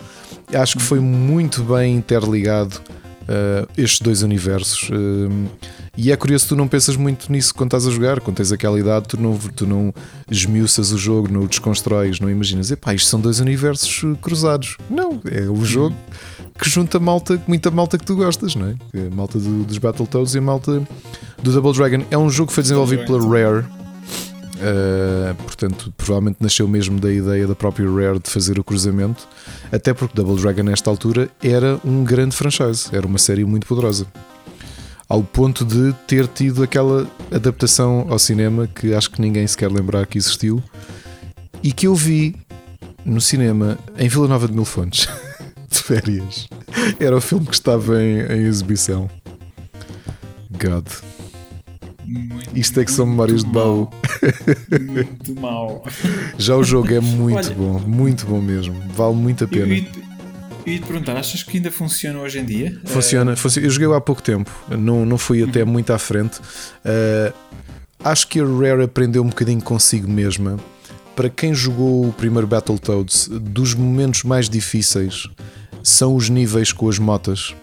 Acho 0.53 0.77
que 0.77 0.83
foi 0.83 0.99
muito 0.99 1.63
bem 1.63 1.95
interligado 1.95 2.81
eh, 3.27 3.65
estes 3.77 3.99
dois 4.01 4.21
universos. 4.23 4.89
eh, 4.91 5.49
e 5.95 6.11
é 6.11 6.15
curioso, 6.15 6.47
tu 6.49 6.55
não 6.55 6.67
pensas 6.67 6.95
muito 6.95 7.31
nisso 7.31 7.53
quando 7.53 7.67
estás 7.69 7.85
a 7.87 7.91
jogar, 7.91 8.19
quando 8.19 8.37
tens 8.37 8.51
aquela 8.51 8.79
idade, 8.79 9.07
tu 9.07 9.19
não, 9.21 9.37
tu 9.37 9.67
não 9.67 9.93
esmiuças 10.29 10.91
o 10.91 10.97
jogo, 10.97 11.31
não 11.31 11.41
o 11.43 11.47
desconstróis, 11.47 12.19
não 12.19 12.29
imaginas, 12.29 12.71
epá, 12.71 12.93
isto 12.95 13.07
são 13.09 13.19
dois 13.19 13.39
universos 13.39 14.01
eh, 14.03 14.17
cruzados. 14.21 14.77
Não, 14.89 15.21
é 15.29 15.41
o 15.49 15.63
jogo 15.63 15.95
que 16.59 16.69
junta 16.69 16.99
malta, 16.99 17.41
muita 17.47 17.69
malta 17.71 17.97
que 17.97 18.05
tu 18.05 18.15
gostas, 18.15 18.55
não 18.55 18.67
é? 18.67 18.75
A 19.07 19.15
malta 19.15 19.39
do- 19.39 19.63
dos 19.63 19.77
Battletoads 19.79 20.35
e 20.35 20.37
a 20.37 20.41
malta 20.41 20.81
do 21.41 21.51
Double 21.51 21.73
Dragon. 21.73 22.05
É 22.11 22.17
um 22.17 22.29
jogo 22.29 22.47
que 22.49 22.53
foi 22.53 22.61
desenvolvido 22.63 23.05
pela 23.05 23.19
Rare. 23.19 23.65
Uh, 24.55 25.33
portanto, 25.35 25.91
provavelmente 25.97 26.37
nasceu 26.39 26.67
mesmo 26.67 26.99
da 26.99 27.11
ideia 27.11 27.47
da 27.47 27.55
própria 27.55 27.89
Rare 27.89 28.19
de 28.19 28.29
fazer 28.29 28.59
o 28.59 28.63
cruzamento, 28.63 29.27
até 29.71 29.93
porque 29.93 30.15
Double 30.15 30.39
Dragon, 30.39 30.63
nesta 30.63 30.89
altura, 30.89 31.29
era 31.41 31.79
um 31.83 32.03
grande 32.03 32.35
franchise, 32.35 32.87
era 32.91 33.05
uma 33.05 33.17
série 33.17 33.43
muito 33.45 33.65
poderosa, 33.65 34.05
ao 35.09 35.23
ponto 35.23 35.65
de 35.65 35.93
ter 36.07 36.27
tido 36.27 36.61
aquela 36.61 37.07
adaptação 37.31 38.05
ao 38.09 38.19
cinema 38.19 38.67
que 38.67 38.93
acho 38.93 39.09
que 39.09 39.21
ninguém 39.21 39.45
se 39.47 39.57
quer 39.57 39.71
lembrar 39.71 40.05
que 40.05 40.19
existiu 40.19 40.61
e 41.63 41.71
que 41.71 41.87
eu 41.87 41.95
vi 41.95 42.35
no 43.03 43.19
cinema 43.19 43.77
em 43.97 44.07
Vila 44.07 44.27
Nova 44.27 44.47
de 44.47 44.53
Mil 44.53 44.65
Fontes, 44.65 45.07
de 45.69 45.79
férias. 45.79 46.47
Era 46.99 47.17
o 47.17 47.21
filme 47.21 47.45
que 47.45 47.53
estava 47.53 48.01
em, 48.01 48.19
em 48.21 48.45
exibição. 48.45 49.09
God, 50.51 50.87
Muito, 52.13 52.55
isto 52.57 52.79
é 52.79 52.85
que 52.85 52.91
são 52.91 53.05
memórias 53.07 53.43
de 53.43 53.49
baú. 53.49 53.89
Muito 54.91 55.39
mal. 55.41 55.83
Já 56.37 56.55
o 56.55 56.63
jogo 56.63 56.93
é 56.93 56.99
muito 56.99 57.37
Olha- 57.37 57.55
bom, 57.55 57.79
muito 57.79 58.25
bom 58.25 58.39
mesmo. 58.41 58.75
Vale 58.95 59.15
muito 59.15 59.43
a 59.43 59.47
pena. 59.47 59.73
ia 59.73 59.83
te 60.79 60.85
perguntar, 60.85 61.17
achas 61.17 61.41
que 61.43 61.57
ainda 61.57 61.71
funciona 61.71 62.19
hoje 62.19 62.39
em 62.39 62.45
dia? 62.45 62.79
Funciona, 62.85 63.35
funciona. 63.35 63.67
Eu 63.67 63.71
joguei 63.71 63.97
há 63.97 63.99
pouco 64.01 64.21
tempo, 64.21 64.49
não, 64.69 65.05
não 65.05 65.17
fui 65.17 65.43
até 65.43 65.63
muito 65.65 65.91
à 65.91 65.97
frente. 65.97 66.39
Uh, 66.39 67.33
acho 68.03 68.27
que 68.27 68.39
a 68.39 68.45
Rare 68.45 68.83
aprendeu 68.83 69.23
um 69.23 69.29
bocadinho 69.29 69.61
consigo 69.61 70.09
mesma. 70.09 70.59
Para 71.15 71.29
quem 71.29 71.53
jogou 71.53 72.07
o 72.07 72.13
primeiro 72.13 72.47
Battletoads, 72.47 73.27
dos 73.29 73.73
momentos 73.73 74.23
mais 74.23 74.49
difíceis 74.49 75.27
são 75.83 76.15
os 76.15 76.29
níveis 76.29 76.71
com 76.71 76.87
as 76.87 76.97
motas. 76.99 77.53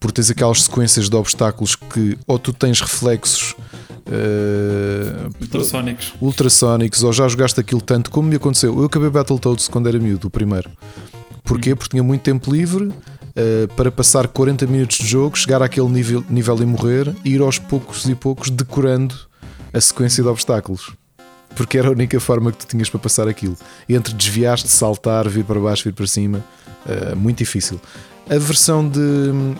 Porque 0.00 0.14
tens 0.14 0.30
aquelas 0.30 0.62
sequências 0.62 1.08
de 1.10 1.16
obstáculos 1.16 1.74
que 1.74 2.16
ou 2.26 2.38
tu 2.38 2.52
tens 2.52 2.80
reflexos 2.80 3.56
uh, 4.08 5.30
Ultrasónicos. 5.40 6.14
ultrassónicos 6.20 7.02
ou 7.04 7.12
já 7.12 7.28
jogaste 7.28 7.60
aquilo 7.60 7.80
tanto 7.80 8.10
como 8.10 8.28
me 8.28 8.36
aconteceu. 8.36 8.76
Eu 8.78 8.86
acabei 8.86 9.10
Battletoads 9.10 9.68
quando 9.68 9.88
era 9.88 9.98
miúdo, 9.98 10.28
o 10.28 10.30
primeiro. 10.30 10.70
Porquê? 11.44 11.74
Porque 11.74 11.90
tinha 11.90 12.02
muito 12.02 12.22
tempo 12.22 12.52
livre 12.52 12.92
eh, 13.40 13.68
para 13.76 13.88
passar 13.92 14.26
40 14.26 14.66
minutos 14.66 14.98
de 14.98 15.06
jogo, 15.06 15.38
chegar 15.38 15.62
àquele 15.62 15.88
nível, 15.88 16.24
nível 16.28 16.60
e 16.60 16.66
morrer 16.66 17.14
e 17.24 17.34
ir 17.34 17.40
aos 17.40 17.56
poucos 17.56 18.04
e 18.06 18.14
poucos 18.16 18.50
decorando 18.50 19.14
a 19.72 19.80
sequência 19.80 20.24
de 20.24 20.28
obstáculos. 20.28 20.92
Porque 21.54 21.78
era 21.78 21.86
a 21.86 21.92
única 21.92 22.18
forma 22.18 22.50
que 22.50 22.58
tu 22.58 22.66
tinhas 22.66 22.90
para 22.90 22.98
passar 22.98 23.28
aquilo. 23.28 23.56
Entre 23.88 24.12
desviar-te, 24.12 24.68
saltar, 24.68 25.28
vir 25.28 25.44
para 25.44 25.60
baixo, 25.60 25.84
vir 25.84 25.94
para 25.94 26.06
cima, 26.08 26.44
eh, 26.84 27.14
muito 27.14 27.38
difícil. 27.38 27.80
A 28.30 28.38
versão, 28.38 28.86
de, 28.86 29.00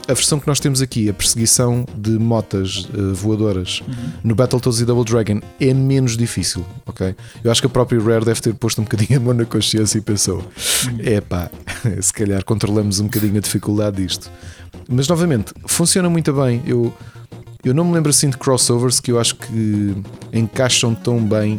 a 0.07 0.13
versão 0.13 0.39
que 0.39 0.47
nós 0.47 0.61
temos 0.61 0.83
aqui, 0.83 1.09
a 1.09 1.15
perseguição 1.15 1.87
de 1.97 2.11
motas 2.11 2.87
eh, 2.93 3.13
voadoras 3.15 3.83
no 4.23 4.35
Battletoads 4.35 4.81
e 4.81 4.85
Double 4.85 5.11
Dragon 5.11 5.41
é 5.59 5.73
menos 5.73 6.19
difícil, 6.19 6.67
ok? 6.85 7.17
Eu 7.43 7.51
acho 7.51 7.63
que 7.63 7.67
a 7.67 7.71
própria 7.71 7.99
Rare 7.99 8.27
deve 8.27 8.43
ter 8.43 8.53
posto 8.53 8.83
um 8.83 8.85
bocadinho 8.85 9.19
a 9.19 9.23
mão 9.23 9.33
na 9.33 9.47
consciência 9.47 9.97
e 9.97 10.03
pensou: 10.03 10.45
é 10.99 11.19
pá, 11.19 11.51
se 11.99 12.13
calhar 12.13 12.45
controlamos 12.45 13.01
um 13.01 13.05
bocadinho 13.05 13.39
a 13.39 13.41
dificuldade 13.41 14.03
disto. 14.03 14.31
Mas 14.87 15.09
novamente, 15.09 15.55
funciona 15.67 16.11
muito 16.11 16.31
bem. 16.35 16.63
Eu, 16.67 16.93
eu 17.65 17.73
não 17.73 17.87
me 17.87 17.95
lembro 17.95 18.11
assim 18.11 18.29
de 18.29 18.37
crossovers 18.37 19.01
que 19.01 19.11
eu 19.11 19.19
acho 19.19 19.35
que 19.37 19.95
encaixam 20.31 20.95
tão 20.95 21.25
bem 21.25 21.59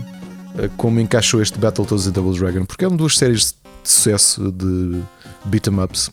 eh, 0.59 0.69
como 0.77 0.99
encaixou 0.99 1.41
este 1.41 1.57
Battletoads 1.57 2.05
e 2.05 2.11
Double 2.11 2.37
Dragon, 2.37 2.65
porque 2.65 2.85
eram 2.85 2.95
duas 2.95 3.17
séries 3.17 3.55
de 3.83 3.89
sucesso 3.89 4.51
de 4.51 5.01
beat 5.45 5.65
'em 5.65 5.79
ups 5.79 6.11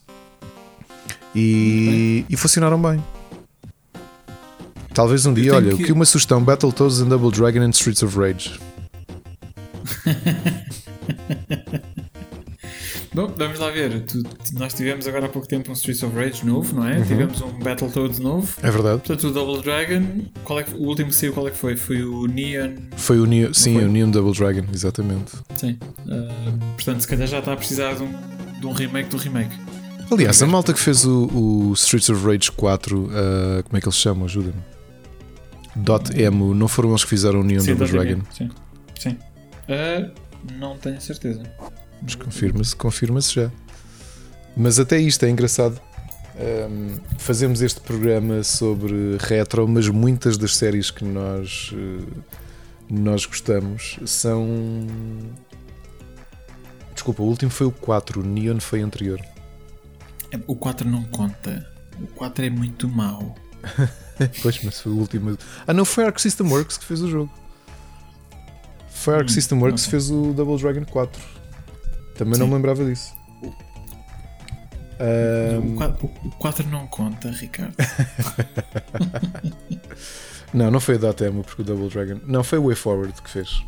e, 1.37 2.25
e 2.31 2.37
funcionaram 2.37 2.81
bem. 2.81 3.03
Talvez 4.95 5.27
um 5.27 5.35
dia, 5.35 5.55
olha, 5.55 5.77
que- 5.77 5.85
que... 5.85 5.93
uma 5.93 6.05
sugestão: 6.07 6.43
Battletoads 6.43 7.01
and 7.01 7.09
Double 7.09 7.31
Dragon 7.31 7.61
and 7.61 7.71
Streets 7.71 8.03
of 8.03 8.19
Rage. 8.19 8.59
Bom, 13.15 13.33
vamos 13.35 13.59
lá 13.59 13.71
ver. 13.71 14.03
Tu- 14.03 14.23
nós 14.55 14.75
tivemos 14.75 15.07
agora 15.09 15.25
há 15.27 15.29
pouco 15.29 15.49
tempo 15.49 15.71
um 15.71 15.73
Streets 15.75 16.03
of 16.03 16.15
Rage 16.15 16.45
novo, 16.45 16.75
não 16.77 16.87
é? 16.87 17.01
Tivemos 17.01 17.41
um 17.41 17.51
Battletoads 17.61 18.19
novo. 18.19 18.55
É 18.63 18.71
verdade. 18.71 18.99
Portanto, 18.99 19.29
o 19.29 19.33
Double 19.33 19.63
Dragon, 19.63 20.23
qual 20.45 20.61
é 20.61 20.63
que- 20.65 20.75
o 20.75 20.83
último 20.83 21.09
que 21.09 21.17
saiu, 21.17 21.33
qual 21.33 21.49
é 21.49 21.51
que 21.51 21.57
foi? 21.57 21.77
Foi 21.77 22.03
o 22.03 22.27
Neon. 22.27 22.75
Foi 22.97 23.19
o 23.19 23.25
Neo, 23.25 23.55
sim, 23.55 23.75
foi? 23.75 23.85
o 23.85 23.89
Neon 23.89 24.11
Double 24.11 24.33
Dragon, 24.39 24.67
exatamente. 24.73 25.33
Sim. 25.55 25.79
Ah, 26.11 26.53
portanto, 26.75 27.01
se 27.01 27.09
calhar 27.09 27.27
já 27.27 27.39
está 27.39 27.55
a 27.55 27.57
precisar 27.57 27.95
de 27.95 28.03
um, 28.03 28.13
de 28.61 28.67
um 28.67 28.73
remake 28.73 29.09
do 29.09 29.17
remake. 29.17 29.55
Aliás, 30.11 30.41
a 30.43 30.47
malta 30.47 30.73
que 30.73 30.81
fez 30.81 31.05
o, 31.05 31.27
o 31.27 31.73
Streets 31.75 32.09
of 32.11 32.25
Rage 32.25 32.53
4, 32.53 33.11
ah, 33.11 33.63
como 33.65 33.77
é 33.77 33.81
que 33.81 33.87
eles 33.87 33.99
chamam? 33.99 34.25
Ajuda-me. 34.25 34.63
Dot 35.75 36.19
Emo, 36.19 36.55
não 36.55 36.69
foram 36.69 36.91
eles 36.91 37.05
que 37.05 37.11
fizeram 37.11 37.41
o 37.41 37.45
Neon 37.45 37.61
Sim, 37.61 37.75
Double 37.75 37.89
Dragon? 37.89 38.23
Sim. 38.33 38.51
Sim. 38.99 39.19
Ah, 39.69 40.11
não 40.59 40.79
tenho 40.79 41.01
certeza. 41.01 41.43
Mas 42.01 42.15
confirma-se, 42.15 42.77
confirma-se 42.77 43.35
já. 43.35 43.51
Mas 44.57 44.79
até 44.79 44.99
isto 44.99 45.25
é 45.25 45.31
engraçado. 45.31 45.81
Ahm, 46.39 46.99
fazemos 47.19 47.63
este 47.63 47.81
programa 47.81 48.43
sobre 48.43 49.17
retro, 49.19 49.67
mas 49.67 49.89
muitas 49.89 50.37
das 50.37 50.57
séries 50.57 50.91
que 50.91 51.05
nós, 51.05 51.73
eh, 51.75 52.05
nós 52.91 53.25
gostamos 53.27 53.99
são. 54.05 54.47
Desculpa, 56.93 57.23
o 57.23 57.27
último 57.27 57.51
foi 57.51 57.67
o 57.67 57.71
4, 57.71 58.21
o 58.21 58.25
Neon 58.25 58.61
foi 58.61 58.81
anterior. 58.81 59.21
É, 60.33 60.39
O 60.47 60.57
4 60.57 60.89
não 60.89 61.05
conta. 61.05 61.67
O 62.01 62.07
4 62.09 62.45
é 62.47 62.51
muito 62.51 62.89
mau. 62.89 63.35
Pois, 64.41 64.63
mas 64.65 64.81
foi 64.81 64.93
o 64.93 64.97
último. 64.97 65.37
Ah, 65.67 65.75
não, 65.75 65.85
foi 65.85 66.05
a 66.05 66.07
Arc 66.07 66.19
System 66.19 66.47
Works 66.51 66.79
que 66.79 66.87
fez 66.87 67.03
o 67.03 67.11
jogo. 67.11 67.31
Foi 68.89 69.13
a 69.13 69.19
Arc 69.19 69.27
Hum, 69.29 69.33
System 69.35 69.59
Works 69.61 69.85
que 69.85 69.91
fez 69.91 70.11
o 70.11 70.33
Double 70.33 70.57
Dragon 70.59 70.87
4. 70.87 71.23
Também 72.17 72.39
não 72.39 72.47
Sim. 72.47 72.51
me 72.51 72.55
lembrava 72.57 72.83
disso. 72.87 73.15
Ahm, 74.99 75.75
O 75.75 75.77
4, 75.77 76.07
o 76.25 76.31
4 76.39 76.67
não 76.69 76.87
conta, 76.87 77.31
Ricardo. 77.31 77.75
Não, 80.55 80.71
não 80.71 80.81
foi 80.81 80.95
a 80.95 80.99
Dotemu, 80.99 81.43
porque 81.45 81.61
o 81.61 81.65
Double 81.65 81.89
Dragon. 81.91 82.19
Não, 82.25 82.43
foi 82.43 82.59
o 82.59 82.67
Way 82.69 82.77
Forward 82.77 83.21
que 83.21 83.29
fez. 83.29 83.63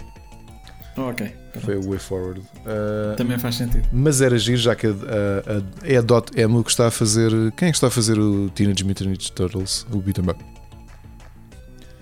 Ok. 1.01 1.27
pronto. 1.53 1.65
Foi 1.65 1.77
o 1.77 1.89
Way 1.91 1.99
Forward. 1.99 2.43
Ah, 2.67 3.15
Também 3.17 3.39
faz 3.39 3.55
sentido. 3.57 3.89
mas 3.93 4.21
era 4.21 4.39
giro, 4.39 4.59
já 4.59 4.75
que 4.75 4.87
a, 4.87 4.91
a- 4.91 4.95
a- 4.95 5.89
é 5.93 5.97
a 5.97 6.01
Dotemu 6.01 6.63
que 6.65 6.71
está 6.71 6.87
a 6.89 6.91
fazer. 6.91 7.31
Quem 7.57 7.69
é 7.69 7.71
que 7.71 7.77
está 7.77 7.87
a 7.87 7.91
fazer 7.91 8.19
o 8.19 8.49
Teenage 8.51 8.85
Mutant 8.85 9.07
Ninja 9.09 9.31
Turtles? 9.35 9.87
O 9.93 9.99
Beat 9.99 10.19
'em 10.19 10.31
Up. 10.31 10.45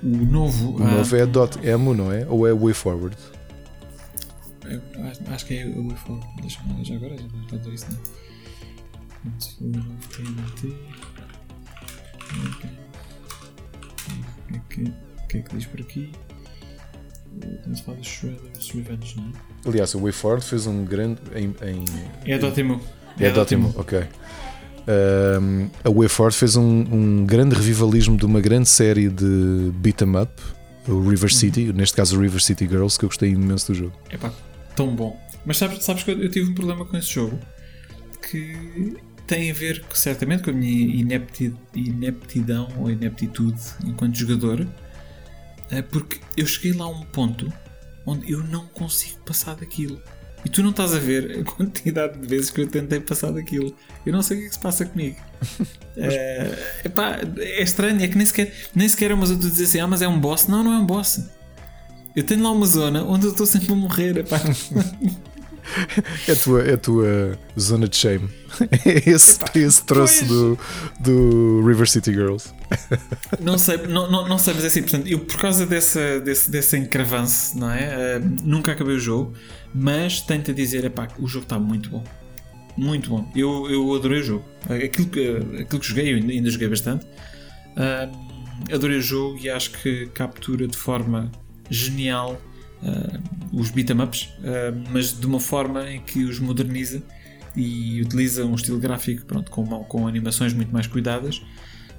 O 0.02 0.06
novo. 0.08 0.78
O 0.78 0.82
ah, 0.82 0.90
novo 0.90 1.16
é 1.16 1.22
a 1.22 1.26
Dotemu, 1.26 1.94
não 1.94 2.12
é? 2.12 2.26
Ou 2.28 2.46
é 2.46 2.52
o 2.52 2.58
Way 2.64 2.74
Forward? 2.74 3.16
eu 4.68 4.82
acho, 5.32 5.46
que 5.46 5.54
é 5.58 5.64
o 5.66 5.86
UFO. 5.86 6.18
Deixa-me 6.40 6.74
ver 6.74 6.84
já 6.84 6.94
agora, 6.96 7.16
já 7.16 7.24
não 7.28 7.56
está 7.58 7.70
isso, 7.70 7.86
não. 7.90 8.16
É 14.54 14.58
que, 14.68 14.82
o 14.82 15.26
que 15.28 15.38
é 15.38 15.40
que 15.42 15.56
diz 15.56 15.66
por 15.66 15.80
aqui? 15.80 16.12
Estamos 17.56 17.80
a 17.80 17.82
falar 17.82 17.98
de 17.98 18.06
Shredder's 18.08 18.70
Revenge, 18.70 19.16
não 19.16 19.24
é? 19.24 19.68
Aliás, 19.68 19.94
o 19.94 20.00
Way 20.00 20.12
Forward 20.12 20.44
fez 20.44 20.66
um 20.66 20.84
grande. 20.84 21.20
Em, 21.34 21.54
em- 21.68 21.84
É 22.24 22.34
a 22.34 22.38
Dotemu. 22.38 22.80
É 23.18 23.28
a 23.28 23.32
Dotemu, 23.32 23.74
ok. 23.76 24.04
Um, 24.88 25.68
a 25.84 25.90
Way 25.90 26.08
Forward 26.08 26.36
fez 26.36 26.54
um, 26.56 26.62
um 26.92 27.26
grande 27.26 27.54
revivalismo 27.56 28.16
de 28.16 28.24
uma 28.24 28.40
grande 28.40 28.68
série 28.68 29.08
de 29.08 29.70
beat 29.74 30.00
'em 30.02 30.16
up, 30.16 30.30
o 30.86 31.08
River 31.08 31.32
City, 31.32 31.72
neste 31.72 31.96
caso 31.96 32.16
o 32.16 32.20
River 32.20 32.40
City 32.40 32.66
Girls, 32.68 32.96
que 32.98 33.04
eu 33.04 33.08
gostei 33.08 33.30
imenso 33.30 33.72
do 33.72 33.78
jogo. 33.78 33.92
Epá, 34.12 34.32
tão 34.76 34.94
bom. 34.94 35.20
Mas 35.44 35.56
sabes, 35.58 35.82
sabes 35.84 36.02
que 36.04 36.10
eu, 36.12 36.22
eu 36.22 36.30
tive 36.30 36.50
um 36.50 36.54
problema 36.54 36.84
com 36.84 36.96
esse 36.96 37.08
jogo 37.12 37.38
que 38.30 38.96
tem 39.26 39.50
a 39.50 39.54
ver 39.54 39.84
certamente 39.92 40.44
com 40.44 40.50
a 40.50 40.52
minha 40.52 40.94
inepti- 40.96 41.54
ineptidão 41.74 42.68
ou 42.78 42.88
ineptitude 42.90 43.58
enquanto 43.84 44.14
jogador, 44.16 44.66
porque 45.82 46.20
eu 46.36 46.46
cheguei 46.46 46.72
lá 46.72 46.84
a 46.84 46.88
um 46.88 47.04
ponto 47.04 47.52
onde 48.04 48.30
eu 48.30 48.42
não 48.44 48.66
consigo 48.68 49.18
passar 49.24 49.56
daquilo. 49.56 50.00
E 50.44 50.48
tu 50.48 50.62
não 50.62 50.70
estás 50.70 50.94
a 50.94 50.98
ver 50.98 51.40
a 51.40 51.44
quantidade 51.44 52.18
de 52.18 52.26
vezes 52.26 52.50
que 52.50 52.60
eu 52.60 52.68
tentei 52.68 53.00
passar 53.00 53.32
daquilo. 53.32 53.74
Eu 54.04 54.12
não 54.12 54.22
sei 54.22 54.36
o 54.36 54.40
que 54.40 54.46
é 54.46 54.48
que 54.48 54.54
se 54.54 54.60
passa 54.60 54.86
comigo. 54.86 55.16
Eh, 55.96 56.58
epá, 56.86 57.18
é 57.38 57.62
estranho, 57.62 58.00
é 58.00 58.06
que 58.06 58.16
nem 58.16 58.24
sequer, 58.24 58.52
nem 58.72 58.88
sequer 58.88 59.10
é 59.10 59.14
uma 59.14 59.26
zona 59.26 59.40
de 59.40 59.50
dizer 59.50 59.64
assim, 59.64 59.80
ah, 59.80 59.88
mas 59.88 60.02
é 60.02 60.08
um 60.08 60.20
boss. 60.20 60.46
Não, 60.46 60.62
não 60.62 60.72
é 60.72 60.78
um 60.78 60.86
boss. 60.86 61.20
Eu 62.14 62.22
tenho 62.22 62.44
lá 62.44 62.52
uma 62.52 62.66
zona 62.66 63.02
onde 63.04 63.26
eu 63.26 63.32
estou 63.32 63.44
sempre 63.44 63.72
a 63.72 63.74
morrer. 63.74 64.18
Epá. 64.18 64.40
É 66.28 66.32
a 66.32 66.36
tua, 66.36 66.62
é 66.62 66.74
a 66.74 66.78
tua 66.78 67.38
zona 67.58 67.88
de 67.88 67.96
shame. 67.96 68.28
É 68.84 69.10
esse, 69.10 69.38
esse 69.54 69.84
troço 69.84 70.24
pois. 70.26 70.28
do, 70.28 70.58
do 71.00 71.66
River 71.66 71.88
City 71.88 72.12
Girls. 72.12 72.52
Não 73.40 73.58
sei, 73.58 73.78
não, 73.78 74.10
não, 74.10 74.28
não 74.28 74.38
sei, 74.38 74.54
mas 74.54 74.64
é 74.64 74.66
assim, 74.68 74.82
portanto, 74.82 75.06
eu 75.06 75.20
por 75.20 75.38
causa 75.38 75.66
dessa, 75.66 76.20
desse, 76.20 76.50
desse 76.50 76.76
encravanço, 76.76 77.58
não 77.58 77.70
é? 77.70 78.16
Ah, 78.16 78.20
nunca 78.42 78.72
acabei 78.72 78.96
o 78.96 79.00
jogo, 79.00 79.34
mas 79.74 80.20
tenho-te 80.20 80.50
a 80.50 80.54
dizer, 80.54 80.84
epá, 80.84 81.08
o 81.18 81.26
jogo 81.26 81.44
está 81.44 81.58
muito 81.58 81.90
bom. 81.90 82.04
Muito 82.76 83.08
bom. 83.08 83.30
Eu, 83.34 83.70
eu 83.70 83.94
adorei 83.94 84.20
o 84.20 84.22
jogo. 84.22 84.44
Aquilo 84.68 85.08
que, 85.08 85.28
aquilo 85.62 85.80
que 85.80 85.88
joguei, 85.88 86.12
eu 86.12 86.16
ainda, 86.16 86.32
ainda 86.32 86.50
joguei 86.50 86.68
bastante. 86.68 87.06
Ah, 87.76 88.08
adorei 88.72 88.98
o 88.98 89.02
jogo 89.02 89.38
e 89.40 89.48
acho 89.48 89.70
que 89.70 90.06
captura 90.14 90.66
de 90.66 90.76
forma 90.76 91.30
genial 91.70 92.40
ah, 92.86 93.20
os 93.52 93.70
beat'em 93.70 94.00
ups, 94.00 94.28
ah, 94.44 94.72
mas 94.90 95.18
de 95.18 95.26
uma 95.26 95.40
forma 95.40 95.90
em 95.90 96.00
que 96.00 96.24
os 96.24 96.38
moderniza 96.38 97.02
e 97.56 98.02
utiliza 98.02 98.44
um 98.44 98.54
estilo 98.54 98.78
gráfico 98.78 99.24
pronto, 99.24 99.50
com, 99.50 99.64
com 99.84 100.06
animações 100.06 100.52
muito 100.52 100.72
mais 100.72 100.86
cuidadas. 100.86 101.42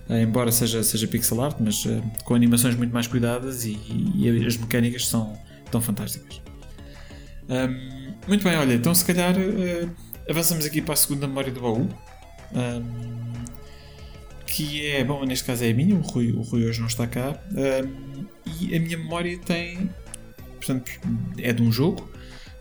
Uh, 0.07 0.21
embora 0.21 0.53
seja, 0.53 0.81
seja 0.83 1.05
pixel 1.05 1.41
art, 1.41 1.57
mas 1.59 1.83
uh, 1.83 2.01
com 2.23 2.33
animações 2.33 2.75
muito 2.75 2.93
mais 2.93 3.07
cuidadas 3.07 3.65
e, 3.65 3.77
e 4.15 4.45
as 4.45 4.55
mecânicas 4.55 5.05
são 5.05 5.37
tão 5.69 5.81
fantásticas. 5.81 6.41
Um, 7.49 8.13
muito 8.25 8.41
bem, 8.41 8.55
olha, 8.55 8.73
então 8.73 8.95
se 8.95 9.03
calhar 9.03 9.35
uh, 9.37 9.89
avançamos 10.29 10.65
aqui 10.65 10.81
para 10.81 10.93
a 10.93 10.97
segunda 10.97 11.27
memória 11.27 11.51
do 11.51 11.59
baú. 11.59 11.89
Um, 12.53 13.17
que 14.45 14.87
é, 14.87 15.03
bom, 15.03 15.25
neste 15.25 15.45
caso 15.45 15.65
é 15.65 15.71
a 15.71 15.73
minha, 15.73 15.93
o 15.93 15.99
Rui, 15.99 16.31
o 16.31 16.41
Rui 16.41 16.65
hoje 16.65 16.79
não 16.79 16.87
está 16.87 17.05
cá. 17.05 17.37
Um, 17.51 18.25
e 18.61 18.75
a 18.75 18.79
minha 18.79 18.97
memória 18.97 19.37
tem, 19.39 19.89
portanto, 20.67 20.91
é 21.37 21.53
de 21.53 21.63
um 21.63 21.71
jogo, 21.71 22.09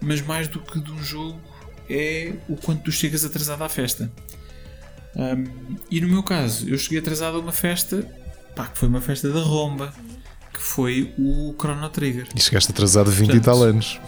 mas 0.01 0.20
mais 0.20 0.49
do 0.49 0.61
que 0.61 0.81
de 0.81 0.93
um 0.93 1.03
jogo 1.03 1.41
é 1.89 2.35
o 2.49 2.57
quanto 2.57 2.85
tu 2.85 2.93
chegas 2.93 3.24
atrasado 3.24 3.62
à 3.62 3.69
festa. 3.69 4.11
Um, 5.15 5.77
e 5.91 6.01
no 6.01 6.09
meu 6.09 6.23
caso, 6.23 6.69
eu 6.69 6.78
cheguei 6.78 6.99
atrasado 6.99 7.37
a 7.37 7.41
uma 7.41 7.53
festa, 7.53 8.07
pá, 8.55 8.66
que 8.66 8.78
foi 8.78 8.89
uma 8.89 9.01
festa 9.01 9.31
da 9.31 9.41
Romba, 9.41 9.93
que 10.53 10.61
foi 10.61 11.15
o 11.19 11.55
Chrono 11.59 11.89
Trigger. 11.89 12.28
E 12.35 12.41
chegaste 12.41 12.70
atrasado 12.70 13.11
20 13.11 13.23
e 13.23 13.27
Portanto, 13.27 13.45
tal 13.45 13.62
anos. 13.62 14.01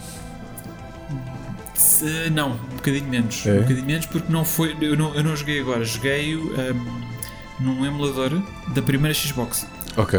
Não, 2.31 2.53
um 2.53 2.75
bocadinho 2.75 3.07
menos. 3.07 3.45
É? 3.45 3.53
Um 3.53 3.61
bocadinho 3.61 3.85
menos 3.85 4.05
porque 4.05 4.31
não 4.31 4.45
foi. 4.45 4.75
Eu 4.79 4.95
não, 4.95 5.13
eu 5.15 5.23
não 5.23 5.35
joguei 5.35 5.59
agora, 5.59 5.83
joguei-o 5.83 6.53
um, 6.53 7.09
num 7.59 7.85
emulador 7.85 8.41
da 8.73 8.81
primeira 8.81 9.13
Xbox. 9.13 9.65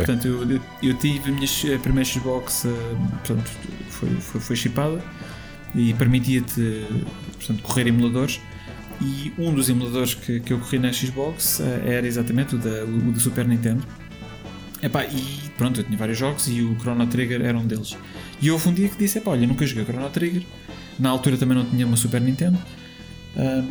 Portanto, 0.05 0.27
eu, 0.27 0.61
eu- 0.82 0.94
tive 0.94 1.31
a 1.31 1.32
minha 1.32 1.77
a 1.77 1.78
primeira 1.78 2.09
Xbox, 2.09 2.65
uh, 2.65 2.69
portanto, 3.24 3.51
foi, 3.89 4.11
foi, 4.16 4.40
foi 4.40 4.57
chipada 4.57 5.02
e 5.74 5.94
permitia-te 5.94 6.85
portanto, 7.39 7.62
correr 7.62 7.86
emuladores. 7.86 8.40
E 9.01 9.32
um 9.39 9.55
dos 9.55 9.70
emuladores 9.70 10.12
que, 10.12 10.40
que 10.40 10.52
eu 10.52 10.59
corri 10.59 10.78
na 10.78 10.93
Xbox 10.93 11.61
uh, 11.61 11.62
era 11.86 12.07
exatamente 12.07 12.55
o 12.55 12.59
da, 12.59 12.85
o 12.85 13.12
da 13.12 13.19
Super 13.19 13.47
Nintendo. 13.47 13.82
Epá, 14.82 15.05
e 15.05 15.51
pronto, 15.59 15.81
eu 15.81 15.85
tinha 15.85 15.97
vários 15.97 16.19
jogos 16.19 16.48
e 16.48 16.62
o 16.62 16.74
Chrono 16.81 17.07
Trigger 17.07 17.43
era 17.43 17.57
um 17.57 17.66
deles. 17.66 17.97
E 18.40 18.51
houve 18.51 18.69
um 18.69 18.73
dia 18.74 18.89
que 18.89 18.97
disse: 18.97 19.20
olha, 19.24 19.47
nunca 19.47 19.66
joguei 19.66 19.85
Chrono 19.85 20.09
Trigger. 20.11 20.43
Na 20.98 21.11
altura 21.11 21.36
também 21.36 21.57
não 21.57 21.65
tinha 21.65 21.86
uma 21.86 21.97
Super 21.97 22.20
Nintendo. 22.20 22.59
Ahm, 23.36 23.66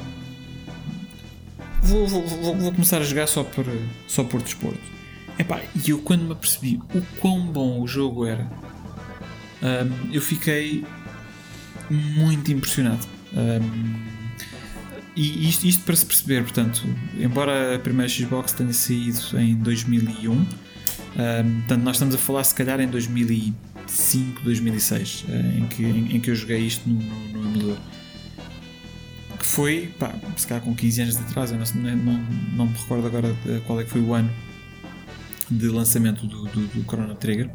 vou, 1.84 2.07
vou, 2.07 2.27
vou, 2.27 2.56
vou 2.56 2.72
começar 2.72 2.98
a 2.99 3.03
jogar 3.03 3.27
só 3.27 3.44
por, 3.44 3.65
só 4.07 4.23
por 4.23 4.41
desporto. 4.41 4.80
Epá, 5.39 5.61
e 5.73 5.91
eu 5.91 5.99
quando 5.99 6.25
me 6.25 6.33
apercebi 6.33 6.81
o 6.93 7.01
quão 7.21 7.47
bom 7.47 7.81
o 7.81 7.87
jogo 7.87 8.25
era, 8.25 8.43
ahm, 9.63 10.11
eu 10.11 10.21
fiquei 10.21 10.83
muito 11.89 12.51
impressionado. 12.51 13.07
Ahm, 13.33 13.95
e 15.15 15.47
isto, 15.47 15.65
isto 15.65 15.83
para 15.85 15.95
se 15.95 16.05
perceber, 16.05 16.43
portanto, 16.43 16.83
embora 17.17 17.75
a 17.75 17.79
primeira 17.79 18.09
Xbox 18.09 18.51
tenha 18.51 18.73
saído 18.73 19.39
em 19.39 19.55
2001, 19.55 20.33
ahm, 20.33 20.45
portanto, 21.59 21.83
nós 21.83 21.95
estamos 21.95 22.15
a 22.15 22.17
falar 22.17 22.43
se 22.43 22.53
calhar 22.53 22.81
em 22.81 22.89
2005, 22.89 24.41
2006, 24.43 25.25
eh, 25.29 25.57
em, 25.57 25.67
que, 25.67 25.83
em, 25.83 26.17
em 26.17 26.19
que 26.19 26.31
eu 26.31 26.35
joguei 26.35 26.59
isto 26.59 26.87
no, 26.87 26.95
no, 26.95 27.29
no 27.29 27.49
emulador. 27.49 27.77
Que 29.37 29.45
foi, 29.45 29.89
pá, 29.97 30.13
se 30.35 30.45
calhar 30.45 30.61
com 30.61 30.75
15 30.75 31.01
anos 31.01 31.15
de 31.15 31.21
atrás, 31.21 31.51
eu 31.53 31.57
não, 31.57 31.95
não, 31.95 32.25
não, 32.57 32.67
me 32.67 32.77
recordo 32.77 33.07
agora 33.07 33.33
qual 33.65 33.79
é 33.79 33.85
que 33.85 33.89
foi 33.89 34.01
o 34.01 34.13
ano. 34.13 34.29
De 35.49 35.67
lançamento 35.67 36.26
do, 36.26 36.43
do, 36.45 36.67
do 36.67 36.84
Chrono 36.84 37.15
Trigger, 37.15 37.49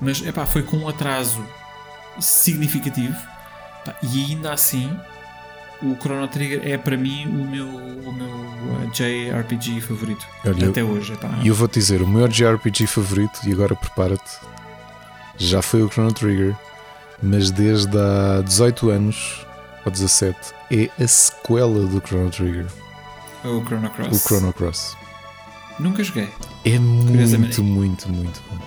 mas 0.00 0.24
epá, 0.24 0.46
foi 0.46 0.62
com 0.62 0.78
um 0.78 0.88
atraso 0.88 1.44
significativo 2.20 3.16
pá, 3.84 3.96
e 4.02 4.24
ainda 4.24 4.52
assim 4.52 4.90
o 5.82 5.96
Chrono 5.96 6.28
Trigger 6.28 6.60
é 6.64 6.78
para 6.78 6.96
mim 6.96 7.26
o 7.26 7.44
meu, 7.44 7.66
o 7.66 8.12
meu 8.12 8.28
uh, 8.28 8.90
JRPG 8.92 9.80
favorito 9.80 10.24
Olha, 10.44 10.68
até 10.68 10.84
hoje. 10.84 11.12
E 11.42 11.48
eu 11.48 11.54
vou-te 11.54 11.74
dizer, 11.74 12.00
o 12.00 12.06
meu 12.06 12.28
JRPG 12.28 12.86
favorito, 12.86 13.40
e 13.44 13.52
agora 13.52 13.74
prepara-te, 13.74 14.38
já 15.36 15.60
foi 15.60 15.82
o 15.82 15.90
Chrono 15.90 16.12
Trigger, 16.12 16.54
mas 17.20 17.50
desde 17.50 17.98
há 17.98 18.42
18 18.42 18.90
anos 18.90 19.46
ou 19.84 19.90
17 19.90 20.38
é 20.70 20.88
a 21.02 21.08
sequela 21.08 21.84
do 21.86 22.00
Chrono 22.00 22.30
Trigger, 22.30 22.66
o 23.44 23.60
Chrono 23.66 23.90
Cross. 23.90 24.08
o 24.12 24.28
Chrono 24.28 24.52
Cross. 24.52 25.01
Nunca 25.78 26.02
joguei. 26.04 26.28
É 26.64 26.78
muito, 26.78 27.62
muito, 27.62 28.08
muito 28.08 28.42
bom. 28.50 28.58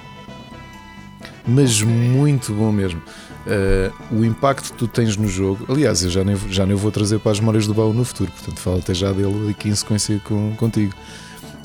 Mas 1.47 1.81
muito 1.81 2.53
bom 2.53 2.71
mesmo. 2.71 3.01
Uh, 3.45 4.15
o 4.15 4.25
impacto 4.25 4.71
que 4.71 4.77
tu 4.77 4.87
tens 4.87 5.15
no 5.15 5.27
jogo, 5.27 5.71
aliás, 5.71 6.03
eu 6.03 6.09
já 6.09 6.23
nem, 6.23 6.35
já 6.49 6.65
nem 6.65 6.75
vou 6.75 6.91
trazer 6.91 7.19
para 7.19 7.31
as 7.31 7.39
memórias 7.39 7.67
do 7.67 7.75
baú 7.75 7.93
no 7.93 8.03
futuro, 8.03 8.31
portanto, 8.31 8.59
falo 8.59 8.79
até 8.79 8.93
já 8.93 9.11
dele 9.11 9.51
aqui 9.51 9.69
em 9.69 9.75
sequência 9.75 10.19
com, 10.23 10.55
contigo. 10.55 10.93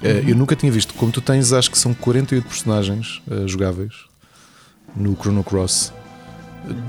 Uh, 0.03 0.29
Eu 0.29 0.37
nunca 0.37 0.55
tinha 0.55 0.71
visto, 0.71 0.93
como 0.95 1.11
tu 1.11 1.23
tens, 1.23 1.53
acho 1.53 1.71
que 1.71 1.79
são 1.79 1.95
48 1.95 2.47
personagens 2.47 3.23
uh, 3.31 3.49
jogáveis 3.49 3.95
no 4.95 5.17
Chrono 5.17 5.43
Cross. 5.43 5.93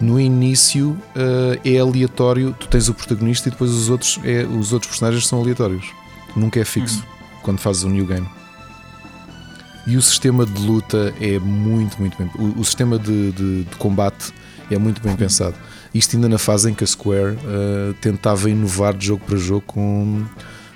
No 0.01 0.19
início 0.19 0.89
uh, 1.15 1.59
é 1.63 1.79
aleatório, 1.79 2.53
tu 2.59 2.67
tens 2.67 2.89
o 2.89 2.93
protagonista 2.93 3.47
e 3.47 3.51
depois 3.51 3.71
os 3.71 3.89
outros, 3.89 4.19
é, 4.25 4.43
os 4.43 4.73
outros 4.73 4.89
personagens 4.91 5.25
são 5.25 5.39
aleatórios. 5.39 5.85
Nunca 6.35 6.59
é 6.59 6.65
fixo 6.65 7.05
quando 7.41 7.59
fazes 7.59 7.85
um 7.85 7.89
new 7.89 8.05
game. 8.05 8.27
E 9.87 9.97
o 9.97 10.01
sistema 10.01 10.45
de 10.45 10.61
luta 10.61 11.13
é 11.19 11.39
muito, 11.39 11.97
muito 11.99 12.17
bem. 12.17 12.29
O, 12.35 12.59
o 12.59 12.63
sistema 12.65 12.99
de, 12.99 13.31
de- 13.31 13.63
de 13.63 13.75
combate 13.77 14.31
é 14.69 14.77
muito 14.77 15.01
bem 15.01 15.15
pensado. 15.15 15.55
Isto 15.93 16.15
ainda 16.15 16.29
na 16.29 16.37
fase 16.37 16.69
em 16.69 16.73
que 16.73 16.83
a 16.83 16.87
Square 16.87 17.35
uh, 17.35 17.93
tentava 17.99 18.49
inovar 18.49 18.93
de 18.93 19.07
jogo 19.07 19.23
para 19.25 19.37
jogo 19.37 19.61
com, 19.65 20.23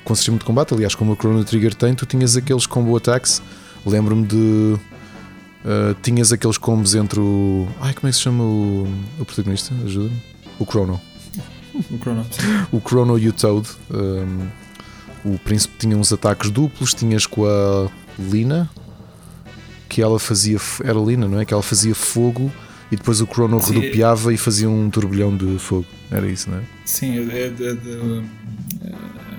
com 0.03 0.13
o 0.13 0.15
sistema 0.15 0.37
de 0.37 0.43
combate. 0.43 0.73
Aliás, 0.73 0.95
como 0.95 1.13
a 1.13 1.15
Chrono 1.15 1.43
Trigger 1.45 1.73
tem, 1.75 1.93
tu 1.93 2.05
tinhas 2.05 2.35
aqueles 2.35 2.65
combo 2.65 2.95
attacks. 2.97 3.41
Lembro-me 3.85 4.25
de. 4.25 4.35
uh, 4.35 4.79
tinhas 6.01 6.33
aqueles 6.33 6.57
combos 6.57 6.95
entre 6.95 7.19
o. 7.19 7.67
Ai, 7.79 7.93
como 7.93 8.07
é 8.07 8.11
que 8.11 8.15
se 8.17 8.23
chama 8.23 8.43
o, 8.43 8.87
o 9.19 9.23
protagonista? 9.25 9.73
Ajuda-me. 9.85 10.21
O 10.59 10.65
Chrono 10.65 10.99
O 11.91 11.97
Chrono. 11.99 12.25
o 12.71 12.79
Chrono 12.81 13.19
e 13.19 13.29
o 13.29 13.33
Toad. 13.33 13.67
um, 13.91 14.47
o 15.33 15.39
príncipe 15.39 15.75
tinha 15.77 15.95
uns 15.97 16.11
ataques 16.11 16.49
duplos, 16.49 16.93
tinhas 16.93 17.25
com 17.25 17.45
a 17.45 17.87
Lina, 18.19 18.69
que 19.95 20.01
ela 20.01 20.19
fazia. 20.19 20.57
Era 20.83 20.99
Lina, 20.99 21.25
não 21.25 21.39
é? 21.39 21.45
Que 21.45 21.53
ela 21.53 21.63
fazia 21.63 21.95
fogo 21.95 22.51
e 22.91 22.97
depois 22.97 23.21
o 23.21 23.25
Chrono 23.25 23.61
Sim. 23.61 23.75
rodopiava 23.75 24.33
e 24.33 24.37
fazia 24.37 24.69
um 24.69 24.89
turbilhão 24.89 25.35
de 25.35 25.57
fogo. 25.57 25.85
Era 26.11 26.27
isso, 26.27 26.49
não 26.51 26.57
é? 26.57 26.61
Sim, 26.83 27.29
é 27.31 27.47
de, 27.49 27.73
de- 27.73 27.75
de- 27.75 28.23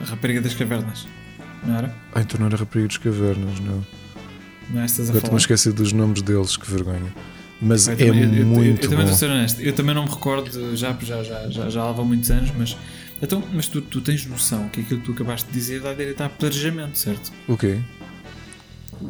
a 0.03 0.05
rapariga 0.07 0.41
das 0.41 0.55
cavernas. 0.55 1.07
Não 1.63 1.77
era? 1.77 1.95
Ah, 2.15 2.23
então 2.23 2.41
não 2.41 2.47
era 2.47 2.57
Rapariga 2.57 2.89
dos 2.89 2.97
Cavernas, 2.97 3.61
não. 3.61 3.85
Não 4.71 4.81
é 4.81 4.85
estas 4.85 5.09
a 5.09 5.11
Agora 5.11 5.19
estou-me 5.19 5.19
a 5.19 5.23
falar? 5.29 5.37
esquecer 5.39 5.73
dos 5.75 5.93
nomes 5.93 6.23
deles, 6.23 6.57
que 6.57 6.71
vergonha. 6.71 7.13
Mas 7.61 7.87
Eu 7.87 7.93
é 7.93 7.97
também- 7.97 8.23
eu- 8.25 8.35
eu- 8.41 8.47
muito 8.47 8.85
eu, 8.87 8.91
também 8.91 9.05
bom. 9.05 9.11
vou 9.11 9.15
ser 9.19 9.27
honesto, 9.31 9.61
eu 9.61 9.73
também 9.75 9.95
não 9.95 10.05
me 10.05 10.11
recordo, 10.11 10.77
já, 10.77 10.97
já, 11.03 11.23
já, 11.23 11.51
já, 11.51 11.69
já 11.69 11.93
vão 11.93 12.05
muitos 12.07 12.31
anos, 12.31 12.51
mas. 12.57 12.77
Então, 13.21 13.43
mas 13.53 13.67
tu, 13.67 13.81
tu 13.83 14.01
tens 14.01 14.25
noção 14.27 14.69
que 14.71 14.81
aquilo 14.81 15.01
que 15.01 15.07
tu 15.07 15.13
acabaste 15.13 15.49
de 15.51 15.53
dizer 15.59 15.81
dá 15.81 15.93
direito 15.93 16.21
a 16.23 16.27
apedrejamento, 16.27 16.97
certo? 16.99 17.33
O 17.49 17.57
quê? 17.57 17.79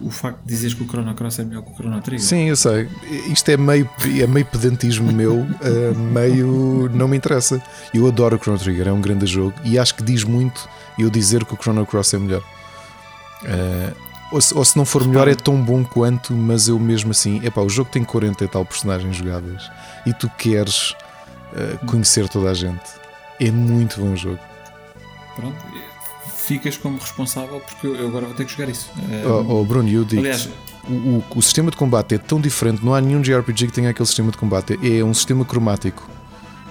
O 0.03 0.11
facto 0.11 0.41
de 0.43 0.49
dizeres 0.49 0.75
que 0.75 0.83
o 0.83 0.87
Chrono 0.87 1.15
Cross 1.15 1.39
é 1.39 1.45
melhor 1.45 1.63
que 1.63 1.71
o 1.71 1.75
Chrono 1.75 2.01
Trigger. 2.01 2.27
Sim, 2.27 2.49
eu 2.49 2.57
sei. 2.57 2.89
Isto 3.31 3.51
é 3.51 3.57
meio, 3.57 3.89
é 4.21 4.27
meio 4.27 4.47
pedantismo 4.47 5.13
meu, 5.13 5.47
eh, 5.63 5.95
meio. 5.95 6.91
não 6.93 7.07
me 7.07 7.17
interessa. 7.17 7.63
Eu 7.95 8.07
adoro 8.07 8.37
o 8.37 8.39
Chrono 8.39 8.59
Trigger, 8.59 8.89
é 8.89 8.93
um 8.93 9.01
grande 9.01 9.27
jogo 9.27 9.55
e 9.65 9.79
acho 9.79 9.95
que 9.95 10.03
diz 10.03 10.25
muito 10.25 10.69
eu 10.99 11.09
dizer 11.09 11.45
que 11.45 11.55
o 11.55 11.57
Chrono 11.57 11.87
Cross 11.87 12.15
é 12.15 12.19
melhor. 12.19 12.43
Eh, 13.45 13.93
ou, 14.33 14.41
se, 14.41 14.55
ou 14.55 14.65
se 14.65 14.77
não 14.77 14.85
for 14.85 15.07
melhor, 15.07 15.29
é 15.29 15.35
tão 15.35 15.63
bom 15.63 15.85
quanto, 15.85 16.33
mas 16.33 16.67
eu 16.69 16.79
mesmo 16.79 17.13
assim. 17.13 17.45
Epá, 17.45 17.61
o 17.61 17.69
jogo 17.69 17.91
tem 17.91 18.03
40 18.03 18.45
e 18.45 18.49
tal 18.49 18.65
personagens 18.65 19.17
jogáveis 19.17 19.71
e 20.05 20.13
tu 20.13 20.29
queres 20.37 20.95
eh, 21.55 21.79
conhecer 21.87 22.29
toda 22.29 22.51
a 22.51 22.55
gente. 22.55 22.85
É 23.39 23.51
muito 23.51 24.01
bom 24.01 24.17
jogo. 24.17 24.39
Pronto, 25.37 25.57
ficas 26.47 26.77
como 26.77 26.99
responsável 26.99 27.61
porque 27.61 27.87
eu 27.87 28.07
agora 28.09 28.27
vou 28.27 28.35
ter 28.35 28.45
que 28.45 28.53
jogar 28.53 28.69
isso. 28.71 28.91
Eh, 29.11 29.25
Oh, 29.27 29.61
oh, 29.61 29.65
Bruno, 29.65 29.89
eu 29.89 30.05
digo. 30.05 30.21
aliás, 30.23 30.49
O, 30.89 30.93
o- 30.93 31.25
o 31.37 31.43
sistema 31.43 31.71
de 31.71 31.77
combate 31.77 32.15
é 32.15 32.19
tão 32.19 32.41
diferente, 32.41 32.85
não 32.85 32.95
há 32.95 33.01
nenhum 33.01 33.21
JRPG 33.21 33.67
que 33.67 33.73
tenha 33.73 33.91
aquele 33.91 34.07
sistema 34.07 34.31
de 34.31 34.39
combate. 34.39 34.79
É 34.83 35.03
um 35.03 35.13
sistema 35.13 35.45
cromático 35.45 36.09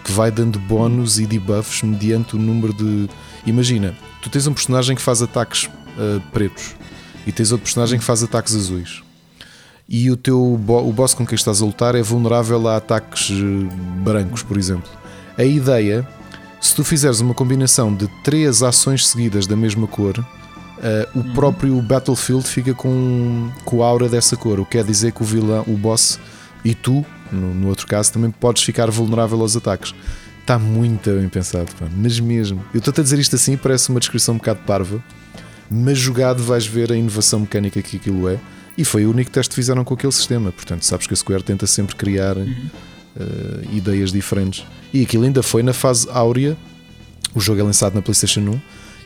que 0.03 0.11
vai 0.11 0.31
dando 0.31 0.57
bónus 0.59 1.19
e 1.19 1.25
debuffs 1.25 1.81
mediante 1.83 2.35
o 2.35 2.39
número 2.39 2.73
de. 2.73 3.09
Imagina, 3.45 3.93
tu 4.21 4.29
tens 4.29 4.47
um 4.47 4.53
personagem 4.53 4.95
que 4.95 5.01
faz 5.01 5.21
ataques 5.21 5.69
ah, 5.97 6.21
pretos 6.31 6.75
e 7.27 7.31
tens 7.31 7.51
outro 7.51 7.65
personagem 7.65 7.99
que 7.99 8.05
faz 8.05 8.23
ataques 8.23 8.55
azuis. 8.55 9.01
E 9.89 10.09
o 10.09 10.15
teu 10.17 10.41
o 10.41 10.57
boss 10.93 11.13
com 11.13 11.25
quem 11.27 11.35
estás 11.35 11.61
a 11.61 11.65
lutar 11.65 11.93
é 11.95 12.01
vulnerável 12.01 12.67
a 12.69 12.77
ataques 12.77 13.29
eh, 13.31 13.75
brancos, 14.01 14.41
por 14.43 14.57
exemplo. 14.57 14.89
A 15.37 15.43
ideia, 15.43 16.07
se 16.67 16.75
tu 16.75 16.83
fizeres 16.83 17.19
uma 17.19 17.33
combinação 17.33 17.93
de 17.93 18.07
três 18.23 18.63
ações 18.63 19.07
seguidas 19.07 19.47
da 19.47 19.55
mesma 19.55 19.87
cor, 19.87 20.25
Uh, 20.75 21.19
o 21.19 21.23
próprio 21.33 21.81
Battlefield 21.81 22.45
fica 22.45 22.73
com, 22.73 23.49
com 23.63 23.81
a 23.81 23.87
aura 23.87 24.09
dessa 24.09 24.35
cor, 24.35 24.59
o 24.59 24.65
que 24.65 24.71
quer 24.71 24.83
dizer 24.83 25.13
que 25.13 25.23
o 25.23 25.25
vilão, 25.25 25.63
o 25.67 25.77
boss 25.77 26.19
e 26.65 26.75
tu, 26.75 27.03
no, 27.31 27.55
no 27.55 27.69
outro 27.69 27.87
caso, 27.87 28.11
também 28.11 28.29
podes 28.29 28.61
ficar 28.61 28.91
vulnerável 28.91 29.39
aos 29.39 29.55
ataques. 29.55 29.95
Está 30.41 30.59
muito 30.59 31.09
bem 31.09 31.29
pensado, 31.29 31.71
pá, 31.79 31.87
mas 31.95 32.19
mesmo. 32.19 32.63
Eu 32.73 32.79
estou 32.79 32.93
a 32.95 33.01
dizer 33.01 33.17
isto 33.17 33.35
assim, 33.37 33.55
parece 33.55 33.89
uma 33.89 34.01
descrição 34.01 34.35
um 34.35 34.37
bocado 34.37 34.59
parva, 34.67 35.01
mas 35.71 35.97
jogado 35.97 36.43
vais 36.43 36.67
ver 36.67 36.91
a 36.91 36.95
inovação 36.95 37.39
mecânica 37.39 37.81
que 37.81 37.95
aquilo 37.95 38.27
é. 38.27 38.37
E 38.77 38.83
foi 38.83 39.05
o 39.05 39.11
único 39.11 39.31
teste 39.31 39.51
que 39.51 39.55
fizeram 39.55 39.83
com 39.85 39.93
aquele 39.93 40.11
sistema. 40.11 40.51
Portanto, 40.51 40.83
sabes 40.83 41.07
que 41.07 41.13
a 41.13 41.17
Square 41.17 41.41
tenta 41.41 41.65
sempre 41.65 41.95
criar 41.95 42.35
uh, 43.15 43.75
ideias 43.75 44.11
diferentes. 44.11 44.65
E 44.93 45.03
aquilo 45.03 45.23
ainda 45.23 45.43
foi 45.43 45.63
na 45.63 45.73
fase 45.73 46.07
áurea. 46.09 46.57
O 47.33 47.39
jogo 47.39 47.59
é 47.59 47.63
lançado 47.63 47.95
na 47.95 48.01
PlayStation 48.01 48.41
1 48.41 48.61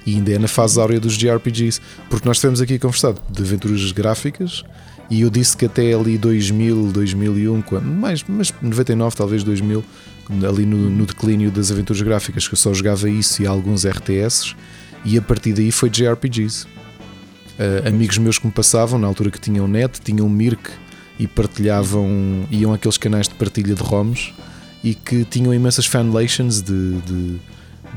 e 0.06 0.16
ainda 0.16 0.32
é 0.32 0.40
na 0.40 0.48
fase 0.48 0.80
áurea 0.80 1.00
dos 1.00 1.18
JRPGs. 1.18 1.82
Porque 2.10 2.28
nós 2.28 2.38
tivemos 2.38 2.62
aqui 2.62 2.78
conversado 2.78 3.22
de 3.30 3.42
aventuras 3.42 3.92
gráficas 3.92 4.64
e 5.10 5.22
eu 5.22 5.30
disse 5.30 5.58
que 5.58 5.66
até 5.66 5.94
ali 5.94 6.18
2000, 6.18 6.92
2001, 6.92 7.62
quando, 7.64 7.86
mais, 7.86 8.24
mas 8.28 8.54
99, 8.62 9.16
talvez 9.16 9.44
2000, 9.44 9.84
ali 10.48 10.66
no, 10.66 10.90
no 10.90 11.06
declínio 11.06 11.50
das 11.50 11.72
aventuras 11.72 12.02
gráficas, 12.02 12.48
que 12.48 12.54
eu 12.54 12.58
só 12.58 12.72
jogava 12.74 13.10
isso 13.10 13.42
e 13.42 13.48
alguns 13.48 13.86
RTS, 13.86 14.56
e 15.04 15.18
a 15.18 15.22
partir 15.22 15.54
daí 15.54 15.72
foi 15.72 15.90
JRPGs. 15.90 16.66
Uh, 16.66 17.88
amigos 17.88 18.20
meus 18.20 18.38
que 18.38 18.46
me 18.46 18.54
passavam, 18.54 19.00
na 19.00 19.08
altura 19.08 19.32
que 19.32 19.40
tinham 19.40 19.68
net, 19.68 20.00
tinham 20.00 20.30
Mirk 20.30 20.70
e 21.20 21.28
partilhavam, 21.28 22.46
iam 22.50 22.74
aqueles 22.74 22.98
canais 22.98 23.28
de 23.28 23.36
partilha 23.36 23.76
de 23.76 23.84
ROMs 23.84 24.34
e 24.84 24.96
que 24.96 25.26
tinham 25.26 25.54
imensas 25.54 25.86
fanlations 25.86 26.62
de, 26.62 26.94
de, 27.02 27.40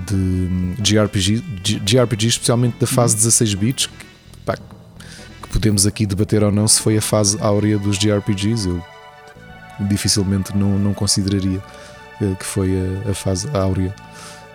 de 0.07 0.74
JRPG, 0.82 1.43
G- 1.65 1.81
JRPG, 1.81 2.27
especialmente 2.27 2.77
da 2.81 2.86
fase 2.86 3.15
16 3.16 3.55
bits, 3.55 3.86
que, 3.86 4.07
pá, 4.44 4.57
que 4.57 5.49
podemos 5.51 5.86
aqui 5.86 6.05
debater 6.05 6.43
ou 6.43 6.51
não 6.51 6.66
se 6.66 6.81
foi 6.81 6.97
a 6.97 7.01
fase 7.03 7.39
áurea 7.40 7.78
dos 7.78 7.97
JRPGs. 7.99 8.69
Eu 8.69 8.82
dificilmente 9.89 10.57
não, 10.57 10.78
não 10.78 10.93
consideraria 10.94 11.61
eh, 12.20 12.35
que 12.39 12.44
foi 12.44 12.70
a, 13.07 13.11
a 13.11 13.15
fase 13.15 13.49
áurea. 13.55 13.94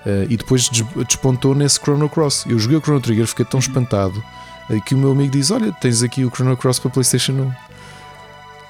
Eh, 0.06 0.28
e 0.30 0.38
depois 0.38 0.70
des- 0.70 0.86
despontou 1.08 1.56
nesse 1.56 1.80
Chrono 1.80 2.10
Cross. 2.10 2.46
Eu 2.48 2.60
joguei 2.60 2.78
o 2.78 2.82
Chrono 2.82 3.02
Trigger, 3.02 3.26
fiquei 3.28 3.46
tão 3.46 3.60
espantado 3.60 4.22
eh, 4.70 4.80
que 4.86 4.94
o 4.94 4.98
meu 4.98 5.12
amigo 5.12 5.32
diz: 5.32 5.52
Olha, 5.52 5.72
tens 5.72 6.04
aqui 6.04 6.24
o 6.26 6.30
Chrono 6.30 6.56
Cross 6.58 6.80
para 6.80 6.92
PlayStation 6.92 7.34
1. 7.34 7.52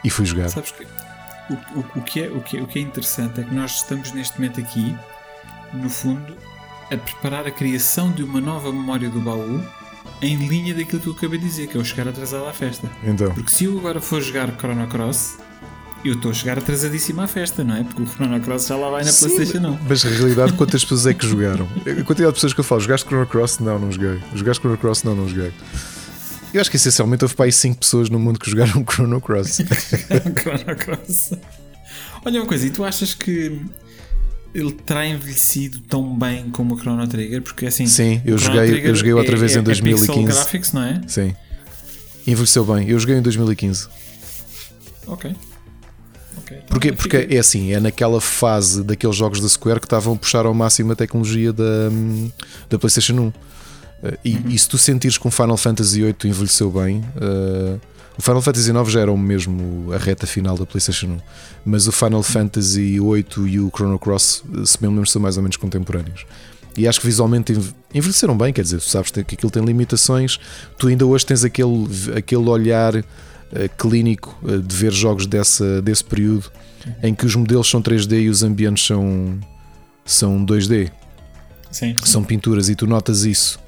E 0.03 0.09
fui 0.09 0.25
jogar. 0.25 0.49
Sabes 0.49 0.71
que 0.71 0.83
o, 1.49 1.53
o, 1.53 1.85
o 1.95 2.01
que 2.01 2.21
é, 2.23 2.29
o, 2.29 2.41
que 2.41 2.57
é, 2.57 2.61
o 2.61 2.67
que 2.67 2.79
é 2.79 2.81
interessante 2.81 3.41
é 3.41 3.43
que 3.43 3.53
nós 3.53 3.77
estamos 3.77 4.11
neste 4.11 4.39
momento 4.39 4.59
aqui, 4.59 4.95
no 5.73 5.89
fundo, 5.89 6.35
a 6.91 6.97
preparar 6.97 7.45
a 7.45 7.51
criação 7.51 8.11
de 8.11 8.23
uma 8.23 8.39
nova 8.39 8.71
memória 8.71 9.09
do 9.09 9.19
baú 9.19 9.63
em 10.21 10.35
linha 10.47 10.73
daquilo 10.73 11.01
que 11.01 11.07
eu 11.07 11.13
acabei 11.13 11.39
de 11.39 11.45
dizer, 11.45 11.67
que 11.67 11.77
é 11.77 11.79
eu 11.79 11.85
chegar 11.85 12.07
atrasado 12.07 12.45
à 12.45 12.53
festa. 12.53 12.89
Então, 13.03 13.31
Porque 13.33 13.51
se 13.51 13.65
eu 13.65 13.77
agora 13.77 14.01
for 14.01 14.21
jogar 14.21 14.49
Chrono 14.57 14.87
Cross, 14.87 15.37
eu 16.03 16.13
estou 16.13 16.31
a 16.31 16.33
chegar 16.33 16.57
atrasadíssimo 16.57 17.21
à 17.21 17.27
festa, 17.27 17.63
não 17.63 17.75
é? 17.75 17.83
Porque 17.83 18.01
o 18.01 18.07
Chrono 18.07 18.39
Cross 18.39 18.67
já 18.67 18.75
lá 18.77 18.89
vai 18.89 19.03
na 19.03 19.11
Sim, 19.11 19.29
PlayStation 19.29 19.67
1. 19.67 19.79
Mas 19.87 20.03
na 20.03 20.09
realidade, 20.11 20.53
quantas 20.53 20.83
pessoas 20.83 21.05
é 21.05 21.13
que 21.13 21.27
jogaram? 21.27 21.67
A 21.81 22.03
quantidade 22.03 22.27
de 22.29 22.33
pessoas 22.33 22.53
que 22.53 22.59
eu 22.59 22.63
falo, 22.63 22.81
jogaste 22.81 23.07
Chrono 23.07 23.27
Cross? 23.27 23.59
Não, 23.59 23.77
não 23.77 23.91
joguei. 23.91 24.19
Jogaste 24.33 24.61
Chrono 24.61 24.77
Cross? 24.77 25.03
Não, 25.03 25.15
não 25.15 25.27
joguei. 25.27 25.51
Eu 26.53 26.61
acho 26.61 26.69
que 26.69 26.77
essencialmente 26.77 27.23
houve 27.23 27.35
para 27.35 27.45
aí 27.45 27.51
5 27.51 27.77
pessoas 27.79 28.09
no 28.09 28.17
mundo 28.19 28.39
que 28.39 28.49
jogaram 28.49 28.83
Chrono 28.89 29.19
Cross. 29.21 29.57
Chrono 30.39 30.75
Cross. 30.77 31.33
Olha 32.25 32.39
uma 32.41 32.47
coisa, 32.47 32.65
e 32.65 32.69
tu 32.69 32.83
achas 32.83 33.13
que 33.13 33.61
ele 34.53 34.71
terá 34.71 35.05
envelhecido 35.05 35.79
tão 35.81 36.17
bem 36.17 36.49
como 36.49 36.75
o 36.75 36.79
Chrono 36.79 37.05
Trigger? 37.07 37.41
Porque 37.41 37.67
assim, 37.67 37.85
Sim, 37.85 38.21
eu 38.25 38.37
joguei- 38.37 38.87
eu 38.87 38.95
joguei 38.95 39.13
outra 39.13 39.35
é- 39.35 39.39
vez 39.39 39.51
em 39.53 39.57
é- 39.57 39.59
é 39.59 39.61
2015. 39.63 40.07
pixel 40.07 40.23
graphics, 40.25 40.73
não 40.73 40.83
é? 40.83 41.01
Sim. 41.07 41.35
Envelheceu 42.25 42.65
bem. 42.65 42.89
Eu 42.89 42.99
joguei 42.99 43.17
em 43.17 43.21
2015. 43.21 43.87
Ok. 45.05 45.35
Ok. 46.37 46.57
Porque, 46.67 46.87
Então, 46.89 46.97
porque 46.97 47.27
é 47.29 47.37
assim, 47.37 47.71
é 47.73 47.79
naquela 47.79 48.19
fase 48.19 48.83
daqueles 48.83 49.15
jogos 49.15 49.39
da 49.41 49.47
Square 49.47 49.79
que 49.79 49.85
estavam 49.85 50.13
a 50.13 50.17
puxar 50.17 50.45
ao 50.45 50.53
máximo 50.53 50.91
a 50.91 50.95
tecnologia 50.95 51.53
da, 51.53 51.89
hum, 51.91 52.31
da 52.69 52.79
PlayStation 52.79 53.13
1. 53.13 53.33
E, 54.23 54.37
e 54.53 54.59
se 54.59 54.67
tu 54.69 54.77
sentires 54.77 55.17
que 55.17 55.27
um 55.27 55.31
Final 55.31 55.57
Fantasy 55.57 56.01
VIII 56.01 56.15
envelheceu 56.25 56.71
bem, 56.71 56.99
uh, 57.15 57.79
o 58.17 58.21
Final 58.21 58.41
Fantasy 58.41 58.71
IX 58.71 58.91
já 58.91 59.01
era 59.01 59.11
o 59.11 59.17
mesmo 59.17 59.91
a 59.93 59.97
reta 59.97 60.25
final 60.27 60.57
da 60.57 60.65
PlayStation 60.65 61.07
1, 61.07 61.17
mas 61.65 61.87
o 61.87 61.91
Final 61.91 62.21
Fantasy 62.23 62.99
VIII 62.99 63.25
e 63.47 63.59
o 63.59 63.69
Chrono 63.75 63.97
Cross, 63.99 64.43
uh, 64.53 64.65
se 64.65 64.79
bem 64.79 64.89
me 64.89 64.95
lembro, 64.97 65.09
são 65.09 65.21
mais 65.21 65.37
ou 65.37 65.43
menos 65.43 65.57
contemporâneos. 65.57 66.25
E 66.77 66.87
acho 66.87 66.99
que 66.99 67.07
visualmente 67.07 67.51
enve- 67.53 67.73
envelheceram 67.93 68.37
bem, 68.37 68.53
quer 68.53 68.61
dizer, 68.61 68.77
tu 68.77 68.83
sabes 68.87 69.09
que 69.09 69.19
aquilo 69.19 69.49
tem 69.51 69.63
limitações, 69.65 70.39
tu 70.77 70.87
ainda 70.87 71.05
hoje 71.05 71.25
tens 71.25 71.43
aquele, 71.43 71.87
aquele 72.15 72.47
olhar 72.47 72.95
uh, 72.95 73.03
clínico 73.77 74.37
uh, 74.43 74.61
de 74.61 74.75
ver 74.75 74.93
jogos 74.93 75.25
dessa, 75.25 75.81
desse 75.81 76.03
período 76.03 76.51
em 77.01 77.13
que 77.13 77.25
os 77.25 77.35
modelos 77.35 77.69
são 77.69 77.81
3D 77.81 78.21
e 78.21 78.29
os 78.29 78.43
ambientes 78.43 78.85
são, 78.85 79.39
são 80.05 80.45
2D, 80.45 80.91
Sim. 81.71 81.95
são 82.03 82.23
pinturas, 82.23 82.69
e 82.69 82.75
tu 82.75 82.87
notas 82.87 83.25
isso. 83.25 83.59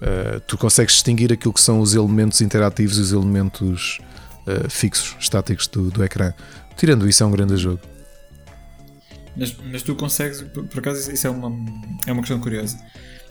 Uh, 0.00 0.40
tu 0.46 0.56
consegues 0.56 0.94
distinguir 0.94 1.32
aquilo 1.32 1.52
que 1.52 1.60
são 1.60 1.80
os 1.80 1.94
elementos 1.94 2.40
interativos 2.40 2.98
e 2.98 3.00
os 3.00 3.12
elementos 3.12 3.98
uh, 4.46 4.70
fixos, 4.70 5.16
estáticos 5.18 5.66
do, 5.66 5.90
do 5.90 6.04
ecrã. 6.04 6.32
Tirando 6.76 7.08
isso, 7.08 7.22
é 7.22 7.26
um 7.26 7.30
grande 7.30 7.56
jogo. 7.56 7.80
Mas, 9.36 9.56
mas 9.70 9.82
tu 9.82 9.94
consegues, 9.94 10.42
por, 10.42 10.64
por 10.64 10.78
acaso, 10.80 11.10
isso 11.10 11.26
é 11.26 11.30
uma, 11.30 11.52
é 12.06 12.12
uma 12.12 12.22
questão 12.22 12.40
curiosa. 12.40 12.78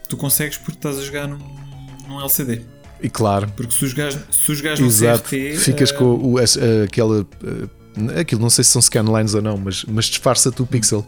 Tu 0.10 0.18
consegues 0.18 0.58
porque 0.58 0.78
estás 0.78 0.98
a 0.98 1.02
jogar 1.02 1.28
num, 1.28 1.40
num 2.08 2.20
LCD. 2.20 2.62
E 3.02 3.10
claro, 3.10 3.48
Porque 3.56 3.74
se 3.74 3.80
tu 3.80 3.88
jogares, 3.88 4.18
se 4.32 4.52
exato, 4.84 5.24
CRT. 5.24 5.56
ficas 5.58 5.92
eh, 5.92 5.94
com 5.94 6.06
o, 6.06 6.36
uh, 6.36 6.84
aquela. 6.84 7.22
uh, 7.22 8.20
aquilo, 8.20 8.42
não 8.42 8.50
sei 8.50 8.64
se 8.64 8.72
são 8.72 8.82
scanlines 8.82 9.34
ou 9.34 9.42
não, 9.42 9.58
mas, 9.58 9.86
mas 9.86 10.06
disfarça-te 10.06 10.62
o 10.62 10.66
pixel. 10.66 11.06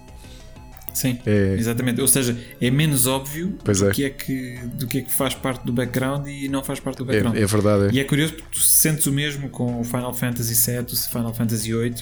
Sim, 0.94 1.20
É, 1.26 1.56
exatamente. 1.58 2.02
Ou 2.02 2.08
seja, 2.08 2.38
é 2.60 2.72
menos 2.72 3.08
óbvio 3.08 3.58
Pois 3.64 3.80
do, 3.80 3.90
é. 3.90 3.92
Que 3.92 4.06
é 4.06 4.10
que, 4.10 4.60
do 4.74 4.88
que 4.88 5.00
é 5.00 5.02
que 5.02 5.12
faz 5.12 5.34
parte 5.34 5.66
do 5.66 5.74
background 5.74 6.28
e 6.28 6.48
não 6.48 6.64
faz 6.64 6.80
parte 6.80 6.98
do 6.98 7.04
é, 7.04 7.08
background. 7.08 7.38
é 7.38 7.46
verdade. 7.46 7.86
é. 7.86 7.92
E 7.94 8.00
é 8.00 8.04
curioso 8.04 8.34
porque 8.34 8.50
tu 8.52 8.60
sentes 8.60 9.06
o 9.06 9.12
mesmo 9.12 9.50
com 9.50 9.80
o 9.80 9.84
Final 9.84 10.14
Fantasy 10.14 10.54
VII, 10.54 10.86
o 10.92 10.96
Final 10.96 11.34
Fantasy 11.34 11.72
VIII, 11.72 11.96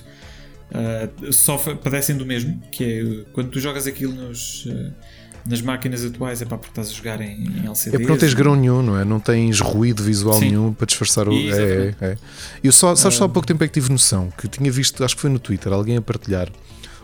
uh, 0.72 1.34
só 1.34 1.58
padecem 1.58 2.18
do 2.18 2.26
mesmo, 2.26 2.62
que 2.72 2.84
é 2.84 3.32
quando 3.34 3.50
tu 3.50 3.60
jogas 3.60 3.88
aquilo 3.88 4.14
nos, 4.14 4.66
uh, 4.66 4.92
nas 5.46 5.62
máquinas 5.62 6.04
atuais, 6.04 6.42
é 6.42 6.46
pá, 6.46 6.58
porque 6.58 6.72
estás 6.72 6.90
a 6.90 6.94
jogar 6.94 7.22
em, 7.22 7.46
em 7.46 7.66
LCD. 7.66 7.96
É 7.96 8.00
porque 8.00 8.12
não 8.12 8.18
tens 8.18 8.34
grão 8.34 8.56
nenhum, 8.56 8.82
não 8.82 9.00
é? 9.00 9.06
Não 9.06 9.20
tens 9.20 9.60
ruído 9.60 10.04
visual 10.04 10.40
Sim. 10.40 10.50
nenhum 10.50 10.74
para 10.74 10.86
disfarçar 10.86 11.28
o. 11.28 11.34
É, 11.34 11.36
é, 11.36 11.48
Exatamente. 11.48 11.98
é. 12.02 12.18
Eu 12.64 12.72
só, 12.72 12.96
sabes, 12.96 13.18
só 13.18 13.26
há 13.26 13.30
pouco 13.30 13.48
tempo 13.48 13.64
é 13.64 13.68
que 13.68 13.74
tive 13.74 13.90
noção 13.92 14.32
que 14.38 14.48
tinha 14.48 14.72
visto, 14.72 15.04
acho 15.04 15.16
que 15.16 15.22
foi 15.22 15.30
no 15.30 15.40
Twitter, 15.40 15.72
alguém 15.72 15.98
a 15.98 16.02
partilhar 16.02 16.50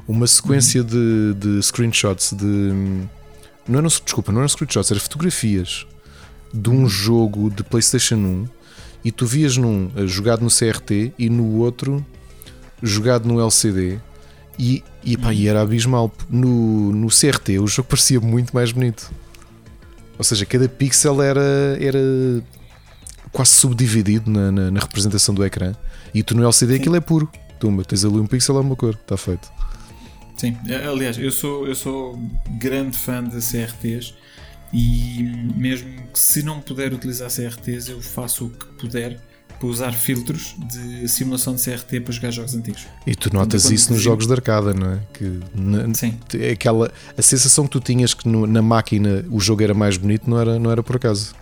uma 0.07 0.27
sequência 0.27 0.83
de, 0.83 1.33
de 1.35 1.61
screenshots 1.61 2.33
de. 2.33 3.05
Não 3.67 3.79
eram, 3.79 3.87
desculpa, 3.87 4.31
não 4.31 4.39
eram 4.39 4.49
screenshots, 4.49 4.91
eram 4.91 5.01
fotografias 5.01 5.85
de 6.53 6.69
um 6.69 6.87
jogo 6.87 7.49
de 7.49 7.63
PlayStation 7.63 8.15
1 8.15 8.47
e 9.03 9.11
tu 9.11 9.25
vias 9.25 9.57
num 9.57 9.89
eh, 9.95 10.05
jogado 10.05 10.41
no 10.41 10.49
CRT 10.49 11.13
e 11.17 11.29
no 11.29 11.57
outro 11.57 12.05
jogado 12.81 13.27
no 13.27 13.39
LCD. 13.39 13.99
E, 14.59 14.83
e, 15.03 15.17
pá, 15.17 15.33
e 15.33 15.47
era 15.47 15.61
abismal. 15.61 16.11
No, 16.29 16.91
no 16.91 17.07
CRT 17.07 17.59
o 17.59 17.67
jogo 17.67 17.89
parecia 17.89 18.19
muito 18.19 18.53
mais 18.53 18.71
bonito. 18.71 19.11
Ou 20.17 20.23
seja, 20.23 20.45
cada 20.45 20.69
pixel 20.69 21.21
era, 21.21 21.77
era 21.79 21.99
quase 23.31 23.51
subdividido 23.51 24.29
na, 24.29 24.51
na, 24.51 24.71
na 24.71 24.79
representação 24.79 25.33
do 25.33 25.43
ecrã. 25.43 25.73
E 26.13 26.21
tu 26.21 26.35
no 26.35 26.43
LCD 26.43 26.75
aquilo 26.75 26.95
é 26.95 27.01
puro. 27.01 27.29
Tumba, 27.59 27.83
tens 27.83 28.05
ali 28.05 28.15
um 28.15 28.27
pixel, 28.27 28.57
é 28.57 28.61
uma 28.61 28.75
cor, 28.75 28.93
está 28.93 29.17
feito. 29.17 29.49
Sim, 30.35 30.57
aliás, 30.89 31.17
eu 31.17 31.31
sou, 31.31 31.67
eu 31.67 31.75
sou 31.75 32.19
grande 32.59 32.97
fã 32.97 33.23
de 33.23 33.37
CRTs 33.37 34.13
e 34.73 35.23
mesmo 35.55 35.89
que 36.11 36.19
se 36.19 36.41
não 36.43 36.59
puder 36.59 36.91
utilizar 36.93 37.29
CRTs, 37.29 37.87
eu 37.89 38.01
faço 38.01 38.45
o 38.45 38.49
que 38.49 38.65
puder 38.79 39.19
para 39.59 39.67
usar 39.67 39.93
filtros 39.93 40.55
de 40.71 41.07
simulação 41.07 41.55
de 41.55 41.61
CRT 41.63 42.01
para 42.01 42.11
jogar 42.11 42.31
jogos 42.31 42.53
antigos. 42.55 42.85
E 43.07 43.15
tu 43.15 43.31
notas 43.33 43.69
isso 43.71 43.93
nos 43.93 44.01
jogos 44.01 44.25
de 44.27 44.33
arcada, 44.33 44.73
não 44.73 44.93
é? 44.93 44.99
Que 45.13 45.39
na- 45.55 45.93
Sim, 45.93 46.19
é 46.37 46.49
aquela 46.51 46.91
a 47.17 47.21
sensação 47.21 47.65
que 47.65 47.71
tu 47.71 47.79
tinhas 47.79 48.13
que 48.13 48.27
no- 48.27 48.47
na 48.47 48.61
máquina 48.61 49.23
o 49.29 49.39
jogo 49.39 49.63
era 49.63 49.73
mais 49.73 49.95
bonito 49.95 50.29
não 50.29 50.39
era, 50.39 50.57
não 50.59 50.71
era 50.71 50.81
por 50.83 50.95
acaso. 50.97 51.33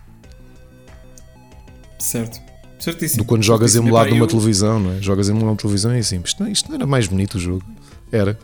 certo. 1.98 2.40
Certíssimo. 2.80 3.24
Do 3.24 3.28
quando 3.28 3.44
jogas 3.44 3.72
Certíssimo. 3.72 3.90
emulado 3.90 4.08
Epá, 4.08 4.16
numa 4.16 4.24
eu- 4.26 4.30
televisão, 4.30 4.80
não 4.80 4.92
é? 4.94 5.02
Jogas 5.02 5.30
emulado 5.30 5.46
numa 5.50 5.56
televisão 5.58 5.96
e 5.96 6.00
assim, 6.00 6.20
isto, 6.26 6.44
não- 6.44 6.52
isto 6.52 6.68
não 6.68 6.76
era 6.76 6.88
mais 6.88 7.08
bonito 7.08 7.36
o 7.36 7.40
jogo. 7.40 7.64
Era. 8.12 8.38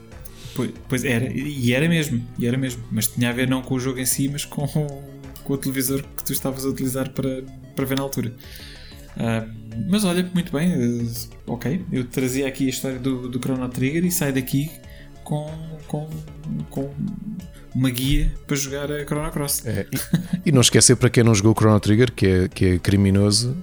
Pois, 0.58 0.72
pois 0.90 1.06
era, 1.06 1.32
e 1.32 1.72
era 1.72 1.88
mesmo, 1.88 2.26
e 2.40 2.48
era 2.48 2.58
mesmo, 2.58 2.84
mas 2.92 3.06
tinha 3.06 3.30
a 3.30 3.32
ver 3.32 3.48
não 3.48 3.62
com 3.62 3.76
o 3.76 3.80
jogo 3.80 4.00
em 4.00 4.06
si, 4.08 4.28
mas 4.28 4.44
com, 4.44 4.66
com 5.44 5.54
o 5.54 5.58
televisor 5.58 6.02
que 6.02 6.24
tu 6.24 6.34
estavas 6.34 6.66
a 6.66 6.68
utilizar 6.68 7.12
para, 7.12 7.44
para 7.76 7.86
ver 7.86 7.96
na 7.96 8.02
altura. 8.02 8.34
Ah, 9.16 9.46
mas 9.88 10.04
olha, 10.04 10.28
muito 10.34 10.52
bem, 10.52 10.72
eh, 10.72 11.28
ok. 11.46 11.86
Eu 11.92 12.06
trazia 12.06 12.48
aqui 12.48 12.66
a 12.66 12.70
história 12.70 12.98
do, 12.98 13.30
do 13.30 13.40
Chrono 13.40 13.70
Trigger 13.70 14.04
e 14.04 14.12
saio 14.12 14.34
daqui 14.34 14.72
com, 15.24 15.48
com, 15.88 16.10
com 16.72 16.92
uma 17.76 17.92
guia 17.92 18.34
para 18.48 18.56
jogar 18.56 18.92
a 18.92 19.06
Chrono 19.06 19.30
Cross. 19.30 19.64
É, 19.64 19.86
e, 20.44 20.50
e 20.50 20.52
não 20.52 20.62
esquecer 20.62 20.96
para 20.96 21.12
quem 21.12 21.24
não 21.24 21.36
jogou 21.36 21.54
Chrono 21.54 21.80
Trigger, 21.80 22.12
que 22.12 22.26
é, 22.26 22.48
que 22.48 22.66
é 22.66 22.80
criminoso, 22.80 23.56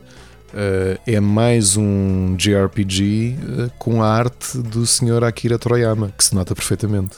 eh, 0.57 1.01
é 1.05 1.21
mais 1.21 1.77
um 1.77 2.37
JRPG 2.37 3.37
eh, 3.37 3.71
com 3.77 4.03
a 4.03 4.09
arte 4.09 4.59
do 4.59 4.87
Sr. 4.87 5.25
Akira 5.25 5.59
Toriyama, 5.59 6.13
que 6.17 6.23
se 6.23 6.33
nota 6.33 6.55
perfeitamente. 6.55 7.17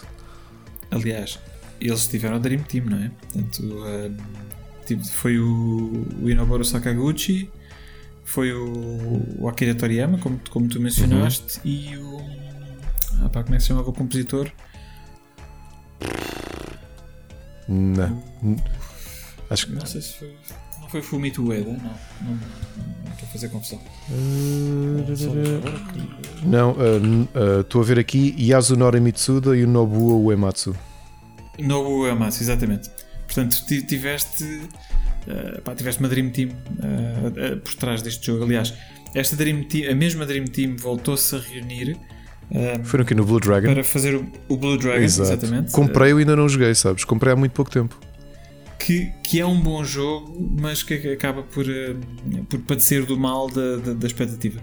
Aliás, 0.90 1.38
eles 1.78 2.00
estiveram 2.00 2.36
a 2.36 2.38
Dream 2.38 2.62
Team, 2.62 2.86
não 2.86 2.96
é? 2.96 3.10
Portanto, 3.10 3.84
ah, 3.84 4.84
tipo, 4.86 5.04
foi 5.04 5.38
o, 5.38 6.06
o 6.22 6.30
Inoboru 6.30 6.64
Sakaguchi, 6.64 7.50
foi 8.24 8.52
o, 8.54 9.22
o 9.38 9.48
Akira 9.48 9.74
Toriyama, 9.74 10.16
como, 10.18 10.40
como 10.50 10.68
tu 10.68 10.80
mencionaste, 10.80 11.60
e 11.62 11.94
o. 11.98 12.18
Ah, 13.20 13.28
pá, 13.28 13.42
como 13.42 13.54
é 13.54 13.58
que 13.58 13.62
se 13.62 13.68
chamava 13.68 13.90
o 13.90 13.92
compositor? 13.92 14.50
Não. 17.68 18.22
Acho 19.50 19.66
que. 19.66 19.72
Não 19.74 19.84
sei 19.84 20.00
se 20.00 20.14
foi. 20.14 20.36
Não 20.96 21.02
foi 21.02 21.02
Fumito 21.02 21.46
Ueda, 21.46 21.70
não. 21.70 21.74
Não, 21.74 22.30
não 23.04 23.12
estou 23.12 23.28
a 23.28 23.32
fazer 23.32 23.48
confusão. 23.50 23.80
Não, 26.42 26.70
eh, 26.80 27.60
estou 27.60 27.82
a 27.82 27.84
ver 27.84 27.98
aqui 27.98 28.34
Yasunori 28.38 29.00
Mitsuda 29.00 29.54
e 29.56 29.64
o 29.64 29.68
Nobuo 29.68 30.24
Uematsu. 30.26 30.74
Nobu 31.58 32.02
Uematsu, 32.04 32.42
exatamente. 32.42 32.90
Portanto, 33.26 33.62
ti- 33.66 33.82
tiveste, 33.82 34.62
eh, 35.28 35.60
pá, 35.62 35.74
tiveste 35.74 36.00
uma 36.00 36.08
Dream 36.08 36.30
Team 36.30 36.50
por 37.62 37.74
trás 37.74 38.00
deste 38.02 38.26
jogo. 38.26 38.44
Aliás, 38.44 38.72
esta 39.14 39.36
Dream 39.36 39.64
Team, 39.64 39.90
a 39.90 39.94
mesma 39.94 40.24
Dream 40.24 40.44
Team 40.46 40.76
voltou-se 40.76 41.34
a 41.34 41.38
reunir 41.38 41.96
eh, 42.50 42.80
Foi 42.84 43.00
aqui 43.00 43.14
no 43.14 43.24
Blue 43.24 43.40
Dragon. 43.40 43.72
para 43.72 43.84
fazer 43.84 44.14
o, 44.14 44.26
o 44.48 44.56
Blue 44.56 44.78
Dragon, 44.78 45.02
Exato. 45.02 45.32
exatamente. 45.32 45.72
Comprei 45.72 46.12
e 46.12 46.18
ainda 46.18 46.36
não 46.36 46.48
joguei, 46.48 46.74
sabes? 46.74 47.04
Comprei 47.04 47.32
há 47.32 47.36
muito 47.36 47.52
pouco 47.52 47.70
tempo. 47.70 47.98
Que, 48.78 49.10
que 49.24 49.40
é 49.40 49.46
um 49.46 49.60
bom 49.60 49.82
jogo, 49.84 50.36
mas 50.60 50.82
que 50.82 50.94
acaba 51.12 51.42
por, 51.42 51.68
eh, 51.68 51.96
por 52.48 52.60
padecer 52.60 53.04
do 53.04 53.18
mal 53.18 53.48
da, 53.48 53.76
da, 53.76 53.92
da 53.94 54.06
expectativa. 54.06 54.60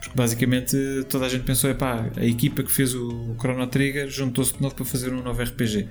Porque 0.00 0.16
basicamente 0.16 0.76
toda 1.08 1.26
a 1.26 1.28
gente 1.28 1.44
pensou: 1.44 1.68
é 1.70 1.74
pá, 1.74 2.06
a 2.16 2.24
equipa 2.24 2.62
que 2.62 2.72
fez 2.72 2.94
o 2.94 3.34
Chrono 3.38 3.66
Trigger 3.66 4.08
juntou-se 4.08 4.54
de 4.54 4.62
novo 4.62 4.74
para 4.74 4.84
fazer 4.84 5.12
um 5.12 5.22
novo 5.22 5.42
RPG. 5.42 5.86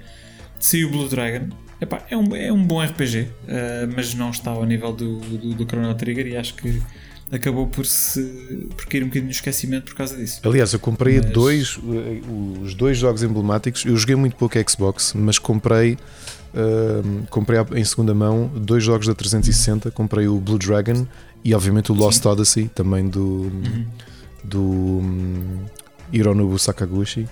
Saiu 0.60 0.88
o 0.90 0.92
Blue 0.92 1.08
Dragon, 1.08 1.48
epá, 1.80 2.04
é, 2.10 2.18
um, 2.18 2.36
é 2.36 2.52
um 2.52 2.62
bom 2.66 2.84
RPG, 2.84 3.28
eh, 3.48 3.88
mas 3.96 4.14
não 4.14 4.30
está 4.32 4.52
ao 4.52 4.66
nível 4.66 4.92
do, 4.92 5.20
do, 5.20 5.54
do 5.54 5.64
Chrono 5.66 5.94
Trigger 5.96 6.28
e 6.28 6.36
acho 6.36 6.56
que 6.56 6.82
acabou 7.32 7.68
por, 7.68 7.86
se, 7.86 8.68
por 8.76 8.86
cair 8.88 9.04
um 9.04 9.06
bocadinho 9.06 9.26
no 9.28 9.32
esquecimento 9.32 9.86
por 9.86 9.96
causa 9.96 10.18
disso. 10.18 10.42
Aliás, 10.44 10.74
eu 10.74 10.80
comprei 10.80 11.22
Mas- 11.22 11.32
dois, 11.32 11.80
eh, 11.88 12.20
os 12.62 12.74
dois 12.74 12.98
jogos 12.98 13.24
emblemáticos. 13.24 13.86
Eu 13.86 13.96
joguei 13.96 14.16
muito 14.18 14.36
pouco 14.36 14.58
Xbox, 14.70 15.14
mas 15.16 15.40
comprei, 15.40 15.98
ehm, 16.54 17.26
comprei 17.30 17.60
em 17.76 17.84
segunda 17.84 18.14
mão 18.14 18.50
dois 18.56 18.84
jogos 18.84 19.08
da 19.08 19.16
360. 19.16 19.92
Comprei 19.92 20.28
o 20.28 20.40
Blue 20.40 20.58
Dragon 20.58 21.06
e, 21.44 21.54
obviamente, 21.54 21.92
o 21.92 21.96
Lost 21.96 22.26
Odyssey, 22.26 22.68
também 22.70 23.08
do, 23.08 23.52
do 24.44 24.62
hum, 24.62 25.66
Hironobu 26.12 26.58
Sakaguchi. 26.60 27.28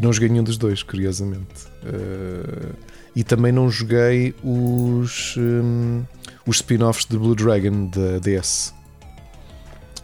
Não 0.00 0.12
joguei 0.12 0.28
nenhum 0.28 0.44
dos 0.44 0.56
dois, 0.56 0.82
curiosamente. 0.82 1.66
Eh, 1.84 2.72
e 3.14 3.22
também 3.22 3.52
não 3.52 3.70
joguei 3.70 4.34
os, 4.42 5.36
hum, 5.36 6.02
os 6.46 6.56
spin-offs 6.56 7.06
de 7.06 7.16
Blue 7.16 7.34
Dragon 7.36 7.86
da 7.86 8.18
DS. 8.18 8.74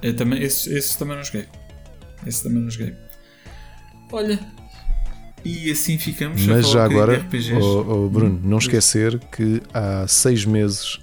Eu 0.01 0.15
também, 0.15 0.43
esses, 0.43 0.67
esses 0.69 0.97
também 0.97 1.17
não 1.17 1.25
joguei. 1.25 1.47
Esses 2.27 2.41
também 2.41 2.63
não 2.63 2.71
joguei. 2.71 2.95
Olha, 4.13 4.39
e 5.45 5.71
assim 5.71 5.99
ficamos. 5.99 6.45
Mas 6.47 6.69
já 6.71 6.85
agora, 6.85 7.27
oh, 7.61 8.05
oh, 8.05 8.09
Bruno, 8.09 8.41
não 8.43 8.59
esquecer 8.59 9.19
que 9.31 9.63
há 9.73 10.07
seis 10.07 10.45
meses 10.45 10.99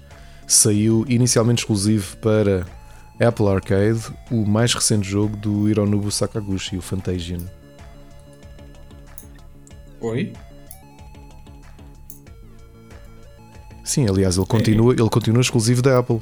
saiu 0.46 1.06
inicialmente 1.08 1.60
exclusivo 1.60 2.18
para 2.18 2.66
Apple 3.20 3.48
Arcade, 3.48 4.02
o 4.32 4.46
mais 4.46 4.74
recente 4.74 5.08
jogo 5.10 5.36
do 5.36 5.68
Hironobu 5.68 6.12
Sakaguchi, 6.12 6.78
o 6.78 6.82
Fantasian. 6.82 7.40
Oi? 10.00 10.34
Sim, 13.84 14.08
aliás, 14.08 14.38
ele 14.38 14.46
continua, 14.46 14.94
ele 14.94 15.10
continua 15.10 15.42
exclusivo 15.42 15.82
da 15.82 15.98
Apple. 15.98 16.22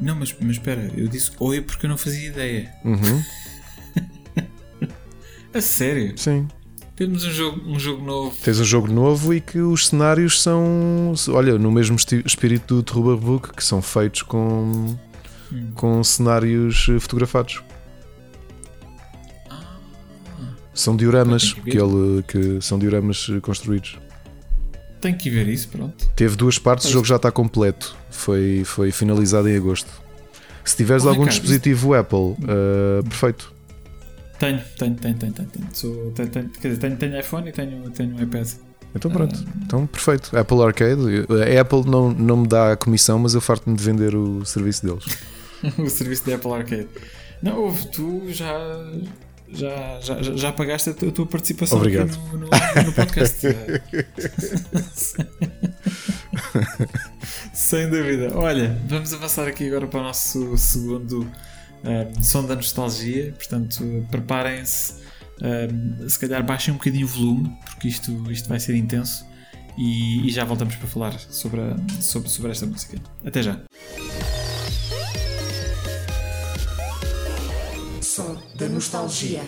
Não, 0.00 0.16
mas, 0.16 0.34
mas 0.40 0.52
espera, 0.52 0.90
eu 0.96 1.06
disse 1.06 1.30
oi 1.38 1.60
porque 1.60 1.86
eu 1.86 1.90
não 1.90 1.96
fazia 1.96 2.28
ideia. 2.28 2.74
Uhum, 2.84 3.22
A 5.54 5.60
sério? 5.60 6.12
sim. 6.16 6.46
Temos 6.94 7.24
um 7.24 7.30
jogo, 7.30 7.60
um 7.66 7.80
jogo 7.80 8.04
novo. 8.04 8.36
Tens 8.44 8.60
um 8.60 8.64
jogo 8.64 8.86
novo 8.92 9.32
e 9.34 9.40
que 9.40 9.58
os 9.58 9.88
cenários 9.88 10.40
são, 10.42 11.14
olha, 11.30 11.58
no 11.58 11.72
mesmo 11.72 11.96
espírito 11.96 12.76
do 12.76 12.82
Terror 12.82 13.16
Book, 13.16 13.54
que 13.54 13.64
são 13.64 13.80
feitos 13.80 14.22
com, 14.22 14.94
Hum. 15.50 15.70
com 15.74 16.04
cenários 16.04 16.86
eh, 16.90 17.00
fotografados. 17.00 17.62
São 20.74 20.96
dioramas 20.96 21.52
Tem 21.54 21.62
que 21.64 21.70
que, 21.72 21.78
ele, 21.78 22.22
que 22.28 22.58
são 22.60 22.78
dioramas 22.78 23.26
eh, 23.30 23.40
construídos. 23.40 23.98
Tenho 25.00 25.16
que 25.18 25.28
ver 25.28 25.48
isso, 25.48 25.68
pronto. 25.68 26.08
Teve 26.14 26.36
duas 26.36 26.58
partes, 26.58 26.84
o 26.84 26.88
Pois. 26.88 26.92
jogo 26.94 27.06
já 27.06 27.16
está 27.16 27.30
completo. 27.32 27.96
Foi, 28.10 28.62
foi 28.64 28.90
finalizado 28.92 29.48
em 29.48 29.56
agosto. 29.56 29.90
Se 30.64 30.76
tiveres 30.76 31.04
Oh, 31.04 31.08
algum 31.08 31.26
dispositivo 31.26 31.94
Apple, 31.94 32.36
eh, 32.46 33.02
perfeito. 33.02 33.51
Tenho, 34.42 34.60
tenho, 34.76 34.94
tenho, 34.96 35.14
tenho, 35.14 35.32
tenho. 35.32 35.48
tenho. 35.48 35.66
Sou, 35.72 36.10
tenho, 36.16 36.28
tenho, 36.28 36.48
quer 36.48 36.68
dizer, 36.68 36.80
tenho, 36.80 36.96
tenho 36.96 37.20
iPhone 37.20 37.48
e 37.48 37.52
tenho, 37.52 37.88
tenho 37.90 38.16
um 38.16 38.20
iPad. 38.22 38.48
Então 38.92 39.08
pronto, 39.08 39.36
Ah. 39.46 39.52
então 39.64 39.86
perfeito. 39.86 40.36
Apple 40.36 40.62
Arcade, 40.64 41.00
a 41.56 41.60
Apple 41.60 41.88
não, 41.88 42.10
não 42.12 42.38
me 42.38 42.48
dá 42.48 42.72
a 42.72 42.76
comissão, 42.76 43.20
mas 43.20 43.34
eu 43.34 43.40
farto-me 43.40 43.76
de 43.76 43.84
vender 43.84 44.16
o 44.16 44.44
serviço 44.44 44.84
deles. 44.84 45.04
o 45.78 45.88
serviço 45.88 46.26
da 46.26 46.34
Apple 46.34 46.50
Arcade. 46.52 46.88
Não, 47.40 47.56
houve, 47.56 47.86
tu 47.86 48.22
já. 48.30 48.52
Já, 49.54 50.00
já, 50.00 50.22
já- 50.22 50.52
pagaste 50.52 50.90
a 50.90 50.94
tua, 50.94 51.26
participação 51.26 51.76
Obrigado. 51.78 52.16
no, 52.32 52.38
no, 52.38 52.46
no 52.86 52.92
podcast. 52.94 53.46
Sem 57.52 57.90
dúvida. 57.90 58.32
Olha, 58.34 58.80
vamos 58.88 59.12
avançar 59.12 59.46
aqui 59.46 59.66
agora 59.68 59.86
para 59.86 60.00
o 60.00 60.02
nosso 60.04 60.56
segundo 60.56 61.30
um, 61.84 62.22
som 62.22 62.44
da 62.46 62.54
nostalgia. 62.56 63.32
Portanto, 63.32 64.06
preparem-se. 64.10 64.94
um, 65.42 66.08
se 66.08 66.18
calhar 66.18 66.44
baixem 66.44 66.72
um 66.72 66.76
bocadinho 66.76 67.06
o 67.06 67.08
volume, 67.08 67.56
porque 67.64 67.88
isto, 67.88 68.30
isto 68.30 68.48
vai 68.48 68.60
ser 68.60 68.74
intenso. 68.76 69.24
E, 69.76 70.26
e 70.26 70.30
já 70.30 70.44
voltamos 70.44 70.76
para 70.76 70.86
falar 70.86 71.18
sobre, 71.18 71.60
a- 71.60 71.76
sobre, 72.00 72.28
sobre 72.28 72.50
esta 72.50 72.66
música. 72.66 72.98
Até 73.24 73.42
já. 73.42 73.58
Som 78.02 78.36
da 78.56 78.68
nostalgia. 78.68 79.40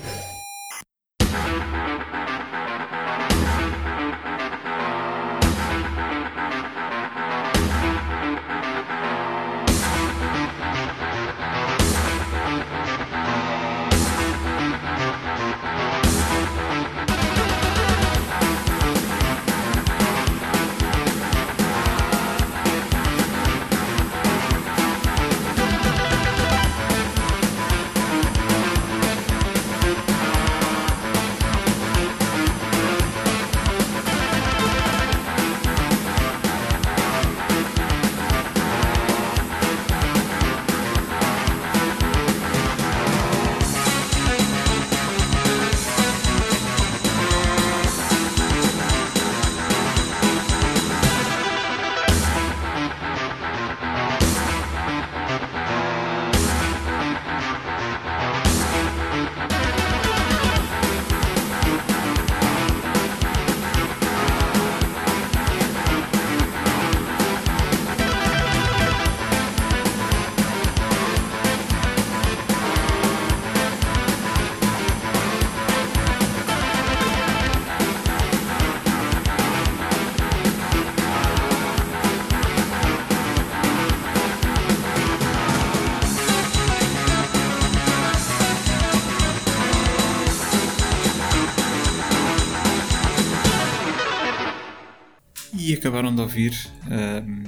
Acabaram 95.84 96.14
de 96.14 96.22
ouvir 96.22 96.56
ahm, 96.90 97.42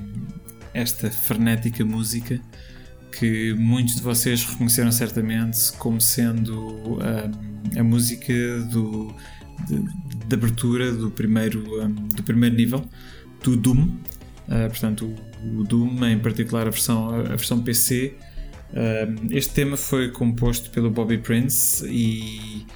esta 0.75 1.11
frenética 1.11 1.83
música 1.87 2.39
que 3.19 3.55
muitos 3.55 3.97
de 3.97 4.03
vocês 4.03 4.45
reconheceram 4.45 4.93
certamente 4.93 5.73
como 5.79 5.99
sendo 6.03 6.99
ahm, 7.01 7.81
a 7.81 7.83
música 7.83 8.35
do, 8.71 9.11
de, 9.67 9.83
de 10.27 10.35
abertura 10.35 10.93
do 10.93 11.11
primeiro, 11.11 11.81
ahm, 11.81 11.95
do 12.15 12.23
primeiro 12.23 12.55
nível 12.55 12.85
do 13.43 13.57
Doom. 13.57 13.97
Ah, 14.49 14.69
portanto, 14.69 15.15
o, 15.43 15.61
o 15.61 15.65
Doom, 15.65 16.05
em 16.05 16.19
particular 16.19 16.67
a 16.67 16.71
versão, 16.71 17.09
a 17.15 17.23
versão 17.23 17.63
PC. 17.63 18.15
Este 19.31 19.55
tema 19.55 19.79
foi 19.79 20.11
composto 20.11 20.69
pelo 20.71 20.91
Bobby 20.91 21.17
Prince 21.17 21.87
e, 21.87 22.67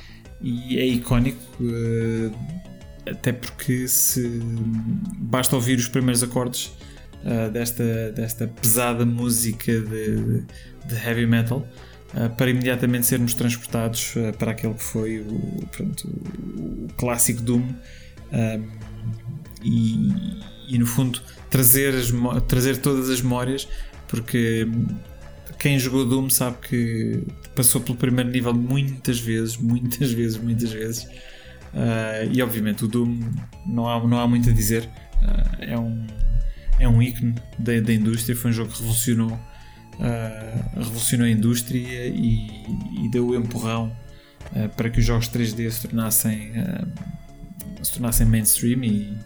e 0.41 0.79
é 0.79 0.87
icónico. 0.87 1.39
Até 3.07 3.33
porque 3.33 3.89
se 3.89 4.29
basta 5.19 5.57
ouvir 5.57 5.79
os 5.79 5.89
primeiros 5.89 6.23
acordes 6.23 6.73
ah, 7.25 7.49
desta, 7.49 8.12
desta 8.12 8.47
pesada 8.47 9.05
música 9.05 9.73
de, 9.81 10.43
de 10.87 10.95
heavy 10.95 11.27
metal 11.27 11.67
ah, 12.15 12.29
para 12.29 12.51
imediatamente 12.51 13.07
sermos 13.07 13.35
transportados 13.35 14.15
ah, 14.17 14.33
para 14.33 14.53
aquele 14.53 14.75
que 14.75 14.83
foi 14.83 15.20
o, 15.20 15.67
pronto, 15.70 16.09
o 16.09 16.89
clássico 16.97 17.43
Doom 17.43 17.69
e, 19.62 20.12
e, 20.69 20.79
no 20.79 20.87
fundo 20.87 21.20
trazer, 21.51 21.95
as 21.95 22.11
trazer 22.47 22.79
todas 22.79 23.11
as 23.11 23.20
memórias 23.20 23.69
porque 24.09 24.67
quem 25.59 25.79
jogou 25.79 26.07
Doom 26.07 26.31
sabe 26.31 26.57
que 26.67 27.23
passou 27.55 27.81
pelo 27.81 27.99
primeiro 27.99 28.31
nível 28.31 28.55
muitas 28.55 29.19
vezes, 29.20 29.59
muitas 29.59 30.11
vezes, 30.11 30.39
muitas 30.39 30.73
vezes 30.73 31.07
Uh, 31.73 32.28
e 32.32 32.42
obviamente 32.42 32.84
o 32.84 32.89
Doom 32.89 33.20
não 33.66 33.89
há, 33.89 34.07
não 34.07 34.20
há 34.20 34.26
muito 34.26 34.50
a 34.50 34.52
dizer. 34.52 34.89
Uh, 35.23 35.57
é, 35.60 35.78
um, 35.78 36.07
é 36.78 36.89
um 36.89 37.02
ícone 37.02 37.34
da, 37.58 37.78
da 37.81 37.92
indústria. 37.92 38.36
Foi 38.36 38.50
um 38.50 38.55
jogo 38.55 38.73
que 38.73 38.78
revolucionou, 38.78 39.32
uh, 39.32 40.78
revolucionou 40.78 41.26
a 41.26 41.31
indústria 41.31 42.07
e, 42.08 42.65
e 43.05 43.08
deu 43.10 43.28
o 43.28 43.36
empurrão 43.36 43.94
para 44.76 44.90
que 44.90 44.99
os 44.99 45.05
jogos 45.05 45.28
3D 45.28 45.70
se 45.70 45.82
tornassem, 45.82 46.52
se 47.82 47.92
tornassem 47.92 48.26
mainstream 48.26 48.82
e, 48.82 49.16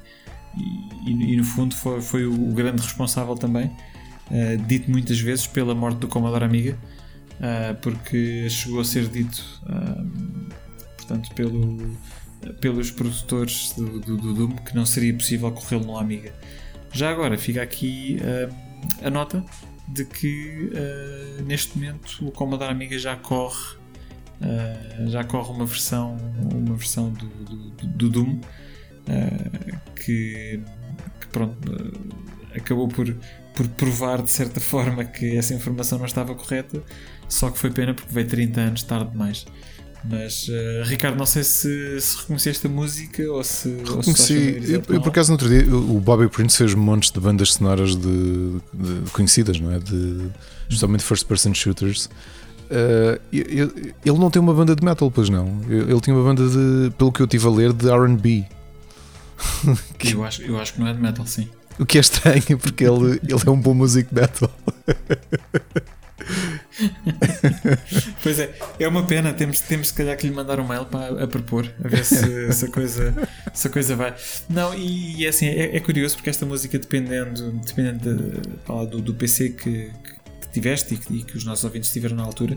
e, 1.07 1.33
e, 1.33 1.37
no 1.37 1.45
fundo 1.45 1.75
foi, 1.75 2.03
foi 2.03 2.27
o 2.27 2.53
grande 2.53 2.83
responsável 2.83 3.35
também, 3.35 3.71
dito 4.67 4.91
muitas 4.91 5.19
vezes 5.19 5.47
pela 5.47 5.75
morte 5.75 5.99
do 5.99 6.09
Commodore 6.09 6.45
Amiga, 6.45 6.77
porque 7.81 8.51
chegou 8.51 8.81
a 8.81 8.85
ser 8.85 9.09
dito 9.09 9.43
portanto 10.99 11.33
pelo 11.35 11.97
pelos 12.61 12.91
produtores 12.91 13.73
do, 13.77 14.01
do, 14.01 14.17
do, 14.17 14.35
Doom 14.35 14.57
que 14.57 14.75
não 14.75 14.85
seria 14.87 15.13
possível 15.15 15.51
corrê-lo 15.53 15.85
no 15.85 15.99
Amiga. 15.99 16.33
Já 16.93 17.11
agora 17.11 17.37
fica 17.37 17.63
aqui 17.63 18.19
uh, 18.21 19.07
a 19.07 19.11
nota 19.11 19.45
de 19.89 20.05
que 20.05 20.71
uh, 20.73 21.43
neste 21.43 21.77
momento 21.79 22.27
o 22.27 22.31
Commodore 22.31 22.71
Amiga 22.71 22.99
já 22.99 23.17
corre 23.17 23.77
uh, 24.41 25.11
já 25.11 25.25
corre 25.25 25.53
uma 25.53 25.67
versão 25.67 26.17
uma 26.53 26.77
versão 26.77 27.11
do, 27.13 27.27
do, 27.27 27.87
do 27.87 28.11
Doom 28.11 28.41
que, 29.97 30.61
que, 31.21 31.27
pronto 31.29 31.59
acabou 32.57 32.89
por, 32.89 33.15
por 33.55 33.69
provar 33.69 34.23
de 34.23 34.31
certa 34.31 34.61
forma 34.61 35.05
que 35.05 35.37
essa 35.37 35.55
informação 35.55 35.99
não 35.99 36.07
estava 36.07 36.35
correta, 36.35 36.83
só 37.29 37.51
que 37.51 37.59
foi 37.59 37.71
pena 37.71 37.95
porque 37.95 38.13
veio 38.13 38.27
30 38.27 38.61
anos 38.61 38.83
tarde 38.83 39.11
demais. 39.11 39.47
Mas 40.05 40.49
uh, 40.49 40.85
Ricardo, 40.85 41.17
não 41.17 41.25
sei 41.25 41.43
se, 41.43 42.01
se 42.01 42.19
reconheceste 42.19 42.67
a 42.67 42.71
música 42.71 43.23
ou 43.31 43.43
se. 43.43 43.69
Reconheci. 43.71 44.63
eu, 44.69 44.83
eu, 44.89 45.01
por 45.01 45.09
acaso 45.09 45.31
no 45.31 45.35
outro 45.35 45.49
dia 45.49 45.65
o 45.75 45.99
Bobby 45.99 46.29
Prince 46.29 46.59
fez 46.59 46.75
montes 46.75 47.11
de 47.11 47.19
bandas 47.21 47.55
sonoras 47.55 47.97
de, 47.97 48.61
de, 48.73 49.11
conhecidas, 49.13 49.59
não 49.59 49.73
é? 49.73 49.79
De, 49.79 50.29
justamente 50.69 51.03
first 51.03 51.27
person 51.27 51.55
shooters. 51.55 52.11
Uh, 52.65 53.21
ele, 53.33 53.95
ele 54.05 54.19
não 54.19 54.31
tem 54.31 54.41
uma 54.41 54.53
banda 54.53 54.77
de 54.77 54.85
metal, 54.85 55.11
pois 55.11 55.31
não. 55.31 55.61
Ele 55.69 56.01
tinha 56.01 56.15
uma 56.15 56.25
banda 56.25 56.47
de, 56.47 56.91
pelo 56.99 57.11
que 57.11 57.21
eu 57.21 57.25
estive 57.25 57.47
a 57.47 57.51
ler, 57.51 57.73
de 57.73 57.89
RB. 57.89 58.47
eu, 60.13 60.25
acho, 60.25 60.43
eu 60.43 60.59
acho 60.61 60.75
que 60.75 60.81
não 60.81 60.89
é 60.89 60.93
de 60.93 61.01
metal, 61.01 61.27
sim. 61.27 61.49
O 61.79 61.87
que 61.87 61.99
é 61.99 62.01
estranho, 62.03 62.59
porque 62.61 62.85
ele, 62.85 63.21
ele 63.23 63.43
é 63.47 63.51
um 63.51 63.61
bom 63.61 63.75
músico 63.75 64.15
metal. 64.15 64.51
pois 68.23 68.39
é, 68.39 68.55
é 68.79 68.89
uma 68.89 69.05
pena. 69.05 69.33
Temos, 69.33 69.61
temos 69.61 69.89
se 69.89 69.95
calhar 69.95 70.17
que 70.17 70.27
lhe 70.27 70.33
mandar 70.33 70.59
um 70.61 70.67
mail 70.67 70.85
para 70.87 71.25
a 71.25 71.27
propor, 71.27 71.73
a 71.83 71.89
ver 71.89 72.05
se, 72.05 72.53
se, 72.53 72.65
a, 72.65 72.69
coisa, 72.69 73.15
se 73.53 73.69
a 73.69 73.71
coisa 73.71 73.97
vai. 73.97 74.15
Não, 74.49 74.75
e, 74.75 75.21
e 75.21 75.27
é 75.27 75.29
assim, 75.29 75.47
é, 75.47 75.77
é, 75.77 75.81
curioso 75.81 76.17
porque 76.17 76.31
esta 76.31 76.47
música, 76.47 76.79
dependendo, 76.79 77.53
dependendo 77.65 78.17
de, 78.17 78.91
do, 78.91 79.01
do 79.01 79.15
PC 79.15 79.51
que, 79.51 79.91
que 80.41 80.49
tiveste 80.53 80.95
e 80.95 80.97
que, 80.97 81.15
e 81.15 81.23
que, 81.23 81.37
os 81.37 81.45
nossos 81.45 81.65
ouvintes 81.65 81.93
tiveram 81.93 82.17
na 82.17 82.25
altura, 82.25 82.57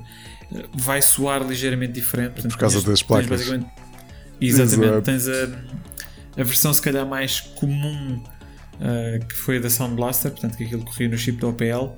vai 0.74 1.02
soar 1.02 1.46
ligeiramente 1.48 1.94
diferente. 1.94 2.34
Portanto, 2.34 2.52
Por 2.52 2.60
causa 2.60 2.76
tens, 2.78 2.86
das 2.86 3.04
placas. 3.04 3.42
Exatamente, 4.40 5.02
tens 5.04 5.28
a, 5.28 5.50
a 6.38 6.44
versão 6.44 6.74
se 6.74 6.82
calhar 6.82 7.06
mais 7.06 7.40
comum 7.42 8.22
uh, 8.78 9.26
que 9.26 9.36
foi 9.36 9.58
a 9.58 9.60
da 9.60 9.70
Sound 9.70 9.96
Blaster, 9.96 10.32
portanto 10.32 10.58
que 10.58 10.64
aquilo 10.64 10.84
corria 10.86 11.10
no 11.10 11.18
chip 11.18 11.40
da 11.40 11.48
OPL. 11.48 11.92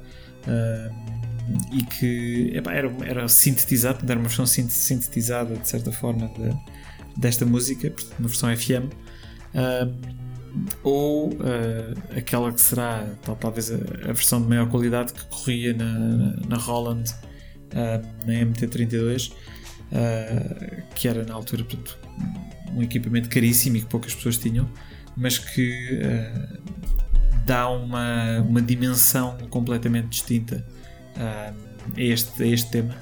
Uh, 0.48 1.09
e 1.72 1.84
que 1.84 2.52
epá, 2.56 2.74
era, 2.74 2.92
era 3.06 3.28
sintetizado, 3.28 4.00
era 4.04 4.20
uma 4.20 4.28
versão 4.28 4.46
sintetizada 4.46 5.56
de 5.56 5.68
certa 5.68 5.92
forma 5.92 6.28
de, 6.30 6.56
desta 7.18 7.46
música, 7.46 7.94
uma 8.18 8.28
versão 8.28 8.56
FM, 8.56 8.92
uh, 9.54 10.20
ou 10.84 11.30
uh, 11.30 12.18
aquela 12.18 12.52
que 12.52 12.62
será 12.62 13.08
tal, 13.24 13.36
talvez 13.36 13.72
a, 13.72 13.76
a, 13.76 14.14
versão 14.14 14.42
de 14.42 14.48
maior 14.48 14.68
qualidade 14.70 15.14
que 15.14 15.26
corria 15.26 15.74
na, 15.74 16.36
na 16.48 16.58
Roland, 16.58 17.04
uh, 17.74 18.26
na 18.26 18.34
MT32, 18.34 19.32
que 20.94 21.08
era 21.08 21.24
na 21.24 21.34
altura 21.34 21.64
portanto, 21.64 21.98
um 22.76 22.84
equipamento 22.84 23.28
caríssimo 23.28 23.78
e 23.78 23.82
que 23.82 23.88
poucas 23.88 24.14
pessoas 24.14 24.38
tinham, 24.38 24.70
mas 25.18 25.40
que 25.40 26.00
dá 27.44 27.68
uma, 27.68 28.42
uma 28.42 28.62
dimensão 28.62 29.36
completamente 29.50 30.10
distinta 30.10 30.64
a 31.18 31.54
este, 31.98 32.44
este 32.48 32.72
tema, 32.72 32.96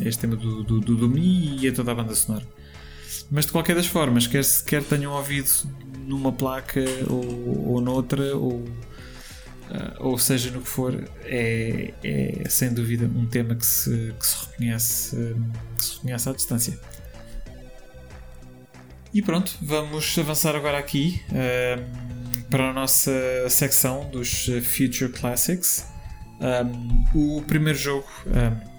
a 0.00 0.08
este 0.08 0.20
tema 0.20 0.36
do, 0.36 0.62
do, 0.62 0.80
do 0.80 0.96
Domi 0.96 1.58
e 1.60 1.68
a 1.68 1.72
toda 1.72 1.92
a 1.92 1.94
banda 1.94 2.14
sonora. 2.14 2.46
Mas 3.30 3.46
de 3.46 3.52
qualquer 3.52 3.74
das 3.74 3.86
formas, 3.86 4.26
quer, 4.26 4.44
quer 4.66 4.82
tenham 4.84 5.12
ouvido 5.12 5.50
numa 6.06 6.32
placa 6.32 6.84
ou, 7.08 7.72
ou 7.72 7.80
noutra, 7.80 8.36
ou, 8.36 8.58
uh, 8.60 8.66
ou 9.98 10.18
seja 10.18 10.50
no 10.50 10.60
que 10.60 10.68
for, 10.68 11.04
é, 11.24 11.92
é 12.04 12.48
sem 12.48 12.72
dúvida 12.72 13.06
um 13.06 13.26
tema 13.26 13.56
que 13.56 13.66
se, 13.66 14.14
que 14.18 14.26
se, 14.26 14.46
reconhece, 14.46 15.34
que 15.76 15.84
se 15.84 15.94
reconhece 15.94 16.28
à 16.28 16.32
distância. 16.32 16.80
E 19.12 19.22
pronto, 19.22 19.56
vamos 19.62 20.16
avançar 20.18 20.54
agora 20.54 20.78
aqui 20.78 21.22
para 22.50 22.70
a 22.70 22.72
nossa 22.72 23.10
secção 23.48 24.10
dos 24.10 24.46
Future 24.62 25.10
Classics. 25.10 25.86
Um, 26.40 27.38
o 27.38 27.42
primeiro 27.42 27.78
jogo 27.78 28.06
um, 28.26 28.76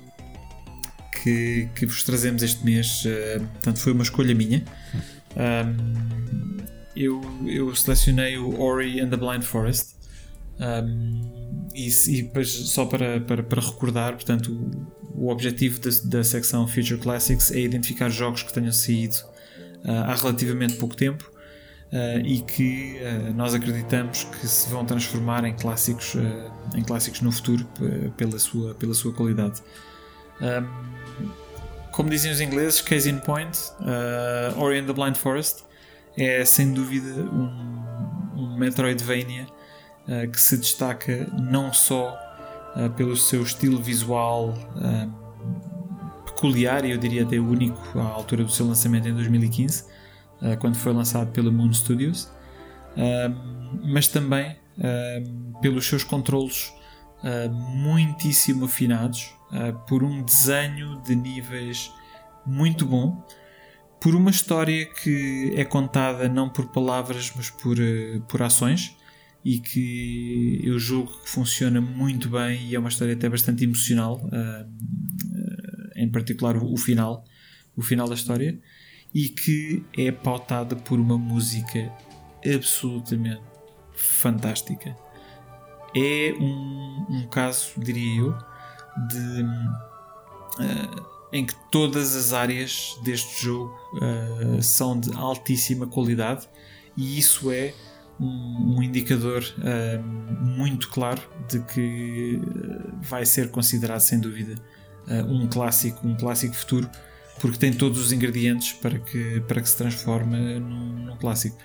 que, 1.11 1.67
que 1.75 1.85
vos 1.85 2.03
trazemos 2.03 2.43
este 2.43 2.63
mês 2.63 3.03
uh, 3.05 3.39
portanto, 3.53 3.79
foi 3.79 3.93
uma 3.93 4.03
escolha 4.03 4.35
minha. 4.35 4.63
Um, 5.35 6.57
eu, 6.95 7.21
eu 7.45 7.75
selecionei 7.75 8.37
o 8.37 8.59
Ori 8.59 8.99
and 8.99 9.09
the 9.09 9.17
Blind 9.17 9.43
Forest. 9.43 9.95
e, 11.73 11.87
e 11.87 12.45
só 12.45 12.85
para, 12.85 13.19
para, 13.21 13.43
para 13.43 13.61
recordar, 13.61 14.13
portanto, 14.13 14.51
o, 14.51 15.25
o 15.25 15.29
objetivo 15.29 15.79
da, 15.79 15.89
da 16.05 16.23
secção 16.23 16.67
Future 16.67 16.99
Classics 16.99 17.51
é 17.51 17.59
identificar 17.59 18.09
jogos 18.09 18.43
que 18.43 18.53
tenham 18.53 18.71
saído 18.71 19.15
uh, 19.83 19.91
há 20.05 20.15
relativamente 20.15 20.75
pouco 20.75 20.95
tempo 20.95 21.36
uh, 21.91 22.19
e 22.25 22.41
que 22.41 22.99
uh, 23.01 23.33
nós 23.33 23.53
acreditamos 23.53 24.23
que 24.23 24.47
se 24.47 24.69
vão 24.69 24.85
transformar 24.85 25.45
em 25.45 25.53
clássicos, 25.53 26.15
uh, 26.15 26.51
em 26.75 26.83
clássicos 26.83 27.21
no 27.21 27.31
futuro 27.31 27.65
pela, 28.15 28.37
sua, 28.39 28.73
pela 28.75 28.93
sua 28.93 29.13
qualidade. 29.13 29.61
Como 31.91 32.09
dizem 32.09 32.31
os 32.31 32.39
ingleses, 32.39 32.79
case 32.79 33.09
in 33.09 33.17
point, 33.17 33.57
Ori 34.57 34.79
and 34.79 34.85
the 34.85 34.93
Blind 34.93 35.15
Forest 35.15 35.63
é 36.15 36.45
sem 36.45 36.71
dúvida 36.71 37.21
um, 37.23 38.35
um 38.35 38.55
Metroidvania 38.55 39.47
que 40.31 40.39
se 40.39 40.57
destaca 40.57 41.27
não 41.33 41.73
só 41.73 42.15
pelo 42.95 43.17
seu 43.17 43.41
estilo 43.41 43.81
visual 43.81 44.53
peculiar 46.25 46.85
e 46.85 46.91
eu 46.91 46.97
diria 46.99 47.23
até 47.23 47.39
único 47.39 47.99
à 47.99 48.03
altura 48.03 48.43
do 48.43 48.51
seu 48.51 48.67
lançamento 48.67 49.07
em 49.07 49.13
2015, 49.13 49.85
uh, 50.41 50.57
quando 50.59 50.75
foi 50.75 50.93
lançado 50.93 51.31
pela 51.31 51.51
Moon 51.51 51.71
Studios, 51.73 52.23
uh, 52.95 53.83
mas 53.83 54.07
também 54.07 54.51
uh, 54.77 55.59
pelos 55.61 55.85
seus 55.85 56.03
controlos 56.03 56.73
muitíssimo 57.51 58.65
afinados, 58.65 59.33
por 59.87 60.03
um 60.03 60.21
desenho 60.21 61.01
de 61.01 61.15
níveis 61.15 61.91
muito 62.45 62.85
bom, 62.85 63.25
por 63.99 64.13
uma 64.13 64.29
história 64.29 64.85
que 64.85 65.51
é 65.55 65.65
contada 65.65 66.29
não 66.29 66.47
por 66.47 66.67
palavras, 66.67 67.33
mas 67.35 67.49
por, 67.49 67.75
por 68.29 68.43
ações 68.43 68.95
e 69.43 69.57
que 69.57 70.61
eu 70.63 70.77
julgo 70.77 71.11
que 71.23 71.29
funciona 71.29 71.81
muito 71.81 72.29
bem 72.29 72.67
e 72.67 72.75
é 72.75 72.79
uma 72.79 72.89
história 72.89 73.15
até 73.15 73.27
bastante 73.27 73.63
emocional, 73.63 74.21
em 75.95 76.07
particular 76.11 76.55
o 76.55 76.77
final, 76.77 77.25
o 77.75 77.81
final 77.81 78.07
da 78.07 78.13
história 78.13 78.61
e 79.13 79.29
que 79.29 79.85
é 79.97 80.11
pautada 80.11 80.75
por 80.75 80.99
uma 80.99 81.17
música 81.17 81.91
absolutamente 82.45 83.41
fantástica. 83.93 84.95
É 85.95 86.33
um, 86.39 87.05
um 87.09 87.27
caso, 87.27 87.71
diria 87.77 88.21
eu, 88.21 88.37
de 89.07 89.43
uh, 90.59 91.05
em 91.31 91.45
que 91.45 91.55
todas 91.71 92.15
as 92.15 92.33
áreas 92.33 92.97
deste 93.03 93.43
jogo 93.45 93.73
uh, 93.95 94.61
são 94.61 94.99
de 94.99 95.13
altíssima 95.15 95.87
qualidade 95.87 96.47
e 96.95 97.17
isso 97.17 97.51
é 97.51 97.73
um, 98.19 98.77
um 98.77 98.83
indicador 98.83 99.43
uh, 99.43 100.03
muito 100.03 100.89
claro 100.89 101.21
de 101.47 101.59
que 101.59 102.41
vai 103.01 103.25
ser 103.25 103.51
considerado 103.51 103.99
sem 103.99 104.19
dúvida 104.19 104.55
um 105.29 105.47
clássico, 105.47 106.05
um 106.05 106.17
clássico 106.17 106.53
futuro 106.53 106.89
porque 107.39 107.57
tem 107.57 107.73
todos 107.73 107.99
os 107.99 108.11
ingredientes 108.11 108.73
para 108.73 108.99
que, 108.99 109.41
para 109.47 109.61
que 109.61 109.69
se 109.69 109.77
transforme 109.77 110.59
num, 110.59 111.05
num 111.05 111.17
clássico. 111.17 111.57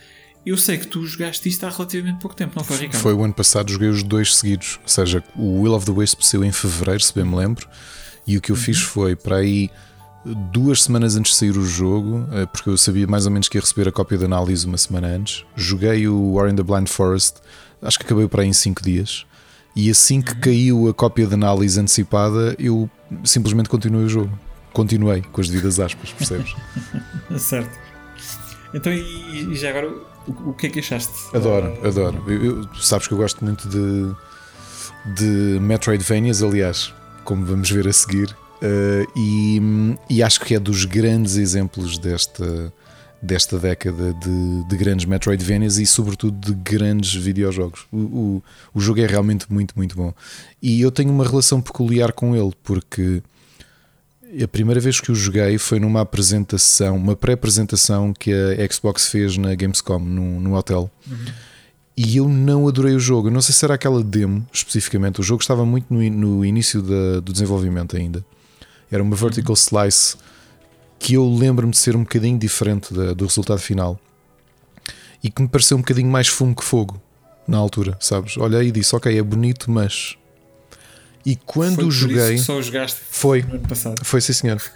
Eu 0.44 0.56
sei 0.56 0.76
que 0.76 0.88
tu 0.88 1.06
jogaste 1.06 1.48
isto 1.48 1.64
há 1.64 1.70
relativamente 1.70 2.18
pouco 2.18 2.34
tempo, 2.34 2.54
não 2.56 2.64
foi, 2.64 2.76
Ricardo? 2.76 3.00
Foi 3.00 3.14
o 3.14 3.22
ano 3.22 3.32
passado, 3.32 3.70
joguei 3.70 3.88
os 3.88 4.02
dois 4.02 4.34
seguidos. 4.34 4.80
Ou 4.82 4.88
seja, 4.88 5.22
o 5.36 5.62
Will 5.62 5.72
of 5.72 5.86
the 5.86 5.92
Wisp 5.92 6.20
saiu 6.22 6.44
em 6.44 6.50
fevereiro, 6.50 7.00
se 7.00 7.14
bem 7.14 7.24
me 7.24 7.36
lembro. 7.36 7.68
E 8.26 8.36
o 8.36 8.40
que 8.40 8.50
eu 8.50 8.56
uhum. 8.56 8.62
fiz 8.62 8.80
foi 8.80 9.14
para 9.14 9.36
aí 9.36 9.70
duas 10.24 10.82
semanas 10.82 11.16
antes 11.16 11.32
de 11.32 11.38
sair 11.38 11.56
o 11.56 11.64
jogo, 11.64 12.26
eh, 12.32 12.46
porque 12.46 12.68
eu 12.68 12.76
sabia 12.76 13.06
mais 13.06 13.24
ou 13.24 13.32
menos 13.32 13.48
que 13.48 13.56
ia 13.56 13.60
receber 13.60 13.88
a 13.88 13.92
cópia 13.92 14.18
de 14.18 14.24
análise 14.24 14.66
uma 14.66 14.78
semana 14.78 15.08
antes. 15.08 15.44
Joguei 15.54 16.08
o 16.08 16.32
War 16.32 16.50
in 16.50 16.56
the 16.56 16.62
Blind 16.62 16.88
Forest, 16.88 17.36
acho 17.80 17.98
que 17.98 18.04
acabei 18.04 18.26
para 18.26 18.42
aí 18.42 18.48
em 18.48 18.52
5 18.52 18.82
dias. 18.82 19.24
E 19.76 19.90
assim 19.90 20.20
que 20.20 20.32
uhum. 20.32 20.40
caiu 20.40 20.88
a 20.88 20.94
cópia 20.94 21.26
de 21.26 21.34
análise 21.34 21.78
antecipada, 21.78 22.56
eu 22.58 22.90
simplesmente 23.24 23.68
continuei 23.68 24.04
o 24.04 24.08
jogo 24.08 24.38
continuei 24.72 25.22
com 25.22 25.40
as 25.40 25.48
devidas 25.48 25.78
aspas, 25.78 26.12
percebes? 26.12 26.54
certo. 27.38 27.78
Então, 28.74 28.92
e, 28.92 29.52
e 29.52 29.54
já 29.54 29.70
agora, 29.70 29.88
o, 30.26 30.50
o, 30.50 30.54
que 30.54 30.66
é 30.66 30.70
que 30.70 30.78
achaste? 30.78 31.12
Adoro, 31.34 31.78
uh, 31.82 31.88
adoro. 31.88 32.24
Eu, 32.26 32.44
eu, 32.44 32.74
sabes 32.80 33.06
que 33.06 33.14
eu 33.14 33.18
gosto 33.18 33.44
muito 33.44 33.68
de, 33.68 34.14
de 35.14 35.60
Metroidvanias, 35.60 36.42
aliás, 36.42 36.92
como 37.24 37.44
vamos 37.44 37.70
ver 37.70 37.86
a 37.86 37.92
seguir, 37.92 38.30
uh, 38.30 39.12
e, 39.16 39.60
e 40.08 40.22
acho 40.22 40.40
que 40.40 40.54
é 40.54 40.60
dos 40.60 40.84
grandes 40.84 41.36
exemplos 41.36 41.98
desta, 41.98 42.72
desta 43.20 43.58
década 43.58 44.14
de, 44.14 44.64
de 44.64 44.76
grandes 44.76 45.04
Metroidvanias 45.04 45.78
e, 45.78 45.86
sobretudo, 45.86 46.38
de 46.38 46.54
grandes 46.54 47.14
videojogos. 47.14 47.86
O, 47.92 47.98
o, 47.98 48.42
o 48.74 48.80
jogo 48.80 49.00
é 49.00 49.06
realmente 49.06 49.52
muito, 49.52 49.74
muito 49.76 49.94
bom. 49.94 50.14
E 50.62 50.80
eu 50.80 50.90
tenho 50.90 51.10
uma 51.10 51.24
relação 51.24 51.60
peculiar 51.60 52.12
com 52.12 52.34
ele, 52.34 52.52
porque 52.62 53.22
a 54.40 54.48
primeira 54.48 54.80
vez 54.80 55.00
que 55.00 55.10
o 55.12 55.14
joguei 55.14 55.58
foi 55.58 55.78
numa 55.78 56.00
apresentação, 56.00 56.96
uma 56.96 57.16
pré-apresentação 57.16 58.12
que 58.12 58.32
a 58.32 58.72
Xbox 58.72 59.08
fez 59.08 59.36
na 59.36 59.54
Gamescom, 59.54 59.98
no, 59.98 60.40
no 60.40 60.56
hotel. 60.56 60.90
Uhum. 61.06 61.16
e 61.96 62.16
eu 62.16 62.28
não 62.28 62.66
adorei 62.66 62.94
o 62.94 63.00
jogo. 63.00 63.28
Eu 63.28 63.32
não 63.32 63.42
sei 63.42 63.54
se 63.54 63.64
era 63.64 63.74
aquela 63.74 64.02
demo 64.02 64.46
especificamente. 64.52 65.20
O 65.20 65.22
jogo 65.22 65.42
estava 65.42 65.66
muito 65.66 65.92
no, 65.92 66.02
no 66.10 66.44
início 66.44 66.80
da, 66.80 67.20
do 67.20 67.32
desenvolvimento 67.32 67.96
ainda. 67.96 68.24
Era 68.90 69.02
uma 69.02 69.16
vertical 69.16 69.54
slice 69.54 70.16
que 70.98 71.14
eu 71.14 71.28
lembro-me 71.28 71.72
de 71.72 71.78
ser 71.78 71.96
um 71.96 72.02
bocadinho 72.02 72.38
diferente 72.38 72.94
da, 72.94 73.12
do 73.12 73.26
resultado 73.26 73.58
final 73.58 73.98
e 75.22 75.30
que 75.30 75.42
me 75.42 75.48
pareceu 75.48 75.76
um 75.76 75.80
bocadinho 75.80 76.10
mais 76.10 76.28
fumo 76.28 76.54
que 76.54 76.64
fogo 76.64 77.00
na 77.46 77.58
altura, 77.58 77.96
sabes? 78.00 78.36
Olhei 78.36 78.68
e 78.68 78.72
disse: 78.72 78.94
Ok, 78.94 79.16
é 79.16 79.22
bonito, 79.22 79.70
mas. 79.70 80.16
E 81.24 81.36
quando 81.36 81.76
Foi 81.76 81.90
joguei. 81.90 82.38
Só 82.38 82.56
o 82.58 82.62
jogaste 82.62 83.00
Foi, 83.08 83.42
no 83.42 83.54
ano 83.54 83.68
passado. 83.68 84.04
foi 84.04 84.20
sim, 84.20 84.32
senhor. 84.32 84.60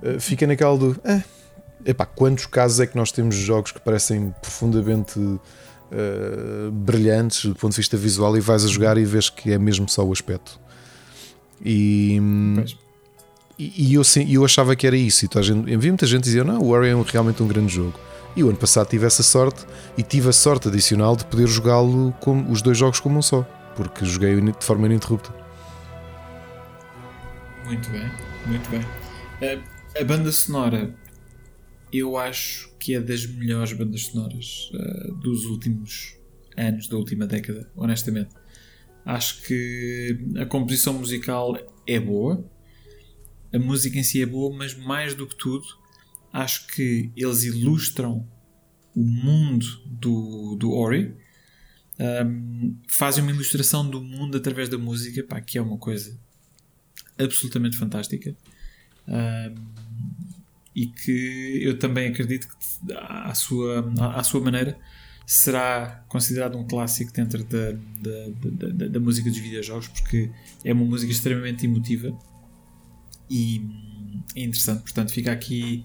Uh, 0.00 0.20
Fica 0.20 0.46
naquela 0.46 0.78
do. 0.78 0.96
Eh, 1.04 1.22
epá, 1.86 2.06
quantos 2.06 2.46
casos 2.46 2.78
é 2.78 2.86
que 2.86 2.96
nós 2.96 3.10
temos 3.10 3.34
de 3.34 3.42
jogos 3.42 3.72
que 3.72 3.80
parecem 3.80 4.32
profundamente 4.40 5.18
uh, 5.18 6.70
brilhantes 6.70 7.46
do 7.46 7.54
ponto 7.56 7.72
de 7.72 7.78
vista 7.78 7.96
visual 7.96 8.36
e 8.36 8.40
vais 8.40 8.64
a 8.64 8.68
jogar 8.68 8.96
e 8.96 9.04
vês 9.04 9.28
que 9.28 9.50
é 9.52 9.58
mesmo 9.58 9.88
só 9.88 10.04
o 10.04 10.12
aspecto. 10.12 10.60
E, 11.64 12.20
Pois. 12.54 12.76
e, 13.58 13.88
e 13.90 13.94
eu, 13.94 14.04
sim- 14.04 14.30
eu 14.32 14.44
achava 14.44 14.76
que 14.76 14.86
era 14.86 14.96
isso. 14.96 15.24
E 15.24 15.28
toda 15.28 15.42
gente, 15.44 15.70
eu 15.70 15.80
vi 15.80 15.88
muita 15.88 16.06
gente 16.06 16.22
dizer: 16.22 16.44
Não, 16.44 16.60
o 16.60 16.68
Ori 16.68 16.90
é 16.90 16.94
realmente 17.10 17.42
um 17.42 17.48
grande 17.48 17.74
jogo. 17.74 17.98
E 18.36 18.44
o 18.44 18.48
ano 18.48 18.56
passado 18.56 18.86
tive 18.88 19.04
essa 19.06 19.22
sorte 19.24 19.64
e 19.96 20.02
tive 20.04 20.28
a 20.28 20.32
sorte 20.32 20.68
adicional 20.68 21.16
de 21.16 21.24
poder 21.24 21.48
jogá-lo 21.48 22.14
os 22.48 22.62
dois 22.62 22.78
jogos 22.78 23.00
como 23.00 23.18
um 23.18 23.22
só, 23.22 23.42
porque 23.74 24.04
joguei 24.04 24.40
de 24.40 24.54
forma 24.64 24.86
ininterrupta. 24.86 25.34
Muito 27.68 27.90
bem, 27.90 28.10
muito 28.46 28.70
bem. 28.70 28.80
A, 28.80 30.00
a 30.00 30.04
banda 30.04 30.32
sonora, 30.32 30.96
eu 31.92 32.16
acho 32.16 32.74
que 32.80 32.94
é 32.94 33.00
das 33.00 33.26
melhores 33.26 33.74
bandas 33.74 34.04
sonoras 34.04 34.70
eh, 34.72 35.12
dos 35.20 35.44
últimos 35.44 36.16
anos, 36.56 36.88
da 36.88 36.96
última 36.96 37.26
década, 37.26 37.70
honestamente. 37.76 38.30
Acho 39.04 39.42
que 39.42 40.18
a 40.38 40.46
composição 40.46 40.94
musical 40.94 41.58
é 41.86 42.00
boa, 42.00 42.42
a 43.52 43.58
música 43.58 43.98
em 43.98 44.02
si 44.02 44.22
é 44.22 44.26
boa, 44.26 44.56
mas 44.56 44.74
mais 44.74 45.14
do 45.14 45.26
que 45.26 45.36
tudo, 45.36 45.66
acho 46.32 46.68
que 46.68 47.12
eles 47.14 47.44
ilustram 47.44 48.26
o 48.96 49.04
mundo 49.04 49.66
do, 49.84 50.56
do 50.56 50.72
Ori. 50.72 51.14
Um, 52.00 52.78
fazem 52.88 53.22
uma 53.22 53.30
ilustração 53.30 53.86
do 53.86 54.00
mundo 54.00 54.38
através 54.38 54.70
da 54.70 54.78
música, 54.78 55.22
pá, 55.22 55.38
que 55.42 55.58
é 55.58 55.60
uma 55.60 55.76
coisa 55.76 56.18
absolutamente 57.18 57.76
fantástica. 57.76 58.34
E 60.74 60.86
que 60.86 61.60
eu 61.62 61.78
também 61.78 62.08
acredito 62.08 62.46
que 62.48 62.92
à 62.94 63.34
sua, 63.34 63.92
à, 64.14 64.22
sua 64.22 64.40
maneira 64.40 64.78
será 65.26 66.04
considerado 66.08 66.56
um 66.56 66.66
clássico 66.66 67.12
dentro 67.12 67.42
da, 67.44 67.72
da, 67.72 68.68
da, 68.74 68.86
da- 68.88 69.00
música 69.00 69.28
dos 69.28 69.38
videojogos 69.38 69.88
porque 69.88 70.30
é 70.64 70.72
uma 70.72 70.84
música 70.84 71.12
extremamente 71.12 71.66
emotiva 71.66 72.16
e 73.28 73.60
é 74.34 74.42
interessante, 74.42 74.82
portanto 74.82 75.12
fica 75.12 75.30
aqui 75.32 75.84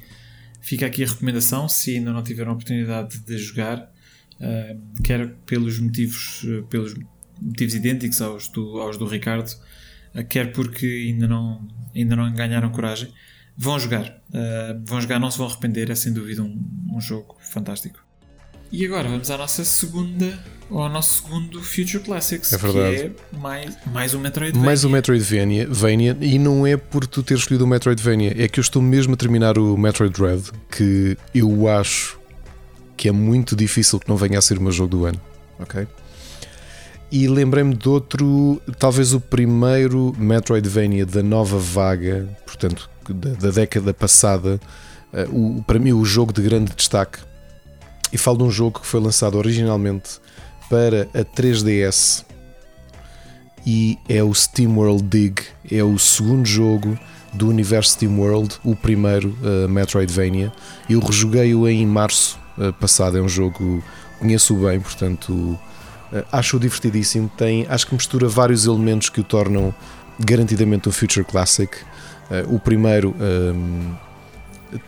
fica 0.61 0.85
aqui 0.85 1.03
a 1.03 1.07
recomendação 1.07 1.67
se 1.67 1.97
ainda 1.97 2.13
não 2.13 2.23
tiveram 2.23 2.51
a 2.51 2.53
oportunidade 2.53 3.19
de 3.19 3.37
jogar 3.37 3.91
um, 4.39 5.01
quer 5.03 5.33
pelos 5.45 5.77
motivos 5.79 6.45
eh, 6.47 6.61
pelos 6.69 6.93
motivos 7.41 7.73
idênticos 7.73 8.21
aos 8.21 8.47
do, 8.47 8.79
aos 8.79 8.97
do 8.97 9.05
Ricardo 9.05 9.49
Uh, 9.49 9.82
quer 10.29 10.51
porque 10.51 10.85
ainda 10.85 11.27
não, 11.27 11.67
ainda 11.95 12.15
não 12.15 12.31
ganharam 12.33 12.69
coragem, 12.69 13.11
vão 13.57 13.79
jogar. 13.79 14.21
Uh, 14.29 14.83
vão 14.85 14.99
jogar, 14.99 15.19
não 15.19 15.31
se 15.31 15.37
vão 15.37 15.47
arrepender. 15.47 15.89
É 15.89 15.95
sem 15.95 16.11
dúvida 16.11 16.43
um, 16.43 16.59
um 16.93 16.99
jogo 16.99 17.37
fantástico. 17.39 18.03
E 18.71 18.83
agora 18.87 19.07
vamos 19.07 19.29
à 19.29 19.37
nossa 19.37 19.63
segunda, 19.63 20.39
ao 20.71 20.89
nosso 20.89 21.21
segundo 21.21 21.61
Future 21.61 21.99
Classics, 22.03 22.51
É 22.53 22.57
verdade. 22.57 22.95
que 22.95 23.35
é 23.35 23.39
mais, 23.39 23.77
mais 23.85 24.13
um 24.15 24.19
Metroidvania. 24.19 24.65
Mais 24.65 24.83
um 24.83 24.89
Metroidvania, 24.89 25.67
Vania, 25.69 26.17
e 26.19 26.39
não 26.39 26.65
é 26.65 26.75
por 26.75 27.05
tu 27.05 27.21
ter 27.21 27.35
escolhido 27.35 27.65
o 27.65 27.67
Metroidvania, 27.67 28.33
é 28.35 28.47
que 28.47 28.59
eu 28.59 28.63
estou 28.63 28.81
mesmo 28.81 29.13
a 29.13 29.15
terminar 29.15 29.59
o 29.59 29.77
Metroid 29.77 30.11
Dread, 30.19 30.51
que 30.71 31.15
eu 31.35 31.67
acho 31.69 32.19
que 32.97 33.07
é 33.07 33.11
muito 33.11 33.55
difícil 33.55 33.99
que 33.99 34.09
não 34.09 34.17
venha 34.17 34.39
a 34.39 34.41
ser 34.41 34.57
o 34.57 34.61
meu 34.61 34.71
jogo 34.71 34.89
do 34.89 35.05
ano. 35.05 35.21
Ok? 35.59 35.85
E 37.15 37.27
lembrei-me 37.27 37.75
de 37.75 37.87
outro, 37.87 38.59
talvez 38.79 39.13
o 39.13 39.19
primeiro 39.19 40.15
Metroidvania 40.17 41.05
da 41.05 41.21
nova 41.21 41.59
vaga, 41.59 42.27
portanto, 42.43 42.89
da, 43.07 43.29
da 43.33 43.51
década 43.51 43.93
passada, 43.93 44.59
eh, 45.13 45.27
o, 45.31 45.63
para 45.67 45.77
mim, 45.77 45.93
o 45.93 46.03
jogo 46.03 46.33
de 46.33 46.41
grande 46.41 46.73
destaque. 46.75 47.19
E 48.11 48.17
falo 48.17 48.39
de 48.39 48.43
um 48.45 48.49
jogo 48.49 48.79
que 48.79 48.87
foi 48.87 48.99
lançado 48.99 49.37
originalmente 49.37 50.19
para 50.67 51.07
a 51.13 51.23
3DS 51.23 52.25
e 53.63 53.99
é 54.09 54.23
o 54.23 54.33
SteamWorld 54.33 55.03
Dig. 55.03 55.35
É 55.71 55.83
o 55.83 55.99
segundo 55.99 56.47
jogo 56.47 56.97
do 57.31 57.47
universo 57.47 57.91
SteamWorld, 57.91 58.55
o 58.63 58.75
primeiro 58.75 59.37
uh, 59.43 59.69
Metroidvania. 59.69 60.51
Eu 60.89 60.99
rejoguei-o 60.99 61.69
em 61.69 61.85
março 61.85 62.39
uh, 62.57 62.73
passado. 62.73 63.19
É 63.19 63.21
um 63.21 63.29
jogo 63.29 63.83
conheço 64.17 64.55
bem, 64.55 64.79
portanto 64.79 65.59
uh, 66.13 66.25
acho-o 66.31 66.59
divertidíssimo. 66.59 67.29
Tem, 67.35 67.65
acho 67.67 67.87
que 67.87 67.93
mistura 67.93 68.27
vários 68.27 68.65
elementos 68.65 69.09
que 69.09 69.19
o 69.19 69.23
tornam 69.23 69.73
garantidamente 70.19 70.87
um 70.87 70.91
Future 70.91 71.25
Classic. 71.25 71.75
Uh, 72.29 72.55
o 72.55 72.59
primeiro. 72.59 73.15
Um, 73.19 73.95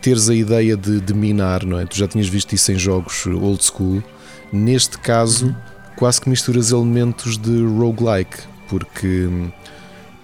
teres 0.02 0.30
a 0.30 0.36
ideia 0.36 0.76
de, 0.76 1.00
de 1.00 1.14
minar, 1.14 1.66
não 1.66 1.80
é? 1.80 1.86
Tu 1.86 1.98
já 1.98 2.08
tinhas 2.08 2.28
visto 2.28 2.54
isso 2.54 2.72
em 2.72 2.78
jogos 2.78 3.26
old 3.26 3.64
school. 3.64 4.04
Neste 4.52 4.98
caso, 4.98 5.56
quase 5.95 6.22
que 6.22 6.30
misturas 6.30 6.72
elementos 6.72 7.38
de 7.38 7.64
roguelike, 7.64 8.38
porque 8.68 9.26
hum, 9.26 9.52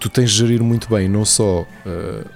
tu 0.00 0.08
tens 0.08 0.30
de 0.30 0.38
gerir 0.38 0.62
muito 0.62 0.88
bem 0.88 1.08
não 1.08 1.24
só 1.24 1.62
uh, 1.62 2.28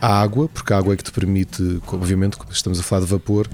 a 0.00 0.20
água, 0.20 0.48
porque 0.48 0.72
a 0.72 0.78
água 0.78 0.94
é 0.94 0.96
que 0.96 1.04
te 1.04 1.12
permite, 1.12 1.80
obviamente, 1.88 2.36
estamos 2.50 2.78
a 2.78 2.82
falar 2.82 3.02
de 3.02 3.10
vapor, 3.10 3.48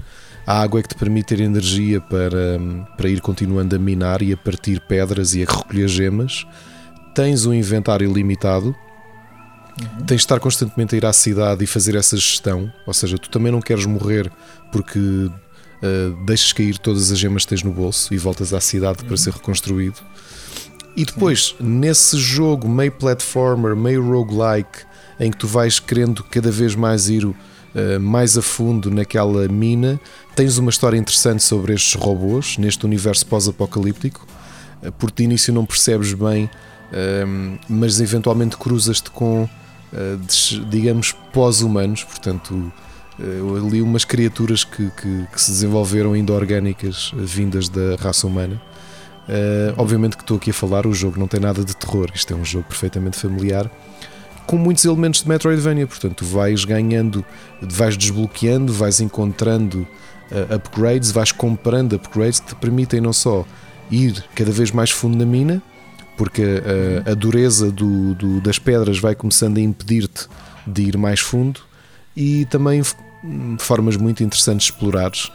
a 0.45 0.61
água 0.61 0.79
é 0.79 0.83
que 0.83 0.89
te 0.89 0.95
permite 0.95 1.27
ter 1.27 1.39
energia 1.39 2.01
para, 2.01 2.59
para 2.97 3.09
ir 3.09 3.21
continuando 3.21 3.75
a 3.75 3.79
minar 3.79 4.21
e 4.21 4.33
a 4.33 4.37
partir 4.37 4.81
pedras 4.81 5.33
e 5.33 5.43
a 5.43 5.45
recolher 5.45 5.87
gemas. 5.87 6.45
Tens 7.15 7.45
um 7.45 7.53
inventário 7.53 8.11
limitado, 8.11 8.75
tens 9.99 10.07
de 10.07 10.15
estar 10.15 10.39
constantemente 10.39 10.95
a 10.95 10.97
ir 10.97 11.05
à 11.05 11.13
cidade 11.13 11.63
e 11.63 11.67
fazer 11.67 11.95
essa 11.95 12.17
gestão, 12.17 12.71
ou 12.85 12.93
seja, 12.93 13.17
tu 13.17 13.29
também 13.29 13.51
não 13.51 13.61
queres 13.61 13.85
morrer 13.85 14.31
porque 14.71 14.99
uh, 14.99 16.25
deixas 16.25 16.51
cair 16.51 16.77
todas 16.77 17.11
as 17.11 17.17
gemas 17.17 17.43
que 17.43 17.49
tens 17.49 17.63
no 17.63 17.71
bolso 17.71 18.13
e 18.13 18.17
voltas 18.17 18.53
à 18.53 18.59
cidade 18.59 19.03
para 19.05 19.15
ser 19.15 19.33
reconstruído. 19.33 20.01
E 20.95 21.05
depois, 21.05 21.55
nesse 21.59 22.17
jogo 22.17 22.69
meio 22.69 22.91
platformer, 22.91 23.75
meio 23.75 24.05
roguelike, 24.05 24.85
em 25.19 25.31
que 25.31 25.37
tu 25.37 25.47
vais 25.47 25.79
querendo 25.79 26.23
cada 26.23 26.51
vez 26.51 26.75
mais 26.75 27.09
ir 27.09 27.27
uh, 27.75 27.99
mais 27.99 28.37
a 28.37 28.41
fundo 28.41 28.89
naquela 28.91 29.47
mina, 29.47 29.99
tens 30.35 30.57
uma 30.57 30.69
história 30.69 30.97
interessante 30.97 31.43
sobre 31.43 31.73
estes 31.73 31.93
robôs, 31.95 32.57
neste 32.57 32.85
universo 32.85 33.25
pós-apocalíptico, 33.25 34.25
uh, 34.81 34.91
porque 34.93 35.17
de 35.17 35.23
início 35.23 35.53
não 35.53 35.65
percebes 35.65 36.13
bem, 36.13 36.45
uh, 36.45 37.59
mas 37.67 37.99
eventualmente 37.99 38.57
cruzas-te 38.57 39.09
com, 39.11 39.47
digamos, 40.71 41.11
pós-humanos, 41.31 42.03
portanto, 42.03 42.73
ali 43.57 43.79
umas 43.79 44.03
criaturas 44.03 44.63
que, 44.63 44.89
que, 44.89 45.27
que 45.31 45.39
se 45.39 45.51
desenvolveram 45.51 46.13
ainda 46.13 46.33
orgânicas, 46.33 47.11
vindas 47.15 47.69
da 47.69 47.95
raça 47.99 48.25
humana. 48.25 48.59
Obviamente 49.77 50.17
que 50.17 50.23
estou 50.23 50.37
aqui 50.37 50.49
a 50.49 50.53
falar, 50.53 50.87
o 50.87 50.93
jogo 50.95 51.19
não 51.19 51.27
tem 51.27 51.39
nada 51.39 51.63
de 51.63 51.75
terror, 51.77 52.09
isto 52.11 52.33
é 52.33 52.35
um 52.35 52.43
jogo 52.43 52.65
perfeitamente 52.67 53.19
familiar, 53.19 53.69
com 54.45 54.57
muitos 54.57 54.85
elementos 54.85 55.23
de 55.23 55.29
Metroidvania, 55.29 55.87
portanto, 55.87 56.25
vais 56.25 56.65
ganhando, 56.65 57.23
vais 57.61 57.97
desbloqueando, 57.97 58.73
vais 58.73 58.99
encontrando 58.99 59.87
uh, 60.31 60.55
upgrades, 60.55 61.11
vais 61.11 61.31
comprando 61.31 61.93
upgrades 61.93 62.39
que 62.39 62.47
te 62.47 62.55
permitem 62.55 63.01
não 63.01 63.13
só 63.13 63.45
ir 63.91 64.23
cada 64.35 64.51
vez 64.51 64.71
mais 64.71 64.91
fundo 64.91 65.17
na 65.17 65.25
mina, 65.25 65.61
porque 66.17 66.41
uh, 66.41 67.11
a 67.11 67.13
dureza 67.13 67.71
do, 67.71 68.13
do, 68.15 68.41
das 68.41 68.59
pedras 68.59 68.99
vai 68.99 69.15
começando 69.15 69.57
a 69.57 69.61
impedir-te 69.61 70.27
de 70.65 70.83
ir 70.83 70.97
mais 70.97 71.19
fundo, 71.19 71.61
e 72.15 72.45
também 72.45 72.81
formas 73.57 73.95
muito 73.95 74.23
interessantes 74.23 74.67
de 74.67 74.73
explorares. 74.73 75.31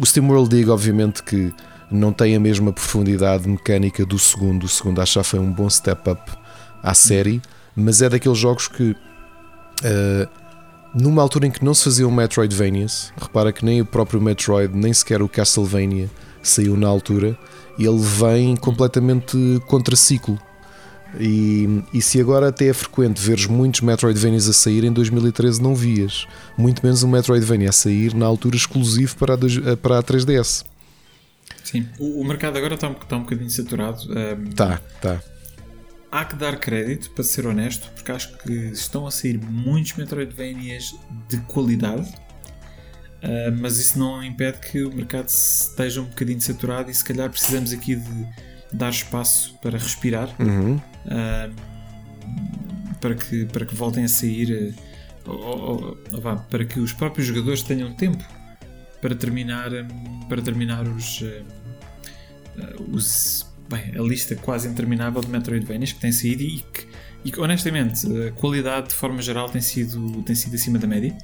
o 0.00 0.04
SteamWorld 0.04 0.54
Dig, 0.54 0.68
obviamente 0.68 1.22
que 1.22 1.52
não 1.90 2.12
tem 2.12 2.36
a 2.36 2.40
mesma 2.40 2.72
profundidade 2.72 3.48
mecânica 3.48 4.04
do 4.04 4.18
segundo. 4.18 4.64
O 4.64 4.68
segundo 4.68 5.00
acho 5.00 5.12
que 5.12 5.18
já 5.18 5.24
foi 5.24 5.38
um 5.38 5.50
bom 5.50 5.68
step 5.70 6.10
up 6.10 6.20
à 6.82 6.94
série, 6.94 7.40
mas 7.78 8.02
é 8.02 8.08
daqueles 8.08 8.38
jogos 8.38 8.68
que, 8.68 8.90
uh, 8.90 10.28
numa 10.94 11.22
altura 11.22 11.46
em 11.46 11.50
que 11.50 11.64
não 11.64 11.74
se 11.74 11.84
faziam 11.84 12.10
Metroidvanias, 12.10 13.12
repara 13.16 13.52
que 13.52 13.64
nem 13.64 13.80
o 13.80 13.86
próprio 13.86 14.20
Metroid, 14.20 14.74
nem 14.76 14.92
sequer 14.92 15.22
o 15.22 15.28
Castlevania 15.28 16.10
saiu 16.42 16.76
na 16.76 16.88
altura, 16.88 17.38
ele 17.78 17.98
vem 17.98 18.56
completamente 18.56 19.36
contra 19.66 19.94
ciclo. 19.94 20.38
E, 21.18 21.82
e 21.94 22.02
se 22.02 22.20
agora 22.20 22.48
até 22.48 22.66
é 22.66 22.72
frequente 22.74 23.18
veres 23.20 23.46
muitos 23.46 23.80
Metroidvanias 23.80 24.48
a 24.48 24.52
sair, 24.52 24.84
em 24.84 24.92
2013 24.92 25.62
não 25.62 25.74
vias. 25.74 26.26
Muito 26.56 26.84
menos 26.84 27.02
um 27.02 27.08
Metroidvania 27.08 27.70
a 27.70 27.72
sair 27.72 28.14
na 28.14 28.26
altura 28.26 28.56
exclusivo 28.56 29.16
para 29.16 29.34
a, 29.34 29.76
para 29.76 29.98
a 29.98 30.02
3DS. 30.02 30.64
Sim, 31.64 31.86
o, 31.98 32.20
o 32.20 32.24
mercado 32.26 32.56
agora 32.58 32.74
está 32.74 32.88
um, 32.88 32.92
está 32.92 33.16
um 33.16 33.20
bocadinho 33.20 33.50
saturado. 33.50 34.00
Um, 34.10 34.50
Tá, 34.50 34.80
tá. 35.00 35.20
Há 36.10 36.24
que 36.24 36.36
dar 36.36 36.58
crédito, 36.58 37.10
para 37.10 37.24
ser 37.24 37.46
honesto, 37.46 37.90
porque 37.94 38.10
acho 38.12 38.36
que 38.38 38.52
estão 38.52 39.06
a 39.06 39.10
sair 39.10 39.38
muitos 39.38 39.94
Metroidvanias 39.94 40.94
de 41.28 41.36
qualidade, 41.42 42.10
ah, 43.22 43.50
mas 43.58 43.78
isso 43.78 43.98
não 43.98 44.22
impede 44.24 44.58
que 44.58 44.82
o 44.82 44.92
mercado 44.94 45.28
esteja 45.28 46.00
um 46.00 46.04
bocadinho 46.06 46.40
saturado 46.40 46.90
e 46.90 46.94
se 46.94 47.04
calhar 47.04 47.28
precisamos 47.30 47.72
aqui 47.72 47.96
de 47.96 48.26
dar 48.72 48.90
espaço 48.90 49.56
para 49.62 49.78
respirar, 49.78 50.28
Uhum. 50.40 50.80
ah, 51.10 51.50
para, 53.00 53.14
que, 53.14 53.44
para 53.46 53.64
que 53.66 53.74
voltem 53.74 54.04
a 54.04 54.08
sair, 54.08 54.74
ah, 55.26 55.30
ou- 55.30 55.98
ou- 56.12 56.20
vá, 56.20 56.36
para 56.36 56.64
que 56.64 56.80
os 56.80 56.92
próprios 56.92 57.26
jogadores 57.28 57.62
tenham 57.62 57.94
tempo 57.94 58.24
para 59.02 59.14
terminar, 59.14 59.70
para 60.28 60.40
terminar 60.42 60.86
os, 60.88 61.22
os 62.90 63.46
bem, 63.68 63.92
a 63.98 64.02
lista 64.02 64.34
quase 64.36 64.68
interminável 64.68 65.20
de 65.20 65.28
Metroidvanias 65.28 65.92
que 65.92 66.00
tem 66.00 66.12
saído 66.12 66.42
e 66.42 66.58
que, 66.72 66.86
e 67.24 67.30
que, 67.30 67.40
honestamente 67.40 68.06
a 68.26 68.32
qualidade 68.32 68.88
de 68.88 68.94
forma 68.94 69.20
geral 69.22 69.48
tem 69.48 69.60
sido, 69.60 70.22
tem 70.22 70.34
sido 70.34 70.54
acima 70.54 70.78
da 70.78 70.86
média 70.86 71.16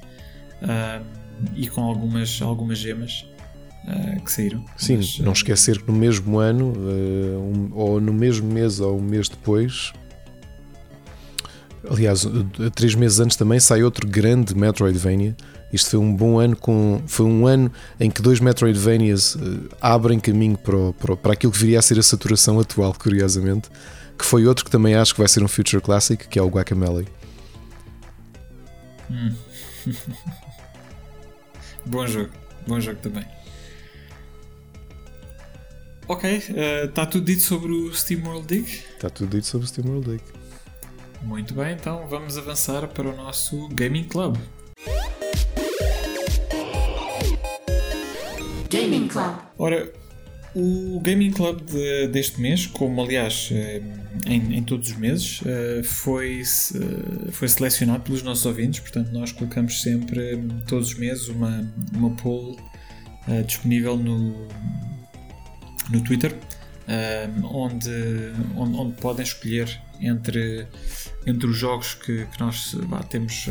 ah, 0.61 1.01
e 1.55 1.67
com 1.67 1.81
algumas, 1.81 2.41
algumas 2.41 2.77
gemas 2.77 3.25
ah, 3.87 4.19
que 4.23 4.31
saíram. 4.31 4.63
Sim, 4.77 4.97
Mas, 4.97 5.19
não 5.19 5.29
ah, 5.29 5.33
esquecer 5.33 5.81
que 5.81 5.91
no 5.91 5.97
mesmo 5.97 6.37
ano, 6.37 6.73
eh, 6.75 7.37
um- 7.37 7.69
ou 7.73 7.99
no 8.01 8.13
mesmo 8.13 8.51
mês 8.51 8.79
ou 8.79 8.97
um 8.97 9.01
mês 9.01 9.27
depois, 9.29 9.91
aliás, 11.89 12.25
três 12.73 12.95
meses 12.95 13.19
antes 13.19 13.35
também 13.37 13.59
sai 13.59 13.83
outro 13.83 14.07
grande 14.07 14.55
Metroidvania. 14.55 15.35
Isto 15.75 15.91
foi 15.91 15.99
um 15.99 16.15
bom 16.15 16.39
ano 16.39 16.55
com. 16.55 17.01
Foi 17.05 17.25
um 17.25 17.45
ano 17.45 17.71
em 17.99 18.09
que 18.09 18.21
dois 18.21 18.39
Metroidvanias 18.39 19.35
eh, 19.35 19.39
abrem 19.81 20.19
caminho 20.19 20.57
para, 20.57 20.75
o- 20.75 20.93
para, 20.93 21.15
para 21.17 21.33
aquilo 21.33 21.51
que 21.51 21.59
viria 21.59 21.79
a 21.79 21.81
ser 21.81 21.99
a 21.99 22.03
saturação 22.03 22.59
atual, 22.59 22.93
curiosamente. 22.93 23.69
Que 24.17 24.23
foi 24.25 24.47
outro 24.47 24.63
que 24.65 24.71
também 24.71 24.95
acho 24.95 25.13
que 25.13 25.19
vai 25.19 25.27
ser 25.27 25.43
um 25.43 25.47
Future 25.47 25.81
Classic, 25.81 26.27
que 26.27 26.39
é 26.39 26.41
o 26.41 26.47
Guacamelee. 26.47 27.07
Bom 31.85 32.07
jogo, 32.07 32.31
bom 32.67 32.79
jogo 32.79 32.99
também. 32.99 33.23
Ok, 36.07 36.37
está 36.85 37.05
tudo 37.05 37.25
dito 37.25 37.41
sobre 37.41 37.71
o 37.71 37.93
Steam 37.93 38.23
World 38.25 38.47
Dig? 38.47 38.83
Está 38.95 39.09
tudo 39.09 39.29
dito 39.35 39.45
sobre 39.47 39.65
o 39.65 39.67
Steam 39.67 39.87
World 39.87 40.09
Dig. 40.11 40.23
Muito 41.23 41.53
bem, 41.53 41.73
então 41.73 42.07
vamos 42.07 42.37
avançar 42.37 42.87
para 42.87 43.07
o 43.09 43.15
nosso 43.15 43.67
Gaming 43.69 44.05
Club. 44.05 44.37
Gaming 48.75 49.07
Club. 49.07 49.35
Ora, 49.57 49.91
o 50.55 50.99
Gaming 51.01 51.31
Club 51.31 51.61
de- 51.65 52.07
deste 52.07 52.39
mês, 52.39 52.65
como 52.67 53.01
aliás 53.01 53.49
eh, 53.51 53.81
em, 54.25 54.57
em 54.57 54.63
todos 54.63 54.89
os 54.89 54.95
meses, 54.97 55.41
eh, 55.45 55.81
foi, 55.83 56.41
foi 57.31 57.47
selecionado 57.49 58.03
pelos 58.03 58.23
nossos 58.23 58.45
ouvintes, 58.45 58.79
portanto 58.79 59.11
nós 59.11 59.31
colocamos 59.31 59.81
sempre 59.81 60.37
todos 60.67 60.89
os 60.89 60.95
meses 60.97 61.27
uma, 61.27 61.69
uma 61.93 62.09
poll 62.11 62.57
eh, 63.27 63.41
disponível 63.43 63.97
no, 63.97 64.47
no 65.89 66.01
Twitter, 66.03 66.33
onde, 67.51 67.89
onde, 68.55 68.77
onde 68.77 68.93
podem 69.01 69.23
escolher 69.25 69.67
entre, 69.99 70.67
entre 71.25 71.47
os 71.47 71.57
jogos 71.57 71.95
que, 71.95 72.25
que 72.27 72.39
nós 72.39 72.75
vá, 72.87 73.01
temos 73.03 73.49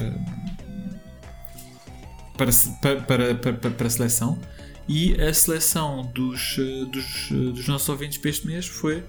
para, 2.37 2.51
para, 3.01 3.35
para, 3.35 3.35
para, 3.55 3.71
para 3.71 3.91
seleção. 3.91 4.39
E 4.89 5.19
a 5.21 5.33
seleção 5.33 6.03
dos, 6.15 6.57
eh, 6.59 6.85
dos, 6.85 7.31
eh, 7.31 7.53
dos 7.53 7.67
nossos 7.67 7.89
ouvintes 7.89 8.19
para 8.19 8.31
este 8.31 8.47
mês 8.47 8.67
foi 8.67 9.03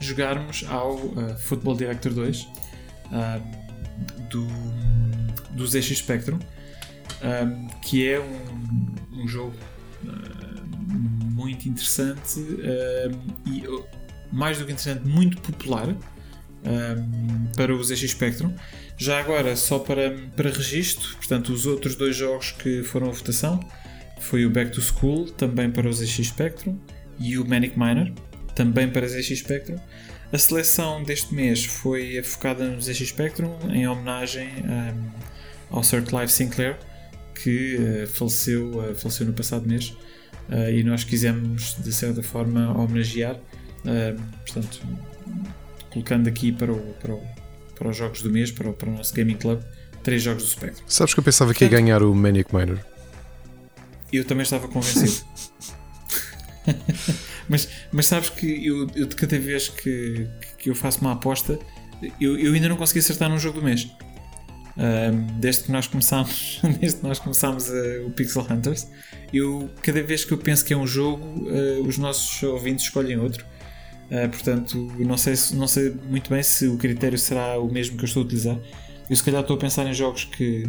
jogarmos 0.00 0.64
ao 0.68 0.98
eh, 0.98 1.36
Football 1.36 1.76
Director 1.76 2.12
2 2.12 2.48
ah, 3.12 3.40
do, 4.28 4.46
do 5.52 5.66
ZX 5.66 5.98
Spectrum, 5.98 6.38
ah, 7.22 7.68
que 7.82 8.08
é 8.08 8.18
um, 8.18 9.22
um 9.22 9.28
jogo 9.28 9.54
muito 11.32 11.68
interessante 11.68 12.40
e, 13.46 13.66
oh, 13.68 13.84
mais 14.32 14.58
do 14.58 14.64
que 14.64 14.72
interessante, 14.72 15.06
muito 15.06 15.40
popular 15.40 15.94
para 17.56 17.74
o 17.74 17.82
ZX 17.82 18.10
Spectrum. 18.10 18.54
Já 18.96 19.20
agora, 19.20 19.56
só 19.56 19.78
para, 19.78 20.16
para 20.36 20.50
registro, 20.50 21.16
portanto, 21.16 21.52
os 21.52 21.66
outros 21.66 21.96
dois 21.96 22.16
jogos 22.16 22.52
que 22.52 22.82
foram 22.82 23.08
a 23.08 23.12
votação 23.12 23.60
foi 24.20 24.46
o 24.46 24.50
Back 24.50 24.70
to 24.70 24.80
School, 24.80 25.26
também 25.32 25.70
para 25.70 25.88
o 25.88 25.92
ZX 25.92 26.28
Spectrum, 26.28 26.78
e 27.18 27.38
o 27.38 27.44
Manic 27.46 27.78
Miner, 27.78 28.12
também 28.54 28.88
para 28.88 29.06
ZX 29.08 29.38
Spectrum. 29.40 29.76
A 30.32 30.38
seleção 30.38 31.02
deste 31.02 31.34
mês 31.34 31.64
foi 31.64 32.22
focada 32.22 32.68
no 32.68 32.80
ZX 32.80 33.08
Spectrum, 33.08 33.52
em 33.70 33.88
homenagem 33.88 34.48
um, 34.64 35.76
ao 35.76 35.82
Sir 35.82 36.02
Clive 36.02 36.30
Sinclair, 36.30 36.78
que 37.34 37.76
uh, 37.76 38.06
faleceu, 38.06 38.70
uh, 38.70 38.94
faleceu 38.94 39.26
no 39.26 39.32
passado 39.32 39.66
mês, 39.66 39.96
uh, 40.48 40.70
e 40.70 40.84
nós 40.84 41.02
quisemos, 41.04 41.76
de 41.82 41.92
certa 41.92 42.22
forma, 42.22 42.70
homenagear. 42.78 43.36
portanto, 44.44 44.80
colocando 45.90 46.28
aqui 46.28 46.52
para, 46.52 46.72
o, 46.72 46.80
para, 47.00 47.14
o, 47.14 47.22
para 47.74 47.88
os 47.88 47.96
jogos 47.96 48.22
do 48.22 48.30
mês, 48.30 48.52
para 48.52 48.68
o, 48.68 48.72
para 48.72 48.88
o 48.88 48.92
nosso 48.92 49.14
Gaming 49.14 49.36
Club, 49.36 49.60
três 50.02 50.22
jogos 50.22 50.44
do 50.44 50.48
Spectrum. 50.50 50.84
Sabes 50.86 51.14
que 51.14 51.20
eu 51.20 51.24
pensava 51.24 51.52
que 51.52 51.64
ia 51.64 51.68
Portanto- 51.68 51.84
ganhar 51.86 52.02
o 52.02 52.14
Maniac 52.14 52.54
Miner. 52.54 52.78
Eu 54.12 54.24
também 54.24 54.42
estava 54.42 54.66
convencido. 54.68 55.24
mas, 57.48 57.68
mas 57.92 58.06
sabes 58.06 58.28
que 58.30 58.66
eu, 58.66 58.86
eu 58.94 59.06
de 59.06 59.16
cada 59.16 59.38
vez 59.38 59.68
que, 59.68 60.26
que 60.58 60.70
eu 60.70 60.74
faço 60.74 61.00
uma 61.00 61.12
aposta, 61.12 61.58
eu, 62.20 62.38
eu 62.38 62.52
ainda 62.54 62.68
não 62.68 62.76
consegui 62.76 63.00
acertar 63.00 63.28
num 63.28 63.38
jogo 63.38 63.60
do 63.60 63.64
mês. 63.64 63.88
Desde 65.38 65.64
que 65.64 65.72
nós 65.72 65.86
começámos, 65.86 66.60
desde 66.80 66.98
que 67.00 67.06
nós 67.06 67.18
começámos 67.18 67.68
eh, 67.70 68.02
o 68.06 68.10
Pixel 68.10 68.46
Hunters, 68.50 68.86
eu 69.32 69.68
cada 69.82 70.02
vez 70.02 70.24
que 70.24 70.32
eu 70.32 70.38
penso 70.38 70.64
que 70.64 70.72
é 70.72 70.76
um 70.76 70.86
jogo, 70.86 71.48
eh, 71.50 71.80
os 71.86 71.98
nossos 71.98 72.42
ouvintes 72.42 72.84
escolhem 72.86 73.18
outro. 73.18 73.44
Ah, 74.10 74.26
portanto, 74.28 74.76
não 74.98 75.16
sei, 75.16 75.36
se- 75.36 75.54
não 75.54 75.68
sei 75.68 75.90
muito 76.08 76.30
bem 76.30 76.42
se 76.42 76.66
o 76.66 76.76
critério 76.76 77.16
será 77.18 77.58
o 77.60 77.70
mesmo 77.70 77.96
que 77.96 78.04
eu 78.04 78.06
estou 78.06 78.22
a 78.22 78.26
utilizar. 78.26 78.58
Eu 79.08 79.14
se 79.16 79.22
calhar 79.22 79.40
estou 79.42 79.56
a 79.56 79.58
pensar 79.58 79.86
em 79.86 79.92
jogos 79.94 80.24
que 80.24 80.64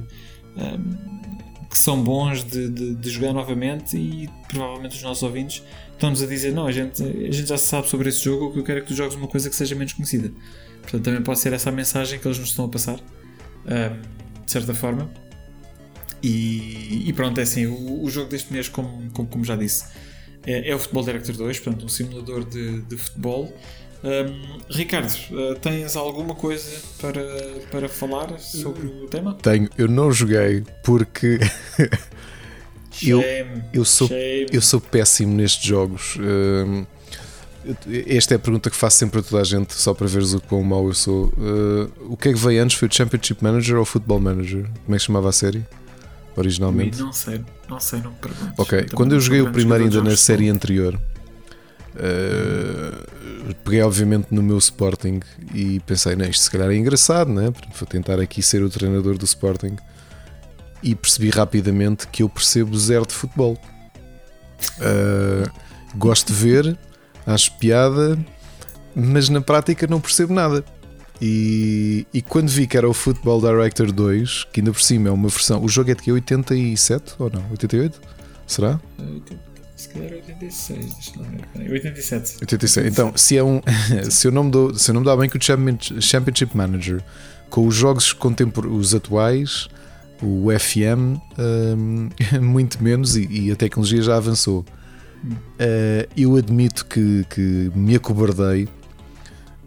que 1.72 1.78
são 1.78 2.04
bons 2.04 2.44
de, 2.44 2.70
de- 2.70 2.96
de 2.96 3.10
jogar 3.10 3.34
novamente 3.34 3.98
e 3.98 4.30
provavelmente 4.50 4.96
os 4.98 5.02
nossos 5.02 5.24
ouvintes 5.24 5.64
estão-nos 5.94 6.22
a 6.22 6.28
dizer 6.28 6.52
não, 6.54 6.68
a 6.68 6.72
gente, 6.72 7.02
a 7.02 7.32
gente 7.32 7.48
já 7.48 7.58
sabe 7.58 7.88
sobre 7.90 8.10
esse 8.10 8.20
jogo, 8.24 8.48
o 8.48 8.54
que 8.54 8.60
eu 8.60 8.64
quero 8.64 8.80
é 8.80 8.82
que 8.82 8.90
tu 8.90 8.94
jogues 8.94 9.16
uma 9.16 9.28
coisa 9.28 9.50
que 9.50 9.56
seja 9.56 9.74
menos 9.74 9.94
conhecida. 9.94 10.32
Portanto, 10.82 11.04
também 11.04 11.22
pode 11.24 11.40
ser 11.40 11.54
essa 11.54 11.70
a 11.70 11.72
mensagem 11.72 12.20
que 12.20 12.28
eles 12.28 12.38
nos 12.38 12.50
estão 12.50 12.66
a 12.66 12.70
passar, 12.70 13.00
ahm, 13.66 14.02
de 14.46 14.52
certa 14.52 14.74
forma. 14.74 15.10
E, 16.24 17.04
e 17.08 17.14
pronto, 17.14 17.40
é 17.40 17.44
assim, 17.44 17.66
o, 17.66 18.04
o 18.04 18.10
jogo 18.10 18.30
deste 18.30 18.52
mês, 18.54 18.68
como, 18.70 19.10
como, 19.12 19.28
como 19.28 19.44
já 19.46 19.56
disse, 19.56 19.86
é, 20.46 20.70
é 20.70 20.76
o 20.76 20.80
Football 20.80 21.04
Director 21.06 21.36
2, 21.36 21.60
portanto, 21.60 21.86
um 21.86 21.90
simulador 21.90 22.46
de, 22.46 22.82
de 22.82 22.98
futebol. 22.98 23.52
Ahm, 24.04 24.60
Ricardo, 24.70 25.14
ah, 25.34 25.56
tens 25.62 25.96
alguma 25.96 26.34
coisa 26.34 26.70
para, 27.00 27.24
para 27.70 27.88
falar 27.90 28.40
sobre 28.40 28.88
o 28.88 29.08
tema? 29.08 29.36
Tenho, 29.42 29.70
eu 29.78 29.88
não 29.88 30.12
joguei 30.12 30.64
porque 30.84 31.40
Eu- 33.04 33.24
eu 33.74 33.86
sou, 33.86 34.08
shame. 34.08 34.48
eu 34.52 34.62
sou 34.62 34.80
péssimo 34.82 35.34
nestes 35.36 35.64
jogos. 35.66 36.18
Hum, 36.20 36.86
esta 38.08 38.34
é 38.34 38.38
a 38.38 38.40
pergunta 38.40 38.70
que 38.70 38.76
faço 38.76 38.98
sempre 38.98 39.20
a 39.20 39.24
toda 39.24 39.42
a 39.42 39.46
gente, 39.46 39.74
só 39.74 39.94
para 39.94 40.08
veres 40.08 40.34
o 40.34 40.42
quão 40.42 40.64
mau 40.64 40.88
eu 40.88 40.94
sou. 40.94 41.26
Uh, 41.38 41.92
o 42.12 42.18
que 42.18 42.30
é 42.30 42.34
que 42.34 42.40
veio 42.40 42.62
antes? 42.62 42.76
Foi 42.78 42.88
o 42.88 42.94
Championship 42.94 43.42
Manager 43.44 43.76
ou 43.78 43.84
o 43.84 43.86
Football 43.86 44.20
Manager? 44.20 44.64
Como 44.86 44.96
é 44.96 44.98
que 44.98 45.04
chamava 45.06 45.30
a 45.30 45.32
série? 45.32 45.64
Originalmente? 46.36 47.00
Não 47.00 47.14
sei, 47.14 47.42
não 47.70 47.80
sei, 47.80 48.02
não 48.02 48.12
me 48.12 48.18
perguntes. 48.18 48.54
Ok, 48.58 48.80
Também 48.80 48.96
quando 48.96 49.14
eu 49.14 49.20
joguei 49.20 49.42
o 49.42 49.52
primeiro 49.52 49.84
ainda 49.84 50.02
na 50.02 50.16
série 50.18 50.50
anterior, 50.50 51.00
uh, 51.96 53.54
peguei 53.64 53.82
obviamente 53.82 54.28
no 54.32 54.42
meu 54.42 54.58
Sporting 54.58 55.20
e 55.54 55.80
pensei, 55.82 56.16
não, 56.16 56.26
isto 56.26 56.44
se 56.44 56.52
calhar 56.52 56.70
é 56.70 56.76
engraçado, 56.76 57.32
né? 57.32 57.52
Vou 57.78 57.88
tentar 57.88 58.20
aqui 58.20 58.42
ser 58.42 58.64
o 58.64 58.70
treinador 58.70 59.18
do 59.18 59.26
Sporting 59.26 59.76
e 60.84 60.96
percebi 60.96 61.30
rapidamente 61.30 62.08
que 62.08 62.24
eu 62.24 62.30
percebo 62.30 62.78
zero 62.78 63.06
de 63.06 63.14
futebol. 63.14 63.58
Uh, 64.80 65.50
gosto 65.96 66.28
de 66.28 66.34
ver, 66.34 66.78
acho 67.26 67.56
piada, 67.58 68.18
mas 68.96 69.30
na 69.30 69.42
prática 69.42 69.88
não 69.88 70.00
percebo 70.00 70.34
nada. 70.34 70.64
E, 71.22 72.08
e 72.12 72.22
quando 72.22 72.50
vi 72.50 72.66
que 72.66 72.76
era 72.76 72.90
o 72.90 72.94
Football 72.94 73.42
Director 73.42 73.92
2, 73.92 74.46
que 74.52 74.60
ainda 74.60 74.72
por 74.72 74.82
cima 74.82 75.10
é 75.10 75.12
uma 75.12 75.30
versão. 75.30 75.64
O 75.64 75.70
jogo 75.70 75.92
é 75.92 75.94
de 75.94 76.02
que? 76.02 76.12
87 76.12 77.14
ou 77.20 77.30
não? 77.30 77.46
88? 77.52 78.02
Será? 78.48 78.80
futebol. 79.00 79.51
Se 79.82 79.90
calhar 79.90 80.14
86, 80.14 80.94
deixa 80.94 81.12
eu 81.18 81.24
ver. 81.24 81.72
87. 81.72 82.38
86. 82.42 82.86
Então, 82.86 83.14
se, 83.16 83.36
é 83.36 83.44
um, 83.44 83.60
se, 84.12 84.28
eu 84.28 84.32
não 84.32 84.44
me 84.44 84.52
dou, 84.52 84.76
se 84.76 84.92
eu 84.92 84.94
não 84.94 85.02
dá 85.02 85.18
bem 85.18 85.28
com 85.28 85.40
o 85.40 85.42
Championship 85.42 86.56
Manager, 86.56 87.04
com 87.50 87.66
os 87.66 87.74
jogos 87.74 88.14
contemporâneos, 88.14 88.90
os 88.90 88.94
atuais, 88.96 89.68
o 90.22 90.50
FM, 90.52 91.18
hum, 91.76 92.10
muito 92.40 92.84
menos, 92.84 93.16
e, 93.18 93.26
e 93.26 93.52
a 93.52 93.56
tecnologia 93.56 94.04
já 94.04 94.18
avançou. 94.18 94.64
Uh, 95.24 96.08
eu 96.16 96.36
admito 96.36 96.86
que, 96.86 97.26
que 97.28 97.72
me 97.74 97.96
acobardei 97.96 98.70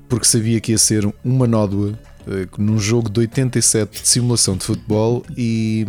porque 0.09 0.26
sabia 0.26 0.60
que 0.60 0.70
ia 0.70 0.78
ser 0.78 1.12
uma 1.25 1.49
nódoa 1.49 1.99
uh, 2.25 2.62
num 2.62 2.78
jogo 2.78 3.10
de 3.10 3.18
87 3.18 4.01
de 4.01 4.09
simulação 4.09 4.57
de 4.57 4.65
futebol 4.65 5.25
e, 5.36 5.84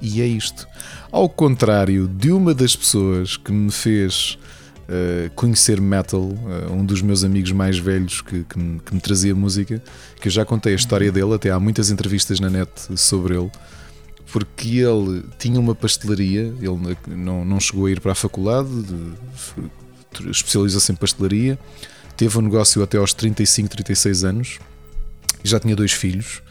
e 0.00 0.20
é 0.20 0.26
isto. 0.26 0.66
Ao 1.10 1.28
contrário 1.28 2.08
de 2.08 2.30
uma 2.30 2.54
das 2.54 2.74
pessoas 2.76 3.36
que 3.36 3.52
me 3.52 3.70
fez 3.70 4.38
uh, 4.88 5.30
conhecer 5.34 5.80
metal, 5.80 6.22
uh, 6.22 6.72
um 6.72 6.84
dos 6.84 7.02
meus 7.02 7.24
amigos 7.24 7.52
mais 7.52 7.78
velhos 7.78 8.20
que, 8.20 8.44
que, 8.44 8.58
me, 8.58 8.80
que, 8.80 8.94
me, 8.94 9.00
trazia 9.00 9.34
música, 9.34 9.82
que 10.20 10.28
eu 10.28 10.32
já 10.32 10.44
contei 10.44 10.72
a 10.72 10.76
história 10.76 11.10
dele, 11.10 11.34
até 11.34 11.50
há 11.50 11.60
muitas 11.60 11.90
entrevistas 11.90 12.40
na 12.40 12.50
net 12.50 12.70
sobre 12.96 13.36
ele, 13.36 13.50
porque 14.32 14.78
ele 14.78 15.24
tinha 15.38 15.58
uma 15.58 15.74
pastelaria, 15.74 16.52
ele 16.60 16.96
não, 17.08 17.44
não 17.44 17.60
chegou 17.60 17.86
a 17.86 17.90
ir 17.90 18.00
para 18.00 18.12
a 18.12 18.14
faculdade, 18.14 18.70
especializou-se 20.30 20.90
em 20.90 20.94
pastelaria, 20.94 21.58
teve 22.16 22.36
um 22.38 22.42
negócio 22.42 22.82
até 22.82 22.98
aos 22.98 23.12
35, 23.14 23.68
36 23.68 24.24
anos, 24.24 24.58
já 25.44 25.60
tinha 25.60 25.76
dois 25.76 25.92
filhos 25.92 26.42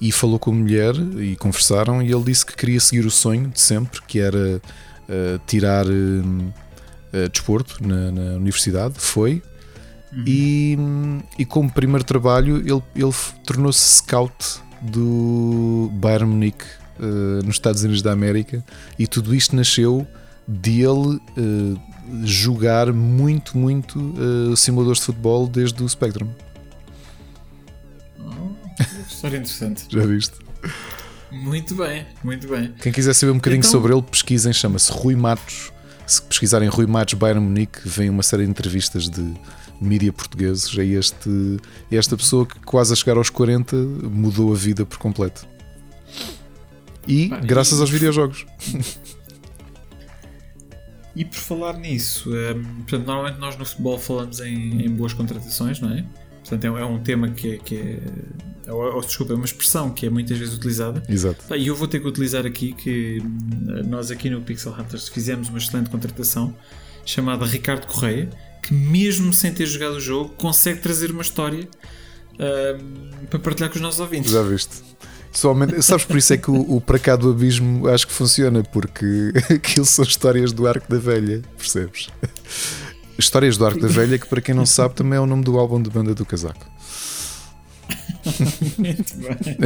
e 0.00 0.12
falou 0.12 0.38
com 0.38 0.50
a 0.50 0.54
mulher 0.54 0.94
e 1.18 1.36
conversaram 1.36 2.02
e 2.02 2.12
ele 2.12 2.24
disse 2.24 2.44
que 2.44 2.54
queria 2.54 2.80
seguir 2.80 3.06
o 3.06 3.10
sonho 3.10 3.48
de 3.48 3.60
sempre, 3.60 4.00
que 4.02 4.18
era 4.18 4.60
uh, 5.08 5.40
tirar 5.46 5.86
uh, 5.86 7.28
desporto 7.30 7.86
na, 7.86 8.10
na, 8.10 8.36
universidade, 8.36 8.94
foi. 8.98 9.42
Uhum. 10.12 10.24
E, 10.26 10.78
e 11.38 11.44
como 11.44 11.70
primeiro 11.70 12.04
trabalho 12.04 12.58
ele, 12.58 12.82
ele 12.94 13.14
tornou-se 13.44 13.98
scout 13.98 14.60
do 14.80 15.90
Bayern 15.94 16.26
Munique 16.26 16.64
uh, 16.98 17.44
nos 17.44 17.56
Estados 17.56 17.82
Unidos 17.82 18.02
da 18.02 18.12
América 18.12 18.64
e 18.98 19.06
tudo 19.06 19.34
isto 19.34 19.56
nasceu 19.56 20.06
dele 20.46 21.20
jogar 22.22 22.92
muito, 22.92 23.58
muito 23.58 24.14
simuladores 24.56 25.00
de 25.00 25.06
futebol 25.06 25.48
desde 25.48 25.82
o 25.82 25.88
Spectrum. 25.88 26.28
História 29.26 29.38
interessante. 29.38 29.86
Já 29.88 30.06
viste? 30.06 30.34
Muito 31.32 31.74
bem, 31.74 32.06
muito 32.22 32.46
bem. 32.46 32.72
Quem 32.80 32.92
quiser 32.92 33.12
saber 33.12 33.32
um 33.32 33.36
bocadinho 33.36 33.58
então... 33.58 33.70
sobre 33.70 33.92
ele, 33.92 34.02
pesquisem, 34.02 34.52
chama-se 34.52 34.92
Rui 34.92 35.16
Matos. 35.16 35.72
Se 36.06 36.22
pesquisarem 36.22 36.68
Rui 36.68 36.86
Matos 36.86 37.14
Bayern 37.14 37.44
Munique, 37.44 37.80
vem 37.84 38.08
uma 38.08 38.22
série 38.22 38.44
de 38.44 38.50
entrevistas 38.50 39.10
de 39.10 39.34
mídia 39.80 40.12
portugueses. 40.12 40.78
É 40.78 40.84
este, 40.84 41.58
é 41.90 41.96
esta 41.96 42.16
pessoa 42.16 42.46
que 42.46 42.60
quase 42.60 42.92
a 42.92 42.96
chegar 42.96 43.16
aos 43.16 43.28
40 43.28 43.76
mudou 43.76 44.52
a 44.52 44.56
vida 44.56 44.86
por 44.86 44.98
completo. 44.98 45.44
E 47.08 47.26
graças 47.26 47.78
e... 47.78 47.80
aos 47.80 47.90
videojogos. 47.90 48.46
E 51.16 51.24
por 51.24 51.38
falar 51.38 51.78
nisso, 51.78 52.30
um, 52.30 52.82
portanto, 52.82 53.06
normalmente 53.06 53.38
nós 53.38 53.56
no 53.56 53.64
futebol 53.64 53.98
falamos 53.98 54.38
em, 54.38 54.84
em 54.84 54.90
boas 54.90 55.14
contratações, 55.14 55.80
não 55.80 55.90
é? 55.90 56.04
Portanto, 56.48 56.76
é, 56.76 56.80
é 56.80 56.84
um 56.84 56.98
tema 57.00 57.30
que 57.30 57.54
é, 57.54 57.56
que 57.58 57.76
é 57.76 58.72
ou, 58.72 58.94
ou, 58.94 59.00
desculpa, 59.00 59.32
é 59.32 59.36
uma 59.36 59.44
expressão 59.44 59.90
que 59.90 60.06
é 60.06 60.10
muitas 60.10 60.38
vezes 60.38 60.54
utilizada. 60.54 61.02
Exato. 61.08 61.54
E 61.54 61.66
eu 61.66 61.74
vou 61.74 61.86
ter 61.86 62.00
que 62.00 62.06
utilizar 62.06 62.44
aqui 62.46 62.72
que 62.72 63.20
hum, 63.20 63.82
nós 63.88 64.10
aqui 64.10 64.28
no 64.28 64.40
Pixel 64.40 64.72
Hunters 64.72 65.08
fizemos 65.08 65.48
uma 65.48 65.58
excelente 65.58 65.90
contratação 65.90 66.56
chamada 67.04 67.46
Ricardo 67.46 67.86
Correia, 67.86 68.28
que 68.62 68.74
mesmo 68.74 69.32
sem 69.32 69.52
ter 69.52 69.66
jogado 69.66 69.94
o 69.94 70.00
jogo 70.00 70.30
consegue 70.30 70.80
trazer 70.80 71.10
uma 71.10 71.22
história 71.22 71.68
uh, 72.34 73.26
para 73.26 73.38
partilhar 73.38 73.70
com 73.70 73.76
os 73.76 73.82
nossos 73.82 74.00
ouvintes. 74.00 74.32
Já 74.32 74.42
viste? 74.42 74.82
Somente, 75.30 75.80
sabes 75.82 76.04
por 76.04 76.16
isso 76.16 76.32
é 76.32 76.38
que 76.38 76.50
o, 76.50 76.76
o 76.76 76.80
Para 76.80 76.98
Cá 76.98 77.14
do 77.14 77.30
Abismo 77.30 77.86
acho 77.88 78.06
que 78.06 78.12
funciona, 78.12 78.62
porque 78.62 79.32
aquilo 79.54 79.84
são 79.84 80.04
histórias 80.04 80.50
do 80.50 80.66
Arco 80.66 80.90
da 80.90 80.98
Velha, 80.98 81.42
percebes? 81.56 82.08
Histórias 83.18 83.56
do 83.56 83.64
Arco 83.64 83.80
da 83.80 83.88
Velha, 83.88 84.18
que 84.18 84.26
para 84.26 84.40
quem 84.40 84.54
não 84.54 84.66
sabe 84.66 84.94
também 84.94 85.16
é 85.16 85.20
o 85.20 85.26
nome 85.26 85.42
do 85.42 85.58
álbum 85.58 85.80
de 85.80 85.90
banda 85.90 86.14
do 86.14 86.24
casaco. 86.24 86.66
Muito 88.78 89.16
bem. 89.16 89.56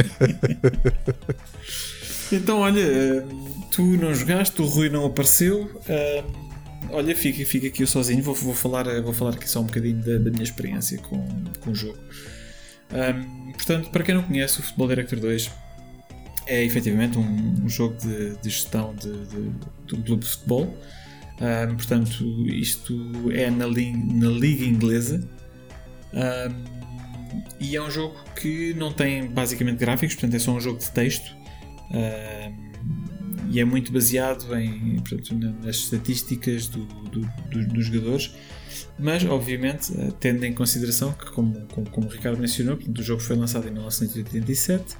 então, 2.31 2.59
olha, 2.59 3.25
tu 3.71 3.81
não 3.81 4.13
jogaste, 4.13 4.61
o 4.61 4.65
Rui 4.65 4.89
não 4.89 5.05
apareceu. 5.05 5.63
Uh, 5.63 6.51
olha, 6.91 7.15
fica, 7.15 7.45
fica 7.45 7.67
aqui 7.67 7.83
eu 7.83 7.87
sozinho. 7.87 8.21
Vou, 8.21 8.35
vou, 8.35 8.53
falar, 8.53 8.85
vou 9.01 9.13
falar 9.13 9.31
aqui 9.31 9.49
só 9.49 9.59
um 9.61 9.65
bocadinho 9.65 9.97
da, 9.97 10.17
da 10.17 10.31
minha 10.31 10.43
experiência 10.43 10.97
com, 10.99 11.27
com 11.59 11.71
o 11.71 11.75
jogo. 11.75 11.97
Um, 12.91 13.51
portanto, 13.53 13.89
para 13.89 14.03
quem 14.03 14.15
não 14.15 14.23
conhece, 14.23 14.59
o 14.59 14.63
Football 14.63 14.87
Director 14.89 15.19
2 15.19 15.51
é 16.45 16.63
efetivamente 16.63 17.17
um, 17.17 17.63
um 17.63 17.69
jogo 17.69 17.95
de, 17.95 18.35
de 18.37 18.49
gestão 18.49 18.93
de, 18.95 19.11
de, 19.25 19.49
de, 19.87 20.03
clube 20.03 20.23
de 20.23 20.29
futebol. 20.29 20.77
Um, 21.41 21.75
portanto, 21.75 22.23
isto 22.47 23.31
é 23.31 23.49
na, 23.49 23.65
li 23.65 23.91
na 23.91 24.29
liga 24.29 24.63
inglesa. 24.63 25.27
e 27.59 27.75
é 27.75 27.81
um 27.81 27.89
jogo 27.89 28.15
que 28.35 28.73
não 28.75 28.91
tem 28.93 29.27
basicamente 29.27 29.77
gráficos, 29.77 30.15
portanto, 30.15 30.35
é 30.35 30.39
só 30.39 30.51
um 30.51 30.59
jogo 30.59 30.79
de 30.79 30.91
texto. 30.91 31.35
e 33.49 33.59
é 33.59 33.65
muito 33.65 33.91
baseado 33.91 34.55
em, 34.55 34.99
portanto, 34.99 35.33
nas 35.63 35.77
estatísticas 35.77 36.67
do, 36.67 36.85
do, 36.85 37.21
do, 37.49 37.67
dos 37.67 37.85
jogadores 37.85 38.33
mas 38.97 39.25
obviamente 39.25 39.91
eh, 39.97 40.11
tendo 40.19 40.43
em 40.45 40.53
consideração 40.53 41.11
que, 41.13 41.25
como, 41.31 41.65
como, 41.67 41.89
como 41.89 42.07
o 42.07 42.09
Ricardo 42.09 42.39
mencionou, 42.39 42.77
o 42.77 43.03
jogo 43.03 43.21
foi 43.21 43.35
lançado 43.35 43.67
em 43.67 43.71
1987 43.71 44.95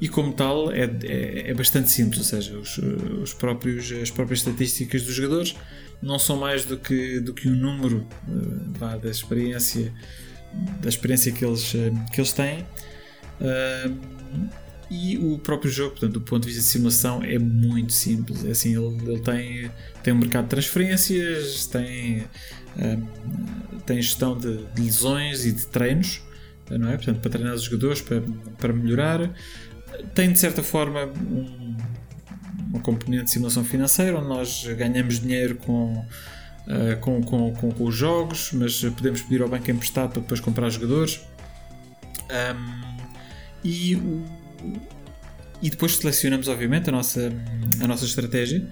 e 0.00 0.08
como 0.08 0.32
tal 0.32 0.70
é, 0.70 0.84
é, 1.04 1.50
é 1.50 1.54
bastante 1.54 1.88
simples, 1.90 2.18
ou 2.18 2.24
seja, 2.24 2.58
os, 2.58 2.78
os, 2.78 3.32
próprios, 3.32 3.90
as 3.92 4.10
próprias 4.10 4.40
estatísticas 4.40 5.02
dos 5.02 5.14
jogadores 5.14 5.56
não 6.02 6.18
são 6.18 6.36
mais 6.36 6.64
do 6.64 6.76
que, 6.76 7.20
do 7.20 7.32
que 7.32 7.48
um 7.48 7.54
número 7.54 8.06
uh, 8.28 8.98
da 8.98 9.10
experiência 9.10 9.92
da 10.80 10.88
experiência 10.88 11.32
que 11.32 11.44
eles, 11.44 11.74
uh, 11.74 11.92
que 12.12 12.20
eles 12.20 12.32
têm 12.32 12.60
uh, 13.40 13.96
e 14.90 15.18
o 15.18 15.38
próprio 15.38 15.70
jogo, 15.70 15.92
portanto, 15.92 16.12
do 16.12 16.20
ponto 16.20 16.42
de 16.42 16.48
vista 16.48 16.62
de 16.62 16.68
simulação 16.68 17.22
é 17.22 17.38
muito 17.38 17.92
simples, 17.92 18.44
é 18.44 18.50
assim, 18.50 18.76
ele, 18.76 19.10
ele 19.10 19.20
tem, 19.20 19.70
tem 20.02 20.12
um 20.12 20.18
mercado 20.18 20.44
de 20.44 20.50
transferências 20.50 21.66
tem 21.66 22.24
tem 23.86 24.02
gestão 24.02 24.36
de, 24.36 24.66
de, 24.74 24.82
lesões 24.82 25.46
e 25.46 25.52
de 25.52 25.66
treinos, 25.66 26.20
não 26.70 26.90
é? 26.90 26.96
Portanto, 26.96 27.20
para 27.20 27.30
treinar 27.30 27.54
os 27.54 27.62
jogadores, 27.62 28.02
para, 28.02 28.22
para 28.58 28.70
melhorar. 28.70 29.32
Tem 30.14 30.32
de 30.32 30.38
certa 30.38 30.62
forma 30.62 31.06
um, 31.06 31.76
uma 32.70 32.80
componente 32.80 33.24
de 33.24 33.30
simulação 33.30 33.64
financeira, 33.64 34.18
onde 34.18 34.28
nós 34.28 34.66
ganhamos 34.76 35.20
dinheiro 35.20 35.56
com, 35.56 35.92
uh, 35.94 36.96
com, 37.00 37.22
com, 37.22 37.52
com, 37.54 37.70
com, 37.72 37.84
os 37.84 37.94
jogos, 37.94 38.50
mas 38.52 38.80
podemos 38.80 39.22
pedir 39.22 39.42
ao 39.42 39.48
banco 39.48 39.70
emprestado 39.70 40.12
para 40.12 40.22
depois 40.22 40.40
comprar 40.40 40.68
jogadores. 40.70 41.20
Um, 42.30 42.96
e, 43.64 43.94
e 45.62 45.70
depois 45.70 45.96
selecionamos, 45.96 46.48
obviamente, 46.48 46.88
a 46.88 46.92
nossa, 46.92 47.32
a 47.80 47.86
nossa 47.86 48.04
estratégia 48.04 48.66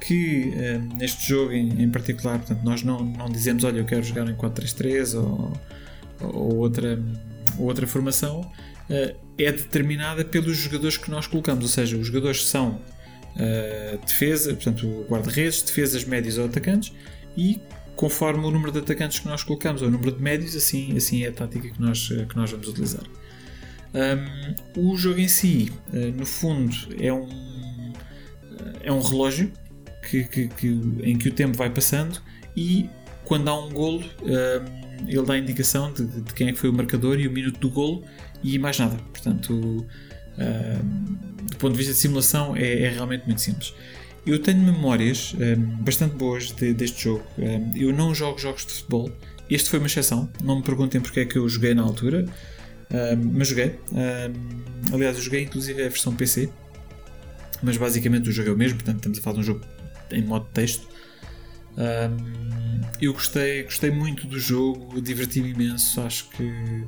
que 0.00 0.52
uh, 0.54 0.96
neste 0.96 1.28
jogo 1.28 1.52
em, 1.52 1.82
em, 1.82 1.90
particular, 1.90 2.38
portanto, 2.38 2.62
nós 2.62 2.82
não, 2.82 3.02
não 3.02 3.28
dizemos, 3.28 3.64
olha, 3.64 3.78
eu 3.78 3.84
quero 3.84 4.02
jogar 4.02 4.28
em 4.28 4.34
4-3-3 4.34 5.18
ou, 5.18 5.52
ou, 6.20 6.56
outra, 6.56 7.02
ou 7.58 7.66
outra 7.66 7.86
formação, 7.86 8.48
é 8.88 9.52
determinada 9.52 10.24
pelos 10.24 10.56
jogadores 10.56 10.96
que 10.96 11.10
nós 11.10 11.26
colocamos, 11.26 11.64
ou 11.64 11.70
seja, 11.70 11.96
os 11.96 12.06
jogadores 12.06 12.46
são 12.46 12.80
uh, 13.36 14.06
defesa, 14.06 14.54
portanto, 14.54 15.06
guarda-redes, 15.08 15.62
defesas, 15.62 16.04
médios 16.04 16.38
ou 16.38 16.46
atacantes, 16.46 16.92
e 17.36 17.60
conforme 17.94 18.44
o 18.44 18.50
número 18.50 18.72
de 18.72 18.78
atacantes 18.78 19.18
que 19.18 19.26
nós 19.26 19.42
colocamos 19.42 19.82
ou 19.82 19.88
o 19.88 19.90
número 19.90 20.12
de 20.12 20.22
médios, 20.22 20.56
assim, 20.56 20.96
assim 20.96 21.24
é 21.24 21.28
a 21.28 21.32
tática 21.32 21.68
que 21.68 21.80
nós, 21.80 22.08
que 22.08 22.36
nós 22.36 22.50
vamos 22.50 22.68
utilizar. 22.68 23.04
Um, 23.94 24.90
o 24.90 24.96
jogo 24.96 25.18
em 25.18 25.28
si, 25.28 25.72
no 26.16 26.26
fundo, 26.26 26.74
é 27.00 27.12
um, 27.12 27.92
é 28.82 28.92
um 28.92 29.00
relógio 29.00 29.50
que, 30.08 30.24
que, 30.24 30.48
que, 30.48 30.68
em 31.02 31.16
que 31.16 31.28
o 31.28 31.32
tempo 31.32 31.56
vai 31.56 31.70
passando 31.70 32.20
e 32.56 32.88
quando 33.24 33.48
há 33.48 33.58
um 33.58 33.70
golo 33.70 34.00
uh, 34.00 34.88
ele 35.06 35.22
dá 35.22 35.34
a 35.34 35.38
indicação 35.38 35.92
de, 35.92 36.06
de, 36.06 36.34
quem 36.34 36.48
é 36.48 36.52
que 36.52 36.58
foi 36.58 36.70
o 36.70 36.72
marcador 36.72 37.20
e 37.20 37.28
o 37.28 37.30
minuto 37.30 37.60
do 37.60 37.70
golo 37.70 38.02
e 38.42 38.58
mais 38.58 38.78
nada. 38.78 38.96
Portanto, 39.12 39.52
uh, 39.54 40.84
do 41.44 41.56
ponto 41.56 41.72
de 41.72 41.78
vista 41.78 41.92
de 41.92 41.98
simulação 41.98 42.56
é, 42.56 42.82
é 42.82 42.88
realmente 42.90 43.26
muito 43.26 43.40
simples. 43.40 43.74
Eu 44.26 44.38
tenho 44.40 44.58
memórias 44.58 45.34
bastante 45.80 46.14
boas 46.14 46.50
de, 46.50 46.74
deste 46.74 47.04
jogo. 47.04 47.24
eu 47.74 47.94
não 47.94 48.14
jogo 48.14 48.38
jogos 48.38 48.66
de 48.66 48.72
futebol. 48.74 49.10
Este 49.48 49.70
foi 49.70 49.78
uma 49.78 49.86
exceção. 49.86 50.28
Não 50.44 50.56
me 50.56 50.62
perguntem 50.62 51.00
porque 51.00 51.20
é 51.20 51.24
que 51.24 51.38
eu 51.38 51.48
joguei 51.48 51.72
na 51.72 51.82
altura. 51.82 52.26
mas 53.32 53.48
joguei. 53.48 53.78
aliás, 54.92 55.16
eu 55.16 55.22
joguei 55.22 55.44
inclusive 55.44 55.82
a 55.82 55.88
versão 55.88 56.14
PC. 56.14 56.50
Mas 57.62 57.78
basicamente 57.78 58.28
o 58.28 58.32
jogo 58.32 58.50
é 58.50 58.52
o 58.52 58.56
mesmo. 58.56 58.76
Portanto, 58.76 58.96
estamos 58.96 59.18
a 59.18 59.22
falar 59.22 59.34
de 59.36 59.40
um 59.40 59.44
jogo 59.44 59.64
em 60.10 60.22
modo 60.22 60.46
texto. 60.52 60.86
Um, 61.78 62.80
eu 63.00 63.12
gostei, 63.12 63.62
gostei 63.62 63.90
muito 63.90 64.26
do 64.26 64.38
jogo, 64.38 65.00
diverti-me 65.00 65.50
imenso. 65.50 66.00
Acho 66.00 66.28
que 66.30 66.84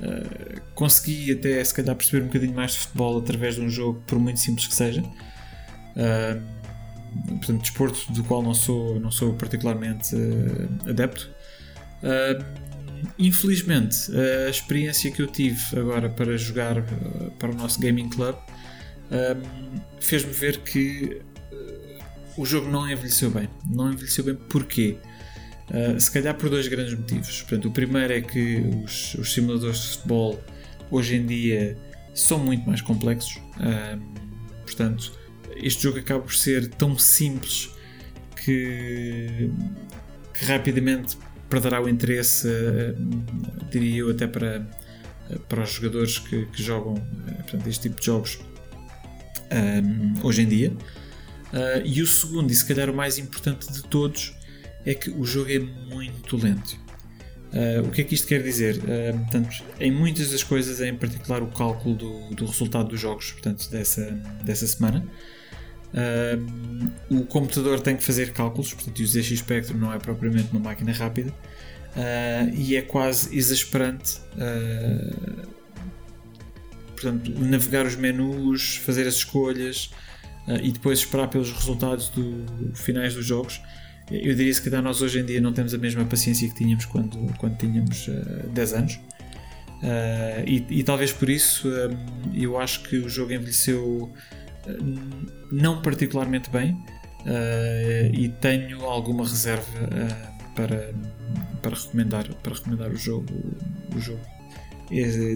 uh, 0.00 0.60
consegui 0.74 1.32
até 1.32 1.62
se 1.62 1.74
calhar 1.74 1.94
perceber 1.94 2.24
um 2.24 2.26
bocadinho 2.26 2.54
mais 2.54 2.72
de 2.72 2.78
futebol 2.78 3.18
através 3.18 3.54
de 3.54 3.60
um 3.60 3.68
jogo, 3.68 4.02
por 4.06 4.18
muito 4.18 4.40
simples 4.40 4.66
que 4.66 4.74
seja. 4.74 5.02
Uh, 5.02 6.40
portanto, 7.36 7.60
desporto 7.60 8.12
do 8.12 8.24
qual 8.24 8.42
não 8.42 8.54
sou, 8.54 8.98
não 9.00 9.10
sou 9.10 9.34
particularmente 9.34 10.14
uh, 10.14 10.88
adepto. 10.88 11.30
Infelizmente, 13.18 14.10
a 14.46 14.50
experiência 14.50 15.10
que 15.10 15.22
eu 15.22 15.26
tive 15.26 15.78
agora 15.78 16.08
para 16.10 16.36
jogar 16.36 16.82
para 17.38 17.50
o 17.50 17.54
nosso 17.54 17.80
Gaming 17.80 18.10
Club 18.10 18.36
fez-me 19.98 20.32
ver 20.32 20.58
que 20.58 21.22
o 22.36 22.44
jogo 22.44 22.70
não 22.70 22.90
envelheceu 22.90 23.30
bem. 23.30 23.48
Não 23.68 23.92
envelheceu 23.92 24.24
bem 24.24 24.34
porquê? 24.34 24.98
Se 25.98 26.10
calhar 26.10 26.34
por 26.34 26.50
dois 26.50 26.66
grandes 26.68 26.94
motivos. 26.94 27.42
Portanto, 27.42 27.68
o 27.68 27.70
primeiro 27.70 28.12
é 28.12 28.20
que 28.20 28.62
os, 28.84 29.14
os 29.14 29.32
simuladores 29.32 29.80
de 29.80 29.88
futebol 29.88 30.42
hoje 30.90 31.16
em 31.16 31.26
dia 31.26 31.76
são 32.14 32.38
muito 32.38 32.66
mais 32.66 32.80
complexos. 32.80 33.40
portanto, 34.64 35.12
este 35.56 35.82
jogo 35.82 35.98
acaba 35.98 36.20
por 36.20 36.34
ser 36.34 36.68
tão 36.68 36.98
simples 36.98 37.70
que, 38.36 39.50
que 40.34 40.44
rapidamente 40.44 41.16
perderá 41.48 41.82
o 41.82 41.88
interesse, 41.88 42.48
eh, 42.48 42.94
diria 43.70 43.98
eu, 43.98 44.10
até 44.10 44.26
para, 44.26 44.66
para 45.48 45.62
os 45.62 45.70
jogadores 45.70 46.18
que, 46.18 46.46
que 46.46 46.62
jogam 46.62 46.94
portanto, 46.94 47.66
este 47.66 47.88
tipo 47.88 48.00
de 48.00 48.06
jogos 48.06 48.38
hoje 50.22 50.42
em 50.42 50.48
dia. 50.48 50.72
Uh, 51.52 51.82
e 51.84 52.00
o 52.00 52.06
segundo, 52.06 52.50
e 52.52 52.54
se 52.54 52.64
calhar 52.64 52.88
o 52.88 52.94
mais 52.94 53.18
importante 53.18 53.72
de 53.72 53.82
todos, 53.82 54.34
é 54.84 54.94
que 54.94 55.10
o 55.10 55.24
jogo 55.24 55.50
é 55.50 55.58
muito 55.58 56.36
lento. 56.36 56.78
Uh, 57.52 57.84
o 57.86 57.90
que 57.90 58.02
é 58.02 58.04
que 58.04 58.14
isto 58.14 58.28
quer 58.28 58.42
dizer? 58.42 58.76
Uh, 58.76 59.18
portanto, 59.18 59.64
em 59.80 59.90
muitas 59.90 60.30
das 60.30 60.42
coisas, 60.42 60.80
em 60.80 60.94
particular 60.94 61.42
o 61.42 61.48
cálculo 61.48 61.96
do, 61.96 62.34
do 62.34 62.46
resultado 62.46 62.88
dos 62.88 63.00
jogos 63.00 63.32
portanto, 63.32 63.68
dessa, 63.70 64.10
dessa 64.44 64.66
semana, 64.66 65.04
Uh, 65.92 66.92
o 67.10 67.24
computador 67.24 67.80
tem 67.80 67.96
que 67.96 68.04
fazer 68.04 68.32
cálculos, 68.32 68.72
portanto, 68.72 69.00
o 69.00 69.06
ZX 69.06 69.40
Spectrum 69.40 69.76
não 69.76 69.92
é 69.92 69.98
propriamente 69.98 70.48
uma 70.52 70.60
máquina 70.60 70.92
rápida 70.92 71.34
e 72.54 72.76
é 72.76 72.82
quase 72.82 73.36
exasperante. 73.36 74.20
Portanto, 76.92 77.32
navegar 77.40 77.86
os 77.86 77.96
menus, 77.96 78.76
fazer 78.76 79.04
as 79.08 79.14
escolhas 79.14 79.90
e 80.62 80.70
depois 80.70 81.00
esperar 81.00 81.26
pelos 81.26 81.50
resultados 81.50 82.08
do, 82.10 82.46
finais 82.74 83.14
dos 83.14 83.26
jogos. 83.26 83.60
Eu 84.10 84.34
diria 84.34 84.52
que 84.52 84.70
nós 84.70 85.00
hoje 85.00 85.20
em 85.20 85.24
dia 85.24 85.40
não 85.40 85.52
temos 85.52 85.72
a 85.72 85.78
mesma 85.78 86.04
paciência 86.04 86.48
que 86.48 86.54
tínhamos 86.54 86.84
quando, 86.84 87.18
quando 87.38 87.56
tínhamos 87.56 88.08
10 88.52 88.72
anos. 88.74 89.00
E, 90.46 90.64
e, 90.68 90.82
talvez 90.82 91.12
por 91.12 91.30
isso 91.30 91.68
eu 92.34 92.58
acho 92.58 92.82
que 92.82 92.96
o 92.96 93.08
jogo 93.08 93.32
envelheceu 93.32 94.12
não 95.50 95.80
particularmente 95.82 96.50
bem 96.50 96.72
uh, 96.72 98.14
e 98.14 98.28
tenho 98.40 98.84
alguma 98.84 99.24
reserva 99.24 99.64
uh, 99.64 100.54
para, 100.54 100.92
para, 101.62 101.76
recomendar, 101.76 102.28
para 102.42 102.54
recomendar 102.54 102.90
o 102.90 102.96
jogo, 102.96 103.32
o 103.94 104.00
jogo 104.00 104.20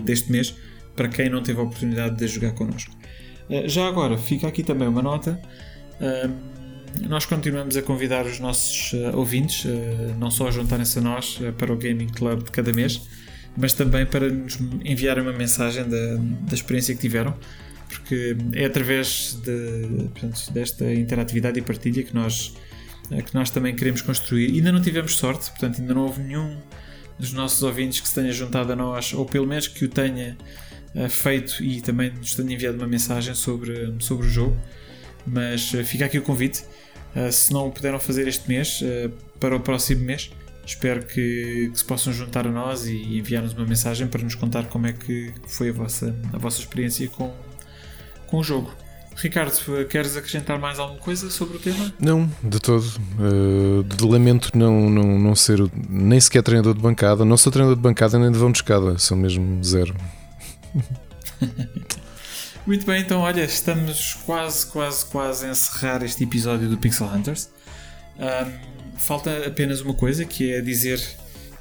deste 0.05 0.33
mês 0.33 0.55
para 0.97 1.09
quem 1.09 1.29
não 1.29 1.43
teve 1.43 1.61
a 1.61 1.63
oportunidade 1.63 2.17
de 2.17 2.27
jogar 2.27 2.53
connosco. 2.53 2.95
Uh, 3.49 3.69
já 3.69 3.87
agora, 3.87 4.17
fica 4.17 4.47
aqui 4.47 4.63
também 4.63 4.89
uma 4.89 5.03
nota. 5.03 5.41
Nós 7.09 7.27
continuamos 7.27 7.77
a 7.77 7.83
convidar 7.83 8.25
os 8.27 8.39
nossos 8.39 8.93
ouvintes, 9.15 9.67
não 10.19 10.31
só 10.31 10.49
a 10.49 10.51
juntarem-se 10.51 10.99
a 10.99 11.03
nós 11.03 11.39
para 11.59 11.73
o 11.73 11.77
Gaming 11.77 12.09
Club 12.09 12.45
de 12.45 12.51
cada 12.51 12.73
mês, 12.73 13.01
mas 13.57 13.73
também 13.73 14.07
para 14.07 14.29
nos 14.29 14.59
enviarem 14.85 15.23
uma 15.23 15.33
mensagem 15.33 15.89
da, 15.89 16.17
da 16.17 16.55
experiência 16.55 16.95
que 16.95 17.01
tiveram 17.01 17.37
porque 17.95 18.37
é 18.55 18.65
através 18.65 19.39
de, 19.43 20.09
portanto, 20.11 20.53
desta 20.53 20.93
interatividade 20.93 21.59
e 21.59 21.63
partilha 21.63 22.03
que 22.03 22.15
nós, 22.15 22.55
eh, 23.11 23.23
que 23.23 23.35
nós 23.35 23.51
também 23.51 23.75
queremos 23.75 24.03
construir. 24.03 24.53
Ainda 24.53 24.73
não 24.73 24.81
tivemos 24.81 25.17
sorte, 25.17 25.51
portanto, 25.51 25.81
ainda 25.81 25.95
não 25.95 26.03
houve 26.03 26.21
nenhum 26.23 26.57
dos 27.19 27.33
nossos 27.33 27.63
ouvintes 27.63 28.01
que 28.01 28.09
se 28.09 28.15
tenha 28.15 28.33
juntado 28.33 28.73
a 28.73 28.77
nós, 28.77 29.13
ou 29.15 29.25
pelo 29.25 29.47
menos 29.47 29.69
que 29.69 29.85
o 29.85 29.89
tenha 29.89 30.37
uh, 30.95 31.09
feito 31.09 31.63
e 31.63 31.81
também 31.81 32.11
nos 32.11 32.35
tenha 32.35 32.53
enviado 32.53 32.77
uma 32.77 32.89
mensagem 32.89 33.35
sobre, 33.35 33.95
sobre 34.01 34.27
o 34.27 34.31
jogo. 34.31 34.57
Mas 35.27 35.73
uh, 35.75 35.85
fica 35.85 36.07
aqui 36.07 36.19
o 36.19 36.23
convite. 36.23 36.65
Uh, 37.15 37.31
se 37.33 37.53
não 37.53 37.71
puderam 37.71 38.01
fazer 38.01 38.27
este 38.27 38.49
mês, 38.49 38.83
para 39.39 39.57
o 39.57 39.61
próximo 39.61 40.05
mês, 40.05 40.31
espero 40.67 41.05
que, 41.05 41.71
que, 41.71 41.79
se 41.79 41.85
possam 41.85 42.13
juntar 42.13 42.47
a 42.47 42.51
nós 42.51 42.87
e 42.87 43.19
enviar-nos 43.19 43.53
uma 43.53 43.67
mensagem 43.67 44.07
para 44.07 44.23
nos 44.23 44.35
contar 44.35 44.67
como 44.67 44.87
é 44.87 44.93
que 44.93 45.33
foi 45.47 45.71
a 45.71 45.73
vossa, 45.73 46.15
a 46.33 46.39
vossa 46.39 46.61
experiência 46.61 47.09
com, 47.09 47.33
com 48.27 48.39
o 48.39 48.43
jogo. 48.43 48.73
Ricardo, 49.17 49.53
queres 49.89 50.17
acrescentar 50.17 50.59
mais 50.59 50.79
alguma 50.79 50.99
coisa 50.99 51.31
sobre 51.31 51.57
o 51.57 51.61
tema? 51.61 51.93
Não, 52.01 52.29
de 52.43 52.59
todo. 52.59 52.85
Uh, 53.19 53.85
de 53.85 54.05
lamento 54.05 54.51
não, 54.57 54.91
não, 54.91 55.19
não 55.19 55.35
ser 55.37 55.61
nem 55.89 56.19
sequer 56.19 56.43
treinador 56.43 56.75
de 56.75 56.81
bancada. 56.81 57.25
Não 57.25 57.37
sou 57.37 57.53
treinador 57.53 57.77
de 57.77 57.83
bancada 57.83 58.19
nem 58.19 58.33
de 58.33 58.39
vão 58.39 58.51
de 58.51 58.59
escada, 58.59 58.99
sou 58.99 59.17
mesmo 59.17 59.63
zero. 59.63 59.95
Muito 62.67 62.87
bem, 62.87 63.03
então 63.03 63.21
olha, 63.21 63.45
estamos 63.45 64.15
quase, 64.25 64.67
quase, 64.67 65.05
quase 65.07 65.45
a 65.45 65.51
encerrar 65.51 66.03
este 66.03 66.25
episódio 66.25 66.67
do 66.67 66.79
Pixel 66.79 67.07
Hunters. 67.07 67.51
Um, 68.19 68.97
falta 68.97 69.47
apenas 69.47 69.83
uma 69.83 69.93
coisa 69.93 70.25
que 70.25 70.51
é 70.51 70.63
dizer 70.63 70.99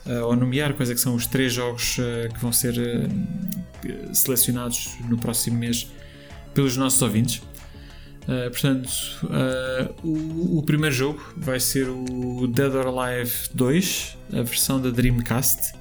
uh, 0.06 0.25
ou 0.27 0.35
nomear 0.38 0.73
quais 0.73 0.90
é 0.90 0.93
que 0.93 1.01
são 1.01 1.14
os 1.14 1.27
três 1.27 1.51
jogos 1.51 1.98
uh, 1.98 2.33
que 2.33 2.40
vão 2.40 2.53
ser 2.53 2.75
uh, 2.77 4.15
selecionados 4.15 4.95
no 5.09 5.17
próximo 5.17 5.57
mês 5.57 5.91
pelos 6.53 6.77
nossos 6.77 7.01
ouvintes. 7.01 7.41
Portanto, 8.25 8.90
o, 10.01 10.59
o, 10.59 10.64
primeiro 10.64 10.95
jogo 10.95 11.22
vai 11.35 11.59
ser 11.59 11.90
o 11.90 12.48
Dead 12.48 12.73
or 12.73 12.88
Alive 12.88 13.33
2, 13.53 14.17
a 14.32 14.41
versão 14.43 14.80
da 14.80 14.91
Dreamcast. 14.91 15.73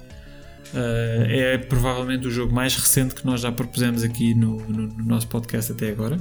Uh, 0.73 1.25
é 1.29 1.57
provavelmente 1.57 2.27
o 2.27 2.31
jogo 2.31 2.53
mais 2.53 2.75
recente 2.75 3.13
que 3.13 3.25
nós 3.25 3.41
já 3.41 3.51
propusemos 3.51 4.03
aqui 4.03 4.33
no, 4.33 4.57
no, 4.67 4.87
no 4.87 5.05
nosso 5.05 5.27
podcast 5.27 5.71
até 5.71 5.91
agora. 5.91 6.17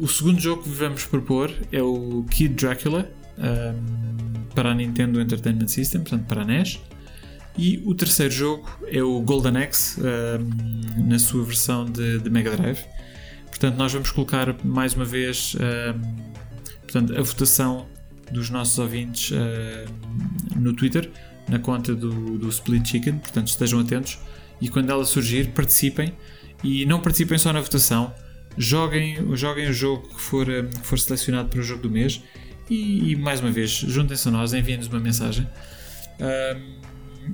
o 0.00 0.08
segundo 0.08 0.40
jogo 0.40 0.62
que 0.62 0.68
vamos 0.70 1.04
propor 1.06 1.52
é 1.70 1.82
o 1.82 2.24
Kid 2.30 2.54
Dracula 2.54 3.10
para 4.54 4.70
a 4.70 4.74
Nintendo 4.74 5.20
Entertainment 5.20 5.68
System, 5.68 6.00
portanto 6.02 6.26
para 6.26 6.42
a 6.42 6.44
NES. 6.44 6.80
E 7.56 7.82
o 7.84 7.94
terceiro 7.94 8.32
jogo 8.32 8.68
é 8.88 9.02
o 9.02 9.20
Golden 9.20 9.58
Axe 9.58 10.00
na 10.96 11.18
sua 11.18 11.44
versão 11.44 11.84
de, 11.84 12.18
de 12.18 12.30
Mega 12.30 12.56
Drive. 12.56 12.84
Portanto, 13.60 13.76
nós 13.76 13.92
vamos 13.92 14.10
colocar 14.10 14.56
mais 14.64 14.94
uma 14.94 15.04
vez 15.04 15.54
uh, 15.54 16.00
portanto, 16.80 17.14
a 17.14 17.20
votação 17.20 17.86
dos 18.32 18.48
nossos 18.48 18.78
ouvintes 18.78 19.32
uh, 19.32 20.58
no 20.58 20.72
Twitter, 20.72 21.10
na 21.50 21.58
conta 21.58 21.94
do, 21.94 22.38
do 22.38 22.48
Split 22.48 22.86
Chicken. 22.86 23.18
Portanto, 23.18 23.48
estejam 23.48 23.80
atentos 23.80 24.18
e 24.60 24.68
quando 24.68 24.90
ela 24.90 25.04
surgir, 25.04 25.48
participem. 25.48 26.14
E 26.62 26.84
não 26.84 27.00
participem 27.00 27.38
só 27.38 27.52
na 27.52 27.60
votação, 27.60 28.12
joguem, 28.56 29.16
joguem 29.34 29.68
o 29.68 29.72
jogo 29.72 30.06
que 30.08 30.20
for, 30.20 30.46
uh, 30.46 30.68
que 30.68 30.86
for 30.86 30.98
selecionado 30.98 31.48
para 31.48 31.60
o 31.60 31.62
jogo 31.62 31.82
do 31.82 31.90
mês. 31.90 32.22
E, 32.68 33.12
e 33.12 33.16
mais 33.16 33.40
uma 33.40 33.50
vez, 33.50 33.70
juntem-se 33.70 34.28
a 34.28 34.30
nós, 34.30 34.52
enviem-nos 34.52 34.86
uma 34.86 35.00
mensagem. 35.00 35.48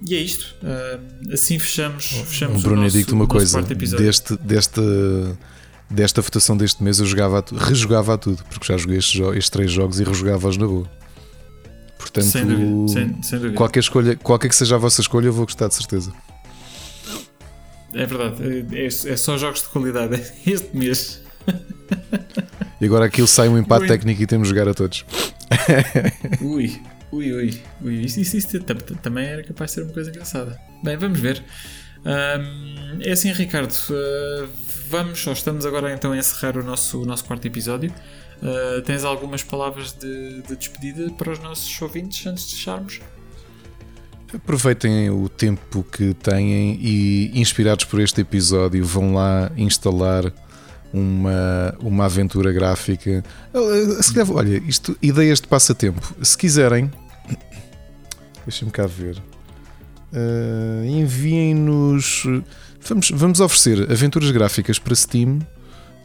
e 0.08 0.14
é 0.14 0.18
isto. 0.18 0.56
assim 1.32 1.58
fechamos, 1.58 2.06
fechamos 2.06 2.62
Bruno, 2.62 2.80
o 2.80 2.84
nosso, 2.84 2.96
digo-te 2.96 3.14
uma 3.14 3.26
coisa: 3.26 3.60
deste, 3.62 4.36
deste 4.38 4.80
desta 5.90 6.20
votação 6.20 6.56
deste 6.56 6.82
mês 6.82 6.98
eu 6.98 7.06
jogava 7.06 7.38
a 7.38 7.64
rejogava 7.64 8.14
a 8.14 8.18
tudo, 8.18 8.42
porque 8.50 8.66
já 8.66 8.76
joguei 8.76 8.98
estes, 8.98 9.20
estes 9.20 9.50
três 9.50 9.70
jogos 9.70 10.00
e 10.00 10.04
rejogava-os 10.04 10.56
na 10.56 10.66
boa. 10.66 10.88
Portanto, 12.06 12.26
sem 12.26 12.46
dúvida, 12.46 12.88
sem, 12.88 13.22
sem 13.22 13.38
dúvida. 13.38 13.56
Qualquer, 13.56 13.80
escolha, 13.80 14.16
qualquer 14.16 14.48
que 14.48 14.54
seja 14.54 14.76
a 14.76 14.78
vossa 14.78 15.00
escolha, 15.00 15.26
eu 15.26 15.32
vou 15.32 15.44
gostar 15.44 15.66
de 15.66 15.74
certeza. 15.74 16.12
É 17.92 18.06
verdade, 18.06 18.66
é, 18.72 18.86
é 18.86 19.16
só 19.16 19.36
jogos 19.36 19.62
de 19.62 19.68
qualidade 19.68 20.22
este 20.46 20.76
mês. 20.76 21.20
E 22.80 22.84
agora 22.84 23.06
aquilo 23.06 23.26
sai 23.26 23.48
um 23.48 23.58
empate 23.58 23.82
ui. 23.82 23.88
técnico 23.88 24.22
e 24.22 24.26
temos 24.26 24.48
de 24.48 24.54
jogar 24.54 24.70
a 24.70 24.74
todos. 24.74 25.04
Ui, 26.42 26.80
ui, 27.12 27.32
ui, 27.32 27.60
ui. 27.82 27.94
Isso, 28.04 28.20
isso, 28.20 28.36
isso, 28.36 28.60
também 29.02 29.24
era 29.24 29.42
capaz 29.42 29.70
de 29.70 29.74
ser 29.76 29.82
uma 29.84 29.92
coisa 29.92 30.10
engraçada. 30.10 30.60
Bem, 30.82 30.96
vamos 30.96 31.20
ver. 31.20 31.42
Um, 32.04 33.00
é 33.00 33.12
assim, 33.12 33.32
Ricardo. 33.32 33.72
Uh, 33.72 34.48
vamos, 34.88 35.24
ou 35.26 35.32
estamos 35.32 35.64
agora 35.64 35.92
então 35.92 36.12
a 36.12 36.18
encerrar 36.18 36.56
o 36.56 36.64
nosso, 36.64 37.00
o 37.00 37.06
nosso 37.06 37.24
quarto 37.24 37.46
episódio. 37.46 37.92
Uh, 38.42 38.82
tens 38.82 39.02
algumas 39.02 39.42
palavras 39.42 39.92
de, 39.92 40.42
de, 40.42 40.56
despedida 40.56 41.10
para 41.12 41.32
os 41.32 41.38
nossos 41.38 41.80
ouvintes 41.80 42.26
antes 42.26 42.46
de 42.48 42.56
fecharmos? 42.56 43.00
Aproveitem 44.32 45.08
o 45.08 45.28
tempo 45.28 45.82
que 45.84 46.12
têm 46.14 46.78
e, 46.80 47.30
inspirados 47.34 47.84
por 47.86 48.00
este 48.00 48.20
episódio, 48.20 48.84
vão 48.84 49.14
lá 49.14 49.50
instalar 49.56 50.30
uma, 50.92 51.74
uma 51.80 52.04
aventura 52.04 52.52
gráfica. 52.52 53.24
Ah, 53.54 54.02
se 54.02 54.12
calhar, 54.12 54.30
olha, 54.30 54.58
isto, 54.66 54.96
ideias 55.00 55.40
de 55.40 55.48
passatempo. 55.48 56.14
Se 56.22 56.36
quiserem, 56.36 56.90
deixem-me 58.44 58.70
cá 58.70 58.86
ver. 58.86 59.16
Uh, 60.12 60.84
enviem-nos. 60.84 62.24
Vamos, 62.86 63.10
vamos 63.10 63.40
oferecer 63.40 63.90
aventuras 63.90 64.30
gráficas 64.30 64.78
para 64.78 64.94
Steam 64.94 65.40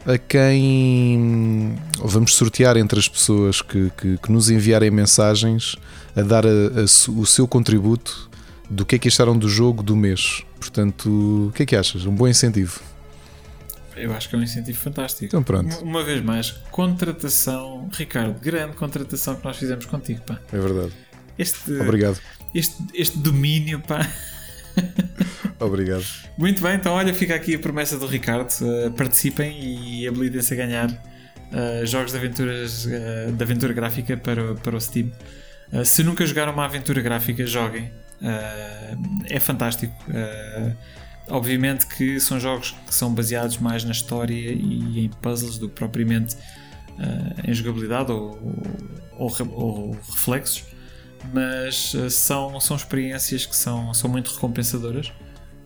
a 0.06 0.18
quem 0.18 1.78
vamos 1.98 2.34
sortear 2.34 2.76
entre 2.76 2.98
as 2.98 3.08
pessoas 3.08 3.62
que, 3.62 3.90
que, 3.96 4.18
que 4.18 4.32
nos 4.32 4.50
enviarem 4.50 4.90
mensagens 4.90 5.76
a 6.16 6.22
dar 6.22 6.44
a, 6.46 6.48
a, 6.48 6.84
o 7.12 7.26
seu 7.26 7.46
contributo 7.46 8.30
do 8.68 8.84
que 8.84 8.96
é 8.96 8.98
que 8.98 9.08
acharam 9.08 9.36
do 9.36 9.48
jogo 9.48 9.82
do 9.82 9.94
mês. 9.94 10.44
Portanto, 10.58 11.48
o 11.48 11.52
que 11.52 11.62
é 11.62 11.66
que 11.66 11.76
achas? 11.76 12.06
Um 12.06 12.14
bom 12.14 12.26
incentivo. 12.26 12.80
Eu 13.96 14.12
acho 14.14 14.28
que 14.28 14.34
é 14.34 14.38
um 14.38 14.42
incentivo 14.42 14.78
fantástico. 14.78 15.26
Então 15.26 15.42
pronto. 15.42 15.76
Uma 15.84 16.02
vez 16.02 16.22
mais, 16.22 16.50
contratação, 16.70 17.88
Ricardo, 17.92 18.40
grande 18.40 18.74
contratação 18.74 19.36
que 19.36 19.44
nós 19.44 19.56
fizemos 19.56 19.84
contigo, 19.86 20.22
pá. 20.22 20.40
É 20.52 20.58
verdade. 20.58 20.92
Este, 21.38 21.72
Obrigado. 21.80 22.18
Este, 22.54 22.76
este 22.94 23.18
domínio, 23.18 23.80
pá. 23.80 24.08
Obrigado. 25.58 26.04
Muito 26.36 26.60
bem, 26.62 26.74
então 26.74 26.92
olha, 26.92 27.14
fica 27.14 27.34
aqui 27.34 27.54
a 27.54 27.58
promessa 27.58 27.98
do 27.98 28.06
Ricardo. 28.06 28.50
Uh, 28.60 28.90
participem 28.92 29.58
e 29.62 30.08
habilitem-se 30.08 30.52
a 30.54 30.56
ganhar 30.56 30.90
uh, 30.90 31.86
jogos 31.86 32.12
de 32.12 32.18
aventuras 32.18 32.84
uh, 32.86 33.32
de 33.32 33.42
aventura 33.42 33.72
gráfica 33.72 34.16
para, 34.16 34.54
para 34.56 34.76
o 34.76 34.80
Steam. 34.80 35.10
se 35.84 36.02
nunca 36.02 36.26
jogaram 36.26 36.52
uma 36.52 36.64
aventura 36.64 37.00
gráfica, 37.00 37.46
joguem. 37.46 37.92
é 39.28 39.40
fantástico. 39.40 39.94
obviamente 41.28 41.86
que 41.86 42.20
são 42.20 42.38
jogos 42.38 42.74
que 42.86 42.94
são 42.94 43.14
baseados 43.14 43.58
mais 43.58 43.84
na 43.84 43.92
história 43.92 44.34
e 44.34 45.04
em 45.04 45.08
puzzles 45.08 45.58
do 45.58 45.68
que 45.68 45.74
propriamente 45.74 46.36
em 47.46 47.54
jogabilidade 47.54 48.12
ou, 48.12 48.38
ou, 49.16 49.32
ou 49.52 49.90
reflexos 49.92 50.71
mas 51.32 51.94
uh, 51.94 52.10
são, 52.10 52.58
são 52.60 52.76
experiências 52.76 53.46
que 53.46 53.56
são, 53.56 53.92
são 53.94 54.10
muito 54.10 54.32
recompensadoras. 54.32 55.08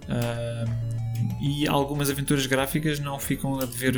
Uh, 0.02 0.96
e 1.40 1.66
algumas 1.66 2.10
aventuras 2.10 2.46
gráficas 2.46 3.00
não 3.00 3.18
ficam 3.18 3.58
a 3.58 3.64
dever 3.64 3.96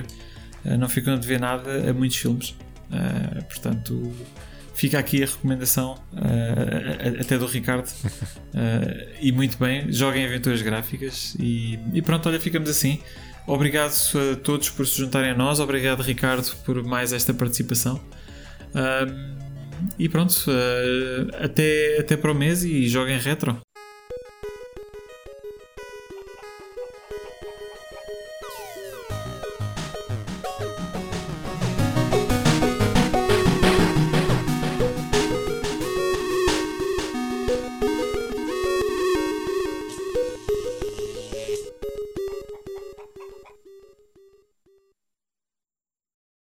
uh, 0.64 0.78
não 0.78 0.88
ficam 0.88 1.14
a 1.14 1.16
dever 1.16 1.40
nada 1.40 1.90
a 1.90 1.92
muitos 1.92 2.18
filmes. 2.18 2.54
Portanto 3.48 4.14
fica 4.74 4.98
aqui 4.98 5.22
a 5.22 5.26
recomendação 5.26 5.98
até 7.20 7.36
do 7.36 7.46
Ricardo. 7.46 7.88
E 9.20 9.30
muito 9.30 9.58
bem, 9.58 9.92
joguem 9.92 10.24
aventuras 10.24 10.62
gráficas 10.62 11.36
e, 11.38 11.78
e 11.92 12.00
pronto, 12.00 12.28
olha, 12.28 12.40
ficamos 12.40 12.70
assim. 12.70 13.00
Obrigado 13.46 13.92
a 13.92 14.36
todos 14.36 14.70
por 14.70 14.86
se 14.86 14.98
juntarem 14.98 15.30
a 15.30 15.34
nós. 15.34 15.60
Obrigado 15.60 16.00
Ricardo 16.02 16.50
por 16.64 16.82
mais 16.84 17.12
esta 17.12 17.34
participação 17.34 18.00
e 19.98 20.08
pronto, 20.08 20.32
uh, 20.48 21.44
até, 21.44 21.98
até 21.98 22.16
para 22.16 22.32
o 22.32 22.34
mês 22.34 22.64
e 22.64 22.88
joguem 22.88 23.18
retro. 23.18 23.58